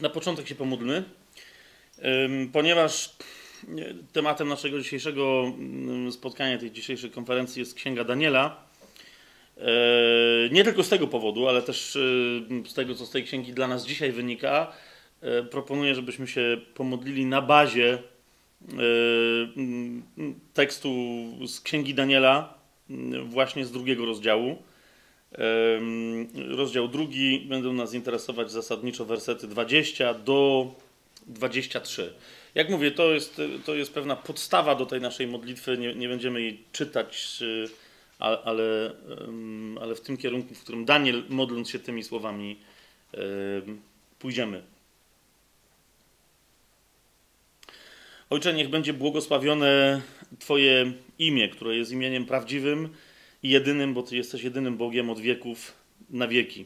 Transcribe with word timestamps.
Na 0.00 0.08
początek 0.08 0.48
się 0.48 0.54
pomódlmy, 0.54 1.04
ponieważ 2.52 3.16
tematem 4.12 4.48
naszego 4.48 4.78
dzisiejszego 4.78 5.52
spotkania, 6.10 6.58
tej 6.58 6.70
dzisiejszej 6.70 7.10
konferencji 7.10 7.60
jest 7.60 7.74
Księga 7.74 8.04
Daniela. 8.04 8.66
E, 9.58 9.68
nie 10.50 10.64
tylko 10.64 10.82
z 10.82 10.88
tego 10.88 11.06
powodu, 11.06 11.48
ale 11.48 11.62
też 11.62 11.96
e, 11.96 12.00
z 12.68 12.74
tego, 12.74 12.94
co 12.94 13.06
z 13.06 13.10
tej 13.10 13.24
księgi 13.24 13.52
dla 13.52 13.68
nas 13.68 13.86
dzisiaj 13.86 14.12
wynika, 14.12 14.72
e, 15.20 15.42
proponuję, 15.42 15.94
żebyśmy 15.94 16.26
się 16.26 16.60
pomodlili 16.74 17.26
na 17.26 17.42
bazie 17.42 17.98
mm, 18.72 20.02
tekstu 20.54 20.88
z 21.46 21.60
Księgi 21.60 21.94
Daniela, 21.94 22.54
właśnie 23.24 23.64
z 23.64 23.72
drugiego 23.72 24.06
rozdziału. 24.06 24.62
Rozdział 26.48 26.88
drugi 26.88 27.40
będą 27.40 27.72
nas 27.72 27.94
interesować 27.94 28.50
zasadniczo 28.50 29.04
wersety 29.04 29.48
20 29.48 30.14
do 30.14 30.66
23. 31.26 32.12
Jak 32.54 32.70
mówię, 32.70 32.90
to 32.90 33.14
jest, 33.14 33.40
to 33.64 33.74
jest 33.74 33.94
pewna 33.94 34.16
podstawa 34.16 34.74
do 34.74 34.86
tej 34.86 35.00
naszej 35.00 35.26
modlitwy. 35.26 35.78
Nie, 35.78 35.94
nie 35.94 36.08
będziemy 36.08 36.40
jej 36.40 36.64
czytać, 36.72 37.42
ale, 38.18 38.92
ale 39.80 39.94
w 39.94 40.00
tym 40.00 40.16
kierunku, 40.16 40.54
w 40.54 40.62
którym 40.62 40.84
Daniel, 40.84 41.22
modląc 41.28 41.70
się 41.70 41.78
tymi 41.78 42.04
słowami, 42.04 42.56
pójdziemy. 44.18 44.62
Ojcze, 48.30 48.54
niech 48.54 48.68
będzie 48.68 48.92
błogosławione 48.92 50.02
Twoje 50.38 50.92
imię, 51.18 51.48
które 51.48 51.76
jest 51.76 51.92
imieniem 51.92 52.26
prawdziwym 52.26 52.88
jedynym, 53.48 53.94
bo 53.94 54.02
Ty 54.02 54.16
jesteś 54.16 54.42
jedynym 54.42 54.76
Bogiem 54.76 55.10
od 55.10 55.20
wieków 55.20 55.72
na 56.10 56.28
wieki. 56.28 56.64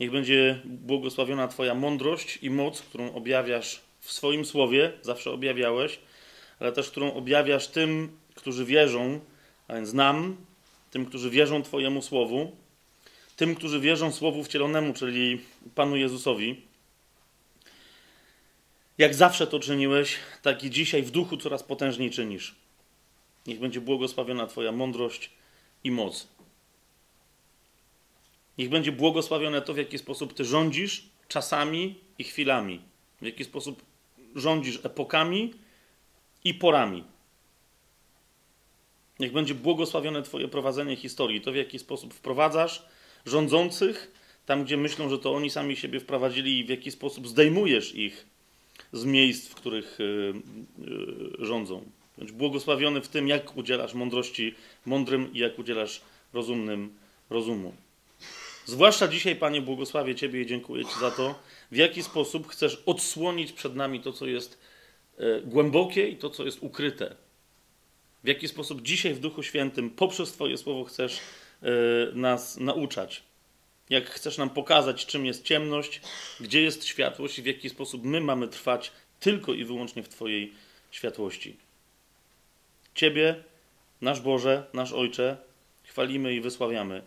Niech 0.00 0.10
będzie 0.10 0.60
błogosławiona 0.64 1.48
Twoja 1.48 1.74
mądrość 1.74 2.38
i 2.42 2.50
moc, 2.50 2.82
którą 2.82 3.14
objawiasz 3.14 3.80
w 4.00 4.12
swoim 4.12 4.44
słowie, 4.44 4.92
zawsze 5.02 5.30
objawiałeś, 5.30 5.98
ale 6.60 6.72
też 6.72 6.90
którą 6.90 7.12
objawiasz 7.12 7.68
tym, 7.68 8.18
którzy 8.34 8.64
wierzą, 8.64 9.20
a 9.68 9.74
więc 9.74 9.92
nam, 9.92 10.36
tym, 10.90 11.06
którzy 11.06 11.30
wierzą 11.30 11.62
Twojemu 11.62 12.02
słowu, 12.02 12.56
tym, 13.36 13.54
którzy 13.54 13.80
wierzą 13.80 14.12
słowu 14.12 14.44
wcielonemu, 14.44 14.94
czyli 14.94 15.40
Panu 15.74 15.96
Jezusowi. 15.96 16.62
Jak 18.98 19.14
zawsze 19.14 19.46
to 19.46 19.60
czyniłeś, 19.60 20.16
tak 20.42 20.64
i 20.64 20.70
dzisiaj 20.70 21.02
w 21.02 21.10
duchu 21.10 21.36
coraz 21.36 21.62
potężniej 21.62 22.10
czynisz. 22.10 22.54
Niech 23.46 23.60
będzie 23.60 23.80
błogosławiona 23.80 24.46
Twoja 24.46 24.72
mądrość 24.72 25.30
i 25.84 25.90
moc. 25.90 26.28
Niech 28.58 28.68
będzie 28.68 28.92
błogosławione 28.92 29.62
to, 29.62 29.74
w 29.74 29.76
jaki 29.76 29.98
sposób 29.98 30.34
Ty 30.34 30.44
rządzisz 30.44 31.08
czasami 31.28 32.00
i 32.18 32.24
chwilami, 32.24 32.80
w 33.20 33.24
jaki 33.24 33.44
sposób 33.44 33.82
rządzisz 34.34 34.80
epokami 34.84 35.54
i 36.44 36.54
porami. 36.54 37.04
Niech 39.18 39.32
będzie 39.32 39.54
błogosławione 39.54 40.22
Twoje 40.22 40.48
prowadzenie 40.48 40.96
historii, 40.96 41.40
to 41.40 41.52
w 41.52 41.56
jaki 41.56 41.78
sposób 41.78 42.14
wprowadzasz 42.14 42.86
rządzących 43.26 44.12
tam, 44.46 44.64
gdzie 44.64 44.76
myślą, 44.76 45.08
że 45.08 45.18
to 45.18 45.34
oni 45.34 45.50
sami 45.50 45.76
siebie 45.76 46.00
wprowadzili 46.00 46.58
i 46.58 46.64
w 46.64 46.68
jaki 46.68 46.90
sposób 46.90 47.28
zdejmujesz 47.28 47.94
ich 47.94 48.26
z 48.92 49.04
miejsc, 49.04 49.48
w 49.48 49.54
których 49.54 49.98
yy, 49.98 50.34
yy, 50.78 51.46
rządzą. 51.46 51.84
Bądź 52.20 52.32
błogosławiony 52.32 53.00
w 53.00 53.08
tym, 53.08 53.28
jak 53.28 53.56
udzielasz 53.56 53.94
mądrości 53.94 54.54
mądrym 54.86 55.34
i 55.34 55.38
jak 55.38 55.58
udzielasz 55.58 56.00
rozumnym 56.32 56.94
rozumu. 57.30 57.74
Zwłaszcza 58.66 59.08
dzisiaj, 59.08 59.36
Panie, 59.36 59.62
błogosławię 59.62 60.14
Ciebie 60.14 60.40
i 60.40 60.46
dziękuję 60.46 60.84
Ci 60.84 61.00
za 61.00 61.10
to, 61.10 61.34
w 61.70 61.76
jaki 61.76 62.02
sposób 62.02 62.48
chcesz 62.48 62.82
odsłonić 62.86 63.52
przed 63.52 63.76
nami 63.76 64.00
to, 64.00 64.12
co 64.12 64.26
jest 64.26 64.58
e, 65.18 65.40
głębokie 65.40 66.08
i 66.08 66.16
to, 66.16 66.30
co 66.30 66.44
jest 66.44 66.58
ukryte. 66.60 67.16
W 68.24 68.28
jaki 68.28 68.48
sposób 68.48 68.82
dzisiaj 68.82 69.14
w 69.14 69.20
Duchu 69.20 69.42
Świętym 69.42 69.90
poprzez 69.90 70.32
Twoje 70.32 70.58
słowo 70.58 70.84
chcesz 70.84 71.18
e, 71.62 71.68
nas 72.14 72.56
nauczać. 72.56 73.22
Jak 73.90 74.10
chcesz 74.10 74.38
nam 74.38 74.50
pokazać, 74.50 75.06
czym 75.06 75.26
jest 75.26 75.44
ciemność, 75.44 76.00
gdzie 76.40 76.62
jest 76.62 76.84
światłość 76.84 77.38
i 77.38 77.42
w 77.42 77.46
jaki 77.46 77.70
sposób 77.70 78.04
my 78.04 78.20
mamy 78.20 78.48
trwać 78.48 78.92
tylko 79.20 79.54
i 79.54 79.64
wyłącznie 79.64 80.02
w 80.02 80.08
Twojej 80.08 80.52
światłości. 80.90 81.69
Ciebie, 82.94 83.44
nasz 84.00 84.20
Boże, 84.20 84.66
nasz 84.72 84.92
Ojcze, 84.92 85.36
chwalimy 85.84 86.34
i 86.34 86.40
wysławiamy 86.40 87.02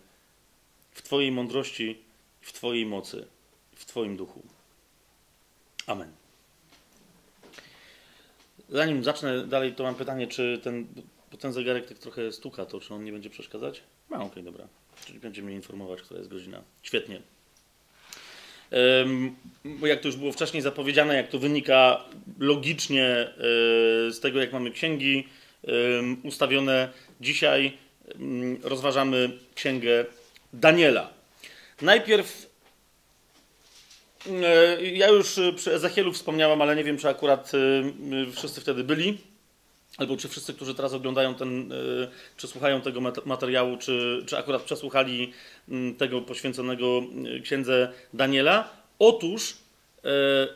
w 0.92 1.02
Twojej 1.02 1.32
mądrości 1.32 2.00
w 2.42 2.54
Twojej 2.54 2.86
mocy, 2.86 3.28
w 3.76 3.86
Twoim 3.86 4.18
duchu. 4.18 4.44
Amen. 5.88 6.12
Zanim 8.70 9.04
zacznę 9.04 9.48
dalej, 9.48 9.74
to 9.74 9.84
mam 9.84 9.96
pytanie, 9.96 10.28
czy 10.28 10.60
ten, 10.64 10.88
bo 11.32 11.38
ten 11.38 11.54
zegarek 11.54 11.88
tak 11.88 11.98
trochę 11.98 12.32
stuka, 12.32 12.66
to 12.66 12.80
czy 12.80 12.94
on 12.94 13.04
nie 13.04 13.12
będzie 13.12 13.30
przeszkadzać? 13.30 13.84
No, 14.10 14.16
okej, 14.16 14.28
okay, 14.28 14.44
dobra. 14.44 14.68
Czyli 15.06 15.20
będzie 15.20 15.42
mnie 15.42 15.56
informować, 15.56 16.02
która 16.02 16.18
jest 16.18 16.30
godzina. 16.30 16.62
Świetnie. 16.84 17.22
Jak 19.82 20.00
to 20.02 20.08
już 20.08 20.18
było 20.18 20.32
wcześniej 20.32 20.64
zapowiedziane, 20.64 21.16
jak 21.16 21.28
to 21.28 21.40
wynika 21.40 22.06
logicznie 22.40 23.06
e, 23.06 23.32
z 24.12 24.20
tego, 24.20 24.40
jak 24.40 24.54
mamy 24.54 24.72
księgi 24.72 25.28
ustawione, 26.24 26.90
dzisiaj 27.22 27.78
rozważamy 28.64 29.40
księgę 29.56 30.06
Daniela. 30.54 31.10
Najpierw 31.82 32.50
e, 34.28 34.82
ja 34.82 35.08
już 35.08 35.40
przy 35.56 35.74
Ezechielu 35.74 36.14
wspomniałam, 36.14 36.62
ale 36.62 36.76
nie 36.76 36.84
wiem, 36.84 36.98
czy 36.98 37.10
akurat 37.10 37.52
e, 37.56 38.32
wszyscy 38.32 38.62
wtedy 38.62 38.84
byli, 38.84 39.18
albo 39.98 40.18
czy 40.18 40.30
wszyscy, 40.30 40.54
którzy 40.54 40.76
teraz 40.76 40.94
oglądają 40.94 41.36
ten, 41.36 41.72
e, 41.72 41.76
czy 42.38 42.48
słuchają 42.48 42.82
tego 42.82 43.02
materiału, 43.26 43.78
czy, 43.78 44.24
czy 44.28 44.38
akurat 44.38 44.62
przesłuchali 44.62 45.34
tego 45.98 46.22
poświęconego 46.22 47.02
księdze 47.44 47.94
Daniela. 48.14 48.70
Otóż 49.00 49.58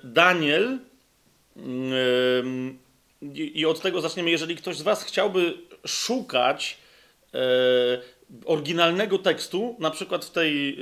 Daniel, 0.04 0.80
i 3.34 3.66
od 3.66 3.82
tego 3.82 4.02
zaczniemy, 4.02 4.30
jeżeli 4.30 4.56
ktoś 4.56 4.78
z 4.78 4.82
Was 4.82 5.04
chciałby 5.04 5.54
szukać 5.86 6.78
oryginalnego 8.46 9.18
tekstu, 9.18 9.76
na 9.80 9.92
przykład 9.92 10.26
w 10.26 10.32
tej, 10.32 10.78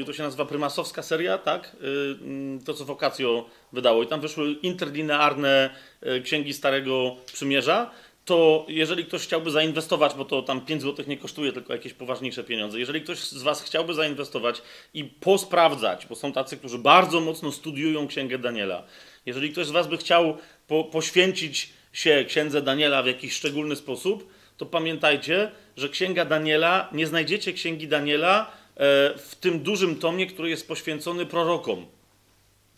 y, 0.00 0.04
to 0.04 0.12
się 0.12 0.22
nazywa 0.22 0.44
prymasowska 0.44 1.02
seria, 1.02 1.38
tak? 1.38 1.76
Mm, 2.20 2.60
to, 2.64 2.74
co 2.74 2.84
Vocatio 2.84 3.46
wydało. 3.72 4.02
I 4.02 4.06
tam 4.06 4.20
wyszły 4.20 4.52
interlinearne 4.52 5.70
y, 6.16 6.22
księgi 6.22 6.54
Starego 6.54 7.16
Przymierza. 7.32 7.90
To 8.24 8.66
jeżeli 8.68 9.04
ktoś 9.04 9.22
chciałby 9.22 9.50
zainwestować, 9.50 10.14
bo 10.14 10.24
to 10.24 10.42
tam 10.42 10.60
5 10.60 10.82
zł 10.82 11.04
nie 11.08 11.16
kosztuje, 11.16 11.52
tylko 11.52 11.72
jakieś 11.72 11.92
poważniejsze 11.94 12.44
pieniądze. 12.44 12.78
Jeżeli 12.78 13.00
ktoś 13.00 13.18
z 13.18 13.42
Was 13.42 13.62
chciałby 13.62 13.94
zainwestować 13.94 14.62
i 14.94 15.04
posprawdzać, 15.04 16.06
bo 16.06 16.14
są 16.14 16.32
tacy, 16.32 16.56
którzy 16.56 16.78
bardzo 16.78 17.20
mocno 17.20 17.52
studiują 17.52 18.08
Księgę 18.08 18.38
Daniela. 18.38 18.82
Jeżeli 19.26 19.50
ktoś 19.50 19.66
z 19.66 19.70
Was 19.70 19.86
by 19.86 19.96
chciał 19.96 20.38
po, 20.68 20.84
poświęcić 20.84 21.72
się 21.92 22.24
Księdze 22.28 22.62
Daniela 22.62 23.02
w 23.02 23.06
jakiś 23.06 23.32
szczególny 23.32 23.76
sposób, 23.76 24.28
to 24.56 24.66
pamiętajcie, 24.66 25.50
że 25.76 25.88
Księga 25.88 26.24
Daniela, 26.24 26.88
nie 26.92 27.06
znajdziecie 27.06 27.52
Księgi 27.52 27.88
Daniela 27.88 28.50
e, 28.76 28.78
w 29.18 29.36
tym 29.40 29.60
dużym 29.60 29.96
tomie, 29.96 30.26
który 30.26 30.50
jest 30.50 30.68
poświęcony 30.68 31.26
prorokom. 31.26 31.86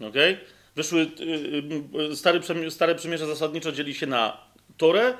Okay? 0.00 0.38
Wyszły, 0.76 1.00
e, 1.00 2.10
e, 2.12 2.16
stary, 2.16 2.40
stare 2.70 2.94
Przymierze 2.94 3.26
zasadniczo 3.26 3.72
dzieli 3.72 3.94
się 3.94 4.06
na 4.06 4.36
Torę, 4.76 5.14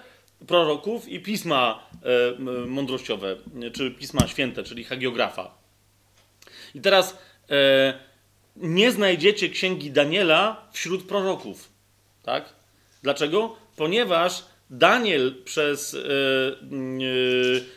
proroków 0.46 1.08
i 1.08 1.20
pisma 1.20 1.90
mądrościowe, 2.66 3.36
czy 3.72 3.90
pisma 3.90 4.26
święte, 4.26 4.62
czyli 4.62 4.84
hagiografa. 4.84 5.54
I 6.74 6.80
teraz 6.80 7.18
nie 8.56 8.92
znajdziecie 8.92 9.48
księgi 9.48 9.90
Daniela 9.90 10.68
wśród 10.72 11.08
proroków. 11.08 11.68
Tak? 12.22 12.59
Dlaczego? 13.02 13.56
Ponieważ 13.76 14.44
Daniel 14.70 15.34
przez 15.44 15.94
e, 15.94 15.98
e, 15.98 16.02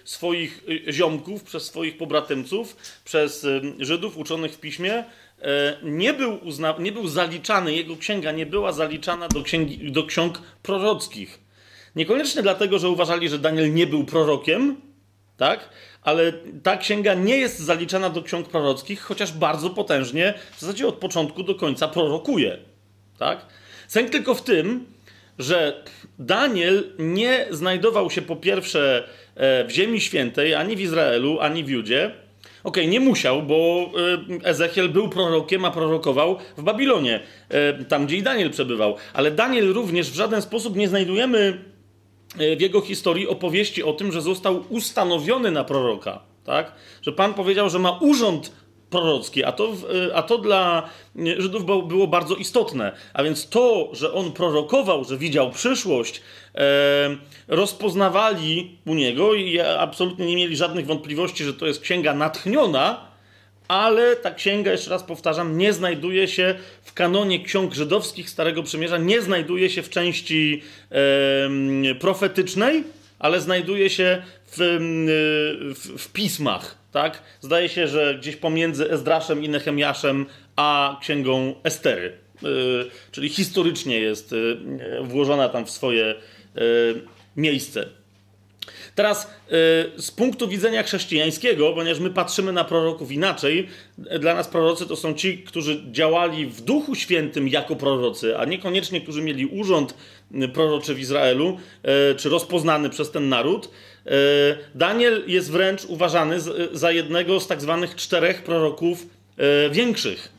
swoich 0.03 0.63
ziomków, 0.89 1.43
przez 1.43 1.65
swoich 1.65 1.97
pobratymców, 1.97 2.75
przez 3.05 3.45
e, 3.45 3.61
Żydów 3.79 4.17
uczonych 4.17 4.53
w 4.53 4.59
piśmie, 4.59 5.03
nie 5.83 6.13
był, 6.13 6.39
uzna, 6.43 6.75
nie 6.79 6.91
był 6.91 7.07
zaliczany, 7.07 7.75
jego 7.75 7.97
księga 7.97 8.31
nie 8.31 8.45
była 8.45 8.71
zaliczana 8.71 9.27
do, 9.27 9.41
księgi, 9.41 9.91
do 9.91 10.03
ksiąg 10.03 10.41
prorockich. 10.61 11.39
Niekoniecznie 11.95 12.41
dlatego, 12.41 12.79
że 12.79 12.89
uważali, 12.89 13.29
że 13.29 13.39
Daniel 13.39 13.73
nie 13.73 13.87
był 13.87 14.05
prorokiem, 14.05 14.81
tak? 15.37 15.69
ale 16.01 16.33
ta 16.63 16.77
księga 16.77 17.13
nie 17.13 17.37
jest 17.37 17.59
zaliczana 17.59 18.09
do 18.09 18.21
ksiąg 18.21 18.49
prorockich, 18.49 19.01
chociaż 19.01 19.31
bardzo 19.31 19.69
potężnie, 19.69 20.33
w 20.55 20.59
zasadzie 20.59 20.87
od 20.87 20.95
początku 20.95 21.43
do 21.43 21.55
końca 21.55 21.87
prorokuje. 21.87 22.57
Tak? 23.17 23.45
Sęk 23.87 24.09
tylko 24.09 24.35
w 24.35 24.41
tym, 24.41 24.85
że 25.39 25.83
Daniel 26.19 26.83
nie 27.00 27.47
znajdował 27.51 28.09
się 28.09 28.21
po 28.21 28.35
pierwsze 28.35 29.03
e, 29.35 29.65
w 29.65 29.71
Ziemi 29.71 30.01
Świętej, 30.01 30.56
ani 30.56 30.75
w 30.75 30.81
Izraelu, 30.81 31.39
ani 31.39 31.63
w 31.63 31.69
Judzie. 31.69 32.12
Okej, 32.63 32.88
nie 32.88 33.00
musiał, 33.00 33.44
bo 33.44 33.89
y, 34.44 34.47
Ezechiel 34.47 34.89
był 34.89 35.09
prorokiem, 35.09 35.65
a 35.65 35.71
prorokował 35.71 36.38
w 36.57 36.63
Babilonie, 36.63 37.19
y, 37.81 37.85
tam 37.85 38.06
gdzie 38.06 38.18
i 38.18 38.24
Daniel 38.24 38.50
przebywał. 38.50 38.95
Ale 39.13 39.31
Daniel 39.31 39.74
również 39.74 40.12
w 40.12 40.15
żaden 40.15 40.41
sposób 40.41 40.75
nie 40.75 40.88
znajdujemy 40.88 41.63
w 42.57 42.62
jego 42.62 42.81
historii 42.81 43.27
opowieści 43.27 43.83
o 43.83 43.94
tym, 43.94 44.12
że 44.12 44.21
został 44.21 44.63
ustanowiony 44.69 45.51
na 45.51 45.63
proroka. 45.63 46.19
Tak? 46.44 46.71
Że 47.01 47.12
Pan 47.12 47.33
powiedział, 47.33 47.69
że 47.69 47.80
ma 47.80 47.97
urząd 48.01 48.51
prorocki, 48.94 49.44
a 49.44 49.51
to, 49.51 49.74
a 50.13 50.24
to 50.24 50.38
dla 50.38 50.90
Żydów 51.38 51.66
było 51.66 52.07
bardzo 52.07 52.36
istotne. 52.36 52.92
A 53.13 53.24
więc 53.24 53.50
to, 53.50 53.90
że 53.94 54.13
on 54.13 54.31
prorokował, 54.31 55.04
że 55.04 55.18
widział 55.18 55.51
przyszłość, 55.51 56.22
rozpoznawali 57.48 58.78
u 58.86 58.94
niego 58.94 59.34
i 59.34 59.60
absolutnie 59.60 60.25
nie 60.25 60.36
mieli 60.36 60.56
żadnych 60.56 60.86
wątpliwości, 60.86 61.44
że 61.44 61.54
to 61.54 61.66
jest 61.66 61.81
księga 61.81 62.13
natchniona, 62.13 63.07
ale 63.68 64.16
ta 64.16 64.31
księga, 64.31 64.72
jeszcze 64.72 64.90
raz 64.90 65.04
powtarzam, 65.04 65.57
nie 65.57 65.74
znajduje 65.74 66.28
się 66.28 66.56
w 66.84 66.94
kanonie 66.94 67.44
ksiąg 67.44 67.74
żydowskich 67.74 68.30
Starego 68.30 68.63
Przymierza, 68.63 68.98
nie 68.98 69.22
znajduje 69.22 69.69
się 69.69 69.81
w 69.81 69.90
części 69.90 70.62
profetycznej, 72.00 72.84
ale 73.19 73.42
znajduje 73.42 73.90
się 73.90 74.22
w, 74.48 74.57
w, 75.75 76.01
w 76.04 76.12
pismach 76.12 76.82
tak? 76.94 77.22
Zdaje 77.42 77.69
się, 77.69 77.88
że 77.88 78.16
gdzieś 78.19 78.36
pomiędzy 78.36 78.92
Ezdraszem 78.92 79.44
i 79.44 79.50
Nehemiaszem 79.50 80.25
a 80.56 80.98
księgą 81.01 81.56
Estery. 81.63 82.18
Yy, 82.42 82.90
czyli 83.12 83.30
historycznie 83.30 84.00
jest 84.00 84.31
yy, 84.31 84.57
włożona 85.04 85.50
tam 85.50 85.66
w 85.66 85.72
swoje 85.72 86.16
yy, 86.56 86.62
miejsce. 87.38 87.86
Teraz 88.95 89.31
z 89.98 90.12
punktu 90.12 90.48
widzenia 90.48 90.83
chrześcijańskiego, 90.83 91.74
ponieważ 91.74 92.00
my 92.00 92.10
patrzymy 92.10 92.54
na 92.54 92.63
proroków 92.63 93.12
inaczej, 93.12 93.68
dla 94.19 94.36
nas 94.36 94.48
prorocy 94.48 94.88
to 94.88 94.95
są 94.95 95.13
ci, 95.13 95.38
którzy 95.38 95.83
działali 95.92 96.45
w 96.45 96.62
Duchu 96.62 96.95
Świętym 96.95 97.48
jako 97.48 97.75
prorocy, 97.75 98.38
a 98.38 98.45
niekoniecznie, 98.45 99.01
którzy 99.01 99.21
mieli 99.21 99.45
urząd 99.45 99.94
proroczy 100.54 100.95
w 100.95 101.00
Izraelu, 101.00 101.57
czy 102.18 102.30
rozpoznany 102.30 102.89
przez 102.89 103.12
ten 103.12 103.30
naród. 103.30 103.69
Daniel 104.75 105.24
jest 105.27 105.51
wręcz 105.51 105.86
uważany 105.86 106.38
za 106.71 106.92
jednego 106.92 107.39
z 107.39 107.48
tak 107.48 107.62
zwanych 107.62 107.95
czterech 107.95 108.44
proroków 108.44 109.06
większych, 109.71 110.31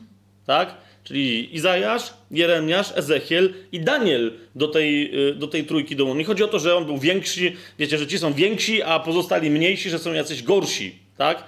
tak? 0.45 0.77
Czyli 1.05 1.55
Izajasz, 1.55 2.13
Jeremiasz, 2.31 2.91
Ezechiel 2.95 3.53
i 3.71 3.79
Daniel 3.79 4.33
do 4.55 4.67
tej, 4.67 5.11
e, 5.29 5.33
do 5.33 5.47
tej 5.47 5.63
trójki 5.63 5.95
dołączył. 5.95 6.19
Nie 6.19 6.25
chodzi 6.25 6.43
o 6.43 6.47
to, 6.47 6.59
że 6.59 6.75
on 6.75 6.85
był 6.85 6.97
większy, 6.97 7.51
wiecie, 7.79 7.97
że 7.97 8.07
ci 8.07 8.19
są 8.19 8.33
więksi, 8.33 8.83
a 8.83 8.99
pozostali 8.99 9.49
mniejsi, 9.49 9.89
że 9.89 9.99
są 9.99 10.13
jacyś 10.13 10.43
gorsi, 10.43 10.95
tak? 11.17 11.43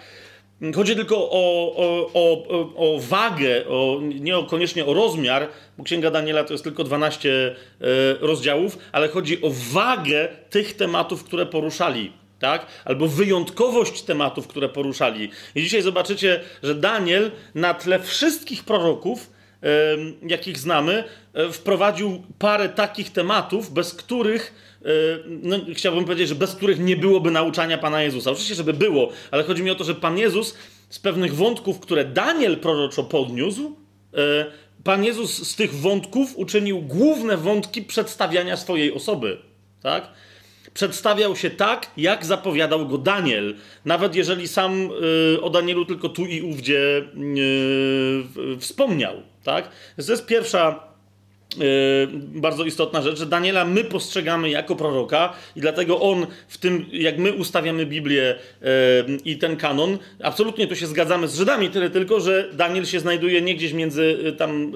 Chodzi 0.76 0.96
tylko 0.96 1.18
o, 1.18 1.76
o, 1.76 2.14
o, 2.14 2.46
o 2.76 3.00
wagę, 3.00 3.68
o, 3.68 4.00
nie 4.20 4.38
o, 4.38 4.44
koniecznie 4.44 4.86
o 4.86 4.94
rozmiar, 4.94 5.48
bo 5.78 5.84
Księga 5.84 6.12
Daniela 6.12 6.44
to 6.44 6.54
jest 6.54 6.64
tylko 6.64 6.84
12 6.84 7.30
e, 7.32 7.54
rozdziałów, 8.20 8.78
ale 8.92 9.08
chodzi 9.08 9.42
o 9.42 9.50
wagę 9.72 10.28
tych 10.50 10.76
tematów, 10.76 11.24
które 11.24 11.46
poruszali. 11.46 12.12
Tak? 12.40 12.66
Albo 12.86 13.08
wyjątkowość 13.08 14.02
tematów, 14.02 14.48
które 14.48 14.70
poruszali. 14.70 15.30
I 15.56 15.62
dzisiaj 15.62 15.82
zobaczycie, 15.82 16.40
że 16.64 16.76
Daniel 16.76 17.32
na 17.56 17.74
tle 17.74 18.00
wszystkich 18.00 18.64
proroków, 18.64 19.37
jakich 20.28 20.58
znamy, 20.58 21.04
e, 21.34 21.52
wprowadził 21.52 22.24
parę 22.40 22.70
takich 22.70 23.12
tematów, 23.12 23.74
bez 23.74 23.94
których 23.94 24.54
E, 24.88 24.90
no, 25.44 25.58
chciałbym 25.74 26.06
powiedzieć, 26.06 26.30
że 26.30 26.36
bez 26.36 26.56
których 26.56 26.80
nie 26.80 26.98
byłoby 26.98 27.32
nauczania 27.32 27.78
Pana 27.78 28.02
Jezusa. 28.02 28.32
Oczywiście, 28.32 28.56
żeby 28.56 28.74
było, 28.74 29.10
ale 29.32 29.44
chodzi 29.44 29.64
mi 29.64 29.72
o 29.72 29.76
to, 29.76 29.84
że 29.84 29.96
Pan 29.96 30.18
Jezus 30.18 30.56
z 30.90 31.00
pewnych 31.00 31.36
wątków, 31.36 31.80
które 31.80 32.06
Daniel 32.06 32.58
proroczo 32.58 33.04
podniósł, 33.04 33.76
e, 34.14 34.46
Pan 34.84 35.04
Jezus 35.04 35.48
z 35.48 35.56
tych 35.56 35.74
wątków 35.76 36.36
uczynił 36.36 36.82
główne 36.82 37.38
wątki 37.38 37.82
przedstawiania 37.82 38.58
swojej 38.58 38.94
osoby. 38.94 39.38
Tak? 39.82 40.08
Przedstawiał 40.78 41.36
się 41.36 41.50
tak, 41.50 41.92
jak 41.98 42.26
zapowiadał 42.26 42.88
go 42.88 42.98
Daniel, 42.98 43.56
nawet 43.86 44.16
jeżeli 44.16 44.48
sam 44.48 44.90
e, 45.36 45.42
o 45.42 45.50
Danielu 45.50 45.86
tylko 45.86 46.10
tu 46.10 46.26
i 46.26 46.42
ówdzie 46.42 47.04
wspomniał. 48.60 49.16
Tak? 49.44 49.70
To 50.06 50.12
jest 50.12 50.26
pierwsza 50.26 50.88
Yy, 51.58 52.08
bardzo 52.42 52.66
istotna 52.66 53.02
rzecz, 53.02 53.20
że 53.20 53.26
Daniela 53.26 53.66
my 53.66 53.84
postrzegamy 53.84 54.50
jako 54.50 54.76
proroka 54.76 55.34
i 55.56 55.62
dlatego 55.62 56.02
on 56.02 56.28
w 56.48 56.58
tym, 56.58 56.86
jak 56.92 57.18
my 57.18 57.34
ustawiamy 57.34 57.86
Biblię 57.86 58.36
yy, 58.62 58.68
i 59.26 59.38
ten 59.38 59.58
kanon, 59.58 59.98
absolutnie 60.24 60.68
tu 60.68 60.76
się 60.76 60.88
zgadzamy 60.88 61.28
z 61.28 61.36
Żydami, 61.36 61.70
tyle 61.70 61.90
tylko, 61.90 62.20
że 62.20 62.50
Daniel 62.54 62.86
się 62.86 63.00
znajduje 63.00 63.42
nie 63.42 63.56
gdzieś 63.56 63.74
między 63.74 64.18
yy, 64.24 64.32
tam 64.32 64.72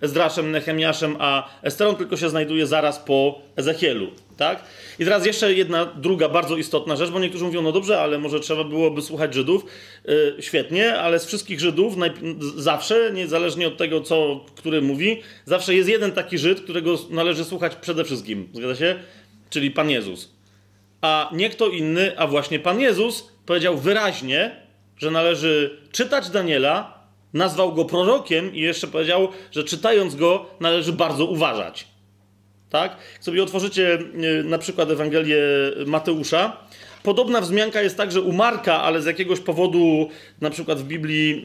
Ezdraszem, 0.00 0.50
Nehemiaszem 0.50 1.16
a 1.18 1.48
Esterą, 1.62 1.94
tylko 1.94 2.16
się 2.16 2.28
znajduje 2.28 2.66
zaraz 2.66 2.98
po 2.98 3.40
Ezechielu, 3.56 4.10
tak? 4.36 4.64
I 4.98 5.04
teraz 5.04 5.26
jeszcze 5.26 5.54
jedna 5.54 5.86
druga 5.86 6.28
bardzo 6.28 6.56
istotna 6.56 6.96
rzecz, 6.96 7.10
bo 7.10 7.20
niektórzy 7.20 7.44
mówią, 7.44 7.62
no 7.62 7.72
dobrze, 7.72 8.00
ale 8.00 8.18
może 8.18 8.40
trzeba 8.40 8.64
byłoby 8.64 9.02
słuchać 9.02 9.34
Żydów. 9.34 9.64
Yy, 10.04 10.36
świetnie, 10.40 10.98
ale 10.98 11.18
z 11.18 11.26
wszystkich 11.26 11.60
Żydów 11.60 11.94
zawsze, 12.56 13.10
niezależnie 13.14 13.68
od 13.68 13.76
tego, 13.76 14.00
co 14.00 14.40
który 14.54 14.82
mówi, 14.82 15.22
zawsze 15.44 15.74
jest 15.74 15.88
jeden 15.88 16.12
taki 16.12 16.38
Żyd, 16.38 16.60
którego 16.60 16.98
należy 17.10 17.44
słuchać 17.44 17.74
przede 17.76 18.04
wszystkim. 18.04 18.48
Zgadza 18.52 18.76
się? 18.76 18.94
Czyli 19.50 19.70
Pan 19.70 19.90
Jezus. 19.90 20.36
A 21.00 21.30
nie 21.32 21.50
kto 21.50 21.68
inny, 21.68 22.18
a 22.18 22.26
właśnie 22.26 22.58
Pan 22.58 22.80
Jezus 22.80 23.28
powiedział 23.46 23.76
wyraźnie, 23.76 24.66
że 24.98 25.10
należy 25.10 25.78
czytać 25.92 26.30
Daniela, 26.30 26.96
nazwał 27.34 27.72
go 27.72 27.84
prorokiem 27.84 28.54
i 28.54 28.60
jeszcze 28.60 28.86
powiedział, 28.86 29.28
że 29.50 29.64
czytając 29.64 30.14
go 30.14 30.46
należy 30.60 30.92
bardzo 30.92 31.24
uważać. 31.24 31.86
Tak? 32.70 32.96
sobie 33.20 33.42
otworzycie 33.42 33.98
y, 34.40 34.44
na 34.44 34.58
przykład 34.58 34.90
Ewangelię 34.90 35.38
Mateusza, 35.86 36.56
podobna 37.02 37.40
wzmianka 37.40 37.82
jest 37.82 37.96
także 37.96 38.20
u 38.20 38.32
Marka, 38.32 38.82
ale 38.82 39.02
z 39.02 39.06
jakiegoś 39.06 39.40
powodu, 39.40 40.08
na 40.40 40.50
przykład 40.50 40.78
w 40.78 40.84
Biblii 40.84 41.44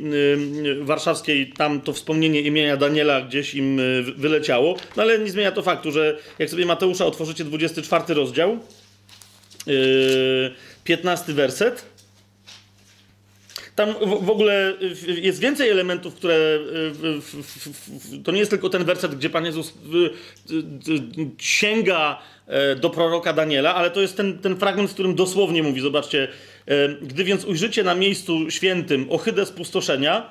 y, 0.81 0.85
warszawskiej, 0.85 1.53
tam 1.53 1.81
to 1.81 1.93
wspomnienie 1.93 2.41
imienia 2.41 2.77
Daniela 2.77 3.21
gdzieś 3.21 3.55
im 3.55 3.81
wyleciało, 4.17 4.75
no 4.97 5.03
ale 5.03 5.19
nie 5.19 5.31
zmienia 5.31 5.51
to 5.51 5.61
faktu, 5.61 5.91
że 5.91 6.17
jak 6.39 6.49
sobie 6.49 6.65
Mateusza 6.65 7.05
otworzycie 7.05 7.43
24 7.43 8.13
rozdział, 8.13 8.59
15 10.83 11.33
werset, 11.33 11.85
tam 13.75 13.93
w, 14.21 14.29
ogóle 14.29 14.73
jest 15.21 15.39
więcej 15.39 15.69
elementów, 15.69 16.15
które. 16.15 16.59
To 18.23 18.31
nie 18.31 18.39
jest 18.39 18.51
tylko 18.51 18.69
ten 18.69 18.85
werset, 18.85 19.15
gdzie 19.15 19.29
Pan 19.29 19.45
Jezus 19.45 19.73
sięga 21.37 22.21
e, 22.47 22.75
do 22.75 22.89
proroka 22.89 23.33
Daniela, 23.33 23.75
ale 23.75 23.91
to 23.91 24.01
jest 24.01 24.17
ten, 24.17 24.39
ten 24.39 24.57
fragment, 24.57 24.89
w 24.89 24.93
którym 24.93 25.15
dosłownie 25.15 25.63
mówi: 25.63 25.81
Zobaczcie, 25.81 26.27
e, 26.65 26.89
gdy 27.01 27.23
więc 27.23 27.45
ujrzycie 27.45 27.83
na 27.83 27.95
miejscu 27.95 28.51
świętym 28.51 29.07
ohydę 29.11 29.45
spustoszenia, 29.45 30.29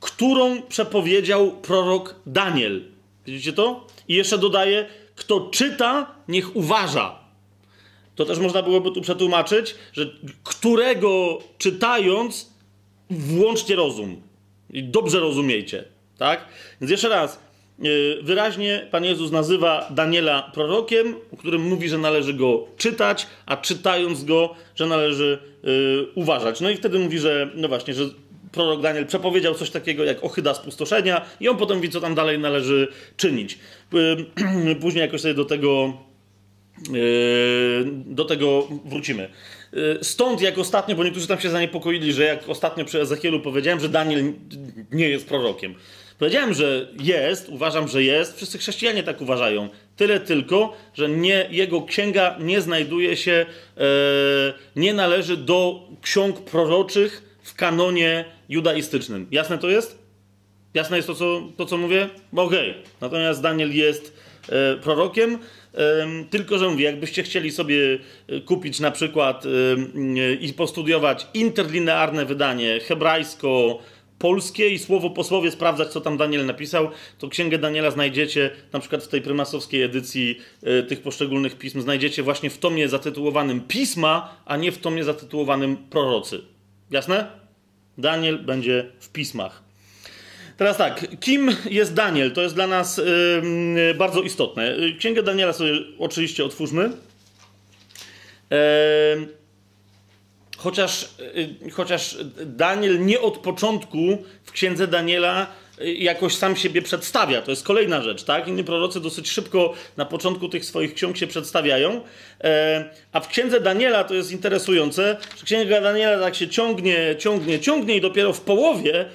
którą 0.00 0.62
przepowiedział 0.62 1.50
prorok 1.50 2.14
Daniel. 2.26 2.82
Widzicie 3.26 3.52
to? 3.52 3.86
I 4.08 4.14
jeszcze 4.14 4.38
dodaje: 4.38 4.86
Kto 5.14 5.40
czyta, 5.40 6.14
niech 6.28 6.56
uważa. 6.56 7.22
To 8.14 8.24
też 8.24 8.38
można 8.38 8.62
byłoby 8.62 8.90
tu 8.92 9.00
przetłumaczyć, 9.00 9.74
że 9.92 10.10
którego 10.44 11.38
czytając 11.58 12.51
włączcie 13.12 13.76
rozum 13.76 14.22
i 14.70 14.84
dobrze 14.84 15.20
rozumiejcie, 15.20 15.84
tak? 16.18 16.48
Więc 16.80 16.90
jeszcze 16.90 17.08
raz, 17.08 17.40
y, 17.84 18.18
wyraźnie 18.22 18.88
Pan 18.90 19.04
Jezus 19.04 19.30
nazywa 19.30 19.88
Daniela 19.90 20.50
prorokiem, 20.54 21.14
o 21.32 21.36
którym 21.36 21.62
mówi, 21.62 21.88
że 21.88 21.98
należy 21.98 22.34
go 22.34 22.66
czytać, 22.76 23.26
a 23.46 23.56
czytając 23.56 24.24
go, 24.24 24.54
że 24.74 24.86
należy 24.86 25.38
yy, 25.62 26.06
uważać. 26.14 26.60
No 26.60 26.70
i 26.70 26.76
wtedy 26.76 26.98
mówi, 26.98 27.18
że 27.18 27.50
no 27.54 27.68
właśnie, 27.68 27.94
że 27.94 28.04
prorok 28.52 28.80
Daniel 28.80 29.06
przepowiedział 29.06 29.54
coś 29.54 29.70
takiego 29.70 30.04
jak 30.04 30.24
ochyda 30.24 30.54
spustoszenia 30.54 31.24
i 31.40 31.48
on 31.48 31.56
potem 31.56 31.76
mówi, 31.76 31.90
co 31.90 32.00
tam 32.00 32.14
dalej 32.14 32.38
należy 32.38 32.88
czynić. 33.16 33.58
Yy, 33.92 34.74
później 34.80 35.02
jakoś 35.02 35.20
sobie 35.20 35.34
do 35.34 35.44
tego 35.44 35.92
do 38.06 38.24
tego 38.24 38.68
wrócimy. 38.84 39.28
Y, 39.74 40.04
stąd 40.04 40.40
jak 40.40 40.58
ostatnio, 40.58 40.96
bo 40.96 41.04
niektórzy 41.04 41.26
tam 41.26 41.40
się 41.40 41.50
zaniepokoili, 41.50 42.12
że 42.12 42.24
jak 42.24 42.48
ostatnio 42.48 42.84
przy 42.84 43.00
Ezechielu 43.00 43.40
powiedziałem, 43.40 43.80
że 43.80 43.88
Daniel 43.88 44.32
nie 44.92 45.08
jest 45.08 45.28
prorokiem. 45.28 45.74
Powiedziałem, 46.18 46.54
że 46.54 46.88
jest, 47.00 47.48
uważam, 47.48 47.88
że 47.88 48.02
jest. 48.02 48.36
Wszyscy 48.36 48.58
chrześcijanie 48.58 49.02
tak 49.02 49.20
uważają. 49.20 49.68
Tyle 49.96 50.20
tylko, 50.20 50.76
że 50.94 51.08
nie, 51.08 51.46
jego 51.50 51.82
księga 51.82 52.36
nie 52.40 52.60
znajduje 52.60 53.16
się, 53.16 53.46
e, 53.76 53.84
nie 54.76 54.94
należy 54.94 55.36
do 55.36 55.88
ksiąg 56.02 56.40
proroczych 56.40 57.38
w 57.42 57.54
kanonie 57.54 58.24
judaistycznym. 58.48 59.26
Jasne 59.30 59.58
to 59.58 59.68
jest? 59.70 59.98
Jasne 60.74 60.96
jest 60.96 61.08
to, 61.08 61.14
co, 61.14 61.42
to, 61.56 61.66
co 61.66 61.76
mówię? 61.76 62.08
Okej. 62.36 62.70
Okay. 62.70 62.82
Natomiast 63.00 63.42
Daniel 63.42 63.72
jest 63.72 64.16
e, 64.48 64.76
prorokiem, 64.76 65.38
tylko 66.30 66.58
że 66.58 66.68
mówię, 66.68 66.84
jakbyście 66.84 67.22
chcieli 67.22 67.50
sobie 67.50 67.98
e, 68.28 68.40
kupić 68.40 68.80
na 68.80 68.90
przykład 68.90 69.44
e, 69.46 70.34
i 70.34 70.52
postudiować 70.52 71.26
interlinearne 71.34 72.24
wydanie 72.24 72.80
hebrajsko, 72.80 73.78
polskie 74.18 74.68
i 74.68 74.78
słowo 74.78 75.10
po 75.10 75.24
słowie 75.24 75.50
sprawdzać, 75.50 75.88
co 75.88 76.00
tam 76.00 76.16
Daniel 76.16 76.46
napisał, 76.46 76.90
to 77.18 77.28
Księgę 77.28 77.58
Daniela 77.58 77.90
znajdziecie 77.90 78.50
na 78.72 78.80
przykład 78.80 79.04
w 79.04 79.08
tej 79.08 79.22
prymasowskiej 79.22 79.82
edycji 79.82 80.40
y, 80.80 80.82
tych 80.82 81.02
poszczególnych 81.02 81.58
pism, 81.58 81.80
znajdziecie 81.80 82.22
właśnie 82.22 82.50
w 82.50 82.58
tomie 82.58 82.88
zatytułowanym 82.88 83.60
Pisma, 83.60 84.36
a 84.44 84.56
nie 84.56 84.72
w 84.72 84.78
tomie 84.78 85.04
zatytułowanym 85.04 85.76
Prorocy. 85.76 86.40
Jasne? 86.90 87.26
Daniel 87.98 88.38
będzie 88.38 88.86
w 89.00 89.08
pismach. 89.08 89.61
Teraz 90.56 90.76
tak, 90.76 91.06
kim 91.20 91.56
jest 91.70 91.94
Daniel? 91.94 92.32
To 92.32 92.42
jest 92.42 92.54
dla 92.54 92.66
nas 92.66 92.96
yy, 92.96 93.94
bardzo 93.94 94.22
istotne. 94.22 94.74
Księgę 94.98 95.22
Daniela 95.22 95.52
sobie 95.52 95.72
oczywiście 95.98 96.44
otwórzmy. 96.44 96.90
Chociaż, 100.56 101.08
yy, 101.62 101.70
chociaż 101.70 102.16
Daniel 102.46 103.04
nie 103.04 103.20
od 103.20 103.38
początku 103.38 103.98
w 104.44 104.52
księdze 104.52 104.86
Daniela 104.86 105.46
jakoś 105.80 106.34
sam 106.34 106.56
siebie 106.56 106.82
przedstawia. 106.82 107.42
To 107.42 107.50
jest 107.50 107.64
kolejna 107.64 108.02
rzecz, 108.02 108.24
tak? 108.24 108.48
Inni 108.48 108.64
prorocy 108.64 109.00
dosyć 109.00 109.30
szybko 109.30 109.74
na 109.96 110.04
początku 110.04 110.48
tych 110.48 110.64
swoich 110.64 110.94
ksiąg 110.94 111.16
się 111.16 111.26
przedstawiają. 111.26 112.00
E, 112.44 112.84
a 113.12 113.20
w 113.20 113.28
księdze 113.28 113.60
Daniela 113.60 114.04
to 114.04 114.14
jest 114.14 114.32
interesujące, 114.32 115.16
że 115.38 115.44
księga 115.44 115.80
Daniela 115.80 116.20
tak 116.20 116.34
się 116.34 116.48
ciągnie, 116.48 117.16
ciągnie, 117.18 117.60
ciągnie 117.60 117.96
i 117.96 118.00
dopiero 118.00 118.32
w 118.32 118.40
połowie 118.40 119.00
e, 119.00 119.06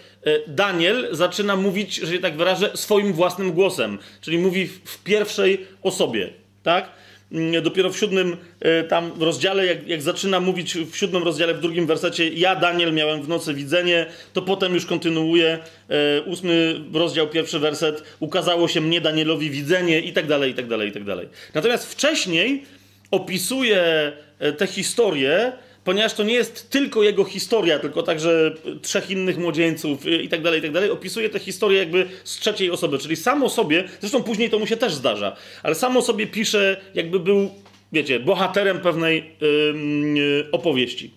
Daniel 0.48 1.08
zaczyna 1.12 1.56
mówić, 1.56 1.96
że 1.96 2.14
się 2.14 2.20
tak 2.20 2.38
wyrażę, 2.38 2.72
swoim 2.76 3.14
własnym 3.14 3.52
głosem. 3.52 4.00
Czyli 4.22 4.38
mówi 4.38 4.68
w 4.68 5.04
pierwszej 5.04 5.68
osobie, 5.84 6.30
tak? 6.64 6.90
Mm, 7.32 7.64
dopiero 7.64 7.90
w 7.90 7.98
siódmym 7.98 8.38
e, 8.60 8.84
tam 8.84 9.12
rozdziale, 9.20 9.66
jak, 9.66 9.88
jak, 9.88 10.02
zaczyna 10.02 10.40
mówić 10.40 10.74
w 10.74 10.98
siódmym 10.98 11.24
rozdziale, 11.24 11.54
w 11.54 11.60
drugim 11.60 11.88
wersecie, 11.88 12.30
ja 12.30 12.56
Daniel 12.56 12.94
miałem 12.94 13.24
w 13.24 13.28
nocy 13.28 13.54
widzenie, 13.54 14.06
to 14.34 14.42
potem 14.42 14.74
już 14.74 14.86
kontynuuje 14.86 15.60
e, 15.90 16.22
ósmy 16.22 16.82
rozdział, 16.94 17.28
pierwszy 17.28 17.60
werset, 17.60 18.04
ukazało 18.20 18.68
się 18.68 18.82
mnie 18.82 19.02
Danielowi 19.02 19.50
widzenie 19.50 20.00
i 20.00 20.14
tak 20.14 20.28
dalej, 20.28 20.52
i 20.52 20.54
tak 20.54 20.68
dalej, 20.68 20.90
i 20.90 20.92
tak 20.92 21.04
dalej. 21.04 21.28
Natomiast 21.54 21.92
wcześniej 21.92 22.64
opisuje 23.12 24.12
e, 24.40 24.54
te 24.54 24.68
historie 24.68 25.52
ponieważ 25.88 26.14
to 26.14 26.24
nie 26.24 26.34
jest 26.34 26.70
tylko 26.70 27.04
jego 27.04 27.24
historia, 27.24 27.80
tylko 27.80 28.04
także 28.04 28.56
trzech 28.82 29.10
innych 29.12 29.38
młodzieńców 29.38 30.06
i 30.06 30.30
tak 30.30 30.42
dalej, 30.42 30.60
i 30.60 30.62
tak 30.62 30.72
dalej, 30.72 30.90
opisuje 30.90 31.30
tę 31.30 31.40
historię 31.40 31.80
jakby 31.80 32.06
z 32.24 32.40
trzeciej 32.40 32.72
osoby, 32.72 32.98
czyli 32.98 33.16
samo 33.16 33.50
sobie, 33.50 33.84
zresztą 34.00 34.24
później 34.24 34.50
to 34.50 34.60
mu 34.60 34.68
się 34.68 34.78
też 34.78 34.94
zdarza, 34.94 35.36
ale 35.64 35.76
samo 35.76 36.02
sobie 36.02 36.28
pisze, 36.28 36.82
jakby 36.94 37.20
był, 37.20 37.50
wiecie, 37.92 38.20
bohaterem 38.20 38.80
pewnej 38.80 39.32
yy, 39.42 40.48
opowieści. 40.52 41.14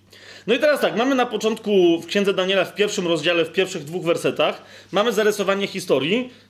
No 0.46 0.54
i 0.54 0.58
teraz 0.58 0.80
tak, 0.80 0.96
mamy 0.96 1.14
na 1.14 1.26
początku 1.26 2.00
w 2.00 2.06
Księdze 2.06 2.34
Daniela 2.34 2.64
w 2.64 2.74
pierwszym 2.74 3.06
rozdziale, 3.06 3.44
w 3.44 3.52
pierwszych 3.52 3.84
dwóch 3.84 4.04
wersetach, 4.04 4.62
mamy 4.92 5.12
zarysowanie 5.12 5.66
historii, 5.66 6.30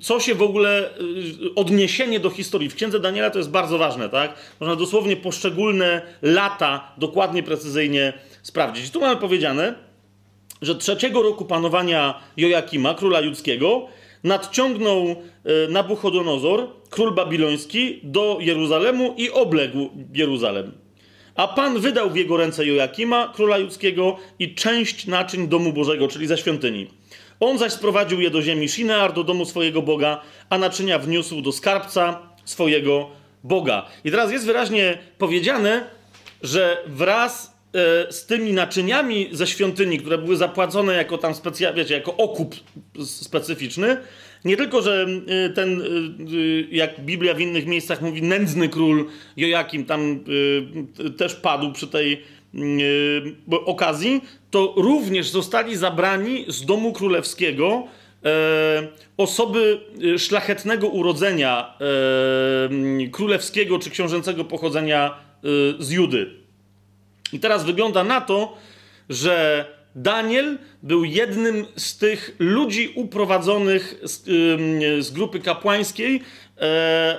co 0.00 0.20
się 0.20 0.34
w 0.34 0.42
ogóle, 0.42 0.90
y, 1.46 1.54
odniesienie 1.54 2.20
do 2.20 2.30
historii. 2.30 2.68
W 2.68 2.74
księdze 2.74 3.00
Daniela 3.00 3.30
to 3.30 3.38
jest 3.38 3.50
bardzo 3.50 3.78
ważne, 3.78 4.08
tak? 4.08 4.34
Można 4.60 4.76
dosłownie 4.76 5.16
poszczególne 5.16 6.02
lata 6.22 6.92
dokładnie, 6.98 7.42
precyzyjnie 7.42 8.12
sprawdzić. 8.42 8.90
tu 8.90 9.00
mamy 9.00 9.16
powiedziane, 9.16 9.74
że 10.62 10.74
trzeciego 10.74 11.22
roku 11.22 11.44
panowania 11.44 12.20
Joakima, 12.36 12.94
króla 12.94 13.20
judzkiego, 13.20 13.86
nadciągnął 14.24 15.06
y, 15.08 15.16
Nabuchodonozor, 15.68 16.68
król 16.90 17.14
babiloński, 17.14 18.00
do 18.02 18.38
Jeruzalemu 18.40 19.14
i 19.16 19.30
obległ 19.30 19.90
Jeruzalem. 20.14 20.72
A 21.34 21.48
Pan 21.48 21.80
wydał 21.80 22.10
w 22.10 22.16
jego 22.16 22.36
ręce 22.36 22.66
Joakima, 22.66 23.32
króla 23.34 23.58
judzkiego 23.58 24.16
i 24.38 24.54
część 24.54 25.06
naczyń 25.06 25.48
domu 25.48 25.72
Bożego, 25.72 26.08
czyli 26.08 26.26
ze 26.26 26.38
świątyni. 26.38 26.99
On 27.40 27.58
zaś 27.58 27.72
sprowadził 27.72 28.20
je 28.20 28.30
do 28.30 28.42
ziemi 28.42 28.68
Shinear, 28.68 29.12
do 29.12 29.24
domu 29.24 29.44
swojego 29.44 29.82
Boga, 29.82 30.20
a 30.50 30.58
naczynia 30.58 30.98
wniósł 30.98 31.40
do 31.40 31.52
skarbca 31.52 32.18
swojego 32.44 33.10
Boga. 33.44 33.86
I 34.04 34.10
teraz 34.10 34.32
jest 34.32 34.46
wyraźnie 34.46 34.98
powiedziane, 35.18 35.84
że 36.42 36.82
wraz 36.86 37.54
e, 37.74 38.12
z 38.12 38.26
tymi 38.26 38.52
naczyniami 38.52 39.28
ze 39.32 39.46
świątyni, 39.46 39.98
które 39.98 40.18
były 40.18 40.36
zapłacone 40.36 40.94
jako 40.94 41.18
tam 41.18 41.34
specjalnie, 41.34 41.82
wiecie, 41.82 41.94
jako 41.94 42.16
okup 42.16 42.54
specyficzny, 43.04 43.96
nie 44.44 44.56
tylko, 44.56 44.82
że 44.82 45.06
e, 45.46 45.50
ten, 45.50 45.82
e, 45.82 45.84
jak 46.70 47.00
Biblia 47.00 47.34
w 47.34 47.40
innych 47.40 47.66
miejscach 47.66 48.02
mówi, 48.02 48.22
nędzny 48.22 48.68
król 48.68 49.06
Jojakim 49.36 49.84
tam 49.84 50.24
też 51.16 51.34
padł 51.34 51.72
przy 51.72 51.86
tej 51.86 52.22
okazji, 53.66 54.20
to 54.50 54.74
również 54.76 55.28
zostali 55.30 55.76
zabrani 55.76 56.44
z 56.48 56.64
domu 56.64 56.92
królewskiego 56.92 57.84
e, 58.24 58.88
osoby 59.16 59.80
e, 60.14 60.18
szlachetnego 60.18 60.88
urodzenia 60.88 61.74
e, 61.80 63.08
królewskiego 63.08 63.78
czy 63.78 63.90
książęcego 63.90 64.44
pochodzenia 64.44 65.30
z 65.78 65.90
Judy. 65.90 66.30
I 67.32 67.40
teraz 67.40 67.64
wygląda 67.64 68.04
na 68.04 68.20
to, 68.20 68.56
że 69.08 69.64
Daniel 69.94 70.58
był 70.82 71.04
jednym 71.04 71.66
z 71.76 71.98
tych 71.98 72.36
ludzi 72.38 72.92
uprowadzonych 72.94 74.00
z, 74.02 74.22
z 75.06 75.10
grupy 75.10 75.40
kapłańskiej, 75.40 76.20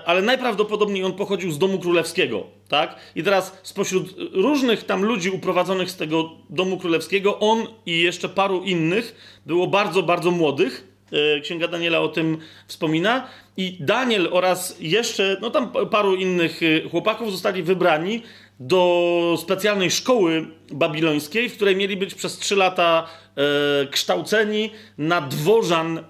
ale 0.06 0.22
najprawdopodobniej 0.22 1.04
on 1.04 1.14
pochodził 1.14 1.52
z 1.52 1.58
domu 1.58 1.80
królewskiego. 1.80 2.44
Tak? 2.68 2.96
I 3.16 3.24
teraz 3.24 3.60
spośród 3.64 4.16
różnych 4.34 4.84
tam 4.84 5.06
ludzi 5.06 5.30
uprowadzonych 5.30 5.92
z 5.92 5.96
tego 5.96 6.30
domu 6.50 6.78
królewskiego, 6.78 7.40
on 7.40 7.68
i 7.86 8.02
jeszcze 8.02 8.30
paru 8.30 8.64
innych 8.64 9.40
było 9.46 9.68
bardzo, 9.68 10.04
bardzo 10.04 10.32
młodych. 10.32 10.88
E, 11.38 11.42
Księga 11.42 11.68
Daniela 11.68 12.00
o 12.00 12.08
tym 12.08 12.38
wspomina. 12.68 13.28
I 13.58 13.78
Daniel 13.80 14.30
oraz 14.32 14.78
jeszcze, 14.80 15.38
no 15.42 15.50
tam 15.50 15.72
paru 15.72 16.16
innych 16.16 16.60
e, 16.64 16.90
chłopaków 16.90 17.32
zostali 17.32 17.64
wybrani 17.64 18.22
do 18.60 19.38
specjalnej 19.42 19.92
szkoły 19.92 20.48
babilońskiej, 20.72 21.50
w 21.50 21.56
której 21.56 21.76
mieli 21.76 21.98
być 21.98 22.14
przez 22.16 22.38
trzy 22.38 22.56
lata 22.56 23.08
e, 23.36 23.88
kształceni 23.88 24.72
na 24.98 25.22
dworzan 25.22 25.98
e, 25.98 26.04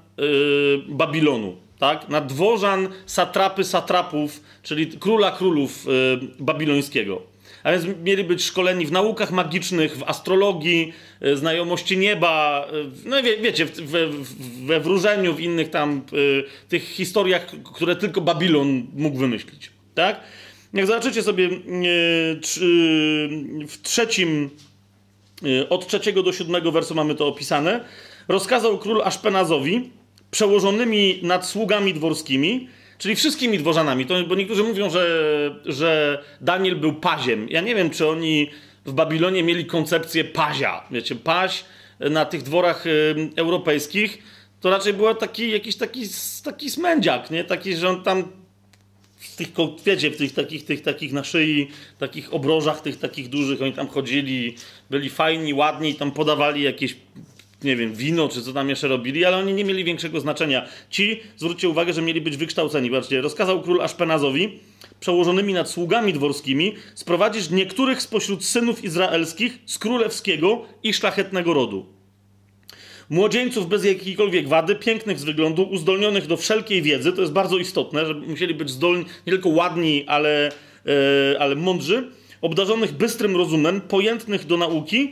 Babilonu. 0.88 1.56
Tak? 1.82 2.10
Na 2.10 2.22
dworzan 2.22 2.88
satrapy 3.06 3.64
satrapów, 3.64 4.42
czyli 4.64 4.88
króla 4.88 5.32
królów 5.32 5.86
e, 5.88 5.90
babilońskiego. 6.40 7.22
A 7.64 7.72
więc 7.72 7.86
mieli 8.04 8.24
być 8.24 8.44
szkoleni 8.44 8.86
w 8.86 8.92
naukach 8.92 9.32
magicznych, 9.32 9.98
w 9.98 10.04
astrologii, 10.04 10.94
e, 11.22 11.36
znajomości 11.36 11.98
nieba, 11.98 12.68
e, 13.06 13.10
no 13.10 13.24
wie, 13.24 13.38
wiecie, 13.38 13.66
we, 13.66 14.08
we 14.66 14.80
wróżeniu, 14.80 15.34
w 15.34 15.40
innych 15.40 15.70
tam 15.70 16.02
tych 16.70 16.84
historiach, 16.84 17.48
które 17.74 17.96
tylko 17.96 18.22
Babilon 18.22 18.88
mógł 18.96 19.18
wymyślić. 19.18 19.72
Tak? 19.96 20.20
Jak 20.74 20.88
zobaczycie 20.88 21.24
sobie 21.24 21.46
e, 21.46 21.50
w 23.68 23.78
trzecim, 23.84 24.50
e, 25.62 25.70
od 25.70 25.88
trzeciego 25.88 26.24
do 26.24 26.34
siódmego 26.34 26.72
wersu 26.72 26.96
mamy 26.96 27.16
to 27.16 27.28
opisane, 27.28 27.86
rozkazał 28.28 28.78
król 28.78 29.02
Aszpenazowi, 29.02 30.01
przełożonymi 30.32 31.20
nad 31.24 31.46
sługami 31.46 31.94
dworskimi, 31.94 32.68
czyli 32.98 33.16
wszystkimi 33.16 33.58
dworzanami, 33.58 34.06
to, 34.06 34.24
bo 34.24 34.36
niektórzy 34.36 34.64
mówią, 34.64 34.90
że, 34.90 35.62
że 35.66 36.24
Daniel 36.42 36.76
był 36.76 36.94
paziem. 36.94 37.50
Ja 37.50 37.62
nie 37.62 37.76
wiem, 37.76 37.90
czy 37.90 38.08
oni 38.08 38.50
w 38.86 38.94
Babilonie 38.94 39.44
mieli 39.44 39.66
koncepcję 39.66 40.24
pazia. 40.24 40.84
Wiecie, 40.92 41.16
paź 41.16 41.66
na 42.00 42.26
tych 42.26 42.44
dworach 42.44 42.84
europejskich 43.36 44.18
to 44.62 44.70
raczej 44.70 44.94
był 44.94 45.16
taki, 45.16 45.52
jakiś 45.52 45.76
taki, 45.76 46.02
taki 46.44 46.70
smędziak, 46.70 47.32
nie? 47.32 47.44
Taki, 47.44 47.76
że 47.76 47.90
on 47.90 48.04
tam 48.04 48.24
w 49.16 49.36
tych, 49.36 49.50
wiecie, 49.86 50.12
w 50.12 50.18
tych 50.18 50.34
takich, 50.34 50.66
tych 50.66 50.82
takich 50.82 51.14
na 51.14 51.24
szyi, 51.24 51.68
takich 51.98 52.34
obrożach, 52.34 52.82
tych 52.82 53.00
takich 53.00 53.30
dużych, 53.30 53.62
oni 53.62 53.74
tam 53.74 53.88
chodzili, 53.88 54.56
byli 54.90 55.10
fajni, 55.10 55.54
ładni, 55.54 55.96
tam 55.96 56.12
podawali 56.12 56.62
jakieś, 56.62 56.96
nie 57.64 57.76
wiem, 57.76 57.94
wino, 57.94 58.30
czy 58.30 58.42
co 58.42 58.54
tam 58.54 58.70
jeszcze 58.70 58.88
robili, 58.88 59.26
ale 59.26 59.38
oni 59.38 59.54
nie 59.54 59.66
mieli 59.66 59.84
większego 59.84 60.20
znaczenia. 60.20 60.68
Ci, 60.90 61.20
zwróćcie 61.38 61.70
uwagę, 61.70 61.94
że 61.94 62.02
mieli 62.02 62.22
być 62.22 62.38
wykształceni. 62.38 62.90
Zobaczcie, 62.90 63.22
rozkazał 63.22 63.62
król 63.62 63.82
Aszpenazowi, 63.82 64.60
przełożonymi 65.00 65.54
nad 65.54 65.70
sługami 65.70 66.14
dworskimi, 66.14 66.76
sprowadzić 66.96 67.50
niektórych 67.50 68.02
spośród 68.02 68.46
synów 68.46 68.84
izraelskich 68.84 69.60
z 69.66 69.80
królewskiego 69.80 70.66
i 70.84 70.94
szlachetnego 70.94 71.54
rodu 71.54 72.02
młodzieńców 73.12 73.70
bez 73.70 73.86
jakiejkolwiek 73.86 74.48
wady, 74.48 74.76
pięknych 74.76 75.20
z 75.20 75.24
wyglądu, 75.24 75.64
uzdolnionych 75.64 76.28
do 76.28 76.38
wszelkiej 76.38 76.82
wiedzy. 76.82 77.14
To 77.14 77.22
jest 77.22 77.34
bardzo 77.34 77.58
istotne, 77.58 78.06
że 78.06 78.14
musieli 78.14 78.54
być 78.54 78.70
zdolni, 78.70 79.06
nie 79.28 79.34
tylko 79.34 79.50
ładni, 79.50 80.06
ale, 80.08 80.52
e, 80.86 81.40
ale 81.40 81.56
mądrzy, 81.56 82.10
obdarzonych 82.42 82.92
bystrym 82.92 83.36
rozumem, 83.36 83.82
pojętnych 83.82 84.46
do 84.46 84.58
nauki 84.58 85.12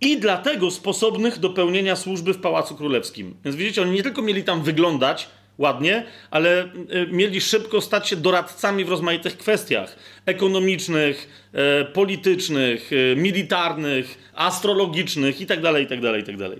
i 0.00 0.20
dlatego 0.20 0.70
sposobnych 0.70 1.38
do 1.38 1.50
pełnienia 1.50 1.96
służby 1.96 2.34
w 2.34 2.40
Pałacu 2.40 2.76
Królewskim. 2.76 3.36
Więc 3.44 3.56
widzicie, 3.56 3.82
oni 3.82 3.90
nie 3.90 4.02
tylko 4.02 4.22
mieli 4.22 4.44
tam 4.44 4.62
wyglądać 4.62 5.28
ładnie, 5.58 6.04
ale 6.30 6.64
y, 6.64 7.08
mieli 7.10 7.40
szybko 7.40 7.80
stać 7.80 8.08
się 8.08 8.16
doradcami 8.16 8.84
w 8.84 8.88
rozmaitych 8.88 9.38
kwestiach 9.38 9.96
ekonomicznych, 10.26 11.48
e, 11.52 11.84
politycznych, 11.84 12.90
e, 12.92 13.16
militarnych, 13.16 14.30
astrologicznych 14.34 15.40
itd., 15.40 15.80
itd., 15.80 16.18
itd. 16.18 16.50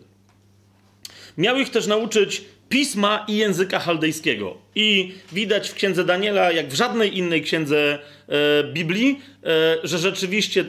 Miał 1.38 1.56
ich 1.56 1.70
też 1.70 1.86
nauczyć 1.86 2.44
pisma 2.70 3.24
i 3.28 3.36
języka 3.36 3.78
chaldejskiego. 3.78 4.56
I 4.74 5.12
widać 5.32 5.68
w 5.68 5.74
księdze 5.74 6.04
Daniela, 6.04 6.52
jak 6.52 6.68
w 6.68 6.74
żadnej 6.74 7.18
innej 7.18 7.42
księdze 7.42 7.98
e, 8.28 8.64
Biblii, 8.64 9.20
e, 9.44 9.78
że 9.84 9.98
rzeczywiście 9.98 10.60
e, 10.60 10.66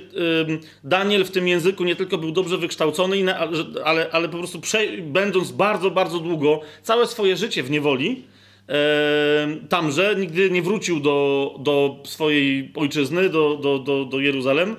Daniel 0.84 1.26
w 1.26 1.32
tym 1.32 1.48
języku 1.48 1.84
nie 1.84 1.96
tylko 1.96 2.18
był 2.18 2.32
dobrze 2.32 2.58
wykształcony, 2.58 3.36
ale, 3.84 4.08
ale 4.12 4.30
po 4.30 4.38
prostu 4.38 4.60
prze, 4.60 4.88
będąc 5.02 5.52
bardzo, 5.52 5.92
bardzo 5.92 6.20
długo, 6.20 6.62
całe 6.84 7.08
swoje 7.08 7.38
życie 7.38 7.64
w 7.64 7.72
niewoli, 7.72 8.24
e, 8.70 9.58
tamże, 9.70 10.16
nigdy 10.20 10.52
nie 10.52 10.62
wrócił 10.62 11.00
do, 11.00 11.56
do 11.60 12.00
swojej 12.06 12.72
ojczyzny, 12.76 13.30
do, 13.30 13.56
do, 13.56 13.80
do, 13.80 14.06
do 14.06 14.20
Jeruzalem. 14.20 14.76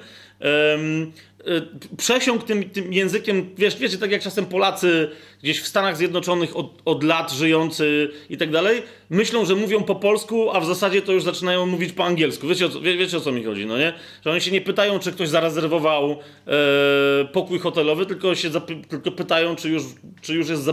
Przesiąkł 1.96 2.46
tym, 2.46 2.70
tym 2.70 2.92
językiem, 2.92 3.50
wiesz, 3.58 3.76
wiecie, 3.76 3.98
tak 3.98 4.10
jak 4.10 4.22
czasem 4.22 4.46
Polacy 4.46 5.10
gdzieś 5.42 5.60
w 5.60 5.66
Stanach 5.66 5.96
Zjednoczonych 5.96 6.56
od, 6.56 6.82
od 6.84 7.04
lat 7.04 7.32
żyjący 7.32 8.10
i 8.30 8.36
tak 8.36 8.50
dalej, 8.50 8.82
myślą, 9.10 9.44
że 9.44 9.54
mówią 9.54 9.82
po 9.82 9.94
polsku, 9.94 10.50
a 10.50 10.60
w 10.60 10.66
zasadzie 10.66 11.02
to 11.02 11.12
już 11.12 11.22
zaczynają 11.22 11.66
mówić 11.66 11.92
po 11.92 12.04
angielsku. 12.04 12.48
Wiecie 12.48 12.66
o 12.66 12.68
co, 12.68 12.80
wie, 12.80 12.96
wiecie, 12.96 13.16
o 13.16 13.20
co 13.20 13.32
mi 13.32 13.44
chodzi, 13.44 13.66
no 13.66 13.78
nie? 13.78 13.92
Że 14.24 14.30
oni 14.30 14.40
się 14.40 14.50
nie 14.50 14.60
pytają, 14.60 14.98
czy 14.98 15.12
ktoś 15.12 15.28
zarezerwował 15.28 16.10
e, 16.10 17.24
pokój 17.32 17.58
hotelowy, 17.58 18.06
tylko 18.06 18.34
się 18.34 18.50
tylko 18.90 19.10
pytają, 19.10 19.56
czy 19.56 19.68
już, 19.68 19.82
czy 20.20 20.34
już 20.34 20.48
jest 20.48 20.68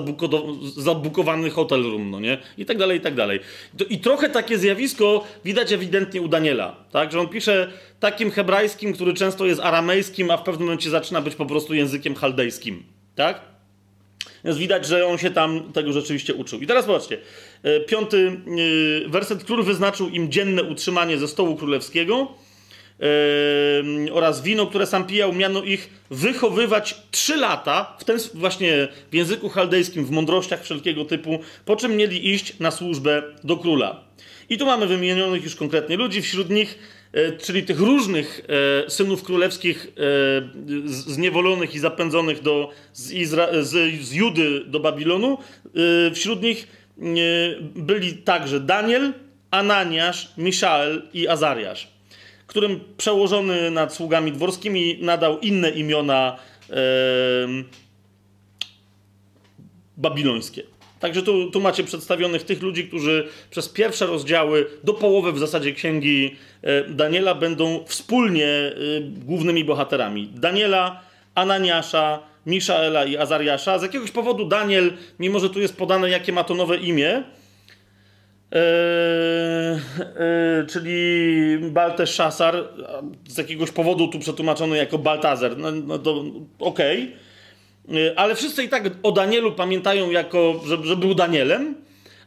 zabukowany 0.77 1.49
hotel 1.49 1.83
room, 1.83 2.11
no 2.11 2.19
nie? 2.19 2.37
I 2.57 2.65
tak 2.65 2.77
dalej, 2.77 2.97
i 2.97 3.01
tak 3.01 3.15
dalej. 3.15 3.39
I 3.89 3.99
trochę 3.99 4.29
takie 4.29 4.57
zjawisko 4.57 5.23
widać 5.45 5.71
ewidentnie 5.71 6.21
u 6.21 6.27
Daniela, 6.27 6.75
tak? 6.91 7.11
Że 7.11 7.19
on 7.19 7.27
pisze 7.27 7.71
takim 7.99 8.31
hebrajskim, 8.31 8.93
który 8.93 9.13
często 9.13 9.45
jest 9.45 9.61
aramejskim, 9.61 10.31
a 10.31 10.37
w 10.37 10.43
pewnym 10.43 10.67
momencie 10.67 10.89
zaczyna 10.89 11.21
być 11.21 11.35
po 11.35 11.45
prostu 11.45 11.73
językiem 11.73 12.15
chaldejskim, 12.15 12.83
tak? 13.15 13.48
Więc 14.45 14.57
widać, 14.57 14.87
że 14.87 15.05
on 15.05 15.17
się 15.17 15.31
tam 15.31 15.73
tego 15.73 15.93
rzeczywiście 15.93 16.33
uczył. 16.33 16.59
I 16.59 16.67
teraz 16.67 16.85
zobaczcie. 16.85 17.17
E, 17.63 17.79
piąty 17.79 18.41
e, 19.05 19.09
werset. 19.09 19.43
Król 19.43 19.63
wyznaczył 19.63 20.09
im 20.09 20.31
dzienne 20.31 20.63
utrzymanie 20.63 21.17
ze 21.17 21.27
stołu 21.27 21.55
królewskiego 21.55 22.27
yy, 22.99 24.13
oraz 24.13 24.41
wino, 24.41 24.67
które 24.67 24.85
sam 24.85 25.05
pijał, 25.05 25.33
miano 25.33 25.63
ich 25.63 25.89
wychowywać 26.11 26.95
trzy 27.11 27.37
lata, 27.37 27.97
w 27.99 28.03
ten 28.03 28.17
właśnie 28.33 28.87
w 29.11 29.15
języku 29.15 29.49
chaldejskim, 29.49 30.05
w 30.05 30.11
mądrościach 30.11 30.63
wszelkiego 30.63 31.05
typu, 31.05 31.39
po 31.65 31.75
czym 31.75 31.95
mieli 31.97 32.29
iść 32.29 32.59
na 32.59 32.71
służbę 32.71 33.23
do 33.43 33.57
króla. 33.57 34.03
I 34.49 34.57
tu 34.57 34.65
mamy 34.65 34.87
wymienionych 34.87 35.43
już 35.43 35.55
konkretnie 35.55 35.97
ludzi, 35.97 36.21
wśród 36.21 36.49
nich 36.49 36.79
E, 36.79 36.98
czyli 37.41 37.63
tych 37.63 37.79
różnych 37.79 38.41
e, 38.85 38.89
synów 38.89 39.23
królewskich 39.23 39.87
e, 39.87 40.81
zniewolonych 40.85 41.75
i 41.75 41.79
zapędzonych 41.79 42.41
do, 42.41 42.71
z, 42.93 43.11
Izra- 43.11 43.63
z, 43.63 44.01
z 44.01 44.13
Judy 44.13 44.65
do 44.65 44.79
Babilonu. 44.79 45.37
Wśród 46.13 46.41
nich 46.41 46.67
byli 47.75 48.13
także 48.13 48.59
Daniel, 48.59 49.13
Ananiasz, 49.51 50.33
Miszael 50.37 51.09
i 51.13 51.27
Azariasz, 51.27 51.87
którym 52.47 52.79
przełożony 52.97 53.71
nad 53.71 53.93
sługami 53.93 54.31
dworskimi 54.31 54.97
nadał 55.01 55.39
inne 55.39 55.69
imiona 55.69 56.39
babilońskie. 59.97 60.63
Także 60.99 61.21
tu, 61.21 61.51
tu 61.51 61.61
macie 61.61 61.83
przedstawionych 61.83 62.43
tych 62.43 62.61
ludzi, 62.61 62.87
którzy 62.87 63.27
przez 63.49 63.69
pierwsze 63.69 64.05
rozdziały, 64.05 64.67
do 64.83 64.93
połowy 64.93 65.31
w 65.31 65.39
zasadzie 65.39 65.73
księgi 65.73 66.35
e, 66.61 66.83
Daniela, 66.83 67.35
będą 67.35 67.83
wspólnie 67.85 68.47
e, 68.47 68.71
głównymi 69.01 69.65
bohaterami. 69.65 70.29
Daniela, 70.35 71.01
Ananiasza, 71.35 72.19
Miszaela 72.45 73.05
i 73.05 73.17
Azariasza. 73.17 73.79
Z 73.79 73.83
jakiegoś 73.83 74.11
powodu 74.11 74.45
Daniel, 74.45 74.93
mimo 75.19 75.39
że 75.39 75.49
tu 75.49 75.59
jest 75.59 75.77
podane, 75.77 76.09
jakie 76.09 76.31
ma 76.31 76.43
to 76.43 76.55
nowe 76.55 76.77
imię, 76.77 77.23
Eee, 78.51 79.79
e, 80.19 80.65
czyli 80.65 81.57
Balteszasar, 81.71 82.55
z 83.27 83.37
jakiegoś 83.37 83.71
powodu 83.71 84.07
tu 84.07 84.19
przetłumaczony 84.19 84.77
jako 84.77 84.97
Baltazer. 84.97 85.57
No, 85.57 85.71
no 85.71 85.99
to 85.99 86.23
okej. 86.59 87.03
Okay. 87.03 87.28
Y, 87.93 88.17
ale 88.17 88.35
wszyscy 88.35 88.63
i 88.63 88.69
tak 88.69 88.83
o 89.03 89.11
Danielu 89.11 89.51
pamiętają 89.51 90.11
jako, 90.11 90.61
że, 90.65 90.77
że 90.83 90.95
był 90.95 91.15
Danielem, 91.15 91.75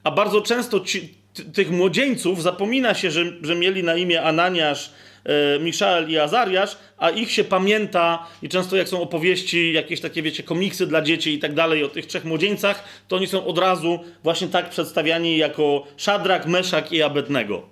a 0.05 0.11
bardzo 0.11 0.41
często 0.41 0.81
ci, 0.81 1.15
tych 1.55 1.71
młodzieńców 1.71 2.43
zapomina 2.43 2.95
się, 2.95 3.11
że, 3.11 3.25
że 3.43 3.55
mieli 3.55 3.85
na 3.85 3.97
imię 3.97 4.23
Ananiasz, 4.23 4.93
e, 5.25 5.59
Miszael 5.59 6.11
i 6.11 6.19
Azariasz, 6.19 6.77
a 6.99 7.11
ich 7.11 7.31
się 7.31 7.45
pamięta 7.45 8.27
i 8.43 8.49
często 8.49 8.77
jak 8.77 8.89
są 8.89 9.03
opowieści, 9.03 9.73
jakieś 9.73 10.01
takie, 10.01 10.23
wiecie, 10.23 10.43
komiksy 10.43 10.87
dla 10.87 11.03
dzieci 11.03 11.35
i 11.35 11.39
tak 11.39 11.55
dalej 11.55 11.85
o 11.85 11.89
tych 11.89 12.07
trzech 12.07 12.25
młodzieńcach, 12.25 12.85
to 13.09 13.17
oni 13.17 13.27
są 13.27 13.47
od 13.47 13.59
razu 13.59 14.01
właśnie 14.23 14.49
tak 14.49 14.71
przedstawiani 14.71 15.37
jako 15.37 15.87
Szadrak, 15.97 16.47
Meszak 16.47 16.93
i 16.93 17.03
Abednego. 17.03 17.63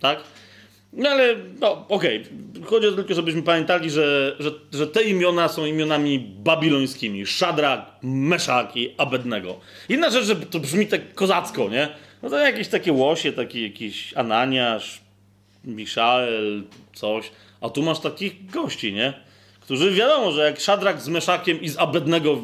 Tak? 0.00 0.22
No 0.92 1.08
ale, 1.08 1.36
no 1.60 1.86
okej, 1.88 2.20
okay. 2.54 2.66
chodzi 2.66 2.86
o 2.86 2.92
tylko, 2.92 3.14
żebyśmy 3.14 3.42
pamiętali, 3.42 3.90
że, 3.90 4.36
że, 4.38 4.50
że 4.72 4.86
te 4.86 5.02
imiona 5.02 5.48
są 5.48 5.66
imionami 5.66 6.18
babilońskimi. 6.18 7.26
Szadrak, 7.26 7.86
Meszak 8.02 8.76
i 8.76 8.94
Abednego. 8.98 9.60
Inna 9.88 10.10
rzecz, 10.10 10.24
że 10.24 10.36
to 10.36 10.60
brzmi 10.60 10.86
tak 10.86 11.14
kozacko, 11.14 11.68
nie? 11.68 11.88
No 12.22 12.30
to 12.30 12.38
jakieś 12.38 12.68
takie 12.68 12.92
łosie, 12.92 13.32
taki 13.32 13.62
jakiś 13.62 14.14
Ananiasz, 14.14 15.00
Miszael, 15.64 16.62
coś. 16.94 17.30
A 17.60 17.68
tu 17.68 17.82
masz 17.82 18.00
takich 18.00 18.50
gości, 18.50 18.92
nie? 18.92 19.12
Którzy 19.60 19.90
wiadomo, 19.90 20.32
że 20.32 20.44
jak 20.44 20.60
Szadrak 20.60 21.00
z 21.00 21.08
Meszakiem 21.08 21.60
i 21.60 21.68
z 21.68 21.78
Abednego 21.78 22.38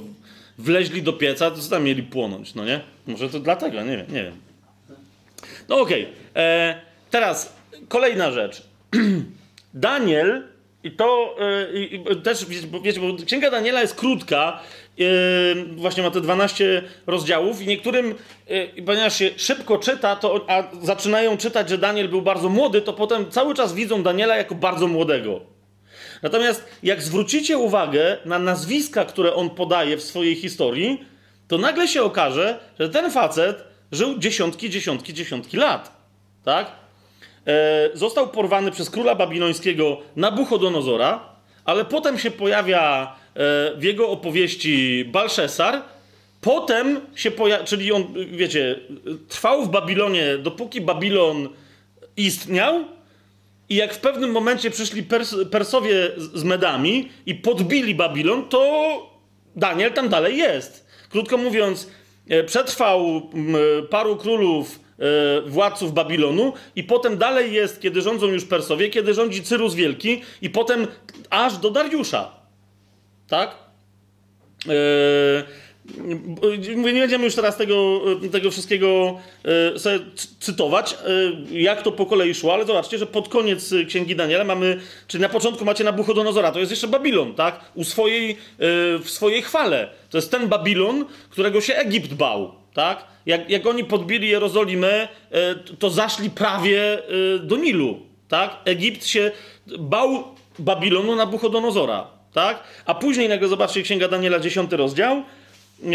wleźli 0.59 1.03
do 1.03 1.13
pieca, 1.13 1.51
to 1.51 1.57
co 1.57 1.71
tam 1.71 1.85
mieli 1.85 2.03
płonąć, 2.03 2.55
no 2.55 2.65
nie? 2.65 2.81
Może 3.07 3.29
to 3.29 3.41
dlatego, 3.41 3.83
nie 3.83 3.97
wiem, 3.97 4.07
nie 4.09 4.23
wiem. 4.23 4.35
No 5.69 5.81
okej. 5.81 6.03
Okay. 6.03 6.43
E, 6.43 6.81
teraz 7.11 7.58
kolejna 7.89 8.31
rzecz. 8.31 8.63
Daniel, 9.75 10.43
i 10.85 10.91
to 10.91 11.37
yy, 12.09 12.17
też, 12.17 12.47
wiecie, 12.85 13.01
bo 13.01 13.25
Księga 13.27 13.51
Daniela 13.51 13.81
jest 13.81 13.95
krótka, 13.95 14.61
yy, 14.97 15.07
właśnie 15.77 16.03
ma 16.03 16.11
te 16.11 16.21
12 16.21 16.83
rozdziałów 17.07 17.63
i 17.63 17.67
niektórym, 17.67 18.15
yy, 18.49 18.83
ponieważ 18.87 19.19
się 19.19 19.31
szybko 19.37 19.79
czyta, 19.79 20.17
to, 20.17 20.45
a 20.49 20.65
zaczynają 20.83 21.37
czytać, 21.37 21.69
że 21.69 21.79
Daniel 21.79 22.09
był 22.09 22.23
bardzo 22.23 22.49
młody, 22.49 22.83
to 22.83 22.93
potem 22.93 23.31
cały 23.31 23.55
czas 23.55 23.75
widzą 23.75 24.03
Daniela 24.03 24.37
jako 24.37 24.55
bardzo 24.55 24.87
młodego. 24.87 25.41
Natomiast 26.23 26.65
jak 26.83 27.03
zwrócicie 27.03 27.59
uwagę 27.59 28.17
na 28.25 28.39
nazwiska, 28.39 29.05
które 29.05 29.35
on 29.35 29.51
podaje 29.51 29.97
w 29.97 30.03
swojej 30.03 30.35
historii, 30.35 31.05
to 31.49 31.59
nagle 31.59 31.89
się 31.89 32.03
okaże, 32.03 32.59
że 32.79 32.89
ten 32.89 33.11
facet 33.11 33.65
żył 33.93 34.19
dziesiątki, 34.19 34.71
dziesiątki, 34.71 35.15
dziesiątki 35.15 35.57
lat. 35.57 35.93
Tak? 36.45 36.88
E, 37.47 37.91
został 37.95 38.29
porwany 38.29 38.71
przez 38.71 38.91
króla 38.91 39.15
babilońskiego 39.15 39.99
Nabuchodonozora, 40.17 41.21
ale 41.65 41.85
potem 41.85 42.19
się 42.19 42.31
pojawia 42.31 43.03
e, 43.35 43.77
w 43.77 43.83
jego 43.83 44.09
opowieści 44.09 45.05
Balszesar, 45.05 45.83
potem 46.41 47.01
się 47.15 47.31
pojawia, 47.31 47.65
czyli 47.65 47.93
on, 47.93 48.05
wiecie, 48.33 48.81
trwał 49.29 49.65
w 49.65 49.71
Babilonie, 49.71 50.39
dopóki 50.39 50.81
Babilon 50.81 51.49
istniał, 52.17 52.85
i 53.69 53.75
jak 53.75 53.95
w 53.95 53.99
pewnym 53.99 54.31
momencie 54.31 54.71
przyszli 54.71 55.03
Pers 55.03 55.35
Persowie 55.51 56.11
z 56.35 56.45
Medami 56.45 57.09
i 57.27 57.35
podbili 57.35 57.95
Babilon, 57.95 58.49
to 58.49 59.19
Daniel 59.57 59.93
tam 59.93 60.09
dalej 60.09 60.37
jest. 60.37 60.87
Krótko 61.11 61.37
mówiąc, 61.37 61.89
e, 62.29 62.45
przetrwał 62.45 63.31
paru 63.91 64.17
królów 64.17 64.81
władców 65.47 65.95
Babilonu 65.95 66.53
i 66.77 66.85
potem 66.85 67.19
dalej 67.19 67.53
jest, 67.53 67.81
kiedy 67.81 68.03
rządzą 68.03 68.27
już 68.27 68.45
Persowie, 68.45 68.89
kiedy 68.91 69.15
rządzi 69.15 69.43
Cyrus 69.43 69.75
Wielki 69.75 70.23
i 70.43 70.51
potem 70.51 70.87
aż 71.31 71.57
do 71.57 71.71
Dariusza. 71.71 72.31
Tak? 73.29 73.57
Yy, 74.67 74.73
nie 76.77 77.01
będziemy 77.01 77.25
już 77.25 77.35
teraz 77.35 77.57
tego, 77.57 78.01
tego 78.33 78.51
wszystkiego 78.51 79.21
yy, 79.73 79.79
sobie 79.79 79.99
cytować, 80.41 80.97
jak 81.51 81.83
to 81.83 81.93
po 81.93 82.07
kolei 82.07 82.35
szło, 82.35 82.55
ale 82.55 82.67
zobaczcie, 82.67 82.99
że 82.99 83.07
pod 83.07 83.29
koniec 83.29 83.75
Księgi 83.89 84.17
Daniela 84.17 84.45
mamy, 84.45 84.81
czyli 85.07 85.23
na 85.23 85.29
początku 85.29 85.65
macie 85.65 85.85
Nabuchodonozora, 85.85 86.53
to 86.53 86.59
jest 86.59 86.71
jeszcze 86.71 86.89
Babilon, 86.89 87.35
tak? 87.35 87.61
U 87.75 87.85
swojej, 87.85 88.37
w 89.03 89.07
swojej 89.07 89.43
chwale. 89.43 89.89
To 90.11 90.19
jest 90.19 90.31
ten 90.31 90.49
Babilon, 90.49 91.05
którego 91.31 91.61
się 91.61 91.75
Egipt 91.75 92.15
bał, 92.15 92.55
tak? 92.75 93.05
jak, 93.29 93.51
jak 93.51 93.67
oni 93.67 93.85
podbili 93.85 94.29
Jerozolimę, 94.29 95.09
e, 95.31 95.55
to 95.79 95.91
zaszli 95.91 96.31
prawie 96.31 96.99
e, 96.99 97.39
do 97.39 97.57
Nilu. 97.57 98.01
Tak? 98.29 98.57
Egipt 98.65 99.07
się 99.07 99.31
bał 99.79 100.25
Babilonu 100.59 101.17
Nabuchodonozora. 101.17 102.07
tak? 102.33 102.63
A 102.87 102.95
później 102.95 103.29
nagle 103.29 103.49
zobaczcie 103.49 103.83
Księga 103.83 104.09
Daniela, 104.09 104.41
10 104.41 104.73
rozdział. 104.73 105.23
Yy, 105.83 105.93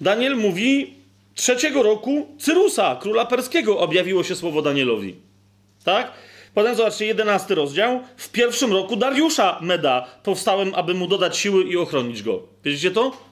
Daniel 0.00 0.36
mówi, 0.36 0.94
trzeciego 1.34 1.82
roku 1.82 2.26
Cyrusa, 2.38 2.96
króla 3.00 3.24
perskiego, 3.24 3.78
objawiło 3.78 4.24
się 4.24 4.34
słowo 4.34 4.62
Danielowi. 4.62 5.14
Tak? 5.84 6.12
Potem 6.54 6.74
zobaczcie, 6.74 7.06
11 7.06 7.54
rozdział. 7.54 8.00
W 8.16 8.28
pierwszym 8.28 8.72
roku 8.72 8.96
Dariusza 8.96 9.58
Meda 9.60 10.06
powstałem, 10.22 10.74
aby 10.74 10.94
mu 10.94 11.06
dodać 11.06 11.36
siły 11.36 11.64
i 11.64 11.76
ochronić 11.76 12.22
go. 12.22 12.42
Wiecie 12.64 12.90
to? 12.90 13.25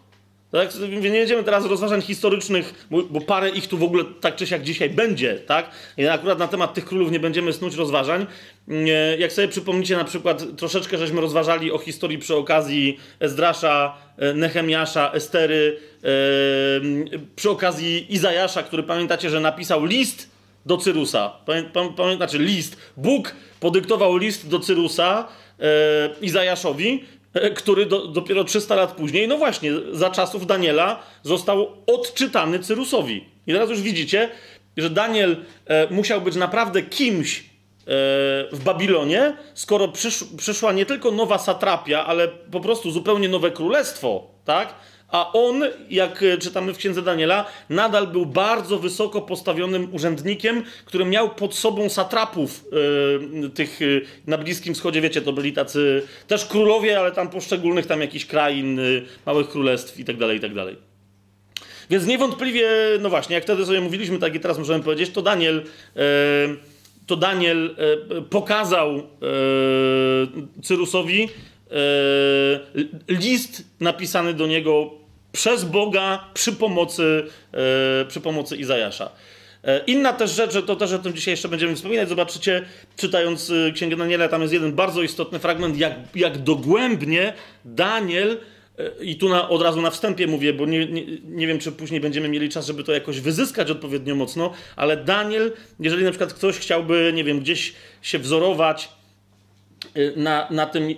Tak? 0.54 0.70
Nie 1.02 1.10
będziemy 1.10 1.44
teraz 1.44 1.66
rozważań 1.66 2.02
historycznych, 2.02 2.86
bo, 2.90 3.20
parę 3.20 3.50
ich 3.50 3.68
tu 3.68 3.78
w 3.78 3.82
ogóle 3.82 4.04
tak 4.20 4.36
czy 4.36 4.46
siak 4.46 4.62
dzisiaj 4.62 4.90
będzie, 4.90 5.34
tak? 5.34 5.70
I 5.96 6.06
akurat 6.06 6.38
na 6.38 6.48
temat 6.48 6.74
tych 6.74 6.84
królów 6.84 7.10
nie 7.10 7.20
będziemy 7.20 7.52
snuć 7.52 7.74
rozważań. 7.74 8.26
Jak 9.18 9.32
sobie 9.32 9.48
przypomnicie 9.48 9.96
na 9.96 10.04
przykład, 10.04 10.44
troszeczkę 10.56 10.98
żeśmy 10.98 11.20
rozważali 11.20 11.72
o 11.72 11.78
historii 11.78 12.18
przy 12.18 12.34
okazji 12.36 12.98
Ezdrasza, 13.20 13.96
e, 14.18 14.34
Nehemiasza, 14.34 15.12
Estery, 15.12 15.80
przy 17.36 17.50
okazji 17.50 18.14
Izajasza, 18.14 18.62
który 18.62 18.82
pamiętacie, 18.82 19.30
że 19.30 19.40
napisał 19.40 19.84
list 19.84 20.30
do 20.66 20.76
Cyrusa. 20.76 21.32
Pamiętacie, 21.96 22.38
list. 22.38 22.76
Bóg 22.96 23.34
podyktował 23.60 24.16
list 24.16 24.48
do 24.48 24.58
Cyrusa, 24.60 25.28
e, 25.60 25.64
Izajaszowi, 26.20 27.00
E, 27.00 27.13
który 27.58 27.86
do, 27.86 28.06
dopiero 28.06 28.44
300 28.44 28.74
lat 28.74 28.92
później, 28.92 29.28
no 29.28 29.38
właśnie, 29.38 29.70
za 29.92 30.10
czasów 30.10 30.46
Daniela 30.46 31.02
został 31.22 31.68
odczytany 31.86 32.58
Cyrusowi. 32.58 33.24
I 33.46 33.52
teraz 33.52 33.70
już 33.70 33.80
widzicie, 33.80 34.28
że 34.76 34.90
Daniel 34.90 35.36
e, 35.66 35.94
musiał 35.94 36.20
być 36.20 36.36
naprawdę 36.36 36.82
kimś 36.82 37.38
e, 37.40 37.44
w 38.52 38.60
Babilonie, 38.64 39.36
skoro 39.54 39.88
przysz, 39.88 40.24
przyszła 40.36 40.72
nie 40.72 40.86
tylko 40.86 41.10
nowa 41.10 41.38
satrapia, 41.38 42.04
ale 42.04 42.28
po 42.28 42.60
prostu 42.60 42.90
zupełnie 42.90 43.28
nowe 43.28 43.50
królestwo, 43.50 44.26
tak? 44.44 44.74
A 45.14 45.32
on, 45.32 45.64
jak 45.90 46.22
e, 46.22 46.38
czytamy 46.38 46.74
w 46.74 46.78
księdze 46.78 47.02
Daniela, 47.02 47.46
nadal 47.68 48.06
był 48.06 48.26
bardzo 48.26 48.78
wysoko 48.78 49.22
postawionym 49.22 49.94
urzędnikiem, 49.94 50.62
który 50.84 51.04
miał 51.04 51.34
pod 51.34 51.54
sobą 51.54 51.88
satrapów 51.88 52.64
yy, 53.42 53.50
tych 53.50 53.80
yy, 53.80 54.06
na 54.26 54.38
Bliskim 54.38 54.74
Wschodzie, 54.74 55.00
wiecie, 55.00 55.22
to 55.22 55.32
byli 55.32 55.52
tacy 55.52 56.02
też 56.26 56.44
królowie, 56.44 56.98
ale 56.98 57.12
tam 57.12 57.30
poszczególnych 57.30 57.86
tam 57.86 58.00
jakichś 58.00 58.26
krain, 58.26 58.80
małych 59.26 59.48
królestw 59.48 59.98
itd., 59.98 60.26
tak 60.26 60.34
itd. 60.34 60.66
Tak 60.66 60.74
Więc 61.90 62.06
niewątpliwie, 62.06 62.68
no 63.00 63.10
właśnie, 63.10 63.34
jak 63.34 63.44
wtedy 63.44 63.66
sobie 63.66 63.80
mówiliśmy, 63.80 64.18
tak 64.18 64.34
i 64.34 64.40
teraz 64.40 64.58
możemy 64.58 64.84
powiedzieć, 64.84 65.10
to 65.10 65.22
Daniel 65.22 65.62
to 67.06 67.16
Daniel 67.16 67.76
pokazał 68.30 69.02
Cyrusowi 70.62 71.28
list 73.08 73.64
napisany 73.80 74.34
do 74.34 74.46
niego 74.46 75.03
przez 75.34 75.64
Boga 75.64 76.24
przy 76.34 76.52
pomocy, 76.52 77.26
e, 77.52 78.04
przy 78.04 78.20
pomocy 78.20 78.56
Izajasza. 78.56 79.10
E, 79.64 79.84
inna 79.86 80.12
też 80.12 80.30
rzecz, 80.30 80.66
to 80.66 80.76
też 80.76 80.92
o 80.92 80.98
tym 80.98 81.14
dzisiaj 81.14 81.32
jeszcze 81.32 81.48
będziemy 81.48 81.76
wspominać, 81.76 82.08
zobaczycie, 82.08 82.62
czytając 82.96 83.50
e, 83.50 83.72
Księgę 83.72 83.96
Daniela, 83.96 84.28
tam 84.28 84.42
jest 84.42 84.54
jeden 84.54 84.72
bardzo 84.72 85.02
istotny 85.02 85.38
fragment, 85.38 85.76
jak, 85.76 85.92
jak 86.14 86.38
dogłębnie 86.38 87.32
Daniel, 87.64 88.38
i 89.00 89.16
tu 89.16 89.28
na, 89.28 89.48
od 89.48 89.62
razu 89.62 89.80
na 89.80 89.90
wstępie 89.90 90.26
mówię, 90.26 90.52
bo 90.52 90.66
nie, 90.66 90.86
nie, 90.86 91.02
nie 91.24 91.46
wiem, 91.46 91.58
czy 91.58 91.72
później 91.72 92.00
będziemy 92.00 92.28
mieli 92.28 92.48
czas, 92.48 92.66
żeby 92.66 92.84
to 92.84 92.92
jakoś 92.92 93.20
wyzyskać 93.20 93.70
odpowiednio 93.70 94.14
mocno, 94.14 94.52
ale 94.76 94.96
Daniel, 94.96 95.52
jeżeli 95.80 96.04
na 96.04 96.10
przykład 96.10 96.32
ktoś 96.32 96.58
chciałby, 96.58 97.12
nie 97.14 97.24
wiem, 97.24 97.40
gdzieś 97.40 97.74
się 98.02 98.18
wzorować 98.18 98.88
na, 100.16 100.48
na 100.50 100.66
tym, 100.66 100.94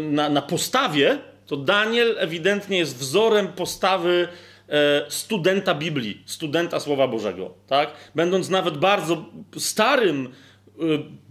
na, 0.00 0.28
na 0.28 0.42
postawie, 0.42 1.18
to 1.46 1.56
Daniel 1.56 2.16
ewidentnie 2.18 2.78
jest 2.78 2.96
wzorem 2.96 3.48
postawy 3.48 4.28
e, 4.68 5.04
studenta 5.08 5.74
Biblii, 5.74 6.22
studenta 6.26 6.80
Słowa 6.80 7.08
Bożego, 7.08 7.54
tak? 7.66 7.90
Będąc 8.14 8.48
nawet 8.48 8.78
bardzo 8.78 9.24
starym, 9.58 10.26
e, 10.26 10.82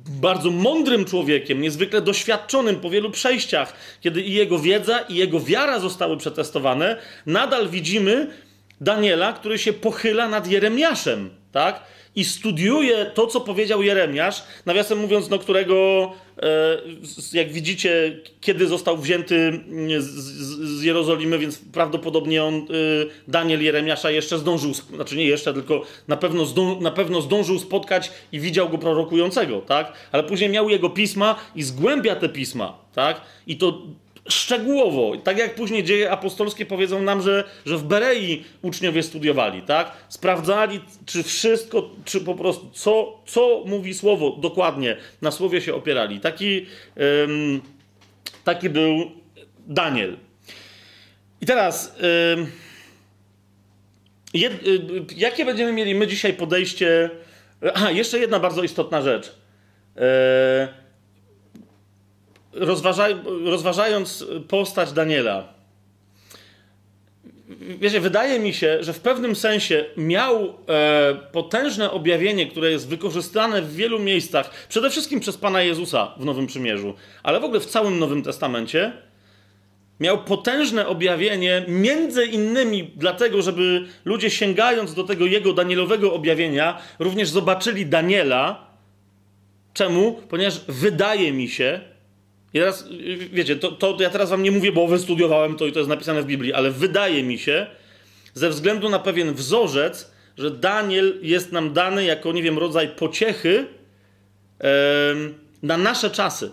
bardzo 0.09 0.51
mądrym 0.51 1.05
człowiekiem, 1.05 1.61
niezwykle 1.61 2.01
doświadczonym 2.01 2.75
po 2.75 2.89
wielu 2.89 3.11
przejściach, 3.11 3.73
kiedy 4.01 4.21
i 4.21 4.33
jego 4.33 4.59
wiedza, 4.59 4.99
i 4.99 5.15
jego 5.15 5.39
wiara 5.39 5.79
zostały 5.79 6.17
przetestowane, 6.17 6.97
nadal 7.25 7.69
widzimy 7.69 8.27
Daniela, 8.81 9.33
który 9.33 9.57
się 9.57 9.73
pochyla 9.73 10.29
nad 10.29 10.47
Jeremiaszem, 10.47 11.29
tak? 11.55 11.83
i 12.15 12.25
studiuje 12.25 13.05
to, 13.13 13.27
co 13.27 13.41
powiedział 13.41 13.83
Jeremiasz, 13.83 14.43
nawiasem 14.65 14.99
mówiąc, 14.99 15.29
no 15.29 15.39
którego, 15.39 16.11
e, 16.41 16.77
jak 17.33 17.53
widzicie, 17.53 18.19
kiedy 18.41 18.67
został 18.67 18.97
wzięty 18.97 19.35
mm, 19.35 20.01
z, 20.01 20.83
Jerozolimy, 20.83 21.39
więc 21.39 21.59
prawdopodobnie 21.73 22.43
on, 22.43 22.55
e, 22.55 22.61
Daniel 23.27 23.63
Jeremiasza 23.63 24.11
jeszcze 24.11 24.37
zdążył, 24.37 24.73
znaczy 24.73 25.15
nie 25.15 25.25
jeszcze, 25.25 25.53
tylko 25.53 25.81
na 26.07 26.17
pewno, 26.17 26.45
zdążył, 26.45 26.81
na 26.81 26.91
pewno 26.91 27.21
zdążył 27.21 27.59
spotkać 27.59 28.11
i 28.31 28.39
widział 28.39 28.69
go 28.69 28.77
prorokującego, 28.77 29.61
tak? 29.61 29.93
Ale 30.11 30.23
później 30.23 30.49
miał 30.49 30.69
jego 30.69 30.89
pisma 30.89 31.35
i 31.55 31.63
zgłębia 31.63 32.15
te 32.15 32.29
pisma, 32.29 32.77
tak? 32.93 33.21
I 33.47 33.57
to 33.57 33.81
szczegółowo. 34.29 35.17
Tak 35.17 35.37
jak 35.37 35.55
później 35.55 35.83
dzieje 35.83 36.11
apostolskie 36.11 36.65
powiedzą 36.65 37.01
nam, 37.01 37.21
że, 37.21 37.43
że 37.65 37.77
w 37.77 37.83
Berei 37.83 38.43
uczniowie 38.61 39.03
studiowali, 39.03 39.61
tak? 39.61 39.91
Sprawdzali, 40.09 40.79
czy 41.05 41.23
wszystko, 41.23 41.89
czy 42.05 42.21
po 42.21 42.35
prostu, 42.35 42.69
co, 42.73 43.19
co 43.25 43.63
mówi 43.65 43.93
słowo 43.93 44.37
dokładnie, 44.41 44.97
na 45.21 45.31
słowie 45.31 45.61
się 45.61 45.73
opierali. 45.73 46.19
Taki, 46.19 46.65
ym, 47.23 47.61
taki 48.43 48.69
był 48.69 49.11
Daniel. 49.67 50.17
I 51.41 51.45
teraz, 51.45 51.95
ym, 52.33 52.51
jed, 54.33 54.67
y, 54.67 54.81
jakie 55.15 55.45
będziemy 55.45 55.73
mieli 55.73 55.95
my 55.95 56.07
dzisiaj 56.07 56.33
podejście? 56.33 57.09
Aha, 57.73 57.91
jeszcze 57.91 58.19
jedna 58.19 58.39
bardzo 58.39 58.63
istotna 58.63 59.01
rzecz. 59.01 59.35
Yy, 59.95 60.01
rozważaj, 62.55 63.15
rozważając 63.45 64.25
postać 64.47 64.91
Daniela, 64.91 65.55
wiecie, 67.79 67.99
wydaje 67.99 68.39
mi 68.39 68.53
się, 68.53 68.77
że 68.83 68.93
w 68.93 68.99
pewnym 68.99 69.35
sensie 69.35 69.85
miał 69.97 70.53
e, 70.69 71.15
potężne 71.31 71.91
objawienie, 71.91 72.47
które 72.47 72.71
jest 72.71 72.87
wykorzystane 72.87 73.61
w 73.61 73.75
wielu 73.75 73.99
miejscach, 73.99 74.67
przede 74.69 74.89
wszystkim 74.89 75.19
przez 75.19 75.37
Pana 75.37 75.61
Jezusa 75.61 76.13
w 76.17 76.25
Nowym 76.25 76.47
Przymierzu, 76.47 76.93
ale 77.23 77.39
w 77.39 77.43
ogóle 77.43 77.59
w 77.59 77.65
całym 77.65 77.99
Nowym 77.99 78.23
Testamencie. 78.23 78.91
Miał 79.99 80.23
potężne 80.23 80.87
objawienie, 80.87 81.65
między 81.67 82.25
innymi 82.25 82.91
dlatego, 82.95 83.41
żeby 83.41 83.85
ludzie 84.05 84.29
sięgając 84.29 84.93
do 84.93 85.03
tego 85.03 85.25
jego 85.25 85.53
Danielowego 85.53 86.13
objawienia, 86.13 86.77
również 86.99 87.29
zobaczyli 87.29 87.85
Daniela. 87.85 88.67
Czemu? 89.73 90.21
Ponieważ 90.29 90.61
wydaje 90.67 91.33
mi 91.33 91.47
się, 91.49 91.81
i 92.55 92.59
teraz, 92.59 92.87
wiecie, 93.31 93.55
to, 93.55 93.71
to 93.71 93.97
ja 93.99 94.09
teraz 94.09 94.29
wam 94.29 94.43
nie 94.43 94.51
mówię, 94.51 94.71
bo 94.71 94.87
wystudiowałem 94.87 95.55
to 95.55 95.65
i 95.65 95.71
to 95.71 95.79
jest 95.79 95.89
napisane 95.89 96.21
w 96.21 96.25
Biblii, 96.25 96.53
ale 96.53 96.71
wydaje 96.71 97.23
mi 97.23 97.37
się, 97.37 97.67
ze 98.33 98.49
względu 98.49 98.89
na 98.89 98.99
pewien 98.99 99.33
wzorzec, 99.33 100.11
że 100.37 100.51
Daniel 100.51 101.19
jest 101.21 101.51
nam 101.51 101.73
dany 101.73 102.05
jako, 102.05 102.31
nie 102.31 102.43
wiem, 102.43 102.57
rodzaj 102.57 102.89
pociechy 102.89 103.65
na 105.63 105.77
nasze 105.77 106.09
czasy. 106.09 106.51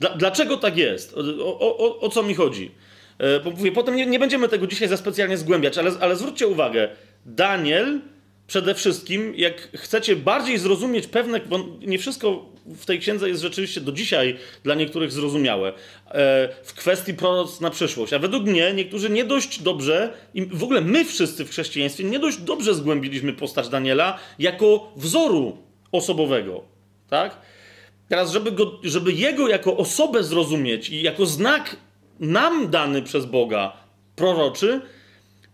Dla, 0.00 0.10
dlaczego 0.10 0.56
tak 0.56 0.76
jest? 0.76 1.14
O, 1.40 1.58
o, 1.58 2.00
o 2.00 2.08
co 2.08 2.22
mi 2.22 2.34
chodzi? 2.34 2.70
E, 3.18 3.50
mówię, 3.50 3.72
potem 3.72 3.96
nie, 3.96 4.06
nie, 4.06 4.18
będziemy 4.18 4.48
tego 4.48 4.66
dzisiaj 4.66 4.88
za 4.88 4.96
specjalnie 4.96 5.38
zgłębiać, 5.38 5.78
ale, 5.78 5.90
ale 6.00 6.16
zwróćcie 6.16 6.46
uwagę, 6.46 6.88
Daniel 7.26 8.00
przede 8.48 8.74
wszystkim, 8.74 9.34
jak 9.36 9.68
chcecie 9.74 10.16
bardziej 10.16 10.58
zrozumieć 10.58 11.06
pewne, 11.06 11.40
bo 11.40 11.58
nie 11.80 11.98
wszystko 11.98 12.46
w 12.66 12.86
tej 12.86 12.98
księdze 12.98 13.28
jest 13.28 13.42
rzeczywiście 13.42 13.80
do 13.80 13.92
dzisiaj 13.92 14.36
dla 14.64 14.74
niektórych 14.74 15.12
zrozumiałe, 15.12 15.68
e, 15.68 15.74
w 16.64 16.74
kwestii 16.74 17.14
proroc 17.14 17.60
na 17.60 17.70
przyszłość. 17.70 18.12
A 18.12 18.18
według 18.18 18.44
mnie 18.44 18.72
niektórzy 18.74 19.10
nie 19.10 19.24
dość 19.24 19.62
dobrze, 19.62 20.12
i 20.34 20.46
w 20.46 20.62
ogóle 20.62 20.80
my 20.80 21.04
wszyscy 21.04 21.44
w 21.44 21.50
chrześcijaństwie 21.50 22.04
nie 22.04 22.18
dość 22.18 22.38
dobrze 22.38 22.74
zgłębiliśmy 22.74 23.32
postać 23.32 23.68
Daniela 23.68 24.18
jako 24.38 24.92
wzoru 24.96 25.56
osobowego. 25.92 26.64
Tak? 27.08 27.40
Teraz, 28.08 28.32
żeby, 28.32 28.52
go, 28.52 28.80
żeby 28.82 29.12
jego 29.12 29.48
jako 29.48 29.76
osobę 29.76 30.24
zrozumieć 30.24 30.90
i 30.90 31.02
jako 31.02 31.26
znak 31.26 31.76
nam 32.20 32.70
dany 32.70 33.02
przez 33.02 33.26
Boga 33.26 33.72
proroczy, 34.16 34.80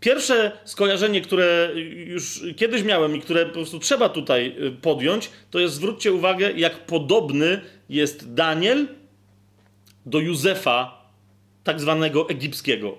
Pierwsze 0.05 0.53
skojarzenie, 0.64 1.21
które 1.21 1.71
już 2.07 2.43
kiedyś 2.57 2.83
miałem 2.83 3.17
i 3.17 3.21
które 3.21 3.47
po 3.47 3.53
prostu 3.53 3.79
trzeba 3.79 4.09
tutaj 4.09 4.57
y, 4.62 4.71
podjąć, 4.71 5.31
to 5.51 5.59
jest 5.59 5.75
zwróćcie 5.75 6.12
uwagę, 6.12 6.53
jak 6.53 6.87
podobny 6.87 7.61
jest 7.88 8.35
Daniel 8.35 8.88
do 10.07 10.21
Józefa, 10.21 11.09
tak 11.64 11.81
zwanego 11.81 12.29
egipskiego. 12.29 12.99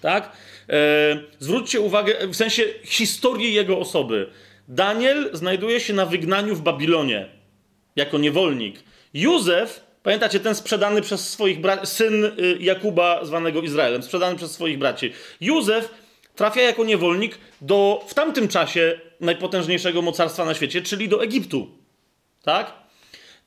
Tak? 0.00 0.36
E, 0.68 1.18
zwróćcie 1.38 1.80
uwagę, 1.80 2.28
w 2.28 2.36
sensie 2.36 2.62
historii 2.84 3.54
jego 3.54 3.78
osoby. 3.78 4.30
Daniel 4.68 5.30
znajduje 5.32 5.80
się 5.80 5.92
na 5.92 6.06
wygnaniu 6.06 6.54
w 6.54 6.62
Babilonie 6.62 7.28
jako 7.96 8.18
niewolnik. 8.18 8.82
Józef 9.14 9.83
Pamiętacie, 10.04 10.40
ten 10.40 10.54
sprzedany 10.54 11.02
przez 11.02 11.30
swoich 11.30 11.60
braci, 11.60 11.86
syn 11.86 12.24
y, 12.24 12.56
Jakuba, 12.60 13.24
zwanego 13.24 13.62
Izraelem, 13.62 14.02
sprzedany 14.02 14.36
przez 14.36 14.50
swoich 14.52 14.78
braci. 14.78 15.12
Józef 15.40 15.90
trafia 16.36 16.62
jako 16.62 16.84
niewolnik 16.84 17.38
do 17.60 18.04
w 18.08 18.14
tamtym 18.14 18.48
czasie 18.48 19.00
najpotężniejszego 19.20 20.02
mocarstwa 20.02 20.44
na 20.44 20.54
świecie, 20.54 20.82
czyli 20.82 21.08
do 21.08 21.22
Egiptu. 21.22 21.68
Tak? 22.42 22.72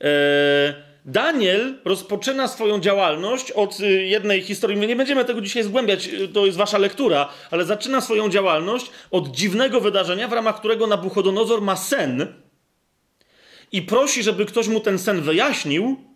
Eee, 0.00 0.08
Daniel 1.04 1.78
rozpoczyna 1.84 2.48
swoją 2.48 2.80
działalność 2.80 3.52
od 3.52 3.80
y, 3.80 3.86
jednej 4.06 4.42
historii. 4.42 4.76
My 4.76 4.86
nie 4.86 4.96
będziemy 4.96 5.24
tego 5.24 5.40
dzisiaj 5.40 5.62
zgłębiać, 5.62 6.08
y, 6.08 6.28
to 6.28 6.46
jest 6.46 6.58
wasza 6.58 6.78
lektura, 6.78 7.28
ale 7.50 7.64
zaczyna 7.64 8.00
swoją 8.00 8.28
działalność 8.28 8.90
od 9.10 9.28
dziwnego 9.28 9.80
wydarzenia, 9.80 10.28
w 10.28 10.32
ramach 10.32 10.58
którego 10.58 10.86
Nabuchodonozor 10.86 11.62
ma 11.62 11.76
sen 11.76 12.34
i 13.72 13.82
prosi, 13.82 14.22
żeby 14.22 14.46
ktoś 14.46 14.68
mu 14.68 14.80
ten 14.80 14.98
sen 14.98 15.20
wyjaśnił. 15.20 16.07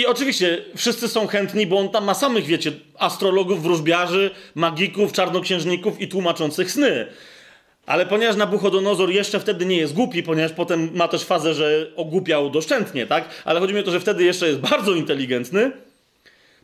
I 0.00 0.06
oczywiście 0.06 0.64
wszyscy 0.76 1.08
są 1.08 1.26
chętni, 1.26 1.66
bo 1.66 1.78
on 1.78 1.88
tam 1.88 2.04
ma 2.04 2.14
samych, 2.14 2.46
wiecie, 2.46 2.72
astrologów, 2.98 3.62
wróżbiarzy, 3.62 4.30
magików, 4.54 5.12
czarnoksiężników 5.12 6.00
i 6.00 6.08
tłumaczących 6.08 6.70
sny. 6.70 7.06
Ale 7.86 8.06
ponieważ 8.06 8.36
Nabuchodonozor 8.36 9.10
jeszcze 9.10 9.40
wtedy 9.40 9.66
nie 9.66 9.76
jest 9.76 9.94
głupi, 9.94 10.22
ponieważ 10.22 10.52
potem 10.52 10.90
ma 10.94 11.08
też 11.08 11.24
fazę, 11.24 11.54
że 11.54 11.86
ogłupiał 11.96 12.50
doszczętnie, 12.50 13.06
tak? 13.06 13.28
Ale 13.44 13.60
chodzi 13.60 13.74
mi 13.74 13.80
o 13.80 13.82
to, 13.82 13.90
że 13.90 14.00
wtedy 14.00 14.24
jeszcze 14.24 14.46
jest 14.48 14.58
bardzo 14.58 14.92
inteligentny, 14.92 15.72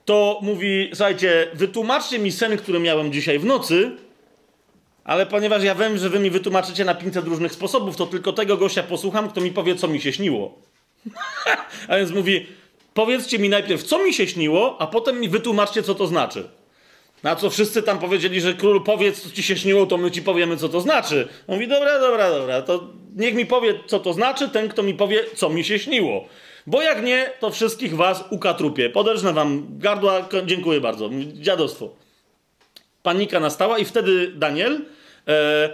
to 0.05 0.39
mówi, 0.43 0.91
słuchajcie, 0.95 1.49
wytłumaczcie 1.55 2.19
mi 2.19 2.33
sen, 2.33 2.57
który 2.57 2.81
miałem 2.81 3.13
dzisiaj 3.13 3.39
w 3.39 3.45
nocy, 3.45 3.91
ale 5.05 5.27
ponieważ 5.27 5.63
ja 5.63 5.75
wiem, 5.75 5.99
że 5.99 6.11
wy 6.11 6.19
mi 6.19 6.31
wytłumaczycie 6.31 6.85
na 6.85 6.95
500 6.95 7.27
różnych 7.27 7.53
sposobów, 7.53 7.97
to 7.97 8.07
tylko 8.07 8.33
tego 8.33 8.57
gościa 8.57 8.83
posłucham, 8.83 9.29
kto 9.29 9.41
mi 9.41 9.51
powie, 9.51 9.75
co 9.75 9.89
mi 9.89 10.01
się 10.01 10.13
śniło. 10.13 10.59
a 11.89 11.97
więc 11.97 12.11
mówi, 12.11 12.47
powiedzcie 12.97 13.39
mi 13.39 13.49
najpierw, 13.49 13.83
co 13.83 14.05
mi 14.05 14.15
się 14.15 14.27
śniło, 14.27 14.77
a 14.81 14.87
potem 14.87 15.21
mi 15.21 15.29
wytłumaczcie, 15.29 15.83
co 15.83 15.95
to 15.95 16.07
znaczy. 16.07 16.49
Na 17.23 17.37
co 17.37 17.51
wszyscy 17.51 17.83
tam 17.83 17.99
powiedzieli, 17.99 18.41
że 18.41 18.55
król 18.55 18.85
powiedz, 18.85 19.21
co 19.23 19.31
ci 19.31 19.43
się 19.43 19.57
śniło, 19.57 19.87
to 19.87 19.97
my 19.97 20.11
ci 20.11 20.23
powiemy, 20.23 20.57
co 20.57 20.69
to 20.69 20.81
znaczy. 20.81 21.29
On 21.47 21.55
mówi, 21.55 21.69
dobra, 21.69 22.01
dobra, 22.01 22.31
dobra, 22.31 22.63
to 22.63 22.89
niech 23.17 23.35
mi 23.35 23.47
powie, 23.47 23.75
co 23.87 24.01
to 24.01 24.13
znaczy, 24.13 24.49
ten, 24.49 24.69
kto 24.69 24.83
mi 24.83 24.95
powie, 24.95 25.25
co 25.35 25.49
mi 25.49 25.65
się 25.65 25.79
śniło. 25.79 26.29
Bo 26.67 26.83
jak 26.83 27.05
nie, 27.05 27.33
to 27.41 27.51
wszystkich 27.51 27.97
was 27.97 28.25
ukatrupię. 28.31 28.91
Poderżnę 28.91 29.33
wam 29.33 29.67
gardła, 29.79 30.29
dziękuję 30.47 30.81
bardzo. 30.81 31.11
Dziadostwo. 31.35 31.91
Panika 33.03 33.41
nastała 33.41 33.79
i 33.79 33.85
wtedy 33.85 34.33
Daniel 34.35 34.81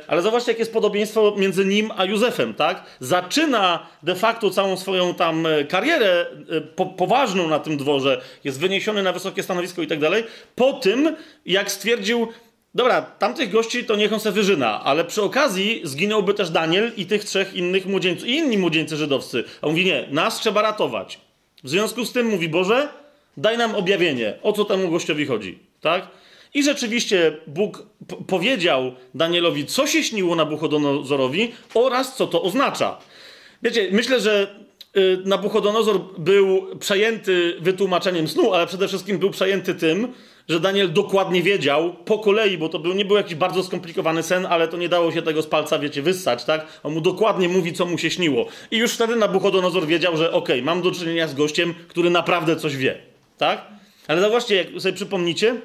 ale 0.09 0.23
zobaczcie, 0.23 0.51
jakie 0.51 0.61
jest 0.61 0.73
podobieństwo 0.73 1.35
między 1.37 1.65
nim 1.65 1.91
a 1.97 2.05
Józefem, 2.05 2.55
tak? 2.55 2.85
Zaczyna 3.01 3.87
de 4.03 4.15
facto 4.15 4.51
całą 4.51 4.77
swoją 4.77 5.15
tam 5.15 5.47
e, 5.47 5.65
karierę 5.65 6.27
e, 6.51 6.61
po, 6.61 6.87
poważną 6.87 7.49
na 7.49 7.59
tym 7.59 7.77
dworze, 7.77 8.23
jest 8.45 8.61
wyniesiony 8.61 9.03
na 9.03 9.13
wysokie 9.13 9.43
stanowisko 9.43 9.83
i 9.83 9.87
tak 9.87 9.99
dalej, 9.99 10.25
po 10.55 10.73
tym, 10.73 11.17
jak 11.47 11.73
stwierdził, 11.73 12.29
dobra, 12.75 13.03
tamtych 13.03 13.51
gości 13.51 13.85
to 13.85 13.97
niech 13.97 14.13
on 14.13 14.21
se 14.21 14.33
wyżyna, 14.33 14.85
ale 14.85 15.05
przy 15.05 15.23
okazji 15.23 15.81
zginąłby 15.85 16.35
też 16.35 16.51
Daniel 16.51 16.93
i 16.97 17.07
tych 17.07 17.25
trzech 17.25 17.55
innych 17.55 17.87
młodzieńców, 17.87 18.29
i 18.29 18.37
inni 18.37 18.59
młodzieńcy 18.59 18.97
żydowscy. 18.97 19.45
A 19.63 19.67
on 19.67 19.73
mówi, 19.73 19.85
nie, 19.85 20.07
nas 20.11 20.41
trzeba 20.41 20.63
ratować. 20.63 21.19
W 21.65 21.69
związku 21.69 22.05
z 22.05 22.13
tym 22.13 22.27
mówi, 22.27 22.49
Boże, 22.49 22.89
daj 23.37 23.59
nam 23.59 23.75
objawienie, 23.75 24.35
o 24.43 24.53
co 24.53 24.65
temu 24.65 24.89
gościowi 24.89 25.27
chodzi, 25.27 25.59
tak? 25.81 26.07
I 26.55 26.63
rzeczywiście 26.63 27.37
Bóg 27.47 27.87
powiedział 28.27 28.93
Danielowi, 29.15 29.67
co 29.67 29.87
się 29.87 30.05
śniło 30.05 30.37
Nabuchodonozorowi 30.37 31.53
oraz 31.75 32.17
co 32.17 32.27
to 32.27 32.43
oznacza. 32.43 32.99
Wiecie, 33.63 33.89
myślę, 33.93 34.21
że 34.21 34.61
y, 34.97 35.19
Nabuchodonozor 35.25 36.01
był 36.19 36.67
przejęty 36.79 37.57
wytłumaczeniem 37.61 38.29
snu, 38.29 38.55
ale 38.55 38.67
przede 38.67 38.89
wszystkim 38.89 39.19
był 39.19 39.31
przejęty 39.31 39.75
tym, 39.75 40.09
że 40.49 40.61
Daniel 40.61 40.93
dokładnie 40.93 41.43
wiedział 41.43 41.95
po 42.05 42.19
kolei, 42.19 42.59
bo 42.59 42.69
to 42.69 42.79
był, 42.79 42.95
nie 42.95 43.05
był 43.05 43.17
jakiś 43.17 43.35
bardzo 43.35 43.63
skomplikowany 43.63 44.23
sen, 44.23 44.47
ale 44.47 44.69
to 44.69 44.77
nie 44.77 44.89
dało 44.89 45.13
się 45.13 45.23
tego 45.23 45.43
z 45.43 45.47
palca, 45.47 45.79
wiecie, 45.79 46.03
wyssać, 46.03 46.45
tak? 46.45 46.67
On 46.83 46.93
mu 46.93 47.01
dokładnie 47.01 47.49
mówi, 47.49 47.73
co 47.73 47.87
mu 47.87 47.99
się 47.99 48.11
śniło. 48.11 48.47
I 48.71 48.77
już 48.77 48.93
wtedy 48.93 49.17
Nabuchodonozor 49.17 49.87
wiedział, 49.87 50.17
że 50.17 50.33
okej, 50.33 50.57
okay, 50.57 50.63
mam 50.63 50.83
do 50.83 50.91
czynienia 50.91 51.29
z 51.29 51.35
gościem, 51.35 51.75
który 51.89 52.11
naprawdę 52.11 52.57
coś 52.57 52.77
wie, 52.77 52.99
tak? 53.39 53.67
Ale 54.09 54.21
zobaczcie, 54.21 54.57
jak 54.57 54.81
sobie 54.81 54.93
przypomnicie, 54.93 55.57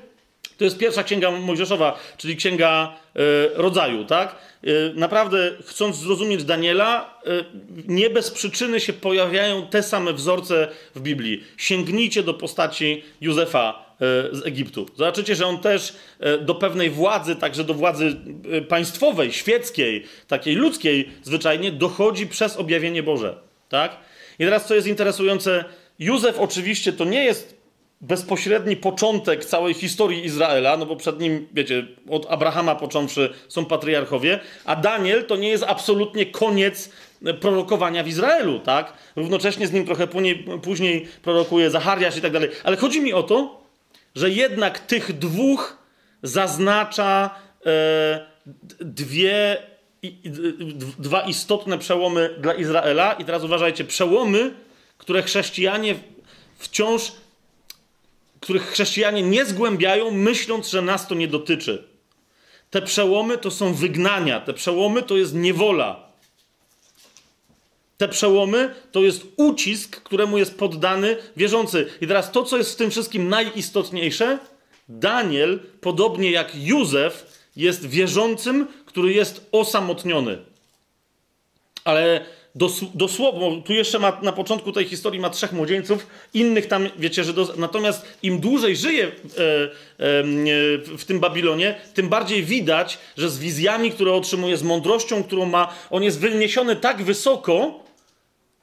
to 0.58 0.64
jest 0.64 0.78
pierwsza 0.78 1.04
księga 1.04 1.32
Mojżeszowa, 1.32 2.00
czyli 2.18 2.36
księga 2.36 2.96
y, 3.16 3.20
rodzaju, 3.54 4.06
tak? 4.06 4.36
Y, 4.64 4.94
naprawdę, 4.96 5.52
chcąc 5.66 5.96
zrozumieć 5.96 6.44
Daniela, 6.44 7.20
y, 7.28 7.46
nie 7.88 8.10
bez 8.10 8.32
przyczyny 8.32 8.80
się 8.80 8.94
pojawiają 8.94 9.68
te 9.68 9.84
same 9.84 10.14
wzorce 10.14 10.68
w 10.96 11.00
Biblii. 11.02 11.44
Sięgnijcie 11.58 12.24
do 12.24 12.34
postaci 12.34 13.04
Józefa 13.22 13.88
z 14.32 14.46
Egiptu. 14.46 14.86
Zobaczycie, 14.96 15.36
że 15.36 15.46
on 15.46 15.60
też 15.60 15.96
do 16.42 16.56
pewnej 16.56 16.90
władzy, 16.90 17.36
także 17.36 17.64
do 17.64 17.74
władzy 17.74 18.16
państwowej, 18.68 19.34
świeckiej, 19.34 20.04
takiej 20.28 20.56
ludzkiej 20.56 21.10
zwyczajnie, 21.24 21.72
dochodzi 21.72 22.28
przez 22.28 22.58
objawienie 22.58 23.04
Boże, 23.04 23.38
tak? 23.70 23.98
I 24.40 24.44
teraz, 24.44 24.68
co 24.68 24.76
jest 24.76 24.88
interesujące, 24.88 25.66
Józef 26.00 26.40
oczywiście 26.40 26.94
to 26.94 27.06
nie 27.06 27.24
jest 27.24 27.57
bezpośredni 28.02 28.76
początek 28.76 29.46
całej 29.46 29.74
historii 29.74 30.26
Izraela, 30.26 30.78
no 30.78 30.86
bo 30.86 30.96
przed 30.96 31.20
nim, 31.20 31.48
wiecie, 31.54 31.88
od 32.10 32.26
Abrahama 32.32 32.76
począwszy 32.76 33.34
są 33.48 33.66
patriarchowie, 33.66 34.40
a 34.66 34.76
Daniel 34.76 35.26
to 35.26 35.36
nie 35.36 35.50
jest 35.50 35.64
absolutnie 35.64 36.26
koniec 36.26 36.90
prorokowania 37.42 38.04
w 38.04 38.08
Izraelu, 38.08 38.60
tak? 38.60 38.94
Równocześnie 39.16 39.68
z 39.68 39.72
nim 39.72 39.86
trochę 39.86 40.08
później, 40.08 40.46
później 40.62 41.08
prorokuje 41.22 41.70
Zachariasz 41.70 42.18
i 42.18 42.22
tak 42.22 42.32
dalej. 42.32 42.50
Ale 42.64 42.78
chodzi 42.78 43.02
mi 43.02 43.14
o 43.14 43.24
to, 43.24 43.62
że 44.16 44.30
jednak 44.30 44.80
tych 44.80 45.20
dwóch 45.20 45.78
zaznacza 46.24 47.30
e, 47.66 48.26
dwie, 48.80 49.58
dwa 51.00 51.22
istotne 51.22 51.78
przełomy 51.78 52.36
dla 52.40 52.54
Izraela. 52.54 53.14
I 53.14 53.26
teraz 53.26 53.44
uważajcie, 53.44 53.84
przełomy, 53.84 54.54
które 54.98 55.24
chrześcijanie 55.24 55.96
wciąż 56.58 57.12
których 58.40 58.68
chrześcijanie 58.68 59.24
nie 59.24 59.46
zgłębiają, 59.46 60.12
myśląc, 60.12 60.70
że 60.70 60.82
nas 60.82 61.08
to 61.08 61.16
nie 61.16 61.28
dotyczy. 61.28 61.88
Te 62.70 62.82
przełomy 62.82 63.38
to 63.38 63.52
są 63.52 63.74
wygnania, 63.74 64.42
te 64.42 64.54
przełomy 64.54 65.04
to 65.04 65.18
jest 65.18 65.34
niewola. 65.34 66.08
Te 67.98 68.08
przełomy 68.08 68.76
to 68.92 69.04
jest 69.04 69.22
ucisk, 69.38 70.02
któremu 70.02 70.38
jest 70.38 70.58
poddany 70.58 71.18
wierzący. 71.38 71.90
I 72.02 72.08
teraz 72.08 72.32
to, 72.32 72.44
co 72.44 72.58
jest 72.58 72.74
w 72.74 72.76
tym 72.76 72.92
wszystkim 72.92 73.30
najistotniejsze, 73.30 74.40
Daniel, 74.90 75.60
podobnie 75.82 76.32
jak 76.32 76.56
Józef, 76.56 77.38
jest 77.56 77.86
wierzącym, 77.86 78.68
który 78.86 79.14
jest 79.14 79.48
osamotniony. 79.52 80.38
Ale 81.84 82.26
dosłownie, 82.94 83.62
tu 83.62 83.74
jeszcze 83.74 84.00
ma, 84.00 84.20
na 84.22 84.32
początku 84.32 84.72
tej 84.72 84.86
historii 84.86 85.20
ma 85.20 85.30
trzech 85.30 85.52
młodzieńców, 85.52 86.08
innych 86.34 86.68
tam, 86.68 86.90
wiecie, 86.98 87.24
że 87.24 87.34
do, 87.34 87.54
natomiast 87.58 88.06
im 88.24 88.40
dłużej 88.40 88.76
żyje 88.76 89.04
e, 89.04 89.10
e, 89.10 89.12
w 90.98 91.04
tym 91.08 91.20
Babilonie, 91.20 91.76
tym 91.94 92.10
bardziej 92.10 92.44
widać, 92.44 92.98
że 93.18 93.30
z 93.30 93.40
wizjami, 93.40 93.92
które 93.92 94.14
otrzymuje, 94.14 94.58
z 94.58 94.64
mądrością, 94.64 95.24
którą 95.24 95.46
ma, 95.46 95.74
on 95.90 96.04
jest 96.04 96.20
wyniesiony 96.20 96.76
tak 96.76 97.04
wysoko, 97.04 97.84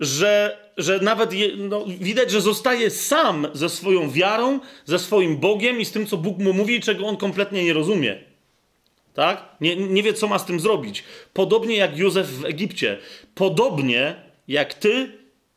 że, 0.01 0.59
że 0.77 1.01
nawet 1.01 1.33
je, 1.33 1.57
no, 1.57 1.85
widać, 1.87 2.31
że 2.31 2.41
zostaje 2.41 2.91
sam 2.91 3.47
ze 3.53 3.69
swoją 3.69 4.11
wiarą, 4.11 4.61
ze 4.85 4.99
swoim 4.99 5.37
Bogiem 5.37 5.81
i 5.81 5.85
z 5.85 5.93
tym, 5.93 6.07
co 6.07 6.17
Bóg 6.17 6.39
mu 6.39 6.53
mówi, 6.53 6.81
czego 6.81 7.07
on 7.07 7.17
kompletnie 7.17 7.65
nie 7.65 7.73
rozumie. 7.73 8.34
Tak? 9.15 9.57
Nie, 9.61 9.77
nie 9.77 10.03
wie, 10.03 10.15
co 10.15 10.29
ma 10.29 10.39
z 10.39 10.47
tym 10.47 10.61
zrobić. 10.61 11.05
Podobnie 11.33 11.77
jak 11.77 11.99
Józef 11.99 12.29
w 12.29 12.45
Egipcie. 12.45 12.99
Podobnie 13.35 14.15
jak 14.49 14.75
ty 14.75 15.13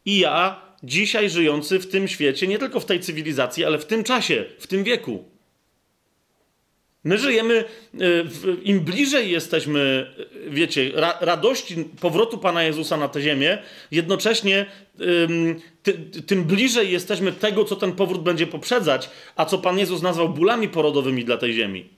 i 0.06 0.20
ja, 0.20 0.62
dzisiaj 0.84 1.30
żyjący 1.30 1.80
w 1.80 1.88
tym 1.88 2.08
świecie, 2.08 2.48
nie 2.48 2.60
tylko 2.60 2.80
w 2.80 2.86
tej 2.86 3.00
cywilizacji, 3.00 3.66
ale 3.66 3.80
w 3.80 3.86
tym 3.86 4.04
czasie, 4.04 4.46
w 4.60 4.68
tym 4.68 4.84
wieku. 4.84 5.24
My 7.04 7.18
żyjemy, 7.18 7.64
e, 7.94 7.98
im 8.64 8.80
bliżej 8.80 9.32
jesteśmy, 9.32 10.14
e, 10.48 10.50
wiecie, 10.50 10.92
radości 11.22 11.76
powrotu 12.02 12.38
Pana 12.38 12.64
Jezusa 12.64 12.98
na 12.98 13.08
tę 13.08 13.22
ziemię, 13.22 13.58
jednocześnie 13.92 14.66
tym 16.28 16.44
bliżej 16.44 16.92
jesteśmy 16.92 17.32
tego, 17.32 17.64
co 17.66 17.76
ten 17.76 17.92
powrót 17.92 18.24
będzie 18.24 18.48
poprzedzać, 18.48 19.10
a 19.36 19.46
co 19.46 19.58
Pan 19.58 19.80
Jezus 19.80 20.02
nazwał 20.02 20.30
bólami 20.30 20.70
porodowymi 20.70 21.26
dla 21.26 21.38
tej 21.38 21.54
ziemi 21.54 21.97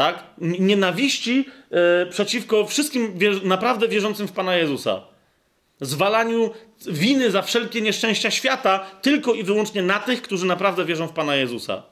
tak? 0.00 0.24
Nienawiści 0.38 1.44
e, 1.70 2.06
przeciwko 2.06 2.66
wszystkim 2.66 3.18
naprawdę 3.42 3.88
wierzącym 3.88 4.28
w 4.28 4.32
Pana 4.32 4.56
Jezusa. 4.56 5.02
Zwalaniu 5.80 6.50
winy 6.86 7.30
za 7.30 7.42
wszelkie 7.42 7.80
nieszczęścia 7.80 8.30
świata 8.30 8.86
tylko 9.02 9.34
i 9.34 9.42
wyłącznie 9.44 9.82
na 9.82 9.98
tych, 9.98 10.22
którzy 10.22 10.46
naprawdę 10.46 10.84
wierzą 10.84 11.06
w 11.06 11.12
Pana 11.12 11.36
Jezusa. 11.36 11.82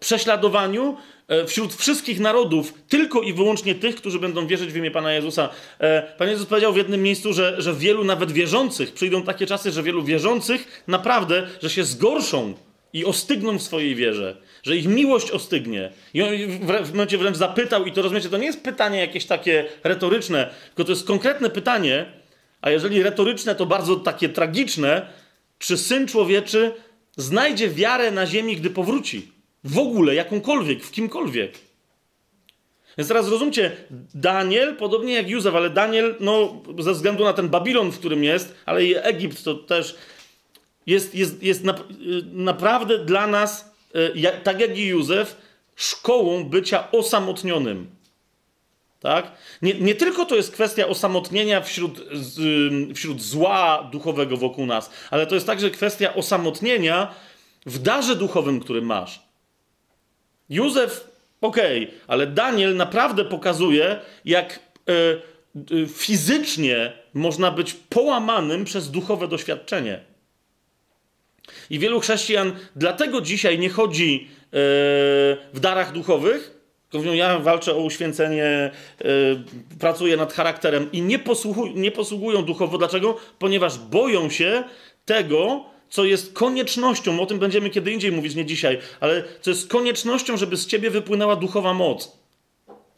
Prześladowaniu 0.00 0.96
e, 1.28 1.46
wśród 1.46 1.74
wszystkich 1.74 2.20
narodów, 2.20 2.74
tylko 2.88 3.22
i 3.22 3.32
wyłącznie 3.32 3.74
tych, 3.74 3.96
którzy 3.96 4.18
będą 4.18 4.46
wierzyć 4.46 4.72
w 4.72 4.76
imię 4.76 4.90
Pana 4.90 5.12
Jezusa. 5.12 5.48
E, 5.78 6.02
Pan 6.18 6.28
Jezus 6.28 6.46
powiedział 6.46 6.72
w 6.72 6.76
jednym 6.76 7.02
miejscu, 7.02 7.32
że, 7.32 7.62
że 7.62 7.74
wielu 7.74 8.04
nawet 8.04 8.32
wierzących, 8.32 8.92
przyjdą 8.92 9.22
takie 9.22 9.46
czasy, 9.46 9.72
że 9.72 9.82
wielu 9.82 10.04
wierzących 10.04 10.84
naprawdę, 10.86 11.48
że 11.62 11.70
się 11.70 11.84
zgorszą 11.84 12.54
i 12.96 13.04
ostygną 13.04 13.58
w 13.58 13.62
swojej 13.62 13.94
wierze, 13.94 14.36
że 14.62 14.76
ich 14.76 14.86
miłość 14.86 15.30
ostygnie. 15.30 15.92
I 16.14 16.22
on 16.22 16.30
w 16.84 16.90
momencie 16.90 17.18
wręcz 17.18 17.36
zapytał, 17.36 17.84
i 17.84 17.92
to 17.92 18.02
rozumiecie, 18.02 18.28
to 18.28 18.38
nie 18.38 18.46
jest 18.46 18.62
pytanie 18.62 19.00
jakieś 19.00 19.26
takie 19.26 19.64
retoryczne, 19.84 20.50
tylko 20.66 20.84
to 20.84 20.92
jest 20.92 21.06
konkretne 21.06 21.50
pytanie, 21.50 22.06
a 22.60 22.70
jeżeli 22.70 23.02
retoryczne, 23.02 23.54
to 23.54 23.66
bardzo 23.66 23.96
takie 23.96 24.28
tragiczne, 24.28 25.06
czy 25.58 25.76
Syn 25.76 26.06
Człowieczy 26.06 26.72
znajdzie 27.16 27.68
wiarę 27.68 28.10
na 28.10 28.26
ziemi, 28.26 28.56
gdy 28.56 28.70
powróci? 28.70 29.32
W 29.64 29.78
ogóle, 29.78 30.14
jakąkolwiek, 30.14 30.84
w 30.84 30.90
kimkolwiek. 30.90 31.58
Więc 32.98 33.08
teraz 33.08 33.26
zrozumcie, 33.26 33.72
Daniel, 34.14 34.76
podobnie 34.76 35.14
jak 35.14 35.28
Józef, 35.28 35.54
ale 35.54 35.70
Daniel, 35.70 36.14
no, 36.20 36.62
ze 36.78 36.92
względu 36.92 37.24
na 37.24 37.32
ten 37.32 37.48
Babilon, 37.48 37.92
w 37.92 37.98
którym 37.98 38.24
jest, 38.24 38.54
ale 38.66 38.84
i 38.84 38.94
Egipt, 38.96 39.44
to 39.44 39.54
też 39.54 39.96
jest, 40.86 41.14
jest, 41.14 41.42
jest 41.42 41.64
na, 41.64 41.74
naprawdę 42.32 42.98
dla 42.98 43.26
nas, 43.26 43.74
e, 43.94 44.32
tak 44.32 44.60
jak 44.60 44.78
i 44.78 44.86
Józef, 44.86 45.36
szkołą 45.76 46.44
bycia 46.44 46.90
osamotnionym. 46.90 47.96
Tak? 49.00 49.32
Nie, 49.62 49.74
nie 49.74 49.94
tylko 49.94 50.24
to 50.24 50.36
jest 50.36 50.52
kwestia 50.52 50.86
osamotnienia 50.86 51.60
wśród, 51.60 52.00
wśród 52.94 53.22
zła 53.22 53.88
duchowego 53.92 54.36
wokół 54.36 54.66
nas, 54.66 54.90
ale 55.10 55.26
to 55.26 55.34
jest 55.34 55.46
także 55.46 55.70
kwestia 55.70 56.14
osamotnienia 56.14 57.14
w 57.66 57.78
darze 57.78 58.16
duchowym, 58.16 58.60
który 58.60 58.82
masz. 58.82 59.22
Józef, 60.48 61.10
okej, 61.40 61.84
okay, 61.84 61.98
ale 62.06 62.26
Daniel 62.26 62.76
naprawdę 62.76 63.24
pokazuje, 63.24 64.00
jak 64.24 64.60
y, 64.88 65.72
y, 65.72 65.86
fizycznie 65.88 66.92
można 67.14 67.50
być 67.50 67.74
połamanym 67.74 68.64
przez 68.64 68.90
duchowe 68.90 69.28
doświadczenie. 69.28 70.15
I 71.70 71.78
wielu 71.78 72.00
chrześcijan 72.00 72.52
dlatego 72.76 73.20
dzisiaj 73.20 73.58
nie 73.58 73.68
chodzi 73.68 74.28
y, 74.30 74.48
w 75.52 75.60
darach 75.60 75.92
duchowych, 75.92 76.56
Mówią, 76.92 77.12
ja 77.12 77.38
walczę 77.38 77.74
o 77.74 77.78
uświęcenie, 77.78 78.70
yy, 79.04 79.08
pracuję 79.78 80.16
nad 80.16 80.32
charakterem 80.32 80.92
i 80.92 81.02
nie, 81.02 81.18
nie 81.74 81.90
posługują 81.90 82.42
duchowo. 82.42 82.78
Dlaczego? 82.78 83.16
Ponieważ 83.38 83.78
boją 83.78 84.30
się 84.30 84.64
tego, 85.04 85.64
co 85.88 86.04
jest 86.04 86.32
koniecznością, 86.32 87.20
o 87.20 87.26
tym 87.26 87.38
będziemy 87.38 87.70
kiedy 87.70 87.92
indziej 87.92 88.12
mówić, 88.12 88.34
nie 88.34 88.46
dzisiaj, 88.46 88.78
ale 89.00 89.24
co 89.40 89.50
jest 89.50 89.68
koniecznością, 89.68 90.36
żeby 90.36 90.56
z 90.56 90.66
ciebie 90.66 90.90
wypłynęła 90.90 91.36
duchowa 91.36 91.74
moc. 91.74 92.18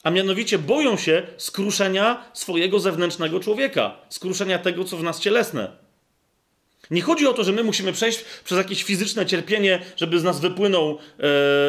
A 0.03 0.11
mianowicie 0.11 0.59
boją 0.59 0.97
się 0.97 1.23
skruszenia 1.37 2.25
swojego 2.33 2.81
zewnętrznego 2.81 3.41
człowieka, 3.41 3.97
skruszenia 4.09 4.59
tego, 4.59 4.85
co 4.85 4.97
w 4.97 5.03
nas 5.03 5.21
cielesne. 5.21 5.88
Nie 6.91 7.03
chodzi 7.03 7.27
o 7.27 7.33
to, 7.33 7.45
że 7.45 7.53
my 7.53 7.63
musimy 7.63 7.93
przejść 7.93 8.25
przez 8.45 8.59
jakieś 8.59 8.83
fizyczne 8.83 9.27
cierpienie, 9.27 9.81
żeby 9.97 10.21
z 10.21 10.25
nas 10.25 10.41
wypłynął, 10.41 10.99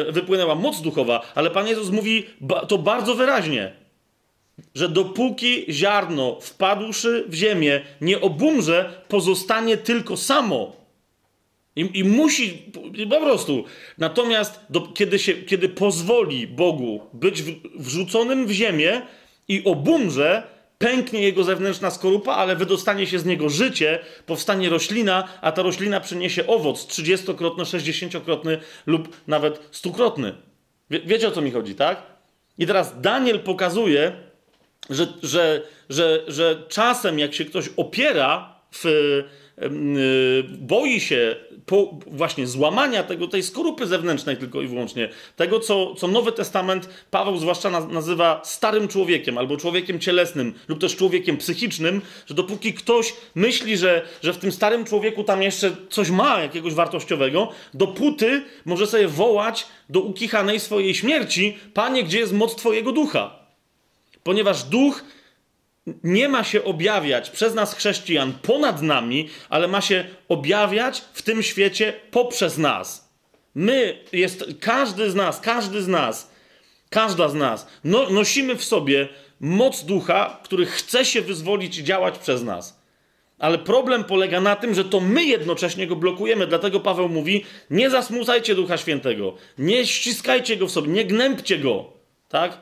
e, 0.08 0.12
wypłynęła 0.12 0.54
moc 0.54 0.80
duchowa, 0.80 1.32
ale 1.34 1.50
Pan 1.50 1.66
Jezus 1.66 1.90
mówi 1.90 2.26
ba, 2.40 2.66
to 2.66 2.78
bardzo 2.78 3.14
wyraźnie, 3.14 3.72
że 4.74 4.88
dopóki 4.88 5.64
ziarno 5.68 6.38
wpadłszy 6.40 7.24
w 7.28 7.34
ziemię 7.34 7.80
nie 8.00 8.20
obumrze, 8.20 9.02
pozostanie 9.08 9.76
tylko 9.76 10.16
samo. 10.16 10.80
I, 11.76 11.90
i 11.94 12.04
musi, 12.04 12.62
po 13.10 13.20
prostu. 13.20 13.64
Natomiast 13.98 14.60
do, 14.70 14.80
kiedy, 14.80 15.18
się, 15.18 15.34
kiedy 15.34 15.68
pozwoli 15.68 16.46
Bogu 16.46 17.00
być 17.12 17.42
w, 17.42 17.52
wrzuconym 17.78 18.46
w 18.46 18.50
ziemię 18.50 19.02
i 19.48 19.64
obumrze, 19.64 20.42
pęknie 20.80 21.22
jego 21.22 21.44
zewnętrzna 21.44 21.90
skorupa, 21.90 22.32
ale 22.32 22.56
wydostanie 22.56 23.06
się 23.06 23.18
z 23.18 23.24
niego 23.24 23.48
życie, 23.48 23.98
powstanie 24.26 24.68
roślina, 24.68 25.28
a 25.40 25.52
ta 25.52 25.62
roślina 25.62 26.00
przyniesie 26.00 26.46
owoc 26.46 26.86
30-krotny, 26.86 27.62
60-krotny 27.62 28.58
lub 28.86 29.16
nawet 29.26 29.68
stukrotny. 29.70 30.34
Wie, 30.90 31.00
wiecie 31.00 31.28
o 31.28 31.30
co 31.30 31.40
mi 31.40 31.50
chodzi, 31.50 31.74
tak? 31.74 32.02
I 32.58 32.66
teraz 32.66 33.00
Daniel 33.00 33.40
pokazuje, 33.40 34.12
że, 34.90 35.06
że, 35.22 35.62
że, 35.90 36.24
że 36.28 36.62
czasem 36.68 37.18
jak 37.18 37.34
się 37.34 37.44
ktoś 37.44 37.68
opiera 37.76 38.54
w, 38.72 38.84
boi 40.58 41.00
się 41.00 41.36
po 41.70 41.94
właśnie 42.06 42.46
złamania 42.46 43.02
tego, 43.02 43.28
tej 43.28 43.42
skorupy 43.42 43.86
zewnętrznej 43.86 44.36
tylko 44.36 44.62
i 44.62 44.66
wyłącznie, 44.66 45.08
tego, 45.36 45.60
co, 45.60 45.94
co 45.94 46.08
Nowy 46.08 46.32
Testament 46.32 46.88
Paweł 47.10 47.36
zwłaszcza 47.36 47.70
nazywa 47.70 48.40
starym 48.44 48.88
człowiekiem, 48.88 49.38
albo 49.38 49.56
człowiekiem 49.56 50.00
cielesnym, 50.00 50.54
lub 50.68 50.80
też 50.80 50.96
człowiekiem 50.96 51.36
psychicznym, 51.36 52.02
że 52.26 52.34
dopóki 52.34 52.74
ktoś 52.74 53.14
myśli, 53.34 53.76
że, 53.76 54.02
że 54.22 54.32
w 54.32 54.38
tym 54.38 54.52
starym 54.52 54.84
człowieku 54.84 55.24
tam 55.24 55.42
jeszcze 55.42 55.76
coś 55.90 56.10
ma 56.10 56.40
jakiegoś 56.40 56.74
wartościowego, 56.74 57.48
dopóty 57.74 58.42
może 58.64 58.86
sobie 58.86 59.08
wołać 59.08 59.66
do 59.88 60.00
ukichanej 60.00 60.60
swojej 60.60 60.94
śmierci, 60.94 61.58
Panie, 61.74 62.04
gdzie 62.04 62.18
jest 62.18 62.32
moc 62.32 62.56
Twojego 62.56 62.92
ducha? 62.92 63.30
Ponieważ 64.22 64.62
duch 64.62 65.04
nie 66.04 66.28
ma 66.28 66.44
się 66.44 66.64
objawiać 66.64 67.30
przez 67.30 67.54
nas 67.54 67.74
chrześcijan 67.74 68.32
ponad 68.42 68.82
nami, 68.82 69.28
ale 69.48 69.68
ma 69.68 69.80
się 69.80 70.04
objawiać 70.28 71.02
w 71.12 71.22
tym 71.22 71.42
świecie 71.42 71.92
poprzez 72.10 72.58
nas. 72.58 73.10
My, 73.54 73.98
jest, 74.12 74.44
każdy 74.60 75.10
z 75.10 75.14
nas, 75.14 75.40
każdy 75.40 75.82
z 75.82 75.88
nas, 75.88 76.30
każda 76.90 77.28
z 77.28 77.34
nas, 77.34 77.66
no, 77.84 78.10
nosimy 78.10 78.56
w 78.56 78.64
sobie 78.64 79.08
moc 79.40 79.84
ducha, 79.84 80.40
który 80.44 80.66
chce 80.66 81.04
się 81.04 81.22
wyzwolić 81.22 81.78
i 81.78 81.84
działać 81.84 82.18
przez 82.18 82.42
nas. 82.42 82.80
Ale 83.38 83.58
problem 83.58 84.04
polega 84.04 84.40
na 84.40 84.56
tym, 84.56 84.74
że 84.74 84.84
to 84.84 85.00
my 85.00 85.24
jednocześnie 85.24 85.86
go 85.86 85.96
blokujemy. 85.96 86.46
Dlatego 86.46 86.80
Paweł 86.80 87.08
mówi: 87.08 87.44
nie 87.70 87.90
zasmucajcie 87.90 88.54
Ducha 88.54 88.76
Świętego, 88.76 89.34
nie 89.58 89.86
ściskajcie 89.86 90.56
go 90.56 90.66
w 90.66 90.70
sobie, 90.70 90.88
nie 90.88 91.04
gnębcie 91.04 91.58
go. 91.58 91.92
Tak? 92.28 92.58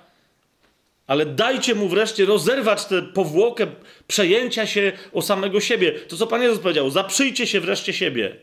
Ale 1.08 1.26
dajcie 1.26 1.74
mu 1.74 1.88
wreszcie 1.88 2.24
rozerwać 2.24 2.84
tę 2.84 3.02
powłokę 3.02 3.66
przejęcia 4.06 4.66
się 4.66 4.92
o 5.12 5.22
samego 5.22 5.60
siebie. 5.60 5.92
To, 5.92 6.16
co 6.16 6.26
Pan 6.26 6.42
Jezus 6.42 6.58
powiedział, 6.58 6.90
zaprzyjcie 6.90 7.46
się 7.46 7.60
wreszcie 7.60 7.92
siebie. 7.92 8.36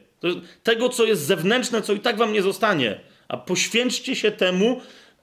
tego, 0.63 0.89
co 0.89 1.05
jest 1.05 1.21
zewnętrzne, 1.21 1.81
co 1.81 1.93
i 1.93 1.99
tak 1.99 2.17
wam 2.17 2.33
nie 2.33 2.41
zostanie. 2.41 2.99
A 3.27 3.37
poświęćcie 3.37 4.15
się 4.15 4.31
temu, 4.31 4.81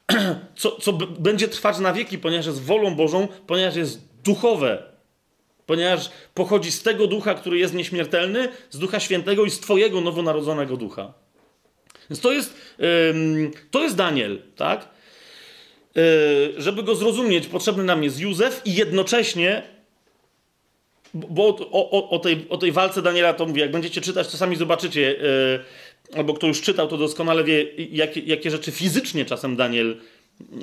co, 0.56 0.76
co 0.76 0.92
będzie 0.92 1.48
trwać 1.48 1.78
na 1.78 1.92
wieki, 1.92 2.18
ponieważ 2.18 2.46
jest 2.46 2.62
wolą 2.62 2.94
Bożą, 2.94 3.28
ponieważ 3.46 3.76
jest 3.76 4.00
duchowe. 4.24 4.82
Ponieważ 5.66 6.10
pochodzi 6.34 6.72
z 6.72 6.82
tego 6.82 7.06
ducha, 7.06 7.34
który 7.34 7.58
jest 7.58 7.74
nieśmiertelny, 7.74 8.48
z 8.70 8.78
ducha 8.78 9.00
świętego 9.00 9.44
i 9.44 9.50
z 9.50 9.60
Twojego 9.60 10.00
nowonarodzonego 10.00 10.76
ducha. 10.76 11.12
Więc 12.10 12.20
to 12.20 12.32
jest, 12.32 12.54
to 13.70 13.82
jest 13.82 13.96
Daniel, 13.96 14.42
tak? 14.56 14.88
Yy, 15.94 16.62
żeby 16.62 16.82
go 16.82 16.94
zrozumieć, 16.94 17.46
potrzebny 17.46 17.84
nam 17.84 18.04
jest 18.04 18.20
Józef 18.20 18.62
i 18.64 18.74
jednocześnie, 18.74 19.62
bo 21.14 21.48
o, 21.48 21.90
o, 21.90 22.10
o, 22.10 22.18
tej, 22.18 22.46
o 22.48 22.58
tej 22.58 22.72
walce 22.72 23.02
Daniela 23.02 23.34
to 23.34 23.46
mówię, 23.46 23.62
jak 23.62 23.70
będziecie 23.70 24.00
czytać, 24.00 24.28
to 24.28 24.36
sami 24.36 24.56
zobaczycie, 24.56 25.00
yy, 25.00 26.18
albo 26.18 26.34
kto 26.34 26.46
już 26.46 26.62
czytał, 26.62 26.88
to 26.88 26.98
doskonale 26.98 27.44
wie, 27.44 27.64
jakie, 27.90 28.20
jakie 28.20 28.50
rzeczy 28.50 28.72
fizycznie 28.72 29.24
czasem 29.24 29.56
Daniel 29.56 29.96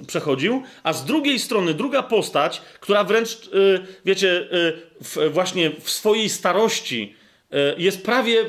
przechodził, 0.08 0.64
a 0.84 0.94
z 0.94 1.06
drugiej 1.06 1.40
strony 1.40 1.74
druga 1.74 2.04
postać, 2.04 2.62
która 2.80 3.04
wręcz, 3.04 3.50
yy, 3.54 3.86
wiecie, 4.06 4.48
właśnie 5.32 5.72
w 5.82 5.90
swojej 5.90 6.30
starości 6.30 7.16
jest 7.78 8.04
prawie 8.04 8.46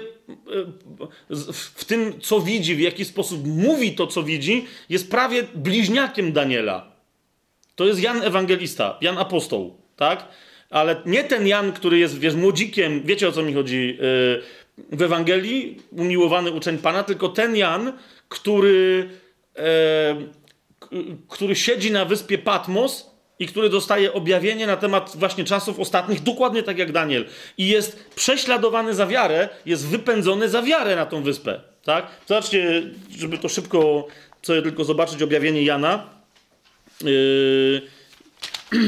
w 1.75 1.85
tym, 1.85 2.21
co 2.21 2.41
widzi, 2.41 2.75
w 2.75 2.81
jaki 2.81 3.05
sposób 3.05 3.47
mówi 3.47 3.93
to, 3.95 4.07
co 4.07 4.23
widzi, 4.23 4.67
jest 4.89 5.11
prawie 5.11 5.43
bliźniakiem 5.55 6.33
Daniela. 6.33 6.93
To 7.75 7.87
jest 7.87 8.03
Jan 8.03 8.23
Ewangelista, 8.23 8.99
Jan 9.01 9.19
Apostoł, 9.19 9.77
tak? 9.97 10.29
Ale 10.71 11.03
nie 11.07 11.25
ten 11.25 11.47
Jan, 11.47 11.73
który 11.73 11.99
jest, 11.99 12.19
wiesz, 12.19 12.35
młodzikiem, 12.35 13.03
wiecie 13.05 13.29
o 13.29 13.33
co 13.33 13.43
mi 13.43 13.55
chodzi 13.55 13.87
yy, 13.87 14.43
w 14.93 15.03
Ewangelii, 15.03 15.77
umiłowany 15.91 16.51
uczeń 16.51 16.79
Pana, 16.79 17.03
tylko 17.03 17.29
ten 17.29 17.57
Jan, 17.57 17.93
który, 18.29 19.11
yy, 20.91 21.19
który 21.29 21.57
siedzi 21.57 21.91
na 21.91 22.05
wyspie 22.05 22.39
Patmos 22.39 23.11
i 23.41 23.47
który 23.47 23.69
dostaje 23.69 24.13
objawienie 24.13 24.67
na 24.67 24.77
temat 24.77 25.13
właśnie 25.15 25.45
czasów 25.45 25.81
ostatnich, 25.81 26.23
dokładnie 26.23 26.63
tak 26.63 26.79
jak 26.79 26.93
Daniel. 26.93 27.27
I 27.59 27.69
jest 27.69 28.11
prześladowany 28.15 28.95
za 28.95 29.07
wiarę, 29.07 29.49
jest 29.67 29.87
wypędzony 29.87 30.49
za 30.49 30.63
wiarę 30.63 30.97
na 30.97 31.07
tą 31.07 31.23
wyspę. 31.23 31.61
Tak? 31.85 32.07
Zobaczcie, 32.27 32.83
żeby 33.19 33.39
to 33.39 33.49
szybko 33.49 34.07
sobie 34.43 34.63
tylko 34.63 34.85
zobaczyć 34.85 35.23
objawienie 35.23 35.63
Jana. 35.63 36.07
Yy... 37.05 37.83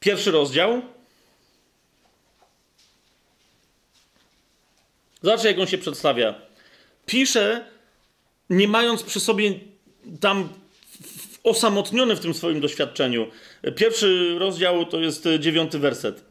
Pierwszy 0.00 0.30
rozdział. 0.30 0.82
Zobaczcie, 5.22 5.48
jak 5.48 5.58
on 5.58 5.66
się 5.66 5.78
przedstawia. 5.78 6.34
Pisze, 7.06 7.71
nie 8.52 8.68
mając 8.68 9.02
przy 9.02 9.20
sobie 9.20 9.54
tam 10.20 10.48
osamotniony 11.44 12.16
w 12.16 12.20
tym 12.20 12.34
swoim 12.34 12.60
doświadczeniu. 12.60 13.26
Pierwszy 13.76 14.36
rozdział 14.38 14.86
to 14.86 15.00
jest 15.00 15.28
dziewiąty 15.38 15.78
werset. 15.78 16.24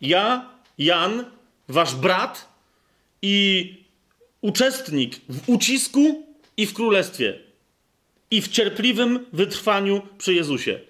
Ja, 0.00 0.50
Jan, 0.78 1.24
wasz 1.68 1.94
brat 1.94 2.48
i 3.22 3.74
uczestnik 4.40 5.20
w 5.28 5.48
ucisku 5.48 6.26
i 6.56 6.66
w 6.66 6.74
królestwie 6.74 7.38
i 8.30 8.42
w 8.42 8.48
cierpliwym 8.48 9.26
wytrwaniu 9.32 10.02
przy 10.18 10.34
Jezusie. 10.34 10.80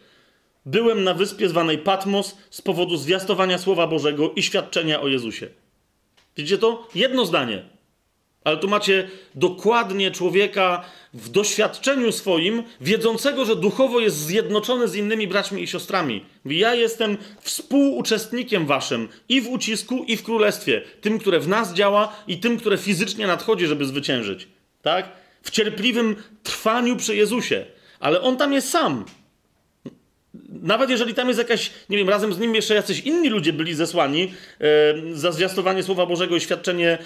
Byłem 0.66 1.04
na 1.04 1.14
wyspie 1.14 1.48
zwanej 1.48 1.78
Patmos 1.78 2.36
z 2.50 2.62
powodu 2.62 2.96
zwiastowania 2.96 3.58
Słowa 3.58 3.86
Bożego 3.86 4.32
i 4.36 4.42
świadczenia 4.42 5.00
o 5.00 5.08
Jezusie. 5.08 5.48
Widzicie 6.36 6.58
to? 6.58 6.88
Jedno 6.94 7.26
zdanie. 7.26 7.64
Ale 8.44 8.56
tu 8.56 8.68
macie 8.68 9.08
dokładnie 9.34 10.10
człowieka 10.10 10.84
w 11.14 11.28
doświadczeniu 11.28 12.12
swoim, 12.12 12.62
wiedzącego, 12.80 13.44
że 13.44 13.56
duchowo 13.56 14.00
jest 14.00 14.16
zjednoczony 14.16 14.88
z 14.88 14.94
innymi 14.94 15.28
braćmi 15.28 15.62
i 15.62 15.66
siostrami. 15.66 16.24
Ja 16.44 16.74
jestem 16.74 17.16
współuczestnikiem 17.40 18.66
waszym 18.66 19.08
i 19.28 19.40
w 19.40 19.48
ucisku, 19.48 20.04
i 20.04 20.16
w 20.16 20.22
królestwie. 20.22 20.82
Tym, 21.00 21.18
które 21.18 21.40
w 21.40 21.48
nas 21.48 21.74
działa, 21.74 22.16
i 22.26 22.38
tym, 22.38 22.58
które 22.58 22.78
fizycznie 22.78 23.26
nadchodzi, 23.26 23.66
żeby 23.66 23.84
zwyciężyć. 23.84 24.48
Tak? 24.82 25.08
W 25.42 25.50
cierpliwym 25.50 26.16
trwaniu 26.42 26.96
przy 26.96 27.16
Jezusie. 27.16 27.66
Ale 28.00 28.20
on 28.20 28.36
tam 28.36 28.52
jest 28.52 28.70
sam. 28.70 29.04
Nawet 30.62 30.90
jeżeli 30.90 31.14
tam 31.14 31.28
jest 31.28 31.38
jakaś, 31.38 31.70
nie 31.88 31.96
wiem, 31.96 32.08
razem 32.08 32.34
z 32.34 32.38
nim 32.38 32.54
jeszcze 32.54 32.74
jacyś 32.74 33.00
inni 33.00 33.28
ludzie 33.28 33.52
byli 33.52 33.74
zesłani 33.74 34.34
e, 34.60 34.66
za 35.12 35.32
zwiastowanie 35.32 35.82
Słowa 35.82 36.06
Bożego 36.06 36.36
i 36.36 36.40
świadczenie 36.40 36.98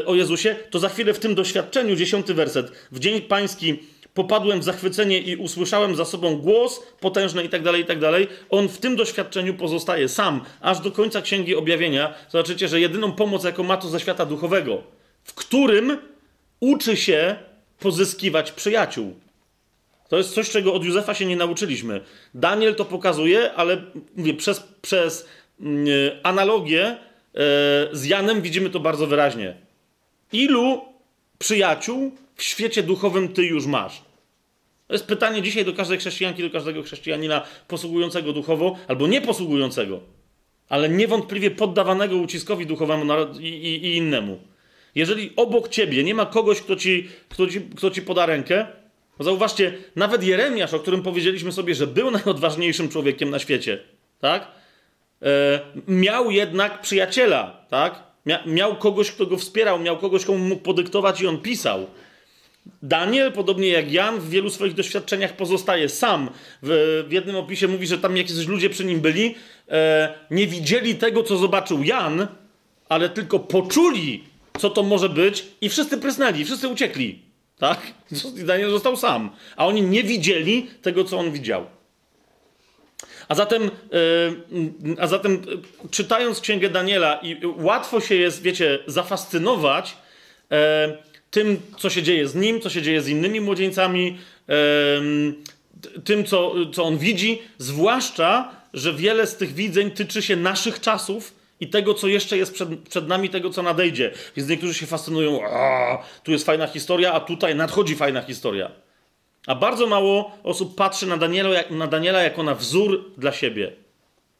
e, 0.00 0.06
o 0.06 0.14
Jezusie, 0.14 0.56
to 0.70 0.78
za 0.78 0.88
chwilę 0.88 1.14
w 1.14 1.18
tym 1.18 1.34
doświadczeniu, 1.34 1.96
dziesiąty 1.96 2.34
werset, 2.34 2.72
w 2.92 2.98
dzień 2.98 3.20
pański 3.20 3.78
popadłem 4.14 4.60
w 4.60 4.64
zachwycenie 4.64 5.20
i 5.20 5.36
usłyszałem 5.36 5.94
za 5.94 6.04
sobą 6.04 6.36
głos 6.36 6.82
potężny 7.00 7.44
i 7.44 7.48
tak 7.48 7.62
dalej, 7.62 7.82
i 7.82 7.84
tak 7.84 7.98
dalej. 7.98 8.28
On 8.50 8.68
w 8.68 8.78
tym 8.78 8.96
doświadczeniu 8.96 9.54
pozostaje 9.54 10.08
sam, 10.08 10.40
aż 10.60 10.80
do 10.80 10.90
końca 10.92 11.22
Księgi 11.22 11.56
Objawienia. 11.56 12.14
Zobaczycie, 12.28 12.68
że 12.68 12.80
jedyną 12.80 13.12
pomoc, 13.12 13.44
jaką 13.44 13.62
ma 13.62 13.76
to 13.76 13.88
ze 13.88 14.00
świata 14.00 14.26
duchowego, 14.26 14.82
w 15.24 15.34
którym 15.34 15.98
uczy 16.60 16.96
się 16.96 17.36
pozyskiwać 17.78 18.52
przyjaciół. 18.52 19.14
To 20.08 20.16
jest 20.16 20.34
coś, 20.34 20.50
czego 20.50 20.74
od 20.74 20.84
Józefa 20.84 21.14
się 21.14 21.26
nie 21.26 21.36
nauczyliśmy. 21.36 22.00
Daniel 22.34 22.74
to 22.74 22.84
pokazuje, 22.84 23.52
ale 23.52 23.82
mówię, 24.16 24.34
przez, 24.34 24.62
przez 24.82 25.28
mm, 25.60 25.86
analogię 26.22 26.86
e, 26.86 26.96
z 27.92 28.04
Janem 28.04 28.42
widzimy 28.42 28.70
to 28.70 28.80
bardzo 28.80 29.06
wyraźnie. 29.06 29.56
Ilu 30.32 30.84
przyjaciół 31.38 32.12
w 32.34 32.42
świecie 32.42 32.82
duchowym 32.82 33.28
ty 33.28 33.44
już 33.44 33.66
masz? 33.66 34.02
To 34.86 34.94
jest 34.94 35.06
pytanie 35.06 35.42
dzisiaj 35.42 35.64
do 35.64 35.72
każdej 35.72 35.98
chrześcijanki, 35.98 36.42
do 36.42 36.50
każdego 36.50 36.82
chrześcijanina 36.82 37.42
posługującego 37.68 38.32
duchowo 38.32 38.76
albo 38.88 39.06
nie 39.06 39.20
posługującego, 39.20 40.00
ale 40.68 40.88
niewątpliwie 40.88 41.50
poddawanego 41.50 42.16
uciskowi 42.16 42.66
duchowemu 42.66 43.14
i, 43.40 43.46
i, 43.46 43.86
i 43.86 43.96
innemu. 43.96 44.40
Jeżeli 44.94 45.32
obok 45.36 45.68
ciebie 45.68 46.04
nie 46.04 46.14
ma 46.14 46.26
kogoś, 46.26 46.60
kto 46.60 46.76
ci, 46.76 47.08
kto 47.28 47.46
ci, 47.46 47.60
kto 47.60 47.90
ci 47.90 48.02
poda 48.02 48.26
rękę, 48.26 48.66
bo 49.18 49.24
zauważcie, 49.24 49.72
nawet 49.96 50.22
Jeremiasz, 50.22 50.74
o 50.74 50.78
którym 50.78 51.02
powiedzieliśmy 51.02 51.52
sobie, 51.52 51.74
że 51.74 51.86
był 51.86 52.10
najodważniejszym 52.20 52.88
człowiekiem 52.88 53.30
na 53.30 53.38
świecie, 53.38 53.78
tak? 54.20 54.48
E, 55.22 55.60
miał 55.88 56.30
jednak 56.30 56.80
przyjaciela, 56.80 57.66
tak? 57.70 58.02
Mia, 58.26 58.42
miał 58.46 58.76
kogoś, 58.76 59.12
kto 59.12 59.26
go 59.26 59.36
wspierał, 59.36 59.78
miał 59.78 59.98
kogoś, 59.98 60.24
komu 60.24 60.38
mógł 60.38 60.62
podyktować 60.62 61.20
i 61.20 61.26
on 61.26 61.38
pisał. 61.38 61.86
Daniel, 62.82 63.32
podobnie 63.32 63.68
jak 63.68 63.92
Jan, 63.92 64.20
w 64.20 64.30
wielu 64.30 64.50
swoich 64.50 64.74
doświadczeniach 64.74 65.36
pozostaje 65.36 65.88
sam. 65.88 66.30
W, 66.62 67.04
w 67.08 67.12
jednym 67.12 67.36
opisie 67.36 67.68
mówi, 67.68 67.86
że 67.86 67.98
tam 67.98 68.16
jakiś 68.16 68.46
ludzie 68.46 68.70
przy 68.70 68.84
nim 68.84 69.00
byli, 69.00 69.34
e, 69.68 70.14
nie 70.30 70.46
widzieli 70.46 70.94
tego, 70.94 71.22
co 71.22 71.36
zobaczył 71.36 71.82
Jan, 71.82 72.26
ale 72.88 73.08
tylko 73.08 73.38
poczuli, 73.38 74.24
co 74.58 74.70
to 74.70 74.82
może 74.82 75.08
być, 75.08 75.44
i 75.60 75.68
wszyscy 75.68 75.98
prysnęli, 75.98 76.44
wszyscy 76.44 76.68
uciekli. 76.68 77.27
Tak? 77.58 77.80
Daniel 78.46 78.70
został 78.70 78.96
sam. 78.96 79.30
A 79.56 79.66
oni 79.66 79.82
nie 79.82 80.02
widzieli 80.02 80.70
tego, 80.82 81.04
co 81.04 81.18
on 81.18 81.32
widział. 81.32 81.66
A 83.28 83.34
zatem, 83.34 83.62
yy, 83.62 84.96
a 85.00 85.06
zatem 85.06 85.32
yy, 85.32 85.88
czytając 85.90 86.40
Księgę 86.40 86.68
Daniela, 86.68 87.20
i 87.22 87.40
łatwo 87.56 88.00
się 88.00 88.14
jest, 88.14 88.42
wiecie, 88.42 88.78
zafascynować 88.86 89.96
yy, 90.50 90.56
tym, 91.30 91.60
co 91.78 91.90
się 91.90 92.02
dzieje 92.02 92.28
z 92.28 92.34
nim, 92.34 92.60
co 92.60 92.70
się 92.70 92.82
dzieje 92.82 93.02
z 93.02 93.08
innymi 93.08 93.40
młodzieńcami, 93.40 94.18
tym, 96.04 96.24
co, 96.24 96.54
co 96.72 96.84
on 96.84 96.98
widzi, 96.98 97.42
zwłaszcza, 97.58 98.50
że 98.74 98.92
wiele 98.92 99.26
z 99.26 99.36
tych 99.36 99.54
widzeń 99.54 99.90
tyczy 99.90 100.22
się 100.22 100.36
naszych 100.36 100.80
czasów 100.80 101.34
i 101.60 101.68
tego, 101.68 101.94
co 101.94 102.08
jeszcze 102.08 102.36
jest 102.36 102.54
przed, 102.54 102.68
przed 102.88 103.08
nami, 103.08 103.30
tego, 103.30 103.50
co 103.50 103.62
nadejdzie. 103.62 104.12
Więc 104.36 104.48
niektórzy 104.48 104.74
się 104.74 104.86
fascynują, 104.86 105.40
a 105.44 105.98
tu 106.22 106.32
jest 106.32 106.46
fajna 106.46 106.66
historia, 106.66 107.12
a 107.12 107.20
tutaj 107.20 107.56
nadchodzi 107.56 107.94
fajna 107.94 108.22
historia. 108.22 108.70
A 109.46 109.54
bardzo 109.54 109.86
mało 109.86 110.38
osób 110.42 110.74
patrzy 110.74 111.06
na 111.06 111.16
Daniela, 111.16 111.50
na 111.70 111.86
Daniela 111.86 112.22
jako 112.22 112.42
na 112.42 112.54
wzór 112.54 113.04
dla 113.18 113.32
siebie. 113.32 113.72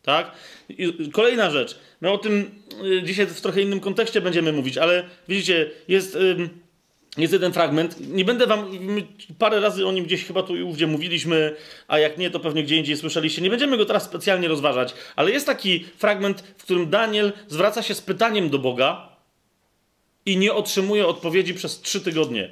Tak? 0.03 0.33
I 0.69 1.11
kolejna 1.13 1.51
rzecz. 1.51 1.79
My 2.01 2.11
o 2.11 2.19
tym 2.19 2.51
y, 2.85 3.03
dzisiaj 3.03 3.27
w 3.27 3.41
trochę 3.41 3.63
innym 3.63 3.81
kontekście 3.81 4.21
będziemy 4.21 4.53
mówić, 4.53 4.79
ale 4.79 5.05
widzicie, 5.29 5.71
jest. 5.89 6.19
Jest 7.19 7.33
jeden 7.33 7.53
fragment. 7.53 7.97
Nie 8.01 8.25
będę 8.25 8.47
wam. 8.47 8.71
Parę 9.39 9.61
razy 9.61 9.87
o 9.87 9.93
nim 9.93 10.05
gdzieś 10.05 10.25
chyba 10.25 10.43
tu 10.43 10.57
i 10.57 10.63
ówdzie 10.63 10.87
mówiliśmy, 10.87 11.57
a 11.89 11.99
jak 11.99 12.19
nie, 12.19 12.31
to 12.31 12.41
pewnie 12.41 12.63
gdzie 12.63 12.77
indziej 12.77 12.97
słyszeliście. 12.97 13.43
Nie 13.43 13.51
będziemy 13.51 13.77
go 13.77 13.85
teraz 13.85 14.03
specjalnie 14.03 14.49
rozważać, 14.49 14.95
ale 15.17 15.31
jest 15.31 15.47
taki 15.47 15.85
fragment, 15.97 16.41
w 16.41 16.63
którym 16.63 16.91
Daniel 16.91 17.33
zwraca 17.49 17.83
się 17.83 17.95
z 17.95 18.01
pytaniem 18.01 18.51
do 18.51 18.59
Boga 18.59 19.09
i 20.27 20.37
nie 20.37 20.55
otrzymuje 20.55 21.07
odpowiedzi 21.07 21.55
przez 21.55 21.81
trzy 21.81 22.01
tygodnie. 22.01 22.51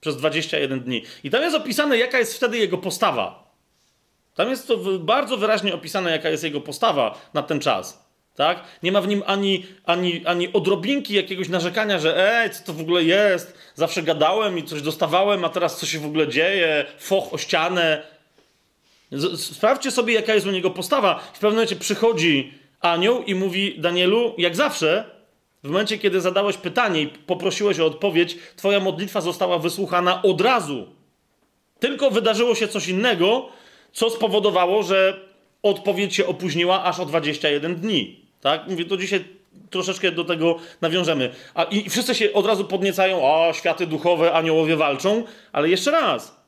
Przez 0.00 0.16
21 0.16 0.80
dni. 0.80 1.02
I 1.24 1.30
tam 1.30 1.42
jest 1.42 1.56
opisane, 1.56 1.98
jaka 1.98 2.18
jest 2.18 2.34
wtedy 2.34 2.58
jego 2.58 2.78
postawa. 2.78 3.52
Tam 4.34 4.50
jest 4.50 4.68
to 4.68 4.76
bardzo 4.98 5.36
wyraźnie 5.36 5.74
opisane, 5.74 6.10
jaka 6.10 6.30
jest 6.30 6.44
jego 6.44 6.60
postawa 6.60 7.28
na 7.34 7.42
ten 7.42 7.60
czas. 7.60 8.07
Tak? 8.38 8.64
Nie 8.82 8.92
ma 8.92 9.00
w 9.00 9.08
nim 9.08 9.22
ani, 9.26 9.66
ani, 9.84 10.26
ani 10.26 10.52
odrobinki 10.52 11.14
jakiegoś 11.14 11.48
narzekania, 11.48 11.98
że 11.98 12.40
ej, 12.40 12.50
co 12.50 12.64
to 12.64 12.72
w 12.72 12.80
ogóle 12.80 13.04
jest? 13.04 13.58
Zawsze 13.74 14.02
gadałem 14.02 14.58
i 14.58 14.64
coś 14.64 14.82
dostawałem, 14.82 15.44
a 15.44 15.48
teraz 15.48 15.76
co 15.76 15.86
się 15.86 15.98
w 15.98 16.06
ogóle 16.06 16.28
dzieje? 16.28 16.86
Foch 16.98 17.34
o 17.34 17.38
ścianę. 17.38 18.02
Sprawdźcie 19.36 19.90
sobie, 19.90 20.14
jaka 20.14 20.34
jest 20.34 20.46
u 20.46 20.50
niego 20.50 20.70
postawa. 20.70 21.18
W 21.18 21.32
pewnym 21.32 21.52
momencie 21.52 21.76
przychodzi 21.76 22.54
anioł 22.80 23.22
i 23.22 23.34
mówi 23.34 23.80
Danielu, 23.80 24.34
jak 24.38 24.56
zawsze, 24.56 25.04
w 25.64 25.68
momencie, 25.68 25.98
kiedy 25.98 26.20
zadałeś 26.20 26.56
pytanie 26.56 27.02
i 27.02 27.06
poprosiłeś 27.06 27.80
o 27.80 27.86
odpowiedź, 27.86 28.36
twoja 28.56 28.80
modlitwa 28.80 29.20
została 29.20 29.58
wysłuchana 29.58 30.22
od 30.22 30.40
razu. 30.40 30.86
Tylko 31.80 32.10
wydarzyło 32.10 32.54
się 32.54 32.68
coś 32.68 32.88
innego, 32.88 33.48
co 33.92 34.10
spowodowało, 34.10 34.82
że 34.82 35.20
odpowiedź 35.62 36.14
się 36.14 36.26
opóźniła 36.26 36.84
aż 36.84 37.00
o 37.00 37.06
21 37.06 37.76
dni. 37.76 38.27
Tak? 38.40 38.68
Mówię, 38.68 38.84
to 38.84 38.96
dzisiaj 38.96 39.24
troszeczkę 39.70 40.12
do 40.12 40.24
tego 40.24 40.58
nawiążemy. 40.80 41.30
A, 41.54 41.64
I 41.64 41.90
wszyscy 41.90 42.14
się 42.14 42.32
od 42.32 42.46
razu 42.46 42.64
podniecają, 42.64 43.22
o, 43.22 43.52
światy 43.52 43.86
duchowe, 43.86 44.32
aniołowie 44.32 44.76
walczą, 44.76 45.24
ale 45.52 45.68
jeszcze 45.68 45.90
raz. 45.90 46.38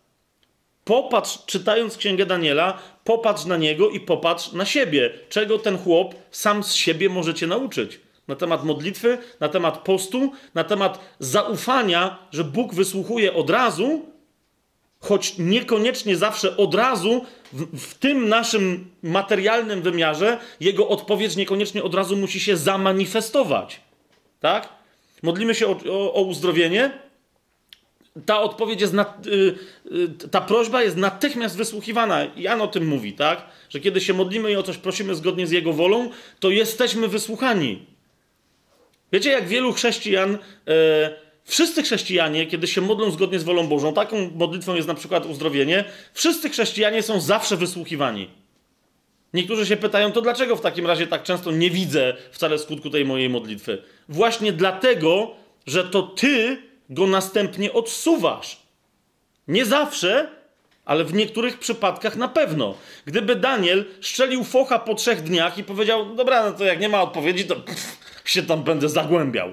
Popatrz, 0.84 1.38
czytając 1.46 1.96
Księgę 1.96 2.26
Daniela, 2.26 2.78
popatrz 3.04 3.44
na 3.44 3.56
niego 3.56 3.90
i 3.90 4.00
popatrz 4.00 4.52
na 4.52 4.64
siebie. 4.64 5.10
Czego 5.28 5.58
ten 5.58 5.78
chłop 5.78 6.14
sam 6.30 6.64
z 6.64 6.74
siebie 6.74 7.08
możecie 7.08 7.46
nauczyć? 7.46 8.00
Na 8.28 8.36
temat 8.36 8.64
modlitwy, 8.64 9.18
na 9.40 9.48
temat 9.48 9.78
postu, 9.78 10.32
na 10.54 10.64
temat 10.64 11.00
zaufania, 11.18 12.18
że 12.30 12.44
Bóg 12.44 12.74
wysłuchuje 12.74 13.34
od 13.34 13.50
razu, 13.50 14.06
choć 15.00 15.38
niekoniecznie 15.38 16.16
zawsze 16.16 16.56
od 16.56 16.74
razu 16.74 17.24
w, 17.52 17.78
w, 17.78 17.94
tym 17.94 18.28
naszym 18.28 18.90
materialnym 19.02 19.82
wymiarze, 19.82 20.38
jego 20.60 20.88
odpowiedź 20.88 21.36
niekoniecznie 21.36 21.82
od 21.82 21.94
razu 21.94 22.16
musi 22.16 22.40
się 22.40 22.56
zamanifestować. 22.56 23.80
Tak? 24.40 24.68
Modlimy 25.22 25.54
się 25.54 25.66
o, 25.66 25.80
o, 25.88 26.14
o 26.14 26.22
uzdrowienie. 26.22 26.90
Ta 28.26 28.40
odpowiedź 28.40 28.80
jest, 28.80 28.92
na, 28.92 29.14
y, 29.26 29.54
y, 30.22 30.28
ta 30.28 30.40
prośba 30.40 30.82
jest 30.82 30.96
natychmiast 30.96 31.56
wysłuchiwana. 31.56 32.26
Jan 32.36 32.60
o 32.60 32.68
tym 32.68 32.86
mówi, 32.86 33.12
tak? 33.12 33.46
Że 33.68 33.80
kiedy 33.80 34.00
się 34.00 34.14
modlimy 34.14 34.52
i 34.52 34.56
o 34.56 34.62
coś 34.62 34.76
prosimy 34.76 35.14
zgodnie 35.14 35.46
z 35.46 35.50
Jego 35.50 35.72
wolą, 35.72 36.10
to 36.40 36.50
jesteśmy 36.50 37.08
wysłuchani. 37.08 37.86
Wiecie, 39.12 39.30
jak 39.30 39.48
wielu 39.48 39.72
chrześcijan. 39.72 40.34
Y, 40.34 41.29
Wszyscy 41.50 41.82
chrześcijanie, 41.82 42.46
kiedy 42.46 42.66
się 42.66 42.80
modlą 42.80 43.10
zgodnie 43.10 43.38
z 43.38 43.44
wolą 43.44 43.66
Bożą, 43.66 43.92
taką 43.94 44.30
modlitwą 44.34 44.74
jest 44.74 44.88
na 44.88 44.94
przykład 44.94 45.26
uzdrowienie, 45.26 45.84
wszyscy 46.14 46.50
chrześcijanie 46.50 47.02
są 47.02 47.20
zawsze 47.20 47.56
wysłuchiwani. 47.56 48.30
Niektórzy 49.34 49.66
się 49.66 49.76
pytają, 49.76 50.12
to 50.12 50.22
dlaczego 50.22 50.56
w 50.56 50.60
takim 50.60 50.86
razie 50.86 51.06
tak 51.06 51.22
często 51.22 51.50
nie 51.50 51.70
widzę 51.70 52.16
wcale 52.30 52.58
skutku 52.58 52.90
tej 52.90 53.04
mojej 53.04 53.28
modlitwy? 53.28 53.82
Właśnie 54.08 54.52
dlatego, 54.52 55.30
że 55.66 55.84
to 55.84 56.02
ty 56.02 56.62
go 56.90 57.06
następnie 57.06 57.72
odsuwasz. 57.72 58.60
Nie 59.48 59.64
zawsze, 59.64 60.28
ale 60.84 61.04
w 61.04 61.14
niektórych 61.14 61.58
przypadkach 61.58 62.16
na 62.16 62.28
pewno. 62.28 62.74
Gdyby 63.04 63.36
Daniel 63.36 63.84
szczelił 64.00 64.44
focha 64.44 64.78
po 64.78 64.94
trzech 64.94 65.22
dniach 65.22 65.58
i 65.58 65.64
powiedział, 65.64 66.14
dobra, 66.14 66.50
no 66.50 66.52
to 66.52 66.64
jak 66.64 66.80
nie 66.80 66.88
ma 66.88 67.02
odpowiedzi, 67.02 67.44
to 67.44 67.56
pff, 67.56 67.98
się 68.24 68.42
tam 68.42 68.62
będę 68.62 68.88
zagłębiał. 68.88 69.50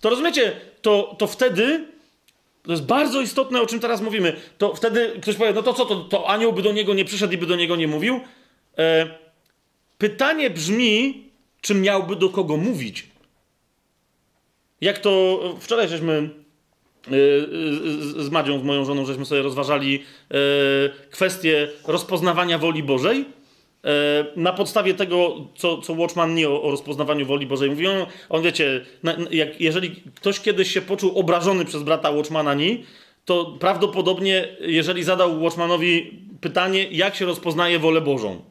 To 0.00 0.10
rozumiecie, 0.10 0.71
to, 0.82 1.16
to 1.18 1.26
wtedy, 1.26 1.86
to 2.62 2.70
jest 2.70 2.84
bardzo 2.84 3.20
istotne, 3.20 3.62
o 3.62 3.66
czym 3.66 3.80
teraz 3.80 4.00
mówimy, 4.00 4.36
to 4.58 4.74
wtedy 4.74 5.12
ktoś 5.22 5.36
powie, 5.36 5.52
no 5.52 5.62
to 5.62 5.74
co, 5.74 5.84
to, 5.84 5.96
to 5.96 6.28
anioł 6.28 6.52
by 6.52 6.62
do 6.62 6.72
niego 6.72 6.94
nie 6.94 7.04
przyszedł 7.04 7.32
i 7.32 7.38
by 7.38 7.46
do 7.46 7.56
niego 7.56 7.76
nie 7.76 7.88
mówił? 7.88 8.20
E, 8.78 9.08
pytanie 9.98 10.50
brzmi, 10.50 11.24
czy 11.60 11.74
miałby 11.74 12.16
do 12.16 12.28
kogo 12.28 12.56
mówić? 12.56 13.06
Jak 14.80 14.98
to 14.98 15.40
wczoraj 15.60 15.88
żeśmy 15.88 16.30
e, 17.06 17.10
z 18.22 18.30
Madzią, 18.30 18.60
z 18.60 18.62
moją 18.62 18.84
żoną, 18.84 19.06
żeśmy 19.06 19.26
sobie 19.26 19.42
rozważali 19.42 20.04
e, 20.30 20.36
kwestię 21.10 21.68
rozpoznawania 21.86 22.58
woli 22.58 22.82
Bożej. 22.82 23.24
E, 23.84 24.24
na 24.36 24.52
podstawie 24.52 24.94
tego, 24.94 25.46
co, 25.56 25.78
co 25.78 25.92
Watchman 25.92 26.34
nie 26.34 26.48
o, 26.48 26.62
o 26.62 26.70
rozpoznawaniu 26.70 27.26
woli 27.26 27.46
Bożej 27.46 27.70
mówi, 27.70 27.86
on, 27.86 28.06
on 28.28 28.42
wiecie, 28.42 28.84
na, 29.02 29.16
jak, 29.30 29.60
jeżeli 29.60 30.02
ktoś 30.14 30.40
kiedyś 30.40 30.70
się 30.70 30.80
poczuł 30.80 31.18
obrażony 31.18 31.64
przez 31.64 31.82
brata 31.82 32.10
Watchmana 32.10 32.54
nie, 32.54 32.78
to 33.24 33.56
prawdopodobnie, 33.60 34.48
jeżeli 34.60 35.02
zadał 35.02 35.42
Watchmanowi 35.42 36.18
pytanie, 36.40 36.86
jak 36.90 37.14
się 37.14 37.26
rozpoznaje 37.26 37.78
wolę 37.78 38.00
Bożą. 38.00 38.42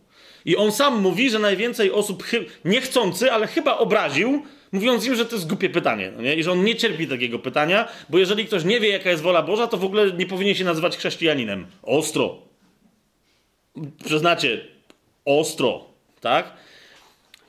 I 0.45 0.55
on 0.55 0.71
sam 0.71 1.01
mówi, 1.01 1.29
że 1.29 1.39
najwięcej 1.39 1.91
osób 1.91 2.23
niechcący, 2.65 3.31
ale 3.31 3.47
chyba 3.47 3.77
obraził, 3.77 4.43
mówiąc 4.71 5.05
im, 5.05 5.15
że 5.15 5.25
to 5.25 5.35
jest 5.35 5.47
głupie 5.47 5.69
pytanie. 5.69 6.11
No 6.15 6.21
nie? 6.21 6.35
I 6.35 6.43
że 6.43 6.51
on 6.51 6.63
nie 6.63 6.75
cierpi 6.75 7.07
takiego 7.07 7.39
pytania, 7.39 7.87
bo 8.09 8.17
jeżeli 8.17 8.45
ktoś 8.45 8.63
nie 8.63 8.79
wie, 8.79 8.89
jaka 8.89 9.09
jest 9.09 9.23
wola 9.23 9.41
Boża, 9.41 9.67
to 9.67 9.77
w 9.77 9.85
ogóle 9.85 10.11
nie 10.11 10.25
powinien 10.25 10.55
się 10.55 10.63
nazywać 10.63 10.97
chrześcijaninem. 10.97 11.67
Ostro. 11.83 12.37
Przyznacie, 14.05 14.70
ostro, 15.25 15.85
tak? 16.21 16.53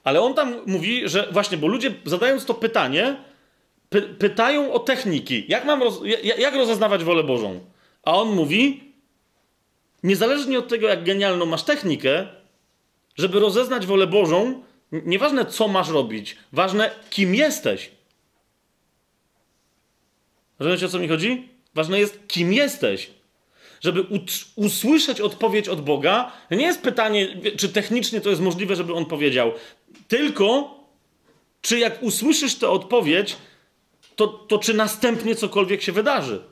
Ale 0.05 0.21
on 0.21 0.35
tam 0.35 0.55
mówi, 0.67 1.09
że 1.09 1.29
właśnie, 1.33 1.59
bo 1.59 1.67
ludzie 1.67 1.95
zadając 2.05 2.45
to 2.45 2.55
pytanie, 2.55 3.17
py 3.89 4.03
pytają 4.03 4.73
o 4.73 4.79
techniki. 4.79 5.45
Jak, 5.49 5.65
mam 5.65 5.83
roz 5.83 6.01
jak 6.39 6.55
rozeznawać 6.55 7.05
wolę 7.05 7.25
Bożą? 7.25 7.61
A 8.03 8.17
on 8.17 8.29
mówi, 8.29 8.93
niezależnie 10.03 10.59
od 10.59 10.69
tego, 10.69 10.89
jak 10.89 11.05
genialną 11.05 11.47
masz 11.47 11.63
technikę, 11.63 12.27
żeby 13.17 13.41
rozeznać 13.41 13.87
wolę 13.87 14.07
Bożą, 14.07 14.63
nieważne 14.93 15.47
co 15.47 15.69
masz 15.69 15.89
robić, 15.89 16.37
ważne 16.53 16.91
kim 17.11 17.35
jesteś. 17.35 17.91
Rozumiecie 20.59 20.87
o 20.87 20.89
co 20.89 20.99
mi 20.99 21.09
chodzi? 21.09 21.49
Ważne 21.75 21.99
jest 21.99 22.29
kim 22.29 22.53
jesteś. 22.53 23.11
Żeby 23.83 24.07
usłyszeć 24.57 25.21
odpowiedź 25.21 25.69
od 25.69 25.81
Boga, 25.81 26.33
nie 26.51 26.67
jest 26.67 26.83
pytanie, 26.83 27.29
czy 27.57 27.69
technicznie 27.69 28.21
to 28.21 28.31
jest 28.31 28.43
możliwe, 28.43 28.77
żeby 28.77 28.95
on 28.95 29.07
powiedział, 29.07 29.53
tylko 30.09 30.75
czy 31.61 31.79
jak 31.79 32.03
usłyszysz 32.03 32.55
tę 32.55 32.69
odpowiedź, 32.71 33.37
to, 34.17 34.29
to 34.29 34.59
czy 34.59 34.75
następnie 34.75 35.37
cokolwiek 35.37 35.83
się 35.83 35.93
wydarzy. 35.93 36.43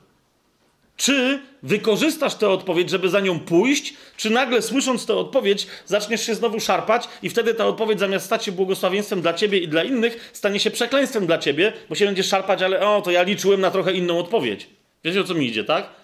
Czy 0.97 1.41
wykorzystasz 1.63 2.35
tę 2.35 2.49
odpowiedź, 2.49 2.89
żeby 2.89 3.09
za 3.09 3.19
nią 3.19 3.39
pójść, 3.39 3.93
czy 4.17 4.29
nagle 4.29 4.61
słysząc 4.61 5.05
tę 5.05 5.15
odpowiedź, 5.15 5.67
zaczniesz 5.85 6.25
się 6.25 6.35
znowu 6.35 6.59
szarpać 6.59 7.07
i 7.23 7.29
wtedy 7.29 7.53
ta 7.53 7.65
odpowiedź 7.65 7.99
zamiast 7.99 8.25
stać 8.25 8.45
się 8.45 8.51
błogosławieństwem 8.51 9.21
dla 9.21 9.33
ciebie 9.33 9.59
i 9.59 9.67
dla 9.67 9.83
innych, 9.83 10.29
stanie 10.33 10.59
się 10.59 10.71
przekleństwem 10.71 11.25
dla 11.25 11.37
ciebie, 11.37 11.73
bo 11.89 11.95
się 11.95 12.05
będziesz 12.05 12.27
szarpać, 12.27 12.61
ale 12.61 12.87
o, 12.87 13.01
to 13.01 13.11
ja 13.11 13.23
liczyłem 13.23 13.61
na 13.61 13.71
trochę 13.71 13.93
inną 13.93 14.19
odpowiedź. 14.19 14.67
Wiecie 15.03 15.21
o 15.21 15.23
co 15.23 15.33
mi 15.33 15.47
idzie, 15.47 15.63
tak? 15.63 16.00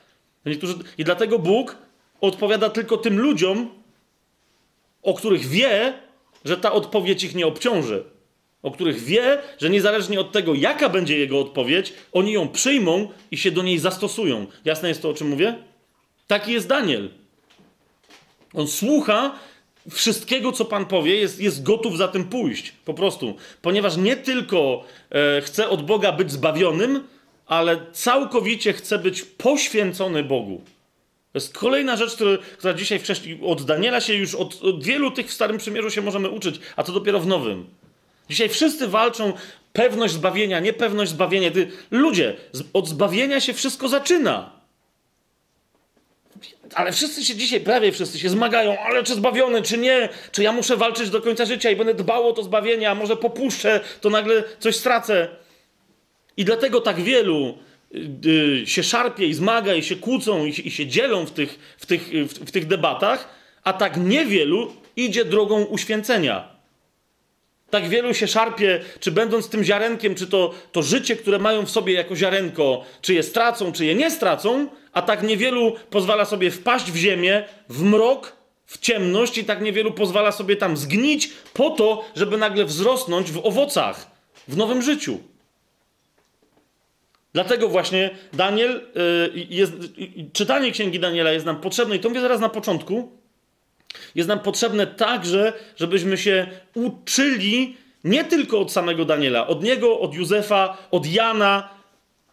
Niektórzy... 0.50 0.74
I 0.98 1.04
dlatego 1.04 1.40
Bóg 1.40 1.78
odpowiada 2.22 2.70
tylko 2.70 2.98
tym 2.98 3.20
ludziom, 3.20 3.70
o 5.04 5.14
których 5.14 5.48
wie, 5.48 5.94
że 6.46 6.58
ta 6.58 6.72
odpowiedź 6.72 7.24
ich 7.24 7.36
nie 7.36 7.48
obciąży 7.48 8.04
o 8.64 8.72
których 8.72 9.04
wie, 9.04 9.38
że 9.58 9.70
niezależnie 9.70 10.20
od 10.20 10.32
tego, 10.32 10.54
jaka 10.54 10.90
będzie 10.90 11.18
jego 11.18 11.40
odpowiedź, 11.40 11.94
oni 12.14 12.32
ją 12.32 12.50
przyjmą 12.50 13.10
i 13.32 13.38
się 13.38 13.52
do 13.52 13.64
niej 13.64 13.80
zastosują. 13.80 14.46
Jasne 14.66 14.90
jest 14.90 15.02
to, 15.02 15.10
o 15.10 15.14
czym 15.14 15.28
mówię? 15.28 15.56
Taki 16.28 16.52
jest 16.52 16.68
Daniel. 16.68 17.10
On 18.54 18.68
słucha 18.68 19.40
wszystkiego, 19.90 20.52
co 20.52 20.66
Pan 20.66 20.86
powie, 20.86 21.16
jest, 21.16 21.40
jest 21.40 21.64
gotów 21.64 21.98
za 21.98 22.08
tym 22.08 22.26
pójść. 22.26 22.74
Po 22.86 22.94
prostu. 22.94 23.36
Ponieważ 23.62 23.98
nie 23.98 24.16
tylko 24.16 24.84
e, 25.12 25.42
chce 25.42 25.70
od 25.70 25.86
Boga 25.86 26.12
być 26.12 26.32
zbawionym, 26.32 27.04
ale 27.48 27.78
całkowicie 27.92 28.74
chce 28.74 29.00
być 29.00 29.22
poświęcony 29.22 30.24
Bogu. 30.24 30.62
To 31.34 31.40
jest 31.40 31.58
kolejna 31.58 31.96
rzecz, 31.96 32.16
która, 32.16 32.74
dzisiaj 32.74 33.00
wcześniej 33.00 33.40
od 33.44 33.66
Daniela 33.66 34.02
się 34.02 34.14
już 34.14 34.36
od, 34.36 34.64
od 34.64 34.84
wielu 34.84 35.12
tych 35.12 35.28
w 35.28 35.34
Starym 35.34 35.58
Przymierzu 35.58 35.90
się 35.90 36.02
możemy 36.02 36.30
uczyć, 36.30 36.60
a 36.76 36.84
to 36.84 36.92
dopiero 36.92 37.20
w 37.20 37.28
Nowym. 37.28 37.68
Dzisiaj 38.30 38.50
wszyscy 38.50 38.88
walczą 38.88 39.34
pewność 39.74 40.14
zbawienia, 40.14 40.60
niepewność 40.60 41.12
zbawienia. 41.12 41.52
Ty, 41.52 41.72
ludzie, 41.92 42.36
od 42.74 42.88
zbawienia 42.88 43.42
się 43.42 43.54
wszystko 43.54 43.88
zaczyna. 43.88 44.58
Ale 46.74 46.92
wszyscy 46.92 47.26
się 47.26 47.36
dzisiaj, 47.36 47.60
prawie 47.60 47.92
wszyscy 47.92 48.20
się 48.20 48.30
zmagają, 48.30 48.80
ale 48.80 49.04
czy 49.04 49.14
zbawiony, 49.14 49.62
czy 49.62 49.78
nie, 49.78 50.10
czy 50.32 50.44
ja 50.44 50.52
muszę 50.52 50.78
walczyć 50.78 51.10
do 51.10 51.22
końca 51.22 51.46
życia 51.46 51.70
i 51.70 51.76
będę 51.76 51.94
dbał 51.94 52.30
o 52.30 52.34
to 52.34 52.44
zbawienie, 52.44 52.90
a 52.90 52.96
może 52.96 53.18
popuszczę, 53.18 53.80
to 54.02 54.10
nagle 54.10 54.44
coś 54.60 54.76
stracę. 54.76 55.28
I 56.38 56.46
dlatego 56.46 56.82
tak 56.82 57.02
wielu 57.02 57.58
y, 58.26 58.64
się 58.66 58.84
szarpie 58.84 59.28
i 59.28 59.34
zmaga 59.34 59.74
i 59.74 59.84
się 59.84 59.96
kłócą 59.96 60.46
i 60.46 60.72
się, 60.72 60.88
dzielą 60.88 61.26
w 61.26 61.32
tych, 61.32 61.76
w, 61.78 61.86
tych, 61.86 62.10
w, 62.10 62.34
w 62.34 62.52
tych 62.52 62.68
debatach, 62.68 63.30
a 63.64 63.74
tak 63.74 63.98
niewielu 63.98 64.74
idzie 64.96 65.26
drogą 65.26 65.64
uświęcenia. 65.64 66.58
Tak 67.70 67.90
wielu 67.90 68.14
się 68.14 68.28
szarpie, 68.28 68.82
czy 69.00 69.12
będąc 69.12 69.50
tym 69.50 69.64
ziarenkiem, 69.64 70.16
czy 70.16 70.28
to, 70.28 70.54
to 70.72 70.84
życie, 70.84 71.16
które 71.16 71.40
mają 71.40 71.66
w 71.66 71.70
sobie 71.70 71.94
jako 71.94 72.16
ziarenko, 72.16 72.86
czy 73.02 73.14
je 73.14 73.24
stracą, 73.24 73.72
czy 73.72 73.86
je 73.86 73.96
nie 73.96 74.12
stracą, 74.12 74.68
a 74.94 75.02
tak 75.02 75.24
niewielu 75.24 75.76
pozwala 75.90 76.26
sobie 76.26 76.52
wpaść 76.52 76.92
w 76.92 76.96
ziemię, 76.96 77.44
w 77.70 77.84
mrok, 77.84 78.38
w 78.66 78.78
ciemność 78.78 79.38
i 79.38 79.44
tak 79.44 79.62
niewielu 79.62 79.92
pozwala 79.92 80.32
sobie 80.32 80.56
tam 80.56 80.78
zgnić 80.78 81.30
po 81.54 81.70
to, 81.70 82.06
żeby 82.16 82.38
nagle 82.38 82.66
wzrosnąć 82.66 83.32
w 83.32 83.46
owocach, 83.46 84.12
w 84.48 84.58
nowym 84.58 84.82
życiu. 84.82 85.20
Dlatego 87.34 87.70
właśnie 87.70 88.10
Daniel, 88.34 88.82
yy, 89.34 89.48
jest, 89.50 89.74
czytanie 90.34 90.72
księgi 90.72 91.00
Daniela 91.00 91.32
jest 91.32 91.46
nam 91.46 91.62
potrzebne 91.62 91.96
i 91.96 92.00
to 92.00 92.10
mówię 92.10 92.22
zaraz 92.22 92.42
na 92.42 92.50
początku, 92.50 93.12
jest 94.16 94.30
nam 94.30 94.40
potrzebne 94.40 94.88
także, 94.88 95.54
żebyśmy 95.76 96.18
się 96.18 96.48
uczyli 96.74 97.78
nie 98.04 98.26
tylko 98.26 98.60
od 98.60 98.72
samego 98.72 99.06
Daniela, 99.06 99.48
od 99.48 99.64
niego, 99.64 100.00
od 100.00 100.14
Józefa, 100.16 100.78
od 100.92 101.06
Jana, 101.06 101.78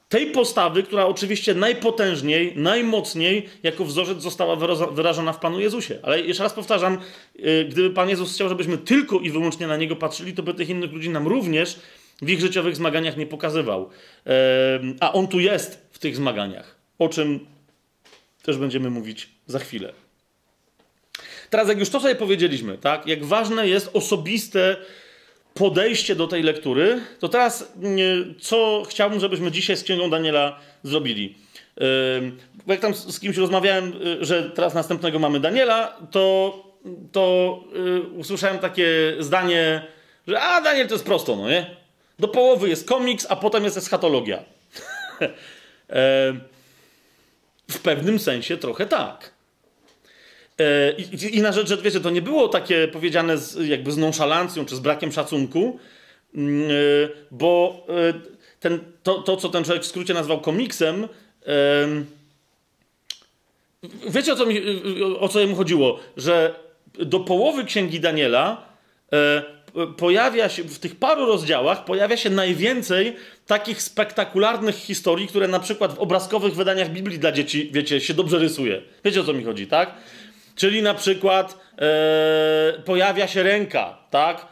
tej 0.09 0.27
postawy, 0.27 0.83
która 0.83 1.07
oczywiście 1.07 1.55
najpotężniej, 1.55 2.53
najmocniej 2.57 3.49
jako 3.63 3.85
wzorzec 3.85 4.23
została 4.23 4.57
wyrażona 4.93 5.33
w 5.33 5.41
Panu 5.41 5.61
Jezusie. 5.61 5.99
Ale 6.03 6.21
jeszcze 6.21 6.43
raz 6.43 6.53
powtarzam, 6.53 6.99
y, 7.37 7.67
gdyby 7.71 7.91
Pan 7.91 8.09
Jezus 8.09 8.35
chciał, 8.35 8.49
żebyśmy 8.49 8.79
tylko 8.79 9.19
i 9.19 9.31
wyłącznie 9.31 9.67
na 9.67 9.77
Niego 9.77 9.97
patrzyli, 9.97 10.33
to 10.33 10.43
by 10.43 10.55
tych 10.55 10.69
innych 10.69 10.93
ludzi 10.93 11.11
nam 11.11 11.27
również 11.27 11.81
w 12.23 12.31
ich 12.31 12.41
życiowych 12.41 12.77
zmaganiach 12.77 13.17
nie 13.17 13.27
pokazywał. 13.27 13.91
A 15.01 15.13
On 15.13 15.29
tu 15.29 15.41
jest 15.41 15.89
w 15.93 15.99
tych 15.99 16.17
zmaganiach, 16.17 16.77
o 16.99 17.09
czym 17.09 17.47
też 18.43 18.59
będziemy 18.59 18.91
mówić 18.91 19.29
za 19.47 19.59
chwilę. 19.59 19.93
Teraz, 21.51 21.69
jak 21.69 21.79
już 21.79 21.91
to 21.91 22.01
sobie 22.01 22.15
powiedzieliśmy, 22.15 22.79
tak, 22.79 23.07
jak 23.07 23.25
ważne 23.25 23.69
jest 23.69 23.91
osobiste 23.93 24.77
podejście 25.55 26.17
do 26.17 26.27
tej 26.27 26.43
lektury, 26.43 27.01
to 27.19 27.29
teraz 27.29 27.73
co 28.41 28.83
chciałbym, 28.89 29.21
żebyśmy 29.21 29.51
dzisiaj 29.51 29.77
z 29.77 29.83
Księgą 29.83 30.11
Daniela 30.11 30.61
zrobili. 30.83 31.35
Jak 32.67 32.81
tam 32.81 32.95
z 32.95 33.21
kimś 33.21 33.37
rozmawiałem, 33.37 33.93
y, 34.21 34.25
że 34.25 34.51
teraz 34.51 34.75
następnego 34.75 35.19
mamy 35.19 35.41
Daniela, 35.41 35.97
to, 36.11 36.59
to 37.13 37.61
y, 37.77 38.01
usłyszałem 38.01 38.59
takie 38.59 38.89
zdanie, 39.19 39.87
że 40.27 40.41
a 40.41 40.61
Daniel 40.61 40.89
to 40.89 40.95
jest 40.95 41.05
prosto, 41.05 41.37
no 41.37 41.51
nie? 41.51 41.77
Do 42.19 42.29
połowy 42.29 42.69
jest 42.69 42.89
komiks, 42.89 43.27
a 43.29 43.37
potem 43.37 43.65
jest 43.65 43.77
eschatologia. 43.77 44.43
w 47.71 47.79
pewnym 47.83 48.19
sensie 48.19 48.57
trochę 48.57 48.87
tak. 48.87 49.35
E, 50.61 50.93
I, 51.31 51.43
na 51.43 51.53
rzecz, 51.53 51.69
że 51.69 51.77
wiecie, 51.77 52.01
to 52.01 52.11
nie 52.11 52.23
było 52.23 52.49
takie 52.49 52.89
powiedziane 52.89 53.39
z, 53.39 53.69
jakby 53.69 53.93
z 53.93 53.97
nonszalancją 53.97 54.65
czy 54.65 54.77
z 54.77 54.81
brakiem 54.81 55.13
szacunku, 55.13 55.79
mm, 56.35 56.71
e, 56.71 56.75
bo 57.31 57.87
e, 57.89 58.13
ten, 58.61 58.81
to, 59.03 59.23
to, 59.23 59.37
co 59.37 59.49
ten 59.49 59.65
człowiek 59.65 59.83
w 59.83 59.87
skrócie 59.87 60.15
nazwał 60.15 60.41
komiksem, 60.41 61.09
wiecie 64.09 64.33
o 64.33 64.37
co, 64.37 64.47
mi, 64.47 64.61
o 65.21 65.29
co 65.29 65.41
jemu 65.41 65.57
chodziło? 65.57 66.01
Że 66.17 66.55
do 66.99 67.21
połowy 67.21 67.65
księgi 67.65 68.01
Daniela 68.01 68.69
pojawia 69.97 70.49
się, 70.49 70.63
w 70.63 70.79
tych 70.79 70.97
paru 70.97 71.27
rozdziałach 71.27 71.85
pojawia 71.85 72.17
się 72.17 72.31
najwięcej 72.31 73.17
takich 73.47 73.83
spektakularnych 73.83 74.75
historii, 74.75 75.27
które 75.27 75.49
na 75.49 75.61
przykład 75.61 75.95
w 75.95 75.99
obrazkowych 75.99 76.55
wydaniach 76.55 76.91
Biblii 76.91 77.19
dla 77.19 77.33
dzieci, 77.33 77.71
wiecie, 77.73 78.01
się 78.01 78.15
dobrze 78.15 78.39
rysuje. 78.39 78.83
Wiecie 79.05 79.21
o 79.21 79.25
co 79.25 79.33
mi 79.33 79.45
chodzi, 79.45 79.67
tak? 79.67 79.95
Czyli 80.57 80.83
na 80.83 80.95
przykład 80.95 81.59
e, 81.79 82.83
pojawia 82.85 83.29
się 83.29 83.43
ręka, 83.43 83.99
tak? 84.11 84.47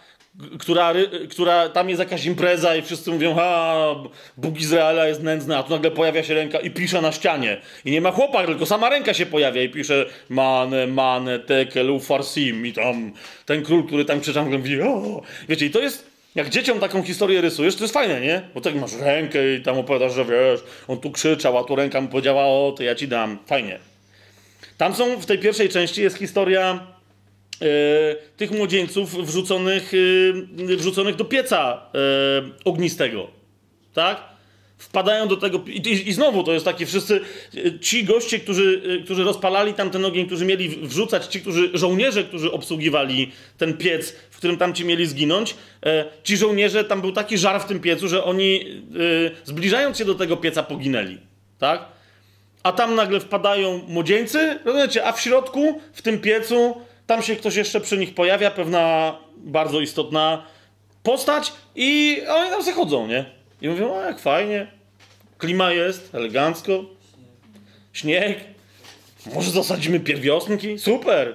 Która, 0.59 0.93
która 1.31 1.69
tam 1.69 1.89
jest 1.89 1.99
jakaś 1.99 2.25
impreza 2.25 2.77
i 2.77 2.83
wszyscy 2.83 3.11
mówią, 3.11 3.35
ha, 3.35 3.95
Bóg 4.37 4.61
Izraela 4.61 5.07
jest 5.07 5.23
nędzny, 5.23 5.57
a 5.57 5.63
tu 5.63 5.71
nagle 5.71 5.91
pojawia 5.91 6.23
się 6.23 6.35
ręka 6.35 6.59
i 6.59 6.71
pisze 6.71 7.01
na 7.01 7.13
ścianie. 7.13 7.61
I 7.85 7.91
nie 7.91 8.01
ma 8.01 8.11
chłopak, 8.11 8.47
tylko 8.47 8.67
sama 8.67 8.89
ręka 8.91 9.15
się 9.15 9.27
pojawia 9.27 9.63
i 9.63 9.69
pisze 9.69 10.07
mane, 10.29 10.87
mane, 10.87 11.39
tekelu, 11.39 12.01
farsim 12.01 12.67
i 12.67 12.73
tam 12.73 13.13
ten 13.47 13.63
król, 13.63 13.87
który 13.87 14.05
tam 14.05 14.21
krzyczy, 14.21 14.41
mówi, 14.43 14.83
o. 14.83 15.23
Wiecie, 15.49 15.67
i 15.67 15.71
to 15.71 15.81
jest, 15.81 16.11
jak 16.35 16.49
dzieciom 16.49 16.81
taką 16.81 17.03
historię 17.03 17.41
rysujesz, 17.41 17.77
to 17.77 17.85
jest 17.85 17.95
fajne, 17.95 18.21
nie? 18.21 18.43
Bo 18.55 18.61
tak 18.61 18.75
masz 18.75 18.95
rękę 18.95 19.55
i 19.55 19.63
tam 19.63 19.79
opowiadasz, 19.79 20.15
że 20.15 20.25
wiesz, 20.25 20.61
on 20.89 21.01
tu 21.01 21.11
krzyczał, 21.11 21.59
a 21.59 21.65
tu 21.65 21.77
ręka 21.77 22.01
mu 22.01 22.09
powiedziała, 22.09 22.45
o, 22.45 22.75
to 22.77 22.83
ja 22.83 22.95
ci 22.95 23.09
dam. 23.09 23.39
Fajnie. 23.47 23.79
Tam 24.79 24.95
są, 24.95 25.21
w 25.21 25.27
tej 25.27 25.39
pierwszej 25.39 25.69
części 25.69 26.03
jest 26.03 26.19
historia 26.19 26.92
tych 28.37 28.51
młodzieńców 28.51 29.27
wrzuconych, 29.27 29.93
e, 30.75 30.77
wrzuconych 30.77 31.17
do 31.17 31.25
pieca 31.25 31.83
e, 31.95 31.99
ognistego. 32.65 33.31
Tak? 33.95 34.33
Wpadają 34.79 35.29
do 35.29 35.37
tego. 35.37 35.61
I, 35.67 36.09
I, 36.09 36.13
znowu 36.13 36.45
to 36.45 36.53
jest 36.53 36.65
takie 36.65 36.87
wszyscy. 36.87 37.21
Ci 37.81 38.05
goście, 38.05 38.39
którzy, 38.39 39.01
którzy 39.05 39.25
rozpalali 39.25 39.75
tam 39.75 39.91
ten 39.91 40.05
ogień, 40.05 40.27
którzy 40.27 40.45
mieli 40.45 40.69
wrzucać, 40.69 41.27
ci 41.27 41.41
którzy, 41.41 41.71
żołnierze, 41.75 42.25
którzy 42.25 42.53
obsługiwali 42.53 43.33
ten 43.59 43.77
piec, 43.77 44.17
w 44.31 44.37
którym 44.37 44.57
tam 44.57 44.75
ci 44.75 44.85
mieli 44.85 45.07
zginąć, 45.07 45.55
ci 46.25 46.37
żołnierze, 46.37 46.85
tam 46.85 47.01
był 47.01 47.13
taki 47.13 47.39
żar 47.39 47.61
w 47.61 47.65
tym 47.65 47.81
piecu, 47.81 48.09
że 48.09 48.25
oni 48.25 48.83
zbliżając 49.45 49.99
się 49.99 50.05
do 50.05 50.15
tego 50.15 50.37
pieca 50.37 50.63
poginęli. 50.63 51.19
Tak? 51.59 51.85
A 52.63 52.73
tam 52.73 52.95
nagle 52.95 53.21
wpadają 53.21 53.81
młodzieńcy, 53.89 54.59
rozumiecie, 54.65 55.07
a 55.07 55.13
w 55.13 55.21
środku, 55.21 55.81
w 55.93 56.03
tym 56.03 56.19
piecu, 56.19 56.75
tam 57.13 57.23
się 57.23 57.37
ktoś 57.37 57.57
jeszcze 57.57 57.81
przy 57.81 57.99
nich 57.99 58.15
pojawia, 58.15 58.51
pewna 58.51 59.17
bardzo 59.37 59.81
istotna 59.81 60.47
postać 61.03 61.53
i 61.75 62.23
oni 62.29 62.51
tam 62.51 62.63
zachodzą, 62.63 63.07
nie? 63.07 63.25
I 63.63 63.69
mówią, 63.69 63.93
o 63.95 64.01
jak 64.01 64.19
fajnie, 64.19 64.67
klima 65.39 65.73
jest, 65.73 66.15
elegancko, 66.15 66.85
śnieg, 67.93 68.41
może 69.35 69.51
zasadzimy 69.51 70.01
pierwiosnki, 70.01 70.79
super. 70.79 71.35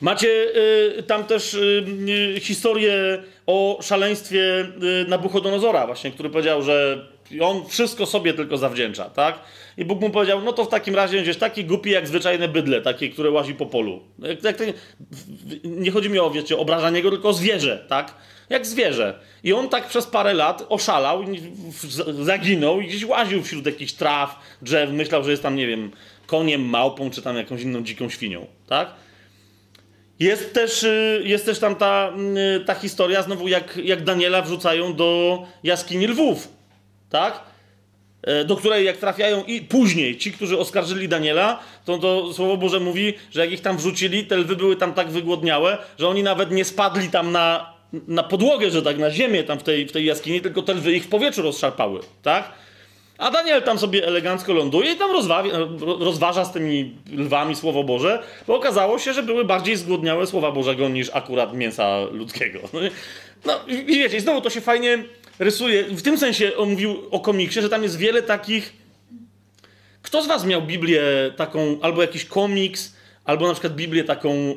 Macie 0.00 0.28
y, 0.28 1.02
tam 1.02 1.24
też 1.24 1.54
y, 1.54 1.84
y, 2.36 2.40
historię 2.40 3.22
o 3.46 3.78
szaleństwie 3.82 4.66
y, 5.04 5.08
Nabuchodonozora 5.08 5.86
właśnie, 5.86 6.10
który 6.10 6.30
powiedział, 6.30 6.62
że 6.62 7.06
on 7.40 7.68
wszystko 7.68 8.06
sobie 8.06 8.34
tylko 8.34 8.58
zawdzięcza, 8.58 9.04
tak? 9.10 9.38
I 9.76 9.84
Bóg 9.84 10.00
mu 10.00 10.10
powiedział, 10.10 10.42
no 10.42 10.52
to 10.52 10.64
w 10.64 10.68
takim 10.68 10.94
razie 10.94 11.16
będziesz 11.16 11.36
taki 11.36 11.64
głupi 11.64 11.90
jak 11.90 12.08
zwyczajne 12.08 12.48
bydle, 12.48 12.82
takie, 12.82 13.08
które 13.08 13.30
łazi 13.30 13.54
po 13.54 13.66
polu. 13.66 14.00
Jak, 14.18 14.44
jak 14.44 14.56
nie 15.64 15.90
chodzi 15.90 16.10
mi 16.10 16.18
o, 16.18 16.30
wiecie, 16.30 16.56
obrażanie 16.56 17.02
go, 17.02 17.10
tylko 17.10 17.28
o 17.28 17.32
zwierzę, 17.32 17.84
tak? 17.88 18.14
Jak 18.48 18.66
zwierzę. 18.66 19.18
I 19.44 19.52
on 19.52 19.68
tak 19.68 19.88
przez 19.88 20.06
parę 20.06 20.34
lat 20.34 20.66
oszalał, 20.68 21.24
zaginął 22.22 22.80
i 22.80 22.86
gdzieś 22.86 23.04
łaził 23.04 23.42
wśród 23.42 23.66
jakichś 23.66 23.92
traw, 23.92 24.38
drzew, 24.62 24.90
myślał, 24.90 25.24
że 25.24 25.30
jest 25.30 25.42
tam, 25.42 25.56
nie 25.56 25.66
wiem, 25.66 25.90
koniem, 26.26 26.60
małpą, 26.64 27.10
czy 27.10 27.22
tam 27.22 27.36
jakąś 27.36 27.62
inną 27.62 27.82
dziką 27.82 28.08
świnią, 28.08 28.46
tak? 28.66 28.94
Jest 30.20 30.54
też, 30.54 30.82
y, 30.82 31.22
jest 31.24 31.46
też 31.46 31.58
tam 31.58 31.76
ta, 31.76 32.12
y, 32.56 32.64
ta 32.64 32.74
historia, 32.74 33.22
znowu 33.22 33.48
jak, 33.48 33.76
jak 33.76 34.04
Daniela 34.04 34.42
wrzucają 34.42 34.94
do 34.94 35.42
jaskini 35.62 36.06
lwów, 36.06 36.48
tak? 37.10 37.49
E, 38.22 38.44
do 38.44 38.56
której 38.56 38.84
jak 38.84 38.96
trafiają 38.96 39.44
i 39.44 39.60
później 39.60 40.18
ci, 40.18 40.32
którzy 40.32 40.58
oskarżyli 40.58 41.08
Daniela, 41.08 41.58
to, 41.84 41.98
to 41.98 42.32
Słowo 42.32 42.56
Boże 42.56 42.80
mówi, 42.80 43.14
że 43.30 43.40
jak 43.40 43.52
ich 43.52 43.60
tam 43.60 43.76
wrzucili, 43.76 44.26
te 44.26 44.36
lwy 44.36 44.56
były 44.56 44.76
tam 44.76 44.94
tak 44.94 45.10
wygłodniałe, 45.10 45.78
że 45.98 46.08
oni 46.08 46.22
nawet 46.22 46.50
nie 46.50 46.64
spadli 46.64 47.08
tam 47.08 47.32
na, 47.32 47.72
na 48.08 48.22
podłogę, 48.22 48.70
że 48.70 48.82
tak, 48.82 48.98
na 48.98 49.10
ziemię 49.10 49.44
tam 49.44 49.58
w 49.58 49.62
tej, 49.62 49.86
w 49.86 49.92
tej 49.92 50.04
jaskini, 50.04 50.40
tylko 50.40 50.62
te 50.62 50.74
lwy 50.74 50.92
ich 50.92 51.04
w 51.04 51.08
powietrzu 51.08 51.42
rozszarpały, 51.42 52.00
tak? 52.22 52.52
A 53.18 53.30
Daniel 53.30 53.62
tam 53.62 53.78
sobie 53.78 54.06
elegancko 54.06 54.52
ląduje 54.52 54.92
i 54.92 54.96
tam 54.96 55.10
rozważa 56.00 56.44
z 56.44 56.52
tymi 56.52 56.96
lwami 57.12 57.56
Słowo 57.56 57.84
Boże, 57.84 58.22
bo 58.46 58.56
okazało 58.56 58.98
się, 58.98 59.12
że 59.12 59.22
były 59.22 59.44
bardziej 59.44 59.76
zgłodniałe 59.76 60.26
Słowa 60.26 60.52
Bożego 60.52 60.88
niż 60.88 61.10
akurat 61.14 61.54
mięsa 61.54 62.00
ludzkiego. 62.12 62.58
No 63.44 63.52
i 63.66 63.84
wiecie, 63.84 64.20
znowu 64.20 64.40
to 64.40 64.50
się 64.50 64.60
fajnie 64.60 65.04
rysuje, 65.40 65.84
w 65.84 66.02
tym 66.02 66.18
sensie 66.18 66.56
on 66.56 66.70
mówił 66.70 66.96
o 67.10 67.20
komiksie, 67.20 67.62
że 67.62 67.68
tam 67.68 67.82
jest 67.82 67.96
wiele 67.96 68.22
takich. 68.22 68.72
Kto 70.02 70.22
z 70.22 70.26
Was 70.26 70.44
miał 70.44 70.62
Biblię 70.62 71.02
taką, 71.36 71.78
albo 71.82 72.02
jakiś 72.02 72.24
komiks, 72.24 72.94
albo 73.24 73.46
na 73.46 73.52
przykład 73.52 73.74
Biblię 73.74 74.04
taką 74.04 74.30
e, 74.30 74.54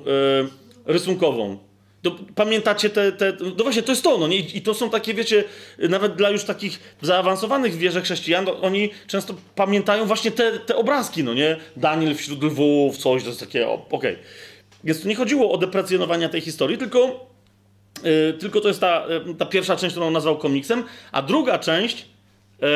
rysunkową? 0.86 1.58
Do, 2.04 2.12
pamiętacie 2.36 2.90
te, 2.90 3.12
te. 3.12 3.34
No 3.58 3.64
właśnie, 3.64 3.84
to 3.84 3.92
jest 3.92 4.04
to, 4.04 4.18
no 4.18 4.28
nie? 4.28 4.38
I 4.38 4.62
to 4.62 4.74
są 4.74 4.90
takie, 4.90 5.14
wiecie, 5.14 5.44
nawet 5.78 6.16
dla 6.16 6.30
już 6.30 6.44
takich 6.44 6.96
zaawansowanych 7.02 7.74
w 7.74 7.78
wierze 7.78 8.02
chrześcijan, 8.02 8.46
no, 8.46 8.62
oni 8.62 8.90
często 9.08 9.36
pamiętają 9.56 10.06
właśnie 10.06 10.32
te, 10.32 10.60
te 10.60 10.76
obrazki, 10.76 11.24
no 11.24 11.34
nie? 11.34 11.58
Daniel 11.78 12.16
wśród 12.16 12.44
lwów, 12.44 12.98
coś, 12.98 13.24
to 13.24 13.30
jest 13.30 13.40
takie, 13.40 13.68
okej. 13.68 13.88
Okay. 13.90 14.18
Więc 14.84 15.02
tu 15.02 15.08
nie 15.08 15.16
chodziło 15.16 15.52
o 15.52 15.58
deprecjonowanie 15.58 16.30
tej 16.30 16.42
historii, 16.42 16.78
tylko 16.78 17.33
tylko 18.40 18.62
to 18.62 18.68
jest 18.68 18.82
ta, 18.82 19.06
yy, 19.28 19.36
ta 19.36 19.46
pierwsza 19.46 19.76
część, 19.76 19.94
którą 19.94 20.12
nazwał 20.12 20.38
komiksem, 20.38 20.84
a 21.12 21.22
druga 21.22 21.60
część 21.60 22.06
yy, 22.62 22.68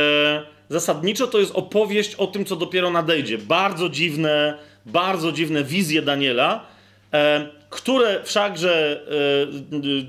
zasadniczo 0.69 1.27
to 1.27 1.39
jest 1.39 1.51
opowieść 1.55 2.15
o 2.15 2.27
tym, 2.27 2.45
co 2.45 2.55
dopiero 2.55 2.91
nadejdzie. 2.91 3.37
Bardzo 3.37 3.89
dziwne, 3.89 4.57
bardzo 4.85 5.31
dziwne 5.31 5.63
wizje 5.63 6.01
Daniela, 6.01 6.65
które 7.69 8.23
wszakże 8.23 9.05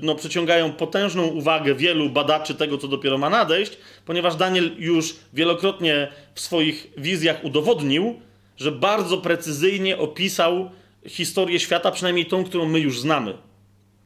no, 0.01 0.15
przyciągają 0.15 0.71
potężną 0.71 1.23
uwagę 1.23 1.75
wielu 1.75 2.09
badaczy 2.09 2.55
tego, 2.55 2.77
co 2.77 2.87
dopiero 2.87 3.17
ma 3.17 3.29
nadejść, 3.29 3.77
ponieważ 4.05 4.35
Daniel 4.35 4.71
już 4.77 5.15
wielokrotnie 5.33 6.07
w 6.33 6.39
swoich 6.39 6.87
wizjach 6.97 7.43
udowodnił, 7.43 8.19
że 8.57 8.71
bardzo 8.71 9.17
precyzyjnie 9.17 9.97
opisał 9.97 10.71
historię 11.07 11.59
świata, 11.59 11.91
przynajmniej 11.91 12.25
tą, 12.25 12.43
którą 12.43 12.65
my 12.65 12.79
już 12.79 12.99
znamy. 12.99 13.33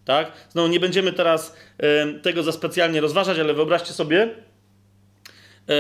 Tak? 0.06 0.32
Znowu 0.50 0.68
nie 0.68 0.80
będziemy 0.80 1.14
teraz 1.14 1.56
tego 2.22 2.44
za 2.44 2.52
specjalnie 2.52 3.02
rozważać, 3.02 3.40
ale 3.40 3.54
wyobraźcie 3.54 3.94
sobie, 3.94 4.24
y, 4.24 5.74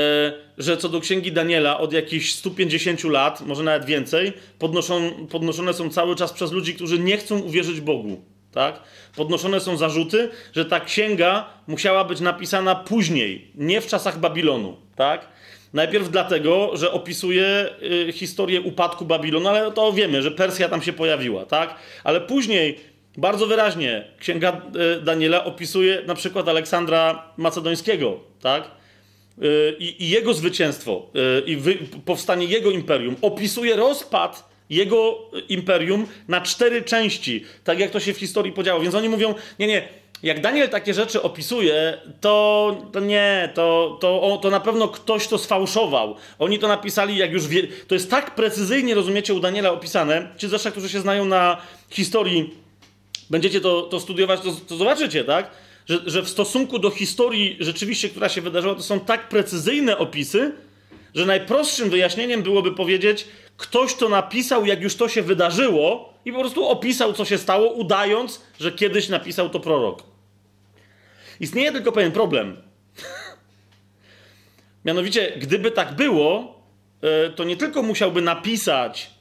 że 0.57 0.77
co 0.77 0.89
do 0.89 0.99
księgi 0.99 1.31
Daniela 1.31 1.79
od 1.79 1.93
jakichś 1.93 2.33
150 2.33 3.03
lat, 3.03 3.41
może 3.41 3.63
nawet 3.63 3.85
więcej, 3.85 4.33
podnoszą, 4.59 5.27
podnoszone 5.31 5.73
są 5.73 5.89
cały 5.89 6.15
czas 6.15 6.33
przez 6.33 6.51
ludzi, 6.51 6.75
którzy 6.75 6.99
nie 6.99 7.17
chcą 7.17 7.39
uwierzyć 7.39 7.81
Bogu. 7.81 8.21
Tak? 8.51 8.79
Podnoszone 9.15 9.59
są 9.59 9.77
zarzuty, 9.77 10.29
że 10.55 10.65
ta 10.65 10.79
księga 10.79 11.49
musiała 11.67 12.03
być 12.03 12.19
napisana 12.19 12.75
później, 12.75 13.51
nie 13.55 13.81
w 13.81 13.87
czasach 13.87 14.19
Babilonu. 14.19 14.77
Tak? 14.95 15.27
Najpierw 15.73 16.09
dlatego, 16.09 16.77
że 16.77 16.91
opisuje 16.91 17.69
y, 18.07 18.11
historię 18.11 18.61
upadku 18.61 19.05
Babilonu, 19.05 19.47
ale 19.47 19.71
to 19.71 19.93
wiemy, 19.93 20.21
że 20.21 20.31
Persja 20.31 20.69
tam 20.69 20.81
się 20.81 20.93
pojawiła, 20.93 21.45
tak? 21.45 21.75
Ale 22.03 22.21
później 22.21 22.79
bardzo 23.17 23.47
wyraźnie 23.47 24.07
Księga 24.19 24.61
e, 24.97 25.01
Daniela 25.01 25.43
opisuje 25.43 26.01
na 26.07 26.15
przykład 26.15 26.47
Aleksandra 26.47 27.23
Macedońskiego, 27.37 28.19
tak? 28.41 28.63
E, 28.63 29.45
I, 29.79 30.03
i 30.03 30.09
jego 30.09 30.33
zwycięstwo, 30.33 31.07
e, 31.15 31.39
i 31.45 31.55
wy, 31.55 31.77
powstanie 32.05 32.45
jego 32.45 32.71
imperium. 32.71 33.15
Opisuje 33.21 33.75
rozpad 33.75 34.53
jego 34.69 35.19
imperium 35.49 36.07
na 36.27 36.41
cztery 36.41 36.81
części, 36.81 37.45
tak 37.63 37.79
jak 37.79 37.91
to 37.91 37.99
się 37.99 38.13
w 38.13 38.17
historii 38.17 38.51
podziało. 38.51 38.81
Więc 38.81 38.95
oni 38.95 39.09
mówią, 39.09 39.35
nie, 39.59 39.67
nie, 39.67 39.87
jak 40.23 40.41
Daniel 40.41 40.69
takie 40.69 40.93
rzeczy 40.93 41.21
opisuje, 41.21 41.97
to, 42.21 42.77
to 42.91 42.99
nie, 42.99 43.49
to, 43.53 43.97
to, 44.01 44.39
to 44.41 44.49
na 44.49 44.59
pewno 44.59 44.87
ktoś 44.87 45.27
to 45.27 45.37
sfałszował. 45.37 46.15
Oni 46.39 46.59
to 46.59 46.67
napisali, 46.67 47.17
jak 47.17 47.31
już 47.31 47.47
wie. 47.47 47.67
To 47.87 47.95
jest 47.95 48.11
tak 48.11 48.35
precyzyjnie, 48.35 48.95
rozumiecie, 48.95 49.33
u 49.33 49.39
Daniela 49.39 49.71
opisane. 49.71 50.27
Ci 50.37 50.47
zresztą, 50.47 50.71
którzy 50.71 50.89
się 50.89 50.99
znają 50.99 51.25
na 51.25 51.57
historii 51.89 52.62
będziecie 53.33 53.61
to, 53.61 53.81
to 53.81 53.99
studiować, 53.99 54.41
to, 54.41 54.51
to 54.67 54.75
zobaczycie, 54.75 55.23
tak? 55.23 55.51
Że, 55.85 55.99
że 56.05 56.21
w 56.21 56.29
stosunku 56.29 56.79
do 56.79 56.89
historii 56.89 57.57
rzeczywiście, 57.59 58.09
która 58.09 58.29
się 58.29 58.41
wydarzyła, 58.41 58.75
to 58.75 58.83
są 58.83 58.99
tak 58.99 59.29
precyzyjne 59.29 59.97
opisy, 59.97 60.51
że 61.15 61.25
najprostszym 61.25 61.89
wyjaśnieniem 61.89 62.43
byłoby 62.43 62.71
powiedzieć, 62.71 63.27
ktoś 63.57 63.95
to 63.95 64.09
napisał, 64.09 64.65
jak 64.65 64.81
już 64.81 64.95
to 64.95 65.09
się 65.09 65.21
wydarzyło, 65.21 66.13
i 66.25 66.31
po 66.31 66.39
prostu 66.39 66.67
opisał, 66.67 67.13
co 67.13 67.25
się 67.25 67.37
stało, 67.37 67.71
udając, 67.71 68.41
że 68.59 68.71
kiedyś 68.71 69.09
napisał 69.09 69.49
to 69.49 69.59
prorok. 69.59 70.03
Istnieje 71.39 71.71
tylko 71.71 71.91
pewien 71.91 72.11
problem. 72.11 72.57
Mianowicie, 74.85 75.33
gdyby 75.37 75.71
tak 75.71 75.95
było, 75.95 76.61
e, 77.01 77.29
to 77.29 77.43
nie 77.43 77.57
tylko 77.57 77.83
musiałby 77.83 78.21
napisać 78.21 79.11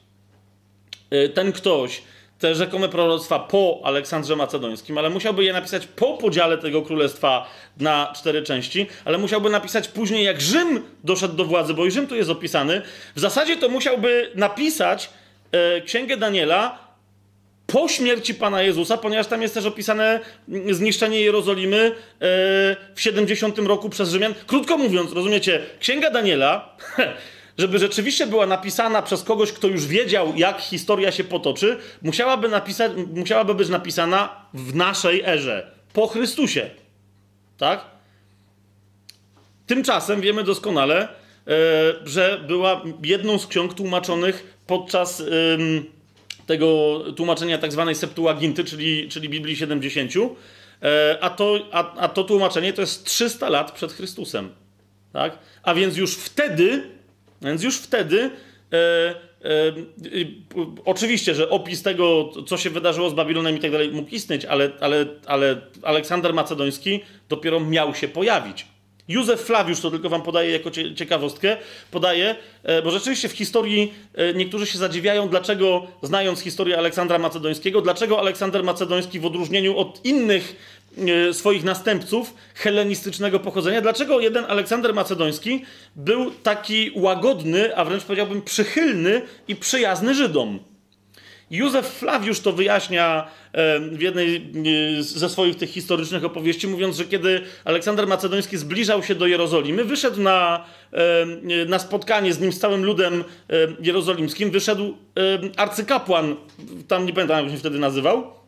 e, 1.09 1.29
ten 1.29 1.51
ktoś 1.51 2.01
te 2.43 2.55
rzekome 2.55 2.89
proroctwa 2.89 3.39
po 3.39 3.81
Aleksandrze 3.83 4.35
Macedońskim, 4.35 4.97
ale 4.97 5.09
musiałby 5.09 5.43
je 5.43 5.53
napisać 5.53 5.87
po 5.87 6.17
podziale 6.17 6.57
tego 6.57 6.81
królestwa 6.81 7.49
na 7.79 8.13
cztery 8.15 8.41
części, 8.41 8.87
ale 9.05 9.17
musiałby 9.17 9.49
napisać 9.49 9.87
później, 9.87 10.25
jak 10.25 10.41
Rzym 10.41 10.83
doszedł 11.03 11.35
do 11.35 11.45
władzy, 11.45 11.73
bo 11.73 11.85
i 11.85 11.91
Rzym 11.91 12.07
tu 12.07 12.15
jest 12.15 12.29
opisany. 12.29 12.81
W 13.15 13.19
zasadzie 13.19 13.57
to 13.57 13.69
musiałby 13.69 14.31
napisać 14.35 15.09
e, 15.51 15.81
Księgę 15.81 16.17
Daniela 16.17 16.77
po 17.67 17.87
śmierci 17.87 18.35
Pana 18.35 18.61
Jezusa, 18.61 18.97
ponieważ 18.97 19.27
tam 19.27 19.41
jest 19.41 19.53
też 19.53 19.65
opisane 19.65 20.19
zniszczenie 20.71 21.21
Jerozolimy 21.21 21.77
e, 21.85 21.91
w 22.95 23.01
70 23.01 23.59
roku 23.59 23.89
przez 23.89 24.09
Rzymian. 24.09 24.33
Krótko 24.47 24.77
mówiąc, 24.77 25.13
rozumiecie, 25.13 25.61
Księga 25.79 26.09
Daniela 26.09 26.75
żeby 27.57 27.79
rzeczywiście 27.79 28.27
była 28.27 28.45
napisana 28.45 29.01
przez 29.01 29.23
kogoś, 29.23 29.51
kto 29.51 29.67
już 29.67 29.85
wiedział, 29.85 30.33
jak 30.35 30.61
historia 30.61 31.11
się 31.11 31.23
potoczy, 31.23 31.77
musiałaby, 32.01 32.49
napisać, 32.49 32.91
musiałaby 33.13 33.55
być 33.55 33.69
napisana 33.69 34.45
w 34.53 34.75
naszej 34.75 35.21
erze, 35.21 35.71
po 35.93 36.07
Chrystusie. 36.07 36.69
Tak? 37.57 37.85
Tymczasem 39.67 40.21
wiemy 40.21 40.43
doskonale, 40.43 41.01
e, 41.01 41.09
że 42.05 42.43
była 42.47 42.81
jedną 43.03 43.39
z 43.39 43.47
ksiąg 43.47 43.73
tłumaczonych 43.73 44.57
podczas 44.67 45.23
tego 46.45 46.99
tłumaczenia 47.15 47.57
tak 47.57 47.71
zwanej 47.71 47.95
Septuaginty, 47.95 48.63
czyli, 48.63 49.09
czyli 49.09 49.29
Biblii 49.29 49.55
70, 49.55 50.11
e, 50.81 51.17
a 51.21 51.29
to, 51.29 51.59
a, 51.71 51.95
a 51.95 52.07
to 52.09 52.23
tłumaczenie 52.23 52.73
to 52.73 52.81
jest 52.81 53.05
300 53.05 53.49
lat 53.49 53.71
przed 53.71 53.93
Chrystusem. 53.93 54.49
Tak? 55.13 55.37
A 55.63 55.73
więc 55.73 55.97
już 55.97 56.15
wtedy 56.15 56.92
więc 57.43 57.63
już 57.63 57.77
wtedy 57.77 58.29
e, 58.73 58.75
e, 58.75 59.13
oczywiście, 60.85 61.35
że 61.35 61.49
opis 61.49 61.83
tego, 61.83 62.31
co 62.47 62.57
się 62.57 62.69
wydarzyło 62.69 63.09
z 63.09 63.13
Babilonem 63.13 63.57
i 63.57 63.59
tak 63.59 63.71
dalej, 63.71 63.91
mógł 63.91 64.09
istnieć, 64.09 64.45
ale, 64.45 64.71
ale, 64.79 65.05
ale 65.25 65.61
Aleksander 65.83 66.33
Macedoński 66.33 66.99
dopiero 67.29 67.59
miał 67.59 67.95
się 67.95 68.07
pojawić. 68.07 68.65
Józef 69.07 69.41
Flawiusz, 69.41 69.79
to 69.79 69.91
tylko 69.91 70.09
wam 70.09 70.21
podaję 70.21 70.51
jako 70.51 70.71
ciekawostkę, 70.95 71.57
podaje, 71.91 72.35
e, 72.63 72.81
bo 72.81 72.91
rzeczywiście 72.91 73.29
w 73.29 73.31
historii 73.31 73.93
e, 74.13 74.33
niektórzy 74.33 74.65
się 74.65 74.77
zadziwiają, 74.77 75.29
dlaczego, 75.29 75.87
znając 76.01 76.39
historię 76.39 76.77
Aleksandra 76.77 77.19
Macedońskiego, 77.19 77.81
dlaczego 77.81 78.19
Aleksander 78.19 78.63
Macedoński 78.63 79.19
w 79.19 79.25
odróżnieniu 79.25 79.77
od 79.77 80.05
innych 80.05 80.55
swoich 81.31 81.63
następców 81.63 82.33
helenistycznego 82.55 83.39
pochodzenia. 83.39 83.81
Dlaczego 83.81 84.19
jeden 84.19 84.45
Aleksander 84.45 84.93
Macedoński 84.93 85.65
był 85.95 86.31
taki 86.31 86.91
łagodny, 86.95 87.77
a 87.77 87.85
wręcz 87.85 88.03
powiedziałbym 88.03 88.41
przychylny 88.41 89.21
i 89.47 89.55
przyjazny 89.55 90.15
Żydom? 90.15 90.59
Józef 91.51 91.87
Flawiusz 91.87 92.39
to 92.39 92.51
wyjaśnia 92.51 93.27
e, 93.51 93.79
w 93.79 94.01
jednej 94.01 94.35
e, 94.97 95.03
ze 95.03 95.29
swoich 95.29 95.55
tych 95.55 95.69
historycznych 95.69 96.25
opowieści, 96.25 96.67
mówiąc, 96.67 96.97
że 96.97 97.05
kiedy 97.05 97.41
Aleksander 97.65 98.07
Macedoński 98.07 98.57
zbliżał 98.57 99.03
się 99.03 99.15
do 99.15 99.27
Jerozolimy, 99.27 99.83
wyszedł 99.83 100.21
na, 100.21 100.65
na 101.67 101.79
spotkanie 101.79 102.33
z 102.33 102.39
nim, 102.39 102.53
z 102.53 102.59
całym 102.59 102.85
ludem 102.85 103.23
jerozolimskim, 103.79 104.51
wyszedł 104.51 104.97
arcykapłan, 105.57 106.35
tam 106.87 107.05
nie 107.05 107.13
pamiętam 107.13 107.43
jak 107.43 107.53
się 107.53 107.59
wtedy 107.59 107.79
nazywał, 107.79 108.42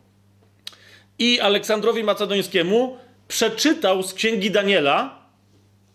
i 1.18 1.40
Aleksandrowi 1.40 2.04
Macedońskiemu 2.04 2.96
przeczytał 3.28 4.02
z 4.02 4.14
księgi 4.14 4.50
Daniela, 4.50 5.26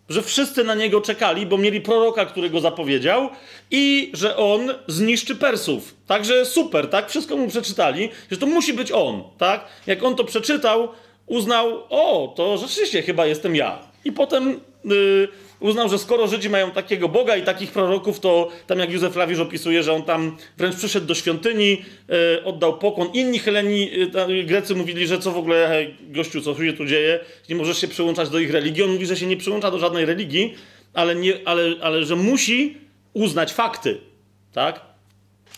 że 0.08 0.22
wszyscy 0.22 0.64
na 0.64 0.74
niego 0.74 1.00
czekali, 1.00 1.46
bo 1.46 1.58
mieli 1.58 1.80
proroka, 1.80 2.26
który 2.26 2.50
go 2.50 2.60
zapowiedział, 2.60 3.28
i 3.70 4.10
że 4.14 4.36
on 4.36 4.74
zniszczy 4.86 5.36
Persów. 5.36 5.94
Także 6.06 6.46
super, 6.46 6.88
tak? 6.90 7.10
Wszystko 7.10 7.36
mu 7.36 7.48
przeczytali, 7.48 8.10
że 8.30 8.36
to 8.36 8.46
musi 8.46 8.72
być 8.72 8.92
on, 8.92 9.22
tak? 9.38 9.64
Jak 9.86 10.02
on 10.02 10.16
to 10.16 10.24
przeczytał, 10.24 10.88
uznał, 11.26 11.82
o, 11.90 12.34
to 12.36 12.58
rzeczywiście 12.58 13.02
chyba 13.02 13.26
jestem 13.26 13.56
ja. 13.56 13.78
I 14.04 14.12
potem. 14.12 14.60
Yy, 14.84 15.28
uznał, 15.62 15.88
że 15.88 15.98
skoro 15.98 16.28
Żydzi 16.28 16.50
mają 16.50 16.70
takiego 16.70 17.08
Boga 17.08 17.36
i 17.36 17.42
takich 17.42 17.72
proroków, 17.72 18.20
to 18.20 18.48
tam 18.66 18.78
jak 18.78 18.92
Józef 18.92 19.16
Lawisz 19.16 19.38
opisuje, 19.38 19.82
że 19.82 19.92
on 19.92 20.02
tam 20.02 20.36
wręcz 20.58 20.76
przyszedł 20.76 21.06
do 21.06 21.14
świątyni, 21.14 21.82
e, 22.38 22.44
oddał 22.44 22.78
pokłon. 22.78 23.08
Inni 23.12 23.38
Heleni, 23.38 23.90
e, 24.14 24.44
Grecy 24.44 24.74
mówili, 24.74 25.06
że 25.06 25.18
co 25.18 25.32
w 25.32 25.36
ogóle, 25.36 25.68
hej, 25.68 25.94
gościu, 26.00 26.40
co 26.40 26.54
się 26.64 26.72
tu 26.72 26.86
dzieje, 26.86 27.20
nie 27.48 27.56
możesz 27.56 27.78
się 27.80 27.88
przyłączać 27.88 28.30
do 28.30 28.38
ich 28.38 28.50
religii. 28.50 28.82
On 28.82 28.90
mówi, 28.92 29.06
że 29.06 29.16
się 29.16 29.26
nie 29.26 29.36
przyłącza 29.36 29.70
do 29.70 29.78
żadnej 29.78 30.04
religii, 30.04 30.54
ale, 30.94 31.14
nie, 31.14 31.34
ale, 31.44 31.62
ale 31.80 32.04
że 32.04 32.16
musi 32.16 32.76
uznać 33.12 33.52
fakty, 33.52 33.98
tak? 34.52 34.92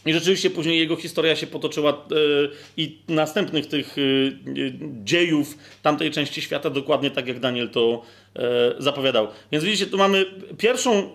I 0.06 0.12
rzeczywiście 0.12 0.50
później 0.50 0.78
jego 0.78 0.96
historia 0.96 1.36
się 1.36 1.46
potoczyła 1.46 1.90
e, 1.90 1.94
i 2.76 2.98
następnych 3.08 3.66
tych 3.66 3.96
e, 3.98 4.00
dziejów 5.04 5.58
tamtej 5.82 6.10
części 6.10 6.42
świata 6.42 6.70
dokładnie 6.70 7.10
tak, 7.10 7.26
jak 7.26 7.40
Daniel 7.40 7.70
to 7.70 8.02
zapowiadał. 8.78 9.28
Więc 9.52 9.64
widzicie, 9.64 9.86
tu 9.86 9.98
mamy 9.98 10.24
pierwszą, 10.58 11.10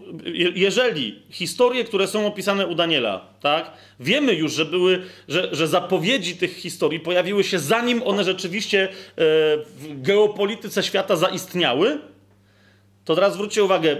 jeżeli 0.56 1.22
historie, 1.30 1.84
które 1.84 2.08
są 2.08 2.28
opisane 2.28 2.68
u 2.68 2.76
Daniela, 2.76 3.26
tak, 3.42 3.72
wiemy 4.00 4.34
już, 4.34 4.54
że 4.54 4.66
były, 4.66 5.02
że, 5.28 5.50
że 5.52 5.68
zapowiedzi 5.68 6.36
tych 6.36 6.56
historii 6.56 7.00
pojawiły 7.00 7.44
się 7.44 7.60
zanim 7.60 8.04
one 8.04 8.24
rzeczywiście 8.24 8.88
w 9.18 10.02
geopolityce 10.02 10.84
świata 10.84 11.16
zaistniały, 11.16 12.00
to 13.06 13.16
teraz 13.16 13.34
zwróćcie 13.34 13.64
uwagę, 13.64 13.98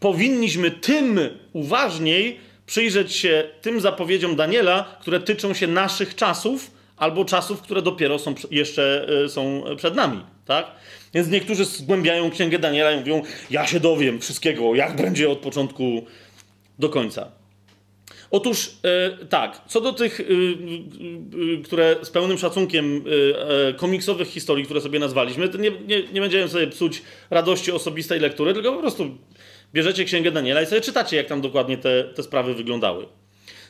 powinniśmy 0.00 0.70
tym 0.70 1.20
uważniej 1.52 2.40
przyjrzeć 2.66 3.12
się 3.12 3.44
tym 3.62 3.80
zapowiedziom 3.80 4.36
Daniela, 4.36 4.96
które 5.00 5.20
tyczą 5.20 5.54
się 5.54 5.66
naszych 5.66 6.14
czasów 6.14 6.70
albo 6.96 7.24
czasów, 7.24 7.62
które 7.62 7.82
dopiero 7.82 8.18
są 8.18 8.34
jeszcze 8.50 9.06
e, 9.24 9.28
są 9.28 9.64
przed 9.76 9.94
nami, 9.94 10.20
tak? 10.46 10.70
Więc 11.14 11.28
niektórzy 11.28 11.64
zgłębiają 11.64 12.30
księgę 12.30 12.58
Daniela 12.58 12.92
i 12.92 12.98
mówią: 12.98 13.22
Ja 13.50 13.66
się 13.66 13.80
dowiem 13.80 14.20
wszystkiego, 14.20 14.74
jak 14.74 14.96
będzie 14.96 15.30
od 15.30 15.38
początku 15.38 16.04
do 16.78 16.88
końca. 16.88 17.30
Otóż 18.30 18.70
e, 18.82 19.26
tak, 19.26 19.60
co 19.68 19.80
do 19.80 19.92
tych, 19.92 20.20
e, 20.20 20.24
które 21.64 21.96
z 22.02 22.10
pełnym 22.10 22.38
szacunkiem 22.38 23.04
komiksowych 23.76 24.28
historii, 24.28 24.64
które 24.64 24.80
sobie 24.80 24.98
nazwaliśmy, 24.98 25.48
to 25.48 25.58
nie, 25.58 25.70
nie, 25.70 26.02
nie 26.12 26.20
będziemy 26.20 26.48
sobie 26.48 26.66
psuć 26.66 27.02
radości 27.30 27.72
osobistej 27.72 28.20
lektury, 28.20 28.54
tylko 28.54 28.72
po 28.72 28.80
prostu 28.80 29.18
bierzecie 29.74 30.04
Księgę 30.04 30.30
Daniela 30.30 30.62
i 30.62 30.66
sobie 30.66 30.80
czytacie, 30.80 31.16
jak 31.16 31.26
tam 31.26 31.40
dokładnie 31.40 31.78
te, 31.78 32.04
te 32.04 32.22
sprawy 32.22 32.54
wyglądały. 32.54 33.06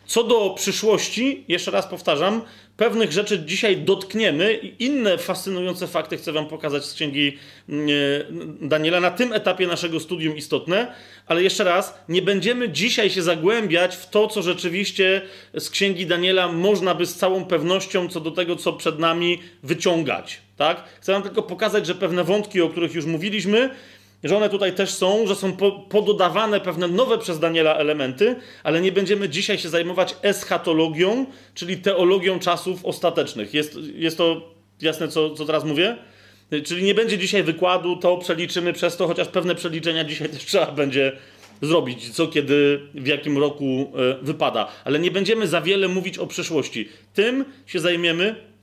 Co 0.06 0.24
do 0.24 0.50
przyszłości, 0.50 1.44
jeszcze 1.48 1.70
raz 1.70 1.86
powtarzam, 1.86 2.42
pewnych 2.76 3.12
rzeczy 3.12 3.42
dzisiaj 3.46 3.76
dotkniemy 3.76 4.54
i 4.54 4.84
inne 4.84 5.18
fascynujące 5.18 5.86
fakty 5.86 6.16
chcę 6.16 6.32
Wam 6.32 6.46
pokazać 6.46 6.84
z 6.84 6.94
księgi 6.94 7.38
mm, 7.68 7.88
e, 7.88 8.68
Daniela 8.68 9.00
na 9.00 9.10
tym 9.10 9.32
etapie 9.32 9.66
naszego 9.66 10.00
studium 10.00 10.36
istotne, 10.36 10.94
ale 11.26 11.42
jeszcze 11.42 11.64
raz, 11.64 11.94
nie 12.08 12.22
będziemy 12.22 12.68
dzisiaj 12.68 13.10
się 13.10 13.22
zagłębiać 13.22 13.96
w 13.96 14.10
to, 14.10 14.28
co 14.28 14.42
rzeczywiście 14.42 15.22
z 15.58 15.70
księgi 15.70 16.06
Daniela 16.06 16.52
można 16.52 16.94
by 16.94 17.06
z 17.06 17.14
całą 17.14 17.44
pewnością 17.44 18.08
co 18.08 18.20
do 18.20 18.30
tego, 18.30 18.56
co 18.56 18.72
przed 18.72 18.98
nami 18.98 19.38
wyciągać. 19.62 20.40
Tak? 20.56 20.84
Chcę 21.00 21.12
Wam 21.12 21.22
tylko 21.22 21.42
pokazać, 21.42 21.86
że 21.86 21.94
pewne 21.94 22.24
wątki, 22.24 22.60
o 22.60 22.68
których 22.68 22.94
już 22.94 23.04
mówiliśmy, 23.04 23.70
że 24.24 24.36
one 24.36 24.48
tutaj 24.48 24.72
też 24.72 24.90
są, 24.90 25.26
że 25.26 25.34
są 25.34 25.52
po, 25.52 25.72
pododawane 25.72 26.60
pewne 26.60 26.88
nowe 26.88 27.18
przez 27.18 27.38
Daniela 27.38 27.74
elementy, 27.74 28.36
ale 28.62 28.80
nie 28.80 28.92
będziemy 28.92 29.28
dzisiaj 29.28 29.58
się 29.58 29.68
zajmować 29.68 30.16
eschatologią, 30.22 31.26
czyli 31.54 31.76
teologią 31.76 32.38
czasów 32.38 32.84
ostatecznych. 32.84 33.54
Jest, 33.54 33.78
jest 33.94 34.18
to 34.18 34.54
jasne, 34.80 35.08
co, 35.08 35.30
co 35.30 35.44
teraz 35.44 35.64
mówię? 35.64 35.96
Czyli 36.64 36.82
nie 36.82 36.94
będzie 36.94 37.18
dzisiaj 37.18 37.42
wykładu, 37.42 37.96
to 37.96 38.16
przeliczymy 38.16 38.72
przez 38.72 38.96
to, 38.96 39.06
chociaż 39.06 39.28
pewne 39.28 39.54
przeliczenia 39.54 40.04
dzisiaj 40.04 40.28
też 40.34 40.44
trzeba 40.44 40.72
będzie 40.72 41.12
zrobić, 41.62 42.10
co 42.10 42.26
kiedy, 42.26 42.80
w 42.94 43.06
jakim 43.06 43.38
roku 43.38 43.64
y, 43.64 44.24
wypada. 44.24 44.68
Ale 44.84 44.98
nie 44.98 45.10
będziemy 45.10 45.46
za 45.46 45.60
wiele 45.60 45.88
mówić 45.88 46.18
o 46.18 46.26
przyszłości. 46.26 46.88
Tym 47.14 47.44
się 47.66 47.80
zajmiemy 47.80 48.34
E, 48.34 48.53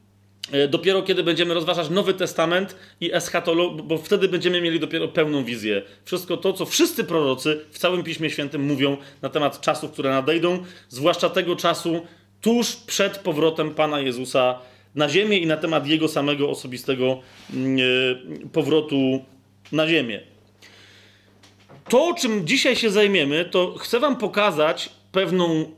dopiero 0.70 1.02
kiedy 1.02 1.24
będziemy 1.24 1.54
rozważać 1.54 1.90
Nowy 1.90 2.14
Testament 2.14 2.76
i 3.02 3.14
eschatologię, 3.14 3.84
bo 3.84 3.98
wtedy 3.98 4.28
będziemy 4.28 4.62
mieli 4.62 4.80
dopiero 4.80 5.08
pełną 5.08 5.44
wizję. 5.44 5.82
Wszystko 6.06 6.38
to, 6.38 6.54
co 6.54 6.66
wszyscy 6.66 7.04
prorocy 7.04 7.66
w 7.72 7.78
całym 7.78 8.04
Piśmie 8.04 8.30
Świętym 8.30 8.66
mówią 8.66 8.98
na 9.22 9.30
temat 9.30 9.62
czasów, 9.62 9.92
które 9.92 10.10
nadejdą, 10.10 10.64
zwłaszcza 10.90 11.30
tego 11.30 11.56
czasu 11.56 12.02
tuż 12.42 12.76
przed 12.76 13.18
powrotem 13.18 13.74
Pana 13.76 14.00
Jezusa 14.00 14.60
na 14.96 15.10
ziemię 15.10 15.38
i 15.38 15.48
na 15.48 15.58
temat 15.58 15.88
Jego 15.88 16.08
samego 16.08 16.50
osobistego 16.50 17.20
mm, 17.54 17.78
e, 18.46 18.50
powrotu 18.50 19.26
na 19.72 19.88
ziemię. 19.88 20.22
To, 21.90 22.16
czym 22.20 22.48
dzisiaj 22.48 22.76
się 22.76 22.90
zajmiemy, 22.90 23.46
to 23.46 23.76
chcę 23.78 24.00
Wam 24.00 24.16
pokazać 24.16 24.90
pewną 25.12 25.72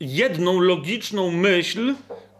jedną 0.00 0.60
logiczną 0.60 1.30
myśl, 1.30 1.94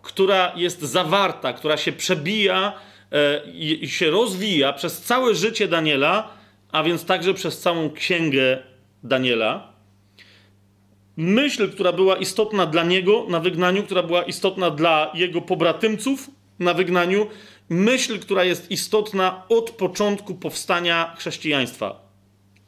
która 0.09 0.53
jest 0.57 0.81
zawarta, 0.81 1.53
która 1.53 1.77
się 1.77 1.93
przebija 1.93 2.73
e, 3.13 3.43
i 3.53 3.89
się 3.89 4.11
rozwija 4.11 4.73
przez 4.73 5.03
całe 5.03 5.35
życie 5.35 5.69
Daniela, 5.69 6.29
a 6.73 6.83
więc 6.83 7.05
także 7.05 7.35
przez 7.35 7.61
całą 7.61 7.91
księgę 7.91 8.63
Daniela. 9.03 9.73
myśl, 11.17 11.73
która 11.73 11.93
była 11.93 12.17
istotna 12.17 12.67
dla 12.67 12.83
niego 12.83 13.27
na 13.29 13.41
wygnaniu, 13.41 13.83
która 13.83 14.03
była 14.03 14.23
istotna 14.23 14.71
dla 14.71 15.11
jego 15.15 15.41
pobratymców 15.41 16.31
na 16.59 16.75
wygnaniu, 16.75 17.27
myśl, 17.69 18.19
która 18.19 18.45
jest 18.45 18.71
istotna 18.71 19.43
od 19.49 19.71
początku 19.71 20.35
powstania 20.35 21.15
chrześcijaństwa. 21.19 22.09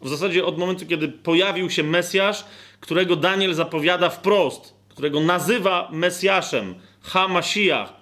W 0.03 0.09
zasadzie 0.09 0.45
od 0.45 0.59
momentu, 0.59 0.87
kiedy 0.87 1.09
pojawił 1.09 1.71
się 1.71 1.83
Mesjasz, 1.83 2.45
którego 2.81 3.17
Daniel 3.17 3.55
zapowiada 3.55 4.09
wprost, 4.09 4.75
którego 4.89 5.21
nazywa 5.21 5.89
Mesjaszem, 5.93 6.75
Ha-Mashiach. 7.03 7.93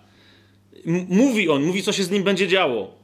Mówi 1.09 1.49
on, 1.49 1.63
mówi, 1.63 1.83
co 1.83 1.93
się 1.93 2.05
z 2.05 2.11
nim 2.11 2.23
będzie 2.23 2.49
działo. 2.49 2.99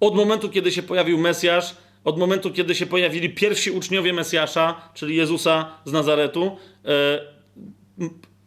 Od 0.00 0.14
momentu, 0.14 0.48
kiedy 0.48 0.72
się 0.72 0.82
pojawił 0.82 1.18
Mesjasz, 1.18 1.74
od 2.04 2.18
momentu, 2.18 2.50
kiedy 2.50 2.74
się 2.74 2.86
pojawili 2.86 3.30
pierwsi 3.30 3.70
uczniowie 3.70 4.12
Mesjasza, 4.12 4.88
czyli 4.94 5.16
Jezusa 5.16 5.78
z 5.84 5.92
Nazaretu, 5.92 6.56
e, 6.84 7.20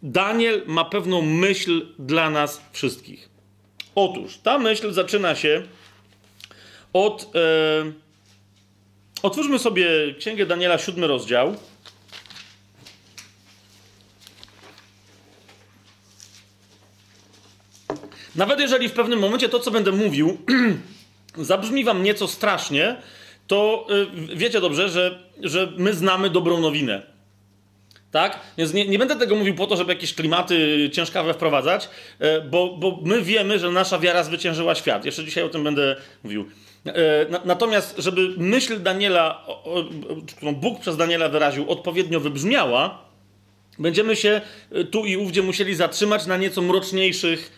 Daniel 0.03 0.61
ma 0.67 0.85
pewną 0.85 1.21
myśl 1.21 1.85
dla 1.99 2.29
nas 2.29 2.61
wszystkich. 2.71 3.29
Otóż 3.95 4.37
ta 4.37 4.59
myśl 4.59 4.91
zaczyna 4.91 5.35
się 5.35 5.63
od. 6.93 7.35
E, 7.35 7.91
otwórzmy 9.23 9.59
sobie 9.59 9.87
Księgę 10.19 10.45
Daniela, 10.45 10.77
siódmy 10.77 11.07
rozdział. 11.07 11.55
Nawet 18.37 18.59
jeżeli 18.59 18.89
w 18.89 18.93
pewnym 18.93 19.19
momencie 19.19 19.49
to, 19.49 19.59
co 19.59 19.71
będę 19.71 19.91
mówił, 19.91 20.37
zabrzmi 21.37 21.83
wam 21.83 22.03
nieco 22.03 22.27
strasznie, 22.27 22.95
to 23.47 23.87
y, 24.31 24.35
wiecie 24.35 24.61
dobrze, 24.61 24.89
że, 24.89 25.19
że 25.43 25.73
my 25.77 25.93
znamy 25.93 26.29
dobrą 26.29 26.59
nowinę. 26.59 27.01
Tak? 28.11 28.39
Więc 28.57 28.73
nie, 28.73 28.87
nie, 28.87 28.99
będę 28.99 29.15
tego 29.15 29.35
mówił 29.35 29.55
po 29.55 29.67
to, 29.67 29.77
żeby 29.77 29.93
jakieś 29.93 30.13
klimaty 30.13 30.89
ciężkawe 30.93 31.33
wprowadzać, 31.33 31.89
e, 32.19 32.41
bo, 32.41 32.77
bo 32.77 32.99
my 33.03 33.21
wiemy, 33.21 33.59
że 33.59 33.71
nasza 33.71 33.99
wiara 33.99 34.23
zwyciężyła 34.23 34.75
świat. 34.75 35.05
Jeszcze 35.05 35.25
dzisiaj 35.25 35.43
o 35.43 35.49
tym 35.49 35.63
będę 35.63 35.95
mówił. 36.23 36.45
E, 36.85 36.93
natomiast, 37.45 37.95
żeby 37.97 38.29
myśl 38.37 38.81
Daniela, 38.83 39.45
którą 40.37 40.55
Bóg 40.55 40.79
przez 40.79 40.97
Daniela 40.97 41.29
wyraził, 41.29 41.71
odpowiednio 41.71 42.19
wybrzmiała, 42.19 43.06
będziemy 43.79 44.15
się 44.15 44.41
e, 44.71 44.83
tu 44.83 45.05
i 45.05 45.17
ówdzie 45.17 45.41
musieli 45.41 45.75
zatrzymać 45.75 46.25
na 46.25 46.37
nieco 46.37 46.61
mroczniejszych 46.61 47.57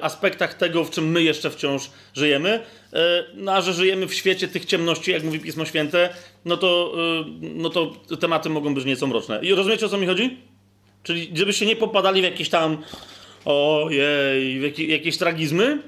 aspektach 0.00 0.54
tego, 0.54 0.84
w 0.84 0.90
czym 0.90 1.10
my 1.10 1.22
jeszcze 1.22 1.50
wciąż 1.50 1.90
żyjemy. 2.14 2.60
No 3.34 3.52
a 3.52 3.60
że 3.60 3.72
żyjemy 3.72 4.06
w 4.06 4.14
świecie 4.14 4.48
tych 4.48 4.64
ciemności, 4.64 5.10
jak 5.10 5.24
mówi 5.24 5.40
Pismo 5.40 5.64
Święte, 5.64 6.14
no 6.44 6.56
to, 6.56 6.94
no 7.40 7.70
to 7.70 7.86
tematy 8.20 8.48
mogą 8.48 8.74
być 8.74 8.84
nieco 8.84 9.06
mroczne. 9.06 9.40
I 9.42 9.54
rozumiecie, 9.54 9.86
o 9.86 9.88
co 9.88 9.98
mi 9.98 10.06
chodzi? 10.06 10.36
Czyli 11.02 11.30
żebyście 11.34 11.66
nie 11.66 11.76
popadali 11.76 12.20
w 12.20 12.24
jakieś 12.24 12.48
tam 12.48 12.78
ojej, 13.44 14.60
w 14.60 14.78
jakieś 14.78 15.18
tragizmy, 15.18 15.82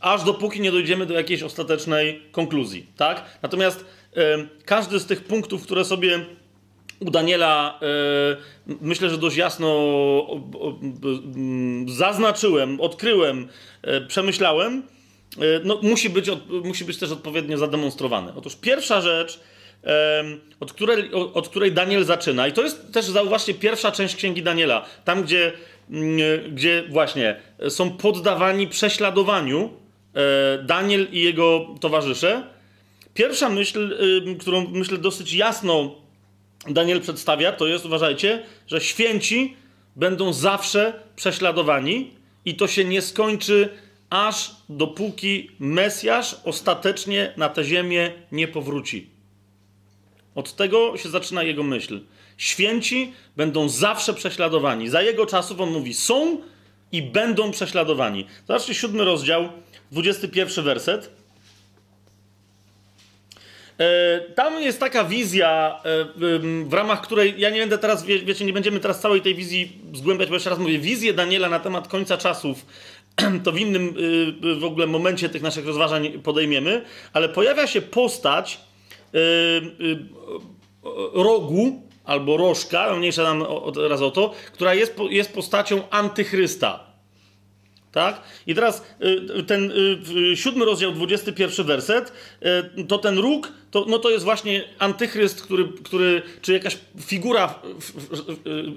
aż 0.00 0.24
dopóki 0.24 0.60
nie 0.60 0.72
dojdziemy 0.72 1.06
do 1.06 1.14
jakiejś 1.14 1.42
ostatecznej 1.42 2.22
konkluzji, 2.32 2.86
tak? 2.96 3.38
Natomiast 3.42 3.84
każdy 4.64 5.00
z 5.00 5.06
tych 5.06 5.24
punktów, 5.24 5.62
które 5.62 5.84
sobie 5.84 6.20
u 7.00 7.10
Daniela 7.10 7.80
myślę, 8.80 9.10
że 9.10 9.18
dość 9.18 9.36
jasno 9.36 9.96
zaznaczyłem, 11.86 12.80
odkryłem, 12.80 13.48
przemyślałem, 14.08 14.82
E, 15.38 15.60
no, 15.64 15.78
musi, 15.82 16.10
być, 16.10 16.30
musi 16.64 16.84
być 16.84 16.98
też 16.98 17.10
odpowiednio 17.10 17.58
zademonstrowany. 17.58 18.32
Otóż 18.36 18.56
pierwsza 18.56 19.00
rzecz, 19.00 19.40
od 20.60 20.72
której, 20.72 21.12
od 21.12 21.48
której 21.48 21.72
Daniel 21.72 22.04
zaczyna, 22.04 22.48
i 22.48 22.52
to 22.52 22.62
jest 22.62 22.92
też, 22.92 23.04
zauważcie, 23.04 23.54
pierwsza 23.54 23.92
część 23.92 24.16
księgi 24.16 24.42
Daniela, 24.42 24.84
tam 25.04 25.22
gdzie, 25.22 25.52
gdzie 26.52 26.84
właśnie 26.90 27.40
są 27.68 27.90
poddawani 27.90 28.68
prześladowaniu 28.68 29.70
e, 30.14 30.62
Daniel 30.62 31.06
i 31.12 31.22
jego 31.22 31.66
towarzysze. 31.80 32.42
Pierwsza 33.14 33.48
myśl, 33.48 33.98
którą 34.40 34.66
myślę 34.68 34.98
dosyć 34.98 35.34
jasno 35.34 35.94
Daniel 36.68 37.00
przedstawia, 37.00 37.52
to 37.52 37.66
jest, 37.66 37.86
uważajcie, 37.86 38.42
że 38.66 38.80
święci 38.80 39.56
będą 39.96 40.32
zawsze 40.32 40.92
prześladowani 41.16 42.10
i 42.44 42.54
to 42.54 42.66
się 42.66 42.84
nie 42.84 43.02
skończy 43.02 43.68
aż 44.10 44.50
dopóki 44.68 45.50
Mesjasz 45.58 46.36
ostatecznie 46.44 47.32
na 47.36 47.48
tę 47.48 47.64
ziemię 47.64 48.12
nie 48.32 48.48
powróci. 48.48 49.10
Od 50.34 50.56
tego 50.56 50.96
się 50.96 51.08
zaczyna 51.08 51.42
jego 51.42 51.62
myśl. 51.62 52.00
Święci 52.36 53.12
będą 53.36 53.68
zawsze 53.68 54.14
prześladowani. 54.14 54.88
Za 54.88 55.02
jego 55.02 55.26
czasów 55.26 55.60
on 55.60 55.70
mówi: 55.70 55.94
są 55.94 56.38
i 56.92 57.02
będą 57.02 57.50
prześladowani. 57.50 58.26
Zobaczcie, 58.46 58.74
siódmy 58.74 59.04
rozdział, 59.04 59.48
21 59.92 60.64
werset. 60.64 61.10
E, 63.78 64.20
tam 64.20 64.62
jest 64.62 64.80
taka 64.80 65.04
wizja, 65.04 65.80
e, 65.84 66.04
w 66.64 66.72
ramach 66.72 67.00
której 67.00 67.34
ja 67.38 67.50
nie 67.50 67.60
będę 67.60 67.78
teraz, 67.78 68.04
wiecie, 68.04 68.44
nie 68.44 68.52
będziemy 68.52 68.80
teraz 68.80 69.00
całej 69.00 69.20
tej 69.20 69.34
wizji 69.34 69.78
zgłębiać, 69.94 70.28
bo 70.28 70.34
jeszcze 70.34 70.50
raz 70.50 70.58
mówię, 70.58 70.78
wizję 70.78 71.12
Daniela 71.12 71.48
na 71.48 71.60
temat 71.60 71.88
końca 71.88 72.16
czasów 72.16 72.66
to 73.44 73.52
w 73.52 73.58
innym 73.58 73.94
y, 74.44 74.54
w 74.54 74.64
ogóle 74.64 74.86
momencie 74.86 75.28
tych 75.28 75.42
naszych 75.42 75.66
rozważań 75.66 76.08
podejmiemy, 76.22 76.82
ale 77.12 77.28
pojawia 77.28 77.66
się 77.66 77.82
postać 77.82 78.60
y, 79.14 79.18
y, 79.18 79.98
rogu 81.14 81.82
albo 82.04 82.36
rożka, 82.36 82.96
mniejsza 82.96 83.22
nam 83.22 83.44
teraz 83.74 84.02
o 84.02 84.10
to, 84.10 84.32
która 84.52 84.74
jest, 84.74 84.96
jest 85.10 85.34
postacią 85.34 85.88
antychrysta. 85.90 86.93
Tak? 87.94 88.20
I 88.46 88.54
teraz 88.54 88.82
ten 89.46 89.72
siódmy 90.34 90.64
rozdział, 90.64 90.92
21 90.92 91.66
werset, 91.66 92.12
to 92.88 92.98
ten 92.98 93.18
róg, 93.18 93.52
to, 93.70 93.84
no 93.88 93.98
to 93.98 94.10
jest 94.10 94.24
właśnie 94.24 94.64
antychryst, 94.78 95.42
który, 95.42 95.68
który, 95.84 96.22
czy 96.42 96.52
jakaś 96.52 96.78
figura, 97.00 97.54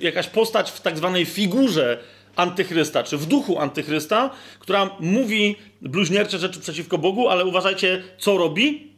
jakaś 0.02 0.28
postać 0.28 0.72
w 0.72 0.82
tak 0.82 0.98
zwanej 0.98 1.26
figurze 1.26 1.98
antychrysta, 2.36 3.04
czy 3.04 3.18
w 3.18 3.26
duchu 3.26 3.60
antychrysta, 3.60 4.30
która 4.60 4.90
mówi 5.00 5.56
bluźniercze 5.82 6.40
rzeczy 6.40 6.60
przeciwko 6.60 6.98
Bogu, 6.98 7.30
ale 7.30 7.46
uważajcie, 7.46 8.04
co 8.20 8.38
robi. 8.38 8.92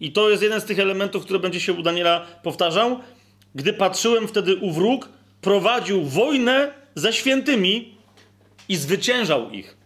I 0.00 0.12
to 0.12 0.30
jest 0.30 0.42
jeden 0.42 0.60
z 0.60 0.64
tych 0.64 0.78
elementów, 0.78 1.24
który 1.24 1.38
będzie 1.38 1.60
się 1.60 1.72
u 1.72 1.82
Daniela 1.82 2.26
powtarzał. 2.42 3.00
Gdy 3.54 3.72
patrzyłem 3.72 4.28
wtedy 4.28 4.56
u 4.56 4.72
wróg, 4.72 5.08
prowadził 5.40 6.04
wojnę 6.04 6.72
ze 6.94 7.12
świętymi 7.12 7.94
i 8.70 8.76
zwyciężał 8.76 9.50
ich. 9.50 9.76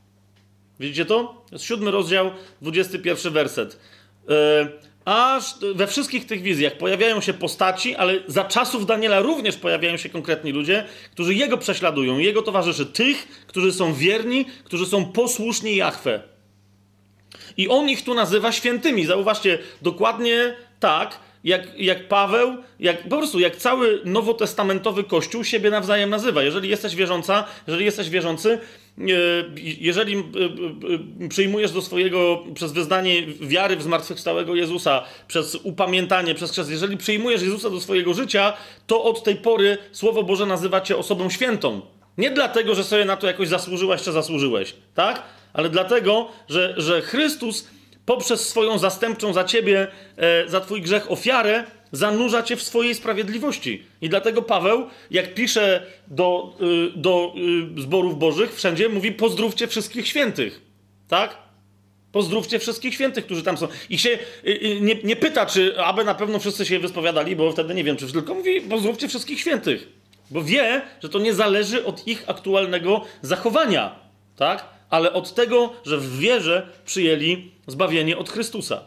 Widzicie 0.81 1.05
to? 1.05 1.45
Jest 1.53 1.65
siódmy 1.65 1.91
rozdział, 1.91 2.31
21 2.63 3.33
werset. 3.33 3.79
Yy, 4.29 4.35
aż 5.05 5.55
we 5.75 5.87
wszystkich 5.87 6.27
tych 6.27 6.43
wizjach 6.43 6.77
pojawiają 6.77 7.21
się 7.21 7.33
postaci, 7.33 7.97
ale 7.97 8.15
za 8.27 8.45
czasów 8.45 8.87
Daniela 8.87 9.21
również 9.21 9.57
pojawiają 9.57 9.97
się 9.97 10.09
konkretni 10.09 10.53
ludzie, 10.53 10.85
którzy 11.13 11.35
jego 11.35 11.59
prześladują, 11.59 12.19
jego 12.19 12.43
towarzyszy, 12.43 12.87
tych, 12.87 13.45
którzy 13.47 13.73
są 13.73 13.95
wierni, 13.95 14.45
którzy 14.65 14.87
są 14.87 15.05
posłuszni 15.05 15.77
Jahwe. 15.77 16.23
I 17.57 17.69
on 17.69 17.89
ich 17.89 18.05
tu 18.05 18.15
nazywa 18.15 18.53
świętymi. 18.53 19.07
Zauważcie, 19.07 19.59
dokładnie 19.83 20.57
tak, 20.81 21.21
jak, 21.45 21.81
jak 21.81 22.09
Paweł, 22.09 22.57
jak, 22.81 23.03
po 23.03 23.17
prostu 23.17 23.41
jak 23.41 23.57
cały 23.57 24.01
nowotestamentowy 24.05 25.05
kościół 25.05 25.45
siebie 25.45 25.71
nawzajem 25.71 26.11
nazywa. 26.11 26.43
Jeżeli 26.43 26.69
jesteś 26.69 26.95
wierząca, 26.95 27.45
jeżeli 27.67 27.85
jesteś 27.85 28.11
wierzący, 28.11 28.59
e, 28.99 29.05
jeżeli 29.81 30.17
e, 30.17 30.21
e, 31.25 31.29
przyjmujesz 31.29 31.73
do 31.73 31.83
swojego, 31.83 32.45
przez 32.55 32.73
wyznanie 32.73 33.27
wiary 33.41 33.77
w 33.77 33.83
zmartwychwstałego 33.83 34.55
Jezusa, 34.55 35.05
przez 35.29 35.55
upamiętanie, 35.55 36.35
przez 36.35 36.51
chrzest, 36.51 36.71
jeżeli 36.71 36.97
przyjmujesz 36.97 37.43
Jezusa 37.43 37.71
do 37.71 37.81
swojego 37.81 38.15
życia, 38.15 38.53
to 38.87 39.05
od 39.05 39.23
tej 39.23 39.37
pory 39.37 39.79
Słowo 39.93 40.23
Boże 40.23 40.47
nazywa 40.47 40.81
cię 40.81 40.97
osobą 40.97 41.31
świętą. 41.31 41.81
Nie 42.19 42.31
dlatego, 42.31 42.75
że 42.75 42.85
sobie 42.85 43.05
na 43.05 43.17
to 43.17 43.27
jakoś 43.27 43.49
zasłużyłaś 43.49 44.03
czy 44.03 44.13
zasłużyłeś, 44.13 44.75
tak? 44.95 45.23
Ale 45.53 45.71
dlatego, 45.71 46.29
że, 46.49 46.75
że 46.77 47.03
Chrystus 47.03 47.69
poprzez 48.07 48.49
swoją 48.49 48.79
zastępczą 48.79 49.33
za 49.33 49.45
ciebie, 49.45 49.87
e, 50.17 50.49
za 50.49 50.61
twój 50.61 50.83
grzech 50.83 51.11
ofiarę, 51.11 51.65
zanurza 51.93 52.43
cię 52.43 52.57
w 52.57 52.63
swojej 52.63 52.95
sprawiedliwości. 52.95 53.83
I 54.01 54.09
dlatego 54.09 54.43
Paweł, 54.43 54.87
jak 55.11 55.35
pisze 55.35 55.87
do, 56.09 56.57
y, 56.95 56.99
do 56.99 57.35
y, 57.79 57.83
zborów 57.83 58.19
bożych, 58.19 58.55
wszędzie 58.55 58.89
mówi: 58.89 59.13
pozdrówcie 59.13 59.67
wszystkich 59.67 60.09
świętych. 60.09 60.61
Tak? 61.09 61.39
Pozdrówcie 62.13 62.59
wszystkich 62.59 62.95
świętych, 62.95 63.25
którzy 63.25 63.43
tam 63.43 63.59
są. 63.59 63.69
I 63.91 63.99
się 63.99 64.19
y, 64.47 64.79
nie, 64.81 64.95
nie 65.05 65.17
pyta, 65.17 65.47
czy 65.47 65.81
aby 65.81 66.05
na 66.05 66.15
pewno 66.15 66.39
wszyscy 66.39 66.67
się 66.67 66.79
wyspowiadali, 66.79 67.37
bo 67.37 67.53
wtedy 67.53 67.75
nie 67.75 67.85
wiem, 67.85 67.97
czy 67.97 68.13
tylko 68.13 68.35
mówi: 68.35 68.61
pozdrówcie 68.61 69.09
wszystkich 69.09 69.41
świętych. 69.41 69.89
Bo 70.31 70.43
wie, 70.43 70.83
że 71.03 71.09
to 71.09 71.19
nie 71.19 71.35
zależy 71.35 71.85
od 71.85 72.07
ich 72.07 72.25
aktualnego 72.27 73.05
zachowania. 73.23 73.99
Tak? 74.37 74.74
Ale 74.95 75.13
od 75.13 75.35
tego, 75.35 75.73
że 75.85 75.99
w 75.99 76.19
wierze 76.19 76.67
przyjęli 76.85 77.51
zbawienie 77.67 78.19
od 78.19 78.31
Chrystusa. 78.31 78.83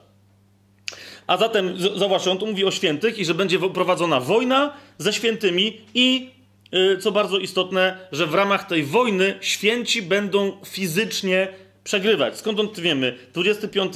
A 1.28 1.38
zatem, 1.38 1.76
zauważcie, 1.96 2.32
on 2.32 2.38
tu 2.38 2.48
mówi 2.48 2.66
o 2.66 2.72
świętych 2.72 3.20
i 3.20 3.26
że 3.26 3.34
będzie 3.34 3.60
prowadzona 3.60 4.20
wojna 4.20 4.74
ze 4.98 5.14
świętymi 5.14 5.82
i, 5.94 6.30
yy, 6.72 6.98
co 6.98 7.12
bardzo 7.12 7.38
istotne, 7.38 7.98
że 8.12 8.28
w 8.28 8.34
ramach 8.34 8.68
tej 8.68 8.84
wojny 8.84 9.38
święci 9.42 10.02
będą 10.02 10.58
fizycznie 10.66 11.48
przegrywać. 11.84 12.38
Skąd 12.38 12.60
on 12.60 12.70
wiemy? 12.78 13.18
25 13.34 13.94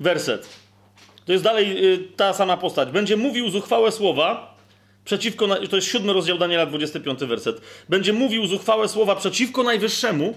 werset. 0.00 0.48
To 1.24 1.32
jest 1.32 1.44
dalej 1.44 1.82
yy, 1.82 1.98
ta 2.16 2.32
sama 2.32 2.56
postać. 2.56 2.90
Będzie 2.90 3.16
mówił 3.16 3.50
zuchwałe 3.50 3.92
słowa 3.92 4.56
przeciwko, 5.04 5.48
to 5.70 5.76
jest 5.76 5.88
siódmy 5.88 6.12
rozdział 6.12 6.38
Daniela, 6.38 6.66
25 6.66 7.20
werset. 7.20 7.60
Będzie 7.88 8.12
mówił 8.12 8.46
zuchwałe 8.46 8.88
słowa 8.88 9.16
przeciwko 9.16 9.62
Najwyższemu, 9.62 10.34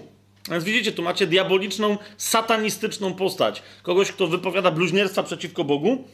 więc 0.50 0.64
widzicie, 0.64 0.92
tu 0.92 1.02
macie 1.02 1.26
diaboliczną, 1.26 1.98
satanistyczną 2.16 3.14
postać. 3.14 3.62
Kogoś, 3.82 4.12
kto 4.12 4.26
wypowiada 4.26 4.70
bluźnierstwa 4.70 5.22
przeciwko 5.22 5.64
Bogu. 5.64 6.04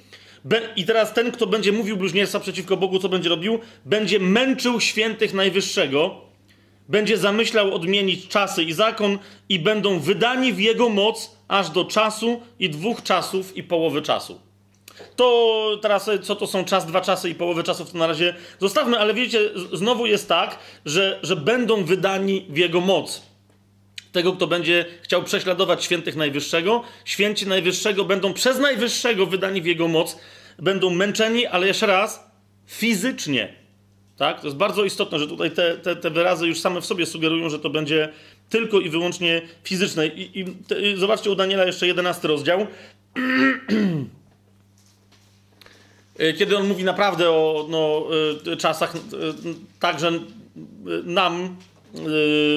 I 0.76 0.84
teraz 0.84 1.14
ten, 1.14 1.32
kto 1.32 1.46
będzie 1.46 1.72
mówił 1.72 1.96
bluźnierstwa 1.96 2.40
przeciwko 2.40 2.76
Bogu, 2.76 2.98
co 2.98 3.08
będzie 3.08 3.28
robił? 3.28 3.58
Będzie 3.84 4.20
męczył 4.20 4.80
świętych 4.80 5.34
Najwyższego, 5.34 6.20
będzie 6.88 7.18
zamyślał 7.18 7.74
odmienić 7.74 8.28
czasy 8.28 8.62
i 8.62 8.72
zakon 8.72 9.18
i 9.48 9.58
będą 9.58 10.00
wydani 10.00 10.52
w 10.52 10.60
jego 10.60 10.88
moc 10.88 11.36
aż 11.48 11.70
do 11.70 11.84
czasu 11.84 12.40
i 12.58 12.70
dwóch 12.70 13.02
czasów 13.02 13.56
i 13.56 13.62
połowy 13.62 14.02
czasu. 14.02 14.40
To 15.16 15.78
teraz, 15.82 16.10
co 16.22 16.36
to 16.36 16.46
są 16.46 16.64
czas, 16.64 16.86
dwa 16.86 17.00
czasy 17.00 17.30
i 17.30 17.34
połowę 17.34 17.62
czasów, 17.62 17.92
to 17.92 17.98
na 17.98 18.06
razie 18.06 18.34
zostawmy, 18.60 18.98
ale 18.98 19.14
widzicie, 19.14 19.50
znowu 19.72 20.06
jest 20.06 20.28
tak, 20.28 20.58
że, 20.86 21.20
że 21.22 21.36
będą 21.36 21.84
wydani 21.84 22.46
w 22.48 22.56
jego 22.56 22.80
moc 22.80 23.22
tego, 24.14 24.32
kto 24.32 24.46
będzie 24.46 24.84
chciał 25.02 25.22
prześladować 25.22 25.84
świętych 25.84 26.16
Najwyższego. 26.16 26.82
Święci 27.04 27.46
Najwyższego 27.46 28.04
będą 28.04 28.32
przez 28.32 28.58
Najwyższego 28.58 29.26
wydani 29.26 29.62
w 29.62 29.66
jego 29.66 29.88
moc, 29.88 30.18
będą 30.58 30.90
męczeni, 30.90 31.46
ale 31.46 31.66
jeszcze 31.66 31.86
raz, 31.86 32.30
fizycznie. 32.66 33.54
Tak? 34.16 34.40
To 34.40 34.46
jest 34.46 34.56
bardzo 34.56 34.84
istotne, 34.84 35.18
że 35.18 35.26
tutaj 35.26 35.50
te, 35.50 35.78
te, 35.78 35.96
te 35.96 36.10
wyrazy 36.10 36.46
już 36.46 36.60
same 36.60 36.80
w 36.80 36.86
sobie 36.86 37.06
sugerują, 37.06 37.50
że 37.50 37.58
to 37.58 37.70
będzie 37.70 38.12
tylko 38.48 38.80
i 38.80 38.90
wyłącznie 38.90 39.42
fizyczne. 39.64 40.06
I, 40.06 40.40
i 40.40 40.44
te, 40.44 40.76
zobaczcie 40.96 41.30
u 41.30 41.34
Daniela 41.34 41.64
jeszcze 41.64 41.86
11 41.86 42.28
rozdział. 42.28 42.66
Kiedy 46.38 46.56
on 46.56 46.68
mówi 46.68 46.84
naprawdę 46.84 47.30
o 47.30 47.66
no, 47.68 48.06
y, 48.52 48.56
czasach 48.56 48.96
y, 48.96 48.98
także 49.80 50.08
y, 50.08 50.20
nam 51.04 51.56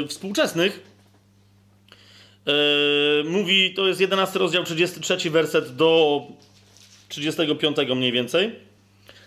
współczesnych, 0.07 0.79
Yy, 0.79 0.86
mówi, 3.25 3.73
to 3.73 3.87
jest 3.87 4.01
11 4.01 4.39
rozdział, 4.39 4.63
33 4.63 5.29
werset 5.29 5.75
do 5.75 6.21
35 7.09 7.77
mniej 7.95 8.11
więcej. 8.11 8.67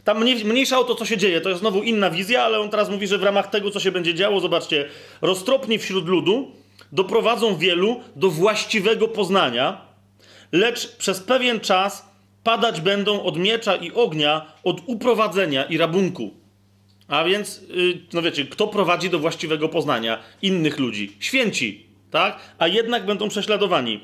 Tam 0.04 0.20
mniej, 0.20 0.44
mniejsza 0.44 0.78
o 0.78 0.84
to, 0.84 0.94
co 0.94 1.06
się 1.06 1.16
dzieje. 1.16 1.40
To 1.40 1.48
jest 1.48 1.60
znowu 1.60 1.82
inna 1.82 2.10
wizja, 2.10 2.42
ale 2.42 2.60
on 2.60 2.70
teraz 2.70 2.90
mówi, 2.90 3.06
że 3.06 3.18
w 3.18 3.22
ramach 3.22 3.50
tego, 3.50 3.70
co 3.70 3.80
się 3.80 3.92
będzie 3.92 4.14
działo, 4.14 4.40
zobaczcie, 4.40 4.88
roztropni 5.22 5.78
wśród 5.78 6.08
ludu 6.08 6.52
doprowadzą 6.92 7.56
wielu 7.56 8.00
do 8.16 8.30
właściwego 8.30 9.08
poznania, 9.08 9.80
lecz 10.52 10.96
przez 10.96 11.20
pewien 11.20 11.60
czas 11.60 12.10
padać 12.44 12.80
będą 12.80 13.22
od 13.22 13.36
miecza 13.36 13.76
i 13.76 13.92
ognia, 13.92 14.52
od 14.64 14.80
uprowadzenia 14.86 15.64
i 15.64 15.78
rabunku. 15.78 16.30
A 17.08 17.24
więc, 17.24 17.62
yy, 17.68 17.98
no 18.12 18.22
wiecie, 18.22 18.44
kto 18.44 18.66
prowadzi 18.66 19.10
do 19.10 19.18
właściwego 19.18 19.68
poznania 19.68 20.18
innych 20.42 20.78
ludzi? 20.78 21.16
Święci, 21.20 21.89
tak? 22.10 22.38
A 22.58 22.68
jednak 22.68 23.06
będą 23.06 23.28
prześladowani. 23.28 24.00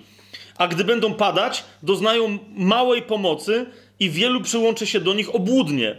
A 0.59 0.69
gdy 0.69 0.85
będą 0.85 1.15
padać, 1.15 1.65
doznają 1.83 2.39
małej 2.57 3.03
pomocy 3.03 3.67
i 4.01 4.11
wielu 4.11 4.41
przyłączy 4.41 4.87
się 4.87 5.01
do 5.01 5.15
nich 5.15 5.35
obłudnie. 5.35 5.97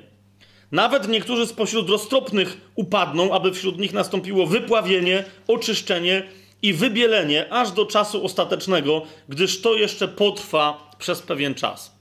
Nawet 0.71 1.07
niektórzy 1.07 1.47
spośród 1.47 1.89
roztropnych 1.89 2.57
upadną, 2.75 3.33
aby 3.33 3.53
wśród 3.53 3.79
nich 3.79 3.93
nastąpiło 3.93 4.47
wypławienie, 4.47 5.23
oczyszczenie 5.47 6.23
i 6.61 6.73
wybielenie 6.73 7.53
aż 7.53 7.71
do 7.71 7.85
czasu 7.85 8.25
ostatecznego, 8.25 9.01
gdyż 9.29 9.61
to 9.61 9.75
jeszcze 9.75 10.07
potrwa 10.07 10.91
przez 10.97 11.21
pewien 11.21 11.55
czas. 11.55 11.96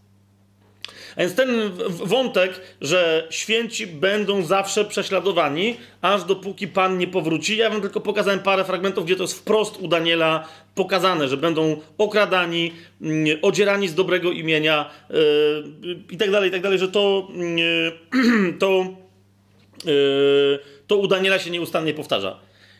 A 1.16 1.20
więc 1.20 1.34
ten 1.34 1.48
wątek, 1.88 2.60
że 2.80 3.26
święci 3.30 3.86
będą 3.86 4.42
zawsze 4.42 4.84
prześladowani, 4.84 5.76
aż 6.02 6.24
dopóki 6.24 6.68
Pan 6.68 6.98
nie 6.98 7.06
powróci. 7.06 7.56
Ja 7.56 7.70
wam 7.70 7.80
tylko 7.80 8.00
pokazałem 8.00 8.40
parę 8.40 8.64
fragmentów, 8.64 9.04
gdzie 9.04 9.16
to 9.16 9.22
jest 9.22 9.38
wprost 9.38 9.76
u 9.80 9.88
Daniela 9.88 10.48
pokazane, 10.74 11.28
że 11.28 11.36
będą 11.36 11.80
okradani, 11.98 12.72
mm, 13.02 13.38
odzierani 13.42 13.88
z 13.88 13.94
dobrego 13.94 14.32
imienia 14.32 14.90
yy, 15.10 15.16
i 16.10 16.16
tak 16.16 16.30
dalej, 16.30 16.48
i 16.48 16.52
tak 16.52 16.62
dalej, 16.62 16.78
że 16.78 16.88
to, 16.88 17.28
yy, 18.16 18.52
to, 18.62 18.86
yy, 19.84 20.58
to 20.86 20.96
u 20.96 21.06
Daniela 21.06 21.38
się 21.38 21.50
nieustannie 21.50 21.94
powtarza. 21.94 22.38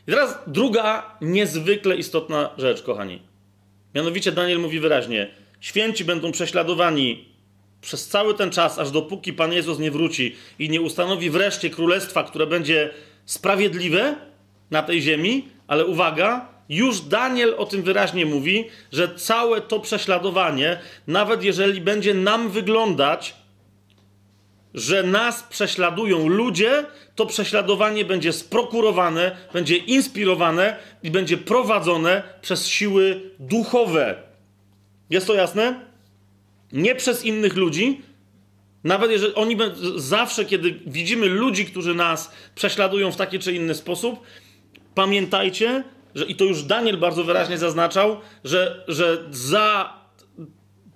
I 0.08 0.10
teraz 0.10 0.38
druga 0.46 1.16
niezwykle 1.20 1.96
istotna 1.96 2.50
rzecz, 2.58 2.82
kochani. 2.82 3.22
Mianowicie 3.94 4.32
Daniel 4.32 4.58
mówi 4.58 4.80
wyraźnie: 4.80 5.30
Święci 5.60 6.04
będą 6.04 6.32
prześladowani 6.32 7.35
przez 7.80 8.08
cały 8.08 8.34
ten 8.34 8.50
czas, 8.50 8.78
aż 8.78 8.90
dopóki 8.90 9.32
Pan 9.32 9.52
Jezus 9.52 9.78
nie 9.78 9.90
wróci 9.90 10.36
i 10.58 10.70
nie 10.70 10.80
ustanowi 10.80 11.30
wreszcie 11.30 11.70
królestwa, 11.70 12.24
które 12.24 12.46
będzie 12.46 12.90
sprawiedliwe 13.24 14.16
na 14.70 14.82
tej 14.82 15.02
ziemi, 15.02 15.48
ale 15.66 15.86
uwaga, 15.86 16.48
już 16.68 17.00
Daniel 17.00 17.54
o 17.58 17.66
tym 17.66 17.82
wyraźnie 17.82 18.26
mówi, 18.26 18.64
że 18.92 19.14
całe 19.14 19.60
to 19.60 19.80
prześladowanie, 19.80 20.78
nawet 21.06 21.42
jeżeli 21.42 21.80
będzie 21.80 22.14
nam 22.14 22.50
wyglądać, 22.50 23.34
że 24.74 25.02
nas 25.02 25.42
prześladują 25.42 26.28
ludzie, 26.28 26.84
to 27.14 27.26
prześladowanie 27.26 28.04
będzie 28.04 28.32
sprokurowane, 28.32 29.36
będzie 29.52 29.76
inspirowane 29.76 30.76
i 31.02 31.10
będzie 31.10 31.36
prowadzone 31.36 32.22
przez 32.42 32.66
siły 32.66 33.30
duchowe. 33.38 34.14
Jest 35.10 35.26
to 35.26 35.34
jasne? 35.34 35.80
Nie 36.72 36.94
przez 36.94 37.24
innych 37.24 37.56
ludzi, 37.56 38.02
nawet 38.84 39.10
jeżeli 39.10 39.34
oni 39.34 39.56
zawsze, 39.96 40.44
kiedy 40.44 40.80
widzimy 40.86 41.26
ludzi, 41.26 41.64
którzy 41.64 41.94
nas 41.94 42.30
prześladują 42.54 43.12
w 43.12 43.16
taki 43.16 43.38
czy 43.38 43.52
inny 43.52 43.74
sposób, 43.74 44.20
pamiętajcie, 44.94 45.84
że 46.14 46.24
i 46.24 46.34
to 46.34 46.44
już 46.44 46.62
Daniel 46.62 46.96
bardzo 46.96 47.24
wyraźnie 47.24 47.58
zaznaczał, 47.58 48.20
że, 48.44 48.84
że 48.88 49.24
za 49.30 49.94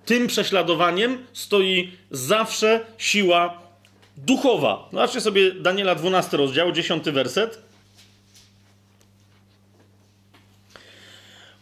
tym 0.05 0.27
prześladowaniem 0.27 1.25
stoi 1.33 1.91
zawsze 2.11 2.85
siła 2.97 3.61
duchowa. 4.17 4.89
Zobaczcie 4.91 5.21
sobie 5.21 5.51
Daniela 5.51 5.95
12 5.95 6.37
rozdział, 6.37 6.71
10 6.71 7.03
werset. 7.03 7.61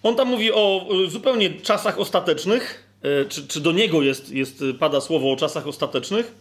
On 0.04 0.16
tam 0.16 0.28
mówi 0.28 0.52
o 0.52 0.88
zupełnie 1.08 1.50
czasach 1.62 2.00
ostatecznych, 2.00 2.89
czy, 3.30 3.48
czy 3.48 3.60
do 3.60 3.72
niego 3.72 4.02
jest, 4.02 4.32
jest, 4.32 4.64
pada 4.80 5.02
słowo 5.02 5.32
o 5.32 5.36
czasach 5.36 5.68
ostatecznych. 5.68 6.36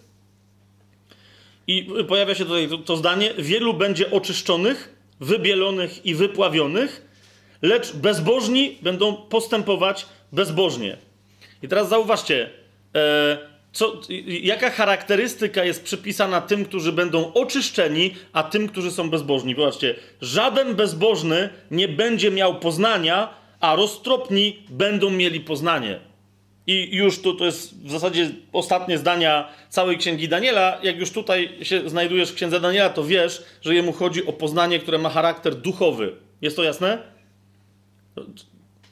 I 1.66 1.88
pojawia 2.08 2.34
się 2.34 2.44
tutaj 2.44 2.68
to, 2.68 2.78
to 2.78 2.96
zdanie: 2.96 3.34
Wielu 3.38 3.74
będzie 3.74 4.10
oczyszczonych, 4.10 4.94
wybielonych 5.20 6.06
i 6.06 6.14
wypławionych, 6.14 7.08
lecz 7.62 7.92
bezbożni 7.92 8.78
będą 8.82 9.16
postępować 9.16 10.06
bezbożnie. 10.32 10.96
I 11.62 11.68
teraz 11.68 11.88
zauważcie, 11.88 12.50
e, 12.94 13.38
co, 13.72 14.00
jaka 14.26 14.70
charakterystyka 14.70 15.64
jest 15.64 15.84
przypisana 15.84 16.40
tym, 16.40 16.64
którzy 16.64 16.92
będą 16.92 17.32
oczyszczeni, 17.32 18.14
a 18.32 18.42
tym, 18.42 18.68
którzy 18.68 18.90
są 18.90 19.10
bezbożni. 19.10 19.54
Zobaczcie, 19.54 19.94
żaden 20.20 20.74
bezbożny 20.74 21.48
nie 21.70 21.88
będzie 21.88 22.30
miał 22.30 22.60
poznania, 22.60 23.34
a 23.60 23.76
roztropni 23.76 24.62
będą 24.68 25.10
mieli 25.10 25.40
poznanie. 25.40 26.07
I 26.68 26.96
już 26.96 27.18
tu 27.22 27.34
to 27.34 27.44
jest 27.44 27.86
w 27.86 27.90
zasadzie 27.90 28.30
ostatnie 28.52 28.98
zdania 28.98 29.48
całej 29.68 29.98
księgi 29.98 30.28
Daniela. 30.28 30.78
Jak 30.82 30.98
już 30.98 31.10
tutaj 31.10 31.50
się 31.62 31.90
znajdujesz 31.90 32.30
w 32.30 32.34
księdze 32.34 32.60
Daniela, 32.60 32.90
to 32.90 33.04
wiesz, 33.04 33.42
że 33.62 33.74
jemu 33.74 33.92
chodzi 33.92 34.26
o 34.26 34.32
poznanie, 34.32 34.78
które 34.78 34.98
ma 34.98 35.10
charakter 35.10 35.54
duchowy. 35.54 36.12
Jest 36.42 36.56
to 36.56 36.62
jasne? 36.62 36.98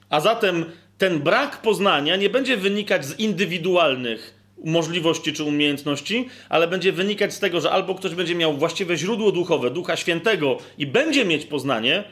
A 0.09 0.21
zatem 0.21 0.65
ten 0.99 1.19
brak 1.19 1.63
poznania 1.63 2.17
nie 2.17 2.31
będzie 2.31 2.57
wynikać 2.57 3.05
z 3.05 3.19
indywidualnych 3.19 4.35
możliwości 4.65 5.33
czy 5.33 5.45
umiejętności, 5.45 6.29
ale 6.49 6.69
będzie 6.69 6.93
wynikać 6.93 7.35
z 7.35 7.39
tego, 7.39 7.61
że 7.61 7.71
albo 7.71 7.95
ktoś 7.95 8.15
będzie 8.15 8.35
miał 8.35 8.57
właściwe 8.57 8.97
źródło 8.97 9.33
duchowe, 9.33 9.71
Ducha 9.71 9.97
Świętego 9.97 10.59
i 10.79 10.87
będzie 10.87 11.25
mieć 11.25 11.45
poznanie, 11.45 12.05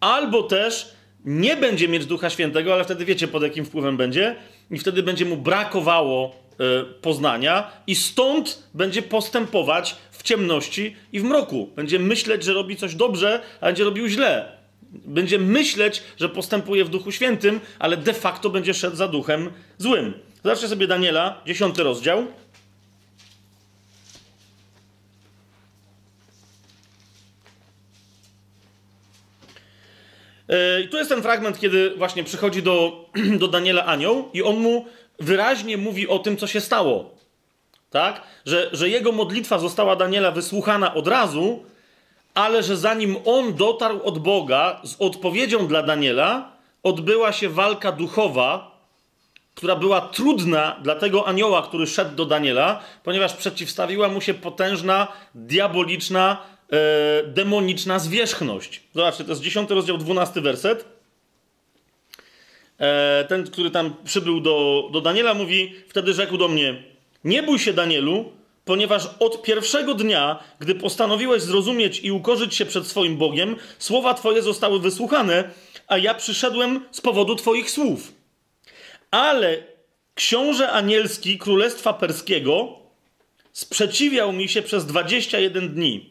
albo 0.00 0.42
też 0.42 0.94
nie 1.24 1.56
będzie 1.56 1.88
mieć 1.88 2.06
Ducha 2.06 2.30
Świętego, 2.30 2.74
ale 2.74 2.84
wtedy 2.84 3.04
wiecie 3.04 3.28
pod 3.28 3.42
jakim 3.42 3.64
wpływem 3.64 3.96
będzie, 3.96 4.36
i 4.70 4.78
wtedy 4.78 5.02
będzie 5.02 5.24
mu 5.24 5.36
brakowało 5.36 6.34
y, 6.52 6.84
poznania, 6.84 7.70
i 7.86 7.94
stąd 7.94 8.68
będzie 8.74 9.02
postępować 9.02 9.96
w 10.10 10.22
ciemności 10.22 10.96
i 11.12 11.20
w 11.20 11.24
mroku. 11.24 11.68
Będzie 11.76 11.98
myśleć, 11.98 12.44
że 12.44 12.52
robi 12.52 12.76
coś 12.76 12.94
dobrze, 12.94 13.40
a 13.60 13.66
będzie 13.66 13.84
robił 13.84 14.08
źle. 14.08 14.60
Będzie 14.92 15.38
myśleć, 15.38 16.02
że 16.16 16.28
postępuje 16.28 16.84
w 16.84 16.88
Duchu 16.88 17.12
Świętym, 17.12 17.60
ale 17.78 17.96
de 17.96 18.14
facto 18.14 18.50
będzie 18.50 18.74
szedł 18.74 18.96
za 18.96 19.08
duchem 19.08 19.50
złym. 19.78 20.14
Zobaczcie 20.44 20.68
sobie 20.68 20.86
Daniela, 20.86 21.40
10 21.46 21.78
rozdział. 21.78 22.26
I 30.84 30.88
tu 30.88 30.96
jest 30.96 31.10
ten 31.10 31.22
fragment, 31.22 31.60
kiedy 31.60 31.94
właśnie 31.96 32.24
przychodzi 32.24 32.62
do, 32.62 33.04
do 33.40 33.48
Daniela 33.48 33.84
anioł 33.84 34.28
i 34.32 34.42
on 34.42 34.56
mu 34.56 34.86
wyraźnie 35.18 35.76
mówi 35.76 36.08
o 36.08 36.18
tym, 36.18 36.36
co 36.36 36.46
się 36.46 36.60
stało. 36.60 37.14
Tak? 37.90 38.22
Że, 38.46 38.70
że 38.72 38.88
jego 38.88 39.12
modlitwa 39.12 39.58
została 39.58 39.96
Daniela 39.96 40.30
wysłuchana 40.30 40.94
od 40.94 41.08
razu, 41.08 41.64
ale 42.34 42.62
że 42.62 42.76
zanim 42.76 43.16
on 43.24 43.54
dotarł 43.54 44.02
od 44.02 44.18
Boga 44.18 44.80
z 44.84 44.96
odpowiedzią 44.98 45.66
dla 45.66 45.82
Daniela, 45.82 46.52
odbyła 46.82 47.32
się 47.32 47.48
walka 47.48 47.92
duchowa, 47.92 48.80
która 49.54 49.76
była 49.76 50.00
trudna 50.00 50.76
dla 50.82 50.94
tego 50.94 51.28
anioła, 51.28 51.62
który 51.62 51.86
szedł 51.86 52.16
do 52.16 52.26
Daniela, 52.26 52.80
ponieważ 53.04 53.32
przeciwstawiła 53.32 54.08
mu 54.08 54.20
się 54.20 54.34
potężna, 54.34 55.08
diaboliczna, 55.34 56.36
e, 56.42 56.49
demoniczna 57.26 57.98
zwierzchność. 57.98 58.82
Zobaczcie, 58.94 59.24
to 59.24 59.30
jest 59.30 59.42
10 59.42 59.70
rozdział, 59.70 59.98
12 59.98 60.40
werset. 60.40 60.84
E, 62.78 63.24
ten, 63.28 63.44
który 63.44 63.70
tam 63.70 63.94
przybył 64.04 64.40
do, 64.40 64.88
do 64.92 65.00
Daniela, 65.00 65.34
mówi: 65.34 65.74
Wtedy 65.88 66.14
rzekł 66.14 66.36
do 66.36 66.48
mnie: 66.48 66.82
Nie 67.24 67.42
bój 67.42 67.58
się, 67.58 67.72
Danielu, 67.72 68.32
ponieważ 68.64 69.08
od 69.18 69.42
pierwszego 69.42 69.94
dnia, 69.94 70.38
gdy 70.58 70.74
postanowiłeś 70.74 71.42
zrozumieć 71.42 72.00
i 72.00 72.12
ukorzyć 72.12 72.54
się 72.54 72.66
przed 72.66 72.86
swoim 72.86 73.16
Bogiem, 73.16 73.56
słowa 73.78 74.14
Twoje 74.14 74.42
zostały 74.42 74.80
wysłuchane, 74.80 75.50
a 75.86 75.98
ja 75.98 76.14
przyszedłem 76.14 76.84
z 76.90 77.00
powodu 77.00 77.36
Twoich 77.36 77.70
słów. 77.70 78.12
Ale 79.10 79.62
książę 80.14 80.70
anielski 80.70 81.38
Królestwa 81.38 81.92
Perskiego 81.92 82.78
sprzeciwiał 83.52 84.32
mi 84.32 84.48
się 84.48 84.62
przez 84.62 84.86
21 84.86 85.74
dni. 85.74 86.09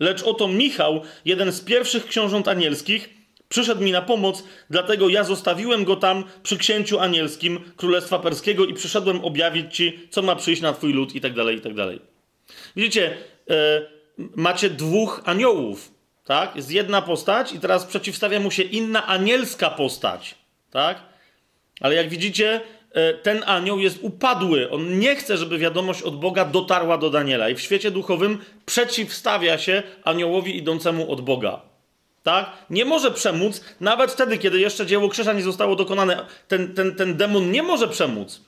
Lecz 0.00 0.22
oto 0.22 0.48
Michał, 0.48 1.02
jeden 1.24 1.52
z 1.52 1.60
pierwszych 1.60 2.06
książąt 2.06 2.48
anielskich, 2.48 3.10
przyszedł 3.48 3.82
mi 3.82 3.92
na 3.92 4.02
pomoc, 4.02 4.44
dlatego 4.70 5.08
ja 5.08 5.24
zostawiłem 5.24 5.84
go 5.84 5.96
tam 5.96 6.24
przy 6.42 6.58
księciu 6.58 7.00
anielskim 7.00 7.60
Królestwa 7.76 8.18
Perskiego 8.18 8.64
i 8.64 8.74
przyszedłem 8.74 9.24
objawić 9.24 9.76
ci, 9.76 10.08
co 10.10 10.22
ma 10.22 10.36
przyjść 10.36 10.62
na 10.62 10.72
twój 10.72 10.92
lud 10.92 11.14
i 11.14 11.20
tak 11.20 11.34
dalej, 11.34 11.56
i 11.56 11.60
tak 11.60 11.74
dalej. 11.74 12.00
Widzicie, 12.76 13.16
e, 13.50 13.82
macie 14.36 14.70
dwóch 14.70 15.22
aniołów, 15.24 15.92
tak? 16.24 16.56
Jest 16.56 16.70
jedna 16.70 17.02
postać 17.02 17.52
i 17.52 17.60
teraz 17.60 17.84
przeciwstawia 17.84 18.40
mu 18.40 18.50
się 18.50 18.62
inna 18.62 19.06
anielska 19.06 19.70
postać, 19.70 20.34
tak? 20.70 21.02
Ale 21.80 21.94
jak 21.94 22.08
widzicie, 22.08 22.60
ten 23.22 23.42
anioł 23.46 23.78
jest 23.78 23.98
upadły. 24.02 24.70
On 24.70 24.98
nie 24.98 25.16
chce, 25.16 25.36
żeby 25.36 25.58
wiadomość 25.58 26.02
od 26.02 26.20
Boga 26.20 26.44
dotarła 26.44 26.98
do 26.98 27.10
Daniela. 27.10 27.48
I 27.48 27.54
w 27.54 27.60
świecie 27.60 27.90
duchowym 27.90 28.38
przeciwstawia 28.66 29.58
się 29.58 29.82
aniołowi 30.04 30.56
idącemu 30.56 31.12
od 31.12 31.20
Boga. 31.20 31.60
Tak? 32.22 32.52
Nie 32.70 32.84
może 32.84 33.10
przemóc, 33.10 33.64
nawet 33.80 34.12
wtedy, 34.12 34.38
kiedy 34.38 34.60
jeszcze 34.60 34.86
dzieło 34.86 35.08
krzyża 35.08 35.32
nie 35.32 35.42
zostało 35.42 35.76
dokonane. 35.76 36.26
Ten, 36.48 36.74
ten, 36.74 36.94
ten 36.94 37.16
demon 37.16 37.50
nie 37.50 37.62
może 37.62 37.88
przemóc. 37.88 38.40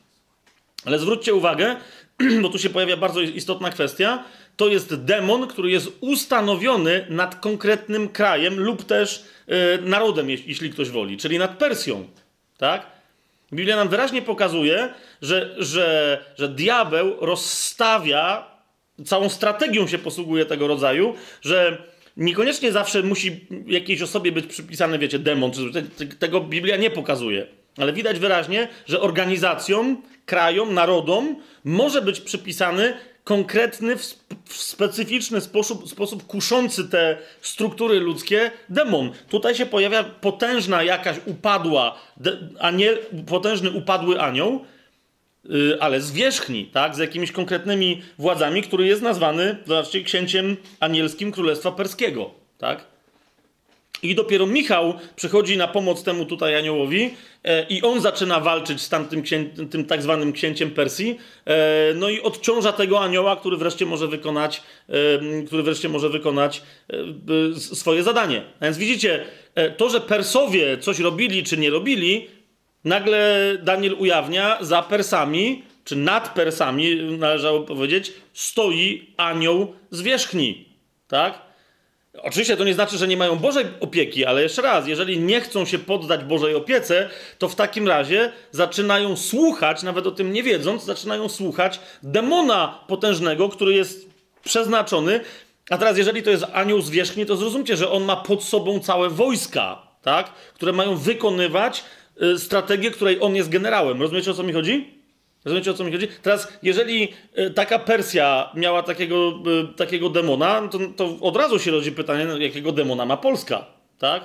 Ale 0.84 0.98
zwróćcie 0.98 1.34
uwagę, 1.34 1.76
bo 2.42 2.48
tu 2.48 2.58
się 2.58 2.70
pojawia 2.70 2.96
bardzo 2.96 3.20
istotna 3.20 3.70
kwestia. 3.70 4.24
To 4.56 4.68
jest 4.68 4.94
demon, 4.94 5.46
który 5.46 5.70
jest 5.70 5.88
ustanowiony 6.00 7.06
nad 7.10 7.40
konkretnym 7.40 8.08
krajem 8.08 8.60
lub 8.60 8.84
też 8.84 9.24
yy, 9.46 9.56
narodem, 9.82 10.30
jeśli 10.30 10.70
ktoś 10.70 10.90
woli, 10.90 11.16
czyli 11.16 11.38
nad 11.38 11.58
Persją. 11.58 12.08
Tak? 12.58 12.95
Biblia 13.52 13.76
nam 13.76 13.88
wyraźnie 13.88 14.22
pokazuje, 14.22 14.88
że, 15.22 15.54
że, 15.58 16.18
że 16.36 16.48
diabeł 16.48 17.16
rozstawia, 17.20 18.50
całą 19.04 19.28
strategią 19.28 19.86
się 19.86 19.98
posługuje 19.98 20.46
tego 20.46 20.66
rodzaju, 20.66 21.14
że 21.42 21.82
niekoniecznie 22.16 22.72
zawsze 22.72 23.02
musi 23.02 23.46
jakiejś 23.66 24.02
osobie 24.02 24.32
być 24.32 24.46
przypisany, 24.46 24.98
wiecie, 24.98 25.18
demon, 25.18 25.50
czy 25.52 25.72
tego 26.18 26.40
Biblia 26.40 26.76
nie 26.76 26.90
pokazuje. 26.90 27.46
Ale 27.78 27.92
widać 27.92 28.18
wyraźnie, 28.18 28.68
że 28.86 29.00
organizacjom, 29.00 30.02
krajom, 30.26 30.74
narodom 30.74 31.36
może 31.64 32.02
być 32.02 32.20
przypisany 32.20 32.94
konkretny, 33.24 33.96
w, 34.46 34.56
specyficzny 34.56 35.40
sposób, 35.40 35.88
sposób 35.88 36.26
kuszący 36.26 36.88
te 36.88 37.18
struktury 37.40 38.00
ludzkie 38.00 38.50
demon. 38.68 39.12
Tutaj 39.28 39.54
się 39.54 39.66
pojawia 39.66 40.04
potężna 40.04 40.82
jakaś 40.82 41.16
upadła, 41.26 41.98
aniel, 42.58 42.98
potężny 43.26 43.70
upadły 43.70 44.20
anioł, 44.20 44.64
yy, 45.44 45.78
ale 45.80 46.00
z 46.00 46.12
wierzchni, 46.12 46.66
tak, 46.66 46.94
z 46.94 46.98
jakimiś 46.98 47.32
konkretnymi 47.32 48.02
władzami, 48.18 48.62
który 48.62 48.86
jest 48.86 49.02
nazwany, 49.02 49.56
zobaczcie, 49.66 50.02
księciem 50.02 50.56
anielskim 50.80 51.32
Królestwa 51.32 51.72
Perskiego, 51.72 52.30
tak? 52.58 52.95
I 54.02 54.14
dopiero 54.14 54.46
Michał 54.46 54.94
przychodzi 55.16 55.56
na 55.56 55.68
pomoc 55.68 56.02
temu 56.02 56.24
tutaj 56.24 56.56
aniołowi 56.56 57.10
e, 57.44 57.66
i 57.68 57.82
on 57.82 58.00
zaczyna 58.00 58.40
walczyć 58.40 58.80
z 58.80 58.88
tamtym 58.88 59.22
księ, 59.22 59.44
tym 59.70 59.84
tak 59.84 60.02
zwanym 60.02 60.32
księciem 60.32 60.70
Persji. 60.70 61.18
E, 61.44 61.94
no 61.94 62.08
i 62.08 62.20
odciąża 62.20 62.72
tego 62.72 63.00
anioła, 63.00 63.36
który 63.36 63.56
wreszcie 63.56 63.86
może 63.86 64.08
wykonać, 64.08 64.62
e, 64.88 65.42
który 65.46 65.62
wreszcie 65.62 65.88
może 65.88 66.08
wykonać 66.08 66.62
e, 67.56 67.60
swoje 67.60 68.02
zadanie. 68.02 68.42
A 68.60 68.64
więc 68.64 68.78
widzicie, 68.78 69.24
e, 69.54 69.70
to, 69.70 69.90
że 69.90 70.00
Persowie 70.00 70.78
coś 70.78 70.98
robili 70.98 71.44
czy 71.44 71.56
nie 71.56 71.70
robili, 71.70 72.28
nagle 72.84 73.52
Daniel 73.62 73.94
ujawnia 73.98 74.58
za 74.60 74.82
Persami, 74.82 75.62
czy 75.84 75.96
nad 75.96 76.34
Persami, 76.34 76.96
należało 77.18 77.60
powiedzieć, 77.60 78.12
stoi 78.32 79.14
anioł 79.16 79.74
z 79.90 80.02
wierzchni. 80.02 80.68
Tak? 81.08 81.45
Oczywiście 82.22 82.56
to 82.56 82.64
nie 82.64 82.74
znaczy, 82.74 82.98
że 82.98 83.08
nie 83.08 83.16
mają 83.16 83.36
Bożej 83.36 83.64
opieki, 83.80 84.24
ale 84.24 84.42
jeszcze 84.42 84.62
raz, 84.62 84.88
jeżeli 84.88 85.18
nie 85.18 85.40
chcą 85.40 85.64
się 85.64 85.78
poddać 85.78 86.24
Bożej 86.24 86.54
opiece, 86.54 87.08
to 87.38 87.48
w 87.48 87.54
takim 87.54 87.88
razie 87.88 88.32
zaczynają 88.50 89.16
słuchać, 89.16 89.82
nawet 89.82 90.06
o 90.06 90.10
tym 90.10 90.32
nie 90.32 90.42
wiedząc, 90.42 90.84
zaczynają 90.84 91.28
słuchać 91.28 91.80
demona 92.02 92.80
potężnego, 92.86 93.48
który 93.48 93.74
jest 93.74 94.10
przeznaczony. 94.44 95.20
A 95.70 95.78
teraz, 95.78 95.98
jeżeli 95.98 96.22
to 96.22 96.30
jest 96.30 96.44
anioł 96.52 96.80
zwierzchni, 96.80 97.26
to 97.26 97.36
zrozumcie, 97.36 97.76
że 97.76 97.90
on 97.90 98.04
ma 98.04 98.16
pod 98.16 98.44
sobą 98.44 98.80
całe 98.80 99.10
wojska, 99.10 99.82
tak? 100.02 100.32
które 100.54 100.72
mają 100.72 100.96
wykonywać 100.96 101.84
y, 102.22 102.38
strategię, 102.38 102.90
której 102.90 103.18
on 103.20 103.36
jest 103.36 103.48
generałem. 103.48 104.02
Rozumiecie 104.02 104.30
o 104.30 104.34
co 104.34 104.42
mi 104.42 104.52
chodzi? 104.52 104.95
Rozumiecie 105.46 105.70
o 105.70 105.74
co 105.74 105.84
mi 105.84 105.92
chodzi? 105.92 106.08
Teraz, 106.22 106.48
jeżeli 106.62 107.08
e, 107.34 107.50
taka 107.50 107.78
Persja 107.78 108.50
miała 108.54 108.82
takiego, 108.82 109.42
e, 109.62 109.74
takiego 109.76 110.10
demona, 110.10 110.68
to, 110.68 110.78
to 110.96 111.16
od 111.20 111.36
razu 111.36 111.58
się 111.58 111.70
rodzi 111.70 111.92
pytanie, 111.92 112.24
no, 112.24 112.38
jakiego 112.38 112.72
demona 112.72 113.06
ma 113.06 113.16
Polska, 113.16 113.66
tak? 113.98 114.24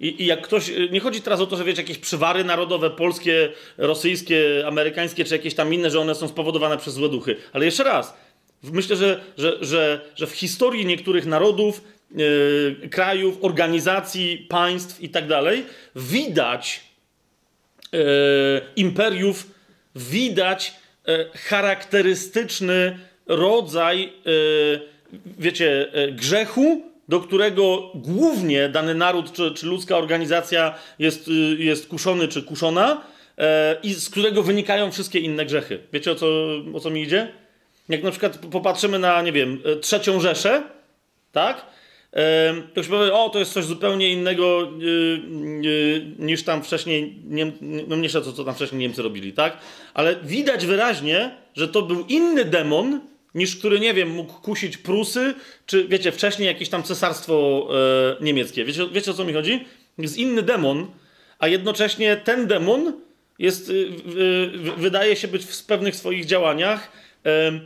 I, 0.00 0.22
I, 0.22 0.26
jak 0.26 0.42
ktoś. 0.42 0.70
E, 0.70 0.88
nie 0.88 1.00
chodzi 1.00 1.20
teraz 1.20 1.40
o 1.40 1.46
to, 1.46 1.56
że 1.56 1.64
wiecie, 1.64 1.82
jakieś 1.82 1.98
przywary 1.98 2.44
narodowe, 2.44 2.90
polskie, 2.90 3.52
rosyjskie, 3.78 4.64
amerykańskie, 4.66 5.24
czy 5.24 5.34
jakieś 5.34 5.54
tam 5.54 5.74
inne, 5.74 5.90
że 5.90 6.00
one 6.00 6.14
są 6.14 6.28
spowodowane 6.28 6.78
przez 6.78 6.94
złe 6.94 7.08
duchy. 7.08 7.36
Ale 7.52 7.64
jeszcze 7.64 7.84
raz, 7.84 8.16
myślę, 8.62 8.96
że, 8.96 9.20
że, 9.38 9.56
że, 9.60 10.00
że 10.14 10.26
w 10.26 10.32
historii 10.32 10.86
niektórych 10.86 11.26
narodów, 11.26 11.84
yy, 12.10 12.88
krajów, 12.90 13.38
organizacji, 13.44 14.46
państw 14.48 15.00
i 15.02 15.08
tak 15.08 15.28
dalej, 15.28 15.64
widać 15.96 16.80
yy, 17.92 18.00
imperiów 18.76 19.51
widać 19.96 20.74
e, 21.08 21.38
charakterystyczny 21.38 22.98
rodzaj, 23.26 24.04
e, 24.04 24.10
wiecie, 25.38 25.92
e, 25.92 26.12
grzechu, 26.12 26.82
do 27.08 27.20
którego 27.20 27.90
głównie 27.94 28.68
dany 28.68 28.94
naród 28.94 29.32
czy, 29.32 29.50
czy 29.54 29.66
ludzka 29.66 29.96
organizacja 29.96 30.74
jest, 30.98 31.30
jest 31.58 31.88
kuszony 31.88 32.28
czy 32.28 32.42
kuszona 32.42 33.04
i 33.82 33.94
z 33.94 34.10
którego 34.10 34.42
wynikają 34.42 34.92
wszystkie 34.92 35.18
inne 35.18 35.46
grzechy. 35.46 35.78
Wiecie 35.92 36.12
o 36.12 36.14
co, 36.14 36.26
o 36.74 36.80
co 36.80 36.90
mi 36.90 37.02
idzie? 37.02 37.32
Jak 37.88 38.02
na 38.02 38.10
przykład 38.10 38.38
popatrzymy 38.38 38.98
na, 38.98 39.22
nie 39.22 39.32
wiem, 39.32 39.62
trzecią 39.80 40.20
Rzeszę, 40.20 40.62
tak? 41.32 41.66
To 42.74 42.82
się 42.82 42.88
powie, 42.88 43.14
o, 43.14 43.28
to 43.28 43.38
jest 43.38 43.52
coś 43.52 43.64
zupełnie 43.64 44.12
innego 44.12 44.72
yy, 44.78 45.20
yy, 45.62 46.06
niż 46.18 46.42
tam 46.42 46.62
wcześniej, 46.62 47.16
no 47.88 47.96
mniejsza 47.96 48.20
co, 48.20 48.32
co 48.32 48.44
tam 48.44 48.54
wcześniej 48.54 48.80
Niemcy 48.80 49.02
robili, 49.02 49.32
tak? 49.32 49.58
Ale 49.94 50.16
widać 50.16 50.66
wyraźnie, 50.66 51.36
że 51.54 51.68
to 51.68 51.82
był 51.82 52.04
inny 52.08 52.44
demon, 52.44 53.00
niż 53.34 53.56
który, 53.56 53.80
nie 53.80 53.94
wiem, 53.94 54.10
mógł 54.10 54.32
kusić 54.32 54.76
Prusy, 54.76 55.34
czy 55.66 55.88
wiecie, 55.88 56.12
wcześniej 56.12 56.46
jakieś 56.46 56.68
tam 56.68 56.82
cesarstwo 56.82 57.68
e, 58.20 58.24
niemieckie. 58.24 58.64
Wiecie, 58.64 58.88
wiecie 58.92 59.10
o 59.10 59.14
co 59.14 59.24
mi 59.24 59.32
chodzi? 59.32 59.64
Jest 59.98 60.18
inny 60.18 60.42
demon, 60.42 60.86
a 61.38 61.48
jednocześnie 61.48 62.16
ten 62.16 62.46
demon 62.46 63.00
jest, 63.38 63.68
y, 63.68 63.86
wydaje 64.76 65.16
się 65.16 65.28
być 65.28 65.44
w 65.44 65.64
pewnych 65.64 65.96
swoich 65.96 66.24
działaniach 66.24 66.90
Y, 67.26 67.60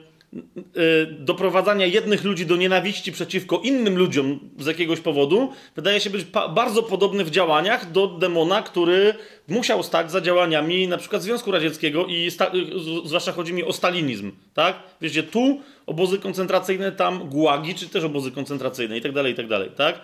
doprowadzania 1.19 1.87
jednych 1.87 2.25
ludzi 2.25 2.47
do 2.47 2.57
nienawiści 2.57 3.13
przeciwko 3.13 3.59
innym 3.59 3.99
ludziom 3.99 4.41
z 4.59 4.67
jakiegoś 4.67 5.01
powodu, 5.01 5.53
wydaje 5.77 6.01
się 6.01 6.11
być 6.11 6.25
bardzo 6.55 6.83
podobny 6.83 7.25
w 7.25 7.31
działaniach 7.31 7.93
do 7.93 8.07
demona, 8.07 8.63
który 8.63 9.15
musiał 9.49 9.83
stać 9.83 10.11
za 10.11 10.21
działaniami 10.21 10.89
na 10.89 10.97
przykład 10.97 11.23
Związku 11.23 11.51
Radzieckiego 11.51 12.07
i 12.07 12.27
y, 12.27 13.09
zwłaszcza 13.09 13.33
chodzi 13.33 13.53
mi 13.53 13.65
o 13.65 13.73
stalinizm, 13.73 14.33
tak? 14.55 14.77
Wiecie, 15.01 15.23
tu 15.23 15.61
obozy 15.87 16.19
koncentracyjne, 16.19 16.93
tam 16.93 17.29
gułagi, 17.29 17.75
czy 17.75 17.89
też 17.89 18.05
obozy 18.05 18.31
koncentracyjne 18.31 18.99
i 18.99 19.01
tak 19.01 19.13
dalej, 19.13 19.33
i 19.33 19.37
tak 19.37 19.49
dalej, 19.49 19.71
tak? 19.77 20.01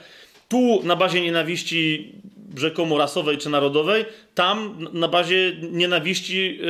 Tu 0.48 0.80
na 0.84 0.96
bazie 0.96 1.20
nienawiści 1.20 2.12
rzekomo 2.56 2.98
rasowej 2.98 3.38
czy 3.38 3.50
narodowej, 3.50 4.04
tam 4.34 4.88
na 4.92 5.08
bazie 5.08 5.52
nienawiści 5.70 6.60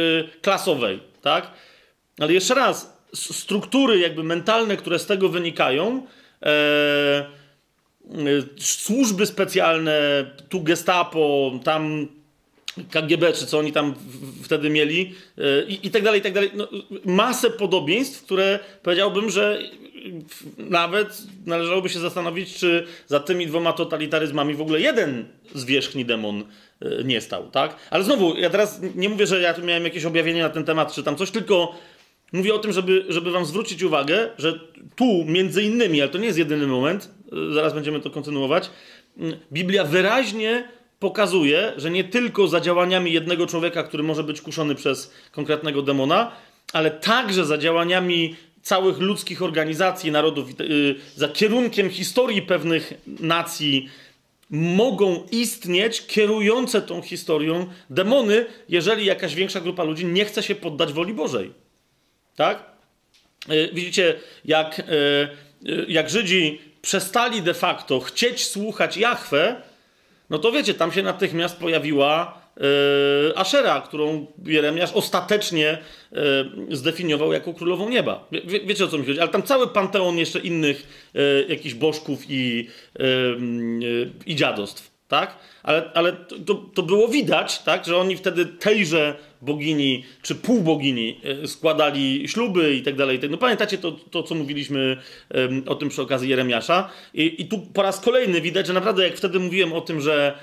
klasowej, 0.43 1.01
tak? 1.23 1.51
Ale 2.19 2.33
jeszcze 2.33 2.55
raz, 2.55 2.92
struktury 3.15 3.99
jakby 3.99 4.25
mentalne, 4.25 4.77
które 4.77 4.99
z 4.99 5.07
tego 5.07 5.29
wynikają, 5.29 6.07
e, 6.43 7.27
służby 8.59 9.27
specjalne, 9.27 10.27
tu 10.49 10.61
gestapo, 10.61 11.53
tam 11.65 12.09
KGB, 12.91 13.33
czy 13.33 13.47
co 13.47 13.59
oni 13.59 13.73
tam 13.73 13.95
wtedy 14.43 14.71
mieli 14.71 15.15
e, 15.39 15.65
i, 15.65 15.87
i 15.87 15.91
tak 15.91 16.03
dalej, 16.03 16.21
i 16.21 16.23
tak 16.23 16.33
dalej. 16.33 16.51
No, 16.55 16.69
masę 17.05 17.51
podobieństw, 17.51 18.23
które 18.25 18.59
powiedziałbym, 18.83 19.31
że 19.31 19.59
nawet 20.59 21.23
należałoby 21.47 21.89
się 21.89 21.99
zastanowić, 21.99 22.55
czy 22.55 22.87
za 23.07 23.21
tymi 23.21 23.47
dwoma 23.47 23.73
totalitaryzmami 23.73 24.55
w 24.55 24.61
ogóle 24.61 24.81
jeden 24.81 25.25
zwierzchni 25.55 26.05
demon 26.05 26.45
e, 26.81 27.05
nie 27.05 27.21
stał, 27.21 27.51
tak? 27.51 27.77
Ale 27.91 28.05
znowu, 28.05 28.37
ja 28.37 28.51
teraz 28.51 28.81
nie 28.95 29.09
mówię, 29.09 29.27
że 29.27 29.41
ja 29.41 29.55
tu 29.55 29.63
miałem 29.63 29.85
jakieś 29.85 30.05
objawienie 30.05 30.43
na 30.43 30.51
ten 30.51 30.65
temat, 30.65 30.93
czy 30.93 31.03
tam 31.03 31.17
coś, 31.17 31.31
tylko 31.31 31.75
mówię 32.33 32.55
o 32.55 32.59
tym, 32.59 32.73
żeby, 32.73 33.05
żeby 33.09 33.31
wam 33.31 33.47
zwrócić 33.47 33.83
uwagę, 33.83 34.31
że 34.39 34.61
tu 34.97 35.25
między 35.25 35.63
innymi, 35.63 36.01
ale 36.01 36.11
to 36.11 36.19
nie 36.19 36.27
jest 36.27 36.39
jedyny 36.39 36.67
moment, 36.67 37.11
e, 37.51 37.55
zaraz 37.55 37.75
będziemy 37.75 38.01
to 38.01 38.11
kontynuować, 38.11 38.71
Biblia 39.53 39.85
wyraźnie 39.85 40.69
pokazuje, 40.99 41.73
że 41.77 41.91
nie 41.91 42.05
tylko 42.05 42.49
za 42.49 42.61
działaniami 42.61 43.13
jednego 43.13 43.47
człowieka, 43.47 43.83
który 43.83 44.03
może 44.03 44.25
być 44.25 44.41
kuszony 44.41 44.75
przez 44.75 45.13
konkretnego 45.33 45.83
demona, 45.83 46.33
ale 46.73 46.91
także 46.91 47.45
za 47.45 47.59
działaniami 47.59 48.37
całych 48.63 48.99
ludzkich 48.99 49.43
organizacji, 49.43 50.11
narodów, 50.11 50.61
y, 50.61 50.95
za 51.17 51.29
kierunkiem 51.29 51.91
historii 51.91 52.43
pewnych 52.43 52.93
nacji 53.21 53.89
mogą 54.51 55.27
istnieć 55.31 56.07
kierujące 56.07 56.83
tą 56.83 57.03
historią 57.03 57.67
demony, 57.91 58.47
jeżeli 58.69 59.07
jakaś 59.07 59.35
większa 59.35 59.61
grupa 59.61 59.85
ludzi 59.85 60.07
nie 60.07 60.25
chce 60.25 60.43
się 60.43 60.55
poddać 60.55 60.93
woli 60.93 61.15
Bożej. 61.15 61.62
Tak? 62.37 62.65
Y, 63.51 63.71
widzicie, 63.73 64.15
jak, 64.45 64.79
y, 64.79 65.85
jak 65.89 66.11
Żydzi 66.11 66.61
przestali 66.83 67.43
de 67.43 67.55
facto 67.55 68.01
chcieć 68.01 68.47
słuchać 68.47 68.97
Jahwe, 68.97 69.63
no 70.31 70.39
to 70.39 70.53
wiecie, 70.53 70.75
tam 70.75 70.93
się 70.93 71.03
natychmiast 71.03 71.57
pojawiła 71.57 72.43
Ashera, 73.37 73.81
którą 73.81 74.27
Jeremiasz 74.45 74.93
ostatecznie 74.93 75.79
zdefiniował 76.71 77.33
jako 77.33 77.55
królową 77.55 77.89
nieba. 77.89 78.29
Wie, 78.33 78.61
wiecie 78.61 78.85
o 78.85 78.89
co 78.89 78.99
mi 78.99 79.07
chodzi? 79.07 79.21
Ale 79.21 79.31
tam 79.31 79.43
cały 79.43 79.69
panteon 79.69 80.19
jeszcze 80.19 80.39
innych 80.39 81.11
jakichś 81.49 81.75
bożków 81.75 82.21
i, 82.29 82.69
i 84.27 84.37
dziadostw 84.37 84.92
tak? 85.13 85.37
Ale, 85.63 85.91
ale 85.95 86.13
to, 86.47 86.55
to 86.55 86.83
było 86.83 87.09
widać, 87.09 87.59
tak? 87.59 87.87
Że 87.87 87.97
oni 87.97 88.17
wtedy 88.17 88.47
tejże 88.47 89.17
bogini, 89.43 90.05
czy 90.23 90.35
półbogini 90.35 91.21
e, 91.43 91.47
składali 91.49 92.29
śluby 92.29 92.75
i 92.75 92.83
tak 92.83 92.97
dalej. 92.97 93.19
Tak- 93.19 93.31
no 93.31 93.37
pamiętacie 93.37 93.79
to, 93.79 93.93
to 93.93 94.23
co 94.23 94.35
mówiliśmy 94.35 94.97
o 95.67 95.75
tym 95.75 95.89
przy 95.89 96.03
okazji 96.03 96.29
Jeremiasza? 96.31 96.91
I, 97.15 97.43
I 97.43 97.47
tu 97.47 97.59
po 97.59 97.83
raz 97.83 98.01
kolejny 98.01 98.41
widać, 98.41 98.67
że 98.67 98.73
naprawdę 98.73 99.05
jak 99.05 99.17
wtedy 99.17 99.39
mówiłem 99.39 99.73
o 99.73 99.81
tym, 99.81 100.01
że, 100.01 100.39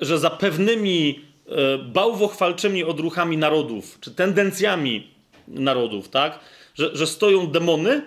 że 0.00 0.18
za 0.18 0.30
pewnymi 0.30 1.20
e, 1.48 1.78
bałwochwalczymi 1.78 2.84
odruchami 2.84 3.36
narodów, 3.36 3.98
czy 4.00 4.10
tendencjami 4.10 5.06
narodów, 5.48 6.08
tak? 6.08 6.40
Że, 6.74 6.96
że 6.96 7.06
stoją 7.06 7.46
demony, 7.46 8.02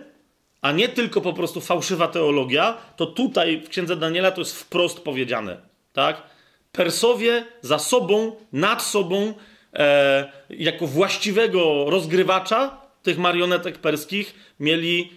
a 0.61 0.71
nie 0.71 0.89
tylko 0.89 1.21
po 1.21 1.33
prostu 1.33 1.61
fałszywa 1.61 2.07
teologia, 2.07 2.77
to 2.95 3.05
tutaj 3.05 3.61
w 3.61 3.69
księdze 3.69 3.95
Daniela 3.95 4.31
to 4.31 4.41
jest 4.41 4.59
wprost 4.59 4.99
powiedziane 4.99 5.74
tak? 5.95 6.23
Persowie 6.71 7.45
za 7.61 7.79
sobą, 7.79 8.35
nad 8.53 8.83
sobą, 8.83 9.33
e, 9.73 10.31
jako 10.49 10.87
właściwego 10.87 11.85
rozgrywacza 11.87 12.77
tych 13.03 13.17
marionetek 13.17 13.77
perskich 13.77 14.35
mieli 14.59 15.11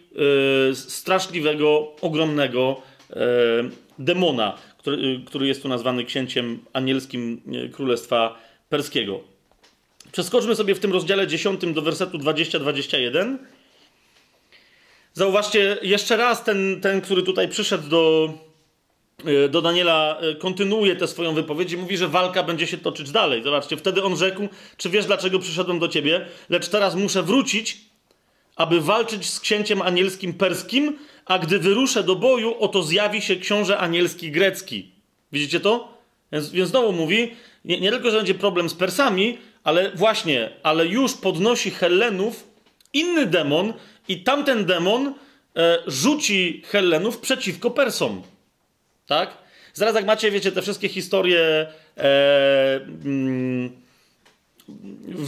e, 0.70 0.74
straszliwego, 0.74 1.96
ogromnego 2.00 2.82
e, 3.10 3.16
demona, 3.98 4.58
który, 4.78 5.20
który 5.26 5.46
jest 5.46 5.62
tu 5.62 5.68
nazwany 5.68 6.04
księciem 6.04 6.58
anielskim 6.72 7.42
e, 7.52 7.68
Królestwa 7.68 8.38
Perskiego. 8.68 9.20
Przeskoczmy 10.12 10.54
sobie 10.54 10.74
w 10.74 10.80
tym 10.80 10.92
rozdziale 10.92 11.26
10 11.26 11.60
do 11.74 11.82
wersetu 11.82 12.18
20-21. 12.18 13.36
Zauważcie 15.12 15.78
jeszcze 15.82 16.16
raz 16.16 16.44
ten, 16.44 16.80
ten, 16.80 17.00
który 17.00 17.22
tutaj 17.22 17.48
przyszedł 17.48 17.88
do, 17.88 18.32
do 19.50 19.62
Daniela 19.62 20.18
e, 20.20 20.34
kontynuuje 20.34 20.96
tę 20.96 21.06
swoją 21.06 21.34
wypowiedź 21.34 21.72
i 21.72 21.76
mówi, 21.76 21.96
że 21.96 22.08
walka 22.08 22.42
będzie 22.42 22.66
się 22.66 22.78
toczyć 22.78 23.10
dalej. 23.10 23.42
Zobaczcie, 23.42 23.76
wtedy 23.76 24.02
on 24.02 24.16
rzekł: 24.16 24.48
Czy 24.76 24.90
wiesz, 24.90 25.06
dlaczego 25.06 25.38
przyszedłem 25.38 25.78
do 25.78 25.88
ciebie? 25.88 26.26
Lecz 26.48 26.68
teraz 26.68 26.94
muszę 26.94 27.22
wrócić, 27.22 27.78
aby 28.56 28.80
walczyć 28.80 29.30
z 29.30 29.40
księciem 29.40 29.82
anielskim 29.82 30.34
perskim, 30.34 30.98
a 31.26 31.38
gdy 31.38 31.58
wyruszę 31.58 32.02
do 32.02 32.16
boju, 32.16 32.54
oto 32.58 32.82
zjawi 32.82 33.22
się 33.22 33.36
książę 33.36 33.78
anielski 33.78 34.30
grecki. 34.30 34.90
Widzicie 35.32 35.60
to? 35.60 35.98
Więc, 36.32 36.50
więc 36.50 36.70
znowu 36.70 36.92
mówi: 36.92 37.34
nie, 37.64 37.80
nie 37.80 37.90
tylko, 37.90 38.10
że 38.10 38.16
będzie 38.16 38.34
problem 38.34 38.68
z 38.68 38.74
Persami, 38.74 39.38
ale 39.64 39.90
właśnie, 39.94 40.50
ale 40.62 40.86
już 40.86 41.14
podnosi 41.14 41.70
Hellenów 41.70 42.48
inny 42.92 43.26
demon, 43.26 43.72
i 44.08 44.22
tamten 44.22 44.64
demon 44.64 45.14
e, 45.56 45.78
rzuci 45.86 46.62
Hellenów 46.66 47.18
przeciwko 47.18 47.70
Persom. 47.70 48.22
Tak? 49.08 49.38
Zaraz 49.74 49.94
jak 49.94 50.06
macie, 50.06 50.30
wiecie, 50.30 50.52
te 50.52 50.62
wszystkie 50.62 50.88
historie 50.88 51.66
e, 51.96 52.80
mm, 53.04 53.70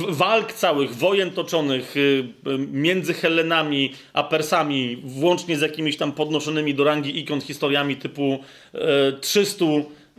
walk 0.09 0.53
całych, 0.53 0.95
wojen 0.95 1.31
toczonych 1.31 1.97
y, 1.97 2.25
między 2.59 3.15
Helenami 3.15 3.93
a 4.13 4.23
Persami, 4.23 5.03
włącznie 5.05 5.59
z 5.59 5.61
jakimiś 5.61 5.97
tam 5.97 6.13
podnoszonymi 6.13 6.75
do 6.75 6.85
rangi 6.85 7.19
ikon 7.19 7.41
historiami 7.41 7.97
typu 7.97 8.39
e, 8.75 9.13
300 9.13 9.65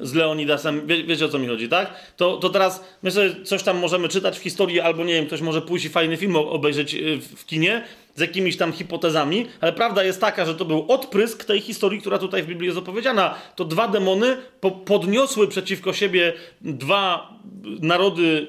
z 0.02 0.14
Leonidasem, 0.14 0.88
wie, 0.88 1.04
wiecie 1.04 1.26
o 1.26 1.30
co 1.30 1.40
mi 1.40 1.48
chodzi, 1.48 1.70
tak? 1.70 2.14
To, 2.18 2.38
to 2.38 2.50
teraz 2.50 2.84
my 3.04 3.12
sobie 3.12 3.46
coś 3.46 3.64
tam 3.64 3.78
możemy 3.78 4.10
czytać 4.10 4.40
w 4.40 4.42
historii, 4.42 4.80
albo 4.80 5.04
nie 5.04 5.14
wiem, 5.14 5.26
ktoś 5.26 5.42
może 5.42 5.62
pójść 5.62 5.86
i 5.86 5.90
fajny 5.90 6.18
film 6.18 6.36
obejrzeć 6.36 6.94
y, 6.94 7.20
w 7.36 7.46
kinie 7.46 7.84
z 8.16 8.22
jakimiś 8.22 8.58
tam 8.58 8.74
hipotezami, 8.74 9.46
ale 9.62 9.74
prawda 9.74 10.04
jest 10.04 10.22
taka, 10.22 10.46
że 10.46 10.56
to 10.56 10.66
był 10.66 10.86
odprysk 10.88 11.46
tej 11.46 11.62
historii, 11.62 12.02
która 12.02 12.18
tutaj 12.18 12.44
w 12.44 12.48
Biblii 12.48 12.68
jest 12.68 12.78
opowiedziana. 12.78 13.36
To 13.56 13.66
dwa 13.66 13.88
demony 13.88 14.38
po 14.60 14.72
podniosły 14.72 15.48
przeciwko 15.48 15.94
siebie 15.94 16.34
dwa 16.62 17.34
narody, 17.82 18.48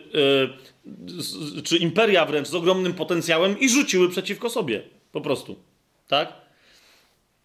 yy, 1.55 1.62
czy 1.62 1.77
imperia 1.77 2.27
wręcz 2.27 2.49
z 2.49 2.55
ogromnym 2.55 2.95
potencjałem 2.95 3.61
i 3.61 3.69
rzuciły 3.69 4.09
przeciwko 4.09 4.51
sobie. 4.51 4.83
Po 5.12 5.20
prostu. 5.20 5.57
Tak? 6.09 6.41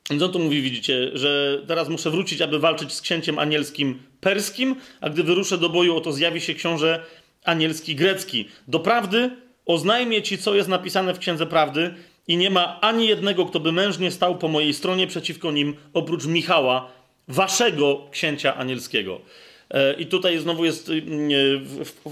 Więc 0.10 0.24
on 0.24 0.32
tu 0.32 0.40
mówi, 0.40 0.62
widzicie, 0.62 1.12
że 1.14 1.62
teraz 1.68 1.90
muszę 1.90 2.12
wrócić, 2.12 2.42
aby 2.42 2.60
walczyć 2.60 2.94
z 2.94 3.02
księciem 3.02 3.40
anielskim 3.40 4.00
perskim, 4.20 4.76
a 5.02 5.10
gdy 5.10 5.24
wyruszę 5.24 5.58
do 5.58 5.70
boju, 5.70 5.96
oto 5.96 6.12
zjawi 6.12 6.42
się 6.42 6.54
książę 6.54 7.04
anielski 7.44 7.96
grecki. 7.96 8.48
Doprawdy 8.68 9.32
oznajmię 9.66 10.22
ci, 10.22 10.38
co 10.38 10.56
jest 10.56 10.70
napisane 10.70 11.14
w 11.14 11.20
Księdze 11.20 11.46
Prawdy 11.46 11.94
i 12.28 12.38
nie 12.38 12.50
ma 12.50 12.82
ani 12.82 13.08
jednego, 13.08 13.46
kto 13.46 13.60
by 13.60 13.72
mężnie 13.72 14.12
stał 14.12 14.38
po 14.38 14.48
mojej 14.48 14.74
stronie 14.74 15.08
przeciwko 15.08 15.52
nim, 15.52 15.76
oprócz 15.94 16.26
Michała, 16.26 16.92
waszego 17.28 18.08
księcia 18.12 18.56
anielskiego. 18.56 19.22
E, 19.70 19.94
I 19.94 20.06
tutaj 20.06 20.38
znowu 20.38 20.66
jest 20.66 20.90
y, 20.90 21.04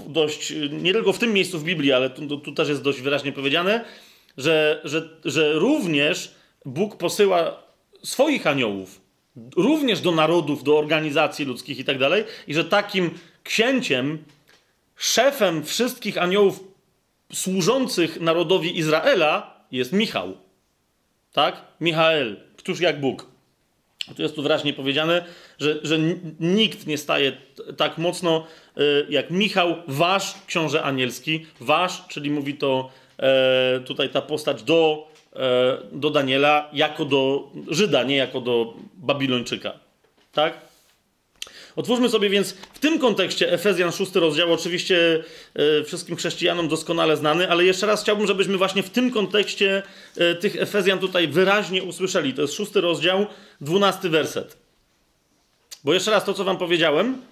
dość, 0.08 0.52
nie 0.70 0.92
tylko 0.92 1.12
w 1.12 1.18
tym 1.18 1.32
miejscu 1.32 1.58
w 1.58 1.64
Biblii, 1.64 1.92
ale 1.92 2.10
tu, 2.10 2.36
tu 2.38 2.52
też 2.52 2.68
jest 2.68 2.82
dość 2.82 3.00
wyraźnie 3.00 3.32
powiedziane, 3.32 3.84
że, 4.36 4.80
że, 4.84 5.08
że 5.24 5.52
również 5.52 6.34
Bóg 6.64 6.96
posyła 6.96 7.65
swoich 8.06 8.46
aniołów, 8.46 9.00
również 9.56 10.00
do 10.00 10.12
narodów, 10.12 10.64
do 10.64 10.78
organizacji 10.78 11.44
ludzkich 11.44 11.78
i 11.78 11.84
tak 11.84 11.98
dalej, 11.98 12.24
i 12.46 12.54
że 12.54 12.64
takim 12.64 13.10
księciem, 13.44 14.24
szefem 14.96 15.64
wszystkich 15.64 16.18
aniołów 16.18 16.64
służących 17.32 18.20
narodowi 18.20 18.78
Izraela 18.78 19.64
jest 19.72 19.92
Michał. 19.92 20.36
Tak? 21.32 21.64
Michael, 21.80 22.36
któż 22.56 22.80
jak 22.80 23.00
Bóg. 23.00 23.26
Tu 24.16 24.22
jest 24.22 24.34
tu 24.34 24.42
wyraźnie 24.42 24.72
powiedziane, 24.72 25.24
że, 25.58 25.80
że 25.82 25.98
nikt 26.40 26.86
nie 26.86 26.98
staje 26.98 27.32
tak 27.76 27.98
mocno 27.98 28.46
y, 28.78 29.06
jak 29.10 29.30
Michał, 29.30 29.74
wasz 29.88 30.34
książę 30.46 30.82
anielski, 30.82 31.46
wasz, 31.60 32.02
czyli 32.08 32.30
mówi 32.30 32.54
to 32.54 32.90
e, 33.18 33.80
tutaj 33.80 34.08
ta 34.08 34.22
postać 34.22 34.62
do 34.62 35.08
do 35.92 36.10
Daniela 36.10 36.68
jako 36.72 37.04
do 37.04 37.50
Żyda, 37.68 38.02
nie 38.02 38.16
jako 38.16 38.40
do 38.40 38.74
Babilończyka. 38.94 39.72
Tak? 40.32 40.66
Otwórzmy 41.76 42.08
sobie 42.08 42.30
więc 42.30 42.52
w 42.52 42.78
tym 42.78 42.98
kontekście 42.98 43.52
Efezjan 43.52 43.92
6 43.92 44.14
rozdział, 44.14 44.52
oczywiście 44.52 45.24
e, 45.54 45.84
wszystkim 45.84 46.16
chrześcijanom 46.16 46.68
doskonale 46.68 47.16
znany, 47.16 47.50
ale 47.50 47.64
jeszcze 47.64 47.86
raz 47.86 48.02
chciałbym, 48.02 48.26
żebyśmy 48.26 48.58
właśnie 48.58 48.82
w 48.82 48.90
tym 48.90 49.10
kontekście 49.10 49.82
e, 50.16 50.34
tych 50.34 50.56
Efezjan 50.56 50.98
tutaj 50.98 51.28
wyraźnie 51.28 51.82
usłyszeli. 51.82 52.34
To 52.34 52.42
jest 52.42 52.54
6 52.54 52.74
rozdział, 52.74 53.26
12 53.60 54.08
werset. 54.08 54.56
Bo 55.84 55.94
jeszcze 55.94 56.10
raz 56.10 56.24
to, 56.24 56.34
co 56.34 56.44
wam 56.44 56.58
powiedziałem, 56.58 57.22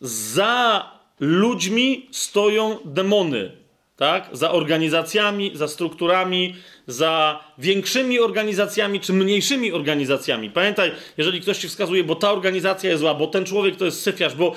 za 0.00 0.92
ludźmi 1.20 2.08
stoją 2.12 2.78
demony. 2.84 3.63
Tak? 3.96 4.28
Za 4.32 4.50
organizacjami, 4.50 5.50
za 5.54 5.68
strukturami, 5.68 6.54
za 6.86 7.44
większymi 7.58 8.20
organizacjami 8.20 9.00
czy 9.00 9.12
mniejszymi 9.12 9.72
organizacjami. 9.72 10.50
Pamiętaj, 10.50 10.92
jeżeli 11.16 11.40
ktoś 11.40 11.58
ci 11.58 11.68
wskazuje, 11.68 12.04
bo 12.04 12.14
ta 12.14 12.32
organizacja 12.32 12.90
jest 12.90 13.00
zła, 13.00 13.14
bo 13.14 13.26
ten 13.26 13.44
człowiek 13.44 13.76
to 13.76 13.84
jest 13.84 14.02
syfiarz, 14.02 14.34
bo 14.34 14.54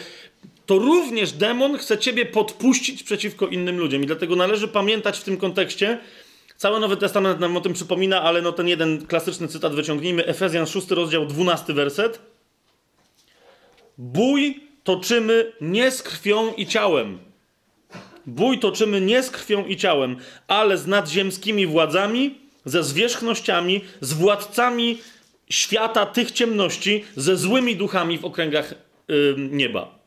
to 0.66 0.78
również 0.80 1.32
demon 1.32 1.78
chce 1.78 1.98
ciebie 1.98 2.26
podpuścić 2.26 3.04
przeciwko 3.04 3.48
innym 3.48 3.78
ludziom. 3.78 4.04
I 4.04 4.06
dlatego 4.06 4.36
należy 4.36 4.68
pamiętać 4.68 5.18
w 5.20 5.24
tym 5.24 5.38
kontekście, 5.38 5.98
Cały 6.58 6.80
Nowy 6.80 6.98
Testament 6.98 7.40
nam 7.40 7.58
o 7.58 7.62
tym 7.62 7.74
przypomina, 7.74 8.22
ale 8.22 8.42
no 8.42 8.52
ten 8.52 8.68
jeden 8.68 9.08
klasyczny 9.08 9.48
cytat 9.48 9.76
wyciągnijmy. 9.76 10.26
Efezjan 10.26 10.66
6 10.66 10.92
rozdział 10.92 11.26
12 11.26 11.74
werset. 11.74 12.20
Bój 13.98 14.64
toczymy 14.84 15.52
nie 15.62 15.92
z 15.92 16.04
krwią 16.04 16.54
i 16.54 16.68
ciałem. 16.68 17.27
Bój 18.28 18.60
toczymy 18.60 19.02
nie 19.02 19.24
z 19.24 19.32
krwią 19.32 19.66
i 19.66 19.78
ciałem, 19.78 20.18
ale 20.48 20.78
z 20.78 20.88
nadziemskimi 20.88 21.68
władzami, 21.68 22.36
ze 22.66 22.84
zwierzchnościami, 22.84 23.82
z 24.02 24.14
władcami 24.14 24.98
świata 25.50 26.06
tych 26.06 26.32
ciemności, 26.32 27.04
ze 27.16 27.38
złymi 27.38 27.76
duchami 27.76 28.18
w 28.18 28.26
okręgach 28.26 28.74
yy, 29.08 29.36
nieba. 29.38 30.00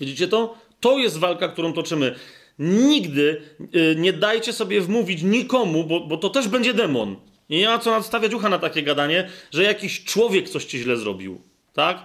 Widzicie 0.00 0.28
to? 0.28 0.58
To 0.80 0.98
jest 0.98 1.18
walka, 1.18 1.48
którą 1.48 1.72
toczymy. 1.72 2.14
Nigdy 2.58 3.42
yy, 3.72 3.96
nie 3.98 4.12
dajcie 4.12 4.52
sobie 4.52 4.80
wmówić 4.80 5.22
nikomu, 5.22 5.84
bo, 5.84 6.00
bo 6.00 6.16
to 6.16 6.30
też 6.30 6.48
będzie 6.48 6.74
demon. 6.74 7.16
I 7.48 7.58
nie 7.58 7.66
ma 7.66 7.78
co 7.78 7.90
nadstawiać 7.90 8.34
ucha 8.34 8.48
na 8.48 8.58
takie 8.58 8.82
gadanie, 8.82 9.28
że 9.52 9.62
jakiś 9.62 10.04
człowiek 10.04 10.48
coś 10.48 10.64
ci 10.64 10.78
źle 10.78 10.96
zrobił. 10.96 11.40
Tak? 11.72 12.02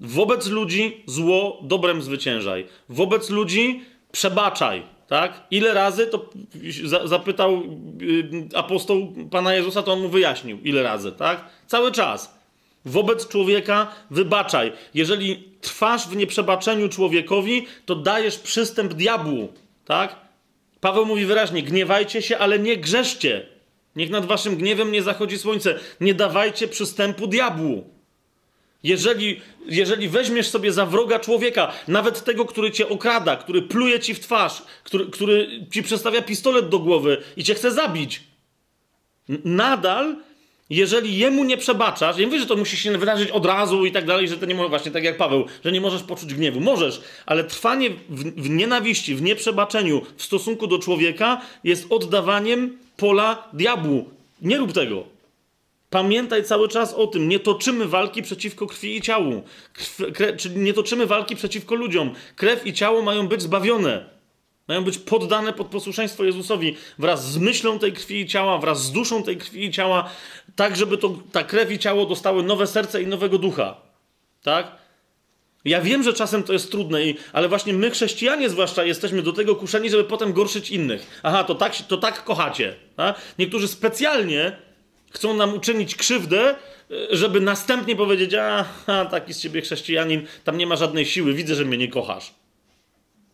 Wobec 0.00 0.46
ludzi 0.46 1.02
zło 1.06 1.60
dobrem 1.62 2.02
zwyciężaj. 2.02 2.66
Wobec 2.88 3.30
ludzi 3.30 3.80
przebaczaj. 4.12 4.82
Tak? 5.08 5.40
Ile 5.50 5.74
razy 5.74 6.06
to 6.06 6.30
zapytał 7.04 7.62
yy, 8.00 8.24
apostoł 8.54 9.14
Pana 9.30 9.54
Jezusa, 9.54 9.82
to 9.82 9.92
on 9.92 10.00
mu 10.00 10.08
wyjaśnił. 10.08 10.58
Ile 10.64 10.82
razy, 10.82 11.12
tak? 11.12 11.44
Cały 11.66 11.92
czas. 11.92 12.38
Wobec 12.84 13.28
człowieka 13.28 13.86
wybaczaj. 14.10 14.72
Jeżeli 14.94 15.48
trwasz 15.60 16.08
w 16.08 16.16
nieprzebaczeniu 16.16 16.88
człowiekowi, 16.88 17.66
to 17.86 17.94
dajesz 17.94 18.38
przystęp 18.38 18.94
diabłu. 18.94 19.52
Tak? 19.84 20.16
Paweł 20.80 21.06
mówi 21.06 21.24
wyraźnie: 21.24 21.62
gniewajcie 21.62 22.22
się, 22.22 22.38
ale 22.38 22.58
nie 22.58 22.76
grzeszcie. 22.76 23.46
Niech 23.96 24.10
nad 24.10 24.26
waszym 24.26 24.56
gniewem 24.56 24.92
nie 24.92 25.02
zachodzi 25.02 25.38
słońce. 25.38 25.78
Nie 26.00 26.14
dawajcie 26.14 26.68
przystępu 26.68 27.26
diabłu. 27.26 27.84
Jeżeli, 28.82 29.40
jeżeli 29.66 30.08
weźmiesz 30.08 30.48
sobie 30.48 30.72
za 30.72 30.86
wroga 30.86 31.18
człowieka, 31.18 31.72
nawet 31.88 32.24
tego, 32.24 32.44
który 32.44 32.70
cię 32.70 32.88
okrada, 32.88 33.36
który 33.36 33.62
pluje 33.62 34.00
ci 34.00 34.14
w 34.14 34.20
twarz, 34.20 34.62
który, 34.84 35.06
który 35.06 35.66
ci 35.70 35.82
przestawia 35.82 36.22
pistolet 36.22 36.68
do 36.68 36.78
głowy 36.78 37.22
i 37.36 37.44
cię 37.44 37.54
chce 37.54 37.72
zabić, 37.72 38.20
nadal 39.44 40.16
jeżeli 40.72 41.18
jemu 41.18 41.44
nie 41.44 41.56
przebaczasz, 41.56 42.18
ja 42.18 42.26
mówię, 42.26 42.40
że 42.40 42.46
to 42.46 42.56
musi 42.56 42.76
się 42.76 42.98
wydarzyć 42.98 43.30
od 43.30 43.46
razu 43.46 43.86
i 43.86 43.92
tak 43.92 44.06
dalej, 44.06 44.28
że 44.28 44.36
to 44.36 44.46
nie 44.46 44.54
może, 44.54 44.68
właśnie 44.68 44.92
tak 44.92 45.04
jak 45.04 45.16
Paweł, 45.16 45.46
że 45.64 45.72
nie 45.72 45.80
możesz 45.80 46.02
poczuć 46.02 46.34
gniewu. 46.34 46.60
Możesz, 46.60 47.00
ale 47.26 47.44
trwanie 47.44 47.90
w, 47.90 48.42
w 48.42 48.50
nienawiści, 48.50 49.14
w 49.14 49.22
nieprzebaczeniu 49.22 50.02
w 50.16 50.22
stosunku 50.22 50.66
do 50.66 50.78
człowieka 50.78 51.40
jest 51.64 51.86
oddawaniem 51.92 52.78
pola 52.96 53.48
diabłu. 53.52 54.10
Nie 54.42 54.58
rób 54.58 54.72
tego. 54.72 55.04
Pamiętaj 55.92 56.44
cały 56.44 56.68
czas 56.68 56.94
o 56.94 57.06
tym. 57.06 57.28
Nie 57.28 57.40
toczymy 57.40 57.86
walki 57.86 58.22
przeciwko 58.22 58.66
krwi 58.66 58.96
i 58.96 59.00
ciału. 59.00 59.42
Krw, 59.72 60.36
czyli 60.36 60.56
nie 60.56 60.74
toczymy 60.74 61.06
walki 61.06 61.36
przeciwko 61.36 61.74
ludziom. 61.74 62.14
Krew 62.36 62.66
i 62.66 62.72
ciało 62.72 63.02
mają 63.02 63.28
być 63.28 63.42
zbawione. 63.42 64.04
Mają 64.68 64.84
być 64.84 64.98
poddane 64.98 65.52
pod 65.52 65.66
posłuszeństwo 65.66 66.24
Jezusowi 66.24 66.76
wraz 66.98 67.32
z 67.32 67.38
myślą 67.38 67.78
tej 67.78 67.92
krwi 67.92 68.20
i 68.20 68.26
ciała, 68.26 68.58
wraz 68.58 68.82
z 68.82 68.92
duszą 68.92 69.22
tej 69.22 69.36
krwi 69.36 69.64
i 69.64 69.70
ciała, 69.70 70.10
tak 70.56 70.76
żeby 70.76 70.98
to, 70.98 71.16
ta 71.32 71.44
krew 71.44 71.70
i 71.70 71.78
ciało 71.78 72.06
dostały 72.06 72.42
nowe 72.42 72.66
serce 72.66 73.02
i 73.02 73.06
nowego 73.06 73.38
ducha. 73.38 73.76
Tak? 74.42 74.72
Ja 75.64 75.80
wiem, 75.80 76.02
że 76.02 76.12
czasem 76.12 76.42
to 76.42 76.52
jest 76.52 76.70
trudne, 76.70 76.98
ale 77.32 77.48
właśnie 77.48 77.72
my, 77.72 77.90
chrześcijanie 77.90 78.50
zwłaszcza, 78.50 78.84
jesteśmy 78.84 79.22
do 79.22 79.32
tego 79.32 79.56
kuszeni, 79.56 79.90
żeby 79.90 80.04
potem 80.04 80.32
gorszyć 80.32 80.70
innych. 80.70 81.20
Aha, 81.22 81.44
to 81.44 81.54
tak, 81.54 81.76
to 81.88 81.96
tak 81.96 82.24
kochacie. 82.24 82.74
Tak? 82.96 83.20
Niektórzy 83.38 83.68
specjalnie 83.68 84.71
chcą 85.12 85.34
nam 85.34 85.54
uczynić 85.54 85.94
krzywdę, 85.94 86.54
żeby 87.10 87.40
następnie 87.40 87.96
powiedzieć, 87.96 88.34
a 88.34 88.64
taki 89.10 89.34
z 89.34 89.40
ciebie 89.40 89.60
chrześcijanin, 89.60 90.26
tam 90.44 90.58
nie 90.58 90.66
ma 90.66 90.76
żadnej 90.76 91.06
siły, 91.06 91.32
widzę, 91.32 91.54
że 91.54 91.64
mnie 91.64 91.78
nie 91.78 91.88
kochasz. 91.88 92.34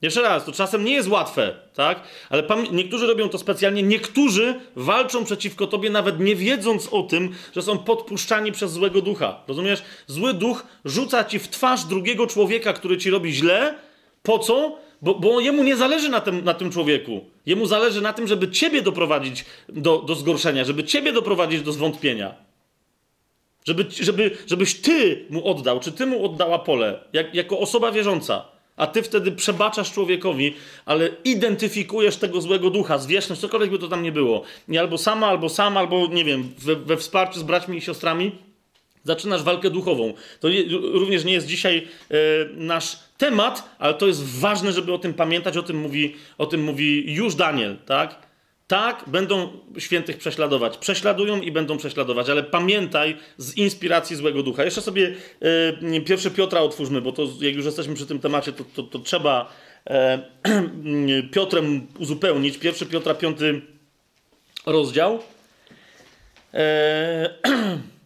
Jeszcze 0.02 0.22
raz, 0.22 0.44
to 0.44 0.52
czasem 0.52 0.84
nie 0.84 0.92
jest 0.92 1.08
łatwe, 1.08 1.54
tak? 1.74 2.02
Ale 2.30 2.42
niektórzy 2.72 3.06
robią 3.06 3.28
to 3.28 3.38
specjalnie, 3.38 3.82
niektórzy 3.82 4.60
walczą 4.76 5.24
przeciwko 5.24 5.66
tobie, 5.66 5.90
nawet 5.90 6.20
nie 6.20 6.36
wiedząc 6.36 6.88
o 6.88 7.02
tym, 7.02 7.34
że 7.54 7.62
są 7.62 7.78
podpuszczani 7.78 8.52
przez 8.52 8.72
złego 8.72 9.02
ducha. 9.02 9.42
Rozumiesz? 9.48 9.82
Zły 10.06 10.34
duch 10.34 10.66
rzuca 10.84 11.24
ci 11.24 11.38
w 11.38 11.48
twarz 11.48 11.84
drugiego 11.84 12.26
człowieka, 12.26 12.72
który 12.72 12.98
ci 12.98 13.10
robi 13.10 13.32
źle. 13.32 13.74
Po 14.22 14.38
co? 14.38 14.78
Bo, 15.02 15.14
bo 15.14 15.40
jemu 15.40 15.64
nie 15.64 15.76
zależy 15.76 16.08
na 16.08 16.20
tym, 16.20 16.44
na 16.44 16.54
tym 16.54 16.70
człowieku. 16.70 17.24
Jemu 17.46 17.66
zależy 17.66 18.00
na 18.00 18.12
tym, 18.12 18.26
żeby 18.26 18.50
ciebie 18.50 18.82
doprowadzić 18.82 19.44
do, 19.68 19.98
do 19.98 20.14
zgorszenia, 20.14 20.64
żeby 20.64 20.84
ciebie 20.84 21.12
doprowadzić 21.12 21.62
do 21.62 21.72
zwątpienia. 21.72 22.34
Żeby, 23.64 23.86
żeby, 23.90 24.30
żebyś 24.46 24.80
ty 24.80 25.26
mu 25.30 25.48
oddał, 25.48 25.80
czy 25.80 25.92
ty 25.92 26.06
mu 26.06 26.24
oddała 26.24 26.58
pole, 26.58 27.00
jak, 27.12 27.34
jako 27.34 27.58
osoba 27.58 27.92
wierząca 27.92 28.58
a 28.78 28.86
ty 28.86 29.02
wtedy 29.02 29.32
przebaczasz 29.32 29.92
człowiekowi, 29.92 30.54
ale 30.86 31.10
identyfikujesz 31.24 32.16
tego 32.16 32.40
złego 32.40 32.70
ducha, 32.70 32.98
zwierzchność, 32.98 33.40
cokolwiek 33.40 33.70
by 33.70 33.78
to 33.78 33.88
tam 33.88 34.02
nie 34.02 34.12
było. 34.12 34.42
Nie 34.68 34.80
albo 34.80 34.98
sama, 34.98 35.26
albo 35.26 35.48
sam, 35.48 35.76
albo 35.76 36.06
nie 36.06 36.24
wiem, 36.24 36.54
we, 36.58 36.76
we 36.76 36.96
wsparciu 36.96 37.40
z 37.40 37.42
braćmi 37.42 37.78
i 37.78 37.80
siostrami, 37.80 38.32
zaczynasz 39.08 39.42
walkę 39.42 39.70
duchową. 39.70 40.14
To 40.40 40.48
nie, 40.48 40.62
również 40.92 41.24
nie 41.24 41.32
jest 41.32 41.46
dzisiaj 41.46 41.88
e, 42.10 42.14
nasz 42.54 42.98
temat, 43.18 43.76
ale 43.78 43.94
to 43.94 44.06
jest 44.06 44.24
ważne, 44.24 44.72
żeby 44.72 44.92
o 44.92 44.98
tym 44.98 45.14
pamiętać, 45.14 45.56
o 45.56 45.62
tym 45.62 45.76
mówi, 45.76 46.14
o 46.38 46.46
tym 46.46 46.62
mówi 46.62 47.14
już 47.14 47.34
Daniel, 47.34 47.76
tak? 47.86 48.28
Tak, 48.66 49.04
będą 49.06 49.48
świętych 49.78 50.16
prześladować. 50.18 50.78
Prześladują 50.78 51.40
i 51.40 51.52
będą 51.52 51.78
prześladować, 51.78 52.30
ale 52.30 52.42
pamiętaj 52.42 53.16
z 53.36 53.56
inspiracji 53.56 54.16
złego 54.16 54.42
ducha. 54.42 54.64
Jeszcze 54.64 54.80
sobie 54.80 55.14
e, 55.94 56.00
pierwszy 56.00 56.30
Piotra 56.30 56.60
otwórzmy, 56.60 57.00
bo 57.00 57.12
to 57.12 57.22
jak 57.40 57.54
już 57.54 57.64
jesteśmy 57.64 57.94
przy 57.94 58.06
tym 58.06 58.18
temacie, 58.20 58.52
to, 58.52 58.64
to, 58.74 58.82
to 58.82 58.98
trzeba 58.98 59.52
e, 59.86 60.18
Piotrem 61.34 61.86
uzupełnić. 61.98 62.58
Pierwszy 62.58 62.86
Piotra, 62.86 63.14
piąty 63.14 63.60
rozdział. 64.66 65.22
E, 66.54 67.30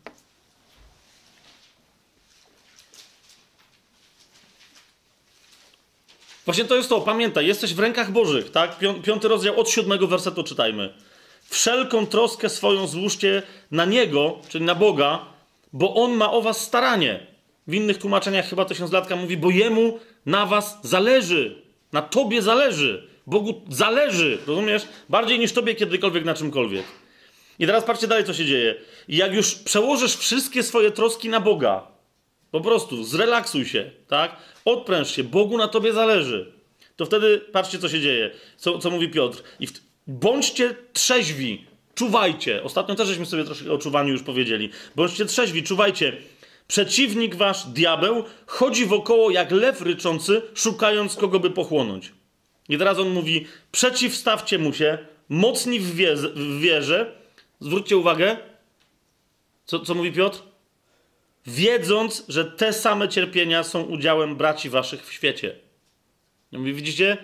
Właśnie 6.44 6.64
to 6.64 6.76
jest 6.76 6.88
to, 6.88 7.00
pamiętaj, 7.00 7.46
jesteś 7.46 7.74
w 7.74 7.78
rękach 7.78 8.12
Bożych, 8.12 8.50
tak? 8.50 8.78
Piąty 9.02 9.28
rozdział 9.28 9.60
od 9.60 9.70
siódmego 9.70 10.06
wersetu 10.06 10.42
czytajmy. 10.44 10.94
Wszelką 11.48 12.06
troskę 12.06 12.48
swoją 12.48 12.86
złóżcie 12.86 13.42
na 13.70 13.84
Niego, 13.84 14.38
czyli 14.48 14.64
na 14.64 14.74
Boga, 14.74 15.24
bo 15.72 15.94
On 15.94 16.12
ma 16.12 16.32
o 16.32 16.42
was 16.42 16.60
staranie. 16.60 17.26
W 17.66 17.74
innych 17.74 17.98
tłumaczeniach 17.98 18.48
chyba 18.48 18.64
tysiąclatka 18.64 19.16
mówi, 19.16 19.36
bo 19.36 19.50
Jemu 19.50 19.98
na 20.26 20.46
was 20.46 20.78
zależy. 20.82 21.62
Na 21.92 22.02
Tobie 22.02 22.42
zależy. 22.42 23.08
Bogu 23.26 23.62
zależy, 23.68 24.38
rozumiesz? 24.46 24.82
Bardziej 25.08 25.38
niż 25.38 25.52
Tobie 25.52 25.74
kiedykolwiek 25.74 26.24
na 26.24 26.34
czymkolwiek. 26.34 26.84
I 27.58 27.66
teraz 27.66 27.84
patrzcie 27.84 28.06
dalej, 28.06 28.24
co 28.24 28.34
się 28.34 28.44
dzieje. 28.44 28.74
Jak 29.08 29.34
już 29.34 29.54
przełożysz 29.54 30.16
wszystkie 30.16 30.62
swoje 30.62 30.90
troski 30.90 31.28
na 31.28 31.40
Boga, 31.40 31.86
po 32.50 32.60
prostu 32.60 33.04
zrelaksuj 33.04 33.66
się, 33.66 33.90
tak? 34.08 34.36
Odpręż 34.64 35.10
się, 35.16 35.24
Bogu 35.24 35.58
na 35.58 35.68
tobie 35.68 35.92
zależy. 35.92 36.52
To 36.96 37.06
wtedy 37.06 37.38
patrzcie, 37.52 37.78
co 37.78 37.88
się 37.88 38.00
dzieje, 38.00 38.30
co, 38.56 38.78
co 38.78 38.90
mówi 38.90 39.08
Piotr. 39.08 39.42
I 39.60 39.66
w... 39.66 39.72
bądźcie 40.06 40.74
trzeźwi, 40.92 41.66
czuwajcie. 41.94 42.62
Ostatnio 42.62 42.94
też 42.94 43.08
żeśmy 43.08 43.26
sobie 43.26 43.44
troszkę 43.44 43.72
o 43.72 43.78
czuwaniu 43.78 44.12
już 44.12 44.22
powiedzieli. 44.22 44.70
Bądźcie 44.96 45.24
trzeźwi, 45.26 45.62
czuwajcie. 45.62 46.16
Przeciwnik 46.68 47.34
wasz, 47.34 47.66
diabeł, 47.66 48.24
chodzi 48.46 48.86
wokoło 48.86 49.30
jak 49.30 49.50
lew 49.50 49.82
ryczący, 49.82 50.42
szukając 50.54 51.16
kogo 51.16 51.40
by 51.40 51.50
pochłonąć. 51.50 52.12
I 52.68 52.78
teraz 52.78 52.98
on 52.98 53.08
mówi: 53.08 53.46
przeciwstawcie 53.72 54.58
mu 54.58 54.72
się, 54.72 54.98
mocni 55.28 55.80
w, 55.80 55.94
wierze. 56.60 57.12
Zwróćcie 57.60 57.96
uwagę, 57.96 58.36
co, 59.64 59.80
co 59.80 59.94
mówi 59.94 60.12
Piotr? 60.12 60.42
Wiedząc, 61.46 62.24
że 62.28 62.44
te 62.44 62.72
same 62.72 63.08
cierpienia 63.08 63.62
są 63.62 63.82
udziałem 63.82 64.36
braci 64.36 64.70
waszych 64.70 65.06
w 65.06 65.12
świecie. 65.12 65.54
Mówi, 66.52 66.74
widzicie? 66.74 67.16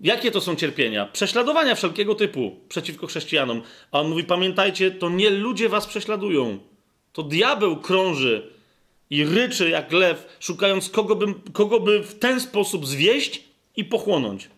Jakie 0.00 0.30
to 0.30 0.40
są 0.40 0.56
cierpienia? 0.56 1.06
Prześladowania 1.06 1.74
wszelkiego 1.74 2.14
typu 2.14 2.56
przeciwko 2.68 3.06
chrześcijanom. 3.06 3.62
A 3.92 4.00
on 4.00 4.08
mówi: 4.08 4.24
Pamiętajcie, 4.24 4.90
to 4.90 5.10
nie 5.10 5.30
ludzie 5.30 5.68
was 5.68 5.86
prześladują. 5.86 6.58
To 7.12 7.22
diabeł 7.22 7.76
krąży 7.76 8.50
i 9.10 9.24
ryczy 9.24 9.70
jak 9.70 9.92
lew, 9.92 10.36
szukając 10.40 10.90
kogo 10.90 11.16
by, 11.16 11.26
kogo 11.52 11.80
by 11.80 12.02
w 12.02 12.18
ten 12.18 12.40
sposób 12.40 12.86
zwieść 12.86 13.44
i 13.76 13.84
pochłonąć. 13.84 14.48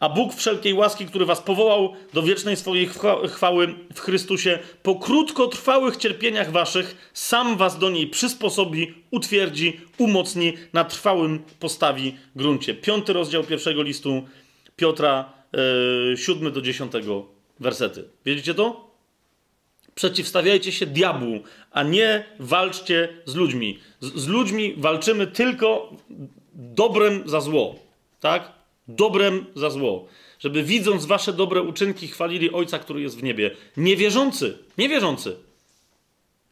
A 0.00 0.08
Bóg 0.08 0.34
wszelkiej 0.34 0.74
łaski, 0.74 1.06
który 1.06 1.26
was 1.26 1.40
powołał 1.40 1.94
do 2.12 2.22
wiecznej 2.22 2.56
swojej 2.56 2.90
chwały 3.28 3.74
w 3.94 4.00
Chrystusie, 4.00 4.58
po 4.82 4.94
krótkotrwałych 4.94 5.96
cierpieniach 5.96 6.52
waszych, 6.52 7.10
sam 7.14 7.56
was 7.56 7.78
do 7.78 7.90
niej 7.90 8.06
przysposobi, 8.06 8.94
utwierdzi, 9.10 9.80
umocni, 9.98 10.52
na 10.72 10.84
trwałym 10.84 11.42
postawi 11.58 12.16
gruncie. 12.36 12.74
Piąty 12.74 13.12
rozdział 13.12 13.44
pierwszego 13.44 13.82
listu 13.82 14.22
Piotra, 14.76 15.32
yy, 16.10 16.16
siódmy 16.16 16.50
do 16.50 16.60
dziesiątego 16.60 17.26
wersety. 17.60 18.04
Wiedzicie 18.26 18.54
to? 18.54 18.90
Przeciwstawiajcie 19.94 20.72
się 20.72 20.86
diabłu, 20.86 21.40
a 21.70 21.82
nie 21.82 22.24
walczcie 22.38 23.08
z 23.24 23.34
ludźmi. 23.34 23.78
Z, 24.00 24.20
z 24.20 24.28
ludźmi 24.28 24.74
walczymy 24.76 25.26
tylko 25.26 25.92
dobrem 26.54 27.22
za 27.26 27.40
zło. 27.40 27.74
Tak? 28.20 28.59
Dobrem 28.96 29.46
za 29.54 29.70
zło. 29.70 30.06
Żeby 30.38 30.62
widząc 30.62 31.06
wasze 31.06 31.32
dobre 31.32 31.62
uczynki, 31.62 32.08
chwalili 32.08 32.52
Ojca, 32.52 32.78
który 32.78 33.00
jest 33.00 33.18
w 33.18 33.22
niebie. 33.22 33.50
Niewierzący, 33.76 34.58
niewierzący, 34.78 35.36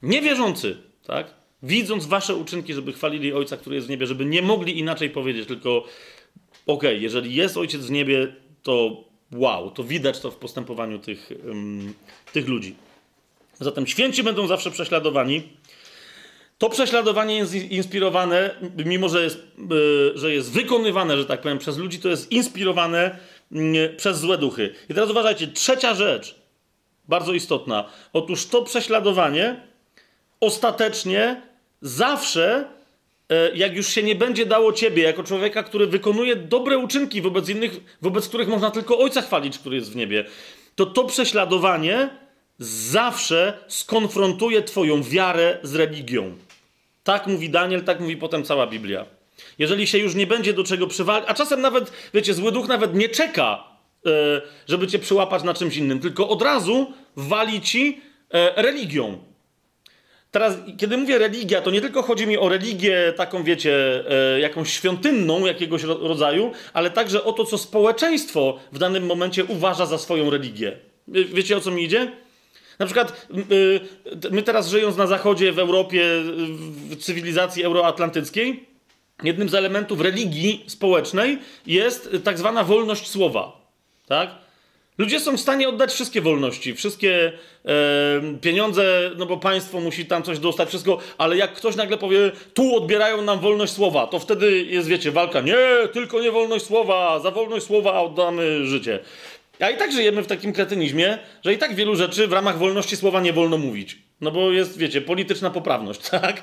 niewierzący, 0.03 0.77
tak? 1.07 1.35
Widząc 1.63 2.07
wasze 2.07 2.35
uczynki, 2.37 2.75
żeby 2.75 2.93
chwalili 2.93 3.33
Ojca, 3.33 3.57
który 3.57 3.77
jest 3.77 3.87
w 3.87 3.91
niebie, 3.91 4.07
żeby 4.07 4.25
nie 4.25 4.43
mogli 4.43 4.79
inaczej 4.79 5.11
powiedzieć, 5.11 5.49
tylko 5.49 5.79
okej, 6.67 6.91
okay, 6.91 6.99
jeżeli 6.99 7.35
jest 7.35 7.57
Ojciec 7.57 7.81
w 7.81 7.91
niebie, 7.91 8.35
to 8.63 9.05
wow, 9.33 9.71
to 9.71 9.85
widać 9.85 10.21
to 10.21 10.31
w 10.31 10.37
postępowaniu 10.37 10.99
tych, 10.99 11.31
um, 11.47 11.95
tych 12.33 12.49
ludzi. 12.49 12.75
Zatem 13.61 13.87
święci 13.87 14.23
będą 14.23 14.47
zawsze 14.47 14.71
prześladowani. 14.71 15.43
To 16.59 16.71
prześladowanie 16.71 17.37
jest 17.37 17.55
inspirowane, 17.55 18.51
mimo 18.85 19.09
że 19.09 19.23
jest, 19.23 19.39
e, 19.39 20.19
że 20.19 20.33
jest 20.33 20.53
wykonywane, 20.53 21.17
że 21.17 21.25
tak 21.25 21.41
powiem, 21.41 21.59
przez 21.59 21.79
ludzi, 21.79 21.99
to 21.99 22.09
jest 22.09 22.33
inspirowane 22.33 23.19
mm, 23.53 23.97
przez 23.97 24.19
złe 24.19 24.39
duchy. 24.39 24.75
I 24.91 24.95
teraz 24.95 25.11
uważajcie, 25.11 25.49
trzecia 25.49 25.95
rzecz, 25.95 26.35
bardzo 27.09 27.33
istotna. 27.33 27.91
Otóż 28.13 28.47
to 28.47 28.63
prześladowanie 28.63 29.61
ostatecznie 30.41 31.43
zawsze, 31.83 32.65
e, 33.29 33.57
jak 33.57 33.77
już 33.77 33.89
się 33.89 34.03
nie 34.03 34.15
będzie 34.15 34.47
dało 34.47 34.73
ciebie, 34.73 35.03
jako 35.03 35.23
człowieka, 35.23 35.63
który 35.63 35.87
wykonuje 35.87 36.37
dobre 36.37 36.79
uczynki 36.79 37.23
wobec 37.23 37.49
innych, 37.49 37.81
wobec 38.03 38.29
których 38.29 38.49
można 38.49 38.71
tylko 38.71 38.99
Ojca 38.99 39.23
chwalić, 39.23 39.59
który 39.59 39.77
jest 39.77 39.93
w 39.93 39.97
niebie, 39.97 40.25
to 40.75 40.87
to 40.87 41.05
prześladowanie 41.05 42.11
zawsze 42.59 43.59
skonfrontuje 43.69 44.63
Twoją 44.63 45.03
wiarę 45.03 45.59
z 45.63 45.75
religią. 45.75 46.48
Tak 47.09 47.27
mówi 47.27 47.51
Daniel, 47.51 47.85
tak 47.85 48.01
mówi 48.01 48.17
potem 48.17 48.45
cała 48.45 48.67
Biblia. 48.67 49.07
Jeżeli 49.59 49.87
się 49.87 49.99
już 49.99 50.15
nie 50.15 50.27
będzie 50.27 50.53
do 50.53 50.65
czego 50.65 50.87
przywalić, 50.87 51.29
a 51.29 51.35
czasem 51.35 51.61
nawet, 51.61 51.93
wiecie, 52.15 52.35
zły 52.35 52.53
duch 52.53 52.69
nawet 52.69 52.95
nie 52.95 53.09
czeka, 53.09 53.65
e, 54.07 54.11
żeby 54.69 54.87
cię 54.87 54.99
przyłapać 54.99 55.43
na 55.43 55.55
czymś 55.55 55.77
innym, 55.77 56.01
tylko 56.01 56.29
od 56.29 56.43
razu 56.43 56.93
wali 57.17 57.61
ci 57.61 58.01
e, 58.31 58.63
religią. 58.63 59.19
Teraz, 60.31 60.55
kiedy 60.79 60.97
mówię 60.97 61.19
religia, 61.19 61.61
to 61.61 61.71
nie 61.71 61.81
tylko 61.81 62.03
chodzi 62.03 62.27
mi 62.27 62.39
o 62.39 62.49
religię 62.49 63.13
taką, 63.17 63.45
wiecie, 63.45 64.05
e, 64.11 64.41
jakąś 64.41 64.73
świątynną 64.73 65.47
jakiegoś 65.47 65.83
rodzaju, 65.83 66.53
ale 66.73 66.91
także 66.91 67.25
o 67.25 67.33
to, 67.33 67.45
co 67.45 67.59
społeczeństwo 67.59 68.59
w 68.73 68.79
danym 68.79 69.07
momencie 69.07 69.45
uważa 69.45 69.87
za 69.87 69.99
swoją 69.99 70.31
religię. 70.31 70.79
Wiecie, 71.09 71.57
o 71.57 71.61
co 71.61 71.71
mi 71.71 71.85
idzie? 71.85 72.13
Na 72.79 72.87
przykład 72.87 73.27
y, 73.53 73.81
my 74.31 74.43
teraz 74.43 74.69
żyjąc 74.69 74.97
na 74.97 75.07
zachodzie, 75.07 75.53
w 75.53 75.59
Europie, 75.59 76.05
w 76.91 76.97
cywilizacji 76.97 77.65
euroatlantyckiej, 77.65 78.67
jednym 79.23 79.49
z 79.49 79.55
elementów 79.55 80.01
religii 80.01 80.65
społecznej 80.67 81.39
jest 81.67 82.17
tak 82.25 82.39
zwana 82.39 82.65
wolność 82.65 83.09
słowa. 83.09 83.61
Tak? 84.07 84.31
Ludzie 84.99 85.21
są 85.21 85.37
w 85.37 85.41
stanie 85.41 85.69
oddać 85.69 85.93
wszystkie 85.93 86.21
wolności, 86.21 86.75
wszystkie 86.75 87.33
e, 87.65 87.71
pieniądze, 88.41 89.11
no 89.17 89.27
bo 89.27 89.37
państwo 89.37 89.81
musi 89.81 90.07
tam 90.07 90.23
coś 90.23 90.39
dostać, 90.39 90.69
wszystko, 90.69 90.99
ale 91.19 91.37
jak 91.37 91.55
ktoś 91.55 91.77
nagle 91.77 91.99
powie, 91.99 92.33
tu 92.55 92.77
odbierają 92.77 93.23
nam 93.23 93.41
wolność 93.41 93.73
słowa, 93.73 94.07
to 94.07 94.19
wtedy 94.19 94.65
jest, 94.65 94.89
wiecie, 94.89 95.11
walka. 95.11 95.41
Nie, 95.41 95.57
tylko 95.93 96.21
nie 96.21 96.31
wolność 96.31 96.65
słowa, 96.65 97.21
za 97.21 97.31
wolność 97.31 97.67
słowa 97.67 98.01
oddamy 98.01 98.67
życie. 98.67 98.99
A 99.61 99.71
i 99.71 99.77
tak 99.77 99.93
żyjemy 99.93 100.23
w 100.23 100.27
takim 100.27 100.53
kretynizmie, 100.53 101.19
że 101.45 101.55
i 101.55 101.59
tak 101.59 101.75
wielu 101.75 101.97
rzeczy 101.97 102.27
w 102.27 102.33
ramach 102.33 102.59
wolności 102.59 102.97
słowa 102.97 103.21
nie 103.21 103.33
wolno 103.33 103.59
mówić. 103.59 103.99
No 104.21 104.31
bo 104.31 104.53
jest, 104.53 104.79
wiecie, 104.79 105.01
polityczna 105.01 105.51
poprawność, 105.51 106.01
tak? 106.11 106.43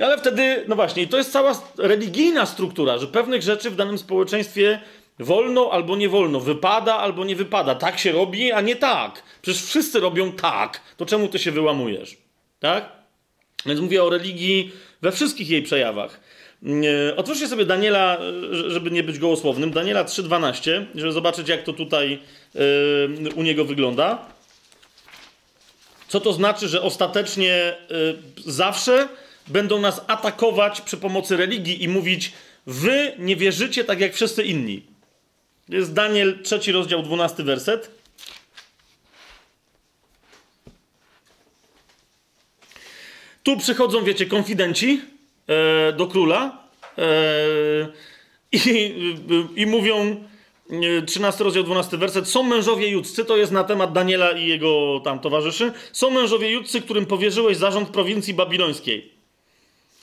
Ale 0.00 0.18
wtedy, 0.18 0.64
no 0.68 0.76
właśnie, 0.76 1.06
to 1.06 1.16
jest 1.16 1.32
cała 1.32 1.62
religijna 1.78 2.46
struktura, 2.46 2.98
że 2.98 3.06
pewnych 3.06 3.42
rzeczy 3.42 3.70
w 3.70 3.76
danym 3.76 3.98
społeczeństwie 3.98 4.80
wolno 5.18 5.70
albo 5.72 5.96
nie 5.96 6.08
wolno, 6.08 6.40
wypada 6.40 6.94
albo 6.94 7.24
nie 7.24 7.36
wypada. 7.36 7.74
Tak 7.74 7.98
się 7.98 8.12
robi, 8.12 8.52
a 8.52 8.60
nie 8.60 8.76
tak. 8.76 9.22
Przecież 9.42 9.62
wszyscy 9.62 10.00
robią 10.00 10.32
tak. 10.32 10.80
To 10.96 11.06
czemu 11.06 11.28
ty 11.28 11.38
się 11.38 11.50
wyłamujesz? 11.50 12.16
Tak? 12.60 12.92
Więc 13.66 13.80
mówię 13.80 14.04
o 14.04 14.10
religii 14.10 14.72
we 15.02 15.12
wszystkich 15.12 15.50
jej 15.50 15.62
przejawach. 15.62 16.20
E, 16.62 17.16
otwórzcie 17.16 17.48
sobie 17.48 17.64
Daniela, 17.64 18.18
e, 18.18 18.70
żeby 18.70 18.90
nie 18.90 19.02
być 19.02 19.18
gołosłownym, 19.18 19.70
Daniela 19.70 20.04
3.12, 20.04 20.86
żeby 20.94 21.12
zobaczyć, 21.12 21.48
jak 21.48 21.62
to 21.62 21.72
tutaj 21.72 22.18
e, 22.54 23.30
u 23.34 23.42
niego 23.42 23.64
wygląda. 23.64 24.26
Co 26.08 26.20
to 26.20 26.32
znaczy, 26.32 26.68
że 26.68 26.82
ostatecznie 26.82 27.76
zawsze 28.46 29.08
będą 29.46 29.80
nas 29.80 30.00
atakować 30.06 30.80
przy 30.80 30.96
pomocy 30.96 31.36
religii 31.36 31.82
i 31.82 31.88
mówić: 31.88 32.32
Wy 32.66 33.12
nie 33.18 33.36
wierzycie 33.36 33.84
tak 33.84 34.00
jak 34.00 34.14
wszyscy 34.14 34.42
inni. 34.42 34.82
Jest 35.68 35.92
Daniel, 35.92 36.38
trzeci 36.42 36.72
rozdział, 36.72 37.02
12 37.02 37.42
werset. 37.42 37.90
Tu 43.42 43.56
przychodzą, 43.56 44.04
wiecie, 44.04 44.26
konfidenci 44.26 45.00
do 45.96 46.06
króla 46.06 46.58
e, 46.98 47.02
i, 48.52 48.94
i 49.56 49.66
mówią, 49.66 50.24
13 51.06 51.40
e, 51.40 51.44
rozdział, 51.44 51.64
12 51.64 51.96
werset, 51.96 52.28
są 52.28 52.42
mężowie 52.42 52.88
judzcy, 52.88 53.24
to 53.24 53.36
jest 53.36 53.52
na 53.52 53.64
temat 53.64 53.92
Daniela 53.92 54.30
i 54.30 54.46
jego 54.46 55.00
tam 55.04 55.20
towarzyszy, 55.20 55.72
są 55.92 56.10
mężowie 56.10 56.50
judzcy, 56.50 56.80
którym 56.80 57.06
powierzyłeś 57.06 57.56
zarząd 57.56 57.88
prowincji 57.88 58.34
babilońskiej. 58.34 59.16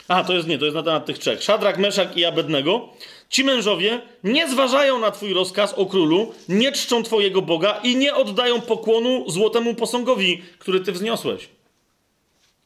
A, 0.08 0.24
to 0.24 0.32
jest 0.32 0.48
nie, 0.48 0.58
to 0.58 0.64
jest 0.64 0.74
na 0.74 0.82
temat 0.82 1.06
tych 1.06 1.18
trzech. 1.18 1.42
Szadrak, 1.42 1.78
Meszak 1.78 2.16
i 2.16 2.24
Abednego. 2.24 2.88
Ci 3.28 3.44
mężowie 3.44 4.00
nie 4.24 4.48
zważają 4.48 4.98
na 4.98 5.10
twój 5.10 5.34
rozkaz 5.34 5.72
o 5.72 5.86
królu, 5.86 6.34
nie 6.48 6.72
czczą 6.72 7.02
twojego 7.02 7.42
Boga 7.42 7.80
i 7.82 7.96
nie 7.96 8.14
oddają 8.14 8.60
pokłonu 8.60 9.30
złotemu 9.30 9.74
posągowi, 9.74 10.42
który 10.58 10.80
ty 10.80 10.92
wzniosłeś. 10.92 11.48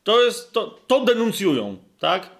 To 0.04 0.22
jest, 0.22 0.52
to, 0.52 0.78
to 0.86 1.00
denuncjują, 1.00 1.76
tak? 1.98 2.37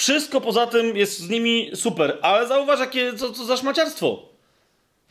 Wszystko 0.00 0.40
poza 0.40 0.66
tym 0.66 0.96
jest 0.96 1.18
z 1.18 1.28
nimi 1.28 1.70
super, 1.74 2.18
ale 2.22 2.48
zauważ, 2.48 2.80
jakie, 2.80 3.14
co, 3.14 3.32
co 3.32 3.44
za 3.44 3.56
szmaciarstwo. 3.56 4.28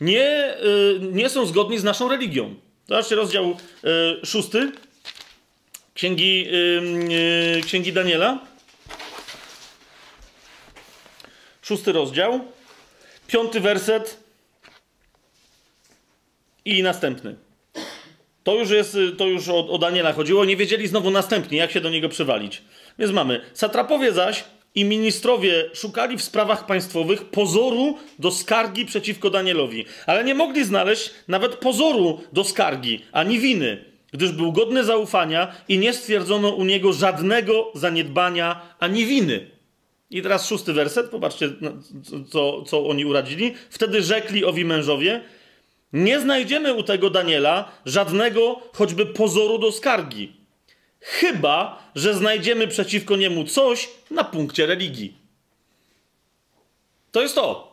Nie, 0.00 0.56
yy, 0.62 1.00
nie 1.12 1.28
są 1.28 1.46
zgodni 1.46 1.78
z 1.78 1.84
naszą 1.84 2.08
religią. 2.08 2.54
Zobaczcie 2.88 3.14
rozdział 3.14 3.56
yy, 3.82 4.20
szósty 4.24 4.72
Księgi, 5.94 6.44
yy, 6.44 7.60
Księgi 7.62 7.92
Daniela. 7.92 8.38
Szósty 11.62 11.92
rozdział, 11.92 12.40
piąty 13.26 13.60
werset 13.60 14.16
i 16.64 16.82
następny. 16.82 17.36
To 18.44 18.54
już 18.54 18.70
jest, 18.70 18.96
to 19.18 19.26
już 19.26 19.48
o, 19.48 19.68
o 19.68 19.78
Daniela 19.78 20.12
chodziło. 20.12 20.44
Nie 20.44 20.56
wiedzieli 20.56 20.88
znowu 20.88 21.10
następnie, 21.10 21.58
jak 21.58 21.70
się 21.70 21.80
do 21.80 21.90
niego 21.90 22.08
przywalić. 22.08 22.62
Więc 22.98 23.12
mamy. 23.12 23.40
Satrapowie 23.54 24.12
zaś 24.12 24.44
i 24.74 24.84
ministrowie 24.84 25.70
szukali 25.74 26.16
w 26.16 26.22
sprawach 26.22 26.66
państwowych 26.66 27.24
pozoru 27.24 27.98
do 28.18 28.30
skargi 28.30 28.86
przeciwko 28.86 29.30
Danielowi, 29.30 29.84
ale 30.06 30.24
nie 30.24 30.34
mogli 30.34 30.64
znaleźć 30.64 31.10
nawet 31.28 31.56
pozoru 31.56 32.20
do 32.32 32.44
skargi, 32.44 33.02
ani 33.12 33.38
winy, 33.38 33.84
gdyż 34.12 34.32
był 34.32 34.52
godny 34.52 34.84
zaufania 34.84 35.52
i 35.68 35.78
nie 35.78 35.92
stwierdzono 35.92 36.50
u 36.50 36.64
niego 36.64 36.92
żadnego 36.92 37.72
zaniedbania 37.74 38.60
ani 38.78 39.06
winy. 39.06 39.50
I 40.10 40.22
teraz 40.22 40.48
szósty 40.48 40.72
werset, 40.72 41.10
popatrzcie, 41.10 41.50
co, 42.30 42.62
co 42.62 42.88
oni 42.88 43.04
uradzili. 43.04 43.54
Wtedy 43.70 44.02
rzekli 44.02 44.44
owi 44.44 44.64
mężowie, 44.64 45.20
nie 45.92 46.20
znajdziemy 46.20 46.74
u 46.74 46.82
tego 46.82 47.10
Daniela 47.10 47.72
żadnego 47.86 48.60
choćby 48.72 49.06
pozoru 49.06 49.58
do 49.58 49.72
skargi 49.72 50.39
chyba 51.00 51.82
że 51.94 52.14
znajdziemy 52.14 52.68
przeciwko 52.68 53.16
niemu 53.16 53.44
coś 53.44 53.88
na 54.10 54.24
punkcie 54.24 54.66
religii. 54.66 55.14
To 57.12 57.22
jest 57.22 57.34
to. 57.34 57.70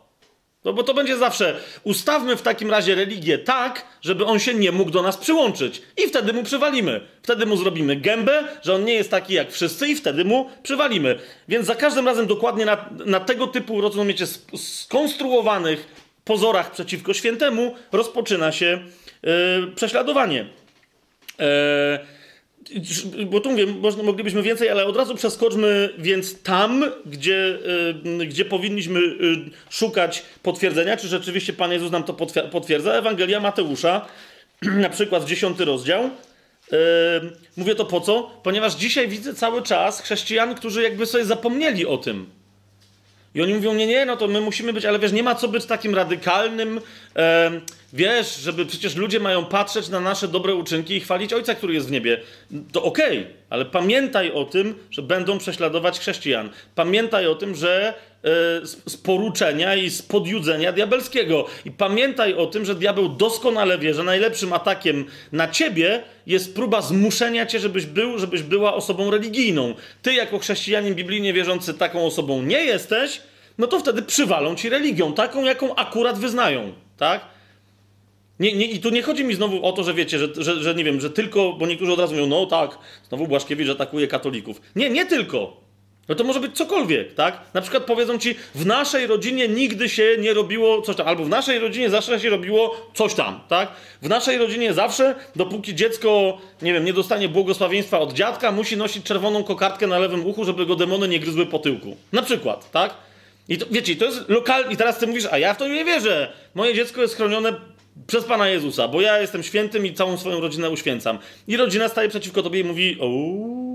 No 0.66 0.74
bo 0.74 0.84
to 0.84 0.94
będzie 0.94 1.18
zawsze, 1.18 1.60
ustawmy 1.84 2.36
w 2.36 2.42
takim 2.42 2.72
razie 2.72 2.96
religię 2.96 3.38
tak, 3.38 3.86
żeby 4.02 4.26
on 4.26 4.40
się 4.40 4.54
nie 4.54 4.72
mógł 4.72 4.92
do 4.92 5.02
nas 5.02 5.18
przyłączyć. 5.18 5.82
I 5.98 6.08
wtedy 6.08 6.34
mu 6.34 6.44
przywalimy. 6.44 7.02
Wtedy 7.24 7.46
mu 7.46 7.58
zrobimy 7.58 7.96
gębę, 7.96 8.44
że 8.64 8.76
on 8.76 8.86
nie 8.86 8.94
jest 8.94 9.12
taki 9.12 9.34
jak 9.34 9.52
wszyscy 9.52 9.88
i 9.88 9.96
wtedy 9.96 10.26
mu 10.26 10.50
przywalimy. 10.64 11.20
Więc 11.48 11.68
za 11.68 11.76
każdym 11.76 12.06
razem 12.06 12.28
dokładnie 12.28 12.66
na, 12.66 12.90
na 13.06 13.20
tego 13.20 13.48
typu, 13.48 13.82
rozumiecie, 13.82 14.26
skonstruowanych 14.58 15.88
pozorach 16.24 16.72
przeciwko 16.72 17.14
świętemu 17.14 17.76
rozpoczyna 17.92 18.52
się 18.52 18.80
yy, 19.24 19.32
prześladowanie. 19.76 20.46
Yy, 21.40 21.46
bo 23.26 23.40
tu 23.40 23.52
mówię, 23.52 23.66
można, 23.66 24.04
moglibyśmy 24.04 24.42
więcej, 24.42 24.70
ale 24.70 24.86
od 24.86 24.98
razu 24.98 25.16
przeskoczmy 25.16 25.94
więc 25.98 26.42
tam, 26.42 26.86
gdzie, 27.06 27.60
y, 28.22 28.26
gdzie 28.26 28.46
powinniśmy 28.46 29.00
y, 29.00 29.50
szukać 29.70 30.24
potwierdzenia, 30.44 30.98
czy 30.98 31.08
rzeczywiście 31.08 31.54
Pan 31.54 31.72
Jezus 31.72 31.92
nam 31.92 32.04
to 32.04 32.14
potwierdza. 32.52 32.94
Ewangelia 32.94 33.40
Mateusza, 33.40 34.06
na 34.62 34.90
przykład 34.90 35.26
10 35.26 35.60
rozdział. 35.60 36.04
Y, 36.04 36.10
mówię 37.58 37.76
to 37.76 37.86
po 37.86 38.02
co? 38.02 38.32
Ponieważ 38.44 38.76
dzisiaj 38.76 39.08
widzę 39.08 39.34
cały 39.34 39.62
czas 39.62 40.02
chrześcijan, 40.02 40.56
którzy 40.56 40.84
jakby 40.84 41.06
sobie 41.06 41.26
zapomnieli 41.26 41.86
o 41.86 41.98
tym. 41.98 42.38
I 43.36 43.42
oni 43.42 43.54
mówią, 43.54 43.74
nie, 43.74 43.88
nie, 43.88 44.06
no 44.06 44.18
to 44.18 44.28
my 44.28 44.42
musimy 44.42 44.74
być, 44.74 44.86
ale 44.86 45.00
wiesz, 45.00 45.12
nie 45.12 45.24
ma 45.24 45.36
co 45.36 45.48
być 45.48 45.66
takim 45.66 45.96
radykalnym, 45.96 46.82
wiesz, 47.94 48.36
żeby 48.36 48.66
przecież 48.66 48.96
ludzie 48.96 49.20
mają 49.20 49.46
patrzeć 49.46 49.90
na 49.90 50.00
nasze 50.00 50.28
dobre 50.28 50.56
uczynki 50.56 50.96
i 50.96 51.00
chwalić 51.00 51.34
Ojca, 51.34 51.56
który 51.56 51.74
jest 51.74 51.88
w 51.88 51.92
niebie. 51.92 52.22
To 52.72 52.84
okej, 52.84 53.20
okay, 53.20 53.34
ale 53.50 53.66
pamiętaj 53.66 54.32
o 54.32 54.46
tym, 54.46 54.76
że 54.92 55.02
będą 55.02 55.38
prześladować 55.38 56.00
chrześcijan. 56.00 56.50
Pamiętaj 56.76 57.28
o 57.28 57.36
tym, 57.36 57.56
że 57.56 57.88
e, 57.88 58.30
z 58.66 58.98
poruczenia 58.98 59.76
i 59.76 59.90
z 59.90 60.02
podjudzenia 60.02 60.72
diabelskiego. 60.72 61.46
I 61.66 61.72
pamiętaj 61.72 62.34
o 62.34 62.46
tym, 62.46 62.66
że 62.66 62.76
diabeł 62.76 63.10
doskonale 63.10 63.78
wie, 63.78 63.94
że 63.94 64.04
najlepszym 64.04 64.54
atakiem 64.54 65.06
na 65.32 65.48
ciebie 65.48 66.04
jest 66.28 66.56
próba 66.56 66.82
zmuszenia 66.82 67.46
cię, 67.46 67.60
żebyś 67.60 67.86
był, 67.86 68.20
żebyś 68.20 68.44
była 68.44 68.74
osobą 68.74 69.12
religijną. 69.12 69.74
Ty, 70.02 70.14
jako 70.14 70.40
chrześcijanin 70.40 70.96
biblijnie 70.96 71.34
wierzący, 71.34 71.74
taką 71.74 72.06
osobą 72.06 72.42
nie 72.42 72.66
jesteś, 72.66 73.22
no 73.58 73.68
to 73.68 73.80
wtedy 73.80 74.02
przywalą 74.02 74.56
ci 74.56 74.70
religią, 74.70 75.14
taką, 75.14 75.44
jaką 75.44 75.76
akurat 75.76 76.20
wyznają, 76.20 76.74
tak? 76.98 77.22
Nie, 78.40 78.54
nie, 78.54 78.66
I 78.66 78.80
tu 78.80 78.90
nie 78.90 79.02
chodzi 79.02 79.24
mi 79.24 79.36
znowu 79.36 79.66
o 79.66 79.72
to, 79.72 79.84
że 79.84 79.94
wiecie, 79.94 80.20
że, 80.20 80.28
że, 80.36 80.64
że 80.64 80.76
nie 80.76 80.84
wiem, 80.84 81.02
że 81.02 81.10
tylko, 81.10 81.54
bo 81.54 81.68
niektórzy 81.68 81.94
od 81.94 82.00
razu 82.00 82.14
mówią, 82.14 82.28
no 82.28 82.46
tak, 82.46 82.78
znowu 83.10 83.28
Błaszkiewicz 83.28 83.70
atakuje 83.70 84.08
katolików. 84.08 84.62
Nie, 84.76 84.90
nie 84.90 85.06
tylko. 85.06 85.68
No 86.08 86.16
to 86.16 86.24
może 86.24 86.40
być 86.40 86.58
cokolwiek, 86.58 87.14
tak? 87.14 87.42
Na 87.54 87.62
przykład 87.62 87.84
powiedzą 87.84 88.18
ci, 88.18 88.36
w 88.56 88.66
naszej 88.66 89.08
rodzinie 89.08 89.48
nigdy 89.48 89.90
się 89.90 90.16
nie 90.20 90.34
robiło 90.34 90.82
coś 90.82 90.96
tam, 90.96 91.08
albo 91.08 91.24
w 91.24 91.30
naszej 91.30 91.60
rodzinie 91.60 91.90
zawsze 91.90 92.20
się 92.20 92.30
robiło 92.30 92.76
coś 92.94 93.14
tam, 93.14 93.40
tak? 93.48 93.72
W 94.02 94.10
naszej 94.10 94.38
rodzinie 94.38 94.74
zawsze, 94.74 95.16
dopóki 95.36 95.76
dziecko, 95.76 96.38
nie 96.62 96.74
wiem, 96.74 96.86
nie 96.86 96.94
dostanie 96.94 97.30
błogosławieństwa 97.30 98.00
od 98.00 98.14
dziadka, 98.14 98.52
musi 98.52 98.78
nosić 98.78 99.04
czerwoną 99.04 99.44
kokardkę 99.44 99.88
na 99.88 100.00
lewym 100.00 100.26
uchu, 100.26 100.46
żeby 100.46 100.66
go 100.66 100.76
demony 100.76 101.08
nie 101.08 101.20
gryzły 101.20 101.46
po 101.46 101.60
tyłku. 101.60 101.98
Na 102.12 102.22
przykład, 102.22 102.72
tak? 102.72 102.94
I 103.50 103.58
to, 103.58 103.66
wiecie, 103.72 103.96
to 103.96 104.06
jest 104.06 104.30
lokalne, 104.30 104.74
i 104.74 104.78
teraz 104.78 105.00
ty 105.00 105.08
mówisz, 105.08 105.26
a 105.32 105.38
ja 105.38 105.54
w 105.54 105.58
to 105.58 105.68
nie 105.68 105.86
wierzę. 105.86 106.34
Moje 106.56 106.74
dziecko 106.74 107.02
jest 107.02 107.16
chronione 107.16 107.54
przez 108.08 108.24
Pana 108.24 108.48
Jezusa, 108.48 108.88
bo 108.88 109.02
ja 109.02 109.20
jestem 109.20 109.44
świętym 109.44 109.86
i 109.86 109.94
całą 109.94 110.18
swoją 110.18 110.40
rodzinę 110.40 110.70
uświęcam. 110.70 111.20
I 111.48 111.58
rodzina 111.58 111.90
staje 111.90 112.10
przeciwko 112.10 112.44
tobie 112.44 112.60
i 112.60 112.64
mówi, 112.64 112.98
ooo, 113.00 113.68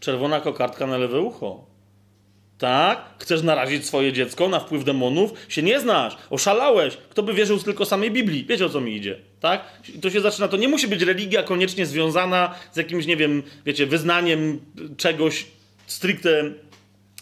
czerwona 0.00 0.40
kokardka 0.40 0.86
na 0.86 0.98
lewe 0.98 1.20
ucho. 1.20 1.70
Tak? 2.58 3.04
Chcesz 3.18 3.42
narazić 3.42 3.86
swoje 3.86 4.12
dziecko 4.12 4.48
na 4.48 4.60
wpływ 4.60 4.84
demonów? 4.84 5.32
Się 5.48 5.62
nie 5.62 5.80
znasz, 5.80 6.16
oszalałeś. 6.30 6.96
Kto 6.96 7.22
by 7.22 7.34
wierzył 7.34 7.58
tylko 7.58 7.84
samej 7.86 8.10
Biblii? 8.10 8.44
Wiecie 8.48 8.66
o 8.66 8.68
co 8.68 8.80
mi 8.80 8.96
idzie, 8.96 9.18
tak? 9.40 9.64
To 10.02 10.10
się 10.10 10.20
zaczyna, 10.20 10.48
to 10.48 10.56
nie 10.56 10.68
musi 10.68 10.88
być 10.88 11.02
religia 11.02 11.42
koniecznie 11.42 11.86
związana 11.86 12.54
z 12.72 12.76
jakimś, 12.76 13.06
nie 13.06 13.16
wiem, 13.16 13.42
wiecie, 13.66 13.86
wyznaniem 13.86 14.60
czegoś 14.96 15.46
stricte 15.86 16.42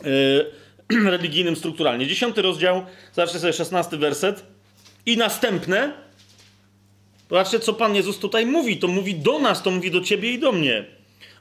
yy, 0.05 0.51
religijnym 1.17 1.57
strukturalnie. 1.57 2.07
Dziesiąty 2.07 2.43
rozdział, 2.43 2.83
zobaczcie 3.13 3.39
sobie 3.39 3.53
szesnasty 3.53 3.97
werset 3.97 4.47
i 5.07 5.17
następne. 5.17 5.93
Zobaczcie, 7.31 7.61
co 7.61 7.73
Pan 7.73 7.95
Jezus 7.95 8.19
tutaj 8.19 8.47
mówi. 8.47 8.77
To 8.77 8.89
mówi 8.89 9.15
do 9.15 9.39
nas, 9.39 9.63
to 9.63 9.71
mówi 9.71 9.91
do 9.91 10.01
ciebie 10.01 10.33
i 10.33 10.39
do 10.39 10.53
mnie. 10.53 10.85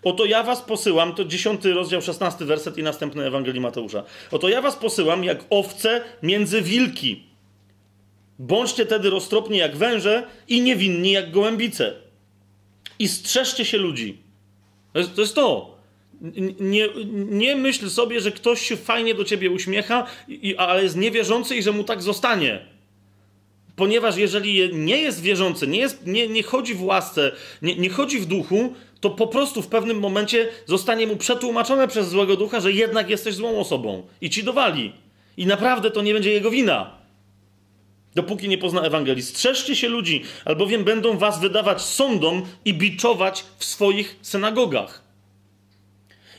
Oto 0.03 0.25
ja 0.25 0.43
was 0.43 0.61
posyłam, 0.61 1.15
to 1.15 1.25
10 1.25 1.65
rozdział, 1.65 2.01
16 2.01 2.45
werset 2.45 2.77
i 2.77 2.83
następny 2.83 3.25
Ewangelii 3.25 3.61
Mateusza. 3.61 4.03
Oto 4.31 4.49
ja 4.49 4.61
was 4.61 4.75
posyłam 4.75 5.23
jak 5.23 5.45
owce 5.49 6.03
między 6.23 6.61
wilki. 6.61 7.23
Bądźcie 8.39 8.85
tedy 8.85 9.09
roztropni 9.09 9.57
jak 9.57 9.75
węże 9.75 10.27
i 10.47 10.61
niewinni 10.61 11.11
jak 11.11 11.31
gołębice. 11.31 11.93
I 12.99 13.07
strzeżcie 13.07 13.65
się 13.65 13.77
ludzi. 13.77 14.17
To 14.93 14.99
jest 14.99 15.15
to. 15.15 15.21
Jest 15.21 15.35
to. 15.35 15.76
Nie, 16.59 16.89
nie 17.29 17.55
myśl 17.55 17.89
sobie, 17.89 18.21
że 18.21 18.31
ktoś 18.31 18.61
się 18.61 18.77
fajnie 18.77 19.15
do 19.15 19.23
ciebie 19.23 19.51
uśmiecha, 19.51 20.05
i, 20.27 20.55
ale 20.55 20.83
jest 20.83 20.97
niewierzący 20.97 21.55
i 21.55 21.63
że 21.63 21.71
mu 21.71 21.83
tak 21.83 22.01
zostanie 22.01 22.77
ponieważ 23.77 24.17
jeżeli 24.17 24.75
nie 24.75 24.97
jest 24.97 25.21
wierzący, 25.21 25.67
nie, 25.67 25.79
jest, 25.79 26.07
nie, 26.07 26.27
nie 26.27 26.43
chodzi 26.43 26.73
w 26.73 26.83
łasce, 26.83 27.31
nie, 27.61 27.75
nie 27.75 27.89
chodzi 27.89 28.19
w 28.19 28.25
duchu, 28.25 28.73
to 28.99 29.09
po 29.09 29.27
prostu 29.27 29.61
w 29.61 29.67
pewnym 29.67 29.99
momencie 29.99 30.49
zostanie 30.65 31.07
mu 31.07 31.15
przetłumaczone 31.15 31.87
przez 31.87 32.09
złego 32.09 32.35
ducha, 32.35 32.59
że 32.59 32.71
jednak 32.71 33.09
jesteś 33.09 33.35
złą 33.35 33.59
osobą 33.59 34.07
i 34.21 34.29
ci 34.29 34.43
dowali. 34.43 34.93
I 35.37 35.45
naprawdę 35.45 35.91
to 35.91 36.01
nie 36.01 36.13
będzie 36.13 36.31
jego 36.31 36.51
wina. 36.51 36.97
Dopóki 38.15 38.49
nie 38.49 38.57
pozna 38.57 38.81
Ewangelii. 38.81 39.23
Strzeżcie 39.23 39.75
się 39.75 39.89
ludzi, 39.89 40.23
albowiem 40.45 40.83
będą 40.83 41.17
was 41.17 41.39
wydawać 41.39 41.81
sądom 41.81 42.45
i 42.65 42.73
biczować 42.73 43.45
w 43.57 43.65
swoich 43.65 44.15
synagogach. 44.21 45.06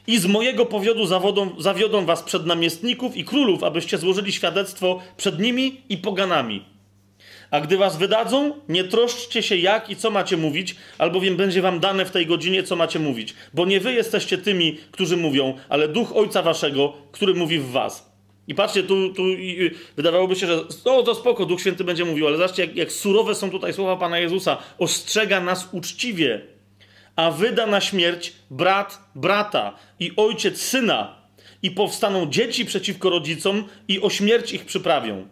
I 0.09 0.19
z 0.19 0.27
mojego 0.27 0.67
powiodu 0.67 1.07
zawodą, 1.07 1.51
zawiodą 1.59 2.07
was 2.07 2.23
przed 2.23 2.47
namiestników 2.47 3.17
i 3.17 3.25
królów, 3.25 3.65
abyście 3.65 3.99
złożyli 3.99 4.33
świadectwo 4.33 5.01
przed 5.17 5.41
nimi 5.41 5.81
i 5.89 5.97
poganami. 5.97 6.65
A 7.51 7.61
gdy 7.61 7.77
was 7.77 7.97
wydadzą, 7.97 8.53
nie 8.69 8.85
troszczcie 8.85 9.43
się 9.43 9.57
jak 9.57 9.91
i 9.91 9.97
co 9.97 10.11
macie 10.11 10.37
mówić, 10.37 10.77
albowiem 10.99 11.37
będzie 11.37 11.63
wam 11.63 11.81
dane 11.81 12.05
w 12.05 12.11
tej 12.11 12.27
godzinie, 12.27 12.63
co 12.63 12.77
macie 12.77 12.99
mówić. 12.99 13.35
Bo 13.55 13.67
nie 13.67 13.81
wy 13.81 13.93
jesteście 13.93 14.39
tymi, 14.39 14.79
którzy 14.91 15.17
mówią, 15.17 15.55
ale 15.69 15.89
duch 15.89 16.17
Ojca 16.17 16.43
waszego, 16.43 16.93
który 17.13 17.35
mówi 17.35 17.59
w 17.59 17.71
was. 17.71 18.13
I 18.47 18.55
patrzcie, 18.55 18.83
tu, 18.83 19.15
tu 19.15 19.23
wydawałoby 19.97 20.37
się, 20.37 20.47
że 20.47 20.65
o, 20.85 21.03
to 21.03 21.15
spoko, 21.15 21.47
Duch 21.47 21.61
Święty 21.61 21.85
będzie 21.85 22.05
mówił, 22.05 22.27
ale 22.27 22.37
zobaczcie, 22.37 22.65
jak, 22.65 22.77
jak 22.77 22.93
surowe 22.93 23.35
są 23.35 23.51
tutaj 23.51 23.73
słowa 23.73 23.97
Pana 23.97 24.19
Jezusa. 24.19 24.59
Ostrzega 24.79 25.41
nas 25.41 25.69
uczciwie, 25.73 26.58
a 27.19 27.31
wyda 27.31 27.67
na 27.67 27.81
śmierć 27.81 28.33
brat 28.51 28.99
brata 29.15 29.79
i 30.01 30.13
ojciec 30.17 30.61
syna 30.61 31.15
i 31.63 31.71
powstaną 31.71 32.31
dzieci 32.31 32.65
przeciwko 32.65 33.11
rodzicom 33.11 33.65
i 33.89 34.01
o 34.01 34.11
śmierć 34.11 34.53
ich 34.53 34.65
przyprawią. 34.65 35.29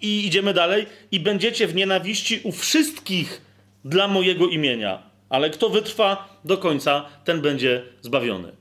I 0.00 0.26
idziemy 0.26 0.54
dalej. 0.54 0.86
I 1.10 1.20
będziecie 1.20 1.66
w 1.66 1.74
nienawiści 1.74 2.40
u 2.42 2.52
wszystkich 2.52 3.40
dla 3.84 4.08
mojego 4.08 4.46
imienia. 4.46 5.02
Ale 5.28 5.50
kto 5.50 5.70
wytrwa 5.70 6.40
do 6.44 6.58
końca, 6.58 7.04
ten 7.24 7.40
będzie 7.40 7.82
zbawiony. 8.02 8.52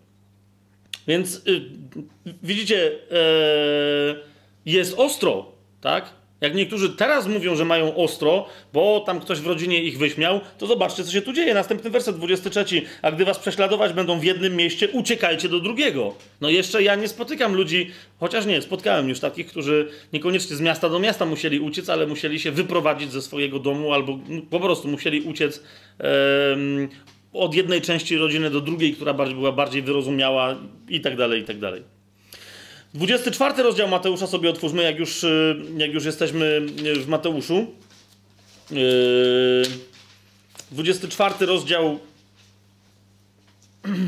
Więc 1.08 1.36
y, 1.36 1.62
widzicie, 2.44 2.92
y, 2.92 3.00
jest 4.66 5.00
ostro, 5.00 5.52
tak? 5.82 6.14
Jak 6.44 6.56
niektórzy 6.56 6.90
teraz 6.90 7.28
mówią, 7.28 7.56
że 7.56 7.66
mają 7.66 7.96
ostro, 7.96 8.46
bo 8.74 9.00
tam 9.00 9.20
ktoś 9.20 9.40
w 9.40 9.48
rodzinie 9.48 9.84
ich 9.84 9.98
wyśmiał, 9.98 10.40
to 10.58 10.68
zobaczcie, 10.68 11.04
co 11.04 11.12
się 11.12 11.22
tu 11.22 11.34
dzieje. 11.34 11.54
Następny 11.54 11.90
werset 11.90 12.18
23. 12.18 12.66
A 13.02 13.12
gdy 13.12 13.26
was 13.26 13.40
prześladować 13.40 13.94
będą 13.94 14.20
w 14.20 14.24
jednym 14.24 14.56
mieście, 14.56 14.90
uciekajcie 14.90 15.50
do 15.50 15.60
drugiego. 15.60 16.16
No 16.42 16.50
jeszcze 16.50 16.84
ja 16.84 16.96
nie 16.96 17.08
spotykam 17.08 17.56
ludzi, 17.56 17.92
chociaż 18.20 18.46
nie, 18.46 18.62
spotkałem 18.62 19.10
już 19.10 19.20
takich, 19.20 19.48
którzy 19.48 19.90
niekoniecznie 20.14 20.56
z 20.56 20.62
miasta 20.62 20.90
do 20.90 21.00
miasta 21.00 21.26
musieli 21.26 21.60
uciec, 21.60 21.90
ale 21.90 22.08
musieli 22.08 22.40
się 22.40 22.52
wyprowadzić 22.52 23.12
ze 23.12 23.22
swojego 23.22 23.60
domu 23.60 23.94
albo 23.94 24.20
po 24.50 24.60
prostu 24.60 24.88
musieli 24.88 25.22
uciec 25.22 25.64
um, 26.50 26.90
od 27.34 27.56
jednej 27.56 27.82
części 27.82 28.18
rodziny 28.18 28.50
do 28.50 28.62
drugiej, 28.62 28.94
która 28.94 29.14
bardziej, 29.14 29.36
była 29.36 29.52
bardziej 29.52 29.82
wyrozumiała 29.82 30.56
i 30.90 31.02
tak 31.02 31.18
dalej, 31.18 31.42
i 31.42 31.46
tak 31.46 31.60
dalej. 31.60 31.93
24 32.94 33.64
rozdział 33.64 33.88
Mateusza 33.88 34.28
sobie 34.28 34.50
otwórzmy, 34.50 34.84
jak 34.84 35.00
już, 35.00 35.24
y, 35.24 35.56
jak 35.78 35.94
już 35.94 36.06
jesteśmy 36.06 36.62
w 37.00 37.08
Mateuszu. 37.08 37.66
24 40.72 41.36
y, 41.42 41.46
rozdział. 41.46 42.00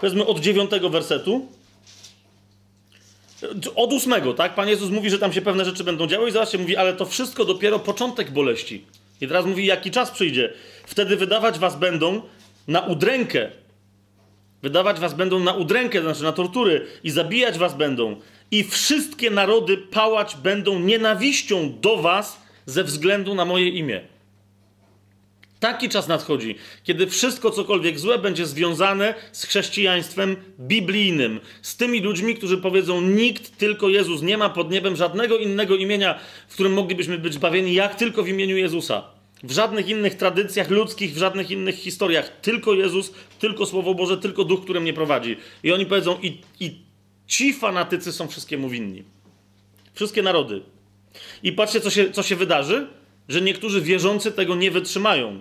Powiedzmy 0.00 0.26
od 0.26 0.40
9 0.40 0.70
wersetu. 0.90 1.46
Od 3.74 3.92
8, 3.92 4.34
tak? 4.34 4.54
Pan 4.54 4.68
Jezus 4.68 4.90
mówi, 4.90 5.10
że 5.10 5.18
tam 5.18 5.32
się 5.32 5.42
pewne 5.42 5.64
rzeczy 5.64 5.84
będą 5.84 6.06
działy 6.06 6.28
i 6.28 6.32
zobaczcie, 6.32 6.58
mówi, 6.58 6.76
ale 6.76 6.92
to 6.92 7.06
wszystko 7.06 7.44
dopiero 7.44 7.78
początek 7.78 8.30
boleści. 8.30 8.84
I 9.20 9.28
teraz 9.28 9.46
mówi, 9.46 9.66
jaki 9.66 9.90
czas 9.90 10.10
przyjdzie. 10.10 10.52
Wtedy 10.86 11.16
wydawać 11.16 11.58
was 11.58 11.76
będą 11.76 12.22
na 12.68 12.80
udrękę 12.80 13.50
Wydawać 14.62 15.00
was 15.00 15.14
będą 15.14 15.38
na 15.38 15.52
udrękę, 15.52 16.02
znaczy 16.02 16.22
na 16.22 16.32
tortury 16.32 16.86
i 17.04 17.10
zabijać 17.10 17.58
was 17.58 17.74
będą 17.74 18.16
i 18.50 18.64
wszystkie 18.64 19.30
narody 19.30 19.76
pałać 19.76 20.36
będą 20.36 20.78
nienawiścią 20.78 21.80
do 21.80 21.96
was 21.96 22.42
ze 22.66 22.84
względu 22.84 23.34
na 23.34 23.44
moje 23.44 23.68
imię. 23.68 24.00
Taki 25.60 25.88
czas 25.88 26.08
nadchodzi, 26.08 26.54
kiedy 26.84 27.06
wszystko 27.06 27.50
cokolwiek 27.50 27.98
złe 27.98 28.18
będzie 28.18 28.46
związane 28.46 29.14
z 29.32 29.44
chrześcijaństwem 29.44 30.36
biblijnym, 30.60 31.40
z 31.62 31.76
tymi 31.76 32.00
ludźmi, 32.00 32.34
którzy 32.34 32.58
powiedzą: 32.58 33.00
Nikt, 33.00 33.58
tylko 33.58 33.88
Jezus, 33.88 34.22
nie 34.22 34.38
ma 34.38 34.48
pod 34.48 34.70
niebem 34.70 34.96
żadnego 34.96 35.38
innego 35.38 35.76
imienia, 35.76 36.18
w 36.48 36.54
którym 36.54 36.72
moglibyśmy 36.72 37.18
być 37.18 37.34
zbawieni, 37.34 37.74
jak 37.74 37.94
tylko 37.94 38.22
w 38.22 38.28
imieniu 38.28 38.56
Jezusa. 38.56 39.15
W 39.42 39.50
żadnych 39.50 39.88
innych 39.88 40.14
tradycjach 40.14 40.70
ludzkich, 40.70 41.14
w 41.14 41.18
żadnych 41.18 41.50
innych 41.50 41.74
historiach. 41.74 42.40
Tylko 42.40 42.74
Jezus, 42.74 43.12
tylko 43.38 43.66
Słowo 43.66 43.94
Boże, 43.94 44.18
tylko 44.18 44.44
Duch, 44.44 44.64
który 44.64 44.80
mnie 44.80 44.92
prowadzi. 44.92 45.36
I 45.62 45.72
oni 45.72 45.86
powiedzą: 45.86 46.18
I, 46.22 46.40
i 46.60 46.78
ci 47.26 47.52
fanatycy 47.52 48.12
są 48.12 48.28
wszystkiemu 48.28 48.68
winni. 48.68 49.04
Wszystkie 49.94 50.22
narody. 50.22 50.62
I 51.42 51.52
patrzcie, 51.52 51.80
co 51.80 51.90
się, 51.90 52.10
co 52.10 52.22
się 52.22 52.36
wydarzy 52.36 52.86
że 53.28 53.40
niektórzy 53.40 53.80
wierzący 53.80 54.32
tego 54.32 54.54
nie 54.54 54.70
wytrzymają. 54.70 55.40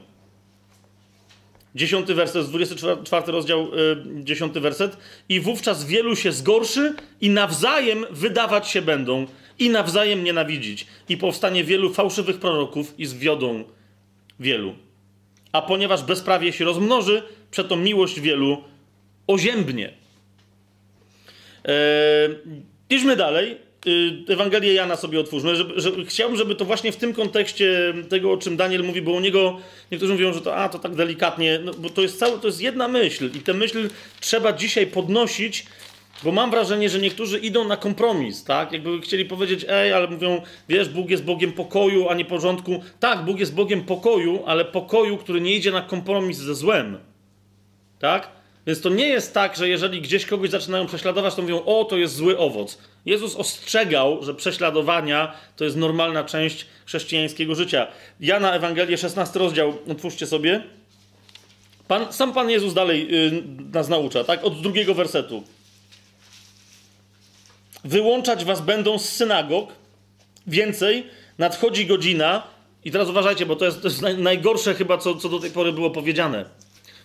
Dziesiąty 1.76 2.14
werset, 2.14 2.48
24 2.48 3.32
rozdział, 3.32 3.72
yy, 3.76 4.24
dziesiąty 4.24 4.60
werset. 4.60 4.98
I 5.30 5.40
wówczas 5.40 5.86
wielu 5.86 6.16
się 6.16 6.32
zgorszy 6.32 6.94
i 7.22 7.30
nawzajem 7.30 8.06
wydawać 8.12 8.68
się 8.68 8.82
będą 8.82 9.28
i 9.60 9.70
nawzajem 9.70 10.24
nienawidzić. 10.24 10.88
I 11.10 11.18
powstanie 11.18 11.64
wielu 11.64 11.94
fałszywych 11.94 12.38
proroków 12.40 12.94
i 13.00 13.06
zwiodą 13.06 13.64
wielu. 14.40 14.76
A 15.52 15.62
ponieważ 15.62 16.04
bezprawie 16.04 16.54
się 16.54 16.66
rozmnoży, 16.66 17.24
przeto 17.52 17.76
miłość 17.76 18.20
wielu 18.20 18.64
oziębnie. 19.28 19.94
Yy, 21.68 21.74
idźmy 22.90 23.16
dalej. 23.16 23.58
Y, 23.88 24.34
Ewangelię 24.34 24.74
Jana 24.74 24.96
sobie 24.96 25.20
otwórzmy. 25.20 25.56
Żeby, 25.56 25.82
żeby, 25.82 26.06
chciałbym, 26.06 26.38
żeby 26.38 26.56
to 26.56 26.66
właśnie 26.66 26.92
w 26.92 26.96
tym 26.96 27.14
kontekście 27.14 27.94
tego, 28.10 28.32
o 28.32 28.38
czym 28.38 28.58
Daniel 28.58 28.84
mówi, 28.84 29.02
bo 29.02 29.12
u 29.12 29.20
niego 29.20 29.58
niektórzy 29.92 30.14
mówią, 30.14 30.34
że 30.34 30.42
to, 30.42 30.56
a, 30.56 30.70
to 30.70 30.80
tak 30.80 30.96
delikatnie, 30.96 31.60
no, 31.64 31.72
bo 31.74 31.90
to 31.90 32.02
jest, 32.02 32.20
cały, 32.20 32.40
to 32.40 32.48
jest 32.48 32.62
jedna 32.62 32.88
myśl 32.88 33.30
i 33.38 33.40
tę 33.40 33.54
myśl 33.54 33.90
trzeba 34.20 34.54
dzisiaj 34.54 34.88
podnosić, 34.88 35.66
bo 36.24 36.32
mam 36.32 36.52
wrażenie, 36.52 36.90
że 36.90 37.00
niektórzy 37.00 37.40
idą 37.40 37.68
na 37.68 37.78
kompromis, 37.78 38.44
tak? 38.44 38.72
Jakby 38.72 39.02
chcieli 39.02 39.26
powiedzieć, 39.26 39.66
ej, 39.70 39.94
ale 39.94 40.08
mówią, 40.08 40.42
wiesz, 40.70 40.90
Bóg 40.90 41.10
jest 41.10 41.24
Bogiem 41.24 41.52
pokoju, 41.52 42.10
a 42.10 42.14
nie 42.14 42.26
porządku. 42.26 42.84
Tak, 43.00 43.26
Bóg 43.26 43.40
jest 43.40 43.56
Bogiem 43.56 43.84
pokoju, 43.84 44.44
ale 44.46 44.66
pokoju, 44.66 45.18
który 45.18 45.42
nie 45.42 45.56
idzie 45.56 45.72
na 45.72 45.82
kompromis 45.82 46.38
ze 46.38 46.56
złem. 46.56 46.98
Tak? 48.00 48.30
Więc 48.68 48.82
to 48.82 48.90
nie 48.90 49.08
jest 49.08 49.34
tak, 49.34 49.56
że 49.56 49.70
jeżeli 49.70 50.02
gdzieś 50.02 50.26
kogoś 50.26 50.50
zaczynają 50.50 50.88
prześladować, 50.88 51.36
to 51.36 51.42
mówią, 51.42 51.64
o, 51.66 51.86
to 51.86 51.98
jest 51.98 52.16
zły 52.16 52.38
owoc. 52.38 52.78
Jezus 53.06 53.36
ostrzegał, 53.36 54.24
że 54.24 54.34
prześladowania 54.34 55.34
to 55.56 55.64
jest 55.64 55.78
normalna 55.78 56.24
część 56.24 56.66
chrześcijańskiego 56.86 57.56
życia. 57.56 57.88
Jana 58.20 58.54
Ewangelię, 58.54 58.98
16 58.98 59.40
rozdział, 59.40 59.74
otwórzcie 59.92 60.26
sobie. 60.26 60.64
Pan, 61.88 62.14
sam 62.14 62.34
Pan 62.34 62.50
Jezus 62.50 62.74
dalej 62.74 63.12
yy, 63.12 63.44
nas 63.74 63.90
naucza, 63.90 64.24
tak? 64.24 64.44
Od 64.44 64.62
drugiego 64.62 64.94
wersetu. 64.94 65.44
Wyłączać 67.86 68.46
was 68.46 68.62
będą 68.62 69.00
z 69.00 69.10
synagog. 69.10 69.70
Więcej, 70.48 71.04
nadchodzi 71.38 71.86
godzina. 71.86 72.44
I 72.86 72.92
teraz 72.92 73.10
uważajcie, 73.10 73.46
bo 73.46 73.56
to 73.56 73.66
jest, 73.66 73.82
to 73.82 73.88
jest 73.88 74.02
najgorsze 74.18 74.74
chyba, 74.74 74.98
co, 74.98 75.16
co 75.16 75.30
do 75.30 75.40
tej 75.40 75.52
pory 75.52 75.74
było 75.74 75.92
powiedziane 75.92 76.46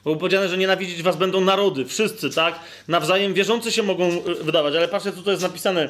było 0.04 0.16
powiedziane, 0.16 0.48
że 0.48 0.58
nienawidzić 0.58 1.02
was 1.02 1.16
będą 1.16 1.40
narody, 1.40 1.84
wszyscy, 1.84 2.30
tak? 2.30 2.60
Nawzajem 2.88 3.34
wierzący 3.34 3.72
się 3.72 3.82
mogą 3.82 4.04
e, 4.04 4.34
wydawać, 4.44 4.74
ale 4.76 4.88
patrzcie, 4.88 5.12
co 5.12 5.22
to 5.22 5.30
jest 5.30 5.42
napisane. 5.42 5.88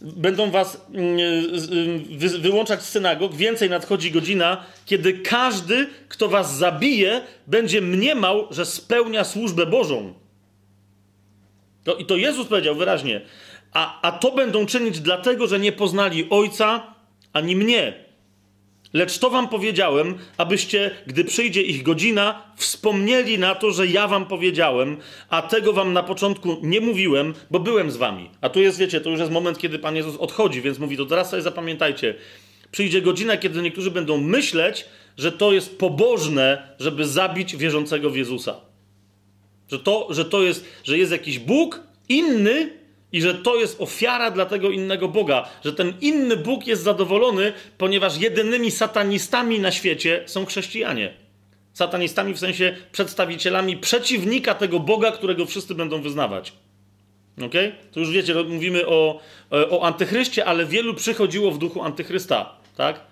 Będą 0.00 0.50
was 0.50 0.86
mm, 0.94 1.18
e, 2.24 2.38
wyłączać 2.38 2.82
z 2.82 2.88
synagog. 2.88 3.34
Więcej 3.34 3.70
nadchodzi 3.70 4.10
godzina, 4.10 4.64
kiedy 4.86 5.12
każdy, 5.12 5.86
kto 6.08 6.28
was 6.28 6.56
zabije, 6.56 7.20
będzie 7.46 7.80
mniemał, 7.80 8.46
że 8.50 8.66
spełnia 8.66 9.24
służbę 9.24 9.66
Bożą. 9.66 10.14
To, 11.84 11.94
I 11.94 12.06
to 12.06 12.16
Jezus 12.16 12.46
powiedział 12.46 12.74
wyraźnie. 12.74 13.20
A, 13.72 14.00
a 14.02 14.12
to 14.12 14.30
będą 14.30 14.66
czynić 14.66 15.00
dlatego, 15.00 15.46
że 15.46 15.58
nie 15.58 15.72
poznali 15.72 16.30
Ojca 16.30 16.94
ani 17.32 17.56
mnie. 17.56 17.94
Lecz 18.92 19.18
to 19.18 19.30
wam 19.30 19.48
powiedziałem, 19.48 20.14
abyście, 20.36 20.90
gdy 21.06 21.24
przyjdzie 21.24 21.62
ich 21.62 21.82
godzina, 21.82 22.42
wspomnieli 22.56 23.38
na 23.38 23.54
to, 23.54 23.70
że 23.70 23.86
ja 23.86 24.08
wam 24.08 24.26
powiedziałem, 24.26 24.96
a 25.28 25.42
tego 25.42 25.72
wam 25.72 25.92
na 25.92 26.02
początku 26.02 26.56
nie 26.62 26.80
mówiłem, 26.80 27.34
bo 27.50 27.60
byłem 27.60 27.90
z 27.90 27.96
wami. 27.96 28.30
A 28.40 28.48
tu 28.48 28.60
jest, 28.60 28.78
wiecie, 28.78 29.00
to 29.00 29.10
już 29.10 29.20
jest 29.20 29.32
moment, 29.32 29.58
kiedy 29.58 29.78
Pan 29.78 29.96
Jezus 29.96 30.16
odchodzi, 30.16 30.62
więc 30.62 30.78
mówi, 30.78 30.96
to 30.96 31.06
teraz 31.06 31.30
sobie 31.30 31.42
zapamiętajcie. 31.42 32.14
Przyjdzie 32.70 33.02
godzina, 33.02 33.36
kiedy 33.36 33.62
niektórzy 33.62 33.90
będą 33.90 34.18
myśleć, 34.18 34.84
że 35.16 35.32
to 35.32 35.52
jest 35.52 35.78
pobożne, 35.78 36.74
żeby 36.78 37.06
zabić 37.06 37.56
wierzącego 37.56 38.10
w 38.10 38.16
Jezusa. 38.16 38.60
Że 39.70 39.78
to, 39.78 40.06
że 40.10 40.24
to 40.24 40.42
jest, 40.42 40.64
że 40.84 40.98
jest 40.98 41.12
jakiś 41.12 41.38
Bóg 41.38 41.80
inny 42.08 42.81
i 43.12 43.20
że 43.20 43.34
to 43.34 43.56
jest 43.56 43.80
ofiara 43.80 44.30
dla 44.30 44.46
tego 44.46 44.70
innego 44.70 45.08
Boga, 45.08 45.48
że 45.64 45.72
ten 45.72 45.94
inny 46.00 46.36
Bóg 46.36 46.66
jest 46.66 46.82
zadowolony, 46.82 47.52
ponieważ 47.78 48.18
jedynymi 48.18 48.70
satanistami 48.70 49.60
na 49.60 49.70
świecie 49.70 50.22
są 50.26 50.46
chrześcijanie. 50.46 51.14
Satanistami 51.72 52.34
w 52.34 52.38
sensie 52.38 52.76
przedstawicielami 52.92 53.76
przeciwnika 53.76 54.54
tego 54.54 54.80
Boga, 54.80 55.12
którego 55.12 55.46
wszyscy 55.46 55.74
będą 55.74 56.02
wyznawać. 56.02 56.52
Ok? 57.42 57.52
To 57.92 58.00
już 58.00 58.10
wiecie, 58.10 58.34
mówimy 58.34 58.86
o, 58.86 59.20
o 59.50 59.82
antychryście, 59.82 60.44
ale 60.44 60.66
wielu 60.66 60.94
przychodziło 60.94 61.50
w 61.50 61.58
duchu 61.58 61.82
antychrysta. 61.82 62.56
Tak? 62.76 63.11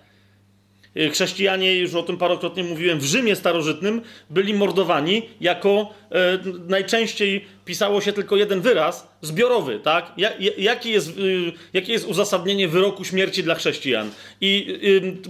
Y, 0.97 1.09
chrześcijanie, 1.09 1.75
już 1.75 1.95
o 1.95 2.03
tym 2.03 2.17
parokrotnie 2.17 2.63
mówiłem, 2.63 2.99
w 2.99 3.03
Rzymie 3.03 3.35
starożytnym 3.35 4.01
byli 4.29 4.53
mordowani 4.53 5.21
jako 5.41 5.93
e, 6.11 6.39
najczęściej 6.67 7.45
pisało 7.65 8.01
się 8.01 8.13
tylko 8.13 8.37
jeden 8.37 8.61
wyraz 8.61 9.07
zbiorowy, 9.21 9.79
tak? 9.79 10.11
Ja, 10.17 10.29
jaki, 10.57 10.91
jest, 10.91 11.17
y, 11.17 11.51
jakie 11.73 11.93
jest 11.93 12.07
uzasadnienie 12.07 12.67
wyroku 12.67 13.05
śmierci 13.05 13.43
dla 13.43 13.55
chrześcijan? 13.55 14.11
I 14.41 14.79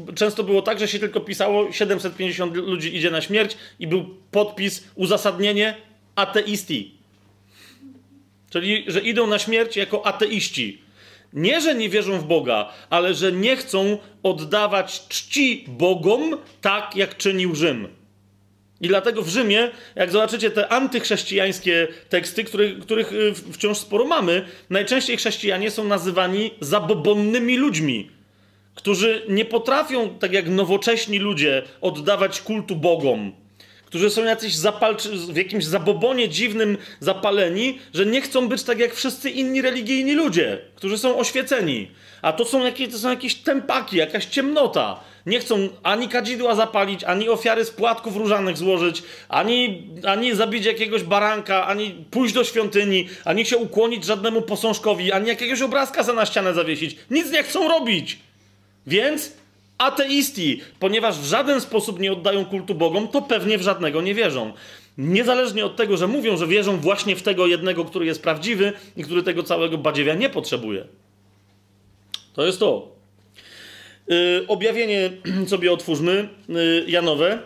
y, 0.10 0.14
często 0.16 0.44
było 0.44 0.62
tak, 0.62 0.80
że 0.80 0.88
się 0.88 1.00
tylko 1.00 1.20
pisało 1.20 1.72
750 1.72 2.56
ludzi 2.56 2.96
idzie 2.96 3.12
na 3.12 3.22
śmierć 3.22 3.58
i 3.80 3.88
był 3.88 4.16
podpis, 4.32 4.88
uzasadnienie 4.96 5.76
ateisti. 6.16 6.92
Czyli, 8.50 8.86
że 8.88 9.00
idą 9.00 9.28
na 9.28 9.40
śmierć 9.40 9.78
jako 9.78 10.06
ateiści. 10.06 10.82
Nie, 11.34 11.62
że 11.62 11.76
nie 11.76 11.90
wierzą 11.90 12.20
w 12.20 12.24
Boga, 12.24 12.74
ale 12.90 13.14
że 13.14 13.32
nie 13.32 13.56
chcą 13.56 13.98
oddawać 14.24 15.08
czci 15.08 15.66
Bogom 15.68 16.38
tak, 16.62 16.96
jak 16.96 17.18
czynił 17.18 17.56
Rzym. 17.56 17.88
I 18.82 18.88
dlatego 18.88 19.22
w 19.22 19.30
Rzymie, 19.30 19.72
jak 19.96 20.12
zobaczycie 20.12 20.52
te 20.52 20.70
antychrześcijańskie 20.70 21.88
teksty, 22.10 22.44
których, 22.44 22.80
których 22.80 23.12
wciąż 23.54 23.78
sporo 23.78 24.06
mamy, 24.06 24.46
najczęściej 24.70 25.18
chrześcijanie 25.18 25.72
są 25.72 25.84
nazywani 25.84 26.52
zabobonnymi 26.60 27.58
ludźmi, 27.58 28.12
którzy 28.76 29.26
nie 29.30 29.46
potrafią, 29.46 30.10
tak 30.20 30.34
jak 30.34 30.50
nowocześni 30.50 31.20
ludzie, 31.20 31.64
oddawać 31.82 32.42
kultu 32.42 32.76
Bogom 32.76 33.41
którzy 33.92 34.10
są 34.10 34.24
jacyś 34.24 34.56
zapalczy, 34.56 35.10
w 35.10 35.38
jakimś 35.38 35.66
zabobonie 35.66 36.30
dziwnym 36.30 36.78
zapaleni, 37.00 37.80
że 37.94 38.06
nie 38.06 38.22
chcą 38.22 38.48
być 38.48 38.64
tak 38.64 38.80
jak 38.80 38.94
wszyscy 38.94 39.30
inni 39.30 39.62
religijni 39.62 40.14
ludzie, 40.14 40.62
którzy 40.76 40.98
są 40.98 41.18
oświeceni. 41.18 41.92
A 42.22 42.34
to 42.34 42.46
są, 42.46 42.64
jakieś, 42.64 42.90
to 42.90 42.98
są 42.98 43.10
jakieś 43.10 43.36
tempaki, 43.36 43.98
jakaś 43.98 44.26
ciemnota. 44.26 45.00
Nie 45.26 45.40
chcą 45.40 45.70
ani 45.84 46.08
kadzidła 46.08 46.56
zapalić, 46.56 47.04
ani 47.04 47.30
ofiary 47.30 47.66
z 47.66 47.70
płatków 47.70 48.16
różanych 48.16 48.58
złożyć, 48.58 49.04
ani, 49.30 49.88
ani 50.06 50.36
zabić 50.36 50.66
jakiegoś 50.66 51.04
baranka, 51.04 51.68
ani 51.68 52.06
pójść 52.12 52.34
do 52.34 52.44
świątyni, 52.44 53.10
ani 53.26 53.46
się 53.46 53.58
ukłonić 53.58 54.06
żadnemu 54.06 54.42
posążkowi, 54.42 55.12
ani 55.12 55.28
jakiegoś 55.28 55.62
obrazka 55.62 56.04
za 56.04 56.14
na 56.14 56.26
ścianę 56.26 56.54
zawiesić. 56.54 56.98
Nic 57.10 57.32
nie 57.32 57.44
chcą 57.44 57.68
robić. 57.68 58.20
Więc 58.88 59.41
ateisti, 59.82 60.62
ponieważ 60.80 61.20
w 61.20 61.26
żaden 61.26 61.62
sposób 61.62 62.00
nie 62.00 62.12
oddają 62.12 62.46
kultu 62.46 62.76
Bogom, 62.76 63.08
to 63.08 63.22
pewnie 63.22 63.58
w 63.58 63.62
żadnego 63.62 64.02
nie 64.02 64.16
wierzą. 64.16 64.54
Niezależnie 64.98 65.66
od 65.66 65.76
tego, 65.76 65.98
że 65.98 66.08
mówią, 66.08 66.38
że 66.38 66.48
wierzą 66.48 66.78
właśnie 66.78 67.16
w 67.16 67.22
tego 67.22 67.48
jednego, 67.48 67.86
który 67.86 68.06
jest 68.06 68.24
prawdziwy 68.24 68.74
i 68.98 69.04
który 69.04 69.24
tego 69.24 69.44
całego 69.44 69.78
badziewia 69.78 70.16
nie 70.16 70.30
potrzebuje. 70.30 70.86
To 72.34 72.46
jest 72.46 72.60
to. 72.60 72.96
Yy, 74.08 74.46
objawienie 74.48 75.12
sobie 75.48 75.72
otwórzmy, 75.72 76.30
yy, 76.50 76.86
Janowe. 76.88 77.40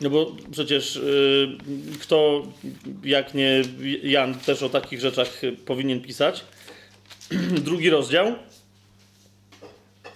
No 0.00 0.10
bo 0.10 0.36
przecież 0.52 0.96
yy, 0.96 1.56
kto, 2.00 2.42
jak 3.04 3.34
nie 3.34 3.62
Jan, 4.02 4.34
też 4.34 4.62
o 4.62 4.68
takich 4.68 5.00
rzeczach 5.00 5.40
powinien 5.66 6.00
pisać. 6.00 6.44
Drugi 7.66 7.90
rozdział. 7.90 8.34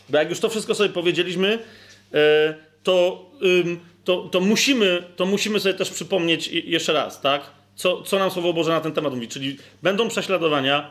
Bo 0.09 0.19
jak 0.19 0.31
już 0.31 0.41
to 0.41 0.49
wszystko 0.49 0.75
sobie 0.75 0.91
powiedzieliśmy, 0.91 1.59
e, 2.15 2.55
to, 2.83 3.31
to, 4.05 4.29
to, 4.33 4.41
musimy, 4.41 5.03
to 5.17 5.27
musimy 5.27 5.61
sobie 5.61 5.75
też 5.75 5.91
przypomnieć 5.91 6.49
jeszcze 6.49 6.93
raz, 6.93 7.21
tak? 7.21 7.51
Co, 7.75 8.03
co 8.03 8.19
nam 8.19 8.31
Słowo 8.31 8.53
Boże 8.53 8.71
na 8.71 8.81
ten 8.81 8.93
temat 8.93 9.15
mówi. 9.15 9.29
Czyli 9.29 9.59
będą 9.83 10.09
prześladowania, 10.09 10.91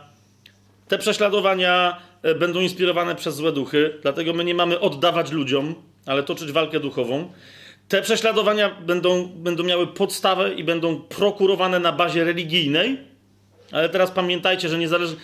Te 0.88 0.98
prześladowania 0.98 2.02
e, 2.22 2.36
będą 2.36 2.60
inspirowane 2.60 3.16
przez 3.16 3.36
złe 3.36 3.52
duchy, 3.52 4.00
dlatego 4.02 4.34
my 4.34 4.44
nie 4.44 4.56
mamy 4.56 4.80
oddawać 4.80 5.32
ludziom, 5.32 5.76
ale 6.06 6.24
toczyć 6.24 6.52
walkę 6.52 6.80
duchową. 6.80 7.32
Te 7.88 8.02
prześladowania 8.02 8.70
będą, 8.82 9.28
będą 9.28 9.64
miały 9.64 9.88
podstawę 9.88 10.54
i 10.54 10.64
będą 10.64 11.02
prokurowane 11.02 11.80
na 11.80 11.92
bazie 11.92 12.24
religijnej, 12.24 12.98
ale 13.72 13.90
teraz 13.90 14.12
pamiętajcie, 14.12 14.70
że 14.70 14.78
niezależnie. 14.78 15.18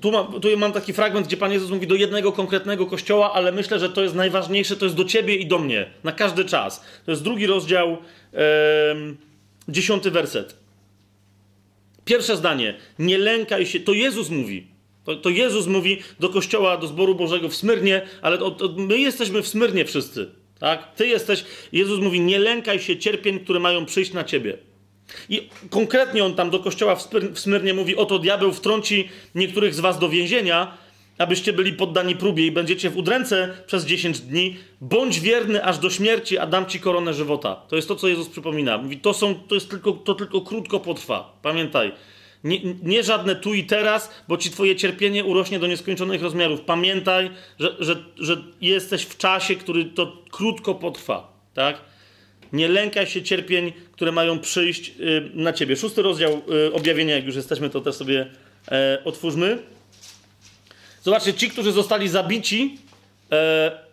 Tu 0.00 0.12
mam, 0.12 0.40
tu 0.40 0.56
mam 0.56 0.72
taki 0.72 0.92
fragment, 0.92 1.26
gdzie 1.26 1.36
Pan 1.36 1.52
Jezus 1.52 1.70
mówi 1.70 1.86
do 1.86 1.94
jednego 1.94 2.32
konkretnego 2.32 2.86
kościoła, 2.86 3.32
ale 3.32 3.52
myślę, 3.52 3.78
że 3.78 3.88
to 3.88 4.02
jest 4.02 4.14
najważniejsze, 4.14 4.76
to 4.76 4.84
jest 4.84 4.96
do 4.96 5.04
ciebie 5.04 5.36
i 5.36 5.46
do 5.46 5.58
mnie, 5.58 5.90
na 6.04 6.12
każdy 6.12 6.44
czas. 6.44 6.84
To 7.04 7.10
jest 7.10 7.22
drugi 7.22 7.46
rozdział, 7.46 7.98
dziesiąty 9.68 10.10
werset. 10.10 10.56
Pierwsze 12.04 12.36
zdanie. 12.36 12.74
Nie 12.98 13.18
lękaj 13.18 13.66
się. 13.66 13.80
To 13.80 13.92
Jezus 13.92 14.30
mówi. 14.30 14.66
To, 15.04 15.16
to 15.16 15.30
Jezus 15.30 15.66
mówi 15.66 16.02
do 16.20 16.28
kościoła, 16.28 16.76
do 16.76 16.86
zboru 16.86 17.14
Bożego 17.14 17.48
w 17.48 17.56
Smyrnie, 17.56 18.02
ale 18.22 18.38
to, 18.38 18.50
to 18.50 18.68
my 18.76 18.98
jesteśmy 18.98 19.42
w 19.42 19.48
Smyrnie 19.48 19.84
wszyscy. 19.84 20.30
Tak? 20.58 20.94
Ty 20.94 21.06
jesteś. 21.06 21.44
Jezus 21.72 22.00
mówi: 22.00 22.20
Nie 22.20 22.38
lękaj 22.38 22.80
się 22.80 22.96
cierpień, 22.96 23.40
które 23.40 23.60
mają 23.60 23.86
przyjść 23.86 24.12
na 24.12 24.24
ciebie. 24.24 24.58
I 25.28 25.48
konkretnie 25.70 26.24
on 26.24 26.34
tam 26.34 26.50
do 26.50 26.58
kościoła 26.58 26.96
w, 26.96 27.02
Smyr 27.02 27.32
w 27.32 27.40
Smyrnie 27.40 27.74
mówi: 27.74 27.96
Oto 27.96 28.18
diabeł 28.18 28.52
wtrąci 28.52 29.08
niektórych 29.34 29.74
z 29.74 29.80
was 29.80 29.98
do 29.98 30.08
więzienia, 30.08 30.78
abyście 31.18 31.52
byli 31.52 31.72
poddani 31.72 32.16
próbie 32.16 32.46
i 32.46 32.52
będziecie 32.52 32.90
w 32.90 32.96
udręce 32.96 33.54
przez 33.66 33.84
10 33.84 34.20
dni. 34.20 34.56
Bądź 34.80 35.20
wierny 35.20 35.64
aż 35.64 35.78
do 35.78 35.90
śmierci, 35.90 36.38
a 36.38 36.46
dam 36.46 36.66
ci 36.66 36.80
koronę 36.80 37.14
żywota. 37.14 37.54
To 37.54 37.76
jest 37.76 37.88
to, 37.88 37.96
co 37.96 38.08
Jezus 38.08 38.28
przypomina. 38.28 38.78
Mówi: 38.78 38.98
To, 38.98 39.14
są, 39.14 39.34
to, 39.34 39.54
jest 39.54 39.70
tylko, 39.70 39.92
to 39.92 40.14
tylko 40.14 40.40
krótko 40.40 40.80
potrwa. 40.80 41.38
Pamiętaj. 41.42 41.92
Nie, 42.44 42.60
nie, 42.82 43.02
żadne 43.02 43.36
tu 43.36 43.54
i 43.54 43.64
teraz, 43.64 44.10
bo 44.28 44.36
ci 44.36 44.50
twoje 44.50 44.76
cierpienie 44.76 45.24
urośnie 45.24 45.58
do 45.58 45.66
nieskończonych 45.66 46.22
rozmiarów. 46.22 46.60
Pamiętaj, 46.60 47.30
że, 47.58 47.76
że, 47.78 47.96
że 48.16 48.36
jesteś 48.60 49.02
w 49.02 49.16
czasie, 49.16 49.54
który 49.56 49.84
to 49.84 50.16
krótko 50.30 50.74
potrwa. 50.74 51.32
Tak? 51.54 51.89
Nie 52.52 52.68
lękaj 52.68 53.06
się 53.06 53.22
cierpień, 53.22 53.72
które 53.92 54.12
mają 54.12 54.38
przyjść 54.38 54.92
y, 55.00 55.30
na 55.34 55.52
ciebie. 55.52 55.76
Szósty 55.76 56.02
rozdział 56.02 56.42
y, 56.68 56.72
objawienia, 56.72 57.16
jak 57.16 57.24
już 57.24 57.36
jesteśmy, 57.36 57.70
to 57.70 57.80
też 57.80 57.94
sobie 57.94 58.26
e, 58.72 58.98
otwórzmy. 59.04 59.58
Zobaczcie, 61.02 61.34
ci, 61.34 61.50
którzy 61.50 61.72
zostali 61.72 62.08
zabici 62.08 62.78
e, 63.32 63.89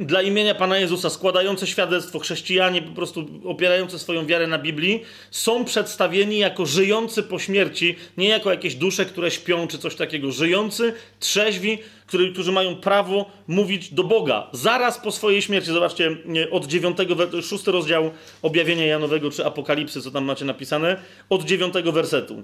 dla 0.00 0.22
imienia 0.22 0.54
Pana 0.54 0.78
Jezusa, 0.78 1.10
składające 1.10 1.66
świadectwo, 1.66 2.18
chrześcijanie, 2.18 2.82
po 2.82 2.92
prostu 2.92 3.26
opierające 3.44 3.98
swoją 3.98 4.26
wiarę 4.26 4.46
na 4.46 4.58
Biblii, 4.58 5.02
są 5.30 5.64
przedstawieni 5.64 6.38
jako 6.38 6.66
żyjący 6.66 7.22
po 7.22 7.38
śmierci, 7.38 7.96
nie 8.16 8.28
jako 8.28 8.50
jakieś 8.50 8.74
dusze, 8.74 9.04
które 9.04 9.30
śpią 9.30 9.68
czy 9.68 9.78
coś 9.78 9.94
takiego. 9.94 10.32
Żyjący, 10.32 10.92
trzeźwi, 11.20 11.78
który, 12.06 12.32
którzy 12.32 12.52
mają 12.52 12.76
prawo 12.76 13.30
mówić 13.48 13.94
do 13.94 14.04
Boga 14.04 14.48
zaraz 14.52 14.98
po 14.98 15.12
swojej 15.12 15.42
śmierci. 15.42 15.70
Zobaczcie, 15.70 16.16
od 16.50 16.66
9, 16.66 16.96
6 17.42 17.66
rozdział 17.66 18.10
objawienia 18.42 18.86
Janowego 18.86 19.30
czy 19.30 19.46
Apokalipsy, 19.46 20.02
co 20.02 20.10
tam 20.10 20.24
macie 20.24 20.44
napisane, 20.44 21.02
od 21.30 21.44
9 21.44 21.74
wersetu. 21.84 22.42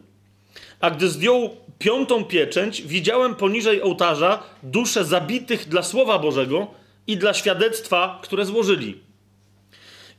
A 0.80 0.90
gdy 0.90 1.08
zdjął 1.08 1.50
piątą 1.78 2.24
pieczęć, 2.24 2.82
widziałem 2.82 3.34
poniżej 3.34 3.82
ołtarza 3.82 4.42
dusze 4.62 5.04
zabitych 5.04 5.68
dla 5.68 5.82
Słowa 5.82 6.18
Bożego 6.18 6.85
i 7.06 7.16
dla 7.16 7.34
świadectwa, 7.34 8.18
które 8.22 8.44
złożyli. 8.44 9.00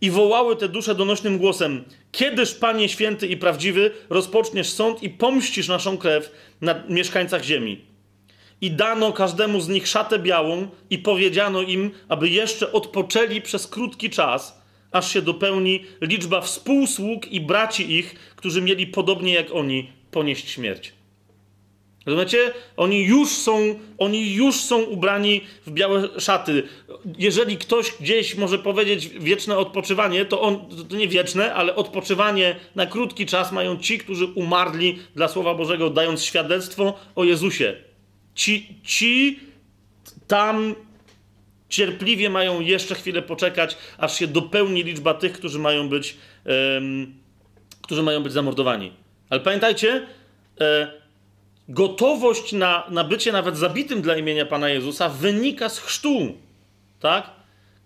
I 0.02 0.12
wołały 0.12 0.56
te 0.56 0.70
dusze 0.70 0.96
donośnym 0.96 1.38
głosem: 1.38 1.84
Kiedyż, 2.12 2.54
Panie 2.54 2.90
święty 2.90 3.28
i 3.28 3.38
prawdziwy, 3.38 3.92
rozpoczniesz 4.10 4.70
sąd 4.70 5.04
i 5.04 5.10
pomścisz 5.10 5.68
naszą 5.68 5.98
krew 5.98 6.32
na 6.62 6.84
mieszkańcach 6.90 7.44
ziemi? 7.44 7.86
I 8.62 8.72
dano 8.72 9.14
każdemu 9.14 9.62
z 9.62 9.68
nich 9.68 9.88
szatę 9.88 10.20
białą, 10.20 10.68
i 10.90 10.98
powiedziano 10.98 11.62
im, 11.62 11.92
aby 12.10 12.30
jeszcze 12.30 12.72
odpoczęli 12.72 13.42
przez 13.42 13.68
krótki 13.68 14.10
czas, 14.10 14.62
aż 14.92 15.14
się 15.14 15.22
dopełni 15.22 15.86
liczba 16.02 16.42
współsług 16.42 17.28
i 17.28 17.42
braci 17.42 17.94
ich, 17.94 18.16
którzy 18.36 18.62
mieli 18.62 18.88
podobnie 18.88 19.34
jak 19.34 19.52
oni 19.52 19.92
ponieść 20.12 20.50
śmierć. 20.50 20.97
Rozumiecie? 22.08 22.52
Oni 22.78 23.04
już 23.04 23.30
są, 23.30 23.80
oni 23.98 24.34
już 24.34 24.56
są 24.56 24.82
ubrani 24.82 25.42
w 25.66 25.72
białe 25.72 26.20
szaty. 26.20 26.64
Jeżeli 27.18 27.58
ktoś 27.58 27.92
gdzieś 28.00 28.36
może 28.36 28.60
powiedzieć 28.60 29.10
wieczne 29.10 29.58
odpoczywanie, 29.58 30.26
to 30.26 30.42
on, 30.42 30.60
to 30.90 30.96
nie 30.96 31.08
wieczne, 31.08 31.54
ale 31.54 31.76
odpoczywanie 31.76 32.56
na 32.76 32.86
krótki 32.86 33.26
czas 33.26 33.52
mają 33.52 33.78
ci, 33.78 33.98
którzy 33.98 34.26
umarli 34.26 35.00
dla 35.16 35.28
Słowa 35.28 35.54
Bożego, 35.54 35.90
dając 35.90 36.24
świadectwo 36.24 37.00
o 37.16 37.24
Jezusie. 37.24 37.76
Ci, 38.36 38.76
ci 38.84 39.40
tam 40.28 40.76
cierpliwie 41.70 42.30
mają 42.30 42.60
jeszcze 42.60 42.96
chwilę 42.96 43.22
poczekać, 43.22 43.78
aż 43.98 44.20
się 44.20 44.28
dopełni 44.28 44.84
liczba 44.84 45.14
tych, 45.14 45.34
którzy 45.34 45.60
mają 45.60 45.90
być, 45.90 46.18
um, 46.46 47.14
którzy 47.82 48.04
mają 48.04 48.24
być 48.24 48.34
zamordowani. 48.34 48.94
Ale 49.30 49.42
pamiętajcie, 49.42 50.08
e, 50.62 51.07
gotowość 51.70 52.54
na, 52.54 52.84
na 52.90 53.04
bycie 53.04 53.32
nawet 53.32 53.58
zabitym 53.58 54.02
dla 54.02 54.18
imienia 54.18 54.46
Pana 54.46 54.70
Jezusa 54.70 55.10
wynika 55.10 55.70
z 55.70 55.80
chrztu. 55.80 56.38
Tak? 57.00 57.30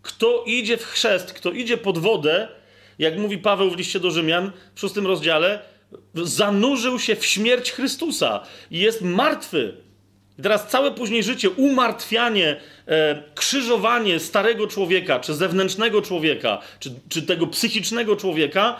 Kto 0.01 0.43
idzie 0.47 0.77
w 0.77 0.85
chrzest, 0.85 1.33
kto 1.33 1.51
idzie 1.51 1.77
pod 1.77 1.97
wodę, 1.97 2.47
jak 2.99 3.17
mówi 3.17 3.37
Paweł 3.37 3.71
w 3.71 3.77
liście 3.77 3.99
do 3.99 4.11
Rzymian 4.11 4.51
w 4.75 4.79
szóstym 4.79 5.07
rozdziale, 5.07 5.59
zanurzył 6.13 6.99
się 6.99 7.15
w 7.15 7.25
śmierć 7.25 7.71
Chrystusa 7.71 8.43
i 8.71 8.79
jest 8.79 9.01
martwy. 9.01 9.77
I 10.39 10.41
teraz 10.41 10.67
całe 10.67 10.91
później 10.91 11.23
życie, 11.23 11.49
umartwianie, 11.49 12.61
e, 12.87 13.23
krzyżowanie 13.35 14.19
starego 14.19 14.67
człowieka, 14.67 15.19
czy 15.19 15.33
zewnętrznego 15.33 16.01
człowieka, 16.01 16.61
czy, 16.79 16.93
czy 17.09 17.21
tego 17.21 17.47
psychicznego 17.47 18.15
człowieka, 18.15 18.75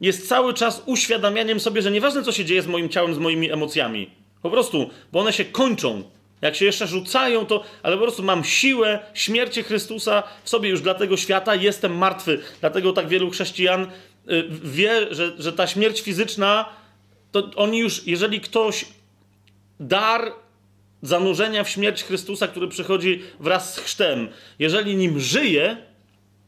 jest 0.00 0.28
cały 0.28 0.54
czas 0.54 0.82
uświadamianiem 0.86 1.60
sobie, 1.60 1.82
że 1.82 1.90
nieważne 1.90 2.22
co 2.22 2.32
się 2.32 2.44
dzieje 2.44 2.62
z 2.62 2.66
moim 2.66 2.88
ciałem, 2.88 3.14
z 3.14 3.18
moimi 3.18 3.52
emocjami. 3.52 4.10
Po 4.42 4.50
prostu, 4.50 4.90
bo 5.12 5.20
one 5.20 5.32
się 5.32 5.44
kończą. 5.44 6.02
Jak 6.42 6.56
się 6.56 6.64
jeszcze 6.64 6.86
rzucają, 6.86 7.46
to, 7.46 7.64
ale 7.82 7.96
po 7.96 8.02
prostu 8.02 8.22
mam 8.22 8.44
siłę 8.44 8.98
śmierci 9.14 9.62
Chrystusa 9.62 10.22
w 10.44 10.48
sobie 10.48 10.68
już 10.68 10.80
dla 10.80 10.94
tego 10.94 11.16
świata, 11.16 11.54
jestem 11.54 11.96
martwy. 11.96 12.40
Dlatego 12.60 12.92
tak 12.92 13.08
wielu 13.08 13.30
chrześcijan 13.30 13.82
y, 14.30 14.44
wie, 14.64 15.14
że, 15.14 15.32
że 15.38 15.52
ta 15.52 15.66
śmierć 15.66 16.00
fizyczna, 16.00 16.68
to 17.32 17.50
oni 17.56 17.78
już, 17.78 18.06
jeżeli 18.06 18.40
ktoś 18.40 18.84
dar 19.80 20.32
zanurzenia 21.02 21.64
w 21.64 21.68
śmierć 21.68 22.04
Chrystusa, 22.04 22.48
który 22.48 22.68
przychodzi 22.68 23.22
wraz 23.40 23.74
z 23.74 23.78
chrztem, 23.78 24.28
jeżeli 24.58 24.96
nim 24.96 25.20
żyje, 25.20 25.76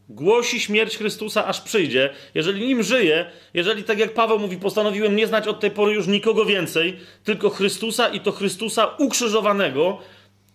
Głosi 0.08 0.60
śmierć 0.60 0.96
Chrystusa, 0.96 1.46
aż 1.46 1.60
przyjdzie. 1.60 2.10
Jeżeli 2.34 2.66
nim 2.66 2.82
żyje, 2.82 3.30
jeżeli 3.54 3.84
tak 3.84 3.98
jak 3.98 4.14
Paweł 4.14 4.38
mówi, 4.38 4.56
postanowiłem 4.56 5.16
nie 5.16 5.26
znać 5.26 5.48
od 5.48 5.60
tej 5.60 5.70
pory 5.70 5.92
już 5.92 6.06
nikogo 6.06 6.44
więcej, 6.44 6.96
tylko 7.24 7.50
Chrystusa 7.50 8.08
i 8.08 8.20
to 8.20 8.32
Chrystusa 8.32 8.86
ukrzyżowanego, 8.86 9.98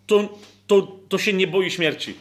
to, 0.08 0.38
to, 0.68 0.98
to 1.10 1.18
się 1.18 1.34
nie 1.34 1.48
boi 1.48 1.72
śmierci. 1.72 2.16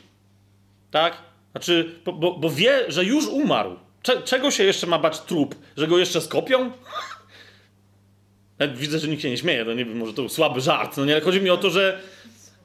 Tak? 0.90 1.16
Znaczy, 1.52 1.94
bo, 2.04 2.12
bo, 2.12 2.50
wie, 2.50 2.84
że 2.88 3.04
już 3.04 3.26
umarł. 3.26 3.76
Cze, 4.02 4.22
czego 4.22 4.50
się 4.50 4.64
jeszcze 4.64 4.86
ma 4.86 4.98
bać 4.98 5.20
trup? 5.20 5.54
Że 5.76 5.86
go 5.86 5.98
jeszcze 5.98 6.20
skopią? 6.20 6.70
Widzę, 8.74 8.98
że 8.98 9.08
nikt 9.08 9.22
się 9.22 9.30
nie 9.30 9.38
śmieje, 9.38 9.64
to 9.64 9.74
nie 9.74 9.84
wiem, 9.84 9.96
może 9.96 10.12
to 10.12 10.22
był 10.22 10.28
słaby 10.28 10.60
żart. 10.60 10.96
No 10.96 11.04
nie, 11.04 11.12
ale 11.12 11.20
chodzi 11.20 11.40
mi 11.40 11.50
o 11.50 11.56
to, 11.56 11.70
że 11.70 12.00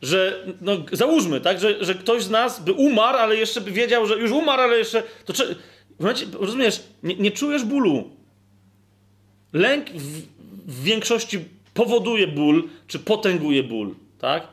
że 0.02 0.46
no, 0.62 0.78
załóżmy, 0.92 1.42
tak, 1.42 1.60
że, 1.60 1.86
że 1.86 1.96
ktoś 1.96 2.24
z 2.24 2.30
nas 2.30 2.64
by 2.64 2.74
umarł, 2.74 3.18
ale 3.18 3.36
jeszcze 3.36 3.62
by 3.62 3.72
wiedział, 3.72 4.08
że 4.08 4.18
już 4.18 4.32
umarł, 4.32 4.62
ale 4.62 4.78
jeszcze. 4.78 5.04
To 5.26 5.34
czy, 5.34 5.56
momencie, 6.00 6.26
rozumiesz, 6.40 6.84
nie, 7.04 7.16
nie, 7.16 7.32
czujesz 7.32 7.64
bólu. 7.64 8.10
Lęk 9.54 9.90
w, 9.90 10.22
w, 10.68 10.84
większości 10.84 11.46
powoduje 11.74 12.28
ból, 12.28 12.70
czy 12.88 13.00
potęguje 13.00 13.64
ból, 13.64 13.96
tak? 14.20 14.48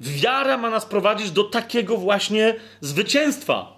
Wiara 0.00 0.56
ma 0.58 0.70
nas 0.70 0.86
prowadzić 0.86 1.30
do 1.30 1.44
takiego 1.44 1.96
właśnie 1.96 2.54
zwycięstwa. 2.80 3.76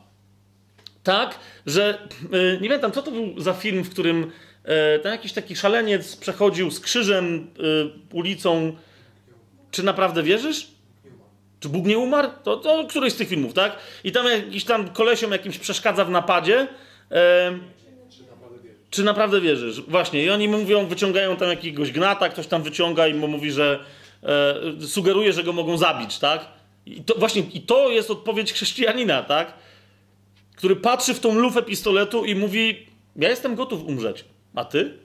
Tak, 1.03 1.39
że 1.67 2.09
yy, 2.33 2.59
nie 2.61 2.69
pamiętam, 2.69 2.93
co 2.93 3.03
to 3.03 3.11
był 3.11 3.41
za 3.41 3.53
film, 3.53 3.85
w 3.85 3.91
którym 3.91 4.21
yy, 4.21 4.99
ten 5.03 5.13
jakiś 5.13 5.33
taki 5.33 5.57
szaleniec 5.57 6.17
przechodził 6.17 6.71
z 6.71 6.81
krzyżem 6.81 7.51
yy, 7.59 7.93
ulicą 8.13 8.77
czy 9.71 9.83
naprawdę 9.83 10.23
wierzysz? 10.23 10.67
Czy 11.61 11.69
Bóg 11.69 11.87
nie 11.87 11.99
umarł? 11.99 12.29
To, 12.43 12.57
to 12.57 12.85
któryś 12.89 13.13
z 13.13 13.17
tych 13.17 13.29
filmów, 13.29 13.55
tak? 13.55 13.77
I 14.05 14.13
tam 14.13 14.27
jakiś 14.27 14.65
tam 14.65 14.89
kolesiom 14.89 15.33
jakimś 15.33 15.59
przeszkadza 15.59 16.05
w 16.05 16.11
napadzie. 16.11 16.69
E, 17.11 17.59
czy 18.91 19.05
naprawdę 19.05 19.41
wierzysz? 19.41 19.81
Właśnie. 19.81 20.25
I 20.25 20.31
oni 20.31 20.49
mówią, 20.49 20.87
wyciągają 20.87 21.37
tam 21.37 21.49
jakiegoś 21.49 21.93
gnata, 21.93 22.29
ktoś 22.29 22.47
tam 22.47 22.63
wyciąga 22.63 23.07
i 23.07 23.15
mu 23.15 23.29
mówi, 23.29 23.51
że 23.51 23.85
e, 24.23 24.87
sugeruje, 24.87 25.33
że 25.33 25.45
go 25.45 25.53
mogą 25.53 25.77
zabić, 25.77 26.19
tak? 26.19 26.47
I 26.87 27.03
to 27.03 27.15
właśnie, 27.15 27.43
i 27.53 27.61
to 27.61 27.91
jest 27.91 28.11
odpowiedź 28.11 28.53
chrześcijanina, 28.53 29.23
tak? 29.23 29.55
Który 30.57 30.77
patrzy 30.77 31.15
w 31.15 31.21
tą 31.21 31.35
lufę 31.35 31.63
pistoletu 31.63 32.25
i 32.25 32.35
mówi, 32.35 32.87
ja 33.17 33.29
jestem 33.29 33.55
gotów 33.55 33.85
umrzeć. 33.85 34.25
A 34.55 34.65
ty? 34.65 34.99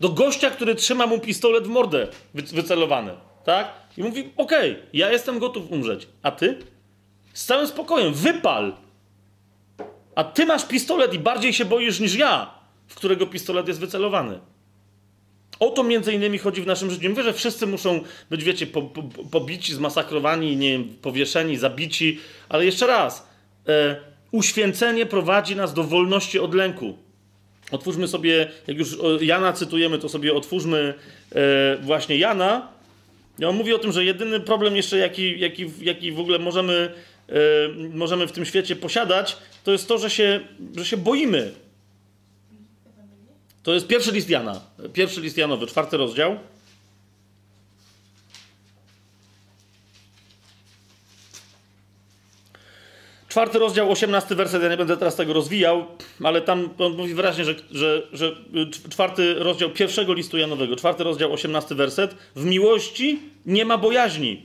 Do 0.00 0.08
gościa, 0.08 0.50
który 0.50 0.74
trzyma 0.74 1.06
mu 1.06 1.18
pistolet 1.18 1.64
w 1.64 1.68
mordę 1.68 2.08
wycelowany, 2.34 3.12
tak? 3.44 3.68
I 4.00 4.02
mówi, 4.02 4.32
okej, 4.36 4.72
okay, 4.72 4.82
ja 4.92 5.12
jestem 5.12 5.38
gotów 5.38 5.70
umrzeć, 5.70 6.08
a 6.22 6.30
ty? 6.30 6.58
Z 7.32 7.44
całym 7.44 7.66
spokojem, 7.66 8.14
wypal! 8.14 8.72
A 10.14 10.24
ty 10.24 10.46
masz 10.46 10.66
pistolet 10.66 11.14
i 11.14 11.18
bardziej 11.18 11.52
się 11.52 11.64
boisz 11.64 12.00
niż 12.00 12.14
ja, 12.14 12.54
w 12.88 12.94
którego 12.94 13.26
pistolet 13.26 13.68
jest 13.68 13.80
wycelowany. 13.80 14.38
O 15.58 15.70
to 15.70 15.82
między 15.82 16.12
innymi 16.12 16.38
chodzi 16.38 16.62
w 16.62 16.66
naszym 16.66 16.90
życiu. 16.90 17.10
Mówię, 17.10 17.22
że 17.22 17.32
wszyscy 17.32 17.66
muszą 17.66 18.00
być, 18.30 18.44
wiecie, 18.44 18.66
po, 18.66 18.82
po, 18.82 19.02
pobici, 19.02 19.74
zmasakrowani, 19.74 20.56
nie 20.56 20.70
wiem, 20.70 20.88
powieszeni, 21.02 21.56
zabici, 21.56 22.18
ale 22.48 22.64
jeszcze 22.64 22.86
raz, 22.86 23.28
e, 23.68 23.96
uświęcenie 24.30 25.06
prowadzi 25.06 25.56
nas 25.56 25.74
do 25.74 25.84
wolności 25.84 26.38
od 26.38 26.54
lęku. 26.54 26.98
Otwórzmy 27.70 28.08
sobie, 28.08 28.50
jak 28.66 28.78
już 28.78 28.96
Jana 29.20 29.52
cytujemy, 29.52 29.98
to 29.98 30.08
sobie 30.08 30.34
otwórzmy 30.34 30.94
e, 31.32 31.76
właśnie 31.82 32.16
Jana. 32.16 32.79
Ja 33.40 33.48
on 33.48 33.56
mówi 33.56 33.72
o 33.72 33.78
tym, 33.78 33.92
że 33.92 34.04
jedyny 34.04 34.40
problem 34.40 34.76
jeszcze, 34.76 34.98
jaki, 34.98 35.40
jaki, 35.40 35.70
jaki 35.80 36.12
w 36.12 36.20
ogóle 36.20 36.38
możemy, 36.38 36.92
e, 37.28 37.34
możemy 37.94 38.26
w 38.26 38.32
tym 38.32 38.44
świecie 38.44 38.76
posiadać, 38.76 39.36
to 39.64 39.72
jest 39.72 39.88
to, 39.88 39.98
że 39.98 40.10
się, 40.10 40.40
że 40.76 40.84
się 40.84 40.96
boimy. 40.96 41.52
To 43.62 43.74
jest 43.74 43.86
pierwszy 43.86 44.12
list 44.12 44.30
Jana. 44.30 44.60
Pierwszy 44.92 45.20
list 45.20 45.36
Janowy, 45.36 45.66
czwarty 45.66 45.96
rozdział. 45.96 46.38
Czwarty 53.30 53.58
rozdział, 53.58 53.92
osiemnasty 53.92 54.34
werset, 54.34 54.62
ja 54.62 54.68
nie 54.68 54.76
będę 54.76 54.96
teraz 54.96 55.16
tego 55.16 55.32
rozwijał, 55.32 55.86
ale 56.24 56.42
tam 56.42 56.68
on 56.78 56.96
mówi 56.96 57.14
wyraźnie, 57.14 57.44
że, 57.44 57.54
że, 57.70 58.02
że 58.12 58.36
czwarty 58.90 59.34
rozdział 59.34 59.70
pierwszego 59.70 60.14
listu 60.14 60.38
Janowego, 60.38 60.76
czwarty 60.76 61.04
rozdział, 61.04 61.32
osiemnasty 61.32 61.74
werset, 61.74 62.14
w 62.36 62.44
miłości 62.44 63.20
nie 63.46 63.64
ma 63.64 63.78
bojaźni, 63.78 64.42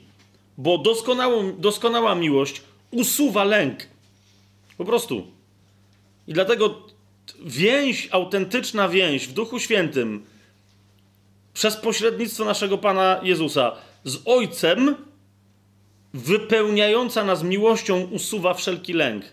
bo 0.57 0.78
doskonałą, 0.78 1.56
doskonała 1.57 2.16
miłość 2.16 2.62
usuwa 2.91 3.44
lęk. 3.44 3.88
Po 4.78 4.86
prostu. 4.86 5.28
I 6.28 6.34
dlatego 6.34 6.88
więź, 7.45 8.07
autentyczna 8.12 8.90
więź 8.90 9.28
w 9.28 9.34
Duchu 9.34 9.60
Świętym 9.60 10.26
przez 11.53 11.76
pośrednictwo 11.76 12.45
naszego 12.45 12.78
Pana 12.78 13.20
Jezusa 13.24 13.72
z 14.03 14.18
Ojcem 14.26 14.95
wypełniająca 16.16 17.24
nas 17.24 17.44
miłością 17.44 18.02
usuwa 18.02 18.54
wszelki 18.54 18.94
lęk. 18.94 19.24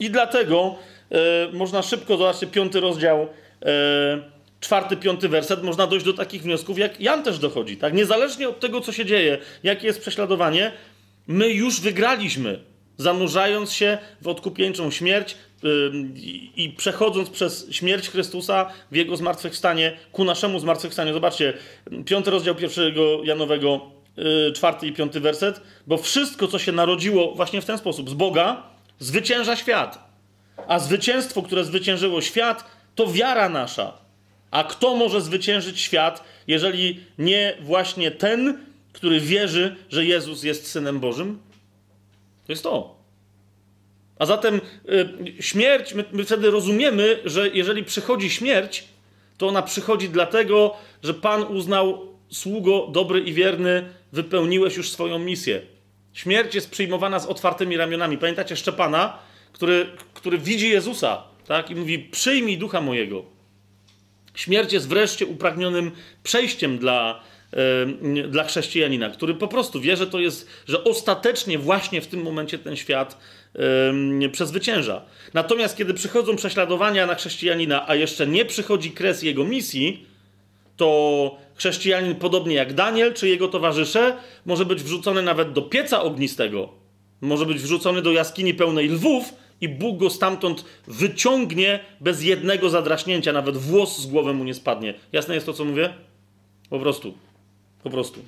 I 0.00 0.10
dlatego 0.10 0.74
e, 1.10 1.16
można 1.52 1.82
szybko, 1.82 2.16
zobaczcie, 2.16 2.46
piąty 2.46 2.80
rozdział, 2.80 3.28
e, 3.62 4.22
czwarty, 4.60 4.96
piąty 4.96 5.28
werset, 5.28 5.62
można 5.62 5.86
dojść 5.86 6.06
do 6.06 6.12
takich 6.12 6.42
wniosków, 6.42 6.78
jak 6.78 7.00
Jan 7.00 7.22
też 7.22 7.38
dochodzi. 7.38 7.76
Tak? 7.76 7.94
Niezależnie 7.94 8.48
od 8.48 8.60
tego, 8.60 8.80
co 8.80 8.92
się 8.92 9.04
dzieje, 9.04 9.38
jakie 9.62 9.86
jest 9.86 10.00
prześladowanie, 10.00 10.72
my 11.26 11.48
już 11.48 11.80
wygraliśmy, 11.80 12.58
zanurzając 12.96 13.72
się 13.72 13.98
w 14.22 14.28
odkupieńczą 14.28 14.90
śmierć 14.90 15.36
yy, 15.62 15.92
i 16.56 16.74
przechodząc 16.76 17.30
przez 17.30 17.70
śmierć 17.70 18.08
Chrystusa 18.08 18.70
w 18.90 18.96
Jego 18.96 19.16
zmartwychwstanie 19.16 19.96
ku 20.12 20.24
naszemu 20.24 20.58
zmartwychwstaniu. 20.58 21.12
Zobaczcie, 21.12 21.52
piąty 22.04 22.30
rozdział 22.30 22.54
pierwszego 22.54 23.24
Janowego 23.24 23.97
czwarty 24.54 24.86
i 24.86 24.92
piąty 24.92 25.20
werset, 25.20 25.60
bo 25.86 25.96
wszystko, 25.96 26.48
co 26.48 26.58
się 26.58 26.72
narodziło 26.72 27.34
właśnie 27.34 27.60
w 27.60 27.64
ten 27.64 27.78
sposób 27.78 28.10
z 28.10 28.14
Boga, 28.14 28.62
zwycięża 28.98 29.56
świat. 29.56 30.08
A 30.68 30.78
zwycięstwo, 30.78 31.42
które 31.42 31.64
zwyciężyło 31.64 32.20
świat, 32.20 32.64
to 32.94 33.06
wiara 33.06 33.48
nasza. 33.48 33.92
A 34.50 34.64
kto 34.64 34.96
może 34.96 35.20
zwyciężyć 35.20 35.80
świat, 35.80 36.24
jeżeli 36.46 37.00
nie 37.18 37.56
właśnie 37.60 38.10
ten, 38.10 38.58
który 38.92 39.20
wierzy, 39.20 39.76
że 39.90 40.04
Jezus 40.04 40.42
jest 40.42 40.70
synem 40.70 41.00
Bożym? 41.00 41.38
To 42.46 42.52
jest 42.52 42.62
to. 42.62 42.98
A 44.18 44.26
zatem 44.26 44.60
y, 44.88 45.42
śmierć, 45.42 45.94
my, 45.94 46.04
my 46.12 46.24
wtedy 46.24 46.50
rozumiemy, 46.50 47.20
że 47.24 47.48
jeżeli 47.48 47.84
przychodzi 47.84 48.30
śmierć, 48.30 48.84
to 49.38 49.48
ona 49.48 49.62
przychodzi 49.62 50.08
dlatego, 50.08 50.76
że 51.02 51.14
Pan 51.14 51.42
uznał 51.42 52.06
sługo 52.30 52.88
dobry 52.92 53.20
i 53.20 53.32
wierny, 53.32 53.88
wypełniłeś 54.12 54.76
już 54.76 54.90
swoją 54.90 55.18
misję. 55.18 55.62
Śmierć 56.12 56.54
jest 56.54 56.70
przyjmowana 56.70 57.18
z 57.18 57.26
otwartymi 57.26 57.76
ramionami. 57.76 58.18
Pamiętacie 58.18 58.56
Szczepana, 58.56 59.18
który, 59.52 59.86
który 60.14 60.38
widzi 60.38 60.70
Jezusa 60.70 61.22
tak? 61.46 61.70
i 61.70 61.74
mówi: 61.74 61.98
Przyjmij 61.98 62.58
ducha 62.58 62.80
mojego. 62.80 63.24
Śmierć 64.34 64.72
jest 64.72 64.88
wreszcie 64.88 65.26
upragnionym 65.26 65.92
przejściem 66.22 66.78
dla, 66.78 67.20
yy, 68.02 68.28
dla 68.28 68.44
chrześcijanina, 68.44 69.10
który 69.10 69.34
po 69.34 69.48
prostu 69.48 69.80
wie, 69.80 69.96
że 69.96 70.06
to 70.06 70.20
jest, 70.20 70.50
że 70.66 70.84
ostatecznie 70.84 71.58
właśnie 71.58 72.00
w 72.00 72.06
tym 72.06 72.22
momencie 72.22 72.58
ten 72.58 72.76
świat 72.76 73.18
yy, 74.20 74.28
przezwycięża. 74.28 75.02
Natomiast 75.34 75.76
kiedy 75.76 75.94
przychodzą 75.94 76.36
prześladowania 76.36 77.06
na 77.06 77.14
chrześcijanina, 77.14 77.88
a 77.88 77.94
jeszcze 77.94 78.26
nie 78.26 78.44
przychodzi 78.44 78.90
kres 78.90 79.22
jego 79.22 79.44
misji, 79.44 80.06
to 80.76 81.38
chrześcijanin, 81.58 82.14
podobnie 82.14 82.54
jak 82.54 82.74
Daniel 82.74 83.14
czy 83.14 83.28
jego 83.28 83.48
towarzysze, 83.48 84.16
może 84.46 84.64
być 84.64 84.82
wrzucony 84.82 85.22
nawet 85.22 85.52
do 85.52 85.62
pieca 85.62 86.02
ognistego, 86.02 86.68
może 87.20 87.46
być 87.46 87.58
wrzucony 87.58 88.02
do 88.02 88.12
jaskini 88.12 88.54
pełnej 88.54 88.88
lwów 88.88 89.34
i 89.60 89.68
Bóg 89.68 89.98
go 89.98 90.10
stamtąd 90.10 90.64
wyciągnie 90.86 91.80
bez 92.00 92.22
jednego 92.22 92.70
zadraśnięcia, 92.70 93.32
nawet 93.32 93.56
włos 93.56 93.98
z 93.98 94.06
głowy 94.06 94.34
mu 94.34 94.44
nie 94.44 94.54
spadnie. 94.54 94.94
Jasne 95.12 95.34
jest 95.34 95.46
to, 95.46 95.52
co 95.52 95.64
mówię? 95.64 95.94
Po 96.70 96.78
prostu. 96.78 97.14
Po 97.82 97.90
prostu. 97.90 98.20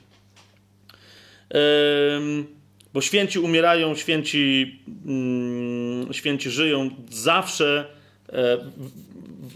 Bo 2.94 3.00
święci 3.00 3.38
umierają, 3.38 3.94
święci, 3.94 4.78
mm, 5.06 6.12
święci 6.12 6.50
żyją 6.50 6.90
zawsze 7.10 7.86
e, 8.28 8.58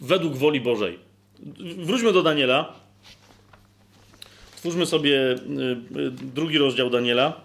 według 0.03 0.37
woli 0.37 0.61
Bożej. 0.61 0.99
Wróćmy 1.77 2.13
do 2.13 2.23
Daniela. 2.23 2.84
Stwórzmy 4.65 4.87
sobie 4.87 5.19
y, 5.21 5.37
y, 6.01 6.11
drugi 6.11 6.59
rozdział 6.59 6.91
Daniela. 6.91 7.41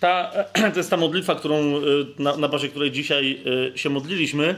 Ta, 0.00 0.32
to 0.72 0.78
jest 0.78 0.90
ta 0.90 0.96
modlitwa, 0.96 1.34
którą, 1.34 1.76
y, 1.76 1.82
na, 2.18 2.36
na 2.36 2.48
bazie 2.48 2.68
której 2.68 2.90
dzisiaj 2.92 3.44
się 3.74 3.90
modliliśmy. 3.90 4.54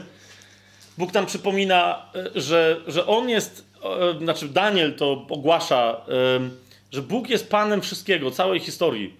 Bóg 0.97 1.11
tam 1.11 1.25
przypomina, 1.25 2.05
że, 2.35 2.81
że 2.87 3.05
On 3.07 3.29
jest, 3.29 3.65
znaczy 4.21 4.47
Daniel 4.47 4.95
to 4.95 5.25
ogłasza, 5.29 6.01
że 6.91 7.01
Bóg 7.01 7.29
jest 7.29 7.49
Panem 7.49 7.81
wszystkiego, 7.81 8.31
całej 8.31 8.59
historii. 8.59 9.13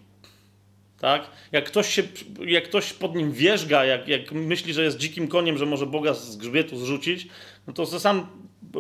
Tak? 1.00 1.28
Jak, 1.52 1.66
ktoś 1.66 1.94
się, 1.94 2.04
jak 2.46 2.64
ktoś 2.64 2.94
pod 2.94 3.16
nim 3.16 3.32
wierzga, 3.32 3.86
jak, 3.86 4.08
jak 4.08 4.32
myśli, 4.32 4.74
że 4.74 4.84
jest 4.84 4.98
dzikim 4.98 5.28
koniem, 5.28 5.58
że 5.58 5.66
może 5.66 5.86
Boga 5.86 6.14
z 6.14 6.38
grzbietu 6.38 6.78
zrzucić, 6.78 7.28
no 7.68 7.74
to, 7.74 7.86
to 7.86 8.00
sam 8.00 8.28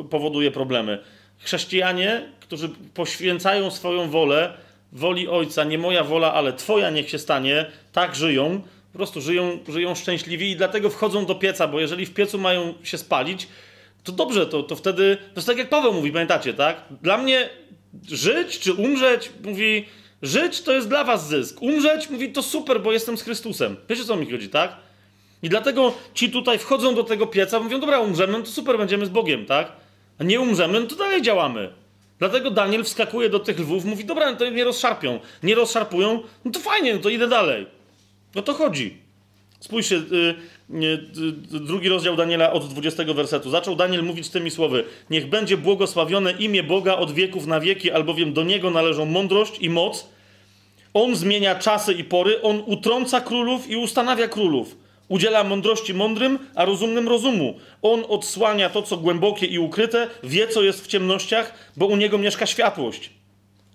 powoduje 0.09 0.51
problemy 0.51 1.03
chrześcijanie, 1.39 2.29
którzy 2.39 2.69
poświęcają 2.93 3.71
swoją 3.71 4.09
wolę 4.09 4.53
woli 4.91 5.27
Ojca, 5.27 5.63
nie 5.63 5.77
moja 5.77 6.03
wola, 6.03 6.33
ale 6.33 6.53
Twoja 6.53 6.89
niech 6.89 7.09
się 7.09 7.19
stanie, 7.19 7.65
tak 7.91 8.15
żyją, 8.15 8.61
po 8.91 8.97
prostu 8.97 9.21
żyją, 9.21 9.59
żyją 9.67 9.95
szczęśliwi 9.95 10.51
i 10.51 10.55
dlatego 10.55 10.89
wchodzą 10.89 11.25
do 11.25 11.35
pieca, 11.35 11.67
bo 11.67 11.79
jeżeli 11.79 12.05
w 12.05 12.13
piecu 12.13 12.37
mają 12.37 12.73
się 12.83 12.97
spalić, 12.97 13.47
to 14.03 14.11
dobrze, 14.11 14.45
to, 14.47 14.63
to 14.63 14.75
wtedy, 14.75 15.17
to 15.17 15.35
jest 15.35 15.47
tak 15.47 15.57
jak 15.57 15.69
Paweł 15.69 15.93
mówi, 15.93 16.11
pamiętacie, 16.11 16.53
tak? 16.53 16.83
Dla 17.01 17.17
mnie 17.17 17.49
żyć 18.07 18.59
czy 18.59 18.73
umrzeć, 18.73 19.31
mówi, 19.43 19.85
żyć 20.21 20.61
to 20.61 20.73
jest 20.73 20.89
dla 20.89 21.03
was 21.03 21.27
zysk, 21.27 21.61
umrzeć, 21.61 22.09
mówi, 22.09 22.31
to 22.31 22.43
super, 22.43 22.81
bo 22.81 22.91
jestem 22.91 23.17
z 23.17 23.23
Chrystusem. 23.23 23.75
Wiecie, 23.89 24.03
co 24.03 24.15
mi 24.15 24.31
chodzi, 24.31 24.49
tak? 24.49 24.75
I 25.43 25.49
dlatego 25.49 25.93
ci 26.13 26.31
tutaj 26.31 26.59
wchodzą 26.59 26.95
do 26.95 27.03
tego 27.03 27.27
pieca, 27.27 27.59
mówią, 27.59 27.79
dobra, 27.79 27.99
umrzemy, 27.99 28.33
no 28.33 28.41
to 28.41 28.51
super, 28.51 28.77
będziemy 28.77 29.05
z 29.05 29.09
Bogiem, 29.09 29.45
tak? 29.45 29.71
A 30.19 30.23
nie 30.23 30.39
umrzemy, 30.39 30.79
no 30.79 30.87
to 30.87 30.95
dalej 30.95 31.21
działamy. 31.21 31.69
Dlatego 32.19 32.51
Daniel 32.51 32.83
wskakuje 32.83 33.29
do 33.29 33.39
tych 33.39 33.59
lwów, 33.59 33.85
mówi, 33.85 34.05
dobra, 34.05 34.31
no 34.31 34.37
to 34.37 34.49
nie 34.49 34.63
rozszarpią. 34.63 35.19
Nie 35.43 35.55
rozszarpują, 35.55 36.21
no 36.45 36.51
to 36.51 36.59
fajnie, 36.59 36.93
no 36.93 36.99
to 36.99 37.09
idę 37.09 37.27
dalej. 37.27 37.67
No 38.35 38.41
to 38.41 38.53
chodzi. 38.53 38.97
Spójrzcie, 39.59 39.95
y, 39.95 40.35
y, 40.71 41.55
y, 41.55 41.59
drugi 41.59 41.89
rozdział 41.89 42.15
Daniela 42.15 42.51
od 42.53 42.67
20 42.67 43.13
wersetu. 43.13 43.49
Zaczął 43.49 43.75
Daniel 43.75 44.03
mówić 44.03 44.29
tymi 44.29 44.51
słowy. 44.51 44.83
Niech 45.09 45.29
będzie 45.29 45.57
błogosławione 45.57 46.31
imię 46.31 46.63
Boga 46.63 46.95
od 46.95 47.11
wieków 47.11 47.47
na 47.47 47.59
wieki, 47.59 47.91
albowiem 47.91 48.33
do 48.33 48.43
Niego 48.43 48.71
należą 48.71 49.05
mądrość 49.05 49.59
i 49.59 49.69
moc. 49.69 50.09
On 50.93 51.15
zmienia 51.15 51.55
czasy 51.55 51.93
i 51.93 52.03
pory, 52.03 52.41
On 52.41 52.63
utrąca 52.65 53.21
królów 53.21 53.69
i 53.69 53.75
ustanawia 53.75 54.27
królów. 54.27 54.75
Udziela 55.09 55.43
mądrości 55.43 55.93
mądrym, 55.93 56.39
a 56.55 56.65
rozumnym 56.65 57.07
rozumu. 57.07 57.59
On 57.81 58.03
odsłania 58.07 58.69
to, 58.69 58.81
co 58.81 58.97
głębokie 58.97 59.45
i 59.45 59.59
ukryte, 59.59 60.07
wie, 60.23 60.47
co 60.47 60.63
jest 60.63 60.83
w 60.83 60.87
ciemnościach, 60.87 61.53
bo 61.77 61.85
u 61.85 61.95
niego 61.95 62.17
mieszka 62.17 62.45
światłość. 62.45 63.09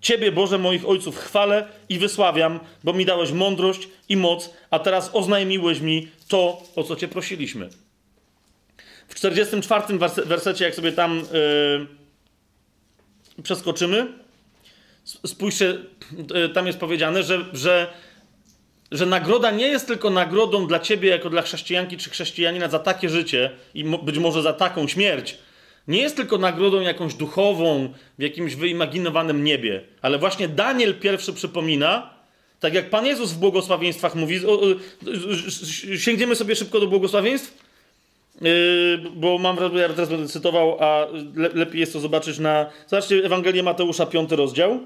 Ciebie, 0.00 0.32
Boże 0.32 0.58
moich 0.58 0.88
ojców, 0.88 1.18
chwalę 1.18 1.68
i 1.88 1.98
wysławiam, 1.98 2.60
bo 2.84 2.92
mi 2.92 3.04
dałeś 3.04 3.32
mądrość 3.32 3.88
i 4.08 4.16
moc, 4.16 4.50
a 4.70 4.78
teraz 4.78 5.10
oznajmiłeś 5.12 5.80
mi 5.80 6.08
to, 6.28 6.62
o 6.76 6.82
co 6.82 6.96
Cię 6.96 7.08
prosiliśmy. 7.08 7.68
W 9.08 9.14
44 9.14 9.98
wersecie, 10.26 10.64
jak 10.64 10.74
sobie 10.74 10.92
tam 10.92 11.22
yy, 13.36 13.42
przeskoczymy, 13.42 14.06
spójrzcie, 15.26 15.78
yy, 16.34 16.48
tam 16.48 16.66
jest 16.66 16.78
powiedziane, 16.78 17.22
że, 17.22 17.44
że, 17.52 17.92
że 18.90 19.06
nagroda 19.06 19.50
nie 19.50 19.66
jest 19.66 19.86
tylko 19.86 20.10
nagrodą 20.10 20.66
dla 20.66 20.78
ciebie, 20.78 21.08
jako 21.08 21.30
dla 21.30 21.42
chrześcijanki 21.42 21.96
czy 21.96 22.10
chrześcijanina 22.10 22.68
za 22.68 22.78
takie 22.78 23.08
życie 23.08 23.50
i 23.74 23.84
być 23.84 24.18
może 24.18 24.42
za 24.42 24.52
taką 24.52 24.88
śmierć. 24.88 25.38
Nie 25.88 26.02
jest 26.02 26.16
tylko 26.16 26.38
nagrodą 26.38 26.80
jakąś 26.80 27.14
duchową 27.14 27.92
w 28.18 28.22
jakimś 28.22 28.54
wyimaginowanym 28.54 29.44
niebie, 29.44 29.80
ale 30.02 30.18
właśnie 30.18 30.48
Daniel 30.48 30.94
pierwszy 30.94 31.32
przypomina, 31.32 32.10
tak 32.60 32.74
jak 32.74 32.90
Pan 32.90 33.06
Jezus 33.06 33.32
w 33.32 33.38
błogosławieństwach 33.38 34.14
mówi, 34.14 34.40
sięgniemy 35.98 36.36
sobie 36.36 36.56
szybko 36.56 36.80
do 36.80 36.86
błogosławieństw, 36.86 37.58
yy, 38.40 38.50
bo 39.16 39.38
mam 39.38 39.56
wrażenie, 39.56 39.80
ja 39.80 39.88
teraz 39.88 40.08
będę 40.08 40.28
cytował, 40.28 40.76
a 40.80 41.06
lepiej 41.54 41.80
jest 41.80 41.92
to 41.92 42.00
zobaczyć 42.00 42.38
na. 42.38 42.70
Zobaczcie 42.86 43.24
Ewangelię 43.24 43.62
Mateusza, 43.62 44.06
piąty 44.06 44.36
rozdział. 44.36 44.80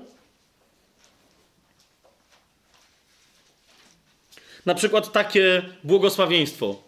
Na 4.69 4.75
przykład 4.75 5.13
takie 5.13 5.63
błogosławieństwo. 5.85 6.83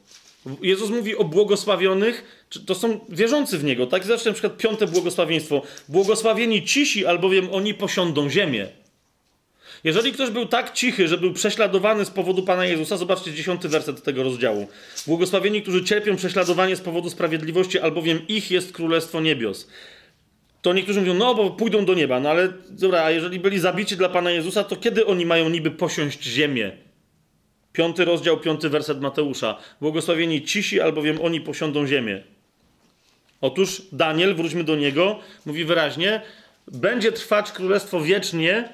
Jezus 0.63 0.91
mówi 0.91 1.17
o 1.17 1.25
błogosławionych, 1.25 2.47
to 2.67 2.75
są 2.75 3.01
wierzący 3.09 3.59
w 3.59 3.65
Niego. 3.65 3.87
Tak 3.87 4.05
zawsze 4.05 4.31
na 4.31 4.33
przykład 4.33 4.57
piąte 4.57 4.87
błogosławieństwo. 4.87 5.63
Błogosławieni 5.89 6.65
cisi, 6.65 7.07
albowiem 7.07 7.49
oni 7.53 7.75
posiądą 7.75 8.31
ziemię. 8.31 8.67
Jeżeli 9.85 10.13
ktoś 10.13 10.31
był 10.31 10.47
tak 10.47 10.73
cichy, 10.73 11.09
że 11.09 11.19
był 11.19 11.33
prześladowany 11.33 12.05
z 12.05 12.11
powodu 12.11 12.43
Pana 12.43 12.67
Jezusa, 12.67 12.97
zobaczcie 12.97 13.33
dziesiąty 13.33 13.69
werset 13.69 14.03
tego 14.03 14.23
rozdziału. 14.23 14.69
Błogosławieni, 15.07 15.63
którzy 15.63 15.85
cierpią 15.85 16.17
prześladowanie 16.17 16.77
z 16.77 16.81
powodu 16.81 17.11
sprawiedliwości, 17.11 17.79
albowiem 17.79 18.29
ich 18.29 18.51
jest 18.51 18.73
Królestwo 18.73 19.21
Niebios. 19.21 19.69
To 20.63 20.73
niektórzy 20.73 21.01
mówią, 21.01 21.15
no 21.15 21.35
bo 21.35 21.51
pójdą 21.51 21.85
do 21.85 21.95
nieba, 21.95 22.21
no 22.21 22.31
ale 22.31 22.53
dobra, 22.71 23.03
a 23.05 23.11
jeżeli 23.11 23.41
byli 23.41 23.59
zabici 23.59 23.97
dla 23.97 24.09
Pana 24.09 24.31
Jezusa, 24.31 24.65
to 24.65 24.77
kiedy 24.77 25.07
oni 25.07 25.27
mają 25.27 25.49
niby 25.49 25.71
posiąść 25.71 26.25
ziemię? 26.25 26.90
Piąty 27.73 28.05
rozdział, 28.05 28.41
piąty 28.41 28.69
werset 28.69 29.01
Mateusza. 29.01 29.57
Błogosławieni 29.81 30.43
cisi, 30.43 30.81
albowiem 30.81 31.21
oni 31.23 31.41
posiądą 31.41 31.87
ziemię. 31.87 32.23
Otóż 33.41 33.83
Daniel, 33.93 34.35
wróćmy 34.35 34.65
do 34.65 34.77
niego, 34.77 35.19
mówi 35.47 35.65
wyraźnie, 35.65 36.23
będzie 36.69 37.13
trwać 37.13 37.53
królestwo 37.53 38.01
wiecznie, 38.01 38.69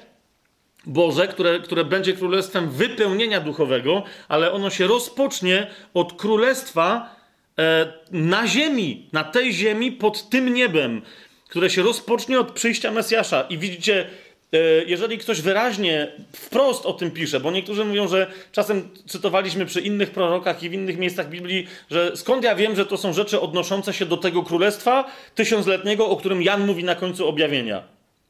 Boże, 0.85 1.27
które, 1.27 1.59
które 1.59 1.85
będzie 1.85 2.13
królestwem 2.13 2.69
wypełnienia 2.69 3.39
duchowego, 3.39 4.03
ale 4.27 4.51
ono 4.51 4.69
się 4.69 4.87
rozpocznie 4.87 5.67
od 5.93 6.13
królestwa 6.13 7.15
e, 7.59 7.93
na 8.11 8.47
ziemi, 8.47 9.09
na 9.13 9.23
tej 9.23 9.53
ziemi, 9.53 9.91
pod 9.91 10.29
tym 10.29 10.53
niebem, 10.53 11.01
które 11.49 11.69
się 11.69 11.83
rozpocznie 11.83 12.39
od 12.39 12.51
przyjścia 12.51 12.91
Mesjasza. 12.91 13.41
I 13.41 13.57
widzicie, 13.57 14.09
jeżeli 14.85 15.17
ktoś 15.17 15.41
wyraźnie, 15.41 16.11
wprost 16.35 16.85
o 16.85 16.93
tym 16.93 17.11
pisze, 17.11 17.39
bo 17.39 17.51
niektórzy 17.51 17.85
mówią, 17.85 18.07
że 18.07 18.31
czasem 18.51 18.89
cytowaliśmy 19.07 19.65
przy 19.65 19.81
innych 19.81 20.11
prorokach 20.11 20.63
i 20.63 20.69
w 20.69 20.73
innych 20.73 20.97
miejscach 20.97 21.29
Biblii, 21.29 21.67
że 21.91 22.17
skąd 22.17 22.43
ja 22.43 22.55
wiem, 22.55 22.75
że 22.75 22.85
to 22.85 22.97
są 22.97 23.13
rzeczy 23.13 23.41
odnoszące 23.41 23.93
się 23.93 24.05
do 24.05 24.17
tego 24.17 24.43
królestwa 24.43 25.11
tysiącletniego, 25.35 26.09
o 26.09 26.17
którym 26.17 26.41
Jan 26.41 26.65
mówi 26.65 26.83
na 26.83 26.95
końcu 26.95 27.27
objawienia. 27.27 27.83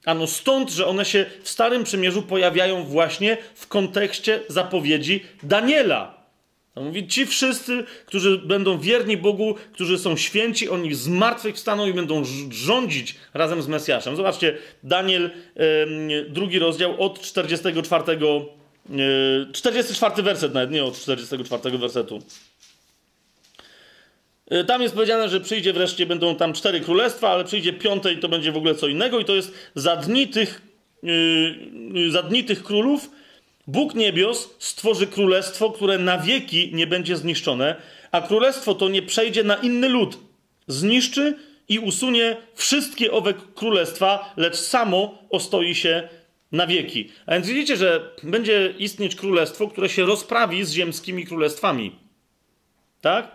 Ano 0.05 0.27
stąd, 0.27 0.69
że 0.69 0.87
one 0.87 1.05
się 1.05 1.25
w 1.43 1.49
Starym 1.49 1.83
Przymierzu 1.83 2.21
pojawiają 2.21 2.83
właśnie 2.83 3.37
w 3.55 3.67
kontekście 3.67 4.39
zapowiedzi 4.47 5.23
Daniela. 5.43 6.16
On 6.77 6.85
mówi, 6.85 7.07
ci 7.07 7.25
wszyscy, 7.25 7.83
którzy 8.05 8.37
będą 8.37 8.79
wierni 8.79 9.17
Bogu, 9.17 9.55
którzy 9.73 9.97
są 9.97 10.17
święci, 10.17 10.69
oni 10.69 10.95
zmartwychwstaną 10.95 11.87
i 11.87 11.93
będą 11.93 12.23
rządzić 12.51 13.15
razem 13.33 13.61
z 13.61 13.67
Mesjaszem. 13.67 14.15
Zobaczcie, 14.15 14.57
Daniel, 14.83 15.29
drugi 16.29 16.59
rozdział 16.59 17.01
od 17.01 17.21
44, 17.21 18.03
44 19.53 20.23
werset 20.23 20.53
nawet, 20.53 20.71
nie 20.71 20.83
od 20.83 20.99
44 20.99 21.77
wersetu. 21.77 22.21
Y, 24.51 24.65
tam 24.65 24.81
jest 24.81 24.95
powiedziane, 24.95 25.29
że 25.29 25.41
przyjdzie 25.41 25.73
wreszcie, 25.73 26.05
będą 26.05 26.35
tam 26.35 26.53
cztery 26.53 26.81
królestwa, 26.81 27.29
ale 27.29 27.43
przyjdzie 27.43 27.73
piąte 27.73 28.13
i 28.13 28.17
to 28.17 28.29
będzie 28.29 28.51
w 28.51 28.57
ogóle 28.57 28.75
co 28.75 28.87
innego. 28.87 29.19
I 29.19 29.25
to 29.25 29.35
jest 29.35 29.53
za 29.75 29.95
dni 29.95 30.27
tych, 30.27 30.61
yy, 31.03 32.11
za 32.11 32.23
dni 32.23 32.43
tych 32.43 32.63
królów 32.63 33.09
Bóg 33.67 33.95
niebios 33.95 34.49
stworzy 34.59 35.07
królestwo, 35.07 35.71
które 35.71 35.97
na 35.97 36.17
wieki 36.17 36.71
nie 36.73 36.87
będzie 36.87 37.17
zniszczone, 37.17 37.75
a 38.11 38.21
królestwo 38.21 38.75
to 38.75 38.89
nie 38.89 39.01
przejdzie 39.01 39.43
na 39.43 39.55
inny 39.55 39.89
lud. 39.89 40.17
Zniszczy 40.67 41.35
i 41.69 41.79
usunie 41.79 42.37
wszystkie 42.55 43.11
owe 43.11 43.33
królestwa, 43.55 44.33
lecz 44.37 44.55
samo 44.55 45.17
ostoi 45.29 45.75
się 45.75 46.09
na 46.51 46.67
wieki. 46.67 47.09
A 47.25 47.33
więc 47.33 47.47
widzicie, 47.47 47.77
że 47.77 48.11
będzie 48.23 48.73
istnieć 48.77 49.15
królestwo, 49.15 49.67
które 49.67 49.89
się 49.89 50.05
rozprawi 50.05 50.65
z 50.65 50.71
ziemskimi 50.71 51.25
królestwami. 51.25 51.95
Tak? 53.01 53.31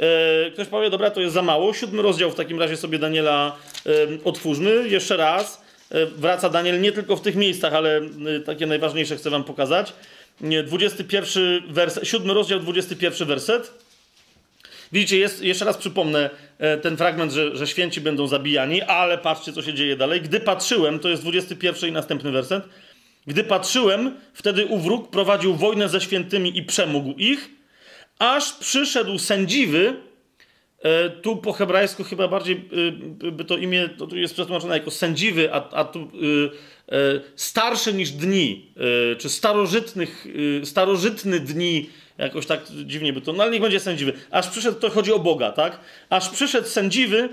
E, 0.00 0.50
ktoś 0.50 0.68
powie, 0.68 0.90
dobra, 0.90 1.10
to 1.10 1.20
jest 1.20 1.34
za 1.34 1.42
mało. 1.42 1.74
Siódmy 1.74 2.02
rozdział 2.02 2.30
w 2.30 2.34
takim 2.34 2.60
razie 2.60 2.76
sobie 2.76 2.98
Daniela 2.98 3.56
otwórzmy. 4.24 4.88
Jeszcze 4.88 5.16
raz. 5.16 5.67
E, 5.90 6.06
wraca 6.06 6.48
Daniel 6.48 6.80
nie 6.80 6.92
tylko 6.92 7.16
w 7.16 7.20
tych 7.20 7.36
miejscach, 7.36 7.74
ale 7.74 7.96
e, 7.96 8.40
takie 8.40 8.66
najważniejsze 8.66 9.16
chcę 9.16 9.30
wam 9.30 9.44
pokazać. 9.44 9.92
21 10.64 11.62
werset, 11.72 12.08
siódmy 12.08 12.34
rozdział, 12.34 12.60
21 12.60 13.28
werset. 13.28 13.70
Widzicie, 14.92 15.18
jest, 15.18 15.42
jeszcze 15.42 15.64
raz 15.64 15.76
przypomnę 15.76 16.30
ten 16.82 16.96
fragment, 16.96 17.32
że, 17.32 17.56
że 17.56 17.66
święci 17.66 18.00
będą 18.00 18.26
zabijani, 18.26 18.82
ale 18.82 19.18
patrzcie, 19.18 19.52
co 19.52 19.62
się 19.62 19.74
dzieje 19.74 19.96
dalej. 19.96 20.20
Gdy 20.20 20.40
patrzyłem, 20.40 20.98
to 20.98 21.08
jest 21.08 21.22
21 21.22 21.90
i 21.90 21.92
następny 21.92 22.30
werset. 22.30 22.64
Gdy 23.26 23.44
patrzyłem, 23.44 24.16
wtedy 24.34 24.66
ówróg 24.66 25.10
prowadził 25.10 25.54
wojnę 25.54 25.88
ze 25.88 26.00
świętymi 26.00 26.58
i 26.58 26.62
przemógł 26.62 27.14
ich, 27.18 27.50
aż 28.18 28.52
przyszedł 28.52 29.18
sędziwy, 29.18 29.88
e, 29.88 30.07
tu 31.22 31.36
po 31.36 31.52
hebrajsku 31.52 32.04
chyba 32.04 32.28
bardziej 32.28 32.68
e, 33.24 33.30
by 33.30 33.44
to 33.44 33.56
imię 33.56 33.88
to 33.98 34.06
tu 34.06 34.16
jest 34.16 34.34
przetłumaczone 34.34 34.78
jako 34.78 34.90
sędziwy, 34.90 35.54
a, 35.54 35.70
a 35.70 35.84
tu 35.84 36.00
e, 36.00 36.08
starszy 37.36 37.94
niż 37.94 38.10
dni, 38.10 38.72
czy 39.18 39.28
starożytnych, 39.28 40.26
starożytny 40.64 41.40
dni, 41.40 41.90
jakoś 42.18 42.46
tak 42.46 42.60
dziwnie 42.84 43.12
by 43.12 43.20
to, 43.20 43.32
no 43.32 43.42
ale 43.42 43.52
niech 43.52 43.62
będzie 43.62 43.80
sędziwy. 43.80 44.12
Aż 44.30 44.48
przyszedł, 44.48 44.80
to 44.80 44.90
chodzi 44.90 45.12
o 45.12 45.18
Boga, 45.18 45.52
tak? 45.52 45.80
Aż 46.10 46.28
przyszedł 46.28 46.68
sędziwy 46.68 47.28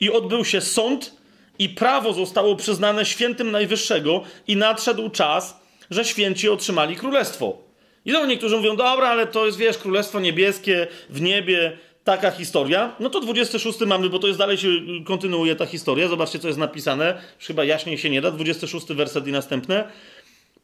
i 0.00 0.10
odbył 0.10 0.44
się 0.44 0.60
sąd 0.60 1.16
i 1.58 1.68
prawo 1.68 2.12
zostało 2.12 2.56
przyznane 2.56 3.04
świętym 3.04 3.50
Najwyższego 3.50 4.22
i 4.46 4.56
nadszedł 4.56 5.10
czas, 5.10 5.60
że 5.90 6.04
święci 6.04 6.48
otrzymali 6.48 6.96
królestwo. 6.96 7.70
I 8.04 8.10
znowu 8.10 8.26
niektórzy 8.26 8.56
mówią, 8.56 8.76
dobra, 8.76 9.08
ale 9.08 9.26
to 9.26 9.46
jest, 9.46 9.58
wiesz, 9.58 9.78
Królestwo 9.78 10.20
Niebieskie 10.20 10.86
w 11.10 11.20
niebie, 11.20 11.78
taka 12.04 12.30
historia. 12.30 12.96
No 13.00 13.10
to 13.10 13.20
26 13.20 13.80
mamy, 13.80 14.10
bo 14.10 14.18
to 14.18 14.26
jest 14.26 14.38
dalej 14.38 14.58
się 14.58 14.68
kontynuuje 15.04 15.56
ta 15.56 15.66
historia. 15.66 16.08
Zobaczcie, 16.08 16.38
co 16.38 16.48
jest 16.48 16.58
napisane. 16.58 17.22
Chyba 17.38 17.64
jaśniej 17.64 17.98
się 17.98 18.10
nie 18.10 18.20
da. 18.20 18.30
26 18.30 18.86
werset 18.86 19.26
i 19.26 19.32
następne. 19.32 19.88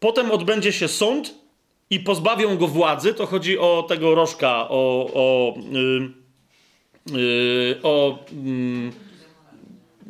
Potem 0.01 0.31
odbędzie 0.31 0.73
się 0.73 0.89
sąd 0.89 1.35
i 1.91 2.01
pozbawią 2.01 2.57
go 2.57 2.69
władzy. 2.69 3.15
To 3.15 3.27
chodzi 3.27 3.59
o 3.59 3.85
tego 3.89 4.15
rożka, 4.15 4.69
o, 4.69 5.11
o, 5.15 5.55
yy, 5.73 6.11
yy, 7.21 7.79
o, 7.83 8.19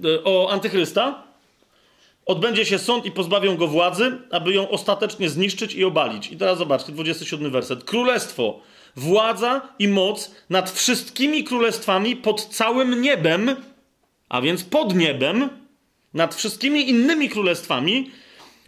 yy, 0.03 0.25
o 0.25 0.51
antychrysta 0.51 1.27
odbędzie 2.27 2.65
się 2.65 2.79
sąd 2.79 3.07
i 3.07 3.11
pozbawią 3.11 3.57
go 3.57 3.67
władzy, 3.69 4.19
aby 4.31 4.53
ją 4.53 4.69
ostatecznie 4.69 5.31
zniszczyć 5.31 5.75
i 5.75 5.85
obalić. 5.85 6.33
I 6.33 6.37
teraz 6.37 6.59
zobaczcie, 6.59 6.93
27 6.93 7.51
werset. 7.51 7.85
Królestwo, 7.85 8.61
władza 8.97 9.69
i 9.79 9.89
moc 9.89 10.31
nad 10.51 10.71
wszystkimi 10.71 11.45
królestwami 11.45 12.17
pod 12.17 12.47
całym 12.47 13.03
niebem, 13.03 13.57
a 14.29 14.41
więc 14.41 14.65
pod 14.65 14.95
niebem, 14.95 15.49
nad 16.15 16.35
wszystkimi 16.35 16.91
innymi 16.91 17.29
królestwami, 17.29 18.11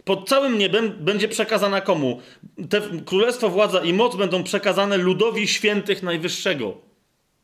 pod 0.03 0.29
całym 0.29 0.57
niebem 0.57 0.93
będzie 0.99 1.27
przekazana 1.27 1.81
komu? 1.81 2.21
Te 2.69 2.81
królestwo, 3.05 3.49
władza 3.49 3.79
i 3.79 3.93
moc 3.93 4.15
będą 4.15 4.43
przekazane 4.43 4.97
ludowi 4.97 5.47
świętych 5.47 6.03
Najwyższego. 6.03 6.77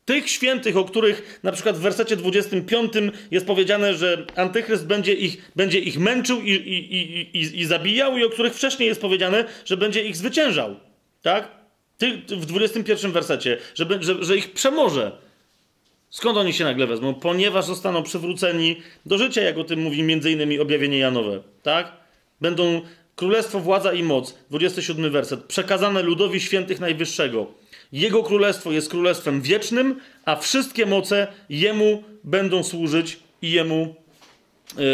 Tych 0.04 0.30
świętych, 0.30 0.76
o 0.76 0.84
których 0.84 1.40
na 1.42 1.52
przykład 1.52 1.76
w 1.76 1.80
wersecie 1.80 2.16
25 2.16 2.92
jest 3.30 3.46
powiedziane, 3.46 3.94
że 3.94 4.26
Antychryst 4.36 4.86
będzie 4.86 5.14
ich, 5.14 5.50
będzie 5.56 5.78
ich 5.80 5.98
męczył 5.98 6.40
i, 6.40 6.50
i, 6.50 7.36
i, 7.38 7.60
i, 7.60 7.64
zabijał, 7.64 8.18
i 8.18 8.24
o 8.24 8.30
których 8.30 8.54
wcześniej 8.54 8.88
jest 8.88 9.00
powiedziane, 9.00 9.44
że 9.64 9.76
będzie 9.76 10.04
ich 10.04 10.16
zwyciężał. 10.16 10.76
Tak? 11.22 11.65
Ty, 11.98 12.22
w 12.36 12.46
21 12.46 13.12
wersecie, 13.12 13.58
że, 13.74 13.86
że, 14.00 14.24
że 14.24 14.36
ich 14.36 14.52
przemoże. 14.52 15.12
Skąd 16.10 16.38
oni 16.38 16.52
się 16.52 16.64
nagle 16.64 16.86
wezmą? 16.86 17.14
Ponieważ 17.14 17.64
zostaną 17.64 18.02
przywróceni 18.02 18.82
do 19.06 19.18
życia, 19.18 19.42
jak 19.42 19.58
o 19.58 19.64
tym 19.64 19.80
mówi 19.80 19.98
innymi 19.98 20.58
objawienie 20.58 20.98
Janowe. 20.98 21.42
Tak? 21.62 21.92
Będą 22.40 22.80
królestwo, 23.16 23.60
władza 23.60 23.92
i 23.92 24.02
moc. 24.02 24.34
27 24.50 25.10
werset. 25.10 25.44
Przekazane 25.44 26.02
ludowi 26.02 26.40
świętych 26.40 26.80
Najwyższego 26.80 27.46
Jego 27.92 28.22
królestwo 28.22 28.72
jest 28.72 28.90
królestwem 28.90 29.42
wiecznym, 29.42 30.00
a 30.24 30.36
wszystkie 30.36 30.86
moce 30.86 31.26
Jemu 31.48 32.02
będą 32.24 32.62
służyć 32.62 33.18
i 33.42 33.50
Jemu 33.50 33.94
yy, 34.76 34.84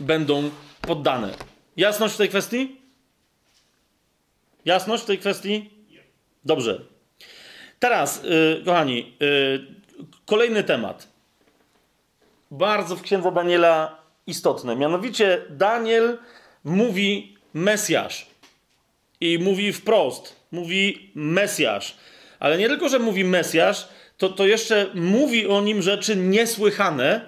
będą 0.00 0.50
poddane. 0.80 1.34
Jasność 1.76 2.14
w 2.14 2.18
tej 2.18 2.28
kwestii? 2.28 2.76
Jasność 4.64 5.02
w 5.02 5.06
tej 5.06 5.18
kwestii? 5.18 5.75
Dobrze. 6.46 6.80
Teraz, 7.78 8.22
yy, 8.24 8.62
kochani, 8.64 9.12
yy, 9.20 9.66
kolejny 10.26 10.64
temat. 10.64 11.08
Bardzo 12.50 12.96
w 12.96 13.02
księdze 13.02 13.32
Daniela 13.32 13.98
istotne. 14.26 14.76
Mianowicie 14.76 15.42
Daniel 15.50 16.18
mówi 16.64 17.36
Mesjasz. 17.54 18.26
I 19.20 19.38
mówi 19.38 19.72
wprost. 19.72 20.36
Mówi 20.52 21.10
Mesjasz. 21.14 21.96
Ale 22.38 22.58
nie 22.58 22.68
tylko, 22.68 22.88
że 22.88 22.98
mówi 22.98 23.24
Mesjasz, 23.24 23.88
to, 24.18 24.28
to 24.28 24.46
jeszcze 24.46 24.86
mówi 24.94 25.46
o 25.46 25.60
nim 25.60 25.82
rzeczy 25.82 26.16
niesłychane, 26.16 27.20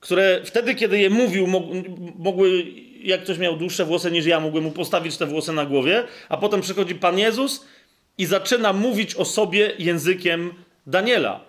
które 0.00 0.40
wtedy, 0.44 0.74
kiedy 0.74 0.98
je 0.98 1.10
mówił, 1.10 1.46
mogły, 2.18 2.64
jak 3.02 3.22
ktoś 3.22 3.38
miał 3.38 3.56
dłuższe 3.56 3.84
włosy 3.84 4.10
niż 4.10 4.26
ja, 4.26 4.40
mogły 4.40 4.60
mu 4.60 4.70
postawić 4.70 5.16
te 5.16 5.26
włosy 5.26 5.52
na 5.52 5.66
głowie, 5.66 6.04
a 6.28 6.36
potem 6.36 6.60
przychodzi 6.60 6.94
Pan 6.94 7.18
Jezus 7.18 7.66
i 8.18 8.26
zaczyna 8.26 8.72
mówić 8.72 9.14
o 9.14 9.24
sobie 9.24 9.72
językiem 9.78 10.54
Daniela. 10.86 11.40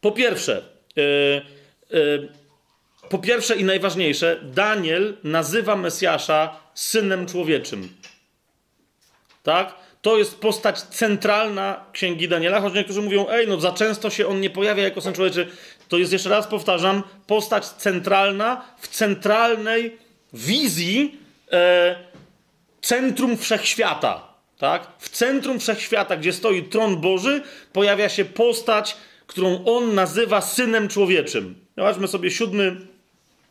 Po 0.00 0.12
pierwsze, 0.12 0.62
yy, 0.96 1.42
yy, 1.90 2.28
po 3.08 3.18
pierwsze 3.18 3.56
i 3.56 3.64
najważniejsze, 3.64 4.40
Daniel 4.42 5.16
nazywa 5.24 5.76
Mesjasza 5.76 6.60
synem 6.74 7.26
człowieczym. 7.26 7.88
Tak? 9.42 9.74
To 10.02 10.18
jest 10.18 10.38
postać 10.40 10.80
centralna 10.80 11.84
księgi 11.92 12.28
Daniela, 12.28 12.60
choć 12.60 12.74
niektórzy 12.74 13.02
mówią, 13.02 13.26
ej, 13.30 13.48
no 13.48 13.60
za 13.60 13.72
często 13.72 14.10
się 14.10 14.26
on 14.26 14.40
nie 14.40 14.50
pojawia 14.50 14.82
jako 14.82 15.00
syn 15.00 15.12
człowieczy. 15.12 15.46
To 15.88 15.98
jest, 15.98 16.12
jeszcze 16.12 16.28
raz 16.28 16.46
powtarzam, 16.46 17.02
postać 17.26 17.66
centralna 17.66 18.64
w 18.78 18.88
centralnej 18.88 19.98
wizji 20.32 21.18
e, 21.52 21.96
centrum 22.80 23.36
wszechświata. 23.36 24.27
Tak? 24.58 24.86
W 24.98 25.08
centrum 25.08 25.60
wszechświata, 25.60 26.16
gdzie 26.16 26.32
stoi 26.32 26.62
tron 26.62 26.96
Boży, 26.96 27.42
pojawia 27.72 28.08
się 28.08 28.24
postać, 28.24 28.96
którą 29.26 29.64
on 29.64 29.94
nazywa 29.94 30.40
synem 30.40 30.88
człowieczym. 30.88 31.54
Zobaczmy 31.76 32.08
sobie 32.08 32.30
siódmy 32.30 32.76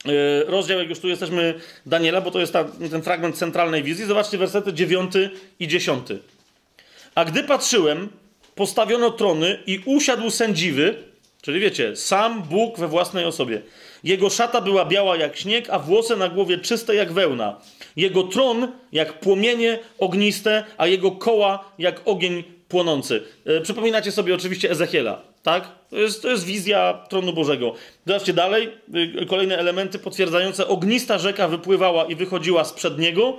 E, 0.05 0.43
rozdział, 0.51 0.79
jak 0.79 0.89
już 0.89 0.99
tu 0.99 1.07
jesteśmy, 1.07 1.53
Daniela, 1.85 2.21
bo 2.21 2.31
to 2.31 2.39
jest 2.39 2.53
ta, 2.53 2.63
ten 2.91 3.01
fragment 3.01 3.37
centralnej 3.37 3.83
wizji. 3.83 4.05
Zobaczcie 4.05 4.37
wersety 4.37 4.73
9 4.73 5.13
i 5.59 5.67
10. 5.67 6.07
A 7.15 7.25
gdy 7.25 7.43
patrzyłem, 7.43 8.09
postawiono 8.55 9.11
trony 9.11 9.59
i 9.65 9.81
usiadł 9.85 10.29
sędziwy, 10.29 10.95
czyli 11.41 11.59
wiecie, 11.59 11.95
sam 11.95 12.43
Bóg 12.43 12.79
we 12.79 12.87
własnej 12.87 13.25
osobie. 13.25 13.61
Jego 14.03 14.29
szata 14.29 14.61
była 14.61 14.85
biała 14.85 15.17
jak 15.17 15.37
śnieg, 15.37 15.69
a 15.69 15.79
włosy 15.79 16.15
na 16.15 16.29
głowie 16.29 16.57
czyste 16.57 16.95
jak 16.95 17.11
wełna. 17.11 17.55
Jego 17.97 18.23
tron 18.23 18.71
jak 18.91 19.19
płomienie 19.19 19.79
ogniste, 19.99 20.63
a 20.77 20.87
jego 20.87 21.11
koła 21.11 21.71
jak 21.79 22.01
ogień 22.05 22.43
płonący. 22.69 23.23
E, 23.45 23.61
przypominacie 23.61 24.11
sobie 24.11 24.35
oczywiście 24.35 24.71
Ezechiela, 24.71 25.21
tak? 25.43 25.77
To 25.89 25.97
jest, 25.97 26.21
to 26.21 26.29
jest 26.29 26.45
wizja 26.45 27.05
tronu 27.09 27.33
Bożego. 27.33 27.73
Zobaczcie 28.05 28.33
dalej, 28.33 28.69
y, 29.21 29.25
kolejne 29.25 29.57
elementy 29.57 29.99
potwierdzające. 29.99 30.67
Ognista 30.67 31.17
rzeka 31.17 31.47
wypływała 31.47 32.05
i 32.05 32.15
wychodziła 32.15 32.63
sprzed 32.65 32.99
niego. 32.99 33.37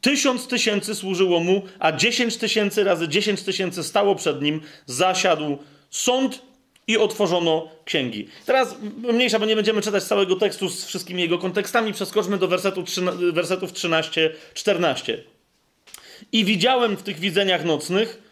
Tysiąc 0.00 0.48
tysięcy 0.48 0.94
służyło 0.94 1.40
mu, 1.40 1.62
a 1.78 1.92
dziesięć 1.92 2.36
tysięcy 2.36 2.84
razy 2.84 3.08
dziesięć 3.08 3.42
tysięcy 3.42 3.82
stało 3.82 4.14
przed 4.14 4.42
nim. 4.42 4.60
Zasiadł 4.86 5.58
sąd 5.90 6.42
i 6.86 6.96
otworzono 6.96 7.68
księgi. 7.84 8.28
Teraz 8.46 8.76
mniejsza, 9.12 9.38
bo 9.38 9.46
nie 9.46 9.56
będziemy 9.56 9.82
czytać 9.82 10.04
całego 10.04 10.36
tekstu 10.36 10.68
z 10.68 10.84
wszystkimi 10.84 11.22
jego 11.22 11.38
kontekstami. 11.38 11.92
Przeskoczmy 11.92 12.38
do 12.38 12.48
wersetu, 12.48 12.84
wersetów 13.32 13.72
13-14. 13.72 15.16
I 16.32 16.44
widziałem 16.44 16.96
w 16.96 17.02
tych 17.02 17.18
widzeniach 17.18 17.64
nocnych, 17.64 18.22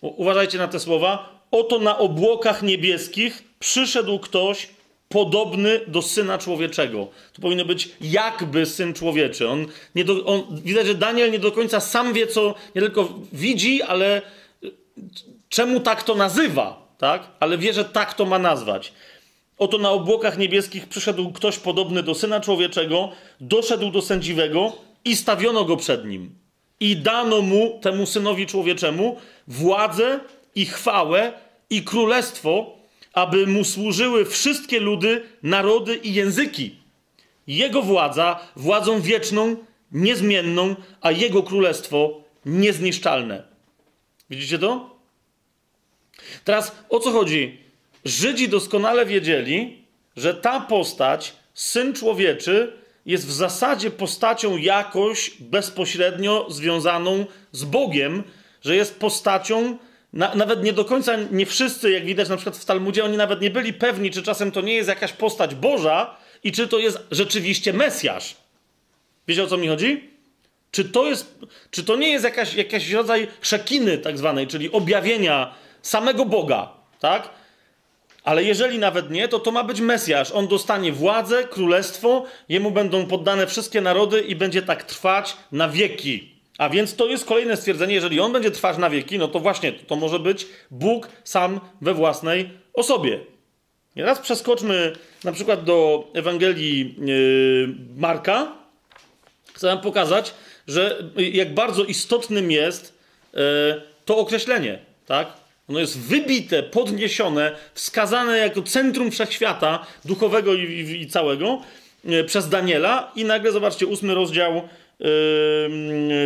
uważajcie 0.00 0.58
na 0.58 0.68
te 0.68 0.80
słowa, 0.80 1.42
Oto 1.52 1.78
na 1.78 1.98
obłokach 1.98 2.62
niebieskich 2.62 3.42
przyszedł 3.58 4.18
ktoś 4.18 4.68
podobny 5.08 5.80
do 5.86 6.02
syna 6.02 6.38
człowieczego. 6.38 7.08
To 7.32 7.42
powinno 7.42 7.64
być 7.64 7.88
jakby 8.00 8.66
syn 8.66 8.94
człowieczy. 8.94 9.48
On, 9.48 9.66
nie 9.94 10.04
do, 10.04 10.24
on, 10.24 10.60
widać, 10.64 10.86
że 10.86 10.94
Daniel 10.94 11.30
nie 11.30 11.38
do 11.38 11.52
końca 11.52 11.80
sam 11.80 12.12
wie, 12.12 12.26
co 12.26 12.54
nie 12.74 12.80
tylko 12.80 13.18
widzi, 13.32 13.82
ale 13.82 14.22
czemu 15.48 15.80
tak 15.80 16.02
to 16.02 16.14
nazywa, 16.14 16.81
tak? 17.02 17.28
Ale 17.40 17.58
wie, 17.58 17.72
że 17.72 17.84
tak 17.84 18.14
to 18.14 18.24
ma 18.24 18.38
nazwać. 18.38 18.92
Oto 19.58 19.78
na 19.78 19.90
obłokach 19.90 20.38
niebieskich 20.38 20.88
przyszedł 20.88 21.32
ktoś 21.32 21.58
podobny 21.58 22.02
do 22.02 22.14
syna 22.14 22.40
człowieczego, 22.40 23.12
doszedł 23.40 23.90
do 23.90 24.02
sędziwego 24.02 24.72
i 25.04 25.16
stawiono 25.16 25.64
go 25.64 25.76
przed 25.76 26.04
nim. 26.04 26.34
I 26.80 26.96
dano 26.96 27.40
mu, 27.40 27.78
temu 27.82 28.06
synowi 28.06 28.46
człowieczemu, 28.46 29.16
władzę 29.48 30.20
i 30.54 30.66
chwałę 30.66 31.32
i 31.70 31.82
królestwo, 31.82 32.78
aby 33.12 33.46
mu 33.46 33.64
służyły 33.64 34.24
wszystkie 34.24 34.80
ludy, 34.80 35.22
narody 35.42 35.96
i 35.96 36.14
języki. 36.14 36.76
Jego 37.46 37.82
władza, 37.82 38.40
władzą 38.56 39.00
wieczną, 39.00 39.56
niezmienną, 39.92 40.76
a 41.00 41.10
jego 41.10 41.42
królestwo 41.42 42.20
niezniszczalne. 42.46 43.42
Widzicie 44.30 44.58
to? 44.58 44.91
Teraz 46.44 46.72
o 46.88 47.00
co 47.00 47.10
chodzi? 47.10 47.58
Żydzi 48.04 48.48
doskonale 48.48 49.06
wiedzieli, 49.06 49.84
że 50.16 50.34
ta 50.34 50.60
postać, 50.60 51.32
syn 51.54 51.94
człowieczy, 51.94 52.72
jest 53.06 53.26
w 53.26 53.32
zasadzie 53.32 53.90
postacią 53.90 54.56
jakoś 54.56 55.30
bezpośrednio 55.40 56.46
związaną 56.50 57.26
z 57.52 57.64
Bogiem, 57.64 58.22
że 58.62 58.76
jest 58.76 58.98
postacią 58.98 59.78
na, 60.12 60.34
nawet 60.34 60.64
nie 60.64 60.72
do 60.72 60.84
końca, 60.84 61.16
nie 61.30 61.46
wszyscy, 61.46 61.90
jak 61.90 62.04
widać 62.04 62.28
na 62.28 62.36
przykład 62.36 62.56
w 62.56 62.64
Talmudzie, 62.64 63.04
oni 63.04 63.16
nawet 63.16 63.40
nie 63.40 63.50
byli 63.50 63.72
pewni, 63.72 64.10
czy 64.10 64.22
czasem 64.22 64.52
to 64.52 64.60
nie 64.60 64.74
jest 64.74 64.88
jakaś 64.88 65.12
postać 65.12 65.54
Boża 65.54 66.16
i 66.44 66.52
czy 66.52 66.68
to 66.68 66.78
jest 66.78 66.98
rzeczywiście 67.10 67.72
Mesjasz. 67.72 68.36
Wiecie 69.28 69.42
o 69.42 69.46
co 69.46 69.56
mi 69.56 69.68
chodzi? 69.68 70.10
Czy 70.70 70.84
to, 70.84 71.06
jest, 71.06 71.34
czy 71.70 71.84
to 71.84 71.96
nie 71.96 72.08
jest 72.08 72.24
jakaś, 72.24 72.54
jakiś 72.54 72.90
rodzaj 72.90 73.28
szekiny 73.40 73.98
tak 73.98 74.18
zwanej, 74.18 74.46
czyli 74.46 74.72
objawienia 74.72 75.54
samego 75.82 76.24
Boga, 76.24 76.72
tak? 77.00 77.30
Ale 78.24 78.44
jeżeli 78.44 78.78
nawet 78.78 79.10
nie, 79.10 79.28
to 79.28 79.38
to 79.38 79.50
ma 79.50 79.64
być 79.64 79.80
Mesjasz. 79.80 80.32
On 80.32 80.48
dostanie 80.48 80.92
władzę, 80.92 81.44
królestwo, 81.44 82.24
jemu 82.48 82.70
będą 82.70 83.06
poddane 83.06 83.46
wszystkie 83.46 83.80
narody 83.80 84.20
i 84.20 84.36
będzie 84.36 84.62
tak 84.62 84.84
trwać 84.84 85.36
na 85.52 85.68
wieki. 85.68 86.32
A 86.58 86.68
więc 86.68 86.96
to 86.96 87.06
jest 87.06 87.24
kolejne 87.24 87.56
stwierdzenie, 87.56 87.94
jeżeli 87.94 88.20
on 88.20 88.32
będzie 88.32 88.50
trwać 88.50 88.78
na 88.78 88.90
wieki, 88.90 89.18
no 89.18 89.28
to 89.28 89.40
właśnie 89.40 89.72
to 89.72 89.96
może 89.96 90.18
być 90.18 90.46
Bóg 90.70 91.08
sam 91.24 91.60
we 91.80 91.94
własnej 91.94 92.50
osobie. 92.74 93.20
I 93.96 94.00
teraz 94.00 94.18
przeskoczmy 94.18 94.92
na 95.24 95.32
przykład 95.32 95.64
do 95.64 96.08
Ewangelii 96.14 96.94
yy, 96.98 97.74
Marka. 97.96 98.52
Chcę 99.54 99.66
wam 99.66 99.80
pokazać, 99.80 100.34
że 100.66 101.04
jak 101.16 101.54
bardzo 101.54 101.84
istotnym 101.84 102.50
jest 102.50 102.98
yy, 103.32 103.40
to 104.04 104.16
określenie, 104.16 104.78
tak? 105.06 105.41
Ono 105.68 105.80
jest 105.80 105.98
wybite, 105.98 106.62
podniesione, 106.62 107.56
wskazane 107.74 108.38
jako 108.38 108.62
centrum 108.62 109.10
wszechświata 109.10 109.86
duchowego 110.04 110.54
i, 110.54 110.62
i, 110.62 111.02
i 111.02 111.06
całego 111.06 111.62
yy, 112.04 112.24
przez 112.24 112.48
Daniela 112.48 113.12
i 113.16 113.24
nagle 113.24 113.52
zobaczcie, 113.52 113.86
ósmy 113.86 114.14
rozdział 114.14 114.68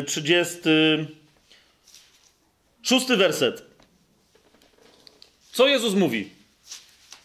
36 0.06 3.06
werset. 3.06 3.62
Co 5.52 5.68
Jezus 5.68 5.94
mówi? 5.94 6.36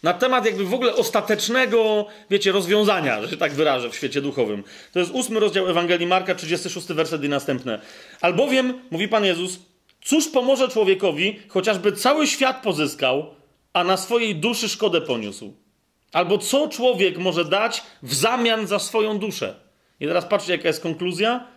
Na 0.03 0.13
temat 0.13 0.45
jakby 0.45 0.65
w 0.65 0.73
ogóle 0.73 0.95
ostatecznego, 0.95 2.05
wiecie, 2.29 2.51
rozwiązania, 2.51 3.21
że 3.21 3.29
się 3.29 3.37
tak 3.37 3.53
wyrażę, 3.53 3.89
w 3.89 3.95
świecie 3.95 4.21
duchowym. 4.21 4.63
To 4.93 4.99
jest 4.99 5.11
ósmy 5.11 5.39
rozdział 5.39 5.69
Ewangelii 5.69 6.07
Marka, 6.07 6.35
36 6.35 6.87
werset 6.87 7.23
i 7.23 7.29
następne. 7.29 7.81
Albowiem, 8.21 8.79
mówi 8.91 9.07
Pan 9.07 9.25
Jezus, 9.25 9.59
cóż 10.01 10.27
pomoże 10.27 10.69
człowiekowi, 10.69 11.39
chociażby 11.47 11.91
cały 11.91 12.27
świat 12.27 12.63
pozyskał, 12.63 13.25
a 13.73 13.83
na 13.83 13.97
swojej 13.97 14.35
duszy 14.35 14.69
szkodę 14.69 15.01
poniósł? 15.01 15.53
Albo 16.13 16.37
co 16.37 16.67
człowiek 16.67 17.17
może 17.17 17.45
dać 17.45 17.83
w 18.03 18.13
zamian 18.13 18.67
za 18.67 18.79
swoją 18.79 19.19
duszę? 19.19 19.55
I 19.99 20.07
teraz 20.07 20.25
patrzcie, 20.25 20.51
jaka 20.51 20.67
jest 20.67 20.83
konkluzja. 20.83 21.47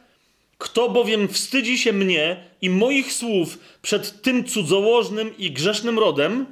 Kto 0.59 0.89
bowiem 0.89 1.29
wstydzi 1.29 1.79
się 1.79 1.93
mnie 1.93 2.45
i 2.61 2.71
moich 2.71 3.13
słów 3.13 3.59
przed 3.83 4.23
tym 4.23 4.45
cudzołożnym 4.45 5.39
i 5.39 5.51
grzesznym 5.51 5.99
rodem, 5.99 6.47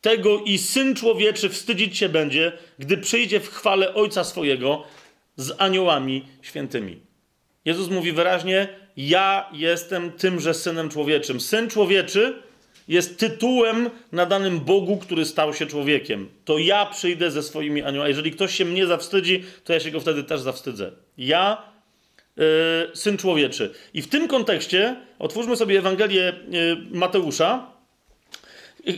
tego 0.00 0.38
i 0.38 0.58
syn 0.58 0.94
człowieczy 0.94 1.48
wstydzić 1.48 1.98
się 1.98 2.08
będzie, 2.08 2.52
gdy 2.78 2.98
przyjdzie 2.98 3.40
w 3.40 3.48
chwale 3.48 3.94
ojca 3.94 4.24
swojego 4.24 4.84
z 5.36 5.52
aniołami 5.58 6.26
świętymi. 6.42 7.00
Jezus 7.64 7.90
mówi 7.90 8.12
wyraźnie: 8.12 8.68
Ja 9.08 9.48
jestem 9.52 10.12
tymże 10.12 10.54
synem 10.54 10.90
człowieczym. 10.90 11.40
Syn 11.40 11.70
człowieczy 11.70 12.42
jest 12.88 13.18
tytułem 13.18 13.90
nadanym 14.12 14.60
Bogu, 14.60 14.96
który 14.96 15.24
stał 15.24 15.54
się 15.54 15.66
człowiekiem. 15.66 16.28
To 16.44 16.58
ja 16.58 16.86
przyjdę 16.86 17.30
ze 17.30 17.42
swoimi 17.42 17.82
aniołami. 17.82 18.08
Jeżeli 18.08 18.30
ktoś 18.30 18.54
się 18.54 18.64
mnie 18.64 18.86
zawstydzi, 18.86 19.44
to 19.64 19.72
ja 19.72 19.80
się 19.80 19.90
go 19.90 20.00
wtedy 20.00 20.24
też 20.24 20.40
zawstydzę. 20.40 20.92
Ja, 21.18 21.62
yy, 22.36 22.44
syn 22.94 23.16
człowieczy. 23.16 23.74
I 23.94 24.02
w 24.02 24.08
tym 24.08 24.28
kontekście 24.28 24.96
otwórzmy 25.18 25.56
sobie 25.56 25.78
Ewangelię 25.78 26.32
yy, 26.48 26.76
Mateusza. 26.90 27.72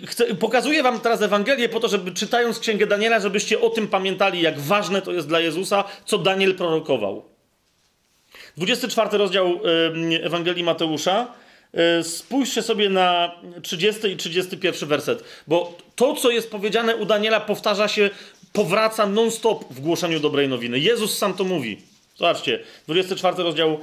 Chcę, 0.07 0.35
pokazuję 0.35 0.83
wam 0.83 1.01
teraz 1.01 1.23
Ewangelię 1.23 1.69
po 1.69 1.81
to, 1.81 1.89
żeby 1.89 2.13
czytając 2.13 2.59
Księgę 2.59 2.87
Daniela, 2.87 3.21
żebyście 3.21 3.61
o 3.61 3.71
tym 3.71 3.89
pamiętali, 3.89 4.41
jak 4.41 4.61
ważne 4.61 5.03
to 5.03 5.13
jest 5.13 5.29
dla 5.29 5.41
Jezusa, 5.41 5.85
co 6.05 6.19
Daniel 6.19 6.55
prorokował. 6.55 7.32
24 8.57 9.19
rozdział 9.19 9.61
Ewangelii 10.23 10.65
Mateusza. 10.65 11.27
E, 11.75 12.03
spójrzcie 12.03 12.63
sobie 12.63 12.89
na 12.89 13.33
30 13.63 14.07
i 14.07 14.17
31 14.17 14.89
werset, 14.89 15.25
bo 15.47 15.79
to, 15.97 16.15
co 16.15 16.31
jest 16.31 16.51
powiedziane 16.51 16.97
u 16.97 17.05
Daniela, 17.05 17.41
powtarza 17.41 17.89
się, 17.89 18.11
powraca 18.53 19.07
non-stop 19.07 19.65
w 19.71 19.81
głoszeniu 19.81 20.21
dobrej 20.21 20.49
nowiny. 20.49 20.79
Jezus 20.79 21.19
sam 21.19 21.35
to 21.35 21.45
mówi. 21.45 21.79
Zobaczcie, 22.17 22.59
24 22.89 23.43
rozdział 23.43 23.81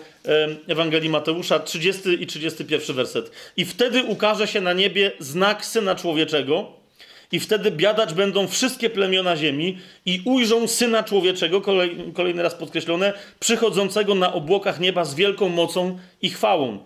Ewangelii 0.68 1.10
Mateusza, 1.10 1.60
30 1.60 2.24
i 2.24 2.28
31 2.28 2.96
werset. 2.96 3.32
I 3.58 3.66
wtedy 3.66 4.04
ukaże 4.04 4.48
się 4.48 4.62
na 4.62 4.74
niebie 4.74 5.12
znak 5.20 5.66
Syna 5.66 5.96
Człowieczego, 5.96 6.79
i 7.32 7.40
wtedy 7.40 7.72
biadać 7.72 8.14
będą 8.14 8.48
wszystkie 8.48 8.90
plemiona 8.90 9.38
ziemi 9.38 9.78
i 10.06 10.22
ujrzą 10.26 10.68
Syna 10.68 11.04
Człowieczego, 11.04 11.62
kolej, 11.62 11.98
kolejny 12.14 12.44
raz 12.44 12.56
podkreślone, 12.56 13.14
przychodzącego 13.40 14.16
na 14.16 14.34
obłokach 14.34 14.80
nieba 14.80 15.06
z 15.06 15.16
wielką 15.16 15.50
mocą 15.50 16.00
i 16.22 16.30
chwałą. 16.30 16.80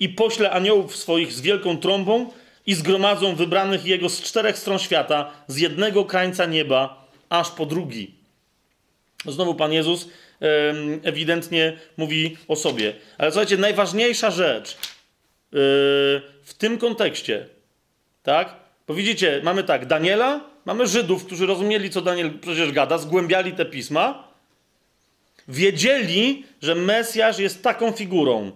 I 0.00 0.08
pośle 0.08 0.50
aniołów 0.50 0.96
swoich 0.96 1.32
z 1.32 1.40
wielką 1.40 1.78
trąbą 1.78 2.30
i 2.66 2.74
zgromadzą 2.74 3.34
wybranych 3.34 3.84
Jego 3.84 4.08
z 4.08 4.22
czterech 4.22 4.58
stron 4.58 4.78
świata, 4.78 5.32
z 5.48 5.56
jednego 5.56 6.04
krańca 6.04 6.46
nieba, 6.46 7.08
aż 7.28 7.50
po 7.50 7.66
drugi. 7.66 8.14
Znowu 9.26 9.54
Pan 9.54 9.72
Jezus 9.72 10.08
ewidentnie 11.02 11.78
mówi 11.96 12.36
o 12.48 12.56
sobie. 12.56 12.94
Ale 13.18 13.30
słuchajcie, 13.30 13.56
najważniejsza 13.56 14.30
rzecz 14.30 14.70
yy, 14.72 14.78
w 16.42 16.54
tym 16.58 16.78
kontekście, 16.78 17.48
tak? 18.22 18.63
Bo 18.86 18.94
widzicie, 18.94 19.40
mamy 19.44 19.64
tak, 19.64 19.86
Daniela, 19.86 20.40
mamy 20.64 20.86
Żydów, 20.86 21.24
którzy 21.26 21.46
rozumieli, 21.46 21.90
co 21.90 22.00
Daniel 22.00 22.38
przecież 22.38 22.72
gada, 22.72 22.98
zgłębiali 22.98 23.52
te 23.52 23.64
pisma, 23.64 24.28
wiedzieli, 25.48 26.44
że 26.62 26.74
Mesjasz 26.74 27.38
jest 27.38 27.62
taką 27.62 27.92
figurą, 27.92 28.52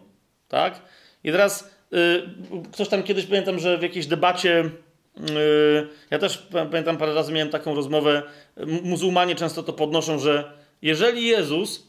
tak? 0.48 0.82
I 1.24 1.32
teraz 1.32 1.70
yy, 1.90 2.28
ktoś 2.72 2.88
tam 2.88 3.02
kiedyś, 3.02 3.26
pamiętam, 3.26 3.58
że 3.58 3.78
w 3.78 3.82
jakiejś 3.82 4.06
debacie, 4.06 4.70
yy, 5.16 5.88
ja 6.10 6.18
też 6.18 6.48
pamiętam 6.70 6.96
parę 6.96 7.14
razy 7.14 7.32
miałem 7.32 7.50
taką 7.50 7.74
rozmowę, 7.74 8.22
muzułmanie 8.82 9.34
często 9.34 9.62
to 9.62 9.72
podnoszą, 9.72 10.18
że 10.18 10.52
jeżeli 10.82 11.26
Jezus 11.26 11.86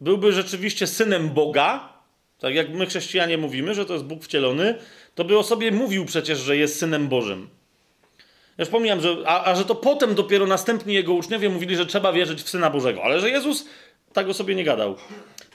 byłby 0.00 0.32
rzeczywiście 0.32 0.86
synem 0.86 1.30
Boga, 1.30 1.99
tak 2.40 2.54
jak 2.54 2.70
my 2.70 2.86
chrześcijanie 2.86 3.38
mówimy, 3.38 3.74
że 3.74 3.86
to 3.86 3.92
jest 3.92 4.04
Bóg 4.04 4.24
wcielony, 4.24 4.74
to 5.14 5.24
by 5.24 5.38
o 5.38 5.42
sobie 5.42 5.72
mówił 5.72 6.04
przecież, 6.04 6.38
że 6.38 6.56
jest 6.56 6.78
synem 6.78 7.08
Bożym. 7.08 7.48
Ja 8.58 8.62
już 8.62 8.68
pomijam, 8.68 9.00
że, 9.00 9.16
a, 9.26 9.44
a, 9.44 9.54
że 9.54 9.64
to 9.64 9.74
potem 9.74 10.14
dopiero 10.14 10.46
następni 10.46 10.94
jego 10.94 11.12
uczniowie 11.14 11.48
mówili, 11.48 11.76
że 11.76 11.86
trzeba 11.86 12.12
wierzyć 12.12 12.42
w 12.42 12.48
Syna 12.48 12.70
Bożego, 12.70 13.02
ale 13.02 13.20
że 13.20 13.30
Jezus 13.30 13.66
tak 14.12 14.28
o 14.28 14.34
sobie 14.34 14.54
nie 14.54 14.64
gadał. 14.64 14.96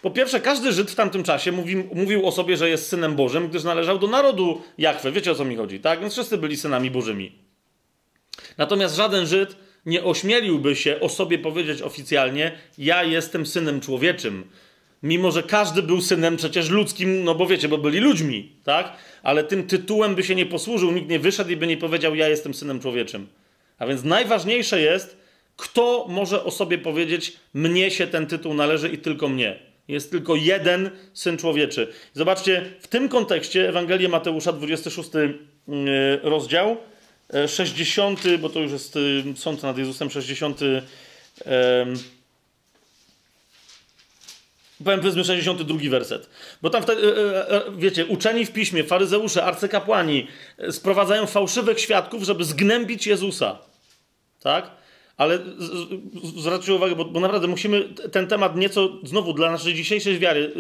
Po 0.01 0.11
pierwsze, 0.11 0.39
każdy 0.39 0.71
Żyd 0.73 0.91
w 0.91 0.95
tamtym 0.95 1.23
czasie 1.23 1.51
mówi, 1.51 1.75
mówił 1.75 2.27
o 2.27 2.31
sobie, 2.31 2.57
że 2.57 2.69
jest 2.69 2.89
synem 2.89 3.15
Bożym, 3.15 3.49
gdyż 3.49 3.63
należał 3.63 3.99
do 3.99 4.07
narodu 4.07 4.61
Jachwy. 4.77 5.11
Wiecie 5.11 5.31
o 5.31 5.35
co 5.35 5.45
mi 5.45 5.55
chodzi, 5.55 5.79
tak? 5.79 5.99
Więc 5.99 6.13
wszyscy 6.13 6.37
byli 6.37 6.57
synami 6.57 6.91
Bożymi. 6.91 7.31
Natomiast 8.57 8.95
żaden 8.95 9.25
Żyd 9.25 9.55
nie 9.85 10.03
ośmieliłby 10.03 10.75
się 10.75 10.99
o 10.99 11.09
sobie 11.09 11.39
powiedzieć 11.39 11.81
oficjalnie: 11.81 12.51
Ja 12.77 13.03
jestem 13.03 13.45
synem 13.45 13.81
człowieczym. 13.81 14.49
Mimo, 15.05 15.31
że 15.31 15.43
każdy 15.43 15.83
był 15.83 16.01
synem 16.01 16.37
przecież 16.37 16.69
ludzkim, 16.69 17.23
no 17.23 17.35
bo 17.35 17.47
wiecie, 17.47 17.67
bo 17.67 17.77
byli 17.77 17.99
ludźmi, 17.99 18.51
tak? 18.63 18.97
Ale 19.23 19.43
tym 19.43 19.67
tytułem 19.67 20.15
by 20.15 20.23
się 20.23 20.35
nie 20.35 20.45
posłużył, 20.45 20.91
nikt 20.91 21.09
nie 21.09 21.19
wyszedł 21.19 21.49
i 21.49 21.55
by 21.55 21.67
nie 21.67 21.77
powiedział: 21.77 22.15
Ja 22.15 22.27
jestem 22.27 22.53
synem 22.53 22.79
człowieczym. 22.79 23.27
A 23.79 23.87
więc 23.87 24.03
najważniejsze 24.03 24.81
jest, 24.81 25.17
kto 25.57 26.05
może 26.09 26.43
o 26.43 26.51
sobie 26.51 26.77
powiedzieć: 26.77 27.33
Mnie 27.53 27.91
się 27.91 28.07
ten 28.07 28.27
tytuł 28.27 28.53
należy 28.53 28.89
i 28.89 28.97
tylko 28.97 29.29
mnie. 29.29 29.59
Jest 29.87 30.11
tylko 30.11 30.35
jeden 30.35 30.89
syn 31.13 31.37
człowieczy. 31.37 31.87
Zobaczcie, 32.13 32.65
w 32.79 32.87
tym 32.87 33.09
kontekście 33.09 33.69
Ewangelia 33.69 34.09
Mateusza, 34.09 34.53
26 34.53 35.09
mm, 35.15 36.19
rozdział, 36.23 36.77
60, 37.47 38.23
bo 38.39 38.49
to 38.49 38.59
już 38.59 38.71
jest 38.71 38.95
y, 38.95 39.23
sąd 39.35 39.63
nad 39.63 39.77
Jezusem, 39.77 40.09
60. 40.09 40.59
Powiem 44.85 44.99
powiedzmy 44.99 45.23
62 45.23 45.89
werset. 45.89 46.29
Bo 46.61 46.69
tam 46.69 46.83
wtedy, 46.83 47.01
e, 47.01 47.51
e, 47.51 47.51
e, 47.51 47.61
wiecie, 47.77 48.05
uczeni 48.05 48.45
w 48.45 48.51
piśmie, 48.51 48.83
faryzeusze, 48.83 49.43
arcykapłani 49.43 50.27
sprowadzają 50.71 51.25
fałszywych 51.25 51.79
świadków, 51.79 52.23
żeby 52.23 52.43
zgnębić 52.43 53.07
Jezusa. 53.07 53.57
Tak? 54.41 54.71
Ale 55.17 55.39
zwróćcie 56.35 56.73
uwagę, 56.73 56.95
bo, 56.95 57.05
bo, 57.05 57.19
naprawdę 57.19 57.47
musimy 57.47 57.83
ten 58.11 58.27
temat 58.27 58.55
nieco 58.55 58.89
znowu 59.03 59.33
dla 59.33 59.51
naszej 59.51 59.73
dzisiejszej 59.73 60.19
wiary 60.19 60.51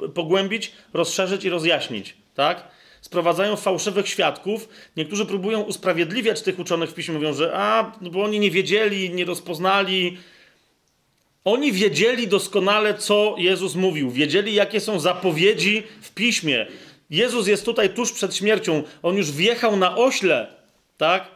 yy, 0.00 0.08
pogłębić, 0.08 0.72
rozszerzyć 0.94 1.44
i 1.44 1.50
rozjaśnić. 1.50 2.16
Tak? 2.34 2.68
Sprowadzają 3.00 3.56
fałszywych 3.56 4.08
świadków. 4.08 4.68
Niektórzy 4.96 5.26
próbują 5.26 5.60
usprawiedliwiać 5.60 6.42
tych 6.42 6.58
uczonych 6.58 6.90
w 6.90 6.94
piśmie, 6.94 7.14
mówią, 7.14 7.34
że 7.34 7.52
a, 7.54 7.92
no 8.00 8.10
bo 8.10 8.24
oni 8.24 8.40
nie 8.40 8.50
wiedzieli, 8.50 9.10
nie 9.10 9.24
rozpoznali, 9.24 10.18
oni 11.46 11.72
wiedzieli 11.72 12.28
doskonale, 12.28 12.94
co 12.94 13.34
Jezus 13.38 13.74
mówił, 13.74 14.10
wiedzieli, 14.10 14.54
jakie 14.54 14.80
są 14.80 15.00
zapowiedzi 15.00 15.82
w 16.02 16.10
piśmie. 16.10 16.66
Jezus 17.10 17.46
jest 17.46 17.64
tutaj 17.64 17.94
tuż 17.94 18.12
przed 18.12 18.36
śmiercią. 18.36 18.82
On 19.02 19.16
już 19.16 19.32
wjechał 19.32 19.76
na 19.76 19.96
ośle, 19.96 20.46
tak? 20.98 21.30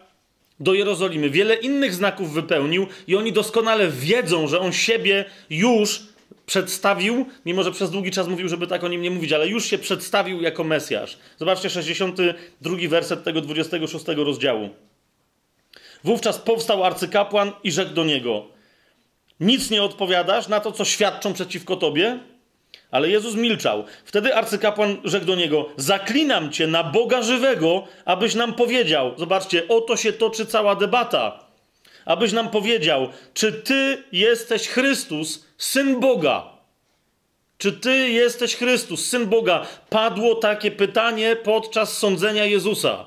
Do 0.60 0.74
Jerozolimy. 0.74 1.30
Wiele 1.30 1.54
innych 1.54 1.94
znaków 1.94 2.32
wypełnił 2.32 2.86
i 3.06 3.16
oni 3.16 3.32
doskonale 3.32 3.88
wiedzą, 3.88 4.48
że 4.48 4.60
on 4.60 4.72
siebie 4.72 5.24
już 5.50 6.02
przedstawił, 6.46 7.26
mimo 7.46 7.62
że 7.62 7.72
przez 7.72 7.90
długi 7.90 8.10
czas 8.10 8.28
mówił, 8.28 8.48
żeby 8.48 8.66
tak 8.66 8.84
o 8.84 8.88
nim 8.88 9.02
nie 9.02 9.10
mówić, 9.10 9.32
ale 9.32 9.48
już 9.48 9.64
się 9.64 9.78
przedstawił 9.78 10.40
jako 10.40 10.64
Mesjasz. 10.64 11.18
Zobaczcie 11.38 11.70
62 11.70 12.76
werset 12.88 13.24
tego 13.24 13.40
26 13.40 14.04
rozdziału. 14.16 14.68
Wówczas 16.04 16.38
powstał 16.38 16.84
arcykapłan 16.84 17.52
i 17.64 17.72
rzekł 17.72 17.94
do 17.94 18.04
niego– 18.04 18.46
nic 19.40 19.70
nie 19.70 19.82
odpowiadasz 19.82 20.48
na 20.48 20.60
to, 20.60 20.72
co 20.72 20.84
świadczą 20.84 21.32
przeciwko 21.32 21.76
tobie? 21.76 22.18
Ale 22.90 23.08
Jezus 23.08 23.34
milczał. 23.34 23.84
Wtedy 24.04 24.34
arcykapłan 24.34 24.96
rzekł 25.04 25.26
do 25.26 25.34
niego: 25.34 25.68
Zaklinam 25.76 26.52
cię 26.52 26.66
na 26.66 26.84
Boga 26.84 27.22
żywego, 27.22 27.84
abyś 28.04 28.34
nam 28.34 28.54
powiedział. 28.54 29.12
Zobaczcie, 29.16 29.68
oto 29.68 29.96
się 29.96 30.12
toczy 30.12 30.46
cała 30.46 30.74
debata. 30.74 31.44
Abyś 32.04 32.32
nam 32.32 32.50
powiedział, 32.50 33.08
czy 33.34 33.52
ty 33.52 34.04
jesteś 34.12 34.68
Chrystus, 34.68 35.46
syn 35.58 36.00
Boga. 36.00 36.60
Czy 37.58 37.72
ty 37.72 38.10
jesteś 38.10 38.56
Chrystus, 38.56 39.06
syn 39.06 39.26
Boga? 39.26 39.66
Padło 39.90 40.34
takie 40.34 40.70
pytanie 40.70 41.36
podczas 41.36 41.98
sądzenia 41.98 42.44
Jezusa. 42.44 43.06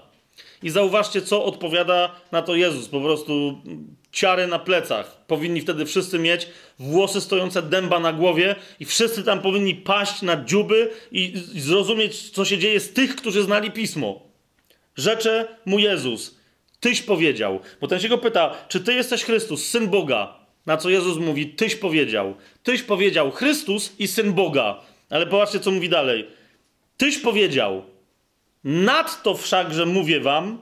I 0.64 0.70
zauważcie, 0.70 1.22
co 1.22 1.46
odpowiada 1.46 2.16
na 2.32 2.42
to 2.42 2.56
Jezus. 2.56 2.88
Po 2.88 3.02
prostu 3.02 3.62
ciary 4.14 4.48
na 4.48 4.60
plecach. 4.60 5.26
Powinni 5.28 5.62
wtedy 5.62 5.86
wszyscy 5.86 6.20
mieć 6.20 6.48
włosy 6.80 7.22
stojące 7.22 7.62
dęba 7.62 8.00
na 8.00 8.14
głowie 8.14 8.56
i 8.80 8.86
wszyscy 8.86 9.24
tam 9.24 9.42
powinni 9.42 9.76
paść 9.76 10.22
na 10.22 10.44
dziuby 10.44 10.90
i 11.12 11.34
zrozumieć, 11.56 12.30
co 12.30 12.46
się 12.46 12.58
dzieje 12.58 12.80
z 12.80 12.94
tych, 12.94 13.16
którzy 13.16 13.44
znali 13.44 13.72
Pismo. 13.72 14.22
Rzecze 14.96 15.48
mu 15.66 15.80
Jezus. 15.80 16.38
Tyś 16.80 17.02
powiedział. 17.02 17.60
Bo 17.82 17.88
ten 17.88 18.00
się 18.00 18.10
go 18.10 18.18
pyta, 18.18 18.56
czy 18.68 18.80
ty 18.80 18.94
jesteś 18.94 19.24
Chrystus, 19.24 19.70
Syn 19.70 19.88
Boga? 19.88 20.34
Na 20.66 20.78
co 20.78 20.90
Jezus 20.90 21.18
mówi, 21.18 21.50
tyś 21.50 21.76
powiedział. 21.76 22.36
Tyś 22.64 22.84
powiedział 22.84 23.32
Chrystus 23.32 23.94
i 24.00 24.08
Syn 24.08 24.34
Boga. 24.34 24.82
Ale 25.10 25.28
popatrzcie, 25.28 25.60
co 25.60 25.72
mówi 25.72 25.90
dalej. 25.90 26.28
Tyś 26.98 27.18
powiedział, 27.18 27.84
nadto 28.64 29.36
wszakże 29.36 29.86
mówię 29.86 30.20
wam, 30.20 30.58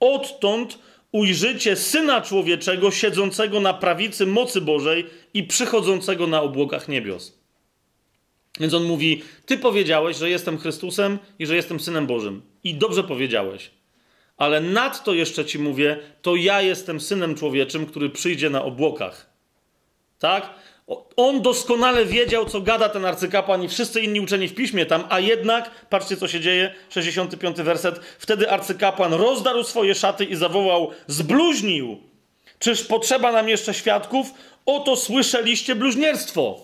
odtąd 0.00 0.78
ujrzycie 1.12 1.76
Syna 1.76 2.20
Człowieczego 2.20 2.90
siedzącego 2.90 3.60
na 3.60 3.74
prawicy 3.74 4.26
mocy 4.26 4.60
Bożej 4.60 5.06
i 5.34 5.44
przychodzącego 5.44 6.26
na 6.26 6.42
obłokach 6.42 6.88
niebios. 6.88 7.38
Więc 8.60 8.74
on 8.74 8.84
mówi: 8.84 9.22
Ty 9.46 9.58
powiedziałeś, 9.58 10.16
że 10.16 10.30
jestem 10.30 10.58
Chrystusem 10.58 11.18
i 11.38 11.46
że 11.46 11.56
jestem 11.56 11.80
Synem 11.80 12.06
Bożym. 12.06 12.42
I 12.64 12.74
dobrze 12.74 13.04
powiedziałeś. 13.04 13.70
Ale 14.36 14.60
nadto 14.60 15.14
jeszcze 15.14 15.44
ci 15.44 15.58
mówię: 15.58 15.98
To 16.22 16.36
ja 16.36 16.62
jestem 16.62 17.00
Synem 17.00 17.34
Człowieczym, 17.34 17.86
który 17.86 18.10
przyjdzie 18.10 18.50
na 18.50 18.64
obłokach. 18.64 19.30
Tak? 20.18 20.54
On 21.16 21.42
doskonale 21.42 22.04
wiedział, 22.04 22.46
co 22.46 22.60
gada 22.60 22.88
ten 22.88 23.04
arcykapłan 23.04 23.62
i 23.62 23.68
wszyscy 23.68 24.00
inni 24.00 24.20
uczeni 24.20 24.48
w 24.48 24.54
piśmie 24.54 24.86
tam, 24.86 25.04
a 25.08 25.20
jednak, 25.20 25.70
patrzcie 25.90 26.16
co 26.16 26.28
się 26.28 26.40
dzieje, 26.40 26.74
65 26.88 27.56
werset, 27.56 28.00
wtedy 28.18 28.50
arcykapłan 28.50 29.14
rozdarł 29.14 29.64
swoje 29.64 29.94
szaty 29.94 30.24
i 30.24 30.36
zawołał, 30.36 30.90
zbluźnił! 31.06 32.00
Czyż 32.58 32.84
potrzeba 32.84 33.32
nam 33.32 33.48
jeszcze 33.48 33.74
świadków? 33.74 34.26
Oto 34.66 34.96
słyszeliście 34.96 35.74
bluźnierstwo. 35.74 36.60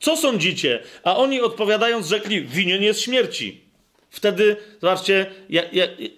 Co 0.00 0.16
sądzicie? 0.16 0.82
A 1.04 1.16
oni 1.16 1.40
odpowiadając 1.40 2.06
rzekli, 2.06 2.44
winien 2.44 2.82
jest 2.82 3.00
śmierci. 3.00 3.60
Wtedy, 4.10 4.56
zobaczcie, 4.80 5.26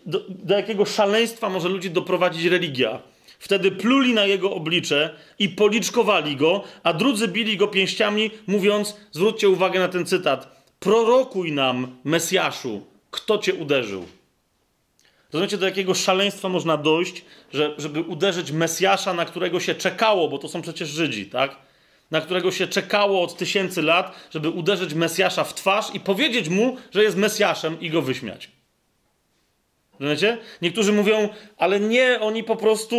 do, 0.06 0.20
do 0.28 0.56
jakiego 0.56 0.84
szaleństwa 0.84 1.48
może 1.48 1.68
ludzi 1.68 1.90
doprowadzić 1.90 2.44
religia. 2.44 3.02
Wtedy 3.38 3.70
pluli 3.70 4.14
na 4.14 4.24
jego 4.24 4.54
oblicze 4.54 5.10
i 5.38 5.48
policzkowali 5.48 6.36
go, 6.36 6.64
a 6.82 6.92
drudzy 6.92 7.28
bili 7.28 7.56
go 7.56 7.68
pięściami, 7.68 8.30
mówiąc, 8.46 8.96
zwróćcie 9.12 9.48
uwagę 9.48 9.80
na 9.80 9.88
ten 9.88 10.06
cytat, 10.06 10.64
prorokuj 10.80 11.52
nam, 11.52 11.96
Mesjaszu, 12.04 12.86
kto 13.10 13.38
cię 13.38 13.54
uderzył. 13.54 14.06
Rozumiecie, 15.32 15.58
do 15.58 15.66
jakiego 15.66 15.94
szaleństwa 15.94 16.48
można 16.48 16.76
dojść, 16.76 17.24
że, 17.52 17.74
żeby 17.78 18.00
uderzyć 18.00 18.52
Mesjasza, 18.52 19.14
na 19.14 19.24
którego 19.24 19.60
się 19.60 19.74
czekało, 19.74 20.28
bo 20.28 20.38
to 20.38 20.48
są 20.48 20.62
przecież 20.62 20.88
Żydzi, 20.88 21.26
tak? 21.26 21.56
Na 22.10 22.20
którego 22.20 22.50
się 22.50 22.66
czekało 22.66 23.22
od 23.22 23.36
tysięcy 23.36 23.82
lat, 23.82 24.28
żeby 24.30 24.50
uderzyć 24.50 24.94
Mesjasza 24.94 25.44
w 25.44 25.54
twarz 25.54 25.94
i 25.94 26.00
powiedzieć 26.00 26.48
mu, 26.48 26.76
że 26.90 27.02
jest 27.02 27.16
Mesjaszem 27.16 27.80
i 27.80 27.90
go 27.90 28.02
wyśmiać. 28.02 28.55
Rozumiecie? 30.00 30.38
Niektórzy 30.62 30.92
mówią, 30.92 31.28
ale 31.58 31.80
nie, 31.80 32.20
oni 32.20 32.44
po 32.44 32.56
prostu, 32.56 32.96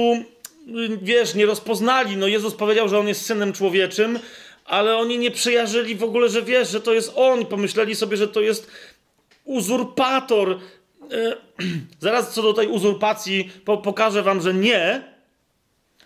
wiesz, 1.02 1.36
nie 1.36 1.45
rozpoznali. 1.45 2.18
No 2.18 2.28
Jezus 2.28 2.56
powiedział, 2.56 2.90
że 2.90 2.99
On 2.99 3.07
jest 3.07 3.26
Synem 3.26 3.53
Człowieczym, 3.53 4.19
ale 4.65 4.98
oni 4.98 5.18
nie 5.18 5.32
przyjarzyli 5.32 5.95
w 5.95 6.03
ogóle, 6.03 6.30
że 6.30 6.41
wiesz, 6.41 6.69
że 6.69 6.82
to 6.82 6.94
jest 6.94 7.11
On. 7.15 7.45
Pomyśleli 7.45 7.95
sobie, 7.95 8.18
że 8.18 8.28
to 8.28 8.41
jest 8.41 8.72
uzurpator. 9.44 10.60
E, 11.11 11.36
zaraz 11.99 12.34
co 12.34 12.41
do 12.41 12.53
tej 12.53 12.68
uzurpacji 12.68 13.52
po, 13.65 13.78
pokażę 13.78 14.24
wam, 14.24 14.41
że 14.41 14.53
nie, 14.53 15.03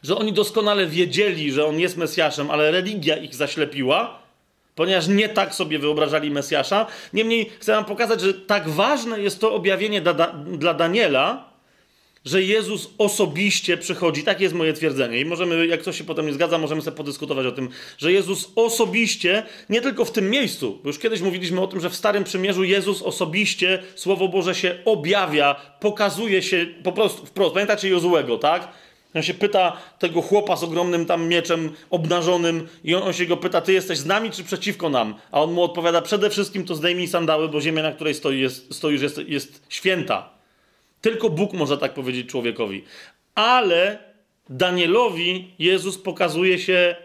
że 0.03 0.15
oni 0.17 0.33
doskonale 0.33 0.87
wiedzieli, 0.87 1.51
że 1.51 1.65
On 1.65 1.79
jest 1.79 1.97
Mesjaszem, 1.97 2.51
ale 2.51 2.71
religia 2.71 3.17
ich 3.17 3.35
zaślepiła 3.35 4.20
ponieważ 4.75 5.07
nie 5.07 5.29
tak 5.29 5.55
sobie 5.55 5.79
wyobrażali 5.79 6.31
Mesjasza. 6.31 6.87
Niemniej 7.13 7.51
chcę 7.59 7.71
wam 7.71 7.85
pokazać, 7.85 8.21
że 8.21 8.33
tak 8.33 8.69
ważne 8.69 9.19
jest 9.21 9.39
to 9.39 9.53
objawienie 9.53 10.01
da, 10.01 10.13
da, 10.13 10.27
dla 10.33 10.73
Daniela, 10.73 11.51
że 12.25 12.43
Jezus 12.43 12.89
osobiście 12.97 13.77
przychodzi. 13.77 14.23
Tak 14.23 14.41
jest 14.41 14.55
moje 14.55 14.73
twierdzenie. 14.73 15.19
I 15.19 15.25
możemy, 15.25 15.67
jak 15.67 15.81
ktoś 15.81 15.97
się 15.97 16.03
potem 16.03 16.25
nie 16.25 16.33
zgadza, 16.33 16.57
możemy 16.57 16.81
sobie 16.81 16.97
podyskutować 16.97 17.45
o 17.45 17.51
tym, 17.51 17.69
że 17.97 18.11
Jezus 18.11 18.51
osobiście, 18.55 19.43
nie 19.69 19.81
tylko 19.81 20.05
w 20.05 20.11
tym 20.11 20.29
miejscu, 20.29 20.79
bo 20.83 20.89
już 20.89 20.99
kiedyś 20.99 21.21
mówiliśmy 21.21 21.61
o 21.61 21.67
tym, 21.67 21.79
że 21.79 21.89
w 21.89 21.95
Starym 21.95 22.23
Przymierzu 22.23 22.63
Jezus 22.63 23.01
osobiście, 23.01 23.83
Słowo 23.95 24.27
Boże 24.27 24.55
się 24.55 24.77
objawia, 24.85 25.55
pokazuje 25.79 26.41
się 26.41 26.65
po 26.83 26.91
prostu 26.91 27.25
wprost. 27.25 27.53
Pamiętacie 27.53 27.89
Jozułego, 27.89 28.37
tak? 28.37 28.67
On 29.15 29.23
się 29.23 29.33
pyta 29.33 29.77
tego 29.99 30.21
chłopa 30.21 30.55
z 30.55 30.63
ogromnym 30.63 31.05
tam 31.05 31.27
mieczem 31.27 31.71
obnażonym 31.89 32.67
i 32.83 32.95
on, 32.95 33.03
on, 33.03 33.13
się 33.13 33.25
go 33.25 33.37
pyta, 33.37 33.61
ty 33.61 33.73
jesteś 33.73 33.97
z 33.97 34.05
nami 34.05 34.31
czy 34.31 34.43
przeciwko 34.43 34.89
nam? 34.89 35.15
A 35.31 35.41
on 35.41 35.51
mu 35.51 35.63
odpowiada, 35.63 36.01
przede 36.01 36.29
wszystkim 36.29 36.65
to 36.65 36.75
zdejmij 36.75 37.07
sandały, 37.07 37.49
bo 37.49 37.61
ziemia, 37.61 37.83
na 37.83 37.91
której 37.91 38.13
stoi 38.13 38.39
jest, 38.39 38.73
stoisz, 38.73 39.01
jest, 39.01 39.17
jest 39.27 39.61
święta. 39.69 40.29
Tylko 41.01 41.29
Bóg 41.29 41.53
może 41.53 41.77
tak 41.77 41.93
powiedzieć 41.93 42.27
człowiekowi. 42.27 42.83
Ale 43.35 43.99
Danielowi 44.49 45.53
Jezus 45.59 45.97
pokazuje 45.97 46.59
się, 46.59 46.95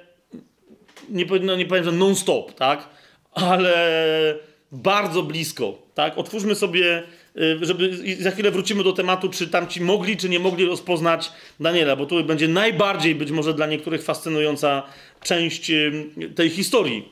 nie, 1.09 1.25
no 1.43 1.57
nie 1.57 1.67
powiem, 1.67 1.85
że 1.85 1.93
non-stop, 1.93 2.55
tak? 2.55 2.89
Ale 3.33 4.39
bardzo 4.73 5.23
blisko, 5.23 5.79
tak? 5.95 6.19
Otwórzmy 6.19 6.55
sobie 6.55 7.03
Y, 7.39 7.59
żeby 7.67 7.99
za 8.21 8.31
chwilę 8.31 8.51
wrócimy 8.51 8.85
do 8.85 8.93
tematu, 8.93 9.29
czy 9.29 9.49
tamci 9.49 9.81
mogli, 9.81 10.17
czy 10.17 10.29
nie 10.29 10.39
mogli 10.39 10.67
rozpoznać 10.67 11.33
Daniela, 11.61 11.97
bo 11.97 12.07
tu 12.07 12.25
będzie 12.25 12.49
najbardziej 12.49 13.15
być 13.15 13.31
może 13.31 13.55
dla 13.55 13.67
niektórych 13.67 14.03
fascynująca 14.03 14.83
część 15.23 15.71
y, 15.71 16.11
tej 16.35 16.51
historii. 16.51 17.09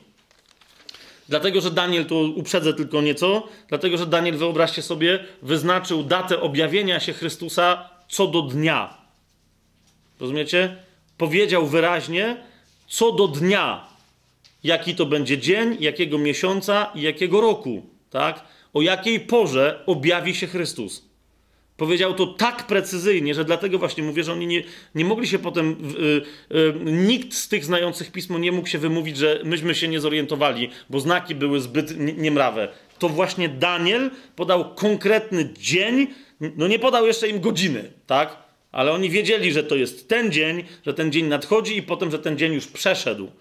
Dlatego, 1.29 1.61
że 1.61 1.71
Daniel, 1.71 2.05
tu 2.05 2.33
uprzedzę 2.35 2.73
tylko 2.73 3.01
nieco, 3.01 3.47
dlatego, 3.69 3.97
że 3.97 4.05
Daniel, 4.05 4.37
wyobraźcie 4.37 4.81
sobie, 4.81 5.19
wyznaczył 5.41 6.03
datę 6.03 6.41
objawienia 6.41 6.99
się 6.99 7.13
Chrystusa 7.13 7.89
co 8.09 8.27
do 8.27 8.41
dnia. 8.41 8.97
Rozumiecie? 10.19 10.75
Powiedział 11.17 11.67
wyraźnie, 11.67 12.37
co 12.87 13.11
do 13.11 13.27
dnia, 13.27 13.87
jaki 14.63 14.95
to 14.95 15.05
będzie 15.05 15.37
dzień, 15.37 15.77
jakiego 15.79 16.17
miesiąca 16.17 16.91
i 16.95 17.01
jakiego 17.01 17.41
roku. 17.41 17.85
Tak? 18.09 18.43
O 18.75 18.81
jakiej 18.81 19.19
porze 19.19 19.83
objawi 19.85 20.35
się 20.35 20.47
Chrystus. 20.47 21.05
Powiedział 21.77 22.13
to 22.13 22.27
tak 22.27 22.67
precyzyjnie, 22.67 23.33
że 23.33 23.45
dlatego 23.45 23.79
właśnie 23.79 24.03
mówię, 24.03 24.23
że 24.23 24.33
oni 24.33 24.47
nie, 24.47 24.63
nie 24.95 25.05
mogli 25.05 25.27
się 25.27 25.39
potem. 25.39 25.75
Yy, 25.99 26.21
yy, 26.49 26.73
nikt 26.85 27.33
z 27.33 27.47
tych 27.47 27.65
znających 27.65 28.11
pismo 28.11 28.39
nie 28.39 28.51
mógł 28.51 28.67
się 28.67 28.77
wymówić, 28.77 29.17
że 29.17 29.41
myśmy 29.43 29.75
się 29.75 29.87
nie 29.87 29.99
zorientowali, 29.99 30.69
bo 30.89 30.99
znaki 30.99 31.35
były 31.35 31.59
zbyt 31.59 32.17
niemrawe. 32.17 32.67
To 32.99 33.09
właśnie 33.09 33.49
Daniel 33.49 34.11
podał 34.35 34.75
konkretny 34.75 35.49
dzień, 35.59 36.07
no 36.39 36.67
nie 36.67 36.79
podał 36.79 37.07
jeszcze 37.07 37.29
im 37.29 37.39
godziny, 37.39 37.91
tak? 38.07 38.37
Ale 38.71 38.91
oni 38.91 39.09
wiedzieli, 39.09 39.51
że 39.51 39.63
to 39.63 39.75
jest 39.75 40.09
ten 40.09 40.31
dzień, 40.31 40.63
że 40.85 40.93
ten 40.93 41.11
dzień 41.11 41.25
nadchodzi 41.25 41.77
i 41.77 41.83
potem, 41.83 42.11
że 42.11 42.19
ten 42.19 42.37
dzień 42.37 42.53
już 42.53 42.67
przeszedł. 42.67 43.31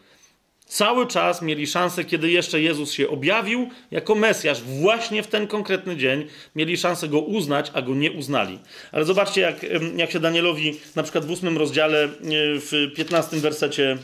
Cały 0.74 1.06
czas 1.06 1.42
mieli 1.42 1.66
szansę, 1.66 2.05
kiedy 2.05 2.30
jeszcze 2.30 2.60
Jezus 2.60 2.92
się 2.92 3.09
objawił 3.09 3.68
jako 3.90 4.14
Mesjasz, 4.14 4.62
właśnie 4.62 5.22
w 5.22 5.26
ten 5.26 5.46
konkretny 5.46 5.96
dzień, 5.96 6.26
mieli 6.56 6.76
szansę 6.76 7.09
go 7.09 7.20
uznać, 7.20 7.70
a 7.74 7.82
go 7.82 7.94
nie 7.94 8.12
uznali. 8.12 8.59
Ale 8.92 9.05
zobaczcie, 9.05 9.40
jak, 9.40 9.56
jak 9.96 10.10
się 10.10 10.20
Danielowi 10.20 10.80
na 10.94 11.02
przykład 11.02 11.24
w 11.24 11.30
ósmym 11.30 11.59
rozdziale, 11.59 12.05
e, 12.05 12.09
w 12.59 12.72
piętnastym 12.96 13.40
wersecie. 13.40 13.98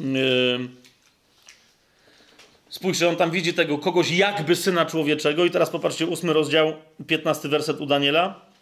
E, 0.00 0.04
spójrzcie, 2.68 3.08
on 3.08 3.16
tam 3.16 3.30
widzi 3.30 3.54
tego 3.54 3.78
kogoś 3.78 4.10
jakby 4.10 4.56
syna 4.56 4.86
człowieczego. 4.86 5.44
I 5.44 5.50
teraz 5.50 5.70
popatrzcie, 5.70 6.06
ósmy 6.06 6.32
rozdział, 6.32 6.72
piętnasty 7.06 7.48
werset 7.48 7.80
u 7.80 7.86
Daniela. 7.86 8.53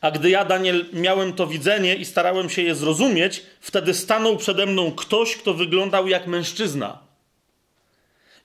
A 0.00 0.10
gdy 0.10 0.30
ja, 0.30 0.44
Daniel, 0.44 0.84
miałem 0.92 1.32
to 1.32 1.46
widzenie 1.46 1.94
i 1.94 2.04
starałem 2.04 2.50
się 2.50 2.62
je 2.62 2.74
zrozumieć, 2.74 3.42
wtedy 3.60 3.94
stanął 3.94 4.36
przede 4.36 4.66
mną 4.66 4.92
ktoś, 4.92 5.36
kto 5.36 5.54
wyglądał 5.54 6.08
jak 6.08 6.26
mężczyzna. 6.26 6.98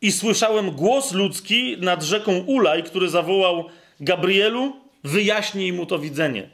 I 0.01 0.11
słyszałem 0.11 0.71
głos 0.71 1.11
ludzki 1.11 1.77
nad 1.79 2.03
rzeką 2.03 2.37
Ulaj, 2.37 2.83
który 2.83 3.09
zawołał: 3.09 3.69
Gabrielu, 3.99 4.75
wyjaśnij 5.03 5.73
mu 5.73 5.85
to 5.85 5.99
widzenie. 5.99 6.49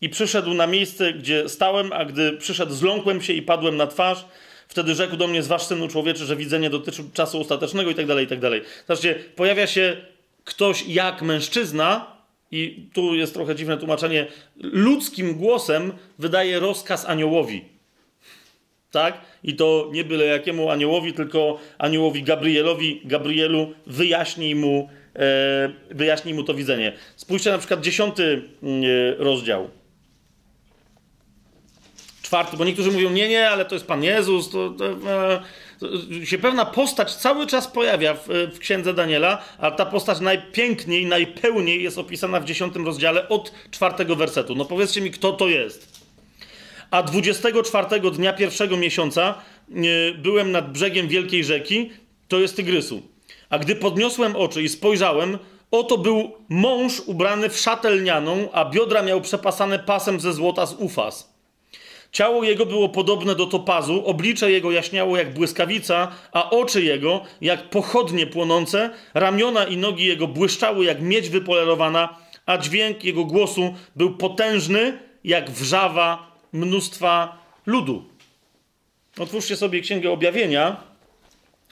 I 0.00 0.08
przyszedł 0.08 0.54
na 0.54 0.66
miejsce, 0.66 1.12
gdzie 1.12 1.48
stałem, 1.48 1.92
a 1.92 2.04
gdy 2.04 2.32
przyszedł, 2.32 2.74
zląkłem 2.74 3.22
się 3.22 3.32
i 3.32 3.42
padłem 3.42 3.76
na 3.76 3.86
twarz. 3.86 4.24
Wtedy 4.68 4.94
rzekł 4.94 5.16
do 5.16 5.26
mnie: 5.26 5.42
Zważ 5.42 5.62
synu 5.62 5.88
człowieczy, 5.88 6.26
że 6.26 6.36
widzenie 6.36 6.70
dotyczy 6.70 7.04
czasu 7.12 7.40
ostatecznego, 7.40 7.90
i 7.90 7.94
tak 7.94 8.06
dalej, 8.06 8.24
i 8.24 8.28
tak 8.28 8.40
dalej. 8.40 8.62
Zobaczcie, 8.88 9.14
pojawia 9.14 9.66
się 9.66 9.96
ktoś 10.44 10.84
jak 10.86 11.22
mężczyzna, 11.22 12.15
i 12.50 12.88
tu 12.92 13.14
jest 13.14 13.34
trochę 13.34 13.54
dziwne 13.54 13.76
tłumaczenie, 13.76 14.26
ludzkim 14.56 15.34
głosem 15.34 15.92
wydaje 16.18 16.60
rozkaz 16.60 17.04
aniołowi. 17.04 17.64
Tak? 18.90 19.20
I 19.44 19.56
to 19.56 19.90
nie 19.92 20.04
byle 20.04 20.24
jakiemu 20.24 20.70
aniołowi, 20.70 21.12
tylko 21.12 21.58
aniołowi 21.78 22.22
Gabrielowi. 22.22 23.00
Gabrielu, 23.04 23.72
wyjaśnij 23.86 24.54
mu, 24.54 24.88
e, 25.16 25.72
wyjaśnij 25.90 26.34
mu 26.34 26.42
to 26.44 26.54
widzenie. 26.54 26.92
Spójrzcie 27.16 27.50
na 27.50 27.58
przykład 27.58 27.80
dziesiąty 27.80 28.42
e, 28.62 28.66
rozdział. 29.24 29.70
Czwarty, 32.22 32.56
bo 32.56 32.64
niektórzy 32.64 32.92
mówią, 32.92 33.10
nie, 33.10 33.28
nie, 33.28 33.50
ale 33.50 33.64
to 33.64 33.74
jest 33.74 33.86
Pan 33.86 34.02
Jezus, 34.02 34.50
to, 34.50 34.70
to 34.70 34.86
e, 34.86 35.40
się 36.24 36.38
pewna 36.38 36.64
postać 36.64 37.14
cały 37.14 37.46
czas 37.46 37.68
pojawia 37.68 38.14
w, 38.14 38.28
w 38.54 38.58
księdze 38.58 38.94
Daniela, 38.94 39.42
a 39.58 39.70
ta 39.70 39.86
postać 39.86 40.20
najpiękniej, 40.20 41.06
najpełniej 41.06 41.82
jest 41.82 41.98
opisana 41.98 42.40
w 42.40 42.44
dziesiątym 42.44 42.86
rozdziale 42.86 43.28
od 43.28 43.52
czwartego 43.70 44.16
wersetu. 44.16 44.54
No 44.54 44.64
powiedzcie 44.64 45.00
mi, 45.00 45.10
kto 45.10 45.32
to 45.32 45.48
jest. 45.48 46.06
A 46.90 47.02
24 47.02 48.10
dnia 48.10 48.32
pierwszego 48.32 48.76
miesiąca 48.76 49.34
byłem 50.18 50.52
nad 50.52 50.72
brzegiem 50.72 51.08
wielkiej 51.08 51.44
rzeki, 51.44 51.90
to 52.28 52.38
jest 52.38 52.56
Tygrysu. 52.56 53.02
A 53.50 53.58
gdy 53.58 53.76
podniosłem 53.76 54.36
oczy 54.36 54.62
i 54.62 54.68
spojrzałem, 54.68 55.38
oto 55.70 55.98
był 55.98 56.32
mąż 56.48 57.00
ubrany 57.00 57.48
w 57.48 57.58
szatę 57.58 57.90
lnianą, 57.90 58.48
a 58.52 58.64
biodra 58.64 59.02
miał 59.02 59.20
przepasane 59.20 59.78
pasem 59.78 60.20
ze 60.20 60.32
złota 60.32 60.66
z 60.66 60.74
ufas. 60.74 61.35
Ciało 62.16 62.44
jego 62.44 62.66
było 62.66 62.88
podobne 62.88 63.34
do 63.34 63.46
topazu, 63.46 64.06
oblicze 64.06 64.50
jego 64.50 64.70
jaśniało 64.70 65.16
jak 65.16 65.34
błyskawica, 65.34 66.12
a 66.32 66.50
oczy 66.50 66.82
jego 66.82 67.20
jak 67.40 67.70
pochodnie 67.70 68.26
płonące, 68.26 68.90
ramiona 69.14 69.64
i 69.64 69.76
nogi 69.76 70.04
jego 70.04 70.26
błyszczały 70.26 70.84
jak 70.84 71.02
miedź 71.02 71.28
wypolerowana, 71.28 72.18
a 72.46 72.58
dźwięk 72.58 73.04
jego 73.04 73.24
głosu 73.24 73.74
był 73.96 74.14
potężny 74.14 74.98
jak 75.24 75.50
wrzawa 75.50 76.32
mnóstwa 76.52 77.38
ludu. 77.66 78.04
Otwórzcie 79.18 79.56
sobie 79.56 79.80
Księgę 79.80 80.10
Objawienia, 80.10 80.76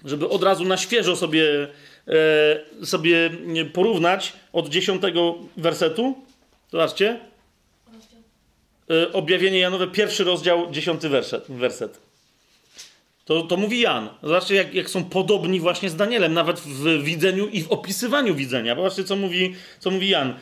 żeby 0.05 0.29
od 0.29 0.43
razu 0.43 0.65
na 0.65 0.77
świeżo 0.77 1.17
sobie, 1.17 1.69
e, 2.83 2.87
sobie 2.87 3.31
porównać 3.73 4.33
od 4.53 4.69
dziesiątego 4.69 5.35
wersetu. 5.57 6.15
Zobaczcie. 6.71 7.34
E, 8.91 9.13
objawienie 9.13 9.59
Janowe, 9.59 9.87
pierwszy 9.87 10.25
rozdział, 10.25 10.71
dziesiąty 10.71 11.09
werset. 11.09 11.45
werset. 11.49 12.01
To, 13.25 13.43
to 13.43 13.57
mówi 13.57 13.81
Jan. 13.81 14.09
Zobaczcie, 14.23 14.55
jak, 14.55 14.75
jak 14.75 14.91
są 14.91 15.05
podobni 15.05 15.61
właśnie 15.61 15.91
z 15.91 15.97
Danielem, 15.97 16.35
nawet 16.35 16.61
w 16.61 17.03
widzeniu 17.03 17.49
i 17.49 17.63
w 17.63 17.73
opisywaniu 17.73 18.35
widzenia. 18.35 18.77
Zobaczcie, 18.77 19.05
co 19.05 19.17
mówi, 19.17 19.55
co 19.79 19.91
mówi 19.91 20.09
Jan. 20.09 20.35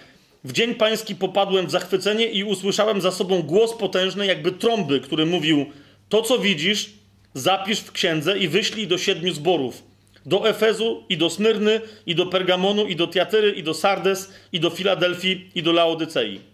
W 0.45 0.53
dzień 0.53 0.75
pański 0.75 1.15
popadłem 1.15 1.67
w 1.67 1.71
zachwycenie 1.71 2.27
i 2.27 2.45
usłyszałem 2.45 3.01
za 3.01 3.11
sobą 3.11 3.43
głos 3.43 3.75
potężny, 3.75 4.27
jakby 4.27 4.53
trąby, 4.53 5.01
który 5.01 5.27
mówił: 5.27 5.67
To, 6.09 6.23
co 6.23 6.39
widzisz, 6.39 6.91
zapisz 7.35 7.81
w 7.81 7.93
księdze 7.93 8.39
i 8.39 8.49
wyślij 8.49 8.87
do 8.87 8.99
siedmiu 8.99 9.33
zborów: 9.33 9.83
do 10.27 10.49
Efezu, 10.49 11.05
i 11.09 11.17
do 11.17 11.31
Smyrny, 11.31 11.81
i 12.07 12.15
do 12.15 12.27
Pergamonu, 12.27 12.87
i 12.87 12.97
do 12.97 13.09
Tiatyry, 13.09 13.51
i 13.51 13.63
do 13.63 13.75
Sardes, 13.75 14.33
i 14.53 14.61
do 14.61 14.71
Filadelfii, 14.71 15.51
i 15.55 15.63
do 15.63 15.73
Laodycei. 15.73 16.52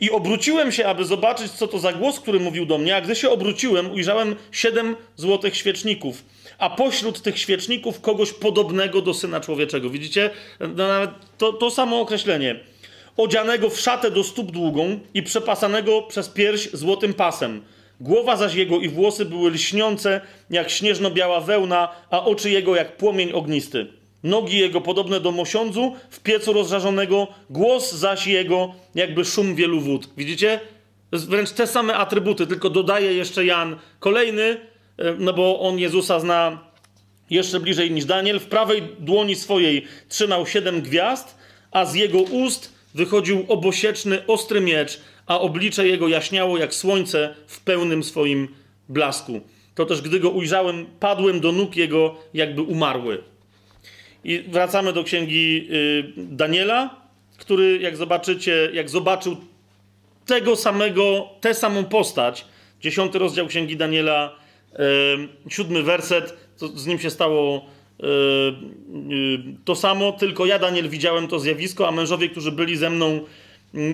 I 0.00 0.10
obróciłem 0.10 0.72
się, 0.72 0.86
aby 0.86 1.04
zobaczyć, 1.04 1.52
co 1.52 1.68
to 1.68 1.78
za 1.78 1.92
głos, 1.92 2.20
który 2.20 2.40
mówił 2.40 2.66
do 2.66 2.78
mnie, 2.78 2.96
a 2.96 3.00
gdy 3.00 3.16
się 3.16 3.30
obróciłem, 3.30 3.92
ujrzałem 3.92 4.36
siedem 4.52 4.96
złotych 5.16 5.56
świeczników, 5.56 6.24
a 6.58 6.70
pośród 6.70 7.22
tych 7.22 7.38
świeczników 7.38 8.00
kogoś 8.00 8.32
podobnego 8.32 9.02
do 9.02 9.14
Syna 9.14 9.40
Człowieczego. 9.40 9.90
Widzicie? 9.90 10.30
No, 10.60 10.88
nawet 10.88 11.10
to, 11.38 11.52
to 11.52 11.70
samo 11.70 12.00
określenie. 12.00 12.60
Odzianego 13.16 13.70
w 13.70 13.80
szatę 13.80 14.10
do 14.10 14.24
stóp 14.24 14.50
długą 14.50 15.00
i 15.14 15.22
przepasanego 15.22 16.02
przez 16.02 16.28
pierś 16.28 16.70
złotym 16.72 17.14
pasem. 17.14 17.62
Głowa 18.00 18.36
zaś 18.36 18.54
jego 18.54 18.80
i 18.80 18.88
włosy 18.88 19.24
były 19.24 19.50
lśniące 19.50 20.20
jak 20.50 20.70
śnieżno-biała 20.70 21.40
wełna, 21.40 21.88
a 22.10 22.24
oczy 22.24 22.50
jego 22.50 22.76
jak 22.76 22.96
płomień 22.96 23.32
ognisty. 23.32 23.97
Nogi 24.22 24.58
jego 24.58 24.80
podobne 24.80 25.20
do 25.20 25.32
mosiądzu 25.32 25.96
w 26.10 26.20
piecu 26.20 26.52
rozżarzonego, 26.52 27.26
głos 27.50 27.92
zaś 27.92 28.26
jego 28.26 28.74
jakby 28.94 29.24
szum 29.24 29.54
wielu 29.54 29.80
wód. 29.80 30.08
Widzicie? 30.16 30.60
Wręcz 31.12 31.50
te 31.50 31.66
same 31.66 31.94
atrybuty, 31.94 32.46
tylko 32.46 32.70
dodaje 32.70 33.12
jeszcze 33.12 33.44
Jan 33.44 33.76
kolejny, 34.00 34.42
e, 34.98 35.14
no 35.18 35.32
bo 35.32 35.60
on 35.60 35.78
Jezusa 35.78 36.20
zna 36.20 36.68
jeszcze 37.30 37.60
bliżej 37.60 37.90
niż 37.90 38.04
Daniel. 38.04 38.40
W 38.40 38.46
prawej 38.46 38.82
dłoni 38.98 39.36
swojej 39.36 39.86
trzymał 40.08 40.46
siedem 40.46 40.82
gwiazd, 40.82 41.38
a 41.70 41.84
z 41.84 41.94
jego 41.94 42.18
ust 42.18 42.72
wychodził 42.94 43.44
obosieczny, 43.48 44.26
ostry 44.26 44.60
miecz, 44.60 45.00
a 45.26 45.40
oblicze 45.40 45.88
jego 45.88 46.08
jaśniało 46.08 46.58
jak 46.58 46.74
słońce 46.74 47.34
w 47.46 47.60
pełnym 47.60 48.04
swoim 48.04 48.48
blasku. 48.88 49.40
To 49.74 49.86
też, 49.86 50.02
gdy 50.02 50.20
go 50.20 50.30
ujrzałem, 50.30 50.86
padłem 51.00 51.40
do 51.40 51.52
nóg 51.52 51.76
jego, 51.76 52.16
jakby 52.34 52.62
umarły. 52.62 53.22
I 54.24 54.44
wracamy 54.48 54.92
do 54.92 55.04
księgi 55.04 55.68
y, 55.70 56.12
Daniela, 56.16 57.08
który, 57.38 57.78
jak 57.82 57.96
zobaczycie, 57.96 58.70
jak 58.72 58.90
zobaczył 58.90 59.36
tego 60.26 60.56
samego, 60.56 61.28
tę 61.40 61.54
samą 61.54 61.84
postać, 61.84 62.44
dziesiąty 62.80 63.18
rozdział 63.18 63.46
księgi 63.46 63.76
Daniela, 63.76 64.36
y, 64.72 64.78
siódmy 65.50 65.82
werset, 65.82 66.36
z 66.74 66.86
nim 66.86 66.98
się 66.98 67.10
stało 67.10 67.66
y, 68.00 68.04
to 69.64 69.76
samo, 69.76 70.12
tylko 70.12 70.46
ja, 70.46 70.58
Daniel, 70.58 70.88
widziałem 70.88 71.28
to 71.28 71.38
zjawisko, 71.38 71.88
a 71.88 71.90
mężowie, 71.90 72.28
którzy 72.28 72.52
byli 72.52 72.76
ze 72.76 72.90
mną, 72.90 73.20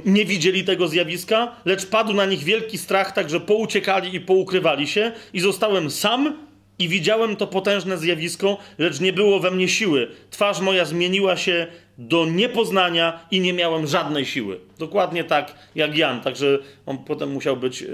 nie 0.04 0.24
widzieli 0.24 0.64
tego 0.64 0.88
zjawiska, 0.88 1.56
lecz 1.64 1.86
padł 1.86 2.12
na 2.12 2.26
nich 2.26 2.44
wielki 2.44 2.78
strach, 2.78 3.12
tak 3.12 3.30
że 3.30 3.40
pouciekali 3.40 4.14
i 4.14 4.20
poukrywali 4.20 4.86
się, 4.86 5.12
i 5.32 5.40
zostałem 5.40 5.90
sam 5.90 6.36
i 6.78 6.88
widziałem 6.88 7.36
to 7.36 7.46
potężne 7.46 7.98
zjawisko, 7.98 8.58
lecz 8.78 9.00
nie 9.00 9.12
było 9.12 9.40
we 9.40 9.50
mnie 9.50 9.68
siły. 9.68 10.08
Twarz 10.30 10.60
moja 10.60 10.84
zmieniła 10.84 11.36
się 11.36 11.66
do 11.98 12.26
niepoznania 12.26 13.26
i 13.30 13.40
nie 13.40 13.52
miałem 13.52 13.86
żadnej 13.86 14.26
siły. 14.26 14.60
Dokładnie 14.78 15.24
tak 15.24 15.54
jak 15.74 15.96
Jan, 15.96 16.20
także 16.20 16.58
on 16.86 16.98
potem 16.98 17.32
musiał 17.32 17.56
być 17.56 17.80
yy, 17.80 17.88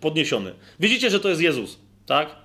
podniesiony. 0.00 0.52
Widzicie, 0.80 1.10
że 1.10 1.20
to 1.20 1.28
jest 1.28 1.40
Jezus, 1.40 1.78
tak? 2.06 2.36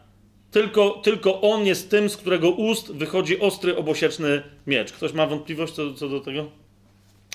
Tylko, 0.52 0.90
tylko 0.90 1.42
on 1.42 1.66
jest 1.66 1.92
tym, 1.92 2.10
z 2.10 2.18
którego 2.18 2.50
ust 2.50 2.92
wychodzi 2.94 3.40
ostry, 3.40 3.78
obosieczny 3.78 4.44
miecz. 4.68 4.92
Ktoś 4.92 5.14
ma 5.14 5.28
wątpliwość 5.28 5.74
co, 5.74 5.94
co 5.94 6.10
do 6.10 6.20
tego? 6.20 6.67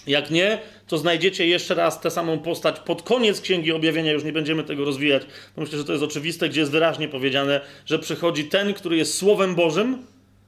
Jak 0.06 0.30
nie, 0.30 0.58
to 0.86 0.98
znajdziecie 0.98 1.46
jeszcze 1.46 1.74
raz 1.74 2.00
tę 2.00 2.10
samą 2.10 2.38
postać 2.38 2.80
pod 2.80 3.02
koniec 3.02 3.40
Księgi 3.40 3.72
Objawienia, 3.72 4.12
już 4.12 4.24
nie 4.24 4.32
będziemy 4.32 4.64
tego 4.64 4.84
rozwijać, 4.84 5.22
bo 5.56 5.62
myślę, 5.62 5.78
że 5.78 5.84
to 5.84 5.92
jest 5.92 6.04
oczywiste, 6.04 6.48
gdzie 6.48 6.60
jest 6.60 6.72
wyraźnie 6.72 7.08
powiedziane, 7.08 7.60
że 7.86 7.98
przychodzi 7.98 8.44
ten, 8.44 8.74
który 8.74 8.96
jest 8.96 9.18
Słowem 9.18 9.54
Bożym, 9.54 9.98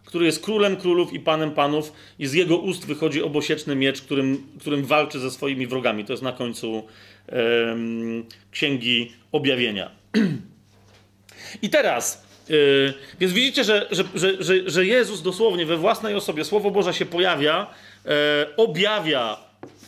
który 0.04 0.26
jest 0.26 0.42
Królem 0.42 0.76
Królów 0.76 1.12
i 1.12 1.20
Panem 1.20 1.50
Panów 1.50 1.92
i 2.18 2.26
z 2.26 2.32
jego 2.32 2.56
ust 2.56 2.86
wychodzi 2.86 3.22
obosieczny 3.22 3.76
miecz, 3.76 4.02
którym, 4.02 4.46
którym 4.60 4.84
walczy 4.84 5.18
ze 5.18 5.30
swoimi 5.30 5.66
wrogami. 5.66 6.04
To 6.04 6.12
jest 6.12 6.22
na 6.22 6.32
końcu 6.32 6.84
um, 7.32 8.24
Księgi 8.50 9.12
Objawienia. 9.32 9.90
I 11.62 11.70
teraz, 11.70 12.26
yy, 12.48 12.94
więc 13.20 13.32
widzicie, 13.32 13.64
że, 13.64 13.88
że, 13.90 14.04
że, 14.40 14.70
że 14.70 14.86
Jezus 14.86 15.22
dosłownie 15.22 15.66
we 15.66 15.76
własnej 15.76 16.14
osobie, 16.14 16.44
Słowo 16.44 16.70
Boże 16.70 16.94
się 16.94 17.06
pojawia, 17.06 17.66
e, 18.06 18.46
objawia 18.56 19.43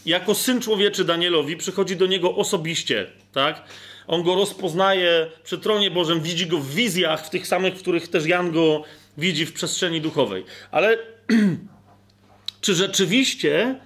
jako 0.07 0.35
syn 0.35 0.61
człowieczy 0.61 1.05
Danielowi, 1.05 1.57
przychodzi 1.57 1.97
do 1.97 2.07
niego 2.07 2.37
osobiście, 2.37 3.07
tak? 3.33 3.63
On 4.07 4.23
go 4.23 4.35
rozpoznaje 4.35 5.31
przy 5.45 5.59
tronie 5.59 5.91
Bożym, 5.91 6.21
widzi 6.21 6.47
go 6.47 6.59
w 6.59 6.71
wizjach, 6.71 7.27
w 7.27 7.31
tych 7.31 7.47
samych, 7.47 7.75
w 7.75 7.79
których 7.79 8.09
też 8.09 8.27
Jan 8.27 8.53
go 8.53 8.83
widzi 9.19 9.47
w 9.47 9.53
przestrzeni 9.53 10.01
duchowej. 10.01 10.45
Ale 10.71 10.99
czy 12.61 12.75
rzeczywiście 12.75 13.81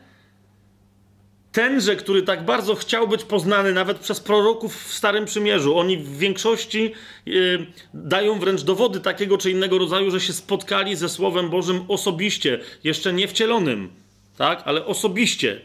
tenże, 1.53 1.97
który 1.97 2.23
tak 2.23 2.45
bardzo 2.45 2.75
chciał 2.75 3.09
być 3.09 3.25
poznany 3.25 3.73
nawet 3.73 3.99
przez 3.99 4.21
proroków 4.21 4.85
w 4.85 4.95
Starym 4.95 5.25
Przymierzu, 5.25 5.79
oni 5.79 5.97
w 5.97 6.19
większości 6.19 6.93
yy, 7.27 7.67
dają 7.95 8.39
wręcz 8.39 8.63
dowody 8.63 9.01
takiego 9.01 9.39
czy 9.39 9.51
innego 9.51 9.79
rodzaju, 9.79 10.11
że 10.11 10.21
się 10.21 10.33
spotkali 10.33 10.97
ze 10.97 11.09
Słowem 11.09 11.51
Bożym 11.51 11.85
osobiście, 11.89 12.61
jeszcze 12.85 13.13
nie 13.13 13.29
wcielonym 13.29 14.01
tak? 14.41 14.63
ale 14.65 14.87
osobiście. 14.87 15.61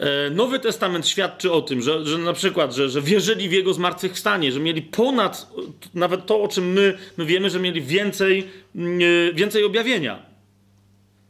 E, 0.00 0.30
Nowy 0.30 0.58
Testament 0.58 1.08
świadczy 1.08 1.52
o 1.52 1.62
tym, 1.62 1.82
że, 1.82 2.06
że 2.06 2.18
na 2.18 2.32
przykład, 2.32 2.74
że, 2.74 2.88
że 2.88 3.02
wierzyli 3.02 3.48
w 3.48 3.52
Jego 3.52 3.74
zmartwychwstanie, 3.74 4.52
że 4.52 4.60
mieli 4.60 4.82
ponad 4.82 5.52
nawet 5.94 6.26
to, 6.26 6.42
o 6.42 6.48
czym 6.48 6.72
my, 6.72 6.98
my 7.16 7.24
wiemy, 7.24 7.50
że 7.50 7.60
mieli 7.60 7.82
więcej, 7.82 8.48
mm, 8.76 9.00
e, 9.30 9.34
więcej 9.34 9.64
objawienia. 9.64 10.22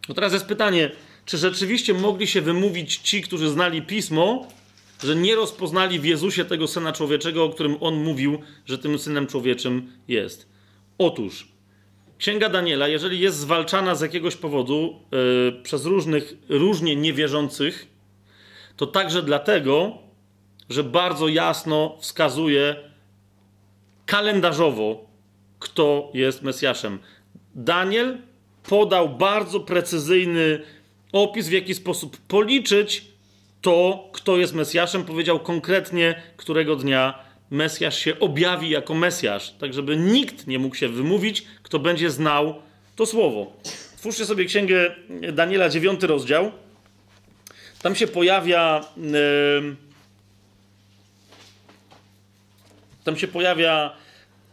No 0.08 0.14
teraz 0.14 0.32
jest 0.32 0.46
pytanie, 0.46 0.90
czy 1.24 1.38
rzeczywiście 1.38 1.94
mogli 1.94 2.26
się 2.26 2.40
wymówić 2.40 2.96
ci, 2.96 3.22
którzy 3.22 3.48
znali 3.48 3.82
Pismo, 3.82 4.48
że 5.04 5.16
nie 5.16 5.34
rozpoznali 5.34 5.98
w 5.98 6.04
Jezusie 6.04 6.44
tego 6.44 6.68
Syna 6.68 6.92
Człowieczego, 6.92 7.44
o 7.44 7.50
którym 7.50 7.76
On 7.80 7.94
mówił, 7.94 8.38
że 8.66 8.78
tym 8.78 8.98
Synem 8.98 9.26
Człowieczym 9.26 9.92
jest? 10.08 10.48
Otóż, 10.98 11.48
Księga 12.18 12.48
Daniela, 12.48 12.88
jeżeli 12.88 13.20
jest 13.20 13.38
zwalczana 13.38 13.94
z 13.94 14.00
jakiegoś 14.00 14.36
powodu 14.36 15.00
yy, 15.12 15.62
przez 15.62 15.84
różnych, 15.84 16.34
różnie 16.48 16.96
niewierzących, 16.96 17.86
to 18.80 18.86
także 18.86 19.22
dlatego, 19.22 19.98
że 20.70 20.84
bardzo 20.84 21.28
jasno 21.28 21.96
wskazuje 22.00 22.76
kalendarzowo, 24.06 25.06
kto 25.58 26.10
jest 26.14 26.42
Mesjaszem. 26.42 26.98
Daniel 27.54 28.18
podał 28.68 29.08
bardzo 29.08 29.60
precyzyjny 29.60 30.62
opis, 31.12 31.48
w 31.48 31.52
jaki 31.52 31.74
sposób 31.74 32.16
policzyć 32.16 33.04
to, 33.60 34.08
kto 34.12 34.36
jest 34.36 34.54
Mesjaszem. 34.54 35.04
Powiedział 35.04 35.40
konkretnie, 35.40 36.22
którego 36.36 36.76
dnia 36.76 37.18
Mesjasz 37.50 37.98
się 37.98 38.18
objawi 38.18 38.70
jako 38.70 38.94
Mesjasz, 38.94 39.50
tak 39.50 39.74
żeby 39.74 39.96
nikt 39.96 40.46
nie 40.46 40.58
mógł 40.58 40.74
się 40.74 40.88
wymówić, 40.88 41.46
kto 41.62 41.78
będzie 41.78 42.10
znał 42.10 42.54
to 42.96 43.06
słowo. 43.06 43.52
Twórzcie 43.96 44.26
sobie 44.26 44.44
księgę 44.44 44.96
Daniela, 45.32 45.68
9 45.68 46.02
rozdział. 46.02 46.52
Tam 47.82 47.94
się 47.94 48.06
pojawia. 48.06 48.84
Yy, 48.96 49.76
tam 53.04 53.16
się 53.16 53.28
pojawia 53.28 53.96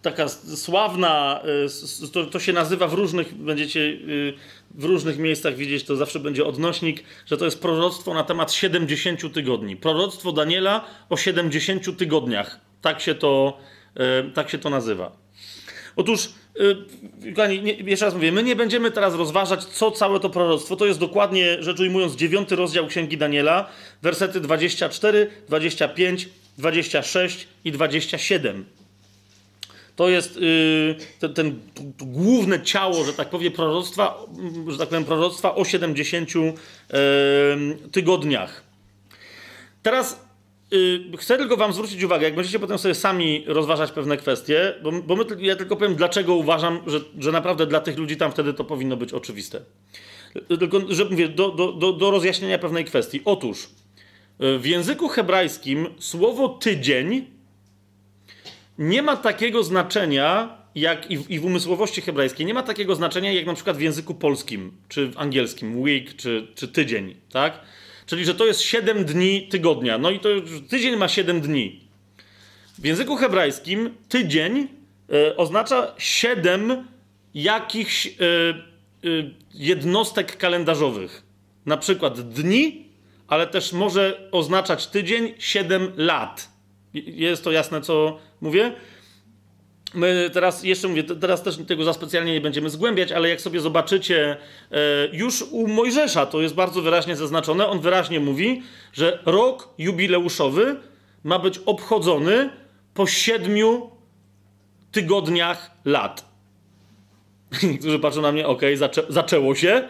taka 0.01 0.27
sławna, 0.55 1.41
yy, 2.01 2.09
to, 2.09 2.25
to, 2.25 2.39
się 2.39 2.53
nazywa 2.53 2.87
w 2.87 2.93
różnych, 2.93 3.35
będziecie 3.35 3.79
yy, 3.79 4.33
w 4.71 4.83
różnych 4.83 5.17
miejscach 5.17 5.55
widzieć, 5.55 5.83
to 5.83 5.95
zawsze 5.95 6.19
będzie 6.19 6.45
odnośnik, 6.45 7.03
że 7.25 7.37
to 7.37 7.45
jest 7.45 7.61
proroctwo 7.61 8.13
na 8.13 8.23
temat 8.23 8.51
70 8.53 9.33
tygodni. 9.33 9.75
Proroctwo 9.75 10.31
Daniela 10.31 10.85
o 11.09 11.17
70 11.17 11.97
tygodniach. 11.97 12.59
Tak 12.81 13.01
się 13.01 13.15
to, 13.15 13.57
e, 13.95 14.23
tak 14.23 14.49
się 14.49 14.57
to 14.57 14.69
nazywa. 14.69 15.11
Otóż, 15.95 16.29
kochani, 17.35 17.61
nie, 17.61 17.73
jeszcze 17.73 18.05
raz 18.05 18.13
mówię, 18.13 18.31
my 18.31 18.43
nie 18.43 18.55
będziemy 18.55 18.91
teraz 18.91 19.15
rozważać, 19.15 19.65
co 19.65 19.91
całe 19.91 20.19
to 20.19 20.29
proroctwo. 20.29 20.75
To 20.75 20.85
jest 20.85 20.99
dokładnie, 20.99 21.63
rzecz 21.63 21.79
ujmując, 21.79 22.15
dziewiąty 22.15 22.55
rozdział 22.55 22.87
Księgi 22.87 23.17
Daniela, 23.17 23.69
wersety 24.01 24.39
24, 24.39 25.31
25, 25.47 26.29
26 26.57 27.47
i 27.65 27.71
27. 27.71 28.65
To 29.95 30.09
jest 30.09 30.35
yy, 30.35 30.95
ten, 31.19 31.33
ten 31.33 31.59
główne 32.01 32.61
ciało, 32.61 33.03
że 33.03 33.13
tak 33.13 33.29
powiem, 33.29 33.53
proroctwa, 33.53 34.17
że 34.67 34.77
tak 34.77 34.89
powiem, 34.89 35.05
proroctwa 35.05 35.55
o 35.55 35.65
70 35.65 36.35
yy, 36.35 36.47
tygodniach. 37.91 38.63
Teraz 39.83 40.26
chcę 41.17 41.37
tylko 41.37 41.57
wam 41.57 41.73
zwrócić 41.73 42.03
uwagę, 42.03 42.25
jak 42.25 42.35
będziecie 42.35 42.59
potem 42.59 42.77
sobie 42.77 42.95
sami 42.95 43.43
rozważać 43.47 43.91
pewne 43.91 44.17
kwestie, 44.17 44.73
bo, 44.83 44.91
bo 44.91 45.15
my, 45.15 45.23
ja 45.39 45.55
tylko 45.55 45.75
powiem, 45.75 45.95
dlaczego 45.95 46.35
uważam, 46.35 46.79
że, 46.87 46.99
że 47.19 47.31
naprawdę 47.31 47.65
dla 47.65 47.79
tych 47.79 47.97
ludzi 47.97 48.17
tam 48.17 48.31
wtedy 48.31 48.53
to 48.53 48.63
powinno 48.63 48.97
być 48.97 49.13
oczywiste. 49.13 49.61
Tylko, 50.59 50.81
że 50.89 51.05
mówię, 51.05 51.29
do, 51.29 51.51
do, 51.51 51.71
do, 51.71 51.93
do 51.93 52.11
rozjaśnienia 52.11 52.59
pewnej 52.59 52.85
kwestii. 52.85 53.21
Otóż 53.25 53.69
w 54.39 54.65
języku 54.65 55.07
hebrajskim 55.07 55.87
słowo 55.99 56.49
tydzień 56.49 57.25
nie 58.77 59.01
ma 59.01 59.17
takiego 59.17 59.63
znaczenia, 59.63 60.57
jak 60.75 61.11
i 61.11 61.17
w, 61.17 61.31
i 61.31 61.39
w 61.39 61.45
umysłowości 61.45 62.01
hebrajskiej, 62.01 62.45
nie 62.45 62.53
ma 62.53 62.63
takiego 62.63 62.95
znaczenia, 62.95 63.31
jak 63.31 63.45
na 63.45 63.53
przykład 63.53 63.77
w 63.77 63.81
języku 63.81 64.15
polskim, 64.15 64.71
czy 64.89 65.07
w 65.07 65.17
angielskim, 65.17 65.81
week, 65.81 66.15
czy, 66.15 66.47
czy 66.55 66.67
tydzień, 66.67 67.15
tak? 67.31 67.61
Czyli, 68.07 68.25
że 68.25 68.35
to 68.35 68.45
jest 68.45 68.61
7 68.61 69.05
dni 69.05 69.47
tygodnia. 69.47 69.97
No 69.97 70.11
i 70.11 70.19
to 70.19 70.29
tydzień 70.69 70.95
ma 70.95 71.07
7 71.07 71.41
dni. 71.41 71.79
W 72.77 72.85
języku 72.85 73.15
hebrajskim 73.15 73.95
tydzień 74.09 74.67
y, 75.13 75.35
oznacza 75.35 75.93
7 75.97 76.87
jakichś 77.33 78.05
y, 78.05 78.11
y, 79.05 79.33
jednostek 79.53 80.37
kalendarzowych. 80.37 81.23
Na 81.65 81.77
przykład 81.77 82.29
dni, 82.29 82.85
ale 83.27 83.47
też 83.47 83.73
może 83.73 84.29
oznaczać 84.31 84.87
tydzień 84.87 85.33
7 85.39 85.91
lat. 85.97 86.49
Jest 86.93 87.43
to 87.43 87.51
jasne, 87.51 87.81
co 87.81 88.19
mówię? 88.41 88.71
My 89.97 90.29
teraz 90.33 90.63
jeszcze 90.63 90.87
mówię, 90.87 91.03
teraz 91.03 91.43
też 91.43 91.57
tego 91.67 91.83
za 91.83 91.93
specjalnie 91.93 92.33
nie 92.33 92.41
będziemy 92.41 92.69
zgłębiać, 92.69 93.11
ale 93.11 93.29
jak 93.29 93.41
sobie 93.41 93.59
zobaczycie, 93.59 94.37
e, 94.71 94.77
już 95.13 95.41
u 95.51 95.67
Mojżesza 95.67 96.25
to 96.25 96.41
jest 96.41 96.55
bardzo 96.55 96.81
wyraźnie 96.81 97.15
zaznaczone. 97.15 97.67
On 97.67 97.79
wyraźnie 97.79 98.19
mówi, 98.19 98.63
że 98.93 99.19
rok 99.25 99.69
jubileuszowy 99.77 100.75
ma 101.23 101.39
być 101.39 101.59
obchodzony 101.65 102.49
po 102.93 103.07
siedmiu 103.07 103.91
tygodniach 104.91 105.71
lat. 105.85 106.25
Niektórzy 107.71 107.99
patrzą 107.99 108.21
na 108.21 108.31
mnie, 108.31 108.47
ok, 108.47 108.61
zaczę 108.75 109.03
zaczęło 109.09 109.55
się. 109.55 109.89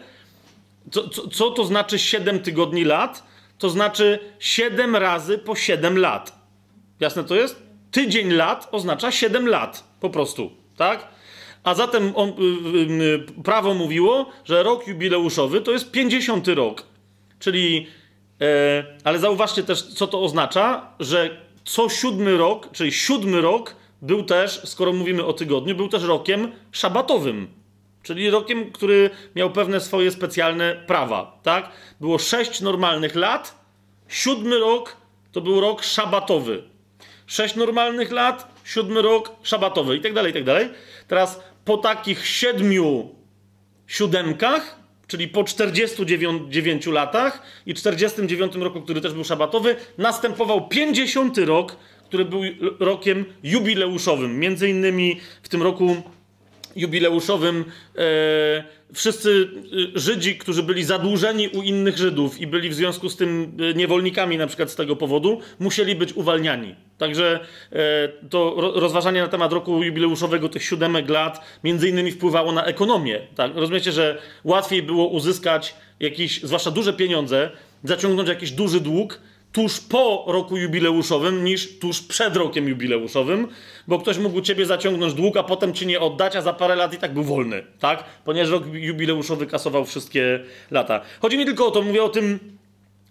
Co, 0.91 1.09
co, 1.09 1.27
co 1.27 1.51
to 1.51 1.65
znaczy 1.65 1.99
7 1.99 2.39
tygodni 2.39 2.83
lat? 2.83 3.23
To 3.57 3.69
znaczy 3.69 4.19
7 4.39 4.95
razy 4.95 5.37
po 5.37 5.55
7 5.55 5.97
lat. 5.97 6.39
Jasne 6.99 7.23
to 7.23 7.35
jest? 7.35 7.63
Tydzień 7.91 8.31
lat 8.31 8.67
oznacza 8.71 9.11
7 9.11 9.47
lat. 9.47 9.86
Po 9.99 10.09
prostu. 10.09 10.51
Tak? 10.77 11.07
A 11.63 11.73
zatem 11.73 12.11
on, 12.15 12.29
y, 12.29 12.33
y, 12.33 13.03
y, 13.39 13.43
prawo 13.43 13.73
mówiło, 13.73 14.29
że 14.45 14.63
rok 14.63 14.87
jubileuszowy 14.87 15.61
to 15.61 15.71
jest 15.71 15.91
50 15.91 16.47
rok. 16.47 16.83
Czyli, 17.39 17.87
e, 18.41 18.85
ale 19.03 19.19
zauważcie 19.19 19.63
też, 19.63 19.81
co 19.83 20.07
to 20.07 20.23
oznacza, 20.23 20.93
że 20.99 21.41
co 21.65 21.89
siódmy 21.89 22.37
rok, 22.37 22.71
czyli 22.71 22.91
siódmy 22.91 23.41
rok, 23.41 23.75
był 24.01 24.23
też, 24.23 24.61
skoro 24.65 24.93
mówimy 24.93 25.25
o 25.25 25.33
tygodniu, 25.33 25.75
był 25.75 25.87
też 25.87 26.03
rokiem 26.03 26.51
szabatowym. 26.71 27.47
Czyli 28.03 28.29
rokiem, 28.29 28.71
który 28.71 29.09
miał 29.35 29.51
pewne 29.51 29.79
swoje 29.79 30.11
specjalne 30.11 30.75
prawa, 30.87 31.39
tak? 31.43 31.71
Było 32.01 32.17
sześć 32.17 32.61
normalnych 32.61 33.15
lat, 33.15 33.59
siódmy 34.07 34.59
rok 34.59 34.97
to 35.31 35.41
był 35.41 35.61
rok 35.61 35.83
szabatowy. 35.83 36.63
Sześć 37.25 37.55
normalnych 37.55 38.11
lat, 38.11 38.56
siódmy 38.67 39.01
rok 39.01 39.31
szabatowy 39.43 39.97
i 39.97 40.01
tak 40.01 40.13
dalej, 40.13 40.31
i 40.31 40.33
tak 40.33 40.43
dalej. 40.43 40.69
Teraz 41.07 41.39
po 41.65 41.77
takich 41.77 42.27
siedmiu 42.27 43.15
siódemkach, 43.87 44.79
czyli 45.07 45.27
po 45.27 45.43
49 45.43 46.85
latach 46.85 47.41
i 47.65 47.73
49 47.73 48.55
roku, 48.55 48.81
który 48.81 49.01
też 49.01 49.13
był 49.13 49.23
szabatowy, 49.23 49.75
następował 49.97 50.67
50 50.67 51.37
rok, 51.37 51.77
który 52.05 52.25
był 52.25 52.41
rokiem 52.79 53.25
jubileuszowym. 53.43 54.39
Między 54.39 54.69
innymi 54.69 55.19
w 55.43 55.49
tym 55.49 55.61
roku 55.61 55.95
jubileuszowym 56.75 57.65
e, 57.97 58.63
wszyscy 58.93 59.49
e, 59.95 59.99
Żydzi, 59.99 60.37
którzy 60.37 60.63
byli 60.63 60.83
zadłużeni 60.83 61.47
u 61.47 61.61
innych 61.61 61.97
Żydów 61.97 62.41
i 62.41 62.47
byli 62.47 62.69
w 62.69 62.73
związku 62.73 63.09
z 63.09 63.15
tym 63.15 63.57
e, 63.59 63.73
niewolnikami 63.73 64.37
na 64.37 64.47
przykład 64.47 64.71
z 64.71 64.75
tego 64.75 64.95
powodu, 64.95 65.41
musieli 65.59 65.95
być 65.95 66.13
uwalniani. 66.13 66.75
Także 66.97 67.39
e, 67.71 68.07
to 68.29 68.55
rozważanie 68.75 69.21
na 69.21 69.27
temat 69.27 69.53
roku 69.53 69.83
jubileuszowego 69.83 70.49
tych 70.49 70.63
siódemek 70.63 71.09
lat 71.09 71.45
między 71.63 71.89
innymi 71.89 72.11
wpływało 72.11 72.51
na 72.51 72.65
ekonomię. 72.65 73.19
Tak? 73.35 73.55
Rozumiecie, 73.55 73.91
że 73.91 74.17
łatwiej 74.43 74.83
było 74.83 75.07
uzyskać 75.07 75.75
jakieś, 75.99 76.43
zwłaszcza 76.43 76.71
duże 76.71 76.93
pieniądze, 76.93 77.51
zaciągnąć 77.83 78.29
jakiś 78.29 78.51
duży 78.51 78.81
dług, 78.81 79.19
tuż 79.57 79.79
po 79.79 80.25
roku 80.27 80.57
jubileuszowym 80.57 81.43
niż 81.43 81.79
tuż 81.79 82.01
przed 82.01 82.35
rokiem 82.35 82.67
jubileuszowym, 82.67 83.47
bo 83.87 83.99
ktoś 83.99 84.17
mógł 84.17 84.41
ciebie 84.41 84.65
zaciągnąć 84.65 85.13
dług, 85.13 85.37
a 85.37 85.43
potem 85.43 85.73
ci 85.73 85.87
nie 85.87 85.99
oddać, 85.99 86.35
a 86.35 86.41
za 86.41 86.53
parę 86.53 86.75
lat 86.75 86.93
i 86.93 86.97
tak 86.97 87.13
był 87.13 87.23
wolny, 87.23 87.63
tak? 87.79 88.03
Ponieważ 88.25 88.51
rok 88.51 88.63
jubileuszowy 88.73 89.45
kasował 89.45 89.85
wszystkie 89.85 90.39
lata. 90.71 91.01
Chodzi 91.21 91.37
mi 91.37 91.45
tylko 91.45 91.67
o 91.67 91.71
to, 91.71 91.81
mówię 91.81 92.03
o 92.03 92.09
tym 92.09 92.39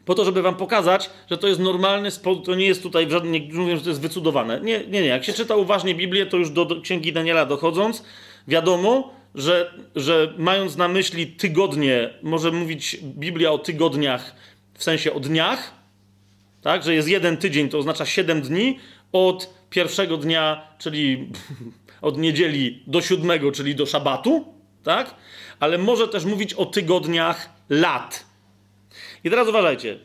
po 0.04 0.14
to, 0.14 0.24
żeby 0.24 0.42
wam 0.42 0.54
pokazać, 0.54 1.10
że 1.30 1.38
to 1.38 1.48
jest 1.48 1.60
normalny 1.60 2.10
sposób, 2.10 2.44
to 2.44 2.54
nie 2.54 2.66
jest 2.66 2.82
tutaj 2.82 3.06
w 3.06 3.10
żadnym, 3.10 3.32
nie 3.32 3.48
mówię, 3.52 3.76
że 3.76 3.82
to 3.82 3.88
jest 3.88 4.00
wycudowane. 4.00 4.60
Nie, 4.60 4.78
nie, 4.78 5.02
nie. 5.02 5.08
Jak 5.08 5.24
się 5.24 5.32
czyta 5.32 5.56
uważnie 5.56 5.94
Biblię, 5.94 6.26
to 6.26 6.36
już 6.36 6.50
do, 6.50 6.64
do 6.64 6.80
Księgi 6.80 7.12
Daniela 7.12 7.46
dochodząc, 7.46 8.04
wiadomo, 8.48 9.14
że, 9.34 9.74
że 9.96 10.34
mając 10.38 10.76
na 10.76 10.88
myśli 10.88 11.26
tygodnie, 11.26 12.10
może 12.22 12.52
mówić 12.52 12.96
Biblia 13.02 13.52
o 13.52 13.58
tygodniach 13.58 14.34
w 14.74 14.84
sensie 14.84 15.12
o 15.12 15.20
dniach, 15.20 15.75
tak, 16.66 16.82
że 16.82 16.94
jest 16.94 17.08
jeden 17.08 17.36
tydzień, 17.36 17.68
to 17.68 17.78
oznacza 17.78 18.06
7 18.06 18.42
dni 18.42 18.78
od 19.12 19.54
pierwszego 19.70 20.16
dnia, 20.16 20.68
czyli 20.78 21.30
od 22.08 22.18
niedzieli 22.18 22.82
do 22.86 23.02
siódmego, 23.02 23.52
czyli 23.52 23.74
do 23.74 23.86
szabatu, 23.86 24.54
tak? 24.82 25.14
Ale 25.60 25.78
może 25.78 26.08
też 26.08 26.24
mówić 26.24 26.54
o 26.54 26.66
tygodniach 26.66 27.50
lat. 27.68 28.26
I 29.24 29.30
teraz 29.30 29.48
uważajcie. 29.48 29.98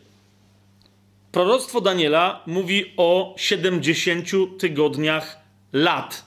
Proroctwo 1.32 1.82
Daniela 1.82 2.44
mówi 2.46 2.94
o 2.98 3.36
70 3.38 4.30
tygodniach 4.60 5.40
lat. 5.74 6.26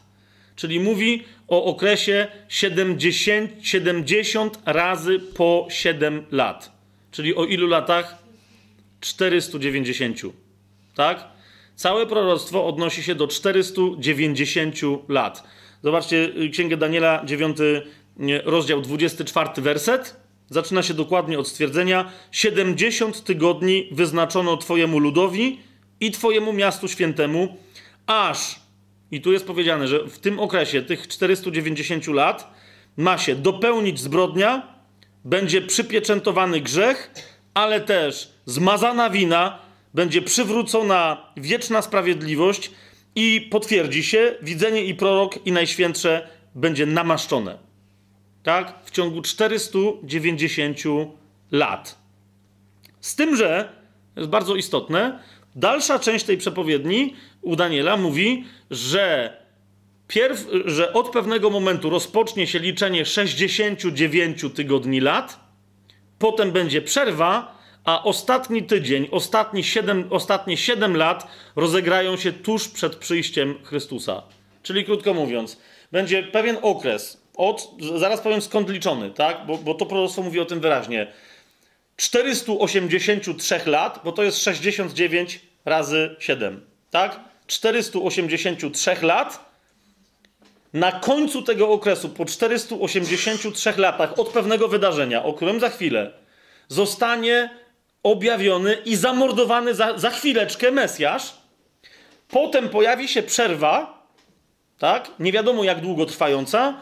Czyli 0.57 0.81
mówi 0.81 1.25
o 1.49 1.65
okresie 1.65 2.27
70, 2.49 3.51
70 3.63 4.59
razy 4.67 5.19
po 5.19 5.67
7 5.71 6.27
lat. 6.31 6.73
Czyli 7.11 7.35
o 7.35 7.45
ilu 7.45 7.67
latach? 7.67 8.24
490. 9.05 10.21
Tak? 10.95 11.29
Całe 11.77 12.07
proroctwo 12.07 12.67
odnosi 12.67 13.03
się 13.03 13.15
do 13.15 13.29
490 13.29 14.77
lat. 15.09 15.45
Zobaczcie 15.83 16.17
y, 16.17 16.51
Księgę 16.51 16.77
Daniela, 16.77 17.23
9 17.25 17.59
rozdział, 18.45 18.81
24 18.81 19.63
werset. 19.63 20.17
Zaczyna 20.51 20.83
się 20.83 20.95
dokładnie 20.95 21.39
od 21.39 21.49
stwierdzenia: 21.49 22.11
70 22.31 23.25
tygodni 23.25 23.89
wyznaczono 23.93 24.57
Twojemu 24.57 24.99
ludowi 24.99 25.61
i 26.01 26.11
Twojemu 26.11 26.53
miastu 26.53 26.89
świętemu, 26.89 27.57
aż, 28.07 28.61
i 29.11 29.21
tu 29.21 29.33
jest 29.33 29.47
powiedziane, 29.47 29.89
że 29.89 30.07
w 30.09 30.19
tym 30.19 30.41
okresie 30.41 30.83
tych 30.83 31.09
490 31.09 32.07
lat 32.07 32.55
ma 32.97 33.19
się 33.19 33.35
dopełnić 33.35 34.01
zbrodnia, 34.01 34.75
będzie 35.25 35.63
przypieczętowany 35.63 36.61
grzech, 36.61 37.11
ale 37.55 37.81
też 37.81 38.34
zmazana 38.47 39.11
wina, 39.11 39.59
będzie 39.95 40.23
przywrócona 40.23 41.27
wieczna 41.37 41.83
sprawiedliwość 41.83 42.71
i 43.15 43.49
potwierdzi 43.51 44.05
się, 44.05 44.35
widzenie 44.43 44.85
i 44.85 44.95
prorok 44.95 45.47
i 45.47 45.53
najświętsze 45.53 46.29
będzie 46.55 46.87
namaszczone. 46.87 47.59
Tak? 48.43 48.75
W 48.85 48.91
ciągu 48.91 49.23
490 49.23 50.79
lat. 51.51 51.99
Z 53.01 53.15
tym, 53.15 53.37
że, 53.37 53.73
jest 54.17 54.29
bardzo 54.29 54.57
istotne, 54.57 55.19
dalsza 55.57 55.99
część 55.99 56.25
tej 56.25 56.39
przepowiedni 56.39 57.15
u 57.43 57.57
Daniela 57.57 57.97
mówi, 57.97 58.45
że, 58.71 59.37
pierw, 60.09 60.47
że 60.65 60.93
od 60.93 61.11
pewnego 61.11 61.51
momentu 61.51 61.91
rozpocznie 61.91 62.47
się 62.47 62.59
liczenie 62.59 63.05
69 63.05 64.45
tygodni 64.55 65.01
lat, 65.01 65.41
potem 66.19 66.53
będzie 66.53 66.83
przerwa, 66.83 67.54
a 67.85 68.03
ostatni 68.03 68.63
tydzień, 68.63 69.09
ostatni 69.11 69.65
7, 69.65 70.07
ostatnie 70.11 70.57
7 70.57 70.97
lat 70.97 71.27
rozegrają 71.57 72.17
się 72.17 72.33
tuż 72.33 72.69
przed 72.69 72.97
przyjściem 72.97 73.55
Chrystusa. 73.65 74.23
Czyli 74.63 74.85
krótko 74.85 75.15
mówiąc, 75.15 75.61
będzie 75.93 76.23
pewien 76.23 76.59
okres, 76.63 77.23
od, 77.37 77.69
zaraz 77.99 78.21
powiem 78.21 78.43
skąd 78.43 78.71
liczony, 78.71 79.11
tak? 79.11 79.47
bo, 79.47 79.59
bo 79.59 79.75
to 79.75 79.87
proroctwo 79.87 80.23
mówi 80.23 80.41
o 80.41 80.45
tym 80.45 80.61
wyraźnie. 80.61 81.13
483 81.97 83.61
lat, 83.67 84.01
bo 84.05 84.13
to 84.13 84.23
jest 84.23 84.39
69 84.39 85.41
razy 85.65 86.17
7, 86.19 86.67
tak? 86.91 87.21
483 87.47 88.97
lat 89.03 89.55
na 90.73 90.93
końcu 90.93 91.43
tego 91.43 91.71
okresu, 91.71 92.09
po 92.09 92.25
483 92.25 93.73
latach 93.77 94.19
od 94.19 94.29
pewnego 94.29 94.69
wydarzenia, 94.69 95.25
o 95.25 95.33
którym 95.33 95.61
za 95.61 95.69
chwilę, 95.69 96.13
zostanie 96.69 97.64
objawiony 98.05 98.75
i 98.85 98.97
zamordowany 98.97 99.75
za, 99.75 99.99
za 99.99 100.11
chwileczkę 100.11 100.71
Mesjasz. 100.71 101.35
Potem 102.29 102.69
pojawi 102.69 103.09
się 103.09 103.23
przerwa, 103.23 104.07
tak? 104.79 105.11
Nie 105.19 105.33
wiadomo 105.33 105.65
jak 105.65 105.81
długo 105.81 106.07
trwająca, 106.07 106.75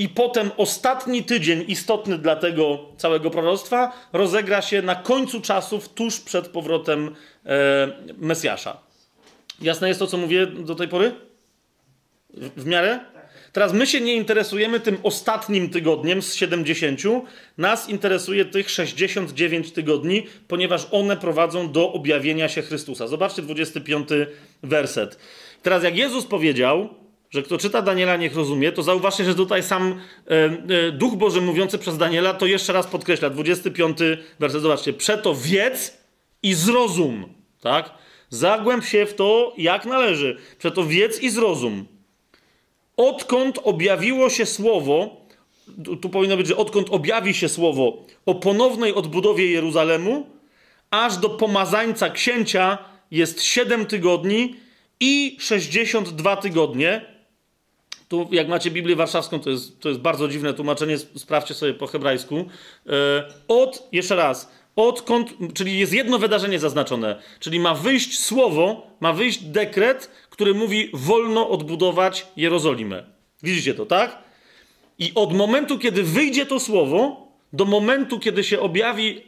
i 0.00 0.08
potem 0.08 0.50
ostatni 0.56 1.24
tydzień 1.24 1.64
istotny 1.68 2.18
dla 2.18 2.36
tego 2.36 2.78
całego 2.96 3.30
proroctwa 3.30 3.92
rozegra 4.12 4.62
się 4.62 4.82
na 4.82 4.94
końcu 4.94 5.40
czasów, 5.40 5.88
tuż 5.88 6.20
przed 6.20 6.48
powrotem 6.48 7.16
e, 7.46 7.88
Mesjasza. 8.16 8.76
Jasne 9.60 9.88
jest 9.88 10.00
to, 10.00 10.06
co 10.06 10.16
mówię 10.16 10.46
do 10.46 10.74
tej 10.74 10.88
pory? 10.88 11.14
W, 12.34 12.62
w 12.62 12.66
miarę? 12.66 13.00
Teraz 13.52 13.72
my 13.72 13.86
się 13.86 14.00
nie 14.00 14.14
interesujemy 14.14 14.80
tym 14.80 14.98
ostatnim 15.02 15.70
tygodniem 15.70 16.22
z 16.22 16.34
70. 16.34 17.00
Nas 17.58 17.88
interesuje 17.88 18.44
tych 18.44 18.70
69 18.70 19.72
tygodni, 19.72 20.26
ponieważ 20.48 20.86
one 20.90 21.16
prowadzą 21.16 21.72
do 21.72 21.92
objawienia 21.92 22.48
się 22.48 22.62
Chrystusa. 22.62 23.06
Zobaczcie 23.06 23.42
25 23.42 24.08
werset. 24.62 25.18
Teraz, 25.62 25.84
jak 25.84 25.96
Jezus 25.96 26.26
powiedział, 26.26 26.88
że 27.30 27.42
kto 27.42 27.58
czyta 27.58 27.82
Daniela, 27.82 28.16
niech 28.16 28.36
rozumie, 28.36 28.72
to 28.72 28.82
zauważcie, 28.82 29.24
że 29.24 29.34
tutaj 29.34 29.62
sam 29.62 30.00
e, 30.26 30.34
e, 30.86 30.92
Duch 30.92 31.16
Boży 31.16 31.40
mówiący 31.40 31.78
przez 31.78 31.98
Daniela 31.98 32.34
to 32.34 32.46
jeszcze 32.46 32.72
raz 32.72 32.86
podkreśla. 32.86 33.30
25 33.30 33.98
werset, 34.40 34.62
zobaczcie. 34.62 34.92
Przeto 34.92 35.34
wiedz 35.34 35.98
i 36.42 36.54
zrozum, 36.54 37.34
tak? 37.60 37.90
Zagłęb 38.28 38.84
się 38.84 39.06
w 39.06 39.14
to, 39.14 39.54
jak 39.58 39.86
należy. 39.86 40.36
Przeto 40.58 40.84
wiedz 40.84 41.22
i 41.22 41.30
zrozum. 41.30 41.86
Odkąd 43.00 43.58
objawiło 43.64 44.30
się 44.30 44.46
słowo, 44.46 45.26
tu, 46.00 46.10
powinno 46.10 46.36
być, 46.36 46.46
że 46.46 46.56
odkąd 46.56 46.90
objawi 46.90 47.34
się 47.34 47.48
słowo 47.48 48.04
o 48.26 48.34
ponownej 48.34 48.94
odbudowie 48.94 49.50
Jeruzalemu, 49.50 50.26
aż 50.90 51.16
do 51.16 51.28
pomazańca 51.28 52.10
księcia 52.10 52.78
jest 53.10 53.42
7 53.42 53.86
tygodni 53.86 54.56
i 55.00 55.36
62 55.40 56.36
tygodnie, 56.36 57.04
tu, 58.08 58.28
jak 58.32 58.48
macie 58.48 58.70
Biblię 58.70 58.96
Warszawską, 58.96 59.40
to 59.40 59.50
jest, 59.50 59.80
to 59.80 59.88
jest 59.88 60.00
bardzo 60.00 60.28
dziwne 60.28 60.54
tłumaczenie, 60.54 60.98
sprawdźcie 60.98 61.54
sobie 61.54 61.74
po 61.74 61.86
hebrajsku. 61.86 62.44
E, 62.86 62.92
od, 63.48 63.88
jeszcze 63.92 64.16
raz, 64.16 64.52
odkąd, 64.76 65.34
czyli 65.54 65.78
jest 65.78 65.92
jedno 65.92 66.18
wydarzenie 66.18 66.58
zaznaczone, 66.58 67.22
czyli 67.38 67.60
ma 67.60 67.74
wyjść 67.74 68.18
słowo, 68.18 68.86
ma 69.00 69.12
wyjść 69.12 69.38
dekret, 69.38 70.10
który 70.40 70.54
mówi, 70.54 70.90
wolno 70.92 71.50
odbudować 71.50 72.26
Jerozolimę. 72.36 73.04
Widzicie 73.42 73.74
to, 73.74 73.86
tak? 73.86 74.18
I 74.98 75.12
od 75.14 75.32
momentu, 75.32 75.78
kiedy 75.78 76.02
wyjdzie 76.02 76.46
to 76.46 76.60
słowo, 76.60 77.28
do 77.52 77.64
momentu, 77.64 78.18
kiedy 78.18 78.44
się 78.44 78.60
objawi 78.60 79.22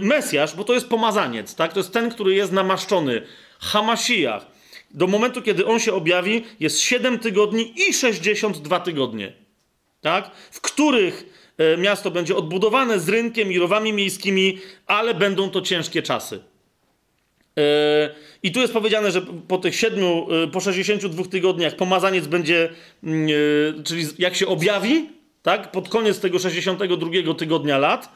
Mesjasz, 0.00 0.56
bo 0.56 0.64
to 0.64 0.74
jest 0.74 0.88
pomazaniec, 0.88 1.54
tak? 1.54 1.72
To 1.72 1.80
jest 1.80 1.92
ten, 1.92 2.10
który 2.10 2.34
jest 2.34 2.52
namaszczony. 2.52 3.22
Hamasijach 3.58 4.46
do 4.90 5.06
momentu, 5.06 5.42
kiedy 5.42 5.66
on 5.66 5.80
się 5.80 5.92
objawi, 5.92 6.44
jest 6.60 6.80
7 6.80 7.18
tygodni 7.18 7.74
i 7.88 7.94
62 7.94 8.80
tygodnie, 8.80 9.32
tak? 10.00 10.30
w 10.50 10.60
których 10.60 11.26
e, 11.58 11.76
miasto 11.76 12.10
będzie 12.10 12.36
odbudowane 12.36 13.00
z 13.00 13.08
rynkiem 13.08 13.52
i 13.52 13.58
rowami 13.58 13.92
miejskimi, 13.92 14.58
ale 14.86 15.14
będą 15.14 15.50
to 15.50 15.60
ciężkie 15.60 16.02
czasy. 16.02 16.40
E, 17.58 18.10
I 18.42 18.52
tu 18.52 18.60
jest 18.60 18.72
powiedziane, 18.72 19.10
że 19.10 19.22
po 19.48 19.58
tych 19.58 19.76
7, 19.76 20.04
e, 20.44 20.48
po 20.48 20.60
62 20.60 21.24
tygodniach 21.24 21.76
pomazaniec 21.76 22.26
będzie, 22.26 22.68
mm, 23.04 23.28
czyli 23.84 24.06
jak 24.18 24.36
się 24.36 24.46
objawi, 24.46 25.08
tak, 25.42 25.70
pod 25.70 25.88
koniec 25.88 26.20
tego 26.20 26.38
62 26.38 27.34
tygodnia 27.34 27.78
lat, 27.78 28.08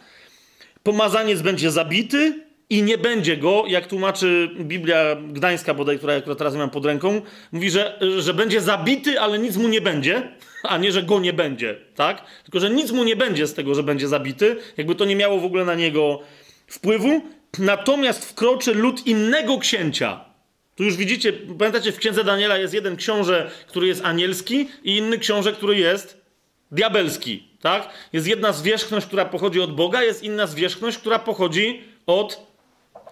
pomazaniec 0.83 1.43
będzie 1.43 1.71
zabity, 1.71 2.43
i 2.73 2.83
nie 2.83 2.99
będzie 2.99 3.37
go, 3.37 3.65
jak 3.67 3.87
tłumaczy 3.87 4.51
Biblia 4.61 5.17
Gdańska 5.33 5.75
bodaj, 5.75 5.99
która 5.99 6.35
teraz 6.39 6.55
mam 6.55 6.71
pod 6.71 6.87
ręką, 6.87 7.23
mówi, 7.53 7.71
że, 7.71 7.99
że 8.19 8.35
będzie 8.35 8.61
zabity, 8.61 9.21
ale 9.21 9.39
nic 9.39 9.57
mu 9.57 9.69
nie 9.69 9.81
będzie, 9.81 10.29
a 10.63 10.79
nie, 10.79 10.93
że 10.93 11.03
go 11.03 11.21
nie 11.21 11.33
będzie, 11.33 11.77
tak? 11.95 12.25
Tylko, 12.43 12.61
że 12.61 12.71
nic 12.71 12.91
mu 12.91 13.05
nie 13.05 13.17
będzie 13.17 13.47
z 13.47 13.55
tego, 13.55 13.75
że 13.75 13.83
będzie 13.83 14.09
zabity, 14.09 14.57
jakby 14.77 14.95
to 14.95 15.05
nie 15.05 15.17
miało 15.17 15.41
w 15.41 15.45
ogóle 15.45 15.65
na 15.65 15.75
niego 15.75 16.21
wpływu, 16.67 17.23
natomiast 17.59 18.25
wkroczy 18.25 18.75
lud 18.75 19.07
innego 19.07 19.59
księcia. 19.59 20.25
Tu 20.75 20.85
już 20.85 20.97
widzicie, 20.97 21.33
pamiętacie, 21.33 21.93
w 21.93 21.99
księdze 21.99 22.25
Daniela 22.25 22.59
jest 22.59 22.75
jeden 22.75 22.97
książę, 22.97 23.51
który 23.67 23.87
jest 23.87 24.05
anielski 24.05 24.69
i 24.85 24.97
inny 24.97 25.19
książę, 25.19 25.53
który 25.53 25.79
jest 25.79 26.23
diabelski, 26.71 27.49
tak? 27.61 27.89
Jest 28.13 28.27
jedna 28.27 28.53
zwierzchność, 28.53 29.07
która 29.07 29.25
pochodzi 29.25 29.61
od 29.61 29.75
Boga, 29.75 30.03
jest 30.03 30.23
inna 30.23 30.47
zwierzchność, 30.47 30.99
która 30.99 31.19
pochodzi 31.19 31.85
od 32.07 32.47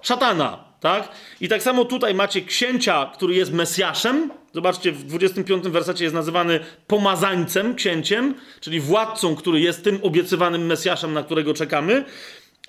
szatana, 0.03 0.65
tak? 0.81 1.09
I 1.41 1.49
tak 1.49 1.63
samo 1.63 1.85
tutaj 1.85 2.15
macie 2.15 2.41
księcia, 2.41 3.11
który 3.15 3.35
jest 3.35 3.53
Mesjaszem. 3.53 4.31
Zobaczcie, 4.55 4.93
w 4.93 5.05
25 5.05 5.69
wersecie 5.69 6.05
jest 6.05 6.15
nazywany 6.15 6.61
pomazańcem, 6.87 7.75
księciem, 7.75 8.35
czyli 8.61 8.81
władcą, 8.81 9.37
który 9.37 9.61
jest 9.61 9.85
tym 9.85 9.99
obiecywanym 10.03 10.67
Mesjaszem, 10.67 11.13
na 11.13 11.23
którego 11.23 11.55
czekamy. 11.55 12.05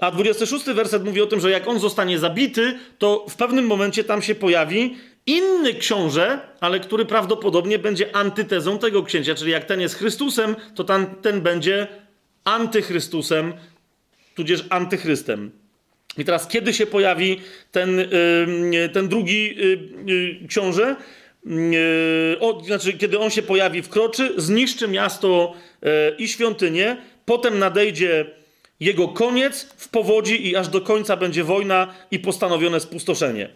A 0.01 0.11
26 0.11 0.65
werset 0.65 1.03
mówi 1.03 1.21
o 1.21 1.27
tym, 1.27 1.39
że 1.39 1.51
jak 1.51 1.67
on 1.67 1.79
zostanie 1.79 2.19
zabity, 2.19 2.79
to 2.97 3.25
w 3.29 3.35
pewnym 3.35 3.65
momencie 3.65 4.03
tam 4.03 4.21
się 4.21 4.35
pojawi 4.35 4.95
inny 5.25 5.73
książę, 5.73 6.39
ale 6.59 6.79
który 6.79 7.05
prawdopodobnie 7.05 7.79
będzie 7.79 8.15
antytezą 8.15 8.79
tego 8.79 9.03
księcia. 9.03 9.35
Czyli 9.35 9.51
jak 9.51 9.65
ten 9.65 9.81
jest 9.81 9.95
Chrystusem, 9.95 10.55
to 10.75 10.83
ten, 10.83 11.05
ten 11.21 11.41
będzie 11.41 11.87
antychrystusem, 12.43 13.53
tudzież 14.35 14.65
antychrystem. 14.69 15.51
I 16.17 16.25
teraz, 16.25 16.47
kiedy 16.47 16.73
się 16.73 16.85
pojawi 16.85 17.41
ten, 17.71 18.09
ten 18.93 19.07
drugi 19.07 19.55
y, 19.61 19.79
y, 20.43 20.47
książę? 20.47 20.95
Y, 21.45 22.39
o, 22.39 22.63
znaczy, 22.63 22.93
kiedy 22.93 23.19
on 23.19 23.29
się 23.29 23.41
pojawi, 23.41 23.81
wkroczy, 23.81 24.33
zniszczy 24.37 24.87
miasto 24.87 25.53
i 26.17 26.27
świątynię, 26.27 26.97
potem 27.25 27.59
nadejdzie 27.59 28.40
jego 28.81 29.07
koniec 29.07 29.63
w 29.77 29.89
powodzi 29.89 30.47
i 30.47 30.55
aż 30.55 30.67
do 30.67 30.81
końca 30.81 31.17
będzie 31.17 31.43
wojna 31.43 31.93
i 32.11 32.19
postanowione 32.19 32.79
spustoszenie. 32.79 33.49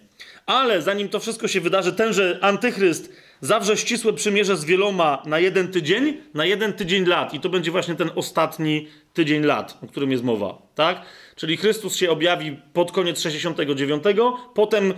Ale 0.45 0.81
zanim 0.81 1.09
to 1.09 1.19
wszystko 1.19 1.47
się 1.47 1.61
wydarzy, 1.61 1.93
tenże 1.93 2.39
antychryst 2.41 3.13
zawrze 3.41 3.77
ścisłe 3.77 4.13
przymierze 4.13 4.57
z 4.57 4.65
wieloma 4.65 5.23
na 5.25 5.39
jeden 5.39 5.67
tydzień, 5.67 6.17
na 6.33 6.45
jeden 6.45 6.73
tydzień 6.73 7.05
lat. 7.05 7.33
I 7.33 7.39
to 7.39 7.49
będzie 7.49 7.71
właśnie 7.71 7.95
ten 7.95 8.09
ostatni 8.15 8.87
tydzień 9.13 9.43
lat, 9.43 9.77
o 9.83 9.87
którym 9.87 10.11
jest 10.11 10.23
mowa. 10.23 10.61
Tak? 10.75 11.01
Czyli 11.35 11.57
Chrystus 11.57 11.95
się 11.95 12.09
objawi 12.09 12.59
pod 12.73 12.91
koniec 12.91 13.21
69. 13.21 14.03
Potem, 14.53 14.93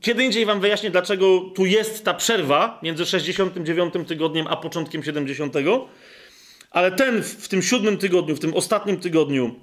kiedy 0.00 0.24
indziej 0.24 0.46
wam 0.46 0.60
wyjaśnię, 0.60 0.90
dlaczego 0.90 1.40
tu 1.54 1.66
jest 1.66 2.04
ta 2.04 2.14
przerwa 2.14 2.80
między 2.82 3.06
69 3.06 3.94
tygodniem 4.06 4.46
a 4.46 4.56
początkiem 4.56 5.02
70. 5.02 5.54
Ale 6.74 6.92
ten 6.92 7.22
w 7.22 7.48
tym 7.48 7.62
siódmym 7.62 7.98
tygodniu, 7.98 8.36
w 8.36 8.40
tym 8.40 8.54
ostatnim 8.54 8.96
tygodniu, 9.00 9.54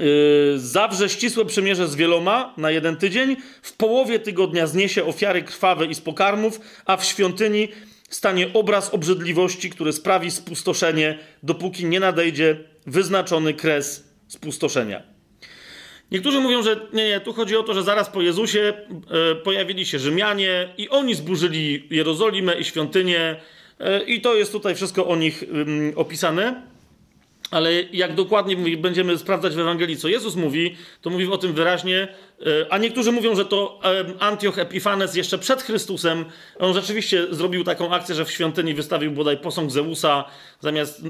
Yy, 0.00 0.58
zawrze 0.58 1.08
ścisłe 1.08 1.44
przymierze 1.44 1.88
z 1.88 1.94
wieloma 1.94 2.54
na 2.56 2.70
jeden 2.70 2.96
tydzień, 2.96 3.36
w 3.62 3.72
połowie 3.72 4.18
tygodnia 4.18 4.66
zniesie 4.66 5.04
ofiary 5.04 5.42
krwawe 5.42 5.86
i 5.86 5.94
z 5.94 6.00
pokarmów, 6.00 6.60
a 6.86 6.96
w 6.96 7.04
świątyni 7.04 7.68
stanie 8.10 8.52
obraz 8.54 8.94
obrzydliwości, 8.94 9.70
który 9.70 9.92
sprawi 9.92 10.30
spustoszenie, 10.30 11.18
dopóki 11.42 11.86
nie 11.86 12.00
nadejdzie 12.00 12.64
wyznaczony 12.86 13.54
kres 13.54 14.04
spustoszenia. 14.28 15.02
Niektórzy 16.10 16.40
mówią, 16.40 16.62
że 16.62 16.80
nie, 16.92 17.08
nie, 17.08 17.20
tu 17.20 17.32
chodzi 17.32 17.56
o 17.56 17.62
to, 17.62 17.74
że 17.74 17.82
zaraz 17.82 18.08
po 18.08 18.22
Jezusie 18.22 18.72
e, 19.30 19.34
pojawili 19.34 19.86
się 19.86 19.98
Rzymianie 19.98 20.74
i 20.78 20.88
oni 20.88 21.14
zburzyli 21.14 21.88
Jerozolimę 21.90 22.54
i 22.60 22.64
świątynię, 22.64 23.36
i 24.06 24.20
to 24.20 24.34
jest 24.34 24.52
tutaj 24.52 24.74
wszystko 24.74 25.06
o 25.06 25.16
nich 25.16 25.44
opisane. 25.96 26.70
Ale 27.50 27.72
jak 27.82 28.14
dokładnie 28.14 28.76
będziemy 28.76 29.18
sprawdzać 29.18 29.54
w 29.54 29.58
Ewangelii, 29.58 29.96
co 29.96 30.08
Jezus 30.08 30.36
mówi, 30.36 30.76
to 31.02 31.10
mówi 31.10 31.26
o 31.26 31.38
tym 31.38 31.52
wyraźnie. 31.52 32.08
E, 32.46 32.72
a 32.72 32.78
niektórzy 32.78 33.12
mówią, 33.12 33.36
że 33.36 33.44
to 33.44 33.80
Antioch 34.18 34.58
Epifanes 34.58 35.14
jeszcze 35.14 35.38
przed 35.38 35.62
Chrystusem. 35.62 36.24
On 36.58 36.74
rzeczywiście 36.74 37.26
zrobił 37.30 37.64
taką 37.64 37.94
akcję, 37.94 38.14
że 38.14 38.24
w 38.24 38.30
świątyni 38.30 38.74
wystawił 38.74 39.10
bodaj 39.10 39.36
posąg 39.36 39.70
Zeusa 39.70 40.24
zamiast 40.60 41.02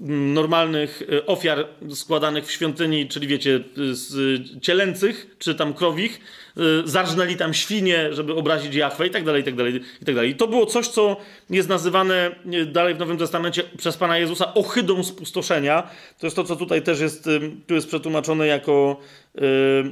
normalnych 0.00 1.02
e, 1.12 1.26
ofiar 1.26 1.66
składanych 1.94 2.46
w 2.46 2.50
świątyni, 2.50 3.08
czyli 3.08 3.26
wiecie, 3.26 3.60
z 3.90 4.42
cielęcych, 4.62 5.36
czy 5.38 5.54
tam 5.54 5.74
krowich, 5.74 6.20
e, 6.56 6.60
zarżnęli 6.84 7.36
tam 7.36 7.54
świnie, 7.54 8.14
żeby 8.14 8.34
obrazić 8.34 8.74
Jachwę 8.74 9.06
i 9.06 9.10
tak 9.10 9.24
dalej, 9.24 9.42
i 9.42 9.44
tak 9.44 9.54
dalej, 9.54 9.80
i 10.02 10.04
tak 10.04 10.14
dalej. 10.14 10.30
I 10.30 10.34
to 10.34 10.48
było 10.48 10.66
coś, 10.66 10.88
co 10.88 11.16
jest 11.50 11.68
nazywane 11.68 12.36
e, 12.52 12.64
dalej 12.64 12.94
w 12.94 12.98
Nowym 12.98 13.18
Testamencie 13.18 13.62
przez 13.78 13.96
Pana 13.96 14.18
Jezusa 14.18 14.54
ohydą 14.54 15.04
spustoszenia. 15.04 15.90
To 16.18 16.26
jest 16.26 16.36
to, 16.36 16.44
co 16.44 16.56
tutaj 16.56 16.82
też 16.82 17.00
jest, 17.00 17.28
tu 17.66 17.74
jest 17.74 17.88
przetłumaczone 17.88 18.46
jako 18.46 19.00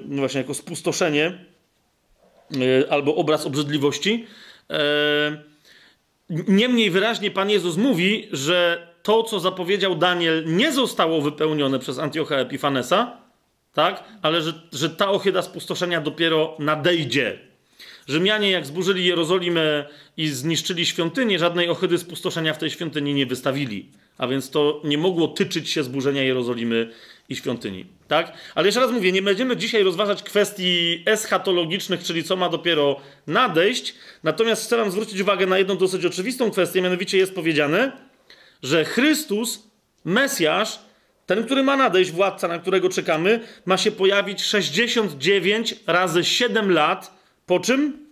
no 0.09 0.17
właśnie, 0.17 0.41
jako 0.41 0.55
spustoszenie 0.55 1.39
albo 2.91 3.15
obraz 3.15 3.47
obrzydliwości. 3.47 4.27
Niemniej 6.31 6.91
wyraźnie 6.91 7.31
Pan 7.31 7.51
Jezus 7.51 7.77
mówi, 7.77 8.29
że 8.33 8.92
to, 9.03 9.23
co 9.23 9.41
zapowiedział 9.41 9.95
Daniel, 9.95 10.45
nie 10.47 10.73
zostało 10.73 11.21
wypełnione 11.21 11.79
przez 11.79 11.99
Antiocha 11.99 12.37
Epifanesa, 12.37 13.17
tak? 13.73 14.05
ale 14.23 14.43
że, 14.43 14.53
że 14.73 14.91
ta 14.91 15.11
ochyda 15.11 15.43
spustoszenia 15.43 16.01
dopiero 16.01 16.57
nadejdzie. 16.59 17.39
Rzymianie, 18.07 18.51
jak 18.51 18.67
zburzyli 18.67 19.05
Jerozolimę 19.05 19.85
i 20.17 20.29
zniszczyli 20.29 20.87
świątynię, 20.87 21.39
żadnej 21.39 21.69
ohydy 21.69 21.99
spustoszenia 21.99 22.55
w 22.55 22.59
tej 22.59 22.71
świątyni 22.71 23.15
nie 23.15 23.27
wystawili. 23.27 23.89
A 24.19 24.27
więc 24.27 24.51
to 24.51 24.81
nie 24.85 24.99
mogło 24.99 25.29
tyczyć 25.29 25.71
się 25.71 25.83
zburzenia 25.83 26.23
Jerozolimy 26.23 26.91
i 27.29 27.37
świątyni. 27.37 27.87
Tak? 28.09 28.33
Ale 28.55 28.69
jeszcze 28.69 28.81
raz 28.81 28.91
mówię, 28.91 29.13
nie 29.13 29.23
będziemy 29.23 29.57
dzisiaj 29.57 29.83
rozważać 29.83 30.23
kwestii 30.23 31.03
eschatologicznych, 31.07 32.03
czyli 32.03 32.25
co 32.25 32.37
ma 32.37 32.49
dopiero 32.49 33.01
nadejść. 33.27 33.95
Natomiast 34.23 34.65
chcę 34.67 34.77
Wam 34.77 34.91
zwrócić 34.91 35.21
uwagę 35.21 35.47
na 35.47 35.59
jedną 35.59 35.77
dosyć 35.77 36.05
oczywistą 36.05 36.51
kwestię, 36.51 36.83
mianowicie 36.83 37.19
jest 37.19 37.35
powiedziane, 37.35 37.93
że 38.62 38.84
Chrystus, 38.84 39.68
Mesjasz, 40.05 40.78
ten, 41.26 41.44
który 41.44 41.62
ma 41.62 41.76
nadejść, 41.76 42.10
władca, 42.10 42.49
na 42.49 42.58
którego 42.58 42.89
czekamy, 42.89 43.41
ma 43.66 43.76
się 43.76 43.91
pojawić 43.91 44.42
69 44.42 45.74
razy 45.86 46.24
7 46.24 46.73
lat. 46.73 47.15
Po 47.47 47.60
czym? 47.60 48.07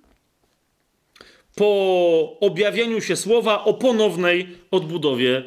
Po 1.54 2.36
objawieniu 2.40 3.00
się 3.00 3.16
słowa 3.16 3.64
o 3.64 3.74
ponownej 3.74 4.48
odbudowie 4.70 5.42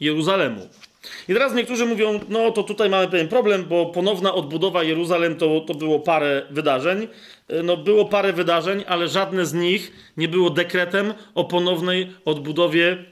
Jeruzalemu. 0.00 0.68
I 1.28 1.32
teraz 1.32 1.54
niektórzy 1.54 1.86
mówią, 1.86 2.20
no 2.28 2.50
to 2.50 2.62
tutaj 2.62 2.90
mamy 2.90 3.08
pewien 3.08 3.28
problem, 3.28 3.64
bo 3.64 3.86
ponowna 3.86 4.34
odbudowa 4.34 4.82
Jeruzalem 4.82 5.36
to, 5.36 5.60
to 5.60 5.74
było 5.74 6.00
parę 6.00 6.42
wydarzeń. 6.50 7.08
No 7.64 7.76
było 7.76 8.04
parę 8.04 8.32
wydarzeń, 8.32 8.84
ale 8.86 9.08
żadne 9.08 9.46
z 9.46 9.54
nich 9.54 9.92
nie 10.16 10.28
było 10.28 10.50
dekretem 10.50 11.14
o 11.34 11.44
ponownej 11.44 12.10
odbudowie 12.24 13.04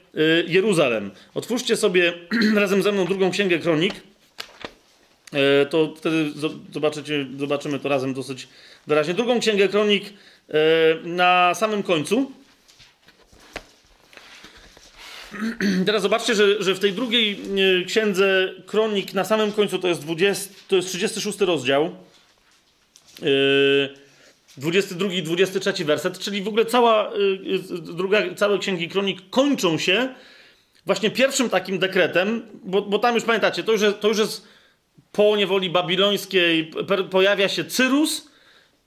Jeruzalem. 0.47 1.11
Otwórzcie 1.33 1.75
sobie 1.75 2.13
razem 2.55 2.83
ze 2.83 2.91
mną 2.91 3.05
drugą 3.05 3.31
księgę 3.31 3.59
kronik. 3.59 3.93
Y, 3.93 5.65
to 5.65 5.93
wtedy 5.97 6.31
zobaczycie, 6.73 7.25
zobaczymy 7.39 7.79
to 7.79 7.89
razem 7.89 8.13
dosyć 8.13 8.47
wyraźnie. 8.87 9.13
Drugą 9.13 9.39
księgę 9.39 9.67
kronik 9.67 10.05
y, 10.09 10.13
na 11.03 11.53
samym 11.55 11.83
końcu. 11.83 12.31
Teraz 15.85 16.01
zobaczcie, 16.01 16.35
że, 16.35 16.63
że 16.63 16.75
w 16.75 16.79
tej 16.79 16.93
drugiej 16.93 17.39
księdze 17.87 18.53
kronik 18.65 19.13
na 19.13 19.25
samym 19.25 19.51
końcu 19.51 19.79
to 19.79 19.87
jest, 19.87 20.01
20, 20.01 20.53
to 20.67 20.75
jest 20.75 20.87
36 20.87 21.39
rozdział. 21.39 21.95
Yy, 23.21 23.27
22 24.57 25.13
i 25.13 25.23
23 25.23 25.85
werset, 25.85 26.19
czyli 26.19 26.41
w 26.41 26.47
ogóle 26.47 26.65
cała, 26.65 27.11
yy, 27.43 27.59
druga, 27.81 28.35
całe 28.35 28.57
księgi 28.57 28.89
kronik 28.89 29.29
kończą 29.29 29.77
się 29.77 30.09
właśnie 30.85 31.11
pierwszym 31.11 31.49
takim 31.49 31.79
dekretem, 31.79 32.41
bo, 32.63 32.81
bo 32.81 32.99
tam 32.99 33.15
już 33.15 33.23
pamiętacie, 33.23 33.63
to 33.63 33.71
już, 33.71 33.81
jest, 33.81 33.99
to 33.99 34.07
już 34.07 34.17
jest 34.17 34.47
po 35.11 35.35
niewoli 35.35 35.69
babilońskiej, 35.69 36.71
pojawia 37.11 37.49
się 37.49 37.65
Cyrus 37.65 38.27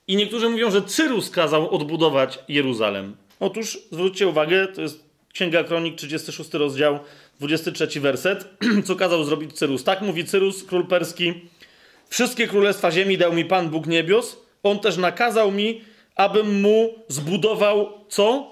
i 0.07 0.15
niektórzy 0.15 0.49
mówią, 0.49 0.71
że 0.71 0.81
Cyrus 0.81 1.29
kazał 1.29 1.75
odbudować 1.75 2.39
Jeruzalem. 2.47 3.15
Otóż 3.39 3.79
zwróćcie 3.91 4.27
uwagę, 4.27 4.67
to 4.67 4.81
jest 4.81 5.11
Księga 5.33 5.63
Kronik, 5.63 5.95
36 5.95 6.53
rozdział, 6.53 6.99
23 7.39 7.99
werset. 7.99 8.45
Co 8.85 8.95
kazał 8.95 9.23
zrobić 9.23 9.53
Cyrus? 9.53 9.83
Tak 9.83 10.01
mówi 10.01 10.25
Cyrus, 10.25 10.63
król 10.63 10.87
perski. 10.87 11.33
Wszystkie 12.09 12.47
królestwa 12.47 12.91
ziemi 12.91 13.17
dał 13.17 13.33
mi 13.33 13.45
Pan 13.45 13.69
Bóg 13.69 13.87
niebios. 13.87 14.37
On 14.63 14.79
też 14.79 14.97
nakazał 14.97 15.51
mi, 15.51 15.81
abym 16.15 16.61
mu 16.61 16.93
zbudował 17.07 17.89
co? 18.09 18.51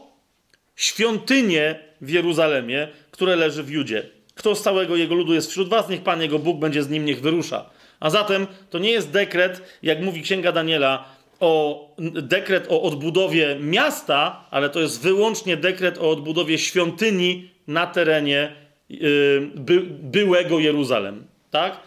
Świątynię 0.75 1.79
w 2.01 2.09
Jeruzalemie, 2.09 2.88
które 3.11 3.35
leży 3.35 3.63
w 3.63 3.69
Judzie. 3.69 4.09
Kto 4.35 4.55
z 4.55 4.61
całego 4.61 4.95
jego 4.95 5.15
ludu 5.15 5.33
jest 5.33 5.49
wśród 5.49 5.69
was, 5.69 5.89
niech 5.89 6.03
Pan 6.03 6.21
jego 6.21 6.39
Bóg 6.39 6.59
będzie 6.59 6.83
z 6.83 6.89
nim, 6.89 7.05
niech 7.05 7.21
wyrusza. 7.21 7.69
A 7.99 8.09
zatem 8.09 8.47
to 8.69 8.79
nie 8.79 8.91
jest 8.91 9.11
dekret, 9.11 9.61
jak 9.83 10.01
mówi 10.01 10.21
Księga 10.21 10.51
Daniela, 10.51 11.05
o 11.39 11.85
dekret 12.21 12.67
o 12.69 12.81
odbudowie 12.81 13.57
miasta, 13.59 14.45
ale 14.51 14.69
to 14.69 14.79
jest 14.79 15.01
wyłącznie 15.01 15.57
dekret 15.57 15.97
o 15.97 16.09
odbudowie 16.09 16.57
świątyni 16.57 17.49
na 17.67 17.88
terenie 17.88 18.55
yy, 18.89 19.51
by, 19.55 19.81
byłego 19.89 20.59
Jeruzalem. 20.59 21.27
Tak? 21.51 21.79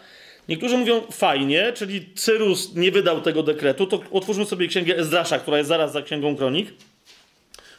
Niektórzy 0.49 0.77
mówią 0.77 1.01
fajnie, 1.11 1.73
czyli 1.75 2.09
Cyrus 2.15 2.75
nie 2.75 2.91
wydał 2.91 3.21
tego 3.21 3.43
dekretu, 3.43 3.87
to 3.87 4.01
otwórzmy 4.11 4.45
sobie 4.45 4.67
księgę 4.67 4.97
Ezdrasza, 4.97 5.39
która 5.39 5.57
jest 5.57 5.67
zaraz 5.67 5.91
za 5.91 6.01
księgą 6.01 6.35
kronik. 6.35 6.73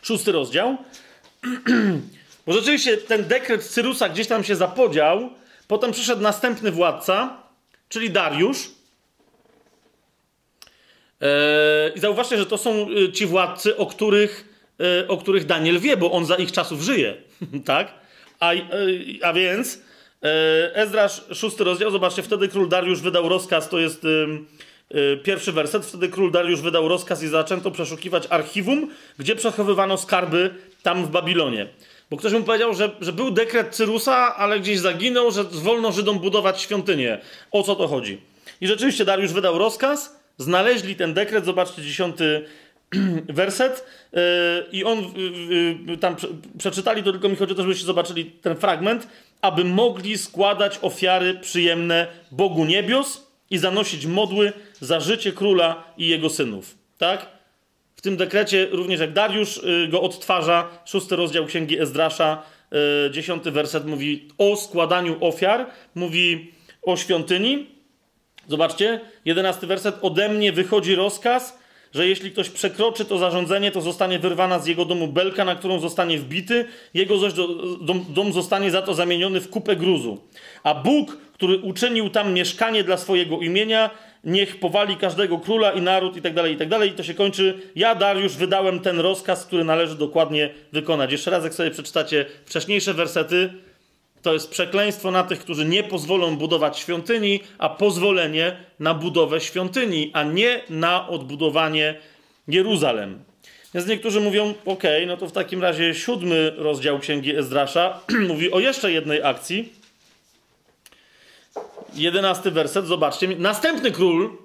Szósty 0.02 0.32
rozdział. 0.32 0.76
Bo 2.46 2.52
rzeczywiście 2.52 2.96
ten 2.96 3.24
dekret 3.24 3.64
Cyrusa 3.64 4.08
gdzieś 4.08 4.26
tam 4.26 4.44
się 4.44 4.56
zapodział. 4.56 5.30
Potem 5.68 5.92
przyszedł 5.92 6.22
następny 6.22 6.70
władca, 6.70 7.42
czyli 7.88 8.10
Dariusz. 8.10 8.70
E, 11.20 11.92
I 11.96 12.00
zauważcie, 12.00 12.38
że 12.38 12.46
to 12.46 12.58
są 12.58 12.86
e, 12.90 13.12
ci 13.12 13.26
władcy, 13.26 13.76
o 13.76 13.86
których, 13.86 14.48
e, 14.80 15.08
o 15.08 15.16
których 15.16 15.46
Daniel 15.46 15.78
wie, 15.78 15.96
bo 15.96 16.12
on 16.12 16.26
za 16.26 16.36
ich 16.36 16.52
czasów 16.52 16.82
żyje. 16.82 17.14
tak? 17.64 17.94
A, 18.40 18.52
a 19.22 19.32
więc 19.32 19.78
Ezdrasz, 20.74 21.24
szósty 21.32 21.64
rozdział, 21.64 21.90
zobaczcie, 21.90 22.22
wtedy 22.22 22.48
król 22.48 22.68
Dariusz 22.68 23.00
wydał 23.00 23.28
rozkaz, 23.28 23.68
to 23.68 23.78
jest 23.78 24.06
pierwszy 25.22 25.52
werset, 25.52 25.86
wtedy 25.86 26.08
król 26.08 26.30
Dariusz 26.30 26.60
wydał 26.60 26.88
rozkaz 26.88 27.22
i 27.22 27.28
zaczęto 27.28 27.70
przeszukiwać 27.70 28.26
archiwum, 28.30 28.90
gdzie 29.18 29.36
przechowywano 29.36 29.98
skarby 29.98 30.54
tam 30.82 31.04
w 31.04 31.10
Babilonie. 31.10 31.68
Bo 32.10 32.16
ktoś 32.16 32.32
mu 32.32 32.42
powiedział, 32.42 32.74
że, 32.74 32.90
że 33.00 33.12
był 33.12 33.30
dekret 33.30 33.74
Cyrusa, 33.74 34.36
ale 34.36 34.60
gdzieś 34.60 34.78
zaginął, 34.78 35.30
że 35.30 35.44
wolno 35.44 35.92
Żydom 35.92 36.18
budować 36.18 36.60
świątynię. 36.60 37.18
O 37.50 37.62
co 37.62 37.74
to 37.74 37.88
chodzi? 37.88 38.20
I 38.60 38.66
rzeczywiście 38.66 39.04
Dariusz 39.04 39.32
wydał 39.32 39.58
rozkaz, 39.58 40.20
znaleźli 40.38 40.96
ten 40.96 41.14
dekret, 41.14 41.44
zobaczcie 41.44 41.82
dziesiąty 41.82 42.44
werset. 43.28 43.86
Yy, 44.12 44.20
i 44.72 44.84
on 44.84 44.98
yy, 45.88 45.96
tam 45.96 46.16
przeczytali, 46.58 47.02
to 47.02 47.12
tylko 47.12 47.28
mi 47.28 47.36
chodzi 47.36 47.52
o 47.52 47.56
to, 47.56 47.62
żebyście 47.62 47.86
zobaczyli 47.86 48.24
ten 48.24 48.56
fragment, 48.56 49.08
aby 49.40 49.64
mogli 49.64 50.18
składać 50.18 50.78
ofiary 50.82 51.34
przyjemne 51.34 52.06
Bogu 52.30 52.64
niebios 52.64 53.26
i 53.50 53.58
zanosić 53.58 54.06
modły 54.06 54.52
za 54.80 55.00
życie 55.00 55.32
króla 55.32 55.84
i 55.98 56.08
jego 56.08 56.30
synów. 56.30 56.74
Tak? 56.98 57.26
W 57.96 58.00
tym 58.00 58.16
dekrecie 58.16 58.66
również 58.70 59.00
jak 59.00 59.12
Dariusz 59.12 59.60
go 59.88 60.02
odtwarza, 60.02 60.68
szósty 60.84 61.16
rozdział 61.16 61.46
Księgi 61.46 61.80
Ezdrasza, 61.80 62.42
dziesiąty 63.10 63.50
werset 63.50 63.86
mówi 63.86 64.28
o 64.38 64.56
składaniu 64.56 65.16
ofiar, 65.20 65.66
mówi 65.94 66.52
o 66.82 66.96
świątyni, 66.96 67.74
Zobaczcie, 68.48 69.00
jedenasty 69.24 69.66
werset. 69.66 69.94
Ode 70.02 70.28
mnie 70.28 70.52
wychodzi 70.52 70.94
rozkaz, 70.94 71.58
że 71.94 72.08
jeśli 72.08 72.30
ktoś 72.30 72.50
przekroczy 72.50 73.04
to 73.04 73.18
zarządzenie, 73.18 73.70
to 73.70 73.80
zostanie 73.80 74.18
wyrwana 74.18 74.58
z 74.58 74.66
jego 74.66 74.84
domu 74.84 75.08
belka, 75.08 75.44
na 75.44 75.54
którą 75.54 75.80
zostanie 75.80 76.18
wbity, 76.18 76.64
jego 76.94 77.18
zaś 77.18 77.32
dom, 77.80 78.04
dom 78.08 78.32
zostanie 78.32 78.70
za 78.70 78.82
to 78.82 78.94
zamieniony 78.94 79.40
w 79.40 79.50
kupę 79.50 79.76
gruzu. 79.76 80.18
A 80.62 80.74
Bóg, 80.74 81.16
który 81.32 81.58
uczynił 81.58 82.10
tam 82.10 82.32
mieszkanie 82.32 82.84
dla 82.84 82.96
swojego 82.96 83.38
imienia, 83.38 83.90
niech 84.24 84.60
powali 84.60 84.96
każdego 84.96 85.38
króla 85.38 85.72
i 85.72 85.82
naród 85.82 86.16
i 86.16 86.22
tak 86.22 86.34
dalej, 86.34 86.54
i 86.54 86.56
tak. 86.56 86.68
I 86.86 86.90
to 86.90 87.02
się 87.02 87.14
kończy. 87.14 87.60
Ja, 87.76 87.94
Dariusz, 87.94 88.36
wydałem 88.36 88.80
ten 88.80 89.00
rozkaz, 89.00 89.46
który 89.46 89.64
należy 89.64 89.94
dokładnie 89.94 90.50
wykonać. 90.72 91.12
Jeszcze 91.12 91.30
raz, 91.30 91.44
jak 91.44 91.54
sobie 91.54 91.70
przeczytacie 91.70 92.26
wcześniejsze 92.44 92.94
wersety, 92.94 93.52
to 94.24 94.32
jest 94.32 94.50
przekleństwo 94.50 95.10
na 95.10 95.24
tych, 95.24 95.40
którzy 95.40 95.64
nie 95.64 95.82
pozwolą 95.82 96.36
budować 96.36 96.78
świątyni, 96.78 97.40
a 97.58 97.68
pozwolenie 97.68 98.56
na 98.80 98.94
budowę 98.94 99.40
świątyni, 99.40 100.10
a 100.12 100.22
nie 100.22 100.60
na 100.70 101.08
odbudowanie 101.08 101.94
Jeruzalem. 102.48 103.24
Więc 103.74 103.86
niektórzy 103.86 104.20
mówią, 104.20 104.54
ok, 104.66 104.82
no 105.06 105.16
to 105.16 105.26
w 105.26 105.32
takim 105.32 105.62
razie 105.62 105.94
siódmy 105.94 106.52
rozdział 106.56 106.98
Księgi 106.98 107.36
Ezdrasza 107.36 108.00
mówi 108.28 108.52
o 108.52 108.60
jeszcze 108.60 108.92
jednej 108.92 109.22
akcji. 109.22 109.72
Jedenasty 111.94 112.50
werset, 112.50 112.86
zobaczcie. 112.86 113.28
Następny 113.28 113.90
król 113.90 114.36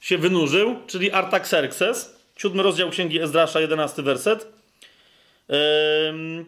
się 0.00 0.18
wynurzył, 0.18 0.76
czyli 0.86 1.10
Artaxerxes. 1.10 2.16
Siódmy 2.36 2.62
rozdział 2.62 2.90
Księgi 2.90 3.20
Ezdrasza, 3.20 3.60
jedenasty 3.60 4.02
werset. 4.02 4.46
Ehm, 5.48 6.44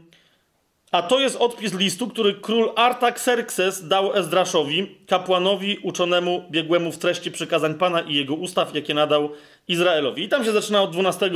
a 0.93 1.03
to 1.03 1.21
jest 1.21 1.37
odpis 1.37 1.75
listu, 1.75 2.09
który 2.09 2.35
król 2.35 2.73
Artaxerxes 2.77 3.89
dał 3.89 4.17
Ezdraszowi, 4.17 4.97
kapłanowi 5.07 5.79
uczonemu 5.83 6.45
biegłemu 6.51 6.93
w 6.93 6.99
treści 6.99 7.31
przykazań 7.31 7.75
Pana 7.75 8.01
i 8.01 8.15
jego 8.15 8.35
ustaw, 8.35 8.75
jakie 8.75 8.95
nadał 8.95 9.31
Izraelowi. 9.69 10.23
I 10.23 10.29
tam 10.29 10.45
się 10.45 10.53
zaczyna 10.53 10.83
od 10.83 10.91
12, 10.91 11.31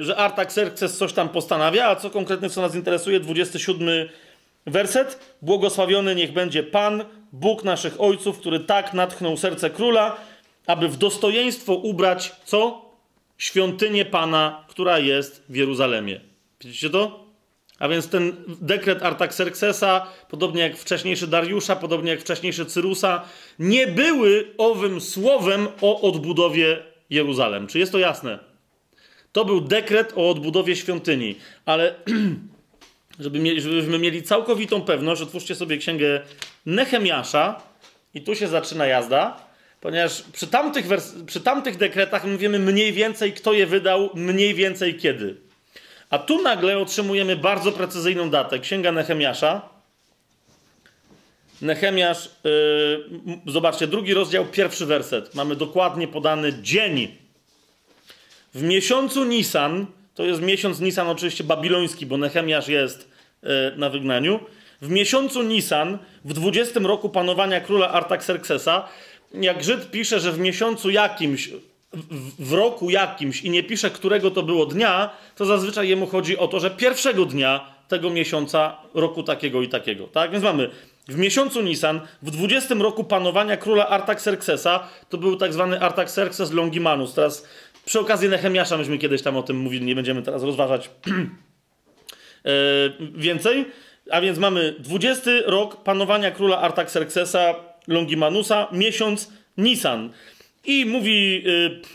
że 0.00 0.16
Artaxerxes 0.16 0.98
coś 0.98 1.12
tam 1.12 1.28
postanawia, 1.28 1.86
a 1.86 1.96
co 1.96 2.10
konkretnie, 2.10 2.50
co 2.50 2.60
nas 2.60 2.74
interesuje, 2.74 3.20
27 3.20 4.08
werset. 4.66 5.36
Błogosławiony 5.42 6.14
niech 6.14 6.32
będzie 6.32 6.62
Pan, 6.62 7.04
Bóg 7.32 7.64
naszych 7.64 8.00
ojców, 8.00 8.38
który 8.38 8.60
tak 8.60 8.94
natchnął 8.94 9.36
serce 9.36 9.70
króla, 9.70 10.16
aby 10.66 10.88
w 10.88 10.96
dostojeństwo 10.96 11.74
ubrać 11.74 12.32
co? 12.44 12.82
Świątynię 13.38 14.04
Pana, 14.04 14.64
która 14.68 14.98
jest 14.98 15.44
w 15.48 15.56
Jeruzalemie. 15.56 16.20
Widzicie 16.60 16.90
to? 16.90 17.31
A 17.82 17.88
więc 17.88 18.08
ten 18.08 18.36
dekret 18.60 19.02
Artaxerxesa, 19.02 20.06
podobnie 20.30 20.62
jak 20.62 20.76
wcześniejszy 20.76 21.26
Dariusza, 21.26 21.76
podobnie 21.76 22.10
jak 22.10 22.20
wcześniejszy 22.20 22.66
Cyrusa, 22.66 23.22
nie 23.58 23.86
były 23.86 24.54
owym 24.58 25.00
słowem 25.00 25.68
o 25.80 26.00
odbudowie 26.00 26.82
Jeruzalem. 27.10 27.66
Czy 27.66 27.78
jest 27.78 27.92
to 27.92 27.98
jasne? 27.98 28.38
To 29.32 29.44
był 29.44 29.60
dekret 29.60 30.12
o 30.16 30.30
odbudowie 30.30 30.76
świątyni, 30.76 31.36
ale 31.66 31.94
żeby 33.18 33.60
żebyśmy 33.60 33.98
mieli 33.98 34.22
całkowitą 34.22 34.82
pewność, 34.82 35.22
otwórzcie 35.22 35.54
sobie 35.54 35.76
księgę 35.76 36.20
Nehemiasza 36.66 37.62
i 38.14 38.20
tu 38.20 38.34
się 38.34 38.48
zaczyna 38.48 38.86
jazda, 38.86 39.46
ponieważ 39.80 40.22
przy 40.32 40.46
tamtych, 40.46 40.86
przy 41.26 41.40
tamtych 41.40 41.76
dekretach 41.76 42.24
mówimy 42.24 42.58
mniej 42.58 42.92
więcej, 42.92 43.32
kto 43.32 43.52
je 43.52 43.66
wydał, 43.66 44.10
mniej 44.14 44.54
więcej 44.54 44.96
kiedy. 44.96 45.41
A 46.12 46.18
tu 46.18 46.42
nagle 46.42 46.78
otrzymujemy 46.78 47.36
bardzo 47.36 47.72
precyzyjną 47.72 48.30
datę. 48.30 48.58
Księga 48.58 48.92
Nehemiasza. 48.92 49.62
Nehemiasz, 51.62 52.30
yy, 52.44 53.40
zobaczcie, 53.46 53.86
drugi 53.86 54.14
rozdział, 54.14 54.46
pierwszy 54.46 54.86
werset. 54.86 55.34
Mamy 55.34 55.56
dokładnie 55.56 56.08
podany 56.08 56.52
dzień. 56.62 57.16
W 58.54 58.62
miesiącu 58.62 59.24
Nisan, 59.24 59.86
to 60.14 60.24
jest 60.24 60.42
miesiąc 60.42 60.80
Nisan 60.80 61.08
oczywiście 61.08 61.44
babiloński, 61.44 62.06
bo 62.06 62.16
Nehemiasz 62.16 62.68
jest 62.68 63.08
yy, 63.42 63.48
na 63.76 63.90
wygnaniu. 63.90 64.40
W 64.82 64.88
miesiącu 64.88 65.42
Nisan, 65.42 65.98
w 66.24 66.32
20 66.32 66.80
roku 66.80 67.08
panowania 67.08 67.60
króla 67.60 67.88
Artaxerxesa, 67.88 68.88
jak 69.34 69.64
Żyd 69.64 69.90
pisze, 69.90 70.20
że 70.20 70.32
w 70.32 70.38
miesiącu 70.38 70.90
jakimś 70.90 71.50
w 72.38 72.52
roku 72.52 72.90
jakimś 72.90 73.42
i 73.42 73.50
nie 73.50 73.62
pisze, 73.62 73.90
którego 73.90 74.30
to 74.30 74.42
było 74.42 74.66
dnia, 74.66 75.10
to 75.36 75.44
zazwyczaj 75.44 75.88
jemu 75.88 76.06
chodzi 76.06 76.38
o 76.38 76.48
to, 76.48 76.60
że 76.60 76.70
pierwszego 76.70 77.24
dnia 77.24 77.66
tego 77.88 78.10
miesiąca 78.10 78.76
roku 78.94 79.22
takiego 79.22 79.62
i 79.62 79.68
takiego. 79.68 80.06
Tak? 80.06 80.30
Więc 80.30 80.44
mamy 80.44 80.70
w 81.08 81.16
miesiącu 81.16 81.62
Nisan, 81.62 82.00
w 82.22 82.30
20 82.30 82.74
roku 82.74 83.04
panowania 83.04 83.56
króla 83.56 83.88
Artaxerxesa, 83.88 84.88
to 85.08 85.18
był 85.18 85.36
tak 85.36 85.52
zwany 85.52 85.80
Artaxerxes 85.80 86.52
Longimanus. 86.52 87.14
Teraz 87.14 87.48
przy 87.84 88.00
okazji 88.00 88.28
Nehemiasza 88.28 88.76
myśmy 88.76 88.98
kiedyś 88.98 89.22
tam 89.22 89.36
o 89.36 89.42
tym 89.42 89.56
mówili, 89.56 89.86
nie 89.86 89.94
będziemy 89.94 90.22
teraz 90.22 90.42
rozważać 90.42 90.90
e, 92.44 92.50
więcej. 93.14 93.66
A 94.10 94.20
więc 94.20 94.38
mamy 94.38 94.74
20 94.78 95.30
rok 95.46 95.82
panowania 95.82 96.30
króla 96.30 96.58
Artaxerxesa 96.58 97.54
Longimanusa, 97.88 98.68
miesiąc 98.72 99.32
Nisan. 99.56 100.10
I 100.64 100.86
mówi 100.86 101.42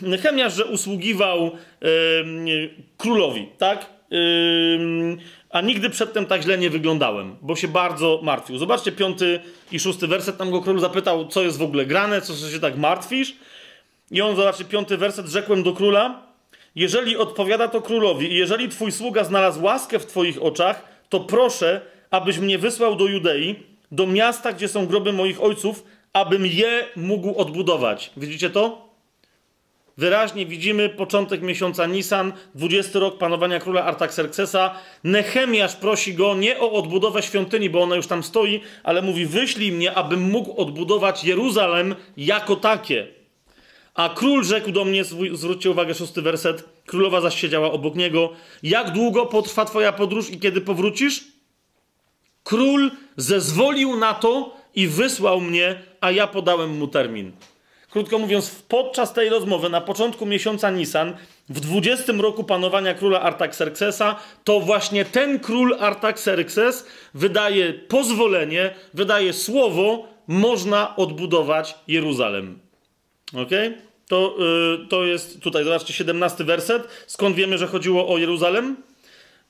y, 0.02 0.06
Nehemiasz, 0.06 0.54
że 0.54 0.64
usługiwał 0.64 1.46
y, 1.46 2.70
królowi, 2.96 3.48
tak? 3.58 3.86
Y, 4.12 5.16
a 5.50 5.60
nigdy 5.60 5.90
przedtem 5.90 6.26
tak 6.26 6.42
źle 6.42 6.58
nie 6.58 6.70
wyglądałem, 6.70 7.36
bo 7.42 7.56
się 7.56 7.68
bardzo 7.68 8.20
martwił. 8.22 8.58
Zobaczcie 8.58 8.92
piąty 8.92 9.40
i 9.72 9.80
szósty 9.80 10.06
werset, 10.06 10.36
tam 10.36 10.50
go 10.50 10.60
król 10.60 10.80
zapytał, 10.80 11.28
co 11.28 11.42
jest 11.42 11.58
w 11.58 11.62
ogóle 11.62 11.86
grane, 11.86 12.20
co 12.20 12.50
się 12.50 12.60
tak 12.60 12.78
martwisz. 12.78 13.36
I 14.10 14.20
on, 14.22 14.36
zobaczy, 14.36 14.64
piąty 14.64 14.96
werset, 14.96 15.26
rzekłem 15.26 15.62
do 15.62 15.72
króla, 15.72 16.22
jeżeli 16.74 17.16
odpowiada 17.16 17.68
to 17.68 17.82
królowi 17.82 18.32
i 18.32 18.34
jeżeli 18.34 18.68
twój 18.68 18.92
sługa 18.92 19.24
znalazł 19.24 19.62
łaskę 19.62 19.98
w 19.98 20.06
twoich 20.06 20.42
oczach, 20.42 20.84
to 21.08 21.20
proszę, 21.20 21.80
abyś 22.10 22.38
mnie 22.38 22.58
wysłał 22.58 22.96
do 22.96 23.06
Judei, 23.06 23.56
do 23.92 24.06
miasta, 24.06 24.52
gdzie 24.52 24.68
są 24.68 24.86
groby 24.86 25.12
moich 25.12 25.42
ojców, 25.42 25.84
abym 26.12 26.46
je 26.46 26.88
mógł 26.96 27.34
odbudować. 27.40 28.10
Widzicie 28.16 28.50
to? 28.50 28.88
Wyraźnie 29.98 30.46
widzimy 30.46 30.88
początek 30.88 31.42
miesiąca 31.42 31.86
Nisan, 31.86 32.32
20 32.54 32.98
rok 32.98 33.18
panowania 33.18 33.60
króla 33.60 33.84
Artaxerxesa. 33.84 34.74
Nehemiasz 35.04 35.76
prosi 35.76 36.14
go 36.14 36.34
nie 36.34 36.60
o 36.60 36.72
odbudowę 36.72 37.22
świątyni, 37.22 37.70
bo 37.70 37.82
ona 37.82 37.96
już 37.96 38.06
tam 38.06 38.22
stoi, 38.22 38.60
ale 38.82 39.02
mówi: 39.02 39.26
Wyślij 39.26 39.72
mnie, 39.72 39.94
abym 39.94 40.30
mógł 40.30 40.60
odbudować 40.60 41.24
Jeruzalem 41.24 41.94
jako 42.16 42.56
takie. 42.56 43.06
A 43.94 44.08
król 44.08 44.44
rzekł 44.44 44.70
do 44.70 44.84
mnie, 44.84 45.04
zwróćcie 45.32 45.70
uwagę, 45.70 45.94
szósty 45.94 46.22
werset, 46.22 46.64
królowa 46.86 47.20
zaś 47.20 47.40
siedziała 47.40 47.72
obok 47.72 47.94
niego. 47.94 48.32
Jak 48.62 48.90
długo 48.90 49.26
potrwa 49.26 49.64
twoja 49.64 49.92
podróż 49.92 50.30
i 50.30 50.40
kiedy 50.40 50.60
powrócisz? 50.60 51.24
Król 52.44 52.90
zezwolił 53.16 53.96
na 53.96 54.14
to 54.14 54.57
i 54.74 54.88
wysłał 54.88 55.40
mnie, 55.40 55.80
a 56.00 56.10
ja 56.10 56.26
podałem 56.26 56.78
mu 56.78 56.88
termin. 56.88 57.32
Krótko 57.90 58.18
mówiąc, 58.18 58.64
podczas 58.68 59.12
tej 59.12 59.28
rozmowy, 59.28 59.68
na 59.68 59.80
początku 59.80 60.26
miesiąca 60.26 60.70
Nisan, 60.70 61.14
w 61.48 61.60
20 61.60 62.12
roku 62.12 62.44
panowania 62.44 62.94
króla 62.94 63.20
Artaxerxesa, 63.20 64.16
to 64.44 64.60
właśnie 64.60 65.04
ten 65.04 65.38
król 65.38 65.76
Artaxerxes 65.80 66.86
wydaje 67.14 67.72
pozwolenie, 67.72 68.74
wydaje 68.94 69.32
słowo, 69.32 70.08
można 70.26 70.96
odbudować 70.96 71.74
Jeruzalem. 71.88 72.58
Ok? 73.34 73.50
To, 74.08 74.34
yy, 74.38 74.86
to 74.88 75.04
jest 75.04 75.40
tutaj, 75.40 75.64
zobaczcie, 75.64 75.92
17 75.92 76.44
werset. 76.44 76.88
Skąd 77.06 77.36
wiemy, 77.36 77.58
że 77.58 77.66
chodziło 77.66 78.08
o 78.08 78.18
Jeruzalem? 78.18 78.76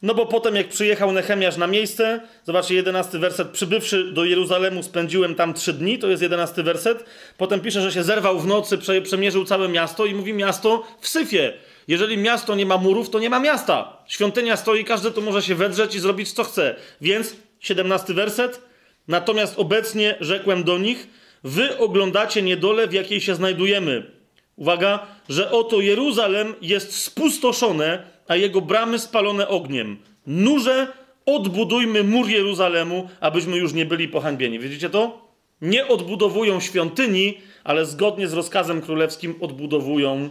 No 0.03 0.15
bo 0.15 0.27
potem 0.27 0.57
jak 0.57 0.69
przyjechał 0.69 1.13
Nehemiasz 1.13 1.57
na 1.57 1.67
miejsce, 1.67 2.21
zobaczcie, 2.45 2.75
jedenasty 2.75 3.19
werset, 3.19 3.49
przybywszy 3.49 4.13
do 4.13 4.25
Jeruzalemu 4.25 4.83
spędziłem 4.83 5.35
tam 5.35 5.55
trzy 5.55 5.73
dni, 5.73 5.99
to 5.99 6.09
jest 6.09 6.23
jedenasty 6.23 6.63
werset. 6.63 7.05
Potem 7.37 7.61
pisze, 7.61 7.83
że 7.83 7.93
się 7.93 8.03
zerwał 8.03 8.39
w 8.41 8.47
nocy, 8.47 8.79
prze, 8.79 9.03
przemierzył 9.03 9.45
całe 9.45 9.69
miasto 9.69 10.07
i 10.07 10.15
mówi 10.15 10.33
miasto 10.33 10.87
w 11.01 11.09
syfie. 11.09 11.53
Jeżeli 11.89 12.19
miasto 12.19 12.55
nie 12.55 12.67
ma 12.67 12.77
murów, 12.77 13.11
to 13.11 13.19
nie 13.19 13.31
ma 13.31 13.41
miasta. 13.41 13.97
Świątynia 14.07 14.57
stoi, 14.57 14.85
każdy 14.85 15.11
tu 15.11 15.23
może 15.23 15.43
się 15.43 15.55
wedrzeć 15.55 15.95
i 15.95 16.01
zrobić 16.01 16.33
co 16.33 16.45
chce. 16.45 16.75
Więc, 17.01 17.37
siedemnasty 17.61 18.15
werset, 18.15 18.63
natomiast 19.09 19.59
obecnie 19.59 20.17
rzekłem 20.21 20.65
do 20.65 20.79
nich, 20.79 21.09
wy 21.45 21.79
oglądacie 21.79 22.43
niedolę, 22.43 22.87
w 22.87 22.93
jakiej 22.93 23.21
się 23.21 23.35
znajdujemy. 23.35 24.11
Uwaga, 24.57 25.07
że 25.29 25.51
oto 25.51 25.81
Jeruzalem 25.81 26.55
jest 26.61 26.97
spustoszone, 26.97 28.18
a 28.29 28.37
jego 28.37 28.61
bramy 28.61 28.99
spalone 28.99 29.49
ogniem. 29.49 29.97
Nurze, 30.27 30.93
odbudujmy 31.27 32.05
mur 32.05 32.29
Jeruzalemu, 32.29 33.09
abyśmy 33.21 33.57
już 33.57 33.73
nie 33.73 33.87
byli 33.87 34.09
pohańbieni. 34.09 34.59
Widzicie 34.59 34.91
to? 34.91 35.29
Nie 35.61 35.87
odbudowują 35.87 36.61
świątyni, 36.61 37.39
ale 37.65 37.87
zgodnie 37.87 38.29
z 38.29 38.33
rozkazem 38.33 38.81
królewskim 38.81 39.35
odbudowują 39.41 40.31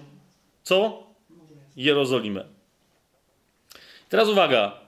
co? 0.64 1.04
Jerozolimę. 1.76 2.46
Teraz 4.10 4.30
uwaga. 4.30 4.80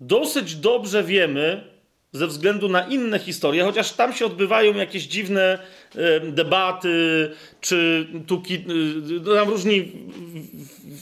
Dosyć 0.00 0.56
dobrze 0.56 1.04
wiemy, 1.04 1.69
ze 2.12 2.26
względu 2.26 2.68
na 2.68 2.86
inne 2.86 3.18
historie, 3.18 3.64
chociaż 3.64 3.92
tam 3.92 4.12
się 4.12 4.26
odbywają 4.26 4.74
jakieś 4.74 5.02
dziwne 5.02 5.58
e, 5.94 6.20
debaty, 6.20 7.30
czy 7.60 8.06
tu 8.26 8.42
e, 9.30 9.34
tam 9.34 9.48
różni 9.48 9.92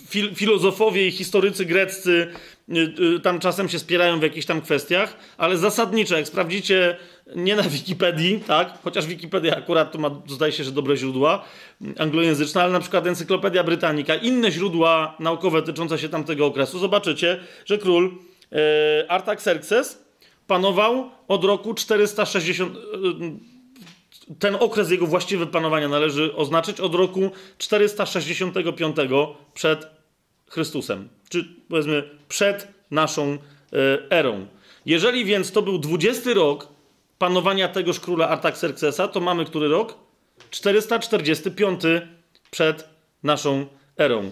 fil, 0.09 0.35
filozofowie 0.35 1.07
i 1.07 1.11
historycy 1.11 1.65
greccy 1.65 2.27
e, 2.69 3.21
tam 3.21 3.41
czasem 3.41 3.69
się 3.69 3.79
spierają 3.79 4.19
w 4.21 4.23
jakichś 4.23 4.47
tam 4.47 4.61
kwestiach, 4.61 5.17
ale 5.39 5.59
zasadniczo, 5.59 6.17
jak 6.17 6.29
sprawdzicie 6.29 6.97
nie 7.37 7.57
na 7.57 7.63
Wikipedii, 7.63 8.41
tak, 8.47 8.79
chociaż 8.85 9.07
Wikipedia 9.07 9.57
akurat 9.57 9.93
to 9.93 9.99
ma, 9.99 10.11
zdaje 10.27 10.53
się, 10.53 10.65
że 10.65 10.73
dobre 10.73 10.97
źródła 10.97 11.45
anglojęzyczne, 11.99 12.63
ale 12.63 12.73
na 12.73 12.81
przykład 12.81 13.07
Encyklopedia 13.07 13.65
Britannica, 13.65 14.15
inne 14.15 14.51
źródła 14.51 15.17
naukowe 15.21 15.61
dotyczące 15.61 15.99
się 15.99 16.09
tamtego 16.09 16.47
okresu, 16.47 16.79
zobaczycie, 16.79 17.41
że 17.65 17.79
król 17.79 18.19
Artaxerxes 19.09 20.08
panował 20.49 21.11
od 21.29 21.45
roku 21.45 21.75
460. 21.75 22.77
Ten 24.39 24.57
okres 24.61 24.91
jego 24.91 25.07
właściwe 25.07 25.47
panowania 25.47 25.89
należy 25.89 26.35
oznaczyć 26.35 26.81
od 26.81 26.95
roku 26.95 27.31
465 27.59 28.97
przed 29.55 29.87
Chrystusem, 30.47 31.09
czy 31.29 31.45
powiedzmy 31.69 32.03
przed 32.29 32.69
naszą 32.91 33.25
e, 33.33 33.39
erą. 34.11 34.47
Jeżeli 34.87 35.25
więc 35.25 35.53
to 35.53 35.63
był 35.63 35.79
20 35.79 36.35
rok 36.35 36.69
panowania 37.19 37.69
tegoż 37.69 38.01
króla 38.01 38.29
Artaxerxesa, 38.29 39.09
to 39.09 39.21
mamy 39.21 39.45
który 39.45 39.69
rok? 39.69 39.95
445 40.51 41.81
przed 42.51 42.89
naszą 43.23 43.67
erą. 43.99 44.31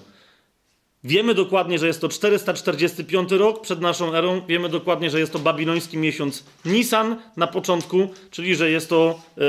Wiemy 1.07 1.35
dokładnie, 1.35 1.79
że 1.79 1.87
jest 1.87 2.01
to 2.01 2.09
445 2.09 3.33
rok 3.33 3.61
przed 3.61 3.81
naszą 3.81 4.15
erą. 4.15 4.43
Wiemy 4.49 4.69
dokładnie, 4.69 5.11
że 5.11 5.21
jest 5.21 5.33
to 5.33 5.39
babiloński 5.39 5.99
miesiąc 5.99 6.45
Nisan 6.65 7.17
na 7.37 7.47
początku, 7.47 8.09
czyli 8.31 8.57
że 8.57 8.71
jest 8.71 8.89
to 8.89 9.21
yy, 9.37 9.45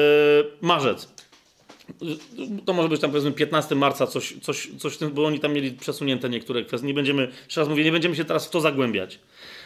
marzec. 0.62 1.14
To 2.66 2.74
może 2.74 2.90
być 2.90 3.02
tam 3.02 3.12
powiedzmy 3.12 3.32
15 3.32 3.76
marca, 3.76 4.08
coś, 4.08 4.34
coś, 4.42 4.70
coś 4.78 4.94
w 4.94 4.98
tym, 4.98 5.12
bo 5.12 5.26
oni 5.26 5.40
tam 5.40 5.54
mieli 5.54 5.72
przesunięte 5.72 6.30
niektóre 6.30 6.66
kwestie. 6.66 6.88
Nie 6.88 6.94
będziemy, 6.94 7.32
jeszcze 7.46 7.62
raz 7.62 7.70
mówię, 7.70 7.84
nie 7.84 7.92
będziemy 7.92 8.16
się 8.16 8.26
teraz 8.26 8.48
w 8.48 8.50
to 8.50 8.62
zagłębiać. 8.62 9.20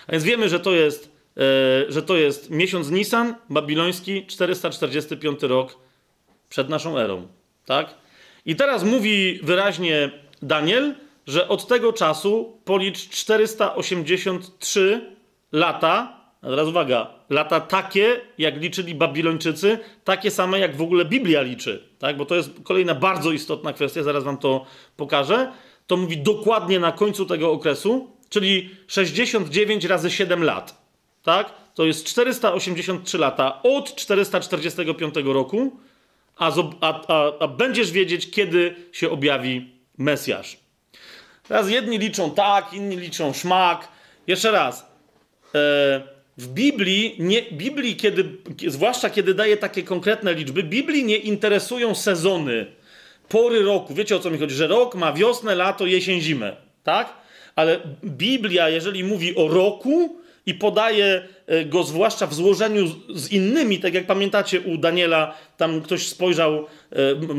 A 0.08 0.12
więc 0.12 0.24
wiemy, 0.24 0.50
że 0.50 0.60
to 0.60 0.72
jest, 0.72 1.12
yy, 1.36 1.44
że 1.90 2.02
to 2.02 2.18
jest 2.18 2.50
miesiąc 2.50 2.90
Nisan, 2.90 3.36
babiloński, 3.50 4.26
445 4.26 5.44
rok 5.44 5.78
przed 6.50 6.70
naszą 6.70 6.98
erą. 6.98 7.28
Tak? 7.66 7.94
I 8.46 8.56
teraz 8.56 8.84
mówi 8.84 9.40
wyraźnie 9.44 10.12
Daniel, 10.42 10.96
że 11.28 11.48
od 11.48 11.68
tego 11.68 11.94
czasu 11.94 12.58
policz 12.66 13.10
483 13.10 15.16
lata, 15.52 16.22
a 16.42 16.48
teraz 16.48 16.68
uwaga, 16.68 17.08
lata 17.30 17.60
takie, 17.60 18.22
jak 18.38 18.58
liczyli 18.58 18.96
Babilończycy, 18.96 19.80
takie 20.04 20.32
same, 20.32 20.60
jak 20.60 20.76
w 20.76 20.82
ogóle 20.82 21.06
Biblia 21.06 21.42
liczy, 21.42 21.84
tak? 22.00 22.18
Bo 22.18 22.26
to 22.26 22.36
jest 22.36 22.52
kolejna 22.64 22.96
bardzo 22.96 23.32
istotna 23.32 23.74
kwestia, 23.74 24.04
zaraz 24.04 24.24
wam 24.24 24.38
to 24.38 24.66
pokażę. 24.98 25.52
To 25.88 25.98
mówi 25.98 26.18
dokładnie 26.18 26.80
na 26.80 26.92
końcu 26.92 27.26
tego 27.26 27.52
okresu, 27.52 28.12
czyli 28.30 28.70
69 28.88 29.86
razy 29.86 30.12
7 30.12 30.44
lat, 30.44 30.82
tak? 31.24 31.54
To 31.74 31.86
jest 31.86 32.06
483 32.06 33.18
lata 33.18 33.62
od 33.64 33.96
445 33.96 35.16
roku, 35.24 35.80
a, 36.38 36.52
a, 36.82 37.02
a, 37.08 37.32
a 37.40 37.48
będziesz 37.48 37.92
wiedzieć, 37.92 38.32
kiedy 38.32 38.76
się 38.92 39.10
objawi 39.10 39.72
Mesjasz. 39.98 40.61
Teraz 41.48 41.70
jedni 41.70 42.00
liczą 42.00 42.32
tak, 42.32 42.74
inni 42.74 42.98
liczą 42.98 43.34
szmak. 43.34 43.88
Jeszcze 44.28 44.52
raz. 44.52 44.80
E, 45.56 46.02
w 46.38 46.48
Biblii, 46.48 47.16
nie, 47.20 47.42
Biblii 47.42 47.96
kiedy, 47.96 48.38
zwłaszcza 48.68 49.10
kiedy 49.10 49.34
daje 49.34 49.58
takie 49.58 49.84
konkretne 49.84 50.34
liczby, 50.34 50.64
Biblii 50.64 51.06
nie 51.06 51.18
interesują 51.18 51.96
sezony, 51.96 52.66
pory 53.30 53.64
roku. 53.64 53.94
Wiecie 53.94 54.16
o 54.16 54.20
co 54.20 54.32
mi 54.32 54.38
chodzi? 54.38 54.56
Że 54.56 54.68
rok 54.68 54.96
ma 54.96 55.14
wiosnę, 55.14 55.56
lato, 55.56 55.86
jesień, 55.86 56.22
zimę. 56.22 56.56
Tak? 56.84 57.14
Ale 57.56 57.80
Biblia, 58.04 58.70
jeżeli 58.70 59.04
mówi 59.04 59.36
o 59.36 59.48
roku, 59.48 60.21
i 60.52 60.54
podaje 60.54 61.28
e, 61.48 61.66
go 61.66 61.84
zwłaszcza 61.84 62.28
w 62.28 62.34
złożeniu 62.34 62.88
z 63.10 63.32
innymi, 63.32 63.80
tak 63.80 63.94
jak 63.94 64.06
pamiętacie 64.06 64.62
u 64.62 64.78
Daniela, 64.78 65.34
tam 65.58 65.82
ktoś 65.82 66.08
spojrzał, 66.08 66.54
e, 66.56 66.66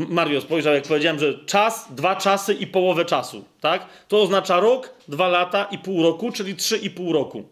Mario 0.09 0.41
spojrzał, 0.41 0.73
jak 0.73 0.83
powiedziałem, 0.83 1.19
że 1.19 1.33
czas, 1.45 1.87
dwa 1.95 2.15
czasy 2.15 2.53
i 2.53 2.67
połowę 2.67 3.05
czasu, 3.05 3.45
tak? 3.61 3.87
To 4.07 4.21
oznacza 4.21 4.59
rok, 4.59 4.93
dwa 5.07 5.27
lata 5.27 5.63
i 5.71 5.77
pół 5.77 6.03
roku, 6.03 6.31
czyli 6.31 6.55
trzy 6.55 6.77
i 6.77 6.89
pół 6.89 7.13
roku. 7.13 7.43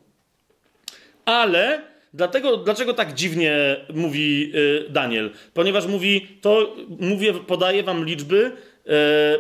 Ale 1.26 1.82
dlatego, 2.14 2.58
dlaczego 2.58 2.94
tak 2.94 3.14
dziwnie 3.14 3.78
mówi 3.94 4.52
e, 4.88 4.90
Daniel? 4.90 5.32
Ponieważ 5.54 5.86
mówi, 5.86 6.28
to 6.42 6.76
mówię, 7.00 7.34
podaję 7.34 7.84
wam 7.84 8.06
liczby, 8.06 8.52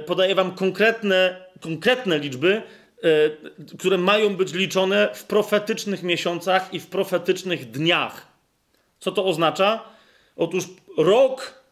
podaję 0.06 0.35
wam 0.35 0.51
konkretne, 0.51 1.45
konkretne 1.61 2.19
liczby, 2.19 2.61
które 3.80 3.98
mają 3.98 4.36
być 4.36 4.54
liczone 4.54 5.10
w 5.14 5.24
profetycznych 5.24 6.04
miesiącach 6.04 6.74
i 6.74 6.80
w 6.80 6.88
profetycznych 6.88 7.72
dniach. 7.72 8.28
Co 9.00 9.12
to 9.12 9.26
oznacza? 9.26 9.84
Otóż 10.36 10.64
rok, 10.98 11.64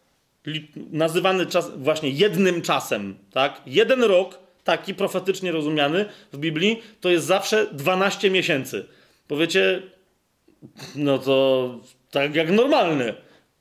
nazywany 0.92 1.46
czas, 1.46 1.72
właśnie 1.78 2.10
jednym 2.10 2.62
czasem, 2.62 3.18
tak? 3.32 3.62
Jeden 3.66 4.04
rok, 4.04 4.40
taki 4.64 4.94
profetycznie 4.96 5.52
rozumiany 5.52 6.06
w 6.34 6.38
Biblii, 6.38 6.82
to 7.02 7.10
jest 7.10 7.26
zawsze 7.26 7.68
12 7.72 8.30
miesięcy. 8.30 8.86
Powiecie, 9.28 9.82
no 10.96 11.18
to 11.18 11.76
tak 12.12 12.36
jak 12.36 12.52
normalny. 12.52 13.14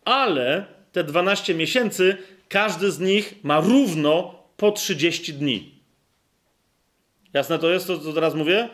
Ale 0.05 0.65
te 0.93 1.05
12 1.05 1.55
miesięcy, 1.55 2.17
każdy 2.49 2.91
z 2.91 3.01
nich 3.01 3.35
ma 3.43 3.61
równo 3.61 4.35
po 4.57 4.73
30 4.73 5.35
dni. 5.35 5.78
Jasne 7.33 7.59
to 7.59 7.71
jest, 7.71 7.87
to 7.87 7.99
co 7.99 8.13
teraz 8.13 8.35
mówię? 8.35 8.69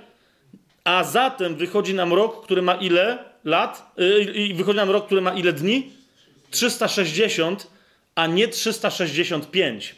A 0.85 1.05
zatem 1.05 1.57
wychodzi 1.57 1.95
nam 1.95 2.13
rok, 2.13 2.45
który 2.45 2.63
ma 2.63 2.75
ile 2.75 3.25
lat? 3.45 3.93
Yy, 3.97 4.23
I 4.23 4.55
wychodzi 4.55 4.77
nam 4.77 4.91
rok, 4.91 5.07
który 5.07 5.21
ma 5.21 5.33
ile 5.35 5.53
dni? 5.53 5.93
360, 6.51 7.71
a 8.15 8.27
nie 8.27 8.49
365. 8.49 9.95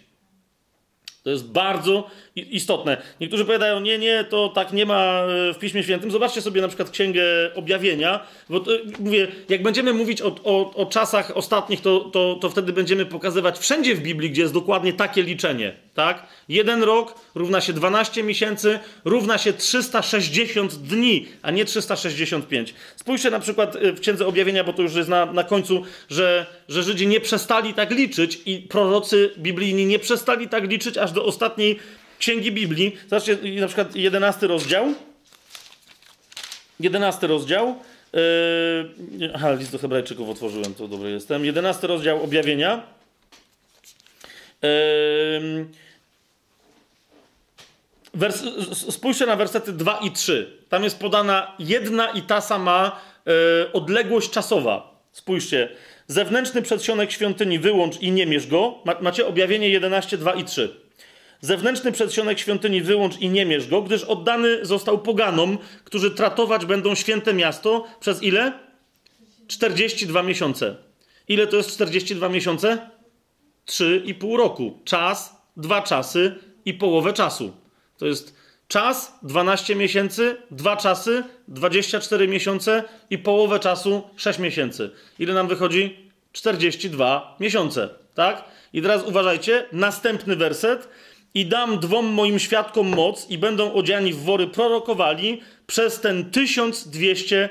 To 1.22 1.30
jest 1.30 1.46
bardzo 1.46 2.10
istotne. 2.36 3.02
Niektórzy 3.20 3.44
powiadają, 3.44 3.80
nie, 3.80 3.98
nie, 3.98 4.24
to 4.24 4.48
tak 4.48 4.72
nie 4.72 4.86
ma 4.86 5.22
e, 5.22 5.54
w 5.54 5.58
Piśmie 5.58 5.82
Świętym. 5.82 6.10
Zobaczcie 6.10 6.42
sobie 6.42 6.60
na 6.60 6.68
przykład 6.68 6.90
Księgę 6.90 7.22
Objawienia, 7.54 8.20
bo 8.50 8.60
to, 8.60 8.70
mówię, 8.98 9.28
jak 9.48 9.62
będziemy 9.62 9.92
mówić 9.92 10.22
o, 10.22 10.34
o, 10.44 10.74
o 10.74 10.86
czasach 10.86 11.36
ostatnich, 11.36 11.80
to, 11.80 12.00
to, 12.00 12.38
to 12.40 12.50
wtedy 12.50 12.72
będziemy 12.72 13.06
pokazywać 13.06 13.58
wszędzie 13.58 13.94
w 13.94 14.00
Biblii, 14.00 14.30
gdzie 14.30 14.42
jest 14.42 14.54
dokładnie 14.54 14.92
takie 14.92 15.22
liczenie, 15.22 15.72
tak? 15.94 16.26
Jeden 16.48 16.82
rok 16.82 17.14
równa 17.34 17.60
się 17.60 17.72
12 17.72 18.22
miesięcy, 18.22 18.78
równa 19.04 19.38
się 19.38 19.52
360 19.52 20.74
dni, 20.74 21.28
a 21.42 21.50
nie 21.50 21.64
365. 21.64 22.74
Spójrzcie 22.96 23.30
na 23.30 23.40
przykład 23.40 23.76
e, 23.76 23.92
w 23.92 24.00
Księdze 24.00 24.26
Objawienia, 24.26 24.64
bo 24.64 24.72
to 24.72 24.82
już 24.82 24.94
jest 24.94 25.08
na, 25.08 25.26
na 25.26 25.44
końcu, 25.44 25.82
że, 26.10 26.46
że 26.68 26.82
Żydzi 26.82 27.06
nie 27.06 27.20
przestali 27.20 27.74
tak 27.74 27.90
liczyć 27.90 28.40
i 28.46 28.58
prorocy 28.58 29.30
biblijni 29.38 29.86
nie 29.86 29.98
przestali 29.98 30.48
tak 30.48 30.70
liczyć 30.70 30.98
aż 30.98 31.12
do 31.12 31.24
ostatniej 31.24 31.78
księgi 32.18 32.52
Biblii. 32.52 32.96
Zobaczcie, 33.08 33.38
na 33.60 33.66
przykład 33.66 33.96
11 33.96 34.46
rozdział. 34.46 34.94
11 36.80 37.26
rozdział. 37.26 37.76
Yy, 38.12 39.32
aha, 39.34 39.52
list 39.52 39.72
do 39.72 39.78
Hebrajczyków 39.78 40.28
otworzyłem, 40.28 40.74
to 40.74 40.88
dobry 40.88 41.10
jestem. 41.10 41.44
11 41.44 41.86
rozdział 41.86 42.22
objawienia. 42.22 42.82
Yy, 44.62 45.66
wers, 48.14 48.42
spójrzcie 48.72 49.26
na 49.26 49.36
wersety 49.36 49.72
2 49.72 49.98
i 49.98 50.10
3. 50.10 50.58
Tam 50.68 50.84
jest 50.84 50.98
podana 50.98 51.54
jedna 51.58 52.10
i 52.10 52.22
ta 52.22 52.40
sama 52.40 53.00
yy, 53.26 53.32
odległość 53.72 54.30
czasowa. 54.30 55.00
Spójrzcie. 55.12 55.68
Zewnętrzny 56.06 56.62
przedsionek 56.62 57.12
świątyni 57.12 57.58
wyłącz 57.58 58.00
i 58.00 58.12
nie 58.12 58.26
mierz 58.26 58.46
go. 58.46 58.78
Macie 59.00 59.26
objawienie 59.26 59.68
11, 59.68 60.18
2 60.18 60.34
i 60.34 60.44
3. 60.44 60.85
Zewnętrzny 61.40 61.92
przedsionek 61.92 62.38
świątyni 62.38 62.82
wyłącz 62.82 63.18
i 63.18 63.28
nie 63.28 63.46
mierz 63.46 63.68
go, 63.68 63.82
gdyż 63.82 64.04
oddany 64.04 64.66
został 64.66 64.98
poganom, 64.98 65.58
którzy 65.84 66.10
tratować 66.10 66.66
będą 66.66 66.94
święte 66.94 67.34
miasto 67.34 67.84
przez 68.00 68.22
ile? 68.22 68.52
42 69.48 70.22
miesiące. 70.22 70.76
Ile 71.28 71.46
to 71.46 71.56
jest 71.56 71.70
42 71.70 72.28
miesiące? 72.28 72.90
3,5 73.66 74.36
roku. 74.36 74.80
Czas, 74.84 75.36
dwa 75.56 75.82
czasy 75.82 76.34
i 76.64 76.74
połowę 76.74 77.12
czasu. 77.12 77.56
To 77.98 78.06
jest 78.06 78.36
czas 78.68 79.18
12 79.22 79.76
miesięcy, 79.76 80.36
dwa 80.50 80.76
czasy 80.76 81.24
24 81.48 82.28
miesiące 82.28 82.84
i 83.10 83.18
połowę 83.18 83.58
czasu 83.58 84.02
6 84.16 84.38
miesięcy. 84.38 84.90
Ile 85.18 85.34
nam 85.34 85.48
wychodzi? 85.48 86.10
42 86.32 87.36
miesiące, 87.40 87.88
tak? 88.14 88.44
I 88.72 88.82
teraz 88.82 89.04
uważajcie, 89.04 89.66
następny 89.72 90.36
werset 90.36 90.88
i 91.36 91.46
dam 91.46 91.78
dwom 91.78 92.06
moim 92.06 92.38
świadkom 92.38 92.88
moc 92.88 93.30
i 93.30 93.38
będą 93.38 93.72
odziani 93.72 94.12
w 94.12 94.22
wory 94.22 94.46
prorokowali 94.46 95.40
przez 95.66 96.00
ten 96.00 96.30
1200, 96.30 97.48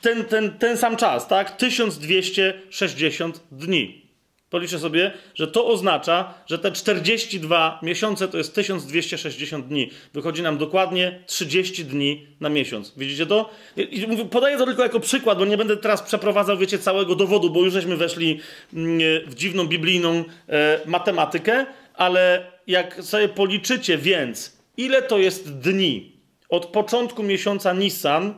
ten, 0.00 0.24
ten, 0.24 0.58
ten 0.58 0.76
sam 0.76 0.96
czas, 0.96 1.28
tak? 1.28 1.56
1260 1.56 3.40
dni. 3.52 4.08
Policzę 4.50 4.78
sobie, 4.78 5.12
że 5.34 5.46
to 5.46 5.66
oznacza, 5.66 6.34
że 6.46 6.58
te 6.58 6.72
42 6.72 7.80
miesiące 7.82 8.28
to 8.28 8.38
jest 8.38 8.54
1260 8.54 9.66
dni. 9.66 9.90
Wychodzi 10.14 10.42
nam 10.42 10.58
dokładnie 10.58 11.22
30 11.26 11.84
dni 11.84 12.26
na 12.40 12.48
miesiąc. 12.48 12.92
Widzicie 12.96 13.26
to? 13.26 13.50
I 13.76 14.06
podaję 14.30 14.58
to 14.58 14.66
tylko 14.66 14.82
jako 14.82 15.00
przykład, 15.00 15.38
bo 15.38 15.44
nie 15.44 15.56
będę 15.56 15.76
teraz 15.76 16.02
przeprowadzał, 16.02 16.58
wiecie, 16.58 16.78
całego 16.78 17.14
dowodu, 17.14 17.50
bo 17.50 17.64
już 17.64 17.72
żeśmy 17.72 17.96
weszli 17.96 18.40
mm, 18.74 19.00
w 19.26 19.34
dziwną 19.34 19.66
biblijną 19.66 20.24
e, 20.48 20.80
matematykę, 20.86 21.66
ale 21.94 22.57
jak 22.68 23.04
sobie 23.04 23.28
policzycie 23.28 23.98
więc, 23.98 24.56
ile 24.76 25.02
to 25.02 25.18
jest 25.18 25.58
dni 25.58 26.12
od 26.48 26.66
początku 26.66 27.22
miesiąca 27.22 27.72
Nisan 27.72 28.34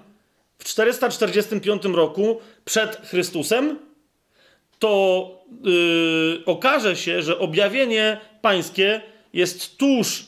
w 0.59 0.65
445 0.65 1.85
roku 1.85 2.41
przed 2.65 2.97
Chrystusem, 2.97 3.79
to 4.79 5.45
yy, 5.65 6.43
okaże 6.47 6.97
się, 6.97 7.23
że 7.23 7.39
objawienie 7.39 8.21
pańskie 8.43 9.01
jest 9.33 9.77
tuż, 9.77 10.27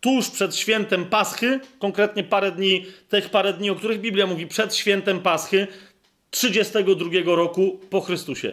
tuż 0.00 0.30
przed 0.30 0.56
świętem 0.56 1.04
Paschy, 1.04 1.60
konkretnie 1.78 2.24
parę 2.24 2.52
dni, 2.52 2.86
tych 3.08 3.30
parę 3.30 3.52
dni, 3.52 3.70
o 3.70 3.74
których 3.74 4.00
Biblia 4.00 4.26
mówi, 4.26 4.46
przed 4.46 4.76
świętem 4.76 5.20
Paschy 5.20 5.66
32 6.30 7.10
roku 7.24 7.80
po 7.90 8.00
Chrystusie. 8.00 8.52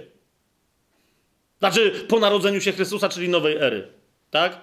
Znaczy 1.59 1.91
po 2.07 2.19
narodzeniu 2.19 2.61
się 2.61 2.71
Chrystusa, 2.71 3.09
czyli 3.09 3.29
nowej 3.29 3.55
ery. 3.57 3.87
Tak? 4.31 4.61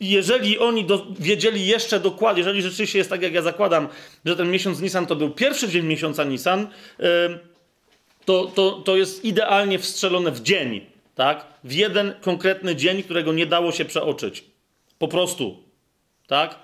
Jeżeli 0.00 0.58
oni 0.58 0.84
do, 0.84 1.06
wiedzieli 1.18 1.66
jeszcze 1.66 2.00
dokładnie, 2.00 2.40
jeżeli 2.40 2.62
rzeczywiście 2.62 2.98
jest 2.98 3.10
tak, 3.10 3.22
jak 3.22 3.32
ja 3.32 3.42
zakładam, 3.42 3.88
że 4.24 4.36
ten 4.36 4.50
miesiąc 4.50 4.80
Nisan 4.80 5.06
to 5.06 5.16
był 5.16 5.30
pierwszy 5.30 5.68
dzień 5.68 5.86
miesiąca 5.86 6.24
Nisan, 6.24 6.68
to, 8.24 8.44
to, 8.44 8.72
to 8.72 8.96
jest 8.96 9.24
idealnie 9.24 9.78
wstrzelone 9.78 10.30
w 10.30 10.42
dzień, 10.42 10.80
tak? 11.14 11.46
W 11.64 11.72
jeden 11.72 12.14
konkretny 12.20 12.76
dzień, 12.76 13.02
którego 13.02 13.32
nie 13.32 13.46
dało 13.46 13.72
się 13.72 13.84
przeoczyć. 13.84 14.44
Po 14.98 15.08
prostu, 15.08 15.62
tak? 16.26 16.58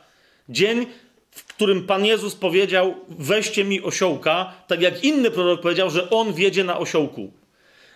Dzień, 0.49 0.87
w 1.31 1.45
którym 1.45 1.87
Pan 1.87 2.05
Jezus 2.05 2.35
powiedział: 2.35 2.95
Weźcie 3.09 3.65
mi 3.65 3.83
osiołka, 3.83 4.53
tak 4.67 4.83
jak 4.83 5.05
inny 5.05 5.31
prorok 5.31 5.61
powiedział, 5.61 5.91
że 5.91 6.11
on 6.11 6.33
wiedzie 6.33 6.65
na 6.65 6.79
osiołku. 6.79 7.33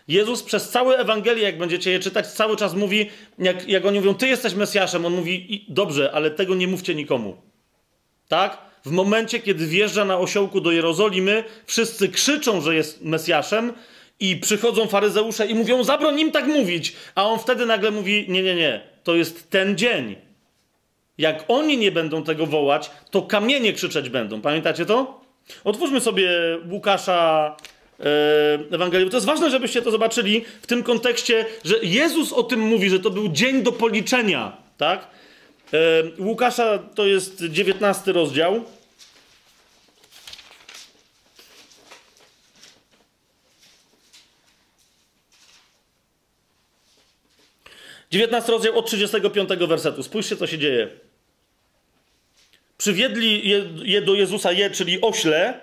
Jezus 0.08 0.42
przez 0.42 0.70
całe 0.70 0.98
Ewangelię, 0.98 1.42
jak 1.42 1.58
będziecie 1.58 1.90
je 1.90 2.00
czytać, 2.00 2.26
cały 2.26 2.56
czas 2.56 2.74
mówi, 2.74 3.10
jak, 3.38 3.68
jak 3.68 3.86
oni 3.86 3.98
mówią, 3.98 4.14
ty 4.14 4.28
jesteś 4.28 4.54
Mesjaszem, 4.54 5.06
on 5.06 5.14
mówi, 5.14 5.66
dobrze, 5.68 6.12
ale 6.12 6.30
tego 6.30 6.54
nie 6.54 6.68
mówcie 6.68 6.94
nikomu. 6.94 7.36
Tak? 8.28 8.66
w 8.86 8.90
momencie, 8.90 9.40
kiedy 9.40 9.66
wjeżdża 9.66 10.04
na 10.04 10.18
osiołku 10.18 10.60
do 10.60 10.72
Jerozolimy, 10.72 11.44
wszyscy 11.66 12.08
krzyczą, 12.08 12.60
że 12.60 12.74
jest 12.74 13.04
Mesjaszem 13.04 13.72
i 14.20 14.36
przychodzą 14.36 14.86
faryzeusze 14.86 15.46
i 15.46 15.54
mówią, 15.54 15.84
zabroń 15.84 16.20
im 16.20 16.32
tak 16.32 16.46
mówić. 16.46 16.96
A 17.14 17.24
on 17.24 17.38
wtedy 17.38 17.66
nagle 17.66 17.90
mówi, 17.90 18.26
nie, 18.28 18.42
nie, 18.42 18.54
nie, 18.54 18.80
to 19.04 19.14
jest 19.14 19.50
ten 19.50 19.78
dzień. 19.78 20.16
Jak 21.18 21.44
oni 21.48 21.78
nie 21.78 21.92
będą 21.92 22.22
tego 22.22 22.46
wołać, 22.46 22.90
to 23.10 23.22
kamienie 23.22 23.72
krzyczeć 23.72 24.08
będą. 24.08 24.40
Pamiętacie 24.40 24.86
to? 24.86 25.20
Otwórzmy 25.64 26.00
sobie 26.00 26.30
Łukasza 26.70 27.56
e, 28.00 28.74
Ewangelię. 28.74 29.10
To 29.10 29.16
jest 29.16 29.26
ważne, 29.26 29.50
żebyście 29.50 29.82
to 29.82 29.90
zobaczyli 29.90 30.44
w 30.62 30.66
tym 30.66 30.82
kontekście, 30.82 31.46
że 31.64 31.74
Jezus 31.82 32.32
o 32.32 32.42
tym 32.42 32.60
mówi, 32.60 32.90
że 32.90 33.00
to 33.00 33.10
był 33.10 33.28
dzień 33.28 33.62
do 33.62 33.72
policzenia. 33.72 34.56
Tak? 34.76 35.06
E, 35.72 35.78
Łukasza 36.18 36.78
to 36.78 37.06
jest 37.06 37.44
19 37.44 38.12
rozdział. 38.12 38.64
19 48.10 48.52
rozdział 48.52 48.78
od 48.78 48.86
35 48.86 49.48
wersetu. 49.68 50.02
Spójrzcie, 50.02 50.36
co 50.36 50.46
się 50.46 50.58
dzieje. 50.58 50.88
Przywiedli 52.78 53.48
je, 53.48 53.64
je 53.84 54.02
do 54.02 54.14
Jezusa, 54.14 54.52
je, 54.52 54.70
czyli 54.70 55.00
ośle 55.00 55.60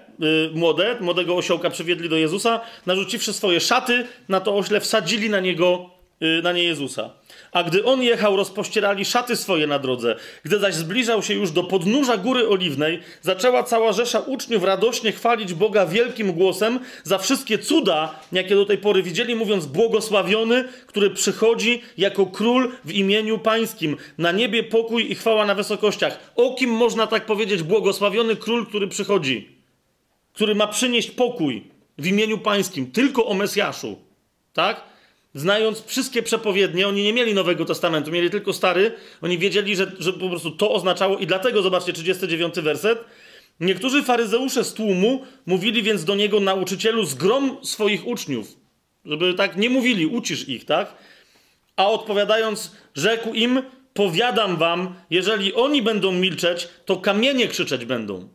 młode, 0.54 0.98
młodego 1.02 1.36
osiołka 1.36 1.70
przywiedli 1.70 2.10
do 2.10 2.16
Jezusa, 2.18 2.62
narzuciwszy 2.86 3.34
swoje 3.34 3.60
szaty 3.60 4.06
na 4.30 4.40
to 4.40 4.58
ośle, 4.58 4.80
wsadzili 4.80 5.30
na 5.30 5.40
niego, 5.40 5.90
y, 6.22 6.42
na 6.44 6.52
nie 6.52 6.64
Jezusa. 6.64 7.10
A 7.52 7.64
gdy 7.64 7.86
on 7.86 8.04
jechał, 8.04 8.36
rozpościerali 8.36 9.06
szaty 9.06 9.36
swoje 9.36 9.68
na 9.68 9.80
drodze. 9.80 10.16
Gdy 10.44 10.60
zaś 10.60 10.74
zbliżał 10.74 11.24
się 11.24 11.34
już 11.34 11.52
do 11.52 11.64
podnóża 11.64 12.18
Góry 12.18 12.50
Oliwnej, 12.50 13.00
zaczęła 13.22 13.64
cała 13.64 13.94
rzesza 13.94 14.20
uczniów 14.20 14.64
radośnie 14.64 15.12
chwalić 15.12 15.54
Boga 15.54 15.86
wielkim 15.86 16.34
głosem 16.34 16.80
za 17.04 17.18
wszystkie 17.18 17.60
cuda, 17.60 18.20
jakie 18.32 18.56
do 18.56 18.66
tej 18.66 18.78
pory 18.78 19.04
widzieli, 19.04 19.36
mówiąc 19.36 19.66
błogosławiony, 19.66 20.70
który 20.88 21.10
przychodzi 21.10 21.82
jako 21.98 22.26
król 22.26 22.72
w 22.86 22.92
imieniu 22.92 23.40
pańskim. 23.40 23.98
Na 24.18 24.32
niebie 24.32 24.64
pokój 24.64 25.12
i 25.12 25.16
chwała 25.16 25.46
na 25.46 25.56
wysokościach. 25.56 26.20
O 26.36 26.56
kim 26.56 26.70
można 26.70 27.08
tak 27.08 27.26
powiedzieć 27.26 27.64
błogosławiony 27.64 28.36
król, 28.36 28.66
który 28.66 28.88
przychodzi? 28.88 29.53
Który 30.34 30.56
ma 30.56 30.68
przynieść 30.68 31.12
pokój 31.12 31.64
w 31.98 32.08
imieniu 32.08 32.38
pańskim. 32.38 32.92
Tylko 32.92 33.26
o 33.26 33.34
Mesjaszu. 33.34 33.98
Tak? 34.54 34.94
znając 35.36 35.86
wszystkie 35.86 36.24
przepowiednie, 36.24 36.88
oni 36.88 37.04
nie 37.04 37.14
mieli 37.14 37.34
Nowego 37.34 37.66
Testamentu, 37.66 38.12
mieli 38.12 38.30
tylko 38.30 38.54
Stary, 38.54 38.92
oni 39.22 39.38
wiedzieli, 39.38 39.76
że, 39.76 39.92
że 40.00 40.14
po 40.14 40.30
prostu 40.30 40.52
to 40.52 40.72
oznaczało 40.72 41.18
i 41.18 41.28
dlatego, 41.28 41.62
zobaczcie, 41.62 41.94
39 41.94 42.56
werset, 42.56 43.00
niektórzy 43.60 44.04
faryzeusze 44.04 44.64
z 44.64 44.74
tłumu 44.74 45.26
mówili 45.46 45.84
więc 45.84 46.06
do 46.06 46.16
niego, 46.16 46.40
nauczycielu, 46.40 47.06
zgrom 47.06 47.58
swoich 47.62 48.08
uczniów, 48.08 48.58
żeby 49.06 49.34
tak 49.34 49.58
nie 49.58 49.70
mówili, 49.70 50.06
ucisz 50.08 50.50
ich, 50.50 50.66
tak? 50.66 50.96
A 51.76 51.90
odpowiadając, 51.90 52.72
rzekł 52.96 53.34
im, 53.34 53.62
powiadam 53.94 54.58
wam, 54.58 54.96
jeżeli 55.10 55.54
oni 55.54 55.82
będą 55.82 56.12
milczeć, 56.12 56.68
to 56.86 56.98
kamienie 56.98 57.48
krzyczeć 57.48 57.86
będą. 57.86 58.30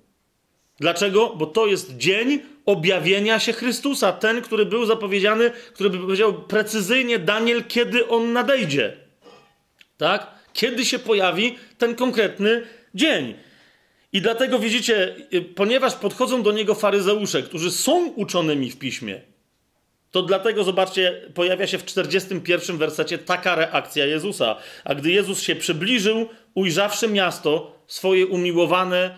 Dlaczego? 0.81 1.35
Bo 1.37 1.47
to 1.47 1.67
jest 1.67 1.97
dzień 1.97 2.41
objawienia 2.67 3.41
się 3.41 3.53
Chrystusa, 3.53 4.13
ten, 4.13 4.43
który 4.43 4.67
był 4.67 4.87
zapowiedziany, 4.87 5.51
który 5.75 5.91
by 5.91 5.99
powiedział 5.99 6.43
precyzyjnie 6.43 7.19
Daniel, 7.19 7.65
kiedy 7.65 8.09
on 8.09 8.33
nadejdzie. 8.33 8.97
Tak? 9.97 10.27
Kiedy 10.53 10.85
się 10.85 10.99
pojawi 10.99 11.59
ten 11.79 11.95
konkretny 11.95 12.63
dzień. 12.95 13.35
I 14.13 14.21
dlatego 14.21 14.59
widzicie, 14.59 15.17
y, 15.35 15.43
ponieważ 15.43 15.95
podchodzą 15.95 16.43
do 16.43 16.53
niego 16.53 16.75
faryzeusze, 16.75 17.43
którzy 17.43 17.71
są 17.71 18.07
uczonymi 18.07 18.71
w 18.71 18.79
piśmie, 18.79 19.21
to 20.11 20.23
dlatego, 20.23 20.65
zobaczcie, 20.65 21.23
pojawia 21.35 21.67
się 21.67 21.79
w 21.79 21.85
41 21.85 22.79
wersecie 22.79 23.19
taka 23.19 23.55
reakcja 23.55 24.07
Jezusa. 24.07 24.57
A 24.85 24.95
gdy 24.95 25.11
Jezus 25.11 25.43
się 25.43 25.57
przybliżył, 25.57 26.29
ujrzawszy 26.55 27.09
miasto, 27.09 27.83
swoje 27.87 28.27
umiłowane, 28.27 29.17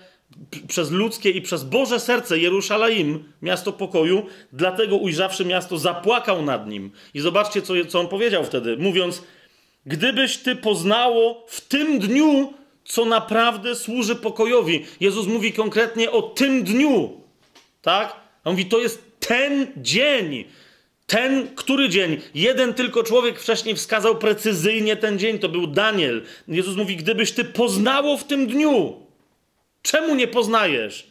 przez 0.68 0.91
ludzkie 0.91 1.31
i 1.31 1.42
przez 1.42 1.65
Boże 1.65 2.00
serce 2.00 2.39
Jerusalem, 2.39 3.33
miasto 3.42 3.73
pokoju, 3.73 4.26
dlatego 4.52 4.97
ujrzawszy 4.97 5.44
miasto, 5.44 5.78
zapłakał 5.78 6.42
nad 6.42 6.68
nim. 6.68 6.91
I 7.15 7.20
zobaczcie, 7.20 7.62
co, 7.62 7.75
co 7.89 8.00
on 8.00 8.09
powiedział 8.09 8.44
wtedy, 8.44 8.76
mówiąc: 8.76 9.23
Gdybyś 9.86 10.36
ty 10.36 10.57
poznało 10.57 11.47
w 11.49 11.60
tym 11.60 11.99
dniu, 11.99 12.52
co 12.84 13.05
naprawdę 13.05 13.75
służy 13.75 14.17
pokojowi. 14.17 14.84
Jezus 15.00 15.26
mówi 15.26 15.52
konkretnie 15.52 16.10
o 16.10 16.23
tym 16.23 16.65
dniu. 16.65 17.20
Tak? 17.83 18.17
On 18.44 18.52
mówi, 18.52 18.67
to 18.67 18.78
jest 18.78 19.02
ten 19.20 19.67
dzień. 19.76 20.44
Ten, 21.07 21.49
który 21.55 21.89
dzień? 21.89 22.20
Jeden 22.34 22.75
tylko 22.75 23.02
człowiek 23.02 23.41
wcześniej 23.41 23.75
wskazał 23.75 24.18
precyzyjnie 24.18 24.97
ten 24.97 25.18
dzień, 25.18 25.39
to 25.39 25.49
był 25.49 25.67
Daniel. 25.67 26.23
Jezus 26.49 26.76
mówi, 26.76 26.97
gdybyś 26.97 27.33
ty 27.33 27.44
poznało 27.44 28.17
w 28.17 28.25
tym 28.25 28.47
dniu, 28.47 28.97
Czemu 29.83 30.15
nie 30.15 30.28
poznajesz? 30.28 31.07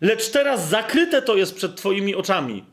Lecz 0.00 0.28
teraz 0.28 0.68
zakryte 0.68 1.22
to 1.22 1.36
jest 1.36 1.54
przed 1.54 1.76
Twoimi 1.76 2.14
oczami. 2.14 2.64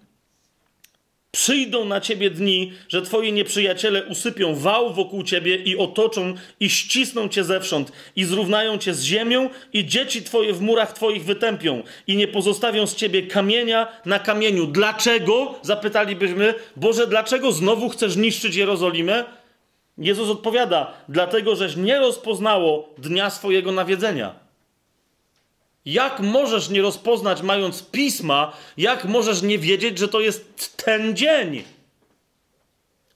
Przyjdą 1.31 1.85
na 1.85 2.01
ciebie 2.01 2.29
dni, 2.29 2.73
że 2.89 3.01
twoi 3.01 3.33
nieprzyjaciele 3.33 4.03
usypią 4.03 4.55
wał 4.55 4.93
wokół 4.93 5.23
ciebie 5.23 5.55
i 5.55 5.77
otoczą 5.77 6.33
i 6.59 6.69
ścisną 6.69 7.29
cię 7.29 7.43
zewsząd 7.43 7.91
i 8.15 8.23
zrównają 8.23 8.77
cię 8.77 8.93
z 8.93 9.03
ziemią 9.03 9.49
i 9.73 9.85
dzieci 9.85 10.23
twoje 10.23 10.53
w 10.53 10.61
murach 10.61 10.93
twoich 10.93 11.23
wytępią 11.23 11.83
i 12.07 12.15
nie 12.15 12.27
pozostawią 12.27 12.87
z 12.87 12.95
ciebie 12.95 13.27
kamienia 13.27 13.87
na 14.05 14.19
kamieniu. 14.19 14.67
Dlaczego? 14.67 15.59
Zapytalibyśmy, 15.61 16.53
Boże, 16.75 17.07
dlaczego 17.07 17.51
znowu 17.51 17.89
chcesz 17.89 18.15
niszczyć 18.15 18.55
Jerozolimę? 18.55 19.23
Jezus 19.97 20.29
odpowiada, 20.29 20.93
dlatego 21.09 21.55
żeś 21.55 21.75
nie 21.75 21.99
rozpoznało 21.99 22.89
dnia 22.97 23.29
swojego 23.29 23.71
nawiedzenia. 23.71 24.42
Jak 25.85 26.19
możesz 26.19 26.69
nie 26.69 26.81
rozpoznać, 26.81 27.41
mając 27.41 27.83
pisma, 27.83 28.57
jak 28.77 29.05
możesz 29.05 29.41
nie 29.41 29.59
wiedzieć, 29.59 29.97
że 29.97 30.07
to 30.07 30.21
jest 30.21 30.77
ten 30.85 31.15
dzień? 31.15 31.63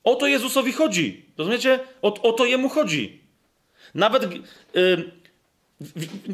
O 0.04 0.16
to 0.16 0.28
Jezusowi 0.28 0.72
chodzi. 0.72 1.26
Rozumiecie? 1.38 1.80
O, 2.02 2.22
o 2.22 2.34
to 2.34 2.46
jemu 2.46 2.70
chodzi. 2.70 3.20
Nawet 3.96 4.30
yy, 4.74 5.12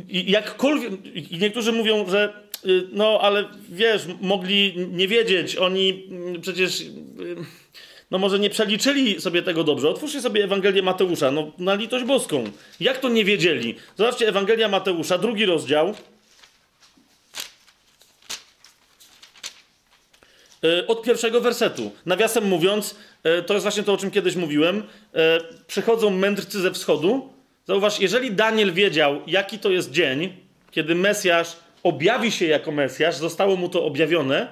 jakkolwiek. 0.09 0.91
Niektórzy 1.31 1.71
mówią, 1.71 2.09
że 2.09 2.43
yy, 2.63 2.87
no, 2.91 3.19
ale 3.21 3.45
wiesz, 3.69 4.01
mogli 4.21 4.73
nie 4.91 5.07
wiedzieć. 5.07 5.55
Oni 5.55 5.87
yy, 6.33 6.39
przecież. 6.39 6.81
Y, 6.81 6.85
no 8.11 8.17
może 8.17 8.39
nie 8.39 8.49
przeliczyli 8.49 9.21
sobie 9.21 9.41
tego 9.41 9.63
dobrze. 9.63 9.89
Otwórzcie 9.89 10.21
sobie 10.21 10.43
Ewangelię 10.43 10.81
Mateusza, 10.81 11.31
no 11.31 11.51
na 11.57 11.75
litość 11.75 12.05
boską. 12.05 12.43
Jak 12.79 12.97
to 12.97 13.09
nie 13.09 13.25
wiedzieli? 13.25 13.75
Zobaczcie, 13.97 14.27
Ewangelia 14.27 14.69
Mateusza, 14.69 15.17
drugi 15.17 15.45
rozdział. 15.45 15.95
Od 20.87 21.01
pierwszego 21.01 21.41
wersetu. 21.41 21.91
Nawiasem 22.05 22.47
mówiąc, 22.47 22.95
e, 23.23 23.41
to 23.41 23.53
jest 23.53 23.63
właśnie 23.63 23.83
to, 23.83 23.93
o 23.93 23.97
czym 23.97 24.11
kiedyś 24.11 24.35
mówiłem. 24.35 24.83
E, 25.13 25.39
przychodzą 25.67 26.09
mędrcy 26.09 26.61
ze 26.61 26.71
wschodu. 26.71 27.29
Zauważ, 27.65 27.99
jeżeli 27.99 28.31
Daniel 28.31 28.73
wiedział, 28.73 29.21
jaki 29.27 29.59
to 29.59 29.69
jest 29.69 29.91
dzień, 29.91 30.33
kiedy 30.71 30.95
Mesjasz 30.95 31.55
objawi 31.83 32.31
się 32.31 32.45
jako 32.45 32.71
Mesjasz, 32.71 33.15
zostało 33.15 33.55
mu 33.55 33.69
to 33.69 33.85
objawione, 33.85 34.47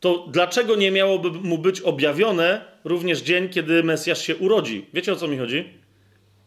to 0.00 0.26
dlaczego 0.28 0.76
nie 0.76 0.90
miałoby 0.90 1.30
mu 1.30 1.58
być 1.58 1.80
objawione 1.80 2.64
również 2.84 3.20
dzień, 3.20 3.48
kiedy 3.48 3.82
Mesjasz 3.82 4.22
się 4.22 4.36
urodzi? 4.36 4.86
Wiecie 4.94 5.12
o 5.12 5.16
co 5.16 5.28
mi 5.28 5.38
chodzi? 5.38 5.72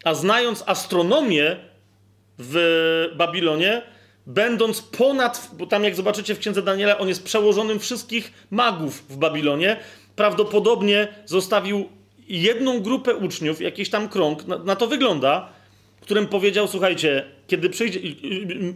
A 0.03 0.13
znając 0.13 0.63
astronomię 0.65 1.55
w 2.37 3.11
Babilonie, 3.15 3.81
będąc 4.27 4.81
ponad, 4.81 5.51
bo 5.57 5.65
tam 5.65 5.83
jak 5.83 5.95
zobaczycie 5.95 6.35
w 6.35 6.39
księdze 6.39 6.61
Daniela, 6.61 6.97
on 6.97 7.07
jest 7.07 7.23
przełożonym 7.23 7.79
wszystkich 7.79 8.33
magów 8.51 9.03
w 9.09 9.17
Babilonie, 9.17 9.77
prawdopodobnie 10.15 11.07
zostawił 11.25 11.89
jedną 12.27 12.79
grupę 12.79 13.15
uczniów, 13.15 13.61
jakiś 13.61 13.89
tam 13.89 14.09
krąg, 14.09 14.47
na, 14.47 14.57
na 14.57 14.75
to 14.75 14.87
wygląda, 14.87 15.49
którym 16.05 16.27
powiedział, 16.27 16.67
słuchajcie, 16.67 17.25
kiedy 17.47 17.69
przyjdzie 17.69 17.99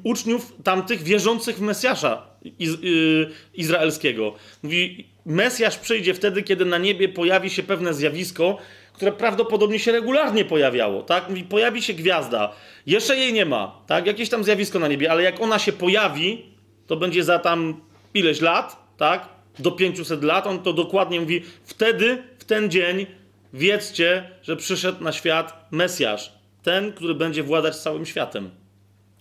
uczniów 0.03 0.53
tamtych 0.63 1.03
wierzących 1.03 1.57
w 1.57 1.61
Mesjasza 1.61 2.27
iz, 2.59 2.69
yy, 2.81 3.31
izraelskiego. 3.53 4.33
Mówi, 4.63 5.07
Mesjasz 5.25 5.77
przyjdzie 5.77 6.13
wtedy, 6.13 6.43
kiedy 6.43 6.65
na 6.65 6.77
niebie 6.77 7.09
pojawi 7.09 7.49
się 7.49 7.63
pewne 7.63 7.93
zjawisko, 7.93 8.57
które 8.99 9.11
prawdopodobnie 9.11 9.79
się 9.79 9.91
regularnie 9.91 10.45
pojawiało, 10.45 11.03
tak? 11.03 11.29
Mówi, 11.29 11.43
pojawi 11.43 11.81
się 11.81 11.93
gwiazda. 11.93 12.51
Jeszcze 12.85 13.15
jej 13.15 13.33
nie 13.33 13.45
ma, 13.45 13.81
tak? 13.87 14.07
Jakieś 14.07 14.29
tam 14.29 14.43
zjawisko 14.43 14.79
na 14.79 14.87
niebie, 14.87 15.11
ale 15.11 15.23
jak 15.23 15.41
ona 15.41 15.59
się 15.59 15.71
pojawi, 15.71 16.45
to 16.87 16.95
będzie 16.95 17.23
za 17.23 17.39
tam 17.39 17.81
ileś 18.13 18.41
lat, 18.41 18.93
tak? 18.97 19.29
Do 19.59 19.71
500 19.71 20.23
lat. 20.23 20.47
On 20.47 20.59
to 20.59 20.73
dokładnie 20.73 21.19
mówi. 21.19 21.43
Wtedy, 21.63 22.23
w 22.39 22.45
ten 22.45 22.71
dzień, 22.71 23.05
wiedzcie, 23.53 24.29
że 24.41 24.55
przyszedł 24.55 25.03
na 25.03 25.11
świat 25.11 25.67
Mesjasz. 25.71 26.33
Ten, 26.63 26.93
który 26.93 27.15
będzie 27.15 27.43
władać 27.43 27.75
całym 27.75 28.05
światem. 28.05 28.49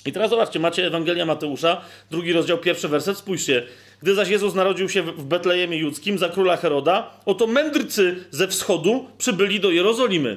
I 0.06 0.12
teraz 0.12 0.30
zobaczcie, 0.30 0.60
macie 0.60 0.86
Ewangelia 0.86 1.26
Mateusza, 1.26 1.80
drugi 2.10 2.32
rozdział, 2.32 2.58
pierwszy 2.58 2.88
werset, 2.88 3.16
spójrzcie. 3.16 3.62
Gdy 4.02 4.14
zaś 4.14 4.28
Jezus 4.28 4.54
narodził 4.54 4.88
się 4.88 5.02
w 5.02 5.24
Betlejemie 5.24 5.78
Judzkim 5.78 6.18
za 6.18 6.28
króla 6.28 6.56
Heroda, 6.56 7.10
oto 7.26 7.46
mędrcy 7.46 8.24
ze 8.30 8.48
wschodu 8.48 9.06
przybyli 9.18 9.60
do 9.60 9.70
Jerozolimy 9.70 10.36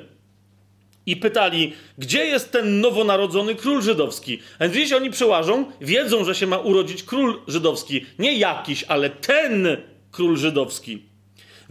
i 1.06 1.18
pytali, 1.18 1.74
gdzie 1.98 2.26
jest 2.26 2.52
ten 2.52 2.82
nowonarodzony 2.82 3.56
król 3.56 3.82
żydowski? 3.82 4.40
A 4.60 4.64
więc 4.64 4.76
wiecie, 4.76 4.98
oni 4.98 5.10
przełażą, 5.10 5.66
wiedzą, 5.82 6.26
że 6.26 6.36
się 6.36 6.48
ma 6.48 6.58
urodzić 6.58 7.04
król 7.04 7.42
żydowski. 7.48 8.06
Nie 8.20 8.38
jakiś, 8.38 8.84
ale 8.84 9.10
ten 9.10 9.68
król 10.12 10.38
żydowski. 10.38 11.11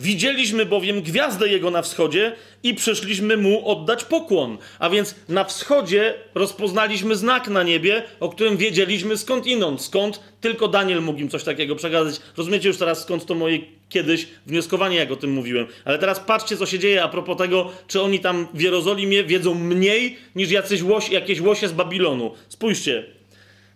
Widzieliśmy 0.01 0.67
bowiem 0.67 1.03
gwiazdę 1.03 1.49
jego 1.49 1.70
na 1.70 1.83
wschodzie 1.83 2.33
i 2.62 2.75
przyszliśmy 2.75 3.37
mu 3.37 3.69
oddać 3.69 4.05
pokłon. 4.05 4.59
A 4.79 4.91
więc 4.91 5.15
na 5.29 5.45
wschodzie 5.45 6.15
rozpoznaliśmy 6.35 7.17
znak 7.17 7.49
na 7.49 7.62
niebie, 7.62 8.03
o 8.20 8.29
którym 8.29 8.57
wiedzieliśmy 8.57 9.17
skąd 9.17 9.47
inąd. 9.47 9.83
Skąd 9.83 10.20
tylko 10.41 10.69
Daniel 10.69 11.03
mógł 11.03 11.19
im 11.19 11.29
coś 11.29 11.45
takiego 11.45 11.77
przekazać. 11.77 12.20
Rozumiecie 12.37 12.69
już 12.69 12.79
teraz 12.79 13.03
skąd 13.03 13.27
to 13.27 13.35
moje 13.35 13.59
kiedyś 13.89 14.29
wnioskowanie, 14.47 14.97
jak 14.97 15.11
o 15.11 15.17
tym 15.17 15.31
mówiłem. 15.33 15.67
Ale 15.85 15.99
teraz 15.99 16.20
patrzcie, 16.20 16.57
co 16.57 16.67
się 16.67 16.79
dzieje 16.79 17.03
a 17.03 17.09
propos 17.09 17.39
tego, 17.39 17.73
czy 17.87 18.03
oni 18.03 18.20
tam 18.20 18.49
w 18.55 18.61
Jerozolimie 18.61 19.25
wiedzą 19.25 19.55
mniej 19.55 20.17
niż 20.37 20.51
jacyś 20.51 20.83
łoś, 20.83 21.11
jakieś 21.11 21.41
łosie 21.41 21.69
z 21.69 21.73
Babilonu. 21.73 22.35
Spójrzcie. 22.49 23.05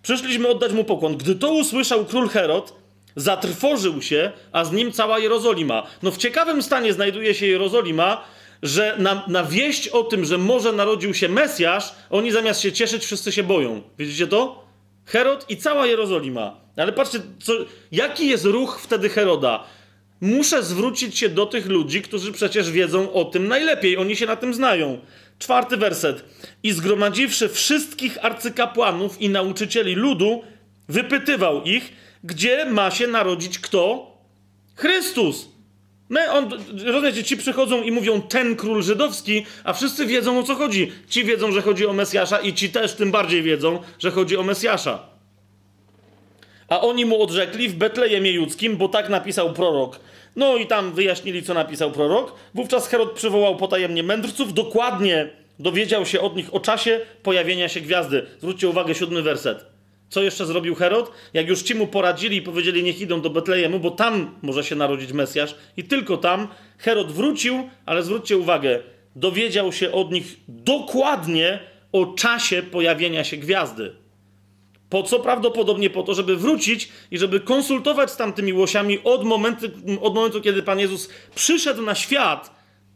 Przyszliśmy 0.03 0.49
oddać 0.49 0.73
mu 0.73 0.85
pokłon. 0.85 1.17
Gdy 1.17 1.35
to 1.35 1.53
usłyszał 1.53 2.05
król 2.05 2.29
Herod, 2.29 2.84
zatrwożył 3.17 4.03
się, 4.03 4.33
a 4.53 4.65
z 4.65 4.73
nim 4.73 4.93
cała 4.93 5.19
Jerozolima. 5.19 5.87
No 6.03 6.11
w 6.11 6.17
ciekawym 6.17 6.63
stanie 6.63 6.93
znajduje 6.93 7.35
się 7.35 7.47
Jerozolima, 7.47 8.25
że 8.63 8.97
na, 8.99 9.25
na 9.29 9.45
wieść 9.45 9.89
o 9.89 10.03
tym, 10.03 10.25
że 10.25 10.39
może 10.39 10.73
narodził 10.73 11.15
się 11.15 11.29
Mesjasz, 11.29 11.95
oni 12.11 12.33
zamiast 12.33 12.61
się 12.61 12.73
cieszyć, 12.73 13.05
wszyscy 13.05 13.33
się 13.33 13.43
boją. 13.43 13.83
Widzicie 13.99 14.27
to? 14.27 14.65
Herod 15.05 15.51
i 15.51 15.57
cała 15.57 15.87
Jerozolima. 15.87 16.61
Ale 16.77 16.93
patrzcie, 16.93 17.21
co, 17.43 17.53
jaki 17.93 18.29
jest 18.29 18.45
ruch 18.45 18.81
wtedy 18.83 19.09
Heroda? 19.09 19.65
Muszę 20.21 20.63
zwrócić 20.63 21.19
się 21.19 21.29
do 21.29 21.47
tych 21.47 21.67
ludzi, 21.67 22.03
którzy 22.03 22.33
przecież 22.33 22.71
wiedzą 22.71 23.13
o 23.13 23.25
tym 23.25 23.49
najlepiej. 23.49 23.97
Oni 23.97 24.17
się 24.17 24.27
na 24.27 24.37
tym 24.37 24.55
znają. 24.55 24.99
Czwarty 25.39 25.77
werset. 25.77 26.25
I 26.63 26.73
zgromadziwszy 26.73 27.49
wszystkich 27.49 28.25
arcykapłanów 28.25 29.21
i 29.21 29.29
nauczycieli 29.29 29.95
ludu, 29.95 30.43
wypytywał 30.89 31.63
ich, 31.63 31.93
gdzie 32.25 32.65
ma 32.65 32.91
się 32.91 33.07
narodzić 33.07 33.59
kto? 33.59 34.13
Chrystus. 34.75 35.49
My, 36.09 36.31
on, 36.31 36.51
rozumiecie, 36.87 37.25
ci 37.25 37.37
przychodzą 37.37 37.83
i 37.83 37.93
mówią 37.93 38.23
ten 38.23 38.57
król 38.57 38.83
żydowski, 38.83 39.47
a 39.65 39.73
wszyscy 39.73 40.07
wiedzą 40.07 40.39
o 40.39 40.43
co 40.43 40.55
chodzi. 40.55 40.93
Ci 41.09 41.25
wiedzą, 41.25 41.53
że 41.53 41.63
chodzi 41.63 41.87
o 41.87 41.93
Mesjasza 41.93 42.39
i 42.39 42.55
ci 42.55 42.71
też 42.71 42.95
tym 42.95 43.11
bardziej 43.11 43.43
wiedzą, 43.43 43.79
że 43.99 44.11
chodzi 44.11 44.37
o 44.37 44.43
Mesjasza. 44.43 44.99
A 46.69 46.81
oni 46.81 47.05
mu 47.07 47.23
odrzekli 47.23 47.69
w 47.69 47.75
Betlejemie 47.75 48.33
Judzkim, 48.33 48.77
bo 48.77 48.89
tak 48.89 49.09
napisał 49.09 49.53
prorok. 49.53 50.01
No 50.37 50.57
i 50.57 50.67
tam 50.67 50.93
wyjaśnili, 50.93 51.43
co 51.43 51.55
napisał 51.55 51.93
prorok. 51.93 52.35
Wówczas 52.55 52.89
Herod 52.89 53.13
przywołał 53.13 53.57
potajemnie 53.57 54.03
mędrców, 54.03 54.55
dokładnie 54.55 55.29
dowiedział 55.59 56.07
się 56.07 56.21
od 56.21 56.37
nich 56.37 56.55
o 56.55 56.61
czasie 56.61 57.01
pojawienia 57.23 57.69
się 57.69 57.81
gwiazdy. 57.81 58.27
Zwróćcie 58.39 58.69
uwagę, 58.69 58.95
siódmy 58.95 59.23
werset. 59.23 59.74
Co 60.15 60.23
jeszcze 60.23 60.47
zrobił 60.47 60.75
Herod? 60.75 61.11
Jak 61.33 61.49
już 61.49 61.63
ci 61.63 61.75
mu 61.75 61.87
poradzili 61.87 62.37
i 62.37 62.43
powiedzieli, 62.43 62.83
niech 62.83 63.01
idą 63.01 63.21
do 63.21 63.31
Betlejemu, 63.31 63.81
bo 63.81 63.91
tam 63.91 64.35
może 64.43 64.65
się 64.65 64.75
narodzić 64.75 65.13
Mesjasz, 65.13 65.55
i 65.77 65.85
tylko 65.85 66.17
tam 66.17 66.49
Herod 66.79 67.13
wrócił, 67.13 67.69
ale 67.87 68.03
zwróćcie 68.03 68.39
uwagę, 68.39 68.83
dowiedział 69.17 69.73
się 69.73 69.93
od 69.93 70.13
nich 70.13 70.37
dokładnie 70.49 71.59
o 71.93 72.07
czasie 72.07 72.63
pojawienia 72.63 73.25
się 73.25 73.37
gwiazdy. 73.37 73.93
Po 74.91 75.03
co? 75.03 75.21
Prawdopodobnie 75.21 75.91
po 75.91 76.03
to, 76.03 76.15
żeby 76.15 76.37
wrócić 76.37 76.89
i 77.11 77.19
żeby 77.19 77.41
konsultować 77.41 78.11
z 78.11 78.17
tamtymi 78.17 78.53
łosiami 78.53 78.99
od 79.05 79.25
momentu, 79.25 79.67
od 80.01 80.15
momentu, 80.15 80.41
kiedy 80.41 80.63
Pan 80.63 80.79
Jezus 80.79 81.09
przyszedł 81.35 81.83
na 81.83 81.95
świat, 81.95 82.55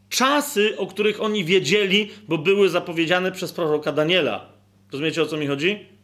czasy, 0.08 0.76
o 0.76 0.86
których 0.86 1.22
oni 1.22 1.44
wiedzieli, 1.44 2.10
bo 2.28 2.38
były 2.38 2.68
zapowiedziane 2.68 3.32
przez 3.32 3.52
proroka 3.52 3.92
Daniela. 3.92 4.52
Rozumiecie 4.92 5.22
o 5.22 5.26
co 5.26 5.36
mi 5.36 5.47
chodzi? 5.47 5.98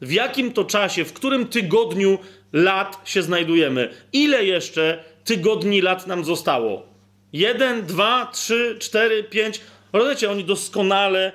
W 0.00 0.12
jakim 0.12 0.52
to 0.52 0.64
czasie, 0.64 1.04
w 1.04 1.12
którym 1.12 1.46
tygodniu 1.46 2.18
lat 2.52 3.00
się 3.04 3.22
znajdujemy? 3.22 3.90
Ile 4.12 4.44
jeszcze 4.44 5.04
tygodni 5.24 5.80
lat 5.80 6.06
nam 6.06 6.24
zostało? 6.24 6.86
Jeden, 7.32 7.86
dwa, 7.86 8.30
trzy, 8.32 8.76
cztery, 8.80 9.24
pięć. 9.24 9.60
Rozumiecie, 9.92 10.30
oni 10.30 10.44
doskonale 10.44 11.32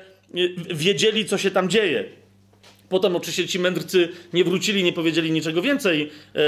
wiedzieli, 0.73 1.25
co 1.25 1.37
się 1.37 1.51
tam 1.51 1.69
dzieje. 1.69 2.22
Potem 2.93 3.15
oczywiście 3.15 3.47
ci 3.47 3.59
mędrcy 3.59 4.09
nie 4.33 4.43
wrócili, 4.43 4.83
nie 4.83 4.93
powiedzieli 4.93 5.31
niczego 5.31 5.61
więcej, 5.61 6.11
e, 6.35 6.39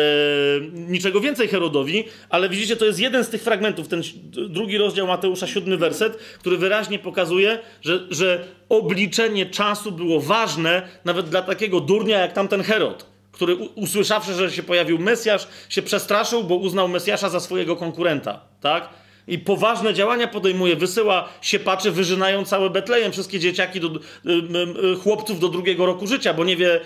niczego 0.73 1.21
więcej 1.21 1.47
Herodowi, 1.47 2.03
ale 2.29 2.49
widzicie, 2.49 2.75
to 2.75 2.85
jest 2.85 2.99
jeden 2.99 3.23
z 3.23 3.29
tych 3.29 3.41
fragmentów, 3.41 3.87
ten 3.87 4.01
drugi 4.49 4.77
rozdział 4.77 5.07
Mateusza, 5.07 5.47
siódmy 5.47 5.77
werset, 5.77 6.17
który 6.39 6.57
wyraźnie 6.57 6.99
pokazuje, 6.99 7.59
że, 7.81 8.07
że 8.09 8.45
obliczenie 8.69 9.45
czasu 9.45 9.91
było 9.91 10.21
ważne 10.21 10.87
nawet 11.05 11.29
dla 11.29 11.41
takiego 11.41 11.79
durnia 11.79 12.19
jak 12.19 12.33
tamten 12.33 12.63
Herod, 12.63 13.05
który 13.31 13.55
usłyszawszy, 13.55 14.33
że 14.33 14.51
się 14.51 14.63
pojawił 14.63 14.99
Mesjasz, 14.99 15.47
się 15.69 15.81
przestraszył, 15.81 16.43
bo 16.43 16.55
uznał 16.55 16.87
Mesjasza 16.87 17.29
za 17.29 17.39
swojego 17.39 17.75
konkurenta, 17.75 18.39
tak? 18.61 18.89
I 19.27 19.39
poważne 19.39 19.93
działania 19.93 20.27
podejmuje, 20.27 20.75
wysyła 20.75 21.29
siepaczy, 21.41 21.91
wyżynają 21.91 22.45
całe 22.45 22.69
Betlejem, 22.69 23.11
wszystkie 23.11 23.39
dzieciaki, 23.39 23.79
do, 23.79 23.87
y, 23.87 23.91
y, 24.29 24.91
y, 24.93 24.95
chłopców 24.95 25.39
do 25.39 25.49
drugiego 25.49 25.85
roku 25.85 26.07
życia, 26.07 26.33
bo 26.33 26.45
nie 26.45 26.57
wie, 26.57 26.79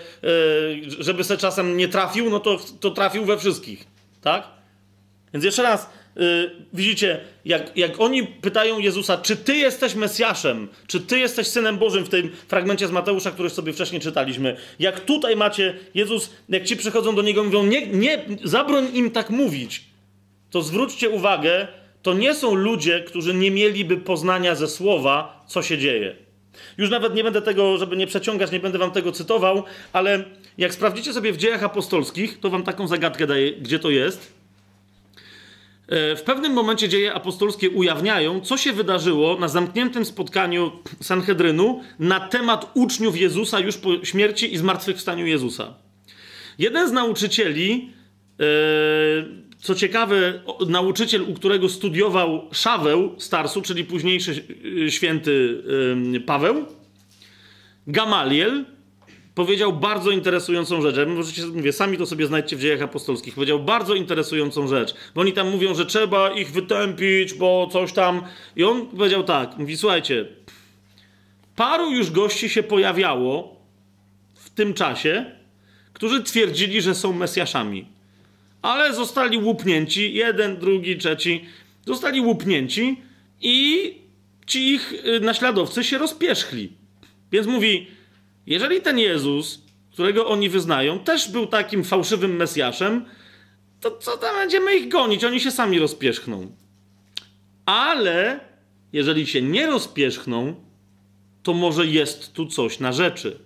żeby 0.98 1.24
se 1.24 1.36
czasem 1.36 1.76
nie 1.76 1.88
trafił, 1.88 2.30
no 2.30 2.40
to, 2.40 2.58
to 2.80 2.90
trafił 2.90 3.24
we 3.24 3.38
wszystkich, 3.38 3.84
tak? 4.22 4.48
Więc 5.32 5.44
jeszcze 5.44 5.62
raz, 5.62 5.90
widzicie, 6.72 7.20
jak, 7.44 7.76
jak 7.76 8.00
oni 8.00 8.26
pytają 8.26 8.78
Jezusa, 8.78 9.18
czy 9.18 9.36
ty 9.36 9.56
jesteś 9.56 9.94
Mesjaszem, 9.94 10.68
czy 10.86 11.00
ty 11.00 11.18
jesteś 11.18 11.46
Synem 11.46 11.78
Bożym? 11.78 12.04
W 12.04 12.08
tym 12.08 12.30
fragmencie 12.48 12.88
z 12.88 12.90
Mateusza, 12.90 13.30
który 13.30 13.50
sobie 13.50 13.72
wcześniej 13.72 14.00
czytaliśmy, 14.00 14.56
jak 14.78 15.00
tutaj 15.00 15.36
macie, 15.36 15.78
Jezus, 15.94 16.30
jak 16.48 16.64
ci 16.64 16.76
przychodzą 16.76 17.14
do 17.14 17.22
Niego, 17.22 17.44
mówią, 17.44 17.62
nie, 17.62 17.86
nie, 17.86 18.24
zabroń 18.44 18.88
im 18.94 19.10
tak 19.10 19.30
mówić, 19.30 19.84
to 20.50 20.62
zwróćcie 20.62 21.10
uwagę, 21.10 21.68
to 22.02 22.14
nie 22.14 22.34
są 22.34 22.54
ludzie, 22.54 23.00
którzy 23.00 23.34
nie 23.34 23.50
mieliby 23.50 23.96
poznania 23.96 24.54
ze 24.54 24.68
słowa, 24.68 25.44
co 25.46 25.62
się 25.62 25.78
dzieje. 25.78 26.16
Już 26.78 26.90
nawet 26.90 27.14
nie 27.14 27.24
będę 27.24 27.42
tego, 27.42 27.78
żeby 27.78 27.96
nie 27.96 28.06
przeciągać, 28.06 28.52
nie 28.52 28.60
będę 28.60 28.78
wam 28.78 28.90
tego 28.90 29.12
cytował, 29.12 29.64
ale 29.92 30.24
jak 30.58 30.74
sprawdzicie 30.74 31.12
sobie 31.12 31.32
w 31.32 31.36
dziejach 31.36 31.64
apostolskich, 31.64 32.40
to 32.40 32.50
wam 32.50 32.62
taką 32.62 32.86
zagadkę 32.88 33.26
daję, 33.26 33.52
gdzie 33.52 33.78
to 33.78 33.90
jest. 33.90 34.32
E, 35.88 36.16
w 36.16 36.22
pewnym 36.22 36.52
momencie 36.52 36.88
dzieje 36.88 37.14
apostolskie 37.14 37.70
ujawniają, 37.70 38.40
co 38.40 38.56
się 38.56 38.72
wydarzyło 38.72 39.38
na 39.38 39.48
zamkniętym 39.48 40.04
spotkaniu 40.04 40.72
Sanhedrynu 41.00 41.82
na 41.98 42.20
temat 42.20 42.70
uczniów 42.74 43.16
Jezusa 43.16 43.60
już 43.60 43.76
po 43.76 44.04
śmierci 44.04 44.54
i 44.54 44.58
zmartwychwstaniu 44.58 45.26
Jezusa. 45.26 45.74
Jeden 46.58 46.88
z 46.88 46.92
nauczycieli 46.92 47.90
yy, 48.38 49.49
co 49.60 49.74
ciekawe, 49.74 50.42
nauczyciel, 50.68 51.22
u 51.22 51.34
którego 51.34 51.68
studiował 51.68 52.48
Szaweł 52.52 53.14
Starsu, 53.18 53.62
czyli 53.62 53.84
późniejszy 53.84 54.44
y, 54.86 54.90
święty 54.90 55.62
Paweł, 56.26 56.66
Gamaliel, 57.86 58.64
powiedział 59.34 59.72
bardzo 59.72 60.10
interesującą 60.10 60.82
rzecz. 60.82 61.08
Możecie, 61.08 61.46
mówię, 61.46 61.72
sami 61.72 61.98
to 61.98 62.06
sobie 62.06 62.26
znajdźcie 62.26 62.56
w 62.56 62.60
dziejach 62.60 62.82
apostolskich. 62.82 63.34
Powiedział 63.34 63.58
bardzo 63.58 63.94
interesującą 63.94 64.68
rzecz, 64.68 64.94
bo 65.14 65.20
oni 65.20 65.32
tam 65.32 65.50
mówią, 65.50 65.74
że 65.74 65.86
trzeba 65.86 66.30
ich 66.30 66.50
wytępić, 66.52 67.34
bo 67.34 67.68
coś 67.72 67.92
tam. 67.92 68.22
I 68.56 68.64
on 68.64 68.86
powiedział 68.86 69.24
tak, 69.24 69.58
mówi, 69.58 69.76
słuchajcie, 69.76 70.26
paru 71.56 71.90
już 71.90 72.10
gości 72.10 72.48
się 72.48 72.62
pojawiało 72.62 73.60
w 74.34 74.50
tym 74.50 74.74
czasie, 74.74 75.24
którzy 75.92 76.22
twierdzili, 76.22 76.82
że 76.82 76.94
są 76.94 77.12
Mesjaszami 77.12 77.99
ale 78.62 78.94
zostali 78.94 79.38
łupnięci, 79.38 80.14
jeden, 80.14 80.56
drugi, 80.56 80.98
trzeci, 80.98 81.44
zostali 81.86 82.20
łupnięci 82.20 83.02
i 83.40 83.94
ci 84.46 84.74
ich 84.74 84.92
y, 84.92 85.20
naśladowcy 85.20 85.84
się 85.84 85.98
rozpierzchli. 85.98 86.72
Więc 87.32 87.46
mówi, 87.46 87.86
jeżeli 88.46 88.80
ten 88.80 88.98
Jezus, 88.98 89.62
którego 89.92 90.26
oni 90.26 90.48
wyznają, 90.48 90.98
też 90.98 91.28
był 91.28 91.46
takim 91.46 91.84
fałszywym 91.84 92.36
Mesjaszem, 92.36 93.04
to 93.80 93.90
co 93.90 94.16
tam 94.16 94.36
będziemy 94.36 94.76
ich 94.76 94.88
gonić? 94.88 95.24
Oni 95.24 95.40
się 95.40 95.50
sami 95.50 95.78
rozpierzchną. 95.78 96.56
Ale 97.66 98.40
jeżeli 98.92 99.26
się 99.26 99.42
nie 99.42 99.66
rozpierzchną, 99.66 100.54
to 101.42 101.52
może 101.52 101.86
jest 101.86 102.32
tu 102.32 102.46
coś 102.46 102.80
na 102.80 102.92
rzeczy. 102.92 103.38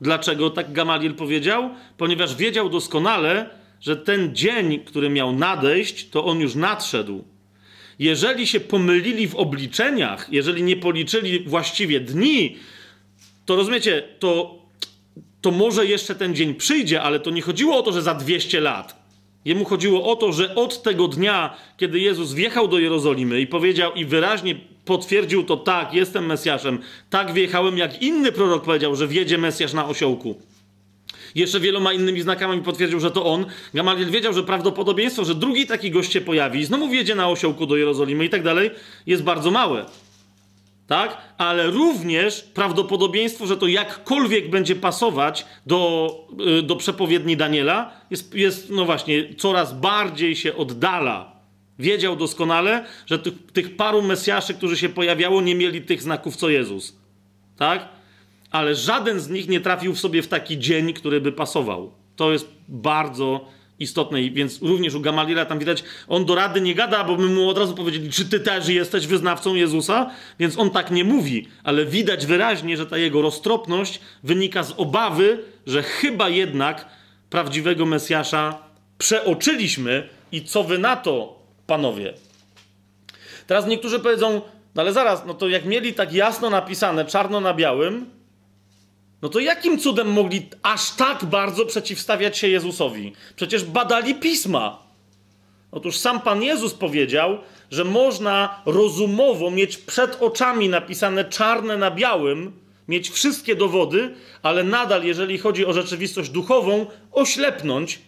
Dlaczego 0.00 0.50
tak 0.50 0.72
Gamaliel 0.72 1.14
powiedział? 1.14 1.70
Ponieważ 1.96 2.36
wiedział 2.36 2.68
doskonale, 2.68 3.50
że 3.84 3.96
ten 3.96 4.34
dzień, 4.34 4.80
który 4.84 5.10
miał 5.10 5.32
nadejść, 5.32 6.08
to 6.08 6.24
on 6.24 6.40
już 6.40 6.54
nadszedł. 6.54 7.24
Jeżeli 7.98 8.46
się 8.46 8.60
pomylili 8.60 9.28
w 9.28 9.34
obliczeniach, 9.34 10.28
jeżeli 10.30 10.62
nie 10.62 10.76
policzyli 10.76 11.40
właściwie 11.40 12.00
dni, 12.00 12.56
to 13.46 13.56
rozumiecie, 13.56 14.02
to 14.18 14.58
to 15.40 15.50
może 15.50 15.86
jeszcze 15.86 16.14
ten 16.14 16.34
dzień 16.34 16.54
przyjdzie, 16.54 17.02
ale 17.02 17.20
to 17.20 17.30
nie 17.30 17.42
chodziło 17.42 17.76
o 17.76 17.82
to, 17.82 17.92
że 17.92 18.02
za 18.02 18.14
200 18.14 18.60
lat. 18.60 19.04
Jemu 19.44 19.64
chodziło 19.64 20.12
o 20.12 20.16
to, 20.16 20.32
że 20.32 20.54
od 20.54 20.82
tego 20.82 21.08
dnia, 21.08 21.56
kiedy 21.76 22.00
Jezus 22.00 22.32
wjechał 22.32 22.68
do 22.68 22.78
Jerozolimy 22.78 23.40
i 23.40 23.46
powiedział 23.46 23.94
i 23.94 24.04
wyraźnie 24.04 24.54
potwierdził 24.84 25.44
to 25.44 25.56
tak, 25.56 25.94
jestem 25.94 26.26
Mesjaszem, 26.26 26.78
tak 27.10 27.32
wjechałem, 27.32 27.78
jak 27.78 28.02
inny 28.02 28.32
prorok 28.32 28.64
powiedział, 28.64 28.96
że 28.96 29.08
wjedzie 29.08 29.38
Mesjasz 29.38 29.72
na 29.72 29.86
osiołku. 29.86 30.40
Jeszcze 31.34 31.60
wieloma 31.60 31.92
innymi 31.92 32.22
znakami 32.22 32.62
potwierdził, 32.62 33.00
że 33.00 33.10
to 33.10 33.24
on. 33.24 33.46
Gamaliel 33.74 34.10
wiedział, 34.10 34.32
że 34.32 34.42
prawdopodobieństwo, 34.42 35.24
że 35.24 35.34
drugi 35.34 35.66
taki 35.66 35.90
gość 35.90 36.12
się 36.12 36.20
pojawi 36.20 36.60
i 36.60 36.64
znowu 36.64 36.88
wjedzie 36.88 37.14
na 37.14 37.28
osiołku 37.28 37.66
do 37.66 37.76
Jerozolimy 37.76 38.24
i 38.24 38.30
tak 38.30 38.42
dalej, 38.42 38.70
jest 39.06 39.22
bardzo 39.22 39.50
małe 39.50 39.86
tak? 40.86 41.16
Ale 41.38 41.70
również 41.70 42.42
prawdopodobieństwo, 42.42 43.46
że 43.46 43.56
to 43.56 43.66
jakkolwiek 43.66 44.50
będzie 44.50 44.76
pasować 44.76 45.46
do, 45.66 46.10
y, 46.58 46.62
do 46.62 46.76
przepowiedni 46.76 47.36
Daniela, 47.36 48.00
jest, 48.10 48.34
jest, 48.34 48.70
no 48.70 48.84
właśnie, 48.84 49.34
coraz 49.34 49.80
bardziej 49.80 50.36
się 50.36 50.56
oddala. 50.56 51.34
Wiedział 51.78 52.16
doskonale, 52.16 52.84
że 53.06 53.18
tych, 53.18 53.34
tych 53.52 53.76
paru 53.76 54.02
Mesjaszy, 54.02 54.54
którzy 54.54 54.76
się 54.76 54.88
pojawiało, 54.88 55.42
nie 55.42 55.54
mieli 55.54 55.82
tych 55.82 56.02
znaków 56.02 56.36
co 56.36 56.48
Jezus. 56.48 56.96
Tak? 57.56 57.88
Ale 58.54 58.74
żaden 58.74 59.20
z 59.20 59.28
nich 59.28 59.48
nie 59.48 59.60
trafił 59.60 59.94
w 59.94 60.00
sobie 60.00 60.22
w 60.22 60.28
taki 60.28 60.58
dzień, 60.58 60.92
który 60.92 61.20
by 61.20 61.32
pasował. 61.32 61.92
To 62.16 62.32
jest 62.32 62.48
bardzo 62.68 63.48
istotnej, 63.78 64.32
więc 64.32 64.62
również 64.62 64.94
u 64.94 65.00
Gamaliela 65.00 65.44
tam 65.44 65.58
widać, 65.58 65.84
on 66.08 66.24
do 66.24 66.34
rady 66.34 66.60
nie 66.60 66.74
gada, 66.74 67.04
bo 67.04 67.16
my 67.16 67.26
mu 67.26 67.48
od 67.48 67.58
razu 67.58 67.74
powiedzieli, 67.74 68.10
czy 68.10 68.24
ty 68.24 68.40
też 68.40 68.68
jesteś 68.68 69.06
wyznawcą 69.06 69.54
Jezusa? 69.54 70.10
Więc 70.38 70.58
on 70.58 70.70
tak 70.70 70.90
nie 70.90 71.04
mówi, 71.04 71.48
ale 71.64 71.86
widać 71.86 72.26
wyraźnie, 72.26 72.76
że 72.76 72.86
ta 72.86 72.98
jego 72.98 73.22
roztropność 73.22 74.00
wynika 74.22 74.62
z 74.62 74.74
obawy, 74.76 75.38
że 75.66 75.82
chyba 75.82 76.28
jednak 76.28 76.86
prawdziwego 77.30 77.86
Mesjasza 77.86 78.58
przeoczyliśmy 78.98 80.08
i 80.32 80.44
co 80.44 80.64
wy 80.64 80.78
na 80.78 80.96
to, 80.96 81.42
panowie? 81.66 82.14
Teraz 83.46 83.66
niektórzy 83.66 84.00
powiedzą, 84.00 84.40
no 84.74 84.82
ale 84.82 84.92
zaraz, 84.92 85.26
no 85.26 85.34
to 85.34 85.48
jak 85.48 85.64
mieli 85.64 85.94
tak 85.94 86.12
jasno 86.12 86.50
napisane, 86.50 87.04
czarno 87.04 87.40
na 87.40 87.54
białym, 87.54 88.13
no 89.24 89.30
to 89.30 89.40
jakim 89.40 89.78
cudem 89.78 90.12
mogli 90.12 90.46
aż 90.62 90.90
tak 90.90 91.24
bardzo 91.24 91.66
przeciwstawiać 91.66 92.38
się 92.38 92.48
Jezusowi? 92.48 93.12
Przecież 93.36 93.64
badali 93.64 94.14
pisma. 94.14 94.78
Otóż 95.72 95.96
sam 95.96 96.20
Pan 96.20 96.42
Jezus 96.42 96.74
powiedział, 96.74 97.38
że 97.70 97.84
można 97.84 98.62
rozumowo 98.66 99.50
mieć 99.50 99.76
przed 99.76 100.22
oczami 100.22 100.68
napisane 100.68 101.24
czarne 101.24 101.76
na 101.76 101.90
białym, 101.90 102.52
mieć 102.88 103.10
wszystkie 103.10 103.56
dowody, 103.56 104.14
ale 104.42 104.64
nadal, 104.64 105.04
jeżeli 105.04 105.38
chodzi 105.38 105.66
o 105.66 105.72
rzeczywistość 105.72 106.30
duchową, 106.30 106.86
oślepnąć, 107.12 107.98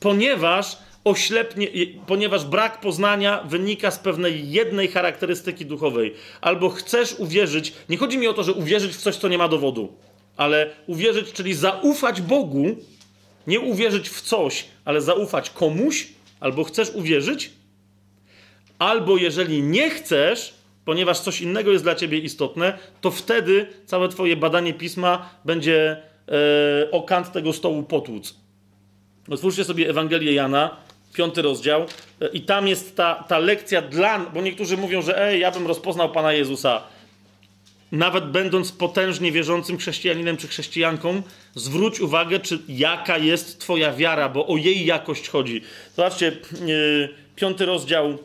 ponieważ 0.00 0.78
oślepnie, 1.04 1.68
ponieważ 2.06 2.44
brak 2.44 2.80
poznania 2.80 3.42
wynika 3.44 3.90
z 3.90 3.98
pewnej 3.98 4.50
jednej 4.50 4.88
charakterystyki 4.88 5.66
duchowej. 5.66 6.14
Albo 6.40 6.70
chcesz 6.70 7.14
uwierzyć, 7.18 7.72
nie 7.88 7.96
chodzi 7.96 8.18
mi 8.18 8.28
o 8.28 8.34
to, 8.34 8.42
że 8.42 8.52
uwierzyć 8.52 8.92
w 8.92 9.00
coś, 9.00 9.16
co 9.16 9.28
nie 9.28 9.38
ma 9.38 9.48
dowodu 9.48 10.07
ale 10.38 10.70
uwierzyć, 10.86 11.32
czyli 11.32 11.54
zaufać 11.54 12.20
Bogu, 12.20 12.76
nie 13.46 13.60
uwierzyć 13.60 14.08
w 14.08 14.20
coś, 14.20 14.64
ale 14.84 15.00
zaufać 15.00 15.50
komuś, 15.50 16.08
albo 16.40 16.64
chcesz 16.64 16.90
uwierzyć, 16.90 17.50
albo 18.78 19.16
jeżeli 19.16 19.62
nie 19.62 19.90
chcesz, 19.90 20.54
ponieważ 20.84 21.20
coś 21.20 21.40
innego 21.40 21.72
jest 21.72 21.84
dla 21.84 21.94
ciebie 21.94 22.18
istotne, 22.18 22.78
to 23.00 23.10
wtedy 23.10 23.66
całe 23.86 24.08
twoje 24.08 24.36
badanie 24.36 24.74
pisma 24.74 25.30
będzie 25.44 26.02
e, 26.28 26.90
o 26.90 27.02
kant 27.02 27.32
tego 27.32 27.52
stołu 27.52 27.82
potłuc. 27.82 28.34
Otwórzcie 29.30 29.64
sobie 29.64 29.90
Ewangelię 29.90 30.32
Jana, 30.32 30.76
piąty 31.12 31.42
rozdział, 31.42 31.86
e, 32.20 32.28
i 32.28 32.40
tam 32.40 32.68
jest 32.68 32.96
ta, 32.96 33.24
ta 33.28 33.38
lekcja 33.38 33.82
dla, 33.82 34.18
bo 34.18 34.42
niektórzy 34.42 34.76
mówią, 34.76 35.02
że 35.02 35.22
ej, 35.22 35.40
ja 35.40 35.50
bym 35.50 35.66
rozpoznał 35.66 36.12
Pana 36.12 36.32
Jezusa 36.32 36.82
nawet 37.92 38.30
będąc 38.30 38.72
potężnie 38.72 39.32
wierzącym 39.32 39.78
chrześcijaninem 39.78 40.36
czy 40.36 40.48
chrześcijanką, 40.48 41.22
zwróć 41.54 42.00
uwagę, 42.00 42.40
czy 42.40 42.58
jaka 42.68 43.18
jest 43.18 43.60
Twoja 43.60 43.92
wiara, 43.92 44.28
bo 44.28 44.46
o 44.46 44.56
jej 44.56 44.86
jakość 44.86 45.28
chodzi. 45.28 45.62
Zobaczcie, 45.96 46.36
yy, 46.66 47.14
piąty 47.36 47.66
rozdział. 47.66 48.18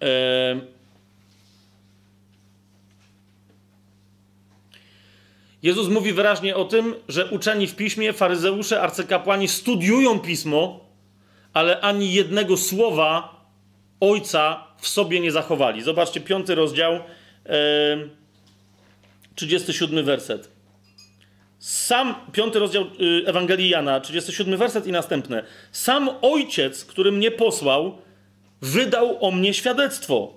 Yy, 0.00 0.06
Jezus 5.62 5.88
mówi 5.88 6.12
wyraźnie 6.12 6.56
o 6.56 6.64
tym, 6.64 6.94
że 7.08 7.30
uczeni 7.30 7.66
w 7.66 7.76
piśmie, 7.76 8.12
faryzeusze, 8.12 8.80
arcykapłani 8.80 9.48
studiują 9.48 10.18
pismo, 10.18 10.80
ale 11.52 11.80
ani 11.80 12.12
jednego 12.12 12.56
słowa 12.56 13.36
Ojca 14.00 14.66
w 14.78 14.88
sobie 14.88 15.20
nie 15.20 15.32
zachowali. 15.32 15.82
Zobaczcie, 15.82 16.20
piąty 16.20 16.54
rozdział 16.54 17.00
37 19.34 20.04
werset. 20.04 20.56
Sam, 21.58 22.14
piąty 22.32 22.58
rozdział 22.58 22.84
y, 22.84 23.26
Ewangelii 23.26 23.68
Jana, 23.68 24.00
37 24.00 24.56
werset 24.56 24.86
i 24.86 24.92
następne. 24.92 25.42
Sam 25.72 26.10
ojciec, 26.22 26.84
który 26.84 27.12
mnie 27.12 27.30
posłał, 27.30 27.98
wydał 28.62 29.24
o 29.24 29.30
mnie 29.30 29.54
świadectwo. 29.54 30.34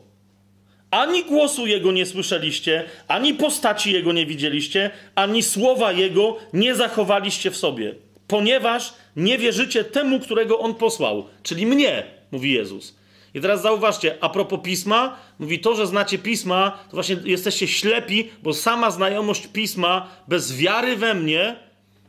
Ani 0.91 1.23
głosu 1.23 1.67
jego 1.67 1.91
nie 1.91 2.05
słyszeliście, 2.05 2.83
ani 3.07 3.33
postaci 3.33 3.93
jego 3.93 4.13
nie 4.13 4.25
widzieliście, 4.25 4.91
ani 5.15 5.43
słowa 5.43 5.91
jego 5.91 6.37
nie 6.53 6.75
zachowaliście 6.75 7.51
w 7.51 7.57
sobie, 7.57 7.95
ponieważ 8.27 8.93
nie 9.15 9.37
wierzycie 9.37 9.83
temu, 9.83 10.19
którego 10.19 10.59
on 10.59 10.75
posłał, 10.75 11.25
czyli 11.43 11.65
mnie, 11.65 12.03
mówi 12.31 12.51
Jezus. 12.51 12.98
I 13.33 13.41
teraz 13.41 13.61
zauważcie, 13.61 14.17
a 14.21 14.29
propos 14.29 14.59
pisma, 14.63 15.17
mówi 15.39 15.59
to, 15.59 15.75
że 15.75 15.87
znacie 15.87 16.17
pisma, 16.17 16.79
to 16.89 16.93
właśnie 16.93 17.17
jesteście 17.23 17.67
ślepi, 17.67 18.29
bo 18.43 18.53
sama 18.53 18.91
znajomość 18.91 19.47
pisma 19.47 20.07
bez 20.27 20.57
wiary 20.57 20.95
we 20.95 21.13
mnie 21.13 21.55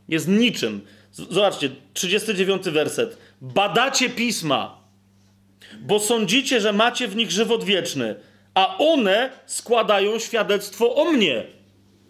jest 0.08 0.28
niczym. 0.28 0.80
Zobaczcie, 1.12 1.70
39 1.92 2.62
werset. 2.62 3.18
Badacie 3.40 4.10
pisma, 4.10 4.78
bo 5.80 6.00
sądzicie, 6.00 6.60
że 6.60 6.72
macie 6.72 7.08
w 7.08 7.16
nich 7.16 7.30
żywot 7.30 7.64
wieczny, 7.64 8.14
a 8.54 8.76
one 8.78 9.30
składają 9.46 10.18
świadectwo 10.18 10.94
o 10.94 11.12
mnie. 11.12 11.44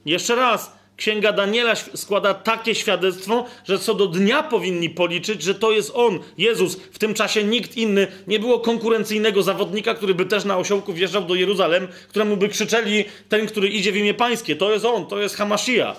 Jeszcze 0.05 0.34
raz, 0.34 0.72
Księga 1.01 1.33
Daniela 1.33 1.75
składa 1.75 2.35
takie 2.35 2.75
świadectwo, 2.75 3.47
że 3.65 3.79
co 3.79 3.95
do 3.95 4.07
dnia 4.07 4.43
powinni 4.43 4.91
policzyć, 4.91 5.43
że 5.43 5.55
to 5.55 5.73
jest 5.73 5.93
on, 5.95 6.19
Jezus. 6.39 6.77
W 6.77 6.99
tym 6.99 7.15
czasie 7.15 7.45
nikt 7.45 7.77
inny, 7.77 8.07
nie 8.27 8.39
było 8.39 8.59
konkurencyjnego 8.59 9.43
zawodnika, 9.43 9.95
który 9.95 10.15
by 10.15 10.27
też 10.27 10.45
na 10.45 10.59
osiołku 10.59 10.93
wjeżdżał 10.93 11.25
do 11.25 11.35
Jeruzalem, 11.35 11.89
któremu 12.09 12.37
by 12.37 12.49
krzyczeli 12.49 13.05
ten, 13.29 13.47
który 13.47 13.69
idzie 13.69 13.93
w 13.93 13.97
imię 13.97 14.15
pańskie. 14.15 14.57
To 14.57 14.73
jest 14.73 14.85
on, 14.85 15.07
to 15.07 15.20
jest 15.20 15.37
Hamashia. 15.37 15.97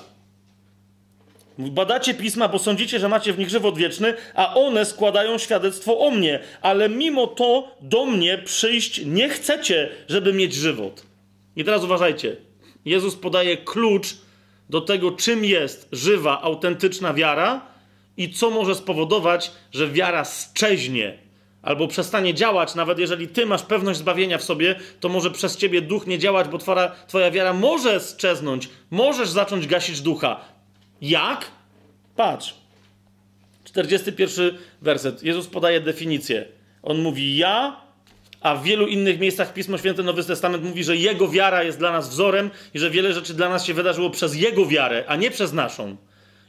Badacie 1.57 2.13
pisma, 2.13 2.47
bo 2.47 2.59
sądzicie, 2.59 2.99
że 2.99 3.09
macie 3.09 3.33
w 3.33 3.39
nich 3.39 3.49
żywot 3.49 3.77
wieczny, 3.77 4.13
a 4.35 4.53
one 4.55 4.85
składają 4.85 5.37
świadectwo 5.37 5.99
o 5.99 6.11
mnie, 6.11 6.39
ale 6.61 6.89
mimo 6.89 7.27
to 7.27 7.75
do 7.81 8.05
mnie 8.05 8.37
przyjść 8.37 9.01
nie 9.05 9.29
chcecie, 9.29 9.89
żeby 10.09 10.33
mieć 10.33 10.53
żywot. 10.53 11.03
I 11.55 11.63
teraz 11.63 11.83
uważajcie. 11.83 12.35
Jezus 12.85 13.15
podaje 13.15 13.57
klucz 13.57 14.15
do 14.71 14.81
tego, 14.81 15.11
czym 15.11 15.45
jest 15.45 15.89
żywa, 15.91 16.41
autentyczna 16.41 17.13
wiara 17.13 17.61
i 18.17 18.29
co 18.33 18.49
może 18.49 18.75
spowodować, 18.75 19.51
że 19.71 19.87
wiara 19.87 20.25
szczeźnie 20.25 21.17
albo 21.61 21.87
przestanie 21.87 22.33
działać, 22.33 22.75
nawet 22.75 22.99
jeżeli 22.99 23.27
ty 23.27 23.45
masz 23.45 23.63
pewność 23.63 23.99
zbawienia 23.99 24.37
w 24.37 24.43
sobie, 24.43 24.75
to 24.99 25.09
może 25.09 25.31
przez 25.31 25.57
ciebie 25.57 25.81
duch 25.81 26.07
nie 26.07 26.19
działać, 26.19 26.47
bo 26.47 26.57
twoja, 26.57 26.91
twoja 27.07 27.31
wiara 27.31 27.53
może 27.53 27.99
strzeznąć, 27.99 28.69
możesz 28.91 29.29
zacząć 29.29 29.67
gasić 29.67 30.01
ducha. 30.01 30.41
Jak? 31.01 31.45
Patrz. 32.15 32.55
41 33.63 34.57
werset. 34.81 35.23
Jezus 35.23 35.47
podaje 35.47 35.81
definicję. 35.81 36.45
On 36.83 37.01
mówi: 37.01 37.37
Ja 37.37 37.81
a 38.41 38.55
w 38.55 38.63
wielu 38.63 38.87
innych 38.87 39.19
miejscach 39.19 39.53
Pismo 39.53 39.77
Święte 39.77 40.03
Nowy 40.03 40.23
Testament 40.23 40.63
mówi, 40.63 40.83
że 40.83 40.97
Jego 40.97 41.27
wiara 41.27 41.63
jest 41.63 41.79
dla 41.79 41.91
nas 41.91 42.09
wzorem 42.09 42.49
i 42.73 42.79
że 42.79 42.89
wiele 42.89 43.13
rzeczy 43.13 43.33
dla 43.33 43.49
nas 43.49 43.65
się 43.65 43.73
wydarzyło 43.73 44.09
przez 44.09 44.35
Jego 44.35 44.65
wiarę, 44.65 45.03
a 45.07 45.15
nie 45.15 45.31
przez 45.31 45.53
naszą. 45.53 45.97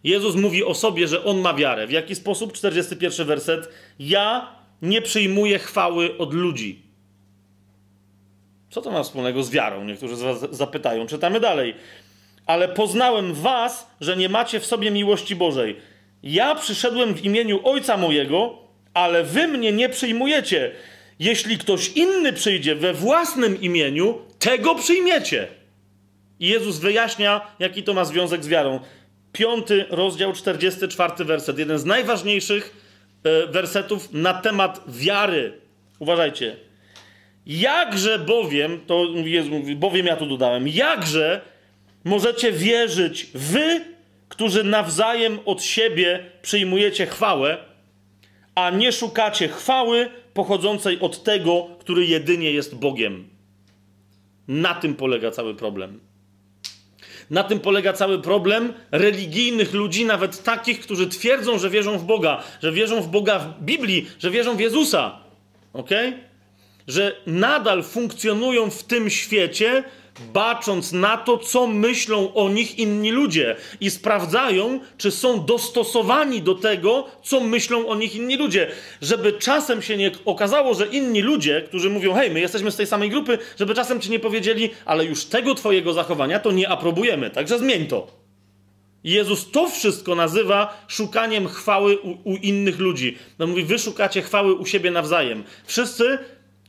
Jezus 0.04 0.36
mówi 0.36 0.64
o 0.64 0.74
sobie, 0.74 1.08
że 1.08 1.24
On 1.24 1.40
ma 1.40 1.54
wiarę. 1.54 1.86
W 1.86 1.90
jaki 1.90 2.14
sposób? 2.14 2.52
41 2.52 3.26
werset. 3.26 3.68
Ja 3.98 4.56
nie 4.82 5.02
przyjmuję 5.02 5.58
chwały 5.58 6.18
od 6.18 6.34
ludzi. 6.34 6.82
Co 8.70 8.82
to 8.82 8.90
ma 8.90 9.02
wspólnego 9.02 9.42
z 9.42 9.50
wiarą? 9.50 9.84
Niektórzy 9.84 10.16
z 10.16 10.22
Was 10.22 10.40
zapytają. 10.50 11.06
Czytamy 11.06 11.40
dalej. 11.40 11.74
Ale 12.46 12.68
poznałem 12.68 13.34
Was, 13.34 13.90
że 14.00 14.16
nie 14.16 14.28
macie 14.28 14.60
w 14.60 14.66
sobie 14.66 14.90
miłości 14.90 15.36
Bożej. 15.36 15.76
Ja 16.22 16.54
przyszedłem 16.54 17.14
w 17.14 17.24
imieniu 17.24 17.60
Ojca 17.64 17.96
mojego, 17.96 18.58
ale 18.94 19.24
Wy 19.24 19.48
mnie 19.48 19.72
nie 19.72 19.88
przyjmujecie. 19.88 20.72
Jeśli 21.22 21.58
ktoś 21.58 21.88
inny 21.88 22.32
przyjdzie 22.32 22.74
we 22.74 22.92
własnym 22.92 23.60
imieniu, 23.60 24.18
tego 24.38 24.74
przyjmiecie. 24.74 25.48
I 26.40 26.48
Jezus 26.48 26.78
wyjaśnia, 26.78 27.40
jaki 27.58 27.82
to 27.82 27.94
ma 27.94 28.04
związek 28.04 28.44
z 28.44 28.48
wiarą. 28.48 28.80
piąty 29.32 29.84
rozdział, 29.90 30.32
44 30.32 31.24
werset. 31.24 31.58
Jeden 31.58 31.78
z 31.78 31.84
najważniejszych 31.84 32.76
e, 33.24 33.46
wersetów 33.46 34.12
na 34.12 34.34
temat 34.34 34.80
wiary. 34.88 35.60
Uważajcie. 35.98 36.56
Jakże 37.46 38.18
bowiem, 38.18 38.80
to 38.86 39.06
Jezus 39.24 39.52
mówi, 39.52 39.76
bowiem 39.76 40.06
ja 40.06 40.16
tu 40.16 40.26
dodałem, 40.26 40.68
jakże 40.68 41.40
możecie 42.04 42.52
wierzyć 42.52 43.26
wy, 43.34 43.84
którzy 44.28 44.64
nawzajem 44.64 45.38
od 45.44 45.62
siebie 45.62 46.24
przyjmujecie 46.42 47.06
chwałę, 47.06 47.58
a 48.54 48.70
nie 48.70 48.92
szukacie 48.92 49.48
chwały 49.48 50.21
pochodzącej 50.34 51.00
od 51.00 51.22
tego, 51.22 51.66
który 51.78 52.06
jedynie 52.06 52.52
jest 52.52 52.74
Bogiem. 52.74 53.28
Na 54.48 54.74
tym 54.74 54.94
polega 54.94 55.30
cały 55.30 55.54
problem. 55.54 56.00
Na 57.30 57.44
tym 57.44 57.60
polega 57.60 57.92
cały 57.92 58.22
problem 58.22 58.72
religijnych 58.90 59.72
ludzi, 59.72 60.04
nawet 60.04 60.42
takich, 60.42 60.80
którzy 60.80 61.06
twierdzą, 61.06 61.58
że 61.58 61.70
wierzą 61.70 61.98
w 61.98 62.04
Boga, 62.04 62.42
że 62.62 62.72
wierzą 62.72 63.02
w 63.02 63.08
Boga 63.08 63.38
w 63.38 63.62
Biblii, 63.64 64.06
że 64.18 64.30
wierzą 64.30 64.56
w 64.56 64.60
Jezusa. 64.60 65.18
Ok? 65.72 65.90
Że 66.88 67.16
nadal 67.26 67.82
funkcjonują 67.82 68.70
w 68.70 68.84
tym 68.84 69.10
świecie 69.10 69.84
bacząc 70.32 70.92
na 70.92 71.16
to, 71.16 71.38
co 71.38 71.66
myślą 71.66 72.34
o 72.34 72.48
nich 72.48 72.78
inni 72.78 73.10
ludzie 73.10 73.56
i 73.80 73.90
sprawdzają, 73.90 74.80
czy 74.98 75.10
są 75.10 75.44
dostosowani 75.44 76.42
do 76.42 76.54
tego, 76.54 77.06
co 77.22 77.40
myślą 77.40 77.86
o 77.86 77.94
nich 77.94 78.16
inni 78.16 78.36
ludzie. 78.36 78.70
Żeby 79.02 79.32
czasem 79.32 79.82
się 79.82 79.96
nie 79.96 80.10
okazało, 80.24 80.74
że 80.74 80.86
inni 80.86 81.22
ludzie, 81.22 81.62
którzy 81.62 81.90
mówią, 81.90 82.14
hej, 82.14 82.30
my 82.30 82.40
jesteśmy 82.40 82.70
z 82.70 82.76
tej 82.76 82.86
samej 82.86 83.10
grupy, 83.10 83.38
żeby 83.58 83.74
czasem 83.74 84.00
ci 84.00 84.10
nie 84.10 84.18
powiedzieli, 84.18 84.70
ale 84.84 85.04
już 85.04 85.24
tego 85.24 85.54
twojego 85.54 85.92
zachowania 85.92 86.40
to 86.40 86.52
nie 86.52 86.68
aprobujemy, 86.68 87.30
także 87.30 87.58
zmień 87.58 87.86
to. 87.86 88.22
Jezus 89.04 89.50
to 89.50 89.68
wszystko 89.68 90.14
nazywa 90.14 90.84
szukaniem 90.88 91.48
chwały 91.48 91.98
u, 91.98 92.30
u 92.30 92.36
innych 92.36 92.78
ludzi. 92.78 93.18
No 93.38 93.46
mówi, 93.46 93.64
wy 93.64 93.78
szukacie 93.78 94.22
chwały 94.22 94.54
u 94.54 94.66
siebie 94.66 94.90
nawzajem. 94.90 95.44
Wszyscy 95.66 96.18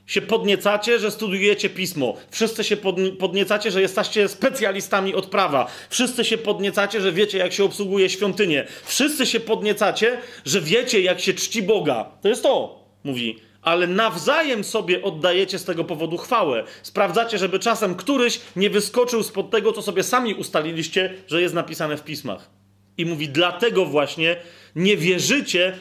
się 0.06 0.22
podniecacie, 0.22 0.99
że 0.99 1.11
studujecie 1.11 1.69
pismo. 1.69 2.17
Wszyscy 2.32 2.64
się 2.64 2.77
podniecacie, 3.19 3.72
że 3.72 3.82
jesteście 3.82 4.27
specjalistami 4.27 5.15
od 5.15 5.25
prawa. 5.25 5.67
Wszyscy 5.90 6.25
się 6.25 6.38
podniecacie, 6.38 7.01
że 7.01 7.11
wiecie, 7.11 7.38
jak 7.38 7.53
się 7.53 7.64
obsługuje 7.64 8.09
świątynię. 8.09 8.67
Wszyscy 8.85 9.25
się 9.25 9.40
podniecacie, 9.40 10.17
że 10.45 10.61
wiecie, 10.61 11.01
jak 11.01 11.19
się 11.19 11.33
czci 11.33 11.64
Boga. 11.64 12.11
To 12.22 12.27
jest 12.27 12.43
to, 12.43 12.85
mówi. 13.03 13.40
Ale 13.61 13.88
nawzajem 13.88 14.64
sobie 14.64 15.01
oddajecie 15.01 15.59
z 15.59 15.65
tego 15.65 15.83
powodu 15.83 16.17
chwałę. 16.17 16.64
Sprawdzacie, 16.82 17.38
żeby 17.38 17.59
czasem 17.59 17.95
któryś 17.95 18.40
nie 18.56 18.69
wyskoczył 18.69 19.23
spod 19.23 19.51
tego, 19.51 19.72
co 19.72 19.82
sobie 19.82 20.03
sami 20.03 20.33
ustaliliście, 20.33 21.14
że 21.27 21.41
jest 21.41 21.56
napisane 21.56 21.98
w 21.98 22.03
pismach. 22.03 22.49
I 22.98 23.06
mówi, 23.06 23.30
dlatego 23.30 23.85
właśnie 23.85 24.35
nie 24.75 24.98
wierzycie, 24.98 25.80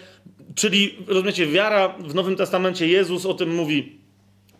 czyli, 0.54 0.98
rozumiecie, 1.06 1.46
wiara 1.46 1.88
w 1.88 2.14
Nowym 2.14 2.36
Testamencie, 2.36 2.88
Jezus 2.88 3.26
o 3.26 3.34
tym 3.34 3.54
mówi, 3.54 4.01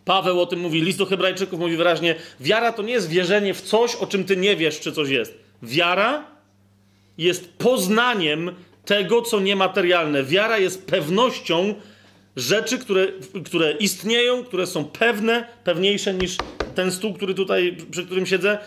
Paweł 0.05 0.41
o 0.41 0.45
tym 0.45 0.59
mówi, 0.59 0.81
list 0.81 0.97
do 0.97 1.05
Hebrajczyków 1.05 1.59
mówi 1.59 1.77
wyraźnie: 1.77 2.15
wiara 2.39 2.71
to 2.71 2.83
nie 2.83 2.93
jest 2.93 3.09
wierzenie 3.09 3.53
w 3.53 3.61
coś, 3.61 3.95
o 3.95 4.07
czym 4.07 4.23
ty 4.23 4.37
nie 4.37 4.55
wiesz, 4.55 4.79
czy 4.79 4.91
coś 4.91 5.09
jest. 5.09 5.37
Wiara 5.63 6.27
jest 7.17 7.53
poznaniem 7.57 8.51
tego, 8.85 9.21
co 9.21 9.39
niematerialne. 9.39 10.23
Wiara 10.23 10.57
jest 10.57 10.85
pewnością 10.85 11.75
rzeczy, 12.35 12.77
które, 12.77 13.07
które 13.45 13.71
istnieją, 13.71 14.43
które 14.43 14.67
są 14.67 14.85
pewne, 14.85 15.47
pewniejsze 15.63 16.13
niż 16.13 16.37
ten 16.75 16.91
stół, 16.91 17.13
który 17.13 17.33
tutaj, 17.33 17.77
przy 17.91 18.05
którym 18.05 18.25
siedzę, 18.25 18.57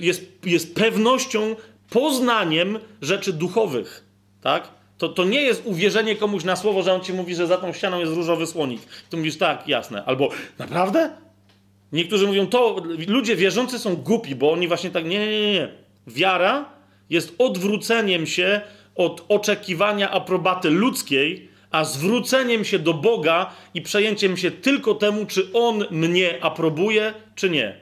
jest, 0.00 0.24
jest 0.44 0.74
pewnością, 0.74 1.56
poznaniem 1.90 2.78
rzeczy 3.02 3.32
duchowych. 3.32 4.04
Tak? 4.40 4.77
To, 4.98 5.08
to 5.08 5.24
nie 5.24 5.42
jest 5.42 5.62
uwierzenie 5.64 6.16
komuś 6.16 6.44
na 6.44 6.56
słowo, 6.56 6.82
że 6.82 6.94
on 6.94 7.00
ci 7.00 7.12
mówi, 7.12 7.34
że 7.34 7.46
za 7.46 7.56
tą 7.56 7.72
ścianą 7.72 8.00
jest 8.00 8.12
różowy 8.12 8.46
słonik. 8.46 8.82
Tu 9.10 9.16
mówisz, 9.16 9.38
tak, 9.38 9.68
jasne. 9.68 10.04
Albo, 10.04 10.30
naprawdę? 10.58 11.10
Niektórzy 11.92 12.26
mówią, 12.26 12.46
to 12.46 12.82
ludzie 13.08 13.36
wierzący 13.36 13.78
są 13.78 13.96
głupi, 13.96 14.34
bo 14.34 14.52
oni 14.52 14.68
właśnie 14.68 14.90
tak, 14.90 15.04
nie, 15.04 15.18
nie, 15.18 15.52
nie. 15.52 15.68
Wiara 16.06 16.64
jest 17.10 17.34
odwróceniem 17.38 18.26
się 18.26 18.60
od 18.94 19.24
oczekiwania 19.28 20.10
aprobaty 20.10 20.70
ludzkiej, 20.70 21.48
a 21.70 21.84
zwróceniem 21.84 22.64
się 22.64 22.78
do 22.78 22.94
Boga 22.94 23.50
i 23.74 23.82
przejęciem 23.82 24.36
się 24.36 24.50
tylko 24.50 24.94
temu, 24.94 25.26
czy 25.26 25.52
On 25.52 25.84
mnie 25.90 26.38
aprobuje, 26.44 27.14
czy 27.34 27.50
nie. 27.50 27.80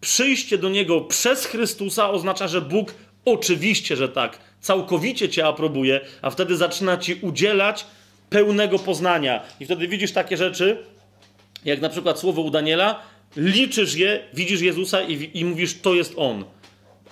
Przyjście 0.00 0.58
do 0.58 0.68
Niego 0.68 1.00
przez 1.00 1.46
Chrystusa 1.46 2.10
oznacza, 2.10 2.48
że 2.48 2.60
Bóg 2.60 2.94
oczywiście, 3.24 3.96
że 3.96 4.08
tak, 4.08 4.38
całkowicie 4.66 5.28
cię 5.28 5.46
aprobuje, 5.46 6.00
a 6.22 6.30
wtedy 6.30 6.56
zaczyna 6.56 6.96
ci 6.96 7.14
udzielać 7.14 7.86
pełnego 8.30 8.78
poznania. 8.78 9.42
I 9.60 9.64
wtedy 9.64 9.88
widzisz 9.88 10.12
takie 10.12 10.36
rzeczy, 10.36 10.84
jak 11.64 11.80
na 11.80 11.88
przykład 11.88 12.18
słowo 12.18 12.42
u 12.42 12.50
Daniela, 12.50 13.02
liczysz 13.36 13.94
je, 13.94 14.20
widzisz 14.34 14.60
Jezusa 14.60 15.02
i, 15.02 15.30
i 15.34 15.44
mówisz, 15.44 15.80
to 15.80 15.94
jest 15.94 16.12
On. 16.16 16.44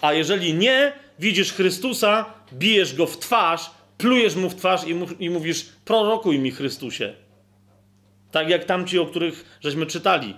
A 0.00 0.12
jeżeli 0.12 0.54
nie, 0.54 0.92
widzisz 1.18 1.52
Chrystusa, 1.52 2.24
bijesz 2.52 2.94
go 2.94 3.06
w 3.06 3.18
twarz, 3.18 3.70
plujesz 3.98 4.36
mu 4.36 4.50
w 4.50 4.54
twarz 4.54 4.84
i, 4.86 4.94
mu, 4.94 5.06
i 5.18 5.30
mówisz, 5.30 5.66
prorokuj 5.84 6.38
mi 6.38 6.50
Chrystusie. 6.50 7.14
Tak 8.30 8.48
jak 8.48 8.64
tamci, 8.64 8.98
o 8.98 9.06
których 9.06 9.58
żeśmy 9.60 9.86
czytali. 9.86 10.34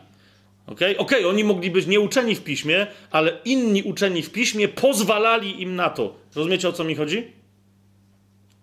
Okej, 0.66 0.98
okay? 0.98 1.18
okay, 1.18 1.28
oni 1.28 1.44
mogli 1.44 1.70
być 1.70 1.86
nieuczeni 1.86 2.34
w 2.34 2.44
piśmie, 2.44 2.86
ale 3.10 3.32
inni 3.44 3.82
uczeni 3.82 4.22
w 4.22 4.30
piśmie 4.30 4.68
pozwalali 4.68 5.62
im 5.62 5.76
na 5.76 5.90
to. 5.90 6.14
Rozumiecie 6.36 6.68
o 6.68 6.72
co 6.72 6.84
mi 6.84 6.94
chodzi? 6.94 7.26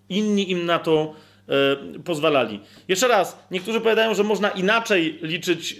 Inni 0.09 0.51
im 0.51 0.65
na 0.65 0.79
to 0.79 1.13
e, 1.49 1.99
pozwalali. 1.99 2.59
Jeszcze 2.87 3.07
raz, 3.07 3.45
niektórzy 3.51 3.81
powiadają, 3.81 4.13
że 4.13 4.23
można 4.23 4.49
inaczej 4.49 5.19
liczyć 5.21 5.75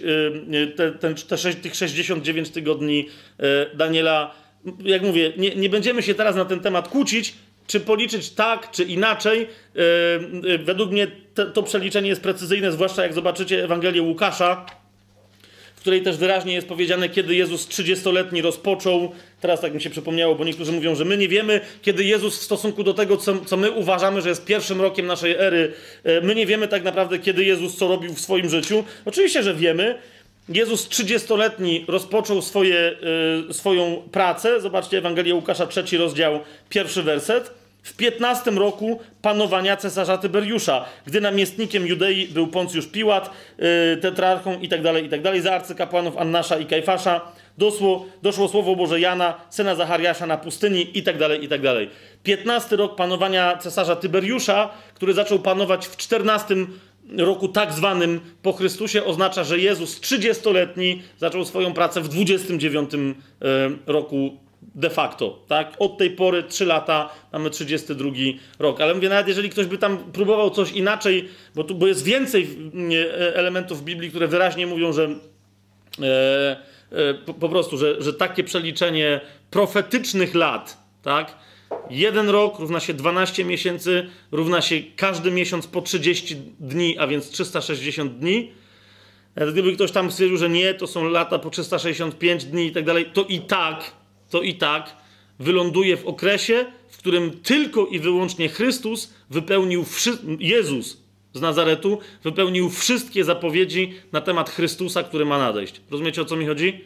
e, 0.52 0.66
te, 0.66 0.92
ten, 0.92 1.14
te 1.14 1.38
sześć, 1.38 1.58
tych 1.58 1.74
69 1.74 2.50
tygodni 2.50 3.08
e, 3.38 3.76
Daniela. 3.76 4.34
Jak 4.84 5.02
mówię, 5.02 5.32
nie, 5.36 5.54
nie 5.54 5.68
będziemy 5.68 6.02
się 6.02 6.14
teraz 6.14 6.36
na 6.36 6.44
ten 6.44 6.60
temat 6.60 6.88
kłócić, 6.88 7.34
czy 7.66 7.80
policzyć 7.80 8.30
tak, 8.30 8.70
czy 8.70 8.84
inaczej. 8.84 9.46
Według 10.64 10.90
mnie 10.90 11.06
te, 11.34 11.46
to 11.46 11.62
przeliczenie 11.62 12.08
jest 12.08 12.22
precyzyjne, 12.22 12.72
zwłaszcza 12.72 13.02
jak 13.02 13.12
zobaczycie 13.12 13.64
Ewangelię 13.64 14.02
Łukasza 14.02 14.66
której 15.84 16.02
też 16.02 16.16
wyraźnie 16.16 16.54
jest 16.54 16.68
powiedziane, 16.68 17.08
kiedy 17.08 17.34
Jezus 17.34 17.68
30-letni 17.68 18.42
rozpoczął. 18.42 19.12
Teraz 19.40 19.60
tak 19.60 19.74
mi 19.74 19.80
się 19.80 19.90
przypomniało, 19.90 20.34
bo 20.34 20.44
niektórzy 20.44 20.72
mówią, 20.72 20.94
że 20.94 21.04
my 21.04 21.16
nie 21.16 21.28
wiemy, 21.28 21.60
kiedy 21.82 22.04
Jezus 22.04 22.38
w 22.38 22.42
stosunku 22.42 22.84
do 22.84 22.94
tego, 22.94 23.16
co, 23.16 23.44
co 23.44 23.56
my 23.56 23.70
uważamy, 23.70 24.22
że 24.22 24.28
jest 24.28 24.44
pierwszym 24.44 24.80
rokiem 24.80 25.06
naszej 25.06 25.32
ery, 25.32 25.72
e, 26.04 26.20
my 26.20 26.34
nie 26.34 26.46
wiemy 26.46 26.68
tak 26.68 26.84
naprawdę, 26.84 27.18
kiedy 27.18 27.44
Jezus 27.44 27.76
co 27.76 27.88
robił 27.88 28.14
w 28.14 28.20
swoim 28.20 28.48
życiu. 28.48 28.84
Oczywiście, 29.04 29.42
że 29.42 29.54
wiemy. 29.54 29.98
Jezus 30.48 30.88
30-letni 30.88 31.84
rozpoczął 31.88 32.42
swoje, 32.42 32.96
y, 33.50 33.54
swoją 33.54 34.02
pracę. 34.12 34.60
Zobaczcie 34.60 34.98
Ewangelię 34.98 35.34
Łukasza, 35.34 35.66
trzeci 35.66 35.96
rozdział, 35.96 36.40
pierwszy 36.68 37.02
werset 37.02 37.63
w 37.84 37.96
15 37.96 38.50
roku 38.50 39.00
panowania 39.22 39.76
cesarza 39.76 40.18
Tyberiusza, 40.18 40.84
gdy 41.06 41.20
namiestnikiem 41.20 41.86
Judei 41.86 42.28
był 42.28 42.46
Poncjusz 42.46 42.86
Piłat, 42.86 43.30
yy, 43.58 43.96
tetrarchą 43.96 44.60
i 44.60 44.68
tak 44.68 44.82
dalej, 44.82 45.04
i 45.04 45.08
tak 45.08 45.22
za 45.42 45.54
arcykapłanów 45.54 46.16
Annasza 46.16 46.58
i 46.58 46.66
Kajfasza, 46.66 47.20
doszło, 47.58 48.06
doszło 48.22 48.48
słowo 48.48 48.76
Boże 48.76 49.00
Jana, 49.00 49.34
syna 49.50 49.74
Zachariasza 49.74 50.26
na 50.26 50.36
pustyni 50.36 50.98
i 50.98 51.02
dalej, 51.18 51.44
i 51.44 51.48
tak 51.48 51.62
dalej. 51.62 51.90
15 52.22 52.76
rok 52.76 52.96
panowania 52.96 53.56
cesarza 53.56 53.96
Tyberiusza, 53.96 54.70
który 54.94 55.14
zaczął 55.14 55.38
panować 55.38 55.86
w 55.86 55.96
14 55.96 56.56
roku 57.18 57.48
tak 57.48 57.72
zwanym 57.72 58.20
po 58.42 58.52
Chrystusie, 58.52 59.04
oznacza, 59.04 59.44
że 59.44 59.58
Jezus 59.58 60.00
30-letni 60.00 61.02
zaczął 61.18 61.44
swoją 61.44 61.72
pracę 61.72 62.00
w 62.00 62.08
29 62.08 62.90
roku 63.86 64.43
de 64.74 64.90
facto, 64.90 65.44
tak? 65.48 65.76
Od 65.78 65.98
tej 65.98 66.10
pory 66.10 66.42
3 66.42 66.66
lata, 66.66 67.10
mamy 67.32 67.50
32 67.50 68.10
rok. 68.58 68.80
Ale 68.80 68.94
mówię, 68.94 69.08
nawet 69.08 69.28
jeżeli 69.28 69.50
ktoś 69.50 69.66
by 69.66 69.78
tam 69.78 69.98
próbował 69.98 70.50
coś 70.50 70.72
inaczej, 70.72 71.28
bo 71.54 71.64
tu 71.64 71.74
bo 71.74 71.86
jest 71.86 72.04
więcej 72.04 72.48
e, 72.92 73.36
elementów 73.36 73.80
w 73.80 73.84
Biblii, 73.84 74.10
które 74.10 74.28
wyraźnie 74.28 74.66
mówią, 74.66 74.92
że 74.92 75.04
e, 75.04 76.56
e, 76.92 77.14
po, 77.14 77.34
po, 77.34 77.48
prostu, 77.48 77.78
że, 77.78 78.02
że 78.02 78.12
takie 78.12 78.44
przeliczenie 78.44 79.20
profetycznych 79.50 80.34
lat, 80.34 80.78
tak? 81.02 81.34
Jeden 81.90 82.28
rok 82.28 82.58
równa 82.58 82.80
się 82.80 82.94
12 82.94 83.44
miesięcy, 83.44 84.06
równa 84.32 84.62
się 84.62 84.76
każdy 84.96 85.30
miesiąc 85.30 85.66
po 85.66 85.82
30 85.82 86.36
dni, 86.60 86.98
a 86.98 87.06
więc 87.06 87.30
360 87.30 88.18
dni. 88.18 88.52
Gdyby 89.52 89.72
ktoś 89.72 89.92
tam 89.92 90.10
stwierdził, 90.10 90.36
że 90.36 90.48
nie, 90.48 90.74
to 90.74 90.86
są 90.86 91.08
lata 91.08 91.38
po 91.38 91.50
365 91.50 92.44
dni 92.44 92.66
i 92.66 92.72
tak 92.72 92.84
dalej, 92.84 93.10
to 93.12 93.24
i 93.24 93.40
tak 93.40 93.92
to 94.34 94.42
i 94.42 94.54
tak 94.54 94.96
wyląduje 95.38 95.96
w 95.96 96.06
okresie, 96.06 96.64
w 96.88 96.98
którym 96.98 97.30
tylko 97.30 97.86
i 97.86 97.98
wyłącznie 97.98 98.48
Chrystus 98.48 99.14
wypełnił, 99.30 99.84
Jezus 100.38 100.96
z 101.32 101.40
Nazaretu 101.40 101.98
wypełnił 102.24 102.70
wszystkie 102.70 103.24
zapowiedzi 103.24 103.92
na 104.12 104.20
temat 104.20 104.50
Chrystusa, 104.50 105.02
który 105.02 105.24
ma 105.24 105.38
nadejść. 105.38 105.80
Rozumiecie 105.90 106.22
o 106.22 106.24
co 106.24 106.36
mi 106.36 106.46
chodzi? 106.46 106.84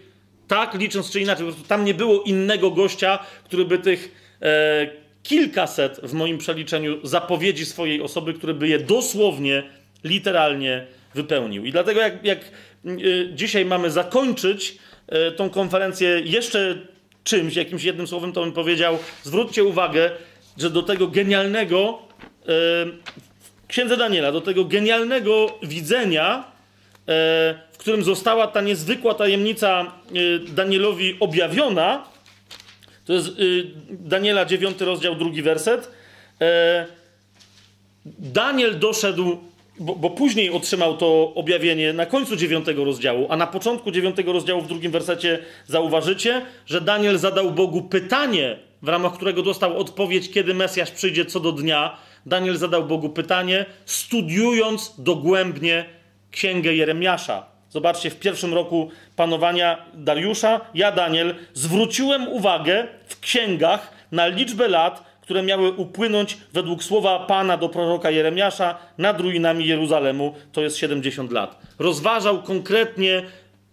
Tak, 0.49 0.75
licząc 0.75 1.11
czy 1.11 1.21
inaczej, 1.21 1.47
po 1.47 1.53
prostu 1.53 1.69
tam 1.69 1.85
nie 1.85 1.95
było 1.95 2.23
innego 2.23 2.71
gościa, 2.71 3.19
który 3.45 3.65
by 3.65 3.79
tych 3.79 4.15
e, 4.43 4.91
kilkaset 5.23 6.01
w 6.03 6.13
moim 6.13 6.39
przeliczeniu 6.39 7.07
zapowiedzi 7.07 7.67
swojej 7.67 8.03
osoby, 8.03 8.35
które 8.35 8.55
by 8.55 8.69
je 8.69 8.79
dosłownie, 8.79 9.63
literalnie 10.05 10.87
wypełnił. 11.15 11.65
I 11.65 11.73
dlatego, 11.73 12.01
jak, 12.01 12.25
jak 12.25 12.39
y, 12.87 13.31
dzisiaj 13.35 13.65
mamy 13.65 13.91
zakończyć 13.91 14.79
y, 15.29 15.33
tą 15.33 15.51
konferencję 15.51 16.23
jeszcze 16.25 16.87
czymś, 17.29 17.57
jakimś 17.57 17.85
jednym 17.85 18.07
słowem, 18.07 18.33
to 18.33 18.41
bym 18.41 18.53
powiedział: 18.53 18.99
zwróćcie 19.23 19.65
uwagę, 19.65 20.11
że 20.59 20.71
do 20.71 20.83
tego 20.83 21.09
genialnego 21.09 21.99
w 22.45 23.67
księdze 23.69 23.97
Daniela, 23.97 24.33
do 24.33 24.41
tego 24.41 24.65
genialnego 24.65 25.59
widzenia, 25.63 26.45
y, 26.45 27.05
w 27.73 27.79
którym 27.79 28.03
została 28.03 28.47
ta 28.47 28.61
niezwykła 28.61 29.15
tajemnica 29.15 29.93
y, 30.17 30.39
Danielowi 30.39 31.17
objawiona, 31.21 32.05
to 33.05 33.13
jest 33.13 33.29
y, 33.29 33.65
Daniela 33.91 34.45
9 34.45 34.81
rozdział, 34.81 35.15
drugi 35.15 35.43
werset. 35.43 35.91
E, 36.41 36.87
Daniel 38.19 38.79
doszedł, 38.79 39.39
bo, 39.81 39.95
bo, 39.95 40.11
później 40.11 40.51
otrzymał 40.51 40.97
to 40.97 41.33
objawienie 41.35 41.93
na 41.93 42.07
końcu 42.07 42.37
9 42.37 42.67
rozdziału, 42.77 43.27
a 43.31 43.37
na 43.37 43.47
początku 43.47 43.91
9 43.91 44.17
rozdziału 44.27 44.61
w 44.63 44.67
drugim 44.67 44.93
wersecie 44.93 45.39
zauważycie, 45.67 46.43
że 46.67 46.81
Daniel 46.81 47.19
zadał 47.19 47.51
Bogu 47.51 47.83
pytanie, 47.83 48.59
w 48.83 48.89
ramach 48.89 49.13
którego 49.13 49.43
dostał 49.43 49.79
odpowiedź, 49.79 50.31
kiedy 50.31 50.55
Mesjasz 50.55 50.91
przyjdzie 50.91 51.27
co 51.27 51.41
do 51.41 51.53
dnia. 51.53 51.97
Daniel 52.27 52.57
zadał 52.57 52.85
Bogu 52.85 53.09
pytanie, 53.09 53.67
studiując 53.85 54.95
dogłębnie 54.99 55.85
księgę 56.31 56.75
Jeremiasza. 56.75 57.47
Zobaczcie, 57.71 58.11
w 58.11 58.19
pierwszym 58.19 58.55
roku 58.55 58.91
panowania 59.17 59.87
Dariusza, 59.95 60.61
ja, 60.75 60.93
Daniel, 60.93 61.35
zwróciłem 61.55 62.29
uwagę 62.29 62.87
w 63.07 63.21
księgach 63.21 63.93
na 64.13 64.27
liczbę 64.27 64.69
lat, 64.69 65.08
które 65.29 65.43
miały 65.43 65.73
upłynąć 65.73 66.39
według 66.53 66.85
słowa 66.85 67.19
Pana 67.19 67.57
do 67.57 67.69
proroka 67.69 68.11
Jeremiasza 68.11 68.79
nad 68.99 69.21
ruinami 69.21 69.67
Jeruzalemu, 69.67 70.35
to 70.53 70.61
jest 70.61 70.77
70 70.77 71.33
lat. 71.33 71.61
Rozważał 71.79 72.43
konkretnie, 72.43 73.23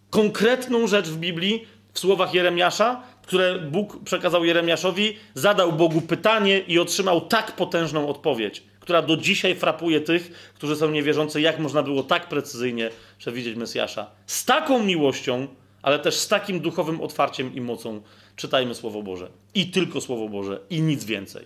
konkretną 0.10 0.88
rzecz 0.88 1.08
w 1.08 1.18
Biblii, 1.18 1.68
w 1.94 2.00
słowach 2.00 2.34
Jeremiasza, 2.34 3.04
które 3.22 3.60
Bóg 3.60 4.04
przekazał 4.04 4.46
Jeremiaszowi, 4.46 5.18
zadał 5.34 5.74
Bogu 5.74 6.02
pytanie 6.02 6.60
i 6.60 6.80
otrzymał 6.80 7.22
tak 7.22 7.52
potężną 7.52 8.08
odpowiedź 8.08 8.64
która 8.80 9.02
do 9.02 9.18
dzisiaj 9.18 9.56
frapuje 9.56 10.02
tych, 10.02 10.52
którzy 10.56 10.76
są 10.76 10.92
niewierzący, 10.92 11.42
jak 11.42 11.60
można 11.60 11.84
było 11.84 12.04
tak 12.04 12.30
precyzyjnie 12.30 12.90
przewidzieć 13.18 13.56
Mesjasza. 13.56 14.08
Z 14.26 14.46
taką 14.46 14.84
miłością, 14.84 15.48
ale 15.82 16.00
też 16.00 16.16
z 16.16 16.28
takim 16.28 16.60
duchowym 16.60 17.02
otwarciem 17.02 17.56
i 17.56 17.62
mocą 17.62 18.02
czytajmy 18.36 18.76
Słowo 18.76 19.04
Boże. 19.04 19.30
I 19.54 19.72
tylko 19.72 20.02
Słowo 20.02 20.30
Boże, 20.30 20.60
i 20.70 20.82
nic 20.82 21.06
więcej. 21.06 21.46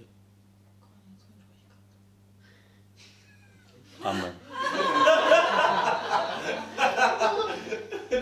Amen. 4.03 4.48